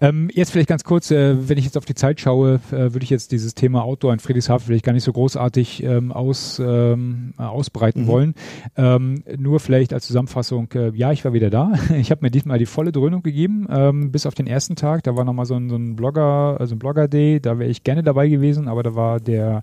Ähm, 0.00 0.30
jetzt 0.32 0.50
vielleicht 0.50 0.68
ganz 0.68 0.84
kurz, 0.84 1.10
äh, 1.10 1.48
wenn 1.48 1.58
ich 1.58 1.64
jetzt 1.64 1.76
auf 1.76 1.84
die 1.84 1.94
Zeit 1.94 2.20
schaue, 2.20 2.60
äh, 2.70 2.92
würde 2.92 3.02
ich 3.02 3.10
jetzt 3.10 3.32
dieses 3.32 3.54
Thema 3.54 3.82
Outdoor 3.84 4.12
in 4.12 4.18
Friedrichshafen 4.18 4.66
vielleicht 4.66 4.84
gar 4.84 4.92
nicht 4.92 5.04
so 5.04 5.12
großartig 5.12 5.82
ähm, 5.82 6.12
aus, 6.12 6.60
ähm, 6.64 7.34
ausbreiten 7.36 8.02
mhm. 8.02 8.06
wollen. 8.06 8.34
Ähm, 8.76 9.22
nur 9.36 9.60
vielleicht 9.60 9.92
als 9.92 10.06
Zusammenfassung, 10.06 10.68
äh, 10.74 10.90
ja, 10.94 11.12
ich 11.12 11.24
war 11.24 11.32
wieder 11.32 11.50
da. 11.50 11.72
Ich 12.04 12.10
habe 12.10 12.22
mir 12.22 12.30
diesmal 12.30 12.58
die 12.58 12.66
volle 12.66 12.92
Dröhnung 12.92 13.22
gegeben, 13.22 13.66
ähm, 13.70 14.10
bis 14.10 14.26
auf 14.26 14.34
den 14.34 14.46
ersten 14.46 14.74
Tag. 14.76 15.04
Da 15.04 15.16
war 15.16 15.24
nochmal 15.24 15.46
so 15.46 15.54
ein, 15.54 15.70
so 15.70 15.76
ein 15.76 15.96
Blogger, 16.04 16.60
also 16.60 16.74
ein 16.74 16.78
Blogger-Day, 16.78 17.40
da 17.40 17.58
wäre 17.58 17.70
ich 17.70 17.82
gerne 17.82 18.02
dabei 18.02 18.28
gewesen, 18.28 18.68
aber 18.68 18.82
da 18.82 18.94
war 18.94 19.20
der 19.20 19.62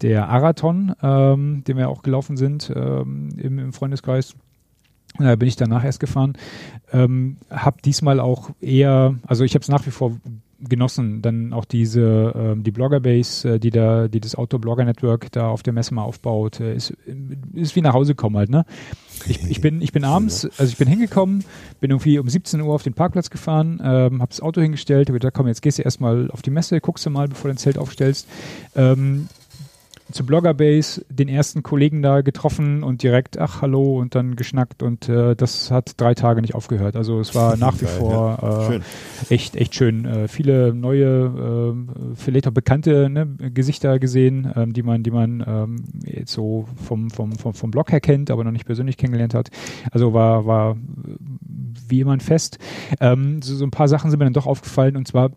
der 0.00 0.28
Arathon, 0.28 0.94
ähm, 1.00 1.62
den 1.64 1.76
wir 1.76 1.88
auch 1.88 2.02
gelaufen 2.02 2.36
sind 2.36 2.72
ähm, 2.74 3.28
im, 3.36 3.58
im 3.58 3.72
Freundeskreis. 3.72 4.34
Da 5.18 5.36
bin 5.36 5.46
ich 5.46 5.56
danach 5.56 5.84
erst 5.84 6.00
gefahren. 6.00 6.32
Ähm, 6.92 7.36
hab 7.50 7.82
diesmal 7.82 8.18
auch 8.18 8.50
eher, 8.60 9.14
also 9.26 9.44
ich 9.44 9.54
habe 9.54 9.62
es 9.62 9.68
nach 9.68 9.86
wie 9.86 9.90
vor 9.90 10.16
genossen, 10.68 11.22
dann 11.22 11.52
auch 11.52 11.64
diese 11.64 12.32
ähm, 12.36 12.62
die 12.62 12.70
Bloggerbase, 12.70 13.54
äh, 13.54 13.58
die 13.58 13.70
da, 13.70 14.08
die 14.08 14.20
das 14.20 14.34
Outdoor-Blogger-Network 14.34 15.30
da 15.32 15.48
auf 15.48 15.62
der 15.62 15.72
Messe 15.72 15.94
mal 15.94 16.02
aufbaut, 16.02 16.60
äh, 16.60 16.74
ist, 16.74 16.94
ist 17.54 17.76
wie 17.76 17.80
nach 17.80 17.94
Hause 17.94 18.14
kommen 18.14 18.36
halt, 18.36 18.50
ne? 18.50 18.64
Ich, 19.26 19.42
ich 19.48 19.60
bin, 19.60 19.82
ich 19.82 19.92
bin 19.92 20.04
abends, 20.04 20.44
also 20.58 20.70
ich 20.70 20.78
bin 20.78 20.88
hingekommen, 20.88 21.44
bin 21.80 21.90
irgendwie 21.90 22.18
um 22.18 22.28
17 22.28 22.60
Uhr 22.60 22.74
auf 22.74 22.82
den 22.82 22.94
Parkplatz 22.94 23.30
gefahren, 23.30 23.80
ähm, 23.82 24.20
habe 24.20 24.30
das 24.30 24.40
Auto 24.40 24.60
hingestellt, 24.60 25.08
habe 25.08 25.18
gesagt, 25.18 25.36
komm, 25.36 25.46
jetzt 25.46 25.62
gehst 25.62 25.78
du 25.78 25.82
erstmal 25.82 26.30
auf 26.30 26.42
die 26.42 26.50
Messe, 26.50 26.80
guckst 26.80 27.06
du 27.06 27.10
mal, 27.10 27.28
bevor 27.28 27.48
du 27.48 27.54
dein 27.54 27.58
Zelt 27.58 27.78
aufstellst. 27.78 28.28
Ähm, 28.74 29.28
zu 30.12 30.24
Bloggerbase, 30.24 31.04
den 31.08 31.28
ersten 31.28 31.62
Kollegen 31.62 32.02
da 32.02 32.20
getroffen 32.20 32.82
und 32.82 33.02
direkt, 33.02 33.38
ach 33.38 33.62
hallo 33.62 33.98
und 33.98 34.14
dann 34.14 34.36
geschnackt 34.36 34.82
und 34.82 35.08
äh, 35.08 35.34
das 35.34 35.70
hat 35.70 36.00
drei 36.00 36.14
Tage 36.14 36.40
nicht 36.40 36.54
aufgehört. 36.54 36.96
Also 36.96 37.20
es 37.20 37.34
war 37.34 37.56
nach 37.58 37.80
wie 37.80 37.86
Geil, 37.86 37.94
vor 37.98 38.38
ja. 38.42 38.72
äh, 38.74 38.80
echt, 39.28 39.56
echt 39.56 39.74
schön. 39.74 40.04
Äh, 40.04 40.28
viele 40.28 40.74
neue, 40.74 41.74
äh, 41.74 42.14
vielleicht 42.14 42.46
auch 42.46 42.52
bekannte 42.52 43.08
ne, 43.10 43.26
Gesichter 43.52 43.98
gesehen, 43.98 44.50
ähm, 44.54 44.72
die 44.72 44.82
man, 44.82 45.02
die 45.02 45.10
man 45.10 45.44
ähm, 45.46 45.84
jetzt 46.04 46.32
so 46.32 46.66
vom, 46.84 47.10
vom, 47.10 47.32
vom, 47.32 47.54
vom 47.54 47.70
Blog 47.70 47.92
her 47.92 48.00
kennt, 48.00 48.30
aber 48.30 48.44
noch 48.44 48.52
nicht 48.52 48.66
persönlich 48.66 48.96
kennengelernt 48.96 49.34
hat. 49.34 49.48
Also 49.90 50.12
war, 50.12 50.46
war 50.46 50.76
wie 51.88 52.00
immer 52.00 52.12
ein 52.12 52.20
Fest. 52.20 52.58
Ähm, 53.00 53.42
so, 53.42 53.54
so 53.54 53.64
ein 53.64 53.70
paar 53.70 53.88
Sachen 53.88 54.10
sind 54.10 54.18
mir 54.18 54.26
dann 54.26 54.32
doch 54.32 54.46
aufgefallen 54.46 54.96
und 54.96 55.08
zwar 55.08 55.30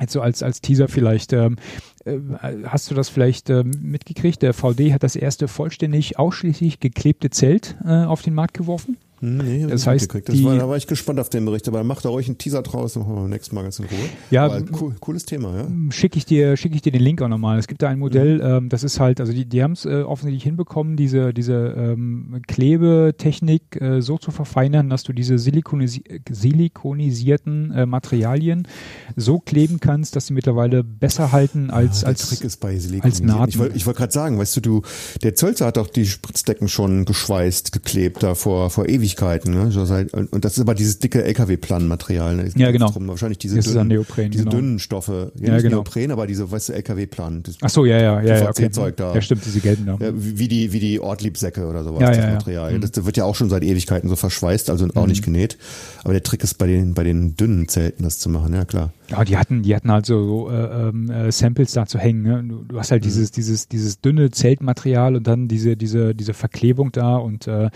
Jetzt 0.00 0.12
so 0.12 0.20
als, 0.20 0.42
als 0.42 0.60
Teaser 0.60 0.88
vielleicht, 0.88 1.32
ähm, 1.32 1.56
äh, 2.04 2.18
hast 2.66 2.90
du 2.90 2.94
das 2.94 3.08
vielleicht 3.08 3.48
ähm, 3.50 3.70
mitgekriegt? 3.80 4.42
Der 4.42 4.52
VD 4.52 4.92
hat 4.92 5.02
das 5.02 5.16
erste 5.16 5.46
vollständig 5.46 6.18
ausschließlich 6.18 6.80
geklebte 6.80 7.30
Zelt 7.30 7.76
äh, 7.84 8.04
auf 8.04 8.22
den 8.22 8.34
Markt 8.34 8.54
geworfen. 8.54 8.96
Hm, 9.24 9.38
nee, 9.38 9.66
das 9.66 9.86
heißt, 9.86 10.12
das 10.26 10.44
war, 10.44 10.56
da 10.56 10.68
war 10.68 10.76
ich 10.76 10.86
gespannt 10.86 11.18
auf 11.18 11.30
den 11.30 11.46
Bericht, 11.46 11.66
aber 11.66 11.82
macht 11.82 12.04
da 12.04 12.10
ruhig 12.10 12.26
einen 12.26 12.36
Teaser 12.36 12.60
draus, 12.60 12.94
machen 12.96 13.14
wir 13.14 13.22
beim 13.22 13.30
nächsten 13.30 13.54
Mal 13.54 13.62
ganz 13.62 13.78
in 13.78 13.86
Ruhe. 13.86 13.98
Ja, 14.30 14.60
cool, 14.78 14.94
cooles 15.00 15.24
Thema, 15.24 15.56
ja. 15.56 15.66
Schicke 15.90 16.18
ich 16.18 16.26
dir, 16.26 16.58
schicke 16.58 16.74
ich 16.74 16.82
dir 16.82 16.92
den 16.92 17.00
Link 17.00 17.22
auch 17.22 17.28
nochmal. 17.28 17.58
Es 17.58 17.66
gibt 17.66 17.80
da 17.80 17.88
ein 17.88 17.98
Modell, 17.98 18.36
mhm. 18.36 18.64
ähm, 18.64 18.68
das 18.68 18.84
ist 18.84 19.00
halt, 19.00 19.20
also 19.20 19.32
die, 19.32 19.46
die 19.46 19.62
haben 19.62 19.72
es 19.72 19.86
äh, 19.86 20.02
offensichtlich 20.02 20.42
hinbekommen, 20.42 20.96
diese, 20.96 21.32
diese 21.32 21.54
ähm, 21.54 22.42
Klebetechnik 22.46 23.80
äh, 23.80 24.02
so 24.02 24.18
zu 24.18 24.30
verfeinern, 24.30 24.90
dass 24.90 25.04
du 25.04 25.14
diese 25.14 25.38
Silikonisi 25.38 26.04
silikonisierten 26.30 27.70
äh, 27.70 27.86
Materialien 27.86 28.68
so 29.16 29.38
kleben 29.38 29.80
kannst, 29.80 30.16
dass 30.16 30.26
sie 30.26 30.34
mittlerweile 30.34 30.84
besser 30.84 31.32
halten 31.32 31.70
als, 31.70 32.02
ja, 32.02 32.08
als, 32.08 32.28
Trick 32.28 32.42
ist 32.42 32.60
bei 32.60 32.78
als 33.00 33.22
Naht. 33.22 33.48
Ich 33.48 33.58
wollte 33.58 33.86
wollt 33.86 33.96
gerade 33.96 34.12
sagen, 34.12 34.38
weißt 34.38 34.56
du, 34.56 34.60
du, 34.60 34.82
der 35.22 35.34
Zölzer 35.34 35.66
hat 35.66 35.78
doch 35.78 35.88
die 35.88 36.04
Spritzdecken 36.04 36.68
schon 36.68 37.06
geschweißt, 37.06 37.72
geklebt 37.72 38.22
da 38.22 38.34
vor, 38.34 38.68
vor 38.68 38.86
ewig 38.88 39.13
Ewigkeiten. 39.14 39.54
Ne? 39.54 40.26
Und 40.30 40.44
das 40.44 40.54
ist 40.54 40.60
aber 40.60 40.74
dieses 40.74 40.98
dicke 40.98 41.24
LKW-Plan-Material. 41.24 42.36
Ne? 42.36 42.50
Ja, 42.56 42.70
genau. 42.70 42.90
Drum, 42.90 43.08
wahrscheinlich 43.08 43.38
diese, 43.38 43.60
dünnen, 43.60 43.88
Neopren, 43.88 44.30
diese 44.30 44.44
genau. 44.44 44.56
dünnen 44.56 44.78
Stoffe. 44.78 45.32
Ja, 45.36 45.48
ja 45.48 45.54
nicht 45.54 45.62
genau. 45.64 45.76
Neopren, 45.76 46.10
aber 46.10 46.26
diese, 46.26 46.50
weißt 46.50 46.70
du, 46.70 46.72
LKW-Plan. 46.74 47.42
Ach 47.60 47.70
so, 47.70 47.84
ja, 47.84 47.98
ja, 47.98 48.22
ja. 48.22 48.38
ja 48.38 48.48
okay. 48.48 48.70
Zeug 48.70 48.96
da. 48.96 49.14
Ja, 49.14 49.20
stimmt, 49.20 49.44
diese 49.44 49.60
gelben 49.60 49.86
da. 49.86 49.98
Ja, 50.00 50.12
wie 50.14 50.48
die, 50.48 50.72
wie 50.72 50.80
die 50.80 51.00
Ortliebsäcke 51.00 51.66
oder 51.66 51.84
sowas, 51.84 52.00
ja, 52.00 52.08
das 52.08 52.18
ja, 52.18 52.30
Material. 52.32 52.70
Ja. 52.72 52.78
Mhm. 52.78 52.82
Das 52.82 53.04
wird 53.04 53.16
ja 53.16 53.24
auch 53.24 53.34
schon 53.34 53.50
seit 53.50 53.62
Ewigkeiten 53.62 54.08
so 54.08 54.16
verschweißt, 54.16 54.70
also 54.70 54.86
auch 54.94 55.02
mhm. 55.02 55.08
nicht 55.08 55.24
genäht. 55.24 55.58
Aber 56.02 56.12
der 56.12 56.22
Trick 56.22 56.42
ist 56.42 56.54
bei 56.54 56.66
den, 56.66 56.94
bei 56.94 57.04
den 57.04 57.36
dünnen 57.36 57.68
Zelten 57.68 58.04
das 58.04 58.18
zu 58.18 58.28
machen, 58.28 58.54
ja 58.54 58.64
klar. 58.64 58.92
Ja, 59.10 59.24
die 59.24 59.36
hatten, 59.36 59.62
die 59.62 59.74
hatten 59.74 59.90
halt 59.90 60.06
so 60.06 60.50
äh, 60.50 60.88
ähm, 60.88 61.10
äh, 61.10 61.30
Samples 61.30 61.72
da 61.72 61.86
zu 61.86 61.98
hängen. 61.98 62.22
Ne? 62.22 62.42
Du, 62.46 62.64
du 62.64 62.78
hast 62.78 62.90
halt 62.90 63.02
mhm. 63.02 63.08
dieses, 63.08 63.30
dieses, 63.30 63.68
dieses 63.68 64.00
dünne 64.00 64.30
Zeltmaterial 64.30 65.16
und 65.16 65.26
dann 65.26 65.46
diese, 65.46 65.76
diese, 65.76 66.14
diese 66.14 66.32
Verklebung 66.32 66.90
da 66.92 67.16
und 67.16 67.46
äh, 67.46 67.70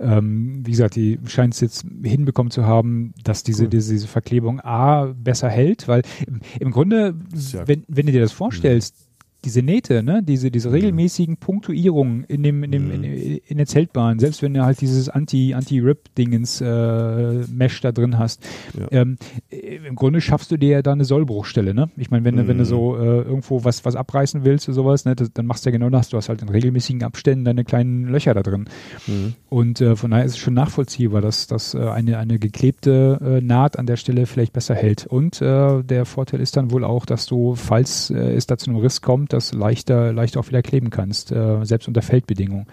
ähm, 0.00 0.62
wie 0.64 0.70
gesagt, 0.70 0.96
die 0.96 1.18
scheint 1.26 1.54
es 1.54 1.60
jetzt 1.60 1.84
hinbekommen 2.02 2.50
zu 2.50 2.66
haben, 2.66 3.14
dass 3.24 3.42
diese, 3.42 3.64
cool. 3.64 3.70
diese, 3.70 3.92
diese 3.92 4.06
Verklebung 4.06 4.60
A 4.60 5.12
besser 5.16 5.48
hält, 5.48 5.88
weil 5.88 6.02
im, 6.26 6.40
im 6.60 6.70
Grunde, 6.70 7.14
ja 7.52 7.66
wenn, 7.66 7.84
wenn 7.88 8.06
du 8.06 8.12
dir 8.12 8.20
das 8.20 8.32
vorstellst, 8.32 9.07
diese 9.44 9.62
Nähte, 9.62 10.02
ne, 10.02 10.22
diese, 10.22 10.50
diese 10.50 10.68
mhm. 10.68 10.74
regelmäßigen 10.74 11.36
Punktuierungen 11.36 12.24
in 12.24 12.42
dem, 12.42 12.64
in 12.64 12.72
dem, 12.72 12.86
mhm. 12.86 13.04
in, 13.04 13.40
in, 13.46 13.56
der 13.56 13.66
Zeltbahn, 13.66 14.18
selbst 14.18 14.42
wenn 14.42 14.52
du 14.52 14.64
halt 14.64 14.80
dieses 14.80 15.08
Anti, 15.08 15.54
Anti-Rip-Dingens 15.54 16.60
äh, 16.60 17.44
Mesh 17.46 17.80
da 17.80 17.92
drin 17.92 18.18
hast, 18.18 18.44
ja. 18.78 18.88
ähm, 18.90 19.16
im 19.50 19.94
Grunde 19.94 20.20
schaffst 20.20 20.50
du 20.50 20.56
dir 20.56 20.68
ja 20.70 20.82
da 20.82 20.92
eine 20.92 21.04
Sollbruchstelle, 21.04 21.72
ne? 21.72 21.88
Ich 21.96 22.10
meine, 22.10 22.24
wenn 22.24 22.36
du, 22.36 22.48
wenn 22.48 22.58
du 22.58 22.64
so 22.64 22.94
mhm. 22.94 23.00
äh, 23.00 23.04
irgendwo 23.22 23.64
was, 23.64 23.84
was 23.84 23.94
abreißen 23.94 24.44
willst 24.44 24.68
oder 24.68 24.74
sowas, 24.74 25.04
ne, 25.04 25.14
das, 25.14 25.32
dann 25.32 25.46
machst 25.46 25.64
du 25.64 25.70
ja 25.70 25.72
genau 25.72 25.90
das. 25.90 26.08
Du 26.08 26.16
hast 26.16 26.28
halt 26.28 26.42
in 26.42 26.48
regelmäßigen 26.48 27.04
Abständen 27.04 27.44
deine 27.44 27.64
kleinen 27.64 28.08
Löcher 28.08 28.34
da 28.34 28.42
drin. 28.42 28.68
Mhm. 29.06 29.34
Und 29.48 29.80
äh, 29.80 29.94
von 29.94 30.10
daher 30.10 30.24
ist 30.24 30.32
es 30.32 30.38
schon 30.38 30.54
nachvollziehbar, 30.54 31.20
dass, 31.20 31.46
dass 31.46 31.74
äh, 31.74 31.78
eine, 31.78 32.18
eine 32.18 32.38
geklebte 32.40 33.18
äh, 33.22 33.40
Naht 33.40 33.78
an 33.78 33.86
der 33.86 33.96
Stelle 33.96 34.26
vielleicht 34.26 34.52
besser 34.52 34.74
hält. 34.74 35.06
Und 35.06 35.40
äh, 35.40 35.82
der 35.82 36.04
Vorteil 36.04 36.40
ist 36.40 36.56
dann 36.56 36.72
wohl 36.72 36.84
auch, 36.84 37.06
dass 37.06 37.26
du, 37.26 37.54
falls 37.54 38.10
äh, 38.10 38.34
es 38.34 38.46
da 38.46 38.58
zu 38.58 38.70
einem 38.70 38.80
Riss 38.80 39.00
kommt, 39.00 39.27
das 39.32 39.52
leichter, 39.52 40.12
leichter 40.12 40.40
auch 40.40 40.48
wieder 40.48 40.62
kleben 40.62 40.90
kannst, 40.90 41.32
äh, 41.32 41.64
selbst 41.64 41.88
unter 41.88 42.02
Feldbedingungen. 42.02 42.66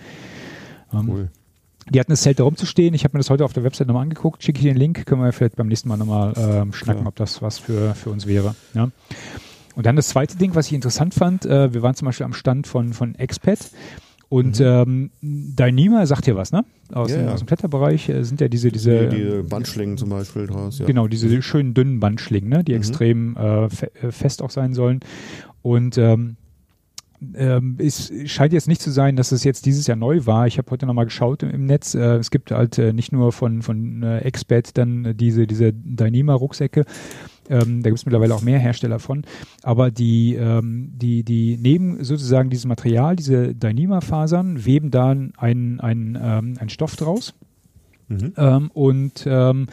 Ähm, 0.93 1.09
cool. 1.09 1.29
Die 1.89 1.99
hatten 1.99 2.11
das 2.11 2.23
Zelt 2.23 2.39
da 2.39 2.43
rumzustehen. 2.43 2.95
Ich 2.95 3.03
habe 3.03 3.15
mir 3.15 3.19
das 3.19 3.29
heute 3.29 3.45
auf 3.45 3.53
der 3.53 3.63
Website 3.63 3.87
nochmal 3.87 4.03
angeguckt. 4.03 4.43
Schicke 4.43 4.57
ich 4.59 4.65
den 4.65 4.75
Link. 4.75 5.05
Können 5.05 5.21
wir 5.21 5.31
vielleicht 5.31 5.55
beim 5.55 5.67
nächsten 5.67 5.87
Mal 5.87 5.97
nochmal 5.97 6.33
ähm, 6.35 6.73
schnacken, 6.73 7.03
ja. 7.03 7.07
ob 7.07 7.15
das 7.15 7.43
was 7.43 7.59
für, 7.59 7.93
für 7.93 8.09
uns 8.09 8.25
wäre. 8.25 8.55
Ja. 8.73 8.89
Und 9.75 9.85
dann 9.85 9.95
das 9.95 10.07
zweite 10.07 10.37
Ding, 10.37 10.55
was 10.55 10.67
ich 10.67 10.73
interessant 10.73 11.13
fand. 11.13 11.45
Äh, 11.45 11.73
wir 11.73 11.83
waren 11.83 11.93
zum 11.93 12.07
Beispiel 12.07 12.25
am 12.25 12.33
Stand 12.33 12.65
von, 12.65 12.93
von 12.93 13.13
Expat. 13.15 13.69
Und 14.29 14.59
mhm. 14.59 14.65
ähm, 14.65 15.11
Dynema 15.21 16.07
sagt 16.07 16.25
hier 16.25 16.35
was, 16.35 16.51
ne? 16.51 16.65
Aus, 16.91 17.11
ja, 17.11 17.17
dem, 17.17 17.27
ja. 17.27 17.33
aus 17.33 17.39
dem 17.41 17.45
Kletterbereich 17.45 18.09
äh, 18.09 18.23
sind 18.23 18.41
ja 18.41 18.47
diese 18.47 18.71
diese 18.71 19.07
die, 19.07 19.17
die 19.17 19.43
Bandschlingen 19.43 19.97
zum 19.97 20.09
Beispiel 20.09 20.47
draus. 20.47 20.79
Ja. 20.79 20.85
Genau, 20.85 21.07
diese 21.07 21.41
schönen 21.43 21.75
dünnen 21.75 21.99
Bandschlingen, 21.99 22.49
ne? 22.49 22.63
Die 22.63 22.71
mhm. 22.71 22.77
extrem 22.77 23.37
äh, 23.37 23.69
fe 23.69 23.91
äh, 24.01 24.11
fest 24.11 24.41
auch 24.41 24.49
sein 24.49 24.73
sollen. 24.73 25.01
Und 25.61 25.99
ähm, 25.99 26.37
ähm, 27.35 27.77
es 27.79 28.11
scheint 28.25 28.53
jetzt 28.53 28.67
nicht 28.67 28.81
zu 28.81 28.91
sein, 28.91 29.15
dass 29.15 29.31
es 29.31 29.43
jetzt 29.43 29.65
dieses 29.65 29.87
Jahr 29.87 29.97
neu 29.97 30.25
war. 30.25 30.47
Ich 30.47 30.57
habe 30.57 30.69
heute 30.71 30.85
nochmal 30.85 31.05
geschaut 31.05 31.43
im, 31.43 31.49
im 31.49 31.65
Netz. 31.65 31.95
Äh, 31.95 32.17
es 32.17 32.31
gibt 32.31 32.51
halt 32.51 32.77
äh, 32.77 32.93
nicht 32.93 33.11
nur 33.11 33.31
von, 33.31 33.61
von 33.61 34.03
äh, 34.03 34.19
Expert 34.19 34.77
dann 34.77 35.05
äh, 35.05 35.15
diese, 35.15 35.47
diese 35.47 35.73
Dyneema-Rucksäcke. 35.73 36.85
Ähm, 37.49 37.83
da 37.83 37.89
gibt 37.89 37.99
es 37.99 38.05
mittlerweile 38.05 38.33
auch 38.33 38.41
mehr 38.41 38.59
Hersteller 38.59 38.99
von. 38.99 39.23
Aber 39.61 39.91
die, 39.91 40.35
ähm, 40.35 40.91
die, 40.95 41.23
die 41.23 41.57
nehmen 41.57 42.03
sozusagen 42.03 42.49
dieses 42.49 42.65
Material, 42.65 43.15
diese 43.15 43.53
Dyneema-Fasern, 43.53 44.65
weben 44.65 44.91
dann 44.91 45.33
einen, 45.37 45.79
einen, 45.79 46.17
ähm, 46.19 46.55
einen 46.59 46.69
Stoff 46.69 46.95
draus 46.95 47.33
Mhm. 48.07 48.33
Ähm, 48.37 48.71
und 48.73 49.25
ähm, 49.27 49.67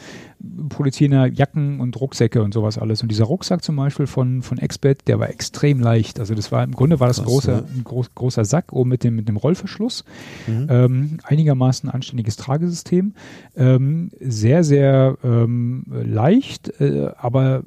ja 0.99 1.25
Jacken 1.25 1.79
und 1.79 1.99
Rucksäcke 1.99 2.41
und 2.41 2.53
sowas 2.53 2.77
alles. 2.77 3.01
Und 3.01 3.09
dieser 3.09 3.25
Rucksack 3.25 3.63
zum 3.63 3.75
Beispiel 3.75 4.07
von, 4.07 4.41
von 4.41 4.57
Expert, 4.57 5.07
der 5.07 5.19
war 5.19 5.29
extrem 5.29 5.79
leicht. 5.79 6.19
Also 6.19 6.35
das 6.35 6.51
war 6.51 6.63
im 6.63 6.71
Grunde 6.71 6.99
war 6.99 7.07
das 7.07 7.17
Krass, 7.17 7.27
großer, 7.27 7.53
ja. 7.53 7.59
ein 7.59 7.83
groß, 7.83 8.15
großer 8.15 8.45
Sack 8.45 8.73
oben 8.73 8.89
mit 8.89 9.03
dem, 9.03 9.15
mit 9.15 9.27
dem 9.27 9.37
Rollverschluss. 9.37 10.03
Mhm. 10.47 10.67
Ähm, 10.69 11.17
einigermaßen 11.23 11.89
anständiges 11.89 12.35
Tragesystem. 12.35 13.13
Ähm, 13.55 14.11
sehr, 14.19 14.63
sehr 14.63 15.17
ähm, 15.23 15.85
leicht, 15.89 16.79
äh, 16.81 17.11
aber 17.17 17.63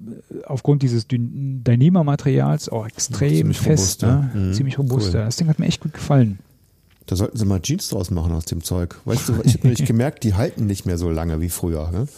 aufgrund 0.47 0.83
dieses 0.83 1.07
Dyneema-Materials 1.09 2.69
auch 2.69 2.87
extrem 2.87 3.49
ja, 3.49 3.53
fest. 3.53 4.03
Robust, 4.03 4.03
ne? 4.03 4.31
mhm. 4.35 4.53
Ziemlich 4.53 4.79
robust. 4.79 5.15
Cool. 5.15 5.21
Das 5.21 5.37
Ding 5.37 5.49
hat 5.49 5.59
mir 5.59 5.67
echt 5.67 5.81
gut 5.81 5.93
gefallen. 5.93 6.39
Da 7.07 7.15
sollten 7.15 7.39
sie 7.39 7.45
mal 7.45 7.61
Jeans 7.61 7.89
draus 7.89 8.11
machen 8.11 8.33
aus 8.33 8.45
dem 8.47 8.63
Zeug. 8.65 9.01
Weißt 9.05 9.29
du, 9.29 9.35
ich 9.45 9.55
habe 9.55 9.69
nämlich 9.69 9.85
gemerkt, 9.87 10.25
die 10.25 10.35
halten 10.35 10.67
nicht 10.67 10.87
mehr 10.87 10.99
so 10.99 11.09
lange 11.09 11.41
wie 11.41 11.51
früher. 11.51 11.91
Ne? 11.93 12.09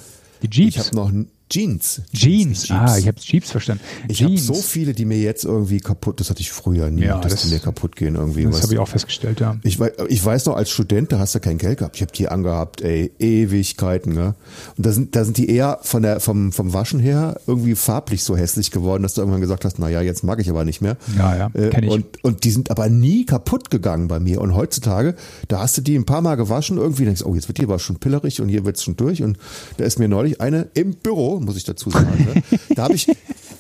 Die 0.43 0.49
Jeeps? 0.51 0.77
Ich 0.77 0.79
habe 0.79 0.97
noch 0.97 1.13
Jeans. 1.49 2.03
Jeans. 2.13 2.65
Jeans. 2.65 2.71
Ah, 2.71 2.99
ich 2.99 3.09
habe 3.09 3.19
Jeeps 3.21 3.51
verstanden. 3.51 3.83
Ich 4.09 4.23
habe 4.23 4.37
so 4.37 4.55
viele, 4.55 4.93
die 4.93 5.05
mir 5.05 5.19
jetzt 5.19 5.45
irgendwie 5.45 5.81
kaputt, 5.81 6.21
das 6.21 6.29
hatte 6.31 6.41
ich 6.41 6.51
früher 6.51 6.91
nie, 6.91 7.05
ja, 7.05 7.19
dass 7.19 7.33
das, 7.33 7.43
die 7.43 7.55
mir 7.55 7.61
kaputt 7.61 7.97
gehen 7.97 8.17
irgendwie. 8.17 8.45
Das 8.45 8.63
habe 8.63 8.75
ich 8.75 8.79
auch 8.79 8.89
festgestellt, 8.89 9.41
ja. 9.41 9.57
Ich 9.63 9.81
weiß, 9.81 9.93
ich 10.09 10.25
weiß 10.25 10.47
noch, 10.47 10.57
als 10.57 10.71
Student, 10.71 11.13
da 11.13 11.19
hast 11.19 11.35
du 11.35 11.41
kein 11.41 11.59
Geld 11.59 11.79
gehabt. 11.79 11.97
Ich 11.97 12.03
habe 12.03 12.13
die 12.13 12.29
angehabt, 12.29 12.83
ey, 12.83 13.13
Ewigkeiten, 13.19 14.13
ne? 14.13 14.35
Und 14.77 14.87
da 14.87 14.93
sind, 14.93 15.17
da 15.17 15.25
sind 15.25 15.39
die 15.39 15.49
eher 15.49 15.79
von 15.83 16.03
der, 16.03 16.21
vom, 16.21 16.53
vom 16.53 16.73
Waschen 16.73 17.01
her 17.01 17.41
irgendwie 17.47 17.75
farblich 17.75 18.25
so 18.25 18.37
hässlich 18.37 18.71
geworden, 18.71 19.03
dass 19.03 19.15
du 19.15 19.23
irgendwann 19.23 19.41
gesagt 19.41 19.65
hast, 19.65 19.79
na 19.79 19.89
ja, 19.89 20.03
jetzt 20.03 20.25
mag 20.25 20.41
ich 20.41 20.51
aber 20.51 20.65
nicht 20.65 20.83
mehr. 20.83 20.97
Ja, 21.17 21.37
ja, 21.37 21.51
äh, 21.55 21.71
kenn 21.71 21.85
ich. 21.85 21.91
Und, 21.91 22.25
und 22.25 22.45
die 22.45 22.51
sind 22.51 22.71
aber 22.71 22.89
nie 22.89 23.25
kaputt 23.25 23.71
gegangen 23.71 24.09
bei 24.09 24.21
mir. 24.21 24.41
Und 24.41 24.55
heutzutage, 24.55 25.15
da 25.49 25.61
hast 25.61 25.79
du 25.79 25.81
die 25.81 25.97
ein 25.97 26.05
paar 26.05 26.21
Mal 26.21 26.37
gewaschen 26.37 26.77
irgendwie, 26.77 27.05
denkst, 27.05 27.23
oh, 27.25 27.35
jetzt 27.35 27.49
wird 27.49 27.59
die 27.59 27.65
aber 27.65 27.79
schon 27.79 27.97
pillerig 27.97 28.41
und 28.41 28.49
hier 28.49 28.65
wird's 28.65 28.85
schon 28.85 28.97
durch. 28.97 29.23
Und 29.23 29.39
da 29.79 29.85
ist 29.85 29.99
mir 29.99 30.09
neulich 30.09 30.41
eine 30.41 30.69
im 30.75 30.95
Büro, 30.95 31.38
muss 31.41 31.57
ich 31.57 31.65
dazu 31.65 31.91
sagen, 31.91 32.09
Ne? 32.35 32.43
Da 32.75 32.85
habe 32.85 32.95
ich 32.95 33.07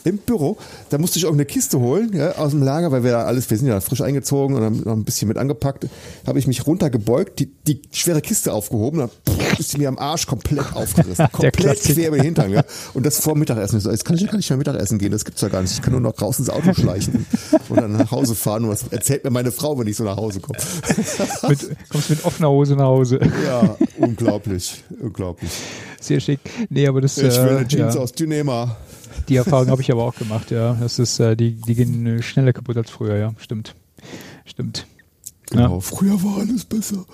im 0.08 0.18
Büro, 0.18 0.56
da 0.90 0.98
musste 0.98 1.18
ich 1.18 1.26
auch 1.26 1.32
eine 1.32 1.44
Kiste 1.44 1.78
holen 1.78 2.10
ja, 2.14 2.32
aus 2.36 2.50
dem 2.50 2.62
Lager, 2.62 2.90
weil 2.90 3.04
wir 3.04 3.12
da 3.12 3.24
alles, 3.24 3.48
wir 3.50 3.56
sind 3.56 3.68
ja 3.68 3.80
frisch 3.80 4.00
eingezogen 4.00 4.56
und 4.56 4.62
haben 4.62 4.82
noch 4.84 4.92
ein 4.92 5.04
bisschen 5.04 5.28
mit 5.28 5.36
angepackt, 5.36 5.86
habe 6.26 6.38
ich 6.38 6.46
mich 6.46 6.66
runtergebeugt, 6.66 7.38
die, 7.38 7.50
die 7.66 7.82
schwere 7.92 8.20
Kiste 8.20 8.52
aufgehoben, 8.52 9.00
dann 9.00 9.10
ist 9.58 9.70
sie 9.70 9.78
mir 9.78 9.88
am 9.88 9.98
Arsch 9.98 10.26
komplett 10.26 10.74
aufgerissen, 10.74 11.26
komplett 11.32 11.82
quer 11.82 12.08
über 12.08 12.16
den 12.16 12.24
Hintern. 12.24 12.50
Ja. 12.50 12.64
Und 12.94 13.04
das 13.04 13.20
vor 13.20 13.36
Mittagessen. 13.36 13.80
So, 13.80 13.90
jetzt 13.90 14.04
kann 14.04 14.16
ich 14.16 14.22
ja 14.22 14.28
gar 14.28 14.36
nicht 14.36 14.48
mehr 14.48 14.56
Mittagessen 14.56 14.98
gehen, 14.98 15.12
das 15.12 15.24
gibt's 15.24 15.40
ja 15.40 15.48
gar 15.48 15.62
nicht. 15.62 15.72
Ich 15.72 15.82
kann 15.82 15.92
nur 15.92 16.00
noch 16.00 16.12
draußen 16.12 16.44
ins 16.44 16.54
Auto 16.54 16.72
schleichen 16.74 17.26
und 17.68 17.76
dann 17.76 17.92
nach 17.92 18.10
Hause 18.10 18.34
fahren 18.34 18.64
und 18.64 18.70
was 18.70 18.84
erzählt 18.88 19.24
mir 19.24 19.30
meine 19.30 19.52
Frau, 19.52 19.78
wenn 19.78 19.86
ich 19.86 19.96
so 19.96 20.04
nach 20.04 20.16
Hause 20.16 20.40
komme. 20.40 20.58
mit, 21.48 21.76
kommst 21.90 22.10
mit 22.10 22.24
offener 22.24 22.50
Hose 22.50 22.74
nach 22.74 22.86
Hause. 22.86 23.20
Ja, 23.44 23.76
unglaublich, 23.98 24.82
unglaublich. 25.00 25.50
Sehr 26.00 26.20
schick. 26.20 26.40
Nee, 26.70 26.86
aber 26.86 27.00
das 27.00 27.18
Ich 27.18 27.24
will 27.24 27.56
eine 27.56 27.68
Jeans 27.68 27.94
ja. 27.94 28.00
aus 28.00 28.12
Dynema. 28.12 28.76
Die 29.28 29.36
Erfahrung 29.36 29.68
habe 29.68 29.82
ich 29.82 29.92
aber 29.92 30.04
auch 30.04 30.14
gemacht, 30.14 30.50
ja. 30.50 30.74
Das 30.74 30.98
ist, 30.98 31.20
äh, 31.20 31.36
die, 31.36 31.52
die 31.52 31.74
gehen 31.74 32.22
schneller 32.22 32.52
kaputt 32.52 32.76
als 32.76 32.90
früher, 32.90 33.16
ja. 33.16 33.34
Stimmt. 33.38 33.74
Stimmt. 34.44 34.86
Genau, 35.50 35.74
ja. 35.74 35.80
früher 35.80 36.22
war 36.22 36.38
alles 36.40 36.64
besser. 36.64 37.04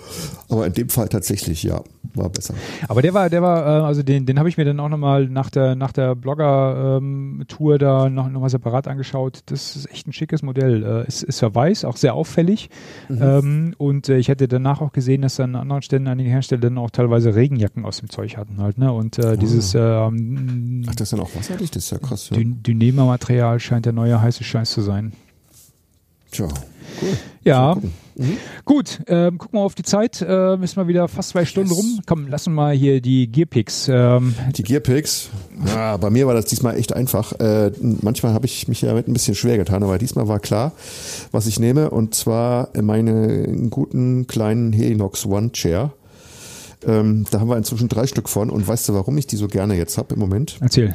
Aber 0.49 0.67
in 0.67 0.73
dem 0.73 0.89
Fall 0.89 1.07
tatsächlich, 1.07 1.63
ja, 1.63 1.81
war 2.13 2.29
besser. 2.29 2.53
Aber 2.87 3.01
der 3.01 3.13
war, 3.13 3.29
der 3.29 3.41
war, 3.41 3.65
äh, 3.65 3.85
also 3.85 4.03
den, 4.03 4.25
den 4.25 4.39
habe 4.39 4.49
ich 4.49 4.57
mir 4.57 4.65
dann 4.65 4.79
auch 4.79 4.89
nochmal 4.89 5.27
nach 5.27 5.49
der, 5.49 5.75
nach 5.75 5.91
der 5.91 6.15
Blogger-Tour 6.15 7.73
ähm, 7.73 7.79
da 7.79 8.09
noch, 8.09 8.29
noch 8.29 8.41
mal 8.41 8.49
separat 8.49 8.87
angeschaut. 8.87 9.39
Das 9.47 9.75
ist 9.75 9.89
echt 9.91 10.07
ein 10.07 10.13
schickes 10.13 10.41
Modell. 10.41 10.83
Äh, 10.83 11.07
ist, 11.07 11.23
ist 11.23 11.41
ja 11.41 11.53
weiß, 11.53 11.85
auch 11.85 11.97
sehr 11.97 12.13
auffällig. 12.13 12.69
Mhm. 13.09 13.21
Ähm, 13.21 13.75
und 13.77 14.09
äh, 14.09 14.17
ich 14.17 14.27
hätte 14.27 14.47
danach 14.47 14.81
auch 14.81 14.91
gesehen, 14.91 15.21
dass 15.21 15.39
an 15.39 15.55
anderen 15.55 15.81
Stellen 15.81 16.07
einige 16.07 16.29
Hersteller 16.29 16.61
dann 16.61 16.77
auch 16.77 16.89
teilweise 16.89 17.35
Regenjacken 17.35 17.85
aus 17.85 17.97
dem 17.97 18.09
Zeug 18.09 18.37
hatten 18.37 18.61
halt, 18.61 18.77
ne? 18.77 18.91
Und 18.91 19.17
äh, 19.19 19.37
dieses 19.37 19.73
ähm, 19.75 20.83
Ach, 20.87 20.95
das 20.95 21.11
ist 21.11 21.13
dann 21.13 21.19
auch 21.19 21.35
wasserdicht, 21.35 21.75
das 21.75 21.85
ist 21.85 21.91
ja 21.91 21.99
krass. 21.99 22.29
Ja. 22.29 22.37
Dynema-Material 22.39 23.59
scheint 23.59 23.85
der 23.85 23.93
neue 23.93 24.21
heiße 24.21 24.43
Scheiß 24.43 24.71
zu 24.71 24.81
sein. 24.81 25.13
Tja, 26.31 26.47
cool. 27.01 27.09
Ja. 27.43 27.75
Mhm. 28.15 28.37
Gut, 28.63 29.01
ähm, 29.07 29.37
gucken 29.37 29.59
wir 29.59 29.63
auf 29.63 29.75
die 29.75 29.83
Zeit. 29.83 30.21
Äh, 30.21 30.57
müssen 30.57 30.77
wir 30.77 30.87
wieder 30.87 31.07
fast 31.07 31.29
zwei 31.29 31.45
Stunden 31.45 31.69
yes. 31.69 31.77
rum. 31.77 31.99
Komm, 32.05 32.27
lassen 32.27 32.51
wir 32.51 32.55
mal 32.55 32.75
hier 32.75 33.01
die 33.01 33.29
Gearpicks. 33.29 33.89
Ähm. 33.91 34.33
Die 34.55 34.63
Gearpicks. 34.63 35.29
Ja, 35.67 35.97
bei 35.97 36.09
mir 36.09 36.25
war 36.25 36.33
das 36.33 36.45
diesmal 36.45 36.77
echt 36.77 36.93
einfach. 36.93 37.33
Äh, 37.39 37.71
manchmal 37.79 38.33
habe 38.33 38.45
ich 38.45 38.67
mich 38.67 38.81
ja 38.81 38.93
mit 38.93 39.07
ein 39.07 39.13
bisschen 39.13 39.35
schwer 39.35 39.57
getan, 39.57 39.83
aber 39.83 39.97
diesmal 39.97 40.27
war 40.27 40.39
klar, 40.39 40.71
was 41.31 41.45
ich 41.47 41.59
nehme. 41.59 41.89
Und 41.89 42.15
zwar 42.15 42.69
meine 42.81 43.67
guten 43.69 44.27
kleinen 44.27 44.71
Helinox 44.71 45.25
One 45.25 45.51
Chair. 45.51 45.91
Ähm, 46.87 47.25
da 47.31 47.39
haben 47.39 47.49
wir 47.49 47.57
inzwischen 47.57 47.89
drei 47.89 48.07
Stück 48.07 48.29
von. 48.29 48.49
Und 48.49 48.67
weißt 48.67 48.87
du, 48.87 48.93
warum 48.93 49.17
ich 49.17 49.27
die 49.27 49.35
so 49.35 49.47
gerne 49.47 49.75
jetzt 49.75 49.97
habe 49.97 50.13
im 50.13 50.19
Moment? 50.19 50.57
Erzähl 50.61 50.93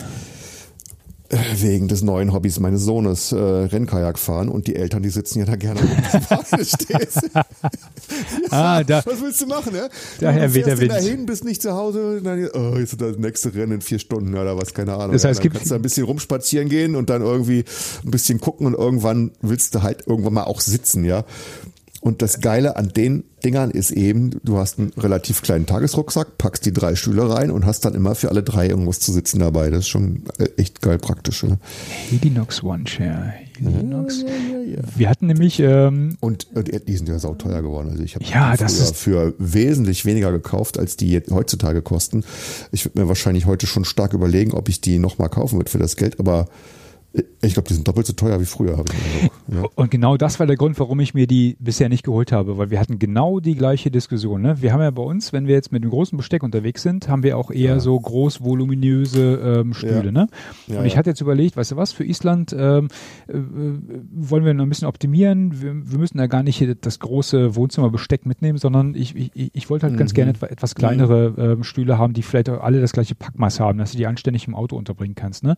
wegen 1.31 1.86
des 1.86 2.02
neuen 2.02 2.32
Hobbys 2.32 2.59
meines 2.59 2.82
Sohnes 2.82 3.31
äh, 3.31 3.36
Rennkajak 3.36 4.19
fahren 4.19 4.48
und 4.48 4.66
die 4.66 4.74
Eltern, 4.74 5.02
die 5.02 5.11
sitzen 5.11 5.39
ja 5.39 5.44
da 5.44 5.57
gerne 5.57 5.81
rum. 5.81 5.90
stehst. 6.65 7.31
ja, 7.32 7.44
ah, 8.51 8.85
da, 8.85 9.02
was 9.07 9.23
willst 9.23 9.40
du 9.40 9.47
machen, 9.47 9.74
ja? 9.74 9.89
Daher 10.19 10.48
du 10.48 10.52
fährst 10.52 10.81
Wind. 10.81 10.90
dahin, 10.90 11.27
bist 11.27 11.44
nicht 11.44 11.62
zu 11.62 11.73
Hause, 11.73 12.20
dann, 12.23 12.48
oh, 12.52 12.77
jetzt 12.78 12.93
ist 12.93 13.01
das 13.01 13.16
nächste 13.16 13.55
Rennen 13.55 13.73
in 13.73 13.81
vier 13.81 14.01
Stunden 14.01 14.35
oder 14.35 14.57
was, 14.59 14.74
keine 14.74 14.94
Ahnung. 14.94 15.12
Das 15.12 15.24
heißt, 15.24 15.39
ja, 15.39 15.44
dann 15.44 15.52
kannst 15.52 15.70
du 15.70 15.74
ein 15.77 15.82
bisschen 15.82 16.05
rumspazieren 16.05 16.69
gehen 16.69 16.97
und 16.97 17.11
dann 17.11 17.23
irgendwie 17.23 17.65
ein 18.05 18.11
bisschen 18.11 18.40
gucken 18.40 18.66
und 18.66 18.74
irgendwann 18.74 19.31
willst 19.40 19.74
du 19.74 19.82
halt 19.82 20.07
irgendwann 20.07 20.35
mal 20.35 20.44
auch 20.44 20.61
sitzen, 20.61 21.05
ja. 21.05 21.24
Und 22.01 22.23
das 22.23 22.41
Geile 22.41 22.77
an 22.77 22.89
den 22.89 23.25
Dingern 23.45 23.71
ist 23.71 23.91
eben, 23.91 24.31
du 24.43 24.57
hast 24.57 24.79
einen 24.79 24.93
relativ 24.97 25.43
kleinen 25.43 25.67
Tagesrucksack, 25.67 26.39
packst 26.39 26.65
die 26.65 26.73
drei 26.73 26.95
Stühle 26.95 27.29
rein 27.29 27.51
und 27.51 27.67
hast 27.67 27.85
dann 27.85 27.95
immer 27.95 28.15
für 28.15 28.31
alle 28.31 28.43
drei 28.43 28.69
irgendwas 28.69 29.01
zu 29.01 29.13
sitzen 29.13 29.39
dabei. 29.39 29.69
Das 29.71 29.81
ist 29.81 29.89
schon 29.89 30.23
äh, 30.39 30.49
echt 30.57 30.81
geil 30.81 30.99
praktisch. 30.99 31.43
Ne? 31.43 31.59
Helinox 32.09 32.63
One 32.63 32.85
Chair. 32.85 33.35
Helinox. 33.59 34.23
Ja, 34.23 34.29
ja, 34.29 34.77
ja, 34.77 34.79
Wir 34.97 35.11
hatten 35.11 35.27
nämlich. 35.27 35.61
Ähm, 35.61 36.17
und, 36.21 36.47
und, 36.55 36.89
die 36.89 36.97
sind 36.97 37.09
ja 37.09 37.19
sauteuer 37.19 37.61
geworden. 37.61 37.91
Also 37.91 38.03
ich 38.03 38.15
habe 38.15 38.25
ja, 38.25 38.57
das 38.57 38.93
für 38.93 39.35
wesentlich 39.39 40.07
weniger 40.07 40.33
gekauft, 40.33 40.79
als 40.79 40.97
die 40.97 41.21
heutzutage 41.31 41.83
kosten. 41.83 42.25
Ich 42.73 42.87
würde 42.87 43.01
mir 43.01 43.09
wahrscheinlich 43.09 43.45
heute 43.45 43.67
schon 43.67 43.85
stark 43.85 44.15
überlegen, 44.15 44.53
ob 44.53 44.71
ich 44.71 44.81
die 44.81 44.99
nochmal 44.99 45.29
kaufen 45.29 45.59
würde 45.59 45.71
für 45.71 45.79
das 45.79 45.97
Geld, 45.97 46.19
aber 46.19 46.49
ich 47.43 47.55
glaube, 47.55 47.69
die 47.69 47.74
sind 47.74 47.89
doppelt 47.89 48.07
so 48.07 48.12
teuer 48.12 48.41
wie 48.41 48.45
früher. 48.45 48.77
Habe 48.77 48.85
ich 48.93 49.55
ja. 49.55 49.65
Und 49.74 49.91
genau 49.91 50.16
das 50.16 50.39
war 50.39 50.47
der 50.47 50.57
Grund, 50.57 50.78
warum 50.78 51.01
ich 51.01 51.15
mir 51.15 51.27
die 51.27 51.57
bisher 51.59 51.89
nicht 51.89 52.05
geholt 52.05 52.31
habe, 52.32 52.59
weil 52.59 52.70
wir 52.70 52.78
hatten 52.78 52.99
genau 52.99 53.41
die 53.41 53.57
gleiche 53.57 53.91
Diskussion. 53.91 54.43
Ne? 54.43 54.61
Wir 54.61 54.73
haben 54.73 54.81
ja 54.81 54.91
bei 54.91 55.03
uns, 55.03 55.32
wenn 55.32 55.47
wir 55.47 55.55
jetzt 55.55 55.73
mit 55.73 55.82
dem 55.82 55.91
großen 55.91 56.16
Besteck 56.16 56.43
unterwegs 56.43 56.82
sind, 56.82 57.09
haben 57.09 57.23
wir 57.23 57.37
auch 57.37 57.51
eher 57.51 57.74
ja. 57.74 57.81
so 57.81 57.99
groß 57.99 58.45
voluminöse 58.45 59.62
ähm, 59.62 59.74
Stühle. 59.74 60.07
Ja. 60.07 60.12
Ne? 60.12 60.28
und 60.69 60.85
ich 60.85 60.97
hatte 60.97 61.11
jetzt 61.11 61.20
überlegt, 61.20 61.57
weißt 61.57 61.73
du 61.73 61.77
was, 61.77 61.93
für 61.93 62.05
Island 62.05 62.55
ähm, 62.57 62.89
äh, 63.27 63.35
wollen 64.12 64.45
wir 64.45 64.55
noch 64.55 64.65
ein 64.65 64.69
bisschen 64.69 64.89
optimieren. 64.89 65.61
Wir, 65.61 65.74
wir 65.91 65.99
müssen 65.99 66.19
da 66.19 66.27
gar 66.27 66.43
nicht 66.43 66.65
das 66.82 66.99
große 67.01 67.57
Wohnzimmerbesteck 67.57 68.27
mitnehmen, 68.27 68.59
sondern 68.59 68.95
ich, 68.95 69.16
ich, 69.16 69.51
ich 69.55 69.70
wollte 69.70 69.85
halt 69.85 69.95
mhm. 69.95 69.99
ganz 69.99 70.15
gerne 70.15 70.31
etwa, 70.31 70.47
etwas 70.47 70.74
kleinere 70.74 71.31
mhm. 71.31 71.53
ähm, 71.53 71.65
Stühle 71.65 71.99
haben, 71.99 72.12
die 72.12 72.23
vielleicht 72.23 72.51
auch 72.51 72.62
alle 72.62 72.81
das 72.81 72.93
gleiche 72.93 73.15
Packmaß 73.15 73.59
haben, 73.61 73.78
dass 73.78 73.93
du 73.93 73.99
die 73.99 74.07
anständig 74.07 74.47
im 74.47 74.55
Auto 74.55 74.77
unterbringen 74.77 75.15
kannst. 75.15 75.43
Ne? 75.43 75.57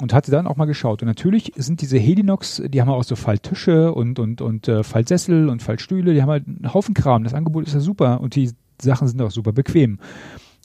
Und 0.00 0.12
hatte 0.12 0.30
dann 0.30 0.46
auch 0.46 0.56
mal 0.56 0.64
geschaut, 0.64 0.87
angeschaut. 0.88 1.02
Und 1.02 1.08
natürlich 1.08 1.52
sind 1.56 1.80
diese 1.80 1.98
Helinox, 1.98 2.62
die 2.66 2.80
haben 2.80 2.88
auch 2.88 3.04
so 3.04 3.16
Falltische 3.16 3.92
und, 3.92 4.18
und, 4.18 4.40
und 4.40 4.68
äh, 4.68 4.82
Fallsessel 4.82 5.48
und 5.48 5.62
Fallstühle, 5.62 6.14
die 6.14 6.22
haben 6.22 6.30
halt 6.30 6.46
einen 6.46 6.72
Haufen 6.72 6.94
Kram. 6.94 7.24
Das 7.24 7.34
Angebot 7.34 7.66
ist 7.66 7.74
ja 7.74 7.80
super 7.80 8.20
und 8.20 8.34
die 8.34 8.50
Sachen 8.80 9.08
sind 9.08 9.20
auch 9.20 9.30
super 9.30 9.52
bequem. 9.52 9.98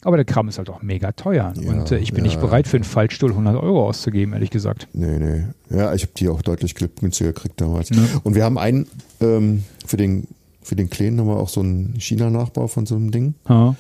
Aber 0.06 0.18
der 0.18 0.26
Kram 0.26 0.50
ist 0.50 0.58
halt 0.58 0.70
auch 0.70 0.82
mega 0.82 1.14
teuer. 1.14 1.54
Ja, 1.56 1.72
und 1.72 1.91
äh, 1.91 1.98
ich 1.98 2.12
bin 2.12 2.26
ja, 2.26 2.32
nicht 2.32 2.41
bereit, 2.41 2.68
für 2.68 2.76
einen 2.76 2.84
Fallstuhl 2.84 3.30
100 3.30 3.56
Euro 3.56 3.88
auszugeben, 3.88 4.34
ehrlich 4.34 4.50
gesagt. 4.50 4.90
Nee, 4.91 5.18
nee. 5.18 5.45
Ja, 5.70 5.94
ich 5.94 6.04
habe 6.04 6.12
die 6.18 6.28
auch 6.28 6.41
deutlich 6.41 6.76
günstiger 6.76 7.32
gekriegt 7.32 7.62
damals. 7.62 7.90
Ja. 7.90 8.04
Und 8.24 8.36
wir 8.36 8.44
haben 8.44 8.58
einen, 8.58 8.88
ähm, 9.22 9.64
für 9.86 9.95
den, 9.95 10.28
für 10.62 10.76
den 10.76 10.90
Kleinen 10.90 11.22
haben 11.22 11.28
wir 11.28 11.38
auch 11.38 11.48
so 11.48 11.62
einen 11.62 11.95
China-Nachbau 12.00 12.68
von 12.68 12.86
so 12.86 12.95
einem 12.95 13.12
Ding. 13.12 13.36
Ja. 13.48 13.76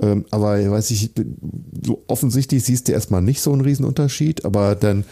Ähm, 0.00 0.24
aber 0.30 0.70
weiß 0.70 0.90
ich, 0.90 1.10
so 1.82 2.02
offensichtlich 2.08 2.64
siehst 2.64 2.88
du 2.88 2.92
erstmal 2.92 3.22
nicht 3.22 3.40
so 3.40 3.52
einen 3.52 3.60
Riesenunterschied, 3.60 4.44
aber 4.44 4.74
dann 4.74 5.04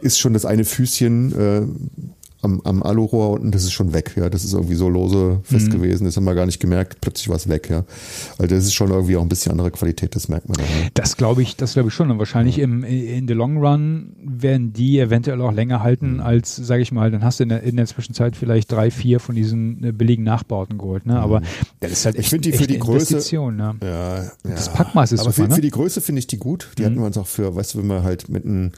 ist 0.00 0.18
schon 0.18 0.32
das 0.32 0.44
eine 0.44 0.64
Füßchen 0.64 1.32
äh, 1.38 1.62
am, 2.42 2.60
am 2.64 2.82
Alurohr 2.82 3.30
unten, 3.30 3.52
das 3.52 3.62
ist 3.62 3.72
schon 3.72 3.92
weg, 3.94 4.12
ja. 4.16 4.28
Das 4.28 4.44
ist 4.44 4.52
irgendwie 4.52 4.74
so 4.74 4.88
lose 4.88 5.40
fest 5.44 5.68
mhm. 5.68 5.72
gewesen, 5.72 6.04
das 6.04 6.16
haben 6.16 6.24
wir 6.24 6.34
gar 6.34 6.46
nicht 6.46 6.60
gemerkt, 6.60 7.00
plötzlich 7.00 7.28
war 7.28 7.36
es 7.36 7.48
weg, 7.48 7.70
ja. 7.70 7.84
Also 8.38 8.54
das 8.54 8.64
ist 8.64 8.74
schon 8.74 8.90
irgendwie 8.90 9.16
auch 9.16 9.22
ein 9.22 9.28
bisschen 9.28 9.52
andere 9.52 9.70
Qualität, 9.70 10.14
das 10.16 10.28
merkt 10.28 10.48
man 10.48 10.58
dann. 10.58 10.66
Ja. 10.66 10.88
Das 10.94 11.16
glaube 11.16 11.42
ich, 11.42 11.56
das 11.56 11.74
glaube 11.74 11.88
ich 11.88 11.94
schon. 11.94 12.10
Und 12.10 12.18
wahrscheinlich 12.18 12.56
ja. 12.56 12.64
im, 12.64 12.82
in 12.82 13.28
the 13.28 13.34
long 13.34 13.58
run 13.58 14.16
werden 14.22 14.72
die 14.72 14.98
eventuell 14.98 15.40
auch 15.40 15.52
länger 15.52 15.82
halten, 15.82 16.14
mhm. 16.14 16.20
als, 16.20 16.56
sage 16.56 16.82
ich 16.82 16.90
mal, 16.90 17.10
dann 17.10 17.24
hast 17.24 17.38
du 17.38 17.44
in 17.44 17.48
der, 17.48 17.62
in 17.62 17.76
der 17.76 17.86
Zwischenzeit 17.86 18.36
vielleicht 18.36 18.72
drei, 18.72 18.90
vier 18.90 19.20
von 19.20 19.34
diesen 19.34 19.84
äh, 19.84 19.92
billigen 19.92 20.24
Nachbauten 20.24 20.78
geholt, 20.78 21.06
ne? 21.06 21.20
Aber 21.20 21.40
mhm. 21.40 21.44
das 21.80 21.92
ist 21.92 22.04
halt 22.06 22.16
echt, 22.16 22.24
ich 22.24 22.30
finde 22.30 22.50
die 22.50 22.58
für 22.58 22.66
die 22.66 22.78
Größe, 22.78 23.16
ne? 23.52 23.76
ja, 23.82 24.22
ja. 24.22 24.30
Das 24.44 24.72
Packmaß 24.72 25.12
ist 25.12 25.20
Aber 25.20 25.30
super, 25.30 25.44
für, 25.44 25.48
ne? 25.48 25.54
für 25.54 25.60
die 25.60 25.70
Größe 25.70 26.00
finde 26.00 26.18
ich 26.18 26.26
die 26.26 26.38
gut. 26.38 26.70
Die 26.76 26.82
mhm. 26.82 26.86
hatten 26.86 26.96
wir 26.96 27.06
uns 27.06 27.18
auch 27.18 27.26
für, 27.26 27.54
weißt 27.54 27.74
du, 27.74 27.78
wenn 27.78 27.86
man 27.86 28.02
halt 28.02 28.28
mit 28.28 28.44
einem 28.44 28.72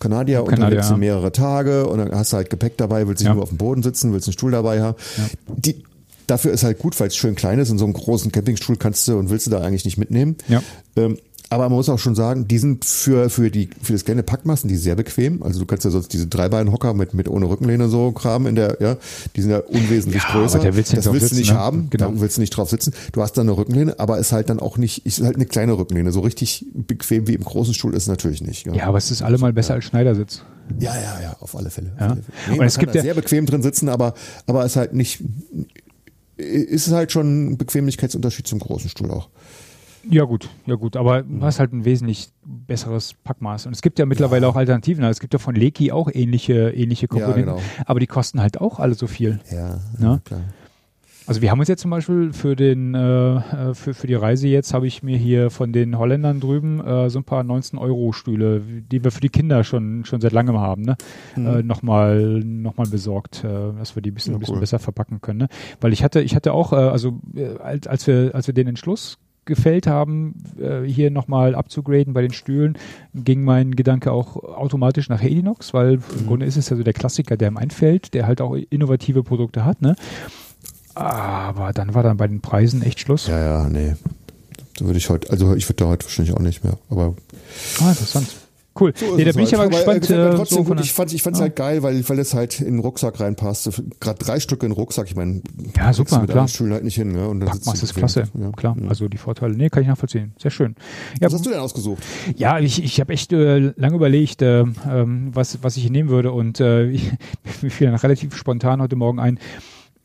Kanadier, 0.00 0.38
Kanadier 0.38 0.64
unterwegs 0.64 0.88
sind 0.88 0.98
mehrere 0.98 1.30
Tage 1.30 1.86
und 1.86 1.98
dann 1.98 2.12
hast 2.12 2.32
du 2.32 2.38
halt 2.38 2.50
Gepäck 2.50 2.76
dabei, 2.78 3.06
willst 3.06 3.20
dich 3.20 3.28
ja. 3.28 3.34
nur 3.34 3.42
auf 3.42 3.50
dem 3.50 3.58
Boden 3.58 3.82
sitzen, 3.82 4.12
willst 4.12 4.26
einen 4.26 4.32
Stuhl 4.32 4.50
dabei 4.50 4.80
haben. 4.80 4.96
Ja. 5.16 5.24
Die, 5.56 5.84
dafür 6.26 6.52
ist 6.52 6.64
halt 6.64 6.78
gut, 6.78 6.98
weil 6.98 7.08
es 7.08 7.16
schön 7.16 7.34
klein 7.34 7.58
ist. 7.58 7.70
In 7.70 7.78
so 7.78 7.84
einem 7.84 7.94
großen 7.94 8.32
Campingstuhl 8.32 8.76
kannst 8.76 9.06
du 9.06 9.18
und 9.18 9.30
willst 9.30 9.46
du 9.46 9.50
da 9.50 9.60
eigentlich 9.60 9.84
nicht 9.84 9.98
mitnehmen. 9.98 10.36
Ja. 10.48 10.62
Ähm, 10.96 11.18
aber 11.52 11.64
man 11.64 11.72
muss 11.72 11.88
auch 11.88 11.98
schon 11.98 12.14
sagen, 12.14 12.46
die 12.46 12.58
sind 12.58 12.84
für, 12.84 13.28
für 13.28 13.50
die, 13.50 13.70
für 13.82 13.92
das 13.92 14.04
kleine 14.04 14.22
Packmassen, 14.22 14.68
die 14.68 14.76
sehr 14.76 14.94
bequem. 14.94 15.42
Also 15.42 15.58
du 15.58 15.66
kannst 15.66 15.84
ja 15.84 15.90
sonst 15.90 16.12
diese 16.12 16.28
Dreibeinhocker 16.28 16.94
mit, 16.94 17.12
mit 17.12 17.28
ohne 17.28 17.48
Rückenlehne 17.48 17.88
so 17.88 18.12
Kram 18.12 18.46
in 18.46 18.54
der, 18.54 18.76
ja, 18.80 18.96
die 19.34 19.42
sind 19.42 19.50
ja 19.50 19.58
unwesentlich 19.58 20.22
ja, 20.22 20.30
größer. 20.30 20.60
das 20.60 20.76
willst 20.76 20.92
du 20.92 21.00
sitzen, 21.00 21.36
nicht 21.36 21.50
ne? 21.50 21.58
haben. 21.58 21.90
Genau. 21.90 22.12
Da 22.12 22.20
willst 22.20 22.36
du 22.36 22.40
nicht 22.40 22.50
drauf 22.50 22.70
sitzen. 22.70 22.94
Du 23.10 23.20
hast 23.20 23.32
dann 23.32 23.48
eine 23.48 23.56
Rückenlehne, 23.56 23.98
aber 23.98 24.18
ist 24.18 24.30
halt 24.30 24.48
dann 24.48 24.60
auch 24.60 24.78
nicht, 24.78 25.04
ist 25.06 25.22
halt 25.22 25.34
eine 25.34 25.46
kleine 25.46 25.76
Rückenlehne. 25.76 26.12
So 26.12 26.20
richtig 26.20 26.66
bequem 26.72 27.26
wie 27.26 27.34
im 27.34 27.42
großen 27.42 27.74
Stuhl 27.74 27.94
ist 27.94 28.06
natürlich 28.06 28.42
nicht. 28.42 28.66
Ja, 28.68 28.72
ja 28.72 28.86
aber 28.86 28.98
es 28.98 29.10
ist 29.10 29.20
allemal 29.20 29.52
besser 29.52 29.70
ja. 29.70 29.74
als 29.76 29.86
Schneidersitz. 29.86 30.44
Ja, 30.78 30.94
ja, 30.94 31.20
ja, 31.20 31.36
auf 31.40 31.56
alle 31.56 31.70
Fälle. 31.70 31.90
Auf 31.96 32.00
ja. 32.00 32.06
alle 32.06 32.22
Fälle. 32.22 32.36
Nee, 32.52 32.58
und 32.60 32.64
es 32.64 32.78
gibt 32.78 32.94
ja 32.94 33.02
sehr 33.02 33.14
bequem 33.14 33.46
drin 33.46 33.62
sitzen, 33.62 33.88
aber, 33.88 34.14
aber 34.46 34.64
ist 34.64 34.76
halt 34.76 34.94
nicht, 34.94 35.20
ist 36.36 36.92
halt 36.92 37.10
schon 37.10 37.50
ein 37.50 37.58
Bequemlichkeitsunterschied 37.58 38.46
zum 38.46 38.60
großen 38.60 38.88
Stuhl 38.88 39.10
auch. 39.10 39.30
Ja 40.08 40.24
gut, 40.24 40.48
ja 40.66 40.76
gut, 40.76 40.96
aber 40.96 41.22
du 41.22 41.42
hast 41.42 41.60
halt 41.60 41.72
ein 41.72 41.84
wesentlich 41.84 42.30
besseres 42.44 43.14
Packmaß. 43.24 43.66
Und 43.66 43.74
es 43.74 43.82
gibt 43.82 43.98
ja 43.98 44.06
mittlerweile 44.06 44.46
ja. 44.46 44.48
auch 44.50 44.56
Alternativen. 44.56 45.04
Also 45.04 45.12
es 45.12 45.20
gibt 45.20 45.32
ja 45.34 45.38
von 45.38 45.54
Leki 45.54 45.92
auch 45.92 46.08
ähnliche, 46.12 46.70
ähnliche 46.70 47.06
Komponenten, 47.06 47.48
ja, 47.48 47.54
genau. 47.54 47.84
aber 47.84 48.00
die 48.00 48.06
kosten 48.06 48.40
halt 48.40 48.60
auch 48.60 48.78
alle 48.78 48.94
so 48.94 49.06
viel. 49.06 49.40
Ja, 49.50 49.78
ne? 49.98 50.20
klar. 50.24 50.40
Also 51.30 51.42
wir 51.42 51.52
haben 51.52 51.60
uns 51.60 51.68
jetzt 51.68 51.82
zum 51.82 51.92
Beispiel 51.92 52.32
für 52.32 52.56
den 52.56 52.92
äh, 52.92 53.36
äh, 53.36 53.74
für, 53.74 53.94
für 53.94 54.08
die 54.08 54.14
Reise 54.14 54.48
jetzt 54.48 54.74
habe 54.74 54.88
ich 54.88 55.04
mir 55.04 55.16
hier 55.16 55.50
von 55.50 55.72
den 55.72 55.96
Holländern 55.96 56.40
drüben 56.40 56.84
äh, 56.84 57.08
so 57.08 57.20
ein 57.20 57.24
paar 57.24 57.44
19 57.44 57.78
Euro 57.78 58.10
Stühle, 58.10 58.60
die 58.60 59.04
wir 59.04 59.12
für 59.12 59.20
die 59.20 59.28
Kinder 59.28 59.62
schon 59.62 60.04
schon 60.04 60.20
seit 60.20 60.32
langem 60.32 60.58
haben, 60.58 60.82
ne? 60.82 60.96
Mhm. 61.36 61.46
Äh, 61.46 61.62
nochmal 61.62 62.40
noch 62.42 62.76
mal 62.78 62.88
besorgt, 62.88 63.44
äh, 63.44 63.48
dass 63.78 63.94
wir 63.94 64.02
die 64.02 64.10
ein 64.10 64.14
bisschen, 64.14 64.32
ja, 64.32 64.38
ein 64.38 64.40
bisschen 64.40 64.56
cool. 64.56 64.60
besser 64.60 64.80
verpacken 64.80 65.20
können. 65.20 65.38
Ne? 65.38 65.48
Weil 65.80 65.92
ich 65.92 66.02
hatte 66.02 66.20
ich 66.20 66.34
hatte 66.34 66.52
auch 66.52 66.72
äh, 66.72 66.76
also 66.76 67.20
als, 67.62 67.86
als 67.86 68.08
wir 68.08 68.34
als 68.34 68.48
wir 68.48 68.54
den 68.54 68.66
Entschluss 68.66 69.18
gefällt 69.50 69.86
haben, 69.86 70.34
äh, 70.58 70.82
hier 70.82 71.10
nochmal 71.10 71.54
abzugraden 71.54 72.14
bei 72.14 72.22
den 72.22 72.32
Stühlen, 72.32 72.78
ging 73.14 73.42
mein 73.42 73.76
Gedanke 73.76 74.12
auch 74.12 74.36
automatisch 74.36 75.10
nach 75.10 75.20
Helinox, 75.20 75.74
weil 75.74 75.98
mhm. 75.98 76.02
im 76.20 76.26
Grunde 76.26 76.46
ist 76.46 76.56
es 76.56 76.70
ja 76.70 76.76
so 76.76 76.82
der 76.82 76.94
Klassiker, 76.94 77.36
der 77.36 77.48
im 77.48 77.58
einfällt, 77.58 78.14
der 78.14 78.26
halt 78.26 78.40
auch 78.40 78.54
innovative 78.54 79.22
Produkte 79.22 79.64
hat, 79.64 79.82
ne? 79.82 79.96
Aber 80.94 81.72
dann 81.72 81.94
war 81.94 82.02
dann 82.02 82.16
bei 82.16 82.26
den 82.26 82.40
Preisen 82.40 82.82
echt 82.82 83.00
Schluss. 83.00 83.26
Ja, 83.26 83.38
ja, 83.38 83.68
nee. 83.68 83.94
Da 84.78 84.86
würde 84.86 84.98
ich 84.98 85.10
heute, 85.10 85.30
also 85.30 85.54
ich 85.54 85.68
würde 85.68 85.84
da 85.84 85.86
heute 85.86 86.06
wahrscheinlich 86.06 86.34
auch 86.34 86.40
nicht 86.40 86.64
mehr, 86.64 86.78
aber. 86.88 87.14
Ah, 87.80 87.90
interessant. 87.90 88.28
Cool. 88.80 88.92
So 88.96 89.16
nee, 89.16 89.24
da 89.24 89.32
bin 89.32 89.40
halt. 89.40 89.48
ich 89.48 89.54
aber, 89.54 89.64
aber 89.64 89.70
gespannt. 89.70 90.10
Äh, 90.10 90.36
trotzdem 90.36 90.58
so 90.58 90.64
gut. 90.64 90.80
Ich 90.80 90.92
fand, 90.92 91.12
ich 91.12 91.24
es 91.24 91.38
ja. 91.38 91.40
halt 91.40 91.56
geil, 91.56 91.82
weil, 91.82 92.08
weil 92.08 92.18
es 92.18 92.34
halt 92.34 92.60
in 92.60 92.76
den 92.76 92.78
Rucksack 92.80 93.20
reinpasst. 93.20 93.82
Gerade 94.00 94.18
drei 94.18 94.40
Stücke 94.40 94.66
in 94.66 94.72
den 94.72 94.78
Rucksack. 94.78 95.06
Ich 95.08 95.16
meine, 95.16 95.42
ja, 95.76 95.92
super, 95.92 96.20
mit 96.20 96.30
klar. 96.30 96.48
Stühlen 96.48 96.72
halt 96.72 96.84
nicht 96.84 96.94
hin. 96.94 97.12
Ne? 97.12 97.28
Und 97.28 97.40
dann 97.40 97.50
Packmaß 97.50 97.82
ist 97.82 97.94
klasse. 97.94 98.24
Ja. 98.38 98.50
Klar. 98.52 98.76
Ja. 98.80 98.88
Also 98.88 99.08
die 99.08 99.18
Vorteile. 99.18 99.54
Nee, 99.54 99.68
kann 99.68 99.82
ich 99.82 99.88
nachvollziehen. 99.88 100.32
Sehr 100.38 100.50
schön. 100.50 100.76
Ja, 101.20 101.26
was 101.26 101.34
hast 101.34 101.46
du 101.46 101.50
denn 101.50 101.58
ausgesucht? 101.58 102.02
Ja, 102.36 102.58
ich, 102.58 102.82
ich 102.82 103.00
habe 103.00 103.12
echt 103.12 103.32
äh, 103.32 103.72
lange 103.76 103.96
überlegt, 103.96 104.40
äh, 104.42 104.60
ähm, 104.60 105.30
was, 105.34 105.62
was 105.62 105.76
ich 105.76 105.90
nehmen 105.90 106.08
würde. 106.08 106.32
Und 106.32 106.60
äh, 106.60 106.86
ich, 106.90 107.12
mir 107.60 107.70
fiel 107.70 107.88
dann 107.88 107.96
relativ 107.96 108.34
spontan 108.34 108.80
heute 108.80 108.96
Morgen 108.96 109.18
ein, 109.18 109.38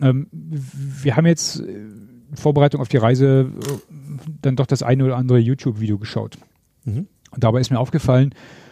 ähm, 0.02 0.27
wir 0.31 1.15
haben 1.15 1.26
jetzt 1.26 1.60
in 1.60 2.35
Vorbereitung 2.35 2.81
auf 2.81 2.89
die 2.89 2.97
Reise 2.97 3.49
äh, 3.49 3.93
dann 4.41 4.57
doch 4.57 4.65
das 4.65 4.84
eine 4.84 5.06
oder 5.06 5.15
andere 5.15 5.39
YouTube-Video 5.39 5.97
geschaut. 5.97 6.38
Mhm. 6.84 7.07
Und 7.31 7.43
dabei 7.43 7.60
ist 7.60 7.72
mir 7.72 7.80
aufgefallen, 7.80 8.31
äh, 8.31 8.64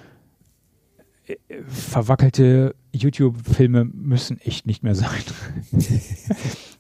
verwackelte 1.68 2.76
YouTube-Filme 2.92 3.86
müssen 3.86 4.40
echt 4.42 4.68
nicht 4.68 4.84
mehr 4.84 4.94
sein. 4.94 5.10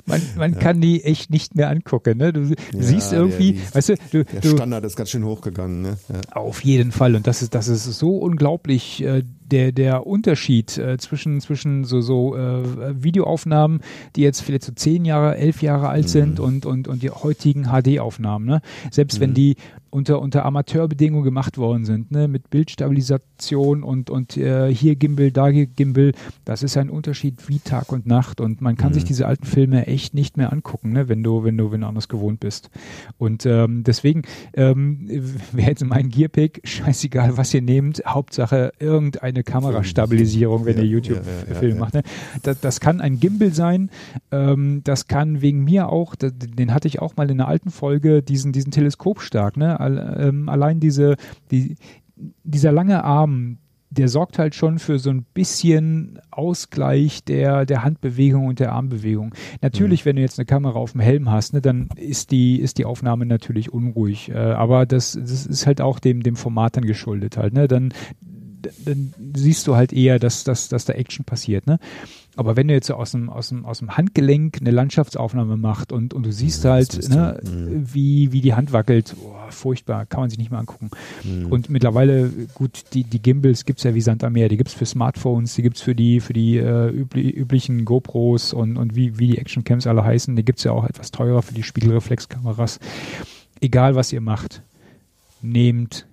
man, 0.05 0.21
man 0.37 0.53
ja. 0.53 0.59
kann 0.59 0.81
die 0.81 1.03
echt 1.03 1.31
nicht 1.31 1.55
mehr 1.55 1.69
angucken. 1.69 2.17
Ne? 2.17 2.33
Du, 2.33 2.49
du 2.49 2.55
ja, 2.73 2.83
siehst 2.83 3.13
irgendwie, 3.13 3.53
der, 3.53 3.75
weißt 3.75 3.89
du, 3.89 3.95
du, 4.11 4.23
der 4.25 4.41
Standard 4.41 4.83
ist 4.85 4.95
ganz 4.95 5.09
schön 5.09 5.23
hochgegangen. 5.23 5.81
Ne? 5.81 5.97
Ja. 6.09 6.21
Auf 6.33 6.63
jeden 6.63 6.91
Fall. 6.91 7.15
Und 7.15 7.25
das 7.25 7.41
ist, 7.41 7.55
das 7.55 7.67
ist 7.67 7.85
so 7.85 8.17
unglaublich. 8.17 9.03
Äh, 9.03 9.23
der, 9.51 9.71
der 9.71 10.07
Unterschied 10.07 10.77
äh, 10.79 10.97
zwischen, 10.97 11.39
zwischen 11.39 11.83
so, 11.83 12.01
so 12.01 12.35
äh, 12.35 13.03
Videoaufnahmen, 13.03 13.81
die 14.15 14.21
jetzt 14.21 14.41
vielleicht 14.41 14.63
so 14.63 14.71
zehn 14.71 15.05
Jahre, 15.05 15.37
elf 15.37 15.61
Jahre 15.61 15.89
alt 15.89 16.05
mhm. 16.05 16.09
sind 16.09 16.39
und, 16.39 16.65
und, 16.65 16.87
und 16.87 17.03
die 17.03 17.11
heutigen 17.11 17.65
HD-Aufnahmen. 17.65 18.45
Ne? 18.45 18.61
Selbst 18.89 19.17
mhm. 19.17 19.21
wenn 19.21 19.33
die 19.35 19.55
unter, 19.93 20.19
unter 20.19 20.43
Amateurbedingungen 20.45 21.23
gemacht 21.23 21.57
worden 21.57 21.85
sind, 21.85 22.11
ne? 22.11 22.27
mit 22.27 22.49
Bildstabilisation 22.49 23.83
und, 23.83 24.09
und 24.09 24.35
äh, 24.37 24.73
hier 24.73 24.95
Gimbal, 24.95 25.31
da 25.31 25.51
Gimbal, 25.51 26.13
das 26.45 26.63
ist 26.63 26.77
ein 26.77 26.89
Unterschied 26.89 27.47
wie 27.47 27.59
Tag 27.59 27.91
und 27.91 28.07
Nacht 28.07 28.41
und 28.41 28.59
man 28.61 28.75
kann 28.75 28.89
mhm. 28.89 28.93
sich 28.95 29.03
diese 29.03 29.27
alten 29.27 29.45
Filme 29.45 29.85
echt 29.85 30.13
nicht 30.15 30.35
mehr 30.35 30.51
angucken, 30.51 30.93
ne? 30.93 31.09
wenn 31.09 31.23
du, 31.23 31.43
wenn 31.43 31.57
du, 31.57 31.71
wenn 31.71 31.81
du 31.81 31.87
anders 31.87 32.07
gewohnt 32.07 32.39
bist. 32.39 32.71
Und 33.17 33.45
ähm, 33.45 33.83
deswegen, 33.83 34.23
ähm, 34.55 35.07
wer 35.51 35.67
jetzt 35.67 35.85
meinen 35.85 36.09
Gearpick, 36.09 36.61
scheißegal, 36.63 37.37
was 37.37 37.53
ihr 37.53 37.61
nehmt, 37.61 38.01
Hauptsache 38.05 38.71
irgendeine 38.79 39.43
Kamerastabilisierung, 39.43 40.65
wenn 40.65 40.77
ja, 40.77 40.83
ihr 40.83 40.89
YouTube-Film 40.89 41.61
ja, 41.61 41.67
ja, 41.67 41.75
macht. 41.75 41.93
Ne? 41.93 42.03
Das, 42.41 42.59
das, 42.59 42.79
kann 42.79 42.99
ein 42.99 43.19
Gimbal 43.19 43.53
sein, 43.53 43.91
ähm, 44.31 44.81
das 44.83 45.07
kann 45.07 45.41
wegen 45.41 45.63
mir 45.63 45.89
auch, 45.89 46.15
den 46.15 46.73
hatte 46.73 46.87
ich 46.87 46.99
auch 46.99 47.15
mal 47.15 47.29
in 47.29 47.39
einer 47.39 47.47
alten 47.47 47.69
Folge, 47.69 48.23
diesen, 48.23 48.51
diesen 48.51 48.71
Teleskopstark, 48.71 49.55
ne? 49.55 49.82
Ähm, 49.87 50.49
allein 50.49 50.79
diese, 50.79 51.15
die, 51.51 51.75
dieser 52.43 52.71
lange 52.71 53.03
Arm, 53.03 53.57
der 53.89 54.09
sorgt 54.09 54.39
halt 54.39 54.55
schon 54.55 54.79
für 54.79 54.97
so 54.97 55.11
ein 55.11 55.23
bisschen 55.33 56.19
Ausgleich 56.31 57.23
der, 57.23 57.65
der 57.65 57.83
Handbewegung 57.83 58.47
und 58.47 58.59
der 58.59 58.71
Armbewegung. 58.71 59.35
Natürlich, 59.61 60.03
mhm. 60.03 60.09
wenn 60.09 60.15
du 60.15 60.21
jetzt 60.23 60.39
eine 60.39 60.45
Kamera 60.45 60.79
auf 60.79 60.93
dem 60.93 61.01
Helm 61.01 61.29
hast, 61.29 61.53
ne, 61.53 61.61
dann 61.61 61.89
ist 61.95 62.31
die, 62.31 62.59
ist 62.59 62.79
die 62.79 62.85
Aufnahme 62.85 63.25
natürlich 63.25 63.71
unruhig. 63.71 64.29
Äh, 64.29 64.37
aber 64.37 64.85
das, 64.85 65.13
das 65.13 65.45
ist 65.45 65.67
halt 65.67 65.79
auch 65.79 65.99
dem, 65.99 66.23
dem 66.23 66.35
Format 66.35 66.75
dann 66.77 66.85
geschuldet 66.85 67.37
halt. 67.37 67.53
Ne? 67.53 67.67
Dann, 67.67 67.93
dann 68.85 69.13
siehst 69.35 69.67
du 69.67 69.75
halt 69.75 69.93
eher, 69.93 70.17
dass, 70.17 70.43
dass, 70.43 70.69
dass 70.69 70.85
da 70.85 70.93
Action 70.93 71.23
passiert. 71.25 71.67
Ne? 71.67 71.77
Aber 72.35 72.55
wenn 72.55 72.67
du 72.67 72.73
jetzt 72.73 72.87
so 72.87 72.95
aus 72.95 73.11
dem, 73.11 73.29
aus 73.29 73.49
dem, 73.49 73.63
aus 73.65 73.79
dem 73.79 73.95
Handgelenk 73.95 74.57
eine 74.59 74.71
Landschaftsaufnahme 74.71 75.55
macht 75.55 75.91
und, 75.91 76.13
und 76.13 76.25
du 76.25 76.31
siehst 76.31 76.63
ja, 76.63 76.71
halt, 76.71 77.09
ne, 77.09 77.39
mhm. 77.43 77.93
wie, 77.93 78.31
wie 78.31 78.41
die 78.41 78.55
Hand 78.55 78.73
wackelt, 78.73 79.15
oh, 79.23 79.35
furchtbar, 79.49 80.07
kann 80.07 80.21
man 80.21 80.29
sich 80.31 80.39
nicht 80.39 80.49
mehr 80.49 80.59
angucken. 80.59 80.89
Mhm. 81.23 81.51
Und 81.51 81.69
mittlerweile, 81.69 82.31
gut, 82.55 82.85
die, 82.93 83.03
die 83.03 83.21
Gimbals 83.21 83.65
gibt 83.65 83.79
es 83.79 83.83
ja 83.83 83.93
wie 83.93 84.01
Sand 84.01 84.23
am 84.23 84.33
Meer, 84.33 84.49
die 84.49 84.57
gibt 84.57 84.69
es 84.69 84.75
für 84.75 84.85
Smartphones, 84.85 85.53
die 85.53 85.61
gibt 85.61 85.77
es 85.77 85.83
für 85.83 85.93
die, 85.93 86.19
für 86.19 86.33
die 86.33 86.57
äh, 86.57 86.89
übli 86.89 87.29
üblichen 87.29 87.85
GoPros 87.85 88.53
und, 88.53 88.77
und 88.77 88.95
wie, 88.95 89.19
wie 89.19 89.27
die 89.27 89.37
Actioncams 89.37 89.85
alle 89.85 90.03
heißen, 90.03 90.35
die 90.35 90.43
gibt 90.43 90.57
es 90.57 90.63
ja 90.65 90.71
auch 90.71 90.85
etwas 90.85 91.11
teurer 91.11 91.43
für 91.43 91.53
die 91.53 91.63
Spiegelreflexkameras. 91.63 92.79
Egal, 93.61 93.95
was 93.95 94.11
ihr 94.11 94.21
macht, 94.21 94.63
nehmt 95.43 96.07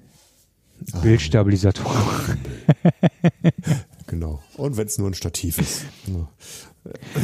ah. 0.93 0.99
Bildstabilisatoren. 0.99 2.39
Genau. 4.11 4.41
Und 4.57 4.77
wenn 4.77 4.89
es 4.89 4.99
nur 4.99 5.09
ein 5.09 5.15
Stativ 5.15 5.59
ist. 5.59 5.85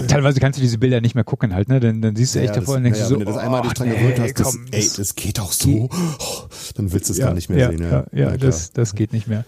Teilweise 0.06 0.38
kannst 0.38 0.56
du 0.56 0.62
diese 0.62 0.78
Bilder 0.78 1.00
nicht 1.00 1.16
mehr 1.16 1.24
gucken 1.24 1.52
halt, 1.52 1.68
ne? 1.68 1.80
Dann, 1.80 2.00
dann 2.00 2.14
siehst 2.14 2.36
du 2.36 2.38
echt 2.38 2.54
ja, 2.54 2.60
davor 2.60 2.76
und 2.76 2.84
denkst 2.84 3.00
ja, 3.00 3.06
so, 3.06 3.14
wenn 3.14 3.20
du 3.20 3.24
das 3.24 3.38
einmal 3.38 3.60
oh, 3.60 3.64
dich 3.64 3.72
dran 3.72 3.90
gewöhnt 3.90 4.20
hast, 4.20 4.38
das, 4.38 4.52
komm, 4.52 4.66
ey, 4.70 4.88
das 4.96 5.16
geht 5.16 5.40
auch 5.40 5.50
so, 5.50 5.88
oh, 5.90 6.48
dann 6.76 6.92
willst 6.92 7.08
du 7.08 7.12
es 7.12 7.18
ja, 7.18 7.26
gar 7.26 7.34
nicht 7.34 7.50
mehr 7.50 7.58
ja, 7.58 7.70
sehen. 7.70 7.82
Ja, 7.82 8.06
ja, 8.12 8.36
das, 8.36 8.70
das 8.72 8.94
geht 8.94 9.12
nicht 9.12 9.26
mehr. 9.26 9.44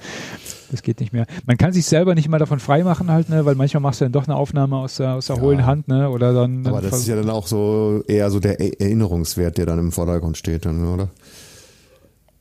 Das 0.73 0.83
geht 0.83 0.99
nicht 0.99 1.13
mehr. 1.13 1.27
Man 1.47 1.59
kann 1.59 1.73
sich 1.73 1.87
selber 1.87 2.17
nicht 2.17 2.29
mal 2.29 2.39
davon 2.39 2.59
freimachen 2.59 3.09
halt, 3.09 3.29
ne? 3.29 3.45
Weil 3.45 3.55
manchmal 3.55 3.83
machst 3.83 4.01
du 4.01 4.07
dann 4.07 4.13
doch 4.13 4.25
eine 4.25 4.35
Aufnahme 4.35 4.79
aus 4.79 4.97
der, 4.97 5.15
aus 5.15 5.27
der 5.27 5.41
hohlen 5.41 5.65
Hand, 5.65 5.87
ne? 5.87 6.11
Oder 6.11 6.33
dann. 6.33 6.67
Aber 6.67 6.81
das 6.81 6.99
ist 6.99 7.07
ja 7.07 7.15
dann 7.15 7.31
auch 7.31 7.47
so 7.47 8.03
eher 8.09 8.31
so 8.31 8.41
der 8.41 8.61
Erinnerungswert, 8.61 9.59
der 9.59 9.67
dann 9.67 9.79
im 9.79 9.93
Vordergrund 9.93 10.37
steht, 10.37 10.67
dann, 10.67 10.85
oder? 10.89 11.11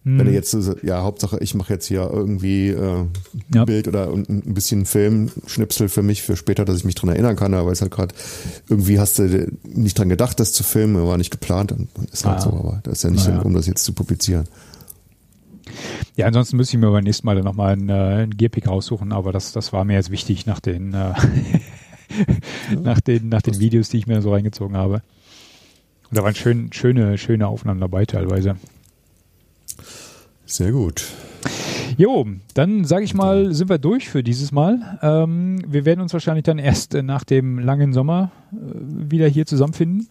Wenn 0.09 0.19
du 0.19 0.25
hm. 0.25 0.33
jetzt, 0.33 0.55
ja, 0.83 1.03
Hauptsache, 1.03 1.37
ich 1.41 1.53
mache 1.53 1.73
jetzt 1.73 1.85
hier 1.85 2.09
irgendwie 2.09 2.69
äh, 2.69 3.05
ja. 3.53 3.65
Bild 3.65 3.89
oder 3.89 4.09
ein 4.09 4.53
bisschen 4.53 4.85
Film, 4.85 5.31
Schnipsel 5.47 5.89
für 5.89 6.01
mich 6.01 6.23
für 6.23 6.37
später, 6.37 6.63
dass 6.63 6.77
ich 6.77 6.85
mich 6.85 6.95
dran 6.95 7.09
erinnern 7.09 7.35
kann, 7.35 7.53
aber 7.53 7.73
es 7.73 7.81
halt 7.81 7.91
gerade, 7.91 8.15
irgendwie 8.69 9.01
hast 9.01 9.19
du 9.19 9.51
nicht 9.65 9.99
dran 9.99 10.07
gedacht, 10.07 10.39
das 10.39 10.53
zu 10.53 10.63
filmen, 10.63 11.05
war 11.05 11.17
nicht 11.17 11.31
geplant, 11.31 11.71
dann 11.71 11.89
ist 12.09 12.25
halt 12.25 12.37
ah, 12.37 12.41
so, 12.41 12.49
aber 12.51 12.79
das 12.83 12.99
ist 12.99 13.03
ja 13.03 13.09
nicht, 13.09 13.27
ja. 13.27 13.41
um 13.41 13.53
das 13.53 13.67
jetzt 13.67 13.83
zu 13.83 13.91
publizieren. 13.91 14.45
Ja, 16.15 16.27
ansonsten 16.27 16.55
müsste 16.55 16.77
ich 16.77 16.81
mir 16.81 16.89
beim 16.89 17.03
nächsten 17.03 17.25
Mal 17.25 17.35
dann 17.35 17.43
nochmal 17.43 17.73
einen, 17.73 17.89
äh, 17.89 17.93
einen 17.93 18.37
Gearpick 18.37 18.69
raussuchen, 18.69 19.11
aber 19.11 19.33
das, 19.33 19.51
das 19.51 19.73
war 19.73 19.83
mir 19.83 19.95
jetzt 19.95 20.09
wichtig 20.09 20.45
nach 20.45 20.61
den, 20.61 20.93
äh, 20.93 21.13
nach 22.81 23.01
den, 23.01 23.27
nach 23.27 23.41
den 23.41 23.59
Videos, 23.59 23.89
die 23.89 23.97
ich 23.97 24.07
mir 24.07 24.21
so 24.21 24.31
reingezogen 24.31 24.77
habe. 24.77 25.01
Und 26.09 26.17
da 26.17 26.23
waren 26.23 26.33
schön, 26.33 26.71
schöne, 26.71 27.17
schöne 27.17 27.47
Aufnahmen 27.47 27.81
dabei 27.81 28.05
teilweise. 28.05 28.55
Sehr 30.47 30.71
gut. 30.71 31.05
Jo, 31.97 32.25
dann 32.53 32.85
sage 32.85 33.03
ich 33.03 33.13
mal, 33.13 33.53
sind 33.53 33.69
wir 33.69 33.77
durch 33.77 34.07
für 34.07 34.23
dieses 34.23 34.51
Mal. 34.51 34.97
Ähm, 35.01 35.61
wir 35.67 35.83
werden 35.83 35.99
uns 35.99 36.13
wahrscheinlich 36.13 36.43
dann 36.43 36.57
erst 36.57 36.95
äh, 36.95 37.03
nach 37.03 37.23
dem 37.23 37.59
langen 37.59 37.91
Sommer 37.91 38.31
äh, 38.53 38.55
wieder 39.11 39.27
hier 39.27 39.45
zusammenfinden. 39.45 40.07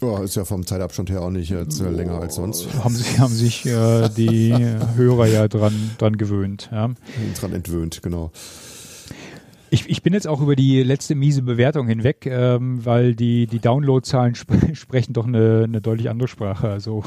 Ja, 0.00 0.22
ist 0.22 0.36
ja 0.36 0.44
vom 0.44 0.66
Zeitabstand 0.66 1.10
her 1.10 1.22
auch 1.22 1.30
nicht 1.30 1.50
äh, 1.50 1.64
länger 1.90 2.20
als 2.20 2.36
sonst. 2.36 2.68
Haben 2.84 2.94
sich, 2.94 3.18
haben 3.18 3.32
sich 3.34 3.66
äh, 3.66 4.08
die 4.10 4.54
Hörer 4.96 5.26
ja 5.26 5.48
dran, 5.48 5.90
dran 5.98 6.18
gewöhnt. 6.18 6.68
Ja. 6.70 6.90
Dran 7.40 7.52
entwöhnt, 7.52 8.02
genau. 8.02 8.30
Ich, 9.74 9.90
ich 9.90 10.04
bin 10.04 10.12
jetzt 10.12 10.28
auch 10.28 10.40
über 10.40 10.54
die 10.54 10.84
letzte 10.84 11.16
miese 11.16 11.42
Bewertung 11.42 11.88
hinweg, 11.88 12.26
ähm, 12.26 12.86
weil 12.86 13.16
die, 13.16 13.48
die 13.48 13.58
Downloadzahlen 13.58 14.36
sp 14.38 14.54
sprechen 14.74 15.14
doch 15.14 15.26
eine, 15.26 15.64
eine 15.64 15.80
deutlich 15.80 16.08
andere 16.10 16.28
Sprache. 16.28 16.68
Also 16.68 17.02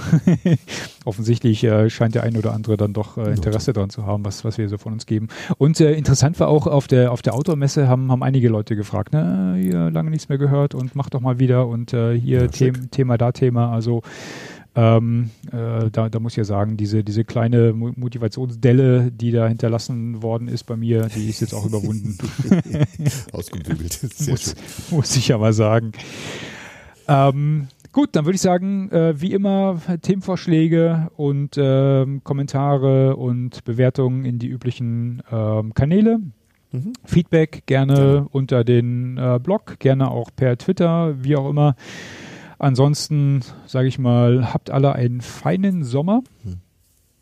offensichtlich 1.06 1.64
äh, 1.64 1.89
scheint 1.89 2.14
der 2.14 2.23
ein 2.23 2.35
oder 2.35 2.52
andere 2.52 2.76
dann 2.76 2.91
doch 2.91 3.18
äh, 3.18 3.31
Interesse 3.31 3.72
daran 3.72 3.89
zu 3.89 4.06
haben, 4.06 4.26
was, 4.26 4.44
was 4.44 4.57
wir 4.57 4.68
so 4.68 4.77
von 4.77 4.91
uns 4.91 5.06
geben. 5.06 5.30
Und 5.57 5.80
äh, 5.80 5.94
interessant 5.94 6.41
war 6.41 6.49
auch 6.49 6.68
auf 6.68 6.89
der 6.89 7.14
auf 7.14 7.22
der 7.22 7.35
Outdoor-Messe 7.35 7.88
haben, 7.88 8.11
haben 8.11 8.22
einige 8.22 8.49
Leute 8.49 8.76
gefragt, 8.76 9.14
ne, 9.14 9.56
hier 9.57 9.89
lange 9.89 10.10
nichts 10.10 10.27
mehr 10.27 10.38
gehört 10.38 10.76
und 10.76 10.94
mach 10.94 11.10
doch 11.10 11.22
mal 11.22 11.39
wieder 11.39 11.68
und 11.68 11.94
äh, 11.94 12.19
hier 12.19 12.41
ja, 12.41 12.52
The 12.52 12.73
Thema 12.91 13.18
da 13.18 13.31
Thema. 13.31 13.72
Also 13.72 14.02
ähm, 14.78 15.32
äh, 15.52 15.90
da, 15.91 16.08
da 16.08 16.20
muss 16.20 16.34
ich 16.34 16.38
ja 16.38 16.44
sagen, 16.44 16.78
diese, 16.78 17.04
diese 17.04 17.24
kleine 17.24 17.74
Motivationsdelle, 17.74 19.12
die 19.12 19.32
da 19.32 19.48
hinterlassen 19.48 20.22
worden 20.22 20.48
ist 20.48 20.66
bei 20.66 20.78
mir, 20.78 21.08
die 21.16 21.30
ist 21.30 21.40
jetzt 21.40 21.56
auch 21.56 21.66
überwunden. 21.66 22.16
Ausgebügelt. 23.32 23.99
Muss, 24.28 24.56
muss 24.91 25.18
ich 25.18 25.34
aber 25.34 25.52
sagen. 25.52 25.94
Ähm, 27.08 27.70
gut, 27.91 28.10
dann 28.12 28.26
würde 28.26 28.36
ich 28.36 28.41
sagen, 28.41 28.91
äh, 28.91 29.20
wie 29.20 29.34
immer 29.34 29.82
Themenvorschläge 30.04 31.10
und 31.18 31.56
ähm, 31.58 32.24
Kommentare 32.24 33.16
und 33.16 33.64
Bewertungen 33.64 34.26
in 34.26 34.38
die 34.38 34.48
üblichen 34.48 35.24
ähm, 35.32 35.74
Kanäle. 35.74 36.20
Mhm. 36.72 36.94
Feedback 37.04 37.64
gerne, 37.66 37.94
gerne. 37.94 38.28
unter 38.30 38.64
den 38.64 39.18
äh, 39.18 39.40
Blog, 39.41 39.80
gerne 39.80 40.12
auch 40.12 40.30
per 40.36 40.56
Twitter, 40.56 41.16
wie 41.24 41.36
auch 41.36 41.49
immer. 41.49 41.76
Ansonsten 42.59 43.41
sage 43.65 43.88
ich 43.88 43.99
mal, 43.99 44.53
habt 44.53 44.71
alle 44.71 44.93
einen 44.93 45.21
feinen 45.21 45.84
Sommer. 45.84 46.23
Hm. 46.43 46.57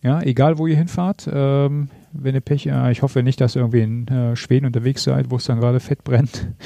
Ja, 0.02 0.22
egal 0.22 0.58
wo 0.58 0.68
ihr 0.68 0.78
hinfahrt. 0.78 1.28
Ähm, 1.32 1.90
wenn 2.14 2.36
ihr 2.36 2.42
Pech, 2.42 2.68
äh, 2.68 2.92
ich 2.92 3.02
hoffe 3.02 3.24
nicht, 3.24 3.42
dass 3.42 3.56
ihr 3.56 3.62
irgendwie 3.62 3.82
in 3.82 4.08
äh, 4.08 4.36
Schweden 4.36 4.66
unterwegs 4.66 5.04
seid, 5.04 5.32
wo 5.32 5.38
es 5.38 5.46
dann 5.46 5.60
gerade 5.60 5.80
fett 5.80 6.04
brennt. 6.04 6.48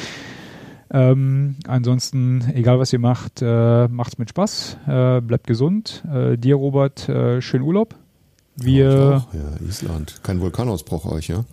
Ähm, 0.91 1.57
ansonsten, 1.67 2.43
egal 2.55 2.79
was 2.79 2.91
ihr 2.91 2.97
macht, 2.97 3.43
äh, 3.43 3.87
macht's 3.87 4.17
mit 4.17 4.29
Spaß, 4.29 4.77
äh, 4.87 5.21
bleibt 5.21 5.45
gesund. 5.45 6.03
Äh, 6.11 6.35
dir, 6.35 6.55
Robert, 6.55 7.07
äh, 7.07 7.41
schönen 7.41 7.63
Urlaub. 7.63 7.93
Wir, 8.55 8.89
ja, 8.91 9.27
ja, 9.33 9.67
Island. 9.67 10.19
Kein 10.23 10.41
Vulkanausbruch 10.41 11.05
euch, 11.05 11.27
ja? 11.27 11.45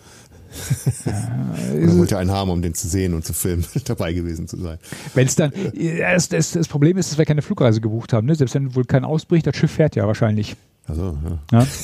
Oder 1.07 1.99
wollt 1.99 2.11
ihr 2.11 2.19
einen 2.19 2.31
haben, 2.31 2.51
um 2.51 2.63
den 2.63 2.75
zu 2.75 2.89
sehen 2.89 3.15
und 3.15 3.25
zu 3.25 3.33
filmen, 3.33 3.65
dabei 3.85 4.13
gewesen 4.13 4.49
zu 4.49 4.57
sein? 4.59 4.79
Wenn 5.15 5.27
es 5.27 5.37
dann, 5.37 5.53
das, 5.99 6.29
das, 6.29 6.53
das, 6.53 6.69
Problem 6.69 6.97
ist, 6.99 7.11
dass 7.11 7.19
wir 7.19 7.25
keine 7.25 7.43
Flugreise 7.43 7.81
gebucht 7.81 8.13
haben. 8.13 8.27
Ne? 8.27 8.35
Selbst 8.35 8.55
wenn 8.55 8.75
wohl 8.75 8.85
kein 8.85 9.05
ausbricht, 9.05 9.47
das 9.47 9.57
Schiff 9.57 9.71
fährt 9.71 9.97
ja 9.97 10.07
wahrscheinlich. 10.07 10.57
Also, 10.87 11.17
ja. 11.53 11.61
ja. 11.61 11.67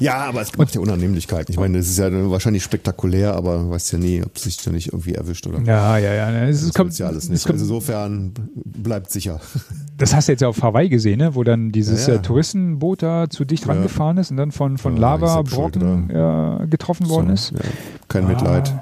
Ja, 0.00 0.24
aber 0.24 0.40
es 0.40 0.56
macht 0.56 0.74
ja 0.74 0.80
Unannehmlichkeiten. 0.80 1.52
Ich 1.52 1.58
meine, 1.58 1.78
das 1.78 1.88
ist 1.88 1.98
ja 1.98 2.08
wahrscheinlich 2.30 2.62
spektakulär, 2.62 3.34
aber 3.34 3.70
weißt 3.70 3.92
ja 3.92 3.98
nie, 3.98 4.22
ob 4.22 4.34
es 4.34 4.42
sich 4.44 4.56
da 4.56 4.70
nicht 4.70 4.88
irgendwie 4.88 5.14
erwischt 5.14 5.46
oder. 5.46 5.60
Ja, 5.60 5.98
ja, 5.98 6.14
ja. 6.14 6.30
Es 6.48 6.64
das 6.64 6.74
kommt 6.74 6.98
ja 6.98 7.06
alles 7.06 7.28
nicht. 7.28 7.46
Also 7.48 7.64
insofern 7.64 8.32
bleibt 8.54 9.10
sicher. 9.10 9.40
Das 9.98 10.14
hast 10.14 10.28
du 10.28 10.32
jetzt 10.32 10.40
ja 10.40 10.48
auf 10.48 10.62
Hawaii 10.62 10.88
gesehen, 10.88 11.18
ne? 11.18 11.34
wo 11.34 11.44
dann 11.44 11.72
dieses 11.72 12.06
ja, 12.06 12.14
ja. 12.14 12.20
Äh, 12.20 12.22
Touristenboot 12.22 13.02
da 13.02 13.28
zu 13.28 13.44
dicht 13.44 13.66
ja. 13.66 13.74
rangefahren 13.74 14.16
ist 14.16 14.30
und 14.30 14.38
dann 14.38 14.50
von, 14.50 14.78
von 14.78 14.96
Lava 14.96 15.42
Brocken 15.42 16.08
getroffen 16.70 17.10
worden 17.10 17.28
ist. 17.28 17.52
Kein 18.08 18.24
ah, 18.24 18.28
Mitleid. 18.28 18.72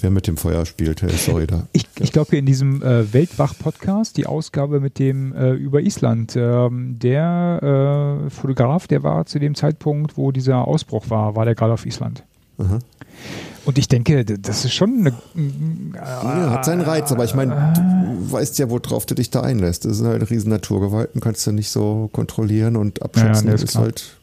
Wer 0.00 0.10
mit 0.10 0.26
dem 0.28 0.36
Feuer 0.36 0.64
spielt, 0.64 1.02
hey, 1.02 1.10
sorry 1.10 1.46
da. 1.46 1.66
Ich, 1.72 1.86
ich 1.98 2.12
glaube, 2.12 2.36
in 2.36 2.46
diesem 2.46 2.82
äh, 2.82 3.12
Weltwach-Podcast, 3.12 4.16
die 4.16 4.26
Ausgabe 4.26 4.78
mit 4.78 4.98
dem 5.00 5.34
äh, 5.34 5.52
über 5.52 5.80
Island, 5.80 6.36
ähm, 6.36 6.98
der 7.00 8.26
äh, 8.26 8.30
Fotograf, 8.30 8.86
der 8.86 9.02
war 9.02 9.26
zu 9.26 9.40
dem 9.40 9.56
Zeitpunkt, 9.56 10.16
wo 10.16 10.30
dieser 10.30 10.68
Ausbruch 10.68 11.10
war, 11.10 11.34
war 11.34 11.44
der 11.44 11.56
gerade 11.56 11.72
auf 11.72 11.84
Island. 11.84 12.22
Aha. 12.58 12.78
Und 13.64 13.76
ich 13.76 13.88
denke, 13.88 14.24
das 14.24 14.64
ist 14.64 14.72
schon 14.72 15.00
eine. 15.00 15.14
ja, 15.94 16.50
hat 16.50 16.64
seinen 16.64 16.80
Reiz, 16.80 17.12
aber 17.12 17.24
ich 17.24 17.34
meine, 17.34 17.74
du 17.76 18.32
weißt 18.32 18.58
ja, 18.58 18.70
worauf 18.70 19.04
du 19.04 19.14
dich 19.14 19.30
da 19.30 19.42
einlässt. 19.42 19.84
Das 19.84 19.98
ist 19.98 20.04
halt 20.04 20.22
eine 20.22 20.30
riesen 20.30 20.50
Naturgewalten, 20.50 21.20
kannst 21.20 21.46
du 21.46 21.52
nicht 21.52 21.70
so 21.70 22.08
kontrollieren 22.12 22.76
und 22.76 23.02
abschätzen. 23.02 23.46
Ja, 23.46 23.50
ja, 23.50 23.54
ist, 23.56 23.64
ist 23.64 23.76
halt, 23.76 24.16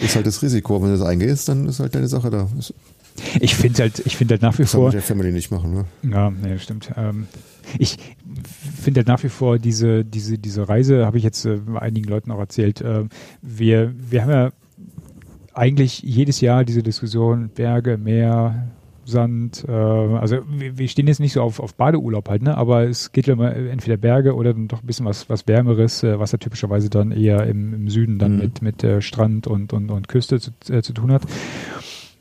ist 0.00 0.16
halt 0.16 0.26
das 0.26 0.40
Risiko. 0.40 0.80
Wenn 0.80 0.92
du 0.92 0.98
das 0.98 1.06
eingehst, 1.06 1.48
dann 1.48 1.66
ist 1.66 1.80
halt 1.80 1.94
deine 1.94 2.08
Sache 2.08 2.30
da. 2.30 2.48
Ich 3.40 3.54
finde 3.54 3.82
halt, 3.82 4.00
ich 4.04 4.16
finde 4.16 4.34
halt 4.34 4.42
nach 4.42 4.58
wie 4.58 4.62
das 4.62 4.72
vor. 4.72 4.86
Mit 4.86 4.94
der 4.94 5.02
Family 5.02 5.32
nicht 5.32 5.50
machen, 5.50 5.72
ne? 5.72 5.84
Ja, 6.10 6.30
nee, 6.30 6.58
stimmt. 6.58 6.90
Ähm, 6.96 7.26
ich 7.78 7.96
finde 8.80 9.00
halt 9.00 9.08
nach 9.08 9.22
wie 9.22 9.28
vor 9.28 9.58
diese, 9.58 10.04
diese, 10.04 10.38
diese 10.38 10.68
Reise, 10.68 11.06
habe 11.06 11.18
ich 11.18 11.24
jetzt 11.24 11.44
äh, 11.44 11.58
einigen 11.78 12.08
Leuten 12.08 12.30
auch 12.30 12.38
erzählt. 12.38 12.80
Äh, 12.80 13.04
wir, 13.42 13.94
wir 13.96 14.22
haben 14.22 14.30
ja 14.30 14.50
eigentlich 15.54 16.02
jedes 16.02 16.40
Jahr 16.40 16.64
diese 16.64 16.82
Diskussion 16.82 17.50
Berge, 17.54 17.98
Meer, 17.98 18.68
Sand. 19.08 19.64
Äh, 19.66 19.72
also 19.72 20.38
wir, 20.48 20.78
wir, 20.78 20.88
stehen 20.88 21.08
jetzt 21.08 21.18
nicht 21.18 21.32
so 21.32 21.42
auf, 21.42 21.60
auf 21.60 21.74
Badeurlaub 21.74 22.28
halt, 22.28 22.42
ne? 22.42 22.56
aber 22.56 22.84
es 22.84 23.10
geht 23.10 23.26
ja 23.26 23.32
immer 23.32 23.54
entweder 23.54 23.96
Berge 23.96 24.34
oder 24.34 24.52
dann 24.52 24.68
doch 24.68 24.82
ein 24.82 24.86
bisschen 24.86 25.06
was, 25.06 25.28
was 25.28 25.48
Wärmeres, 25.48 26.02
äh, 26.02 26.18
was 26.18 26.32
ja 26.32 26.38
typischerweise 26.38 26.90
dann 26.90 27.10
eher 27.10 27.46
im, 27.46 27.74
im 27.74 27.88
Süden 27.88 28.18
dann 28.18 28.34
mhm. 28.34 28.38
mit, 28.38 28.62
mit 28.62 28.84
äh, 28.84 29.00
Strand 29.00 29.46
und, 29.46 29.72
und, 29.72 29.90
und 29.90 30.08
Küste 30.08 30.38
zu, 30.38 30.50
äh, 30.70 30.82
zu 30.82 30.92
tun 30.92 31.10
hat. 31.10 31.22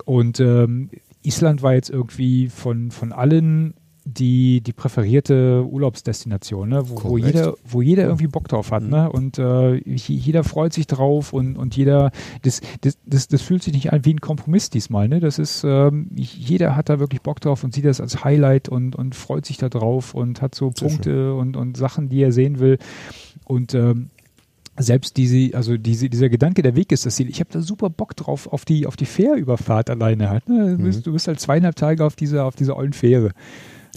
Und 0.07 0.39
ähm, 0.39 0.89
Island 1.21 1.61
war 1.61 1.73
jetzt 1.73 1.89
irgendwie 1.89 2.47
von, 2.47 2.91
von 2.91 3.11
allen 3.11 3.73
die, 4.05 4.61
die 4.61 4.71
präferierte 4.71 5.65
Urlaubsdestination, 5.69 6.69
ne? 6.69 6.89
wo, 6.89 7.03
wo 7.03 7.17
jeder, 7.17 7.55
wo 7.65 7.81
jeder 7.81 8.03
irgendwie 8.03 8.27
Bock 8.27 8.47
drauf 8.47 8.71
hat. 8.71 8.83
Mhm. 8.83 8.89
Ne? 8.89 9.11
Und 9.11 9.37
äh, 9.37 9.75
jeder 9.83 10.45
freut 10.45 10.71
sich 10.71 10.87
drauf 10.87 11.33
und, 11.33 11.57
und 11.57 11.75
jeder, 11.75 12.11
das, 12.43 12.61
das, 12.79 12.97
das, 13.05 13.27
das 13.27 13.41
fühlt 13.41 13.63
sich 13.63 13.73
nicht 13.73 13.91
an 13.91 14.05
wie 14.05 14.13
ein 14.13 14.21
Kompromiss 14.21 14.69
diesmal. 14.69 15.09
Ne? 15.09 15.19
Das 15.19 15.39
ist, 15.39 15.65
ähm, 15.65 16.09
jeder 16.15 16.77
hat 16.77 16.87
da 16.87 16.99
wirklich 16.99 17.21
Bock 17.21 17.41
drauf 17.41 17.65
und 17.65 17.73
sieht 17.73 17.83
das 17.83 17.99
als 17.99 18.23
Highlight 18.23 18.69
und, 18.69 18.95
und 18.95 19.13
freut 19.13 19.45
sich 19.45 19.57
da 19.57 19.67
drauf 19.67 20.13
und 20.13 20.41
hat 20.41 20.55
so 20.55 20.71
Punkte 20.71 21.33
und, 21.33 21.57
und 21.57 21.75
Sachen, 21.75 22.07
die 22.07 22.21
er 22.21 22.31
sehen 22.31 22.59
will. 22.59 22.77
Und 23.43 23.73
ähm, 23.73 24.09
selbst 24.77 25.17
diese, 25.17 25.55
also 25.55 25.77
diese, 25.77 26.09
dieser 26.09 26.29
Gedanke, 26.29 26.61
der 26.61 26.75
Weg 26.75 26.91
ist 26.91 27.05
das 27.05 27.15
Ziel. 27.15 27.29
Ich 27.29 27.39
habe 27.39 27.49
da 27.51 27.61
super 27.61 27.89
Bock 27.89 28.15
drauf 28.15 28.47
auf 28.51 28.65
die, 28.65 28.85
auf 28.85 28.95
die 28.95 29.05
Fährüberfahrt 29.05 29.89
alleine 29.89 30.29
halt. 30.29 30.47
Ne? 30.47 30.77
Du, 30.77 30.83
bist, 30.83 30.99
mhm. 30.99 31.03
du 31.03 31.13
bist 31.13 31.27
halt 31.27 31.39
zweieinhalb 31.39 31.75
Tage 31.75 32.03
auf 32.05 32.15
dieser, 32.15 32.45
auf 32.45 32.55
dieser 32.55 32.77
ollen 32.77 32.93
Fähre. 32.93 33.31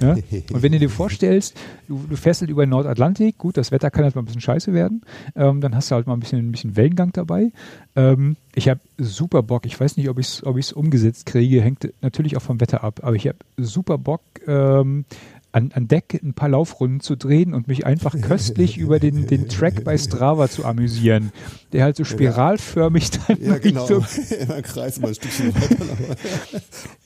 Ja? 0.01 0.13
Und 0.53 0.63
wenn 0.63 0.73
du 0.73 0.79
dir 0.79 0.91
vorstellst, 0.91 1.57
du, 1.89 2.05
du 2.09 2.17
fährst 2.17 2.41
halt 2.41 2.51
über 2.51 2.65
den 2.65 2.71
Nordatlantik, 2.71 3.39
gut, 3.39 3.57
das 3.57 3.71
Wetter 3.71 3.91
kann 3.91 4.05
halt 4.05 4.15
mal 4.15 4.23
ein 4.23 4.25
bisschen 4.25 4.41
scheiße 4.41 4.73
werden, 4.73 5.03
ähm, 5.37 5.61
dann 5.61 5.75
hast 5.75 5.91
du 5.91 5.95
halt 5.95 6.07
mal 6.07 6.15
ein 6.15 6.21
bisschen, 6.21 6.39
ein 6.39 6.53
bisschen 6.53 6.77
Wellengang 6.77 7.13
dabei. 7.13 7.53
Ähm, 7.95 8.37
ich 8.55 8.69
habe 8.69 8.81
super 8.99 9.43
Bock, 9.43 9.67
ich 9.67 9.79
weiß 9.79 9.97
nicht, 9.97 10.09
ob 10.09 10.19
ich 10.19 10.27
es 10.27 10.45
ob 10.45 10.59
umgesetzt 10.77 11.27
kriege, 11.27 11.63
hängt 11.63 11.93
natürlich 12.01 12.37
auch 12.37 12.43
vom 12.43 12.61
Wetter 12.61 12.83
ab, 12.83 13.01
aber 13.03 13.17
ich 13.17 13.27
habe 13.27 13.39
super 13.57 13.99
Bock, 13.99 14.23
ähm, 14.47 15.05
an, 15.53 15.73
an 15.75 15.89
Deck 15.89 16.21
ein 16.23 16.35
paar 16.35 16.49
Laufrunden 16.49 17.01
zu 17.01 17.17
drehen 17.17 17.55
und 17.55 17.67
mich 17.67 17.85
einfach 17.85 18.19
köstlich 18.21 18.79
über 18.79 19.01
den, 19.01 19.27
den 19.27 19.49
Track 19.49 19.85
bei 19.85 19.99
Strava 19.99 20.49
zu 20.49 20.65
amüsieren, 20.65 21.33
der 21.73 21.85
halt 21.85 21.97
so 21.97 22.05
spiralförmig 22.05 23.11
dann 23.11 23.43
ja, 23.43 23.59
genau. 23.59 23.85
Richtung 23.85 24.05
Immer 24.41 24.63
Kreis 24.63 25.01
mal 25.01 25.09
ein 25.09 25.15
Stückchen 25.15 25.55
weiter. 25.55 25.87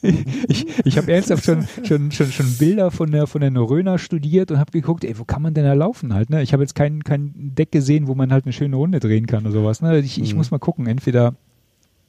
ich 0.49 0.67
ich 0.85 0.99
habe 0.99 1.13
ernsthaft 1.13 1.45
schon, 1.45 1.67
schon, 1.85 2.13
schon, 2.13 2.33
schon 2.33 2.53
Bilder 2.59 2.91
von 2.91 3.11
der, 3.11 3.27
von 3.27 3.41
der 3.41 3.51
Noröna 3.51 3.99
studiert 3.99 4.51
und 4.51 4.59
habe 4.59 4.73
geguckt, 4.73 5.05
ey, 5.05 5.19
wo 5.19 5.25
kann 5.25 5.43
man 5.43 5.55
denn 5.55 5.65
da 5.65 5.73
laufen 5.73 6.13
halt, 6.13 6.31
ne? 6.31 6.43
Ich 6.43 6.53
habe 6.53 6.63
jetzt 6.63 6.75
kein, 6.75 7.03
kein 7.03 7.33
Deck 7.35 7.73
gesehen, 7.73 8.07
wo 8.09 8.15
man 8.15 8.33
halt 8.33 8.45
eine 8.45 8.53
schöne 8.53 8.77
Runde 8.77 9.01
drehen 9.01 9.27
kann 9.27 9.45
oder 9.45 9.53
sowas, 9.53 9.81
ne? 9.81 9.99
Ich, 10.01 10.21
ich 10.21 10.33
mhm. 10.33 10.39
muss 10.39 10.51
mal 10.51 10.59
gucken, 10.59 10.87
entweder 10.87 11.35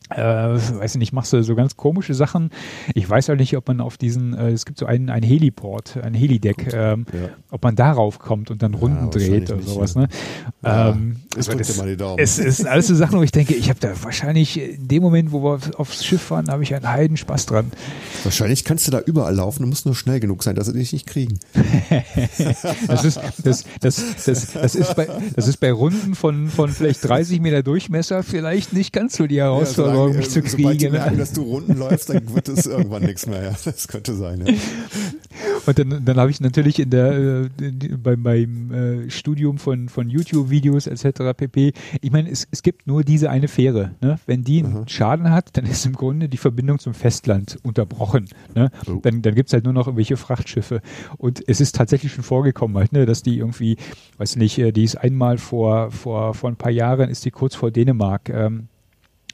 äh, 0.09 0.21
weiß 0.21 0.95
ich 0.95 0.99
nicht, 0.99 1.13
machst 1.13 1.33
du 1.33 1.41
so 1.41 1.55
ganz 1.55 1.77
komische 1.77 2.13
Sachen. 2.13 2.51
Ich 2.93 3.09
weiß 3.09 3.29
halt 3.29 3.39
nicht, 3.39 3.57
ob 3.57 3.67
man 3.67 3.81
auf 3.81 3.97
diesen, 3.97 4.33
äh, 4.33 4.51
es 4.51 4.65
gibt 4.65 4.77
so 4.77 4.85
einen, 4.85 5.09
ein 5.09 5.23
Heliport, 5.23 5.97
ein 5.97 6.13
Helideck, 6.13 6.73
ähm, 6.73 7.05
ja. 7.11 7.29
ob 7.49 7.63
man 7.63 7.75
darauf 7.75 8.19
kommt 8.19 8.51
und 8.51 8.61
dann 8.61 8.75
Runden 8.75 9.05
ja, 9.05 9.09
dreht 9.09 9.51
oder 9.51 9.63
sowas. 9.63 9.95
Ne? 9.95 10.07
Ja, 10.63 10.91
ähm, 10.91 11.17
also 11.35 11.53
das, 11.53 11.79
es 12.17 12.39
ist 12.39 12.67
alles 12.67 12.87
so 12.87 12.95
Sachen, 12.95 13.17
wo 13.17 13.23
ich 13.23 13.31
denke, 13.31 13.55
ich 13.55 13.69
habe 13.69 13.79
da 13.79 13.91
wahrscheinlich 14.03 14.59
in 14.59 14.87
dem 14.87 15.01
Moment, 15.01 15.31
wo 15.31 15.43
wir 15.43 15.59
aufs 15.77 16.05
Schiff 16.05 16.21
fahren, 16.21 16.49
habe 16.49 16.61
ich 16.61 16.75
einen 16.75 16.87
Heiden 16.87 17.17
Spaß 17.17 17.47
dran. 17.47 17.71
Wahrscheinlich 18.23 18.63
kannst 18.63 18.87
du 18.87 18.91
da 18.91 18.99
überall 18.99 19.33
laufen, 19.33 19.63
du 19.63 19.67
musst 19.67 19.85
nur 19.85 19.95
schnell 19.95 20.19
genug 20.19 20.43
sein, 20.43 20.55
dass 20.55 20.67
sie 20.67 20.73
dich 20.73 20.93
nicht 20.93 21.07
kriegen. 21.07 21.39
das, 22.87 23.03
ist, 23.03 23.19
das, 23.43 23.63
das, 23.81 24.03
das, 24.23 24.53
das, 24.53 24.75
ist 24.75 24.95
bei, 24.95 25.07
das 25.35 25.47
ist 25.47 25.57
bei 25.57 25.71
Runden 25.71 26.13
von, 26.13 26.47
von 26.49 26.69
vielleicht 26.69 27.03
30 27.03 27.41
Meter 27.41 27.63
Durchmesser 27.63 28.21
vielleicht 28.21 28.71
nicht 28.73 28.93
ganz 28.93 29.15
so 29.15 29.25
die 29.25 29.39
Herausforderung 29.39 29.94
Sorgen, 29.95 30.17
mich 30.17 30.29
zu 30.29 30.41
kriegen. 30.41 30.57
Sobald 30.57 30.81
die 30.81 30.89
merken, 30.89 31.17
dass 31.17 31.33
du 31.33 31.41
Runden 31.43 31.77
läufst, 31.77 32.09
dann 32.09 32.33
wird 32.33 32.49
es 32.49 32.65
irgendwann 32.65 33.03
nichts 33.03 33.25
mehr. 33.27 33.43
Ja, 33.43 33.55
das 33.63 33.87
könnte 33.87 34.15
sein. 34.15 34.45
Ja. 34.45 34.53
Und 35.65 35.79
dann, 35.79 36.05
dann 36.05 36.17
habe 36.17 36.31
ich 36.31 36.39
natürlich 36.41 36.79
in 36.79 36.89
der 36.89 37.13
äh, 37.13 37.49
bei 37.97 38.15
meinem 38.15 38.71
äh, 38.71 39.09
Studium 39.09 39.57
von, 39.57 39.89
von 39.89 40.09
YouTube-Videos 40.09 40.87
etc. 40.87 41.35
pp. 41.35 41.73
Ich 42.01 42.11
meine, 42.11 42.29
es, 42.29 42.47
es 42.51 42.63
gibt 42.63 42.87
nur 42.87 43.03
diese 43.03 43.29
eine 43.29 43.47
Fähre. 43.47 43.91
Ne? 44.01 44.19
Wenn 44.25 44.43
die 44.43 44.63
einen 44.63 44.77
Aha. 44.77 44.83
Schaden 44.87 45.31
hat, 45.31 45.57
dann 45.57 45.65
ist 45.65 45.85
im 45.85 45.93
Grunde 45.93 46.29
die 46.29 46.37
Verbindung 46.37 46.79
zum 46.79 46.93
Festland 46.93 47.57
unterbrochen. 47.63 48.27
Ne? 48.53 48.71
Oh. 48.87 48.99
Dann, 49.01 49.21
dann 49.21 49.35
gibt 49.35 49.49
es 49.49 49.53
halt 49.53 49.63
nur 49.63 49.73
noch 49.73 49.87
irgendwelche 49.87 50.17
Frachtschiffe. 50.17 50.81
Und 51.17 51.43
es 51.47 51.61
ist 51.61 51.75
tatsächlich 51.75 52.13
schon 52.13 52.23
vorgekommen, 52.23 52.77
halt, 52.77 52.93
ne, 52.93 53.05
dass 53.05 53.23
die 53.23 53.37
irgendwie, 53.37 53.77
weiß 54.17 54.35
nicht, 54.35 54.57
äh, 54.57 54.71
die 54.71 54.83
ist 54.83 54.95
einmal 54.95 55.37
vor, 55.37 55.91
vor, 55.91 56.33
vor 56.33 56.49
ein 56.49 56.55
paar 56.55 56.71
Jahren, 56.71 57.09
ist 57.09 57.25
die 57.25 57.31
kurz 57.31 57.55
vor 57.55 57.71
Dänemark. 57.71 58.29
Ähm, 58.29 58.67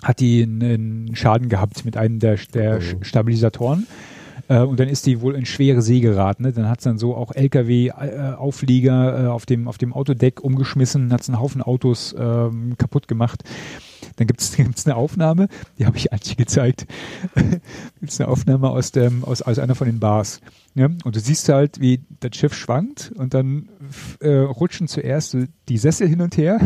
hat 0.03 0.19
die 0.19 0.43
einen 0.43 1.15
Schaden 1.15 1.49
gehabt 1.49 1.85
mit 1.85 1.97
einem 1.97 2.19
der, 2.19 2.37
der 2.53 2.79
oh. 2.79 3.03
Stabilisatoren. 3.03 3.87
Äh, 4.51 4.59
und 4.59 4.79
dann 4.79 4.89
ist 4.89 5.05
die 5.05 5.21
wohl 5.21 5.35
in 5.35 5.45
schwere 5.45 5.81
See 5.81 6.01
geraten. 6.01 6.43
Ne? 6.43 6.51
Dann 6.51 6.67
hat 6.67 6.79
es 6.79 6.83
dann 6.83 6.97
so 6.97 7.15
auch 7.15 7.33
LKW-Auflieger 7.33 9.23
äh, 9.23 9.27
auf, 9.27 9.45
dem, 9.45 9.67
auf 9.67 9.77
dem 9.77 9.93
Autodeck 9.93 10.41
umgeschmissen, 10.41 11.13
hat 11.13 11.21
es 11.21 11.29
einen 11.29 11.39
Haufen 11.39 11.61
Autos 11.61 12.13
ähm, 12.17 12.75
kaputt 12.77 13.07
gemacht. 13.07 13.43
Dann 14.17 14.27
gibt 14.27 14.41
es 14.41 14.51
gibt's 14.57 14.85
eine 14.85 14.95
Aufnahme, 14.97 15.47
die 15.79 15.85
habe 15.85 15.95
ich 15.97 16.11
eigentlich 16.13 16.35
gezeigt. 16.35 16.85
gibt 17.35 18.11
es 18.11 18.19
eine 18.19 18.29
Aufnahme 18.29 18.69
aus, 18.69 18.91
dem, 18.91 19.23
aus, 19.23 19.41
aus 19.41 19.57
einer 19.57 19.75
von 19.75 19.87
den 19.87 19.99
Bars. 19.99 20.41
Ja? 20.75 20.89
Und 21.03 21.15
du 21.15 21.19
siehst 21.19 21.47
halt, 21.47 21.79
wie 21.79 22.01
das 22.19 22.35
Schiff 22.35 22.53
schwankt 22.53 23.13
und 23.15 23.33
dann 23.33 23.69
äh, 24.19 24.29
rutschen 24.29 24.87
zuerst 24.87 25.37
die 25.69 25.77
Sessel 25.77 26.09
hin 26.09 26.21
und 26.21 26.35
her. 26.35 26.59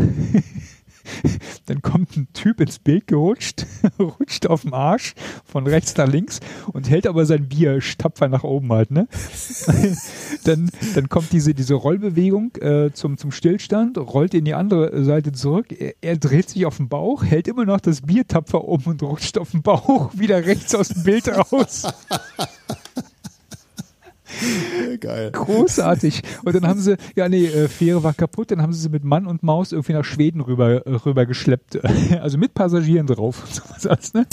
Dann 1.66 1.82
kommt 1.82 2.16
ein 2.16 2.28
Typ 2.32 2.60
ins 2.60 2.78
Bild 2.78 3.06
gerutscht, 3.06 3.66
rutscht 3.98 4.46
auf 4.46 4.62
dem 4.62 4.74
Arsch 4.74 5.14
von 5.44 5.66
rechts 5.66 5.96
nach 5.96 6.08
links 6.08 6.40
und 6.72 6.88
hält 6.88 7.06
aber 7.06 7.26
sein 7.26 7.48
Bier 7.48 7.80
tapfer 7.98 8.28
nach 8.28 8.44
oben 8.44 8.72
halt, 8.72 8.90
ne? 8.90 9.08
dann, 10.44 10.70
dann 10.94 11.08
kommt 11.08 11.32
diese, 11.32 11.54
diese 11.54 11.74
Rollbewegung 11.74 12.54
äh, 12.56 12.90
zum, 12.92 13.18
zum 13.18 13.32
Stillstand, 13.32 13.98
rollt 13.98 14.34
in 14.34 14.44
die 14.44 14.54
andere 14.54 15.04
Seite 15.04 15.32
zurück, 15.32 15.72
er, 15.72 15.94
er 16.00 16.16
dreht 16.16 16.50
sich 16.50 16.66
auf 16.66 16.76
den 16.76 16.88
Bauch, 16.88 17.24
hält 17.24 17.48
immer 17.48 17.64
noch 17.64 17.80
das 17.80 18.02
Bier 18.02 18.26
tapfer 18.26 18.64
oben 18.64 18.90
und 18.90 19.02
rutscht 19.02 19.38
auf 19.38 19.50
den 19.50 19.62
Bauch 19.62 20.10
wieder 20.14 20.44
rechts 20.44 20.74
aus 20.74 20.88
dem 20.88 21.02
Bild 21.04 21.28
raus. 21.28 21.84
Geil. 25.00 25.30
Großartig. 25.32 26.22
Und 26.44 26.54
dann 26.54 26.66
haben 26.66 26.80
sie, 26.80 26.96
ja 27.14 27.28
nee, 27.28 27.46
äh, 27.46 27.68
Fähre 27.68 28.02
war 28.02 28.14
kaputt, 28.14 28.50
dann 28.50 28.62
haben 28.62 28.72
sie 28.72 28.80
sie 28.80 28.88
mit 28.88 29.04
Mann 29.04 29.26
und 29.26 29.42
Maus 29.42 29.72
irgendwie 29.72 29.92
nach 29.92 30.04
Schweden 30.04 30.40
rüber, 30.40 30.86
äh, 30.86 30.90
rüber 30.90 31.26
geschleppt. 31.26 31.78
Also 32.20 32.38
mit 32.38 32.54
Passagieren 32.54 33.06
drauf 33.06 33.42
und 33.44 33.54
sowas, 33.54 34.14
ne? 34.14 34.26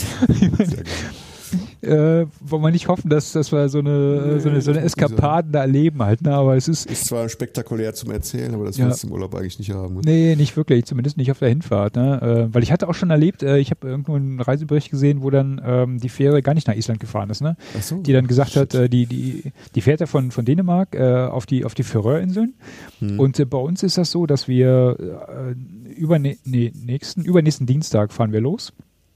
Äh, 1.81 2.25
wollen 2.41 2.63
wir 2.63 2.71
nicht 2.71 2.87
hoffen, 2.87 3.09
dass, 3.09 3.31
dass 3.33 3.51
wir 3.51 3.69
so 3.69 3.79
eine, 3.79 4.33
nee, 4.33 4.39
so 4.39 4.49
eine, 4.49 4.61
so 4.61 4.71
eine 4.71 4.81
Eskapaden 4.81 5.51
da 5.51 5.61
erleben 5.61 6.01
halt, 6.01 6.21
ne? 6.21 6.33
aber 6.33 6.55
es 6.55 6.67
ist... 6.67 6.89
Ist 6.89 7.05
zwar 7.05 7.27
spektakulär 7.29 7.93
zum 7.93 8.11
Erzählen, 8.11 8.53
aber 8.53 8.65
das 8.65 8.77
ja. 8.77 8.85
willst 8.85 9.03
du 9.03 9.07
im 9.07 9.13
Urlaub 9.13 9.35
eigentlich 9.35 9.59
nicht 9.59 9.71
haben. 9.71 9.95
Ne? 9.95 10.01
Nee, 10.05 10.35
nicht 10.35 10.55
wirklich, 10.55 10.85
zumindest 10.85 11.17
nicht 11.17 11.31
auf 11.31 11.39
der 11.39 11.49
Hinfahrt, 11.49 11.95
ne? 11.95 12.49
Äh, 12.49 12.53
weil 12.53 12.63
ich 12.63 12.71
hatte 12.71 12.87
auch 12.87 12.93
schon 12.93 13.09
erlebt, 13.09 13.43
äh, 13.43 13.57
ich 13.57 13.71
habe 13.71 13.87
irgendwo 13.87 14.15
einen 14.15 14.39
Reisebericht 14.39 14.89
gesehen, 14.91 15.21
wo 15.21 15.29
dann 15.29 15.61
ähm, 15.65 15.99
die 15.99 16.09
Fähre 16.09 16.41
gar 16.41 16.53
nicht 16.53 16.67
nach 16.67 16.75
Island 16.75 16.99
gefahren 16.99 17.29
ist, 17.29 17.41
ne? 17.41 17.55
Ach 17.77 17.81
so. 17.81 17.97
Die 17.97 18.13
dann 18.13 18.27
gesagt 18.27 18.51
Shit. 18.51 18.61
hat, 18.61 18.75
äh, 18.75 18.89
die, 18.89 19.05
die, 19.05 19.51
die 19.75 19.81
fährt 19.81 19.99
ja 19.99 20.05
von, 20.05 20.31
von 20.31 20.45
Dänemark 20.45 20.95
äh, 20.95 21.25
auf 21.25 21.45
die, 21.45 21.65
auf 21.65 21.73
die 21.73 21.83
Färöerinseln 21.83 22.53
hm. 22.99 23.19
und 23.19 23.39
äh, 23.39 23.45
bei 23.45 23.57
uns 23.57 23.83
ist 23.83 23.97
das 23.97 24.11
so, 24.11 24.25
dass 24.25 24.47
wir 24.47 24.97
äh, 24.99 25.93
über, 25.93 26.19
nee, 26.19 26.37
nächsten, 26.45 27.23
übernächsten 27.23 27.67
Dienstag 27.67 28.13
fahren 28.13 28.31
wir 28.31 28.41
los 28.41 28.73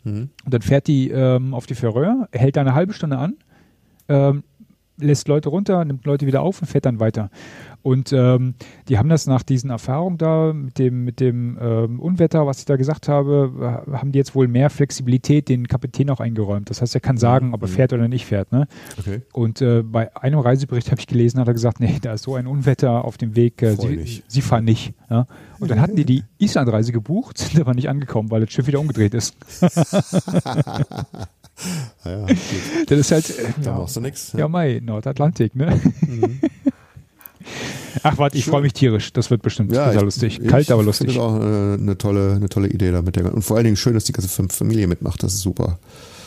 Mhm. 0.07 0.29
Und 0.45 0.53
dann 0.53 0.61
fährt 0.61 0.87
die 0.87 1.09
ähm, 1.09 1.53
auf 1.53 1.65
die 1.65 1.75
Färöer, 1.75 2.29
hält 2.31 2.55
da 2.55 2.61
eine 2.61 2.73
halbe 2.73 2.93
Stunde 2.93 3.17
an, 3.17 3.35
ähm, 4.07 4.43
lässt 4.97 5.27
Leute 5.27 5.49
runter, 5.49 5.83
nimmt 5.85 6.05
Leute 6.05 6.25
wieder 6.25 6.41
auf 6.41 6.61
und 6.61 6.67
fährt 6.67 6.85
dann 6.85 6.99
weiter. 6.99 7.29
Und 7.87 8.11
ähm, 8.11 8.55
die 8.89 8.97
haben 8.97 9.07
das 9.07 9.27
nach 9.27 9.43
diesen 9.43 9.69
Erfahrungen 9.69 10.17
da 10.17 10.51
mit 10.51 10.77
dem, 10.77 11.05
mit 11.05 11.21
dem 11.21 11.57
ähm, 11.61 12.01
Unwetter, 12.01 12.45
was 12.45 12.59
ich 12.59 12.65
da 12.65 12.75
gesagt 12.75 13.07
habe, 13.07 13.85
haben 13.93 14.11
die 14.11 14.19
jetzt 14.19 14.35
wohl 14.35 14.49
mehr 14.49 14.69
Flexibilität 14.69 15.47
den 15.47 15.69
Kapitän 15.69 16.09
auch 16.09 16.19
eingeräumt. 16.19 16.69
Das 16.69 16.81
heißt, 16.81 16.95
er 16.95 16.99
kann 16.99 17.15
sagen, 17.15 17.53
ob 17.53 17.61
er 17.61 17.69
mhm. 17.69 17.71
fährt 17.71 17.93
oder 17.93 18.09
nicht 18.09 18.25
fährt. 18.25 18.51
Ne? 18.51 18.67
Okay. 18.99 19.21
Und 19.31 19.61
äh, 19.61 19.83
bei 19.83 20.13
einem 20.17 20.39
Reisebericht 20.39 20.91
habe 20.91 20.99
ich 20.99 21.07
gelesen, 21.07 21.39
hat 21.39 21.47
er 21.47 21.53
gesagt, 21.53 21.79
nee, 21.79 21.97
da 22.01 22.11
ist 22.11 22.23
so 22.23 22.35
ein 22.35 22.45
Unwetter 22.45 23.05
auf 23.05 23.17
dem 23.17 23.37
Weg, 23.37 23.61
äh, 23.61 23.77
sie, 23.77 24.21
sie, 24.27 24.41
fahren 24.41 24.65
nicht. 24.65 24.93
Ja? 25.09 25.25
Und 25.57 25.71
dann 25.71 25.79
hatten 25.79 25.95
die 25.95 26.03
die 26.03 26.25
Islandreise 26.39 26.91
gebucht, 26.91 27.37
sind 27.37 27.57
aber 27.61 27.73
nicht 27.73 27.87
angekommen, 27.87 28.31
weil 28.31 28.41
das 28.41 28.51
Schiff 28.51 28.67
wieder 28.67 28.81
umgedreht 28.81 29.13
ist. 29.13 29.33
ja, 32.03 32.25
das 32.85 32.99
ist 32.99 33.11
halt. 33.13 33.29
Äh, 33.29 33.53
da 33.63 33.71
ja, 33.71 33.77
machst 33.77 33.95
du 33.95 34.01
nichts. 34.01 34.33
Ja, 34.33 34.49
Mai, 34.49 34.81
Nordatlantik, 34.83 35.55
ne? 35.55 35.79
Mhm. 36.01 36.41
Ach, 38.03 38.17
warte, 38.17 38.37
ich 38.37 38.45
freue 38.45 38.61
mich 38.61 38.73
tierisch. 38.73 39.13
Das 39.13 39.29
wird 39.31 39.41
bestimmt 39.41 39.73
ja, 39.73 39.91
sehr 39.91 40.01
lustig. 40.01 40.39
Kalt, 40.47 40.71
aber 40.71 40.83
lustig. 40.83 41.07
Das 41.07 41.15
ist 41.15 41.21
auch 41.21 41.35
eine, 41.35 41.77
eine, 41.79 41.97
tolle, 41.97 42.33
eine 42.35 42.49
tolle 42.49 42.67
Idee 42.67 42.91
da 42.91 43.01
mit 43.01 43.15
der. 43.15 43.33
Und 43.33 43.41
vor 43.41 43.57
allen 43.57 43.65
Dingen 43.65 43.77
schön, 43.77 43.93
dass 43.93 44.03
die 44.03 44.11
ganze 44.11 44.29
Familie 44.49 44.87
mitmacht. 44.87 45.23
Das 45.23 45.33
ist 45.33 45.41
super. 45.41 45.79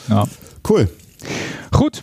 Ja. 0.09 0.27
Cool. 0.69 0.89
Gut. 1.71 2.03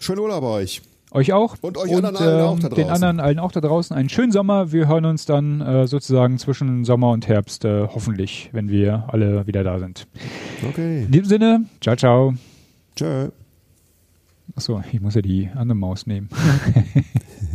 Schönen 0.00 0.20
Urlaub 0.20 0.42
bei 0.42 0.48
euch. 0.48 0.82
Euch 1.14 1.32
auch. 1.32 1.56
Und 1.60 1.78
euch 1.78 1.92
und, 1.92 2.04
anderen 2.04 2.16
allen 2.16 2.40
auch 2.40 2.58
da 2.58 2.68
draußen. 2.68 2.84
Den 2.84 2.90
anderen 2.90 3.20
allen 3.20 3.38
auch 3.38 3.52
da 3.52 3.60
draußen. 3.60 3.96
Einen 3.96 4.08
schönen 4.08 4.32
Sommer. 4.32 4.72
Wir 4.72 4.88
hören 4.88 5.04
uns 5.04 5.26
dann 5.26 5.60
äh, 5.60 5.86
sozusagen 5.86 6.38
zwischen 6.38 6.84
Sommer 6.84 7.10
und 7.10 7.28
Herbst, 7.28 7.64
äh, 7.64 7.86
hoffentlich, 7.86 8.50
wenn 8.52 8.68
wir 8.68 9.04
alle 9.08 9.46
wieder 9.46 9.62
da 9.62 9.78
sind. 9.78 10.08
Okay. 10.68 11.04
In 11.04 11.12
diesem 11.12 11.26
Sinne, 11.26 11.64
ciao, 11.80 11.94
ciao. 11.94 12.34
Tschö. 12.96 13.28
Achso, 14.56 14.82
ich 14.92 15.00
muss 15.00 15.14
ja 15.14 15.22
die 15.22 15.48
andere 15.54 15.76
Maus 15.76 16.06
nehmen. 16.06 16.28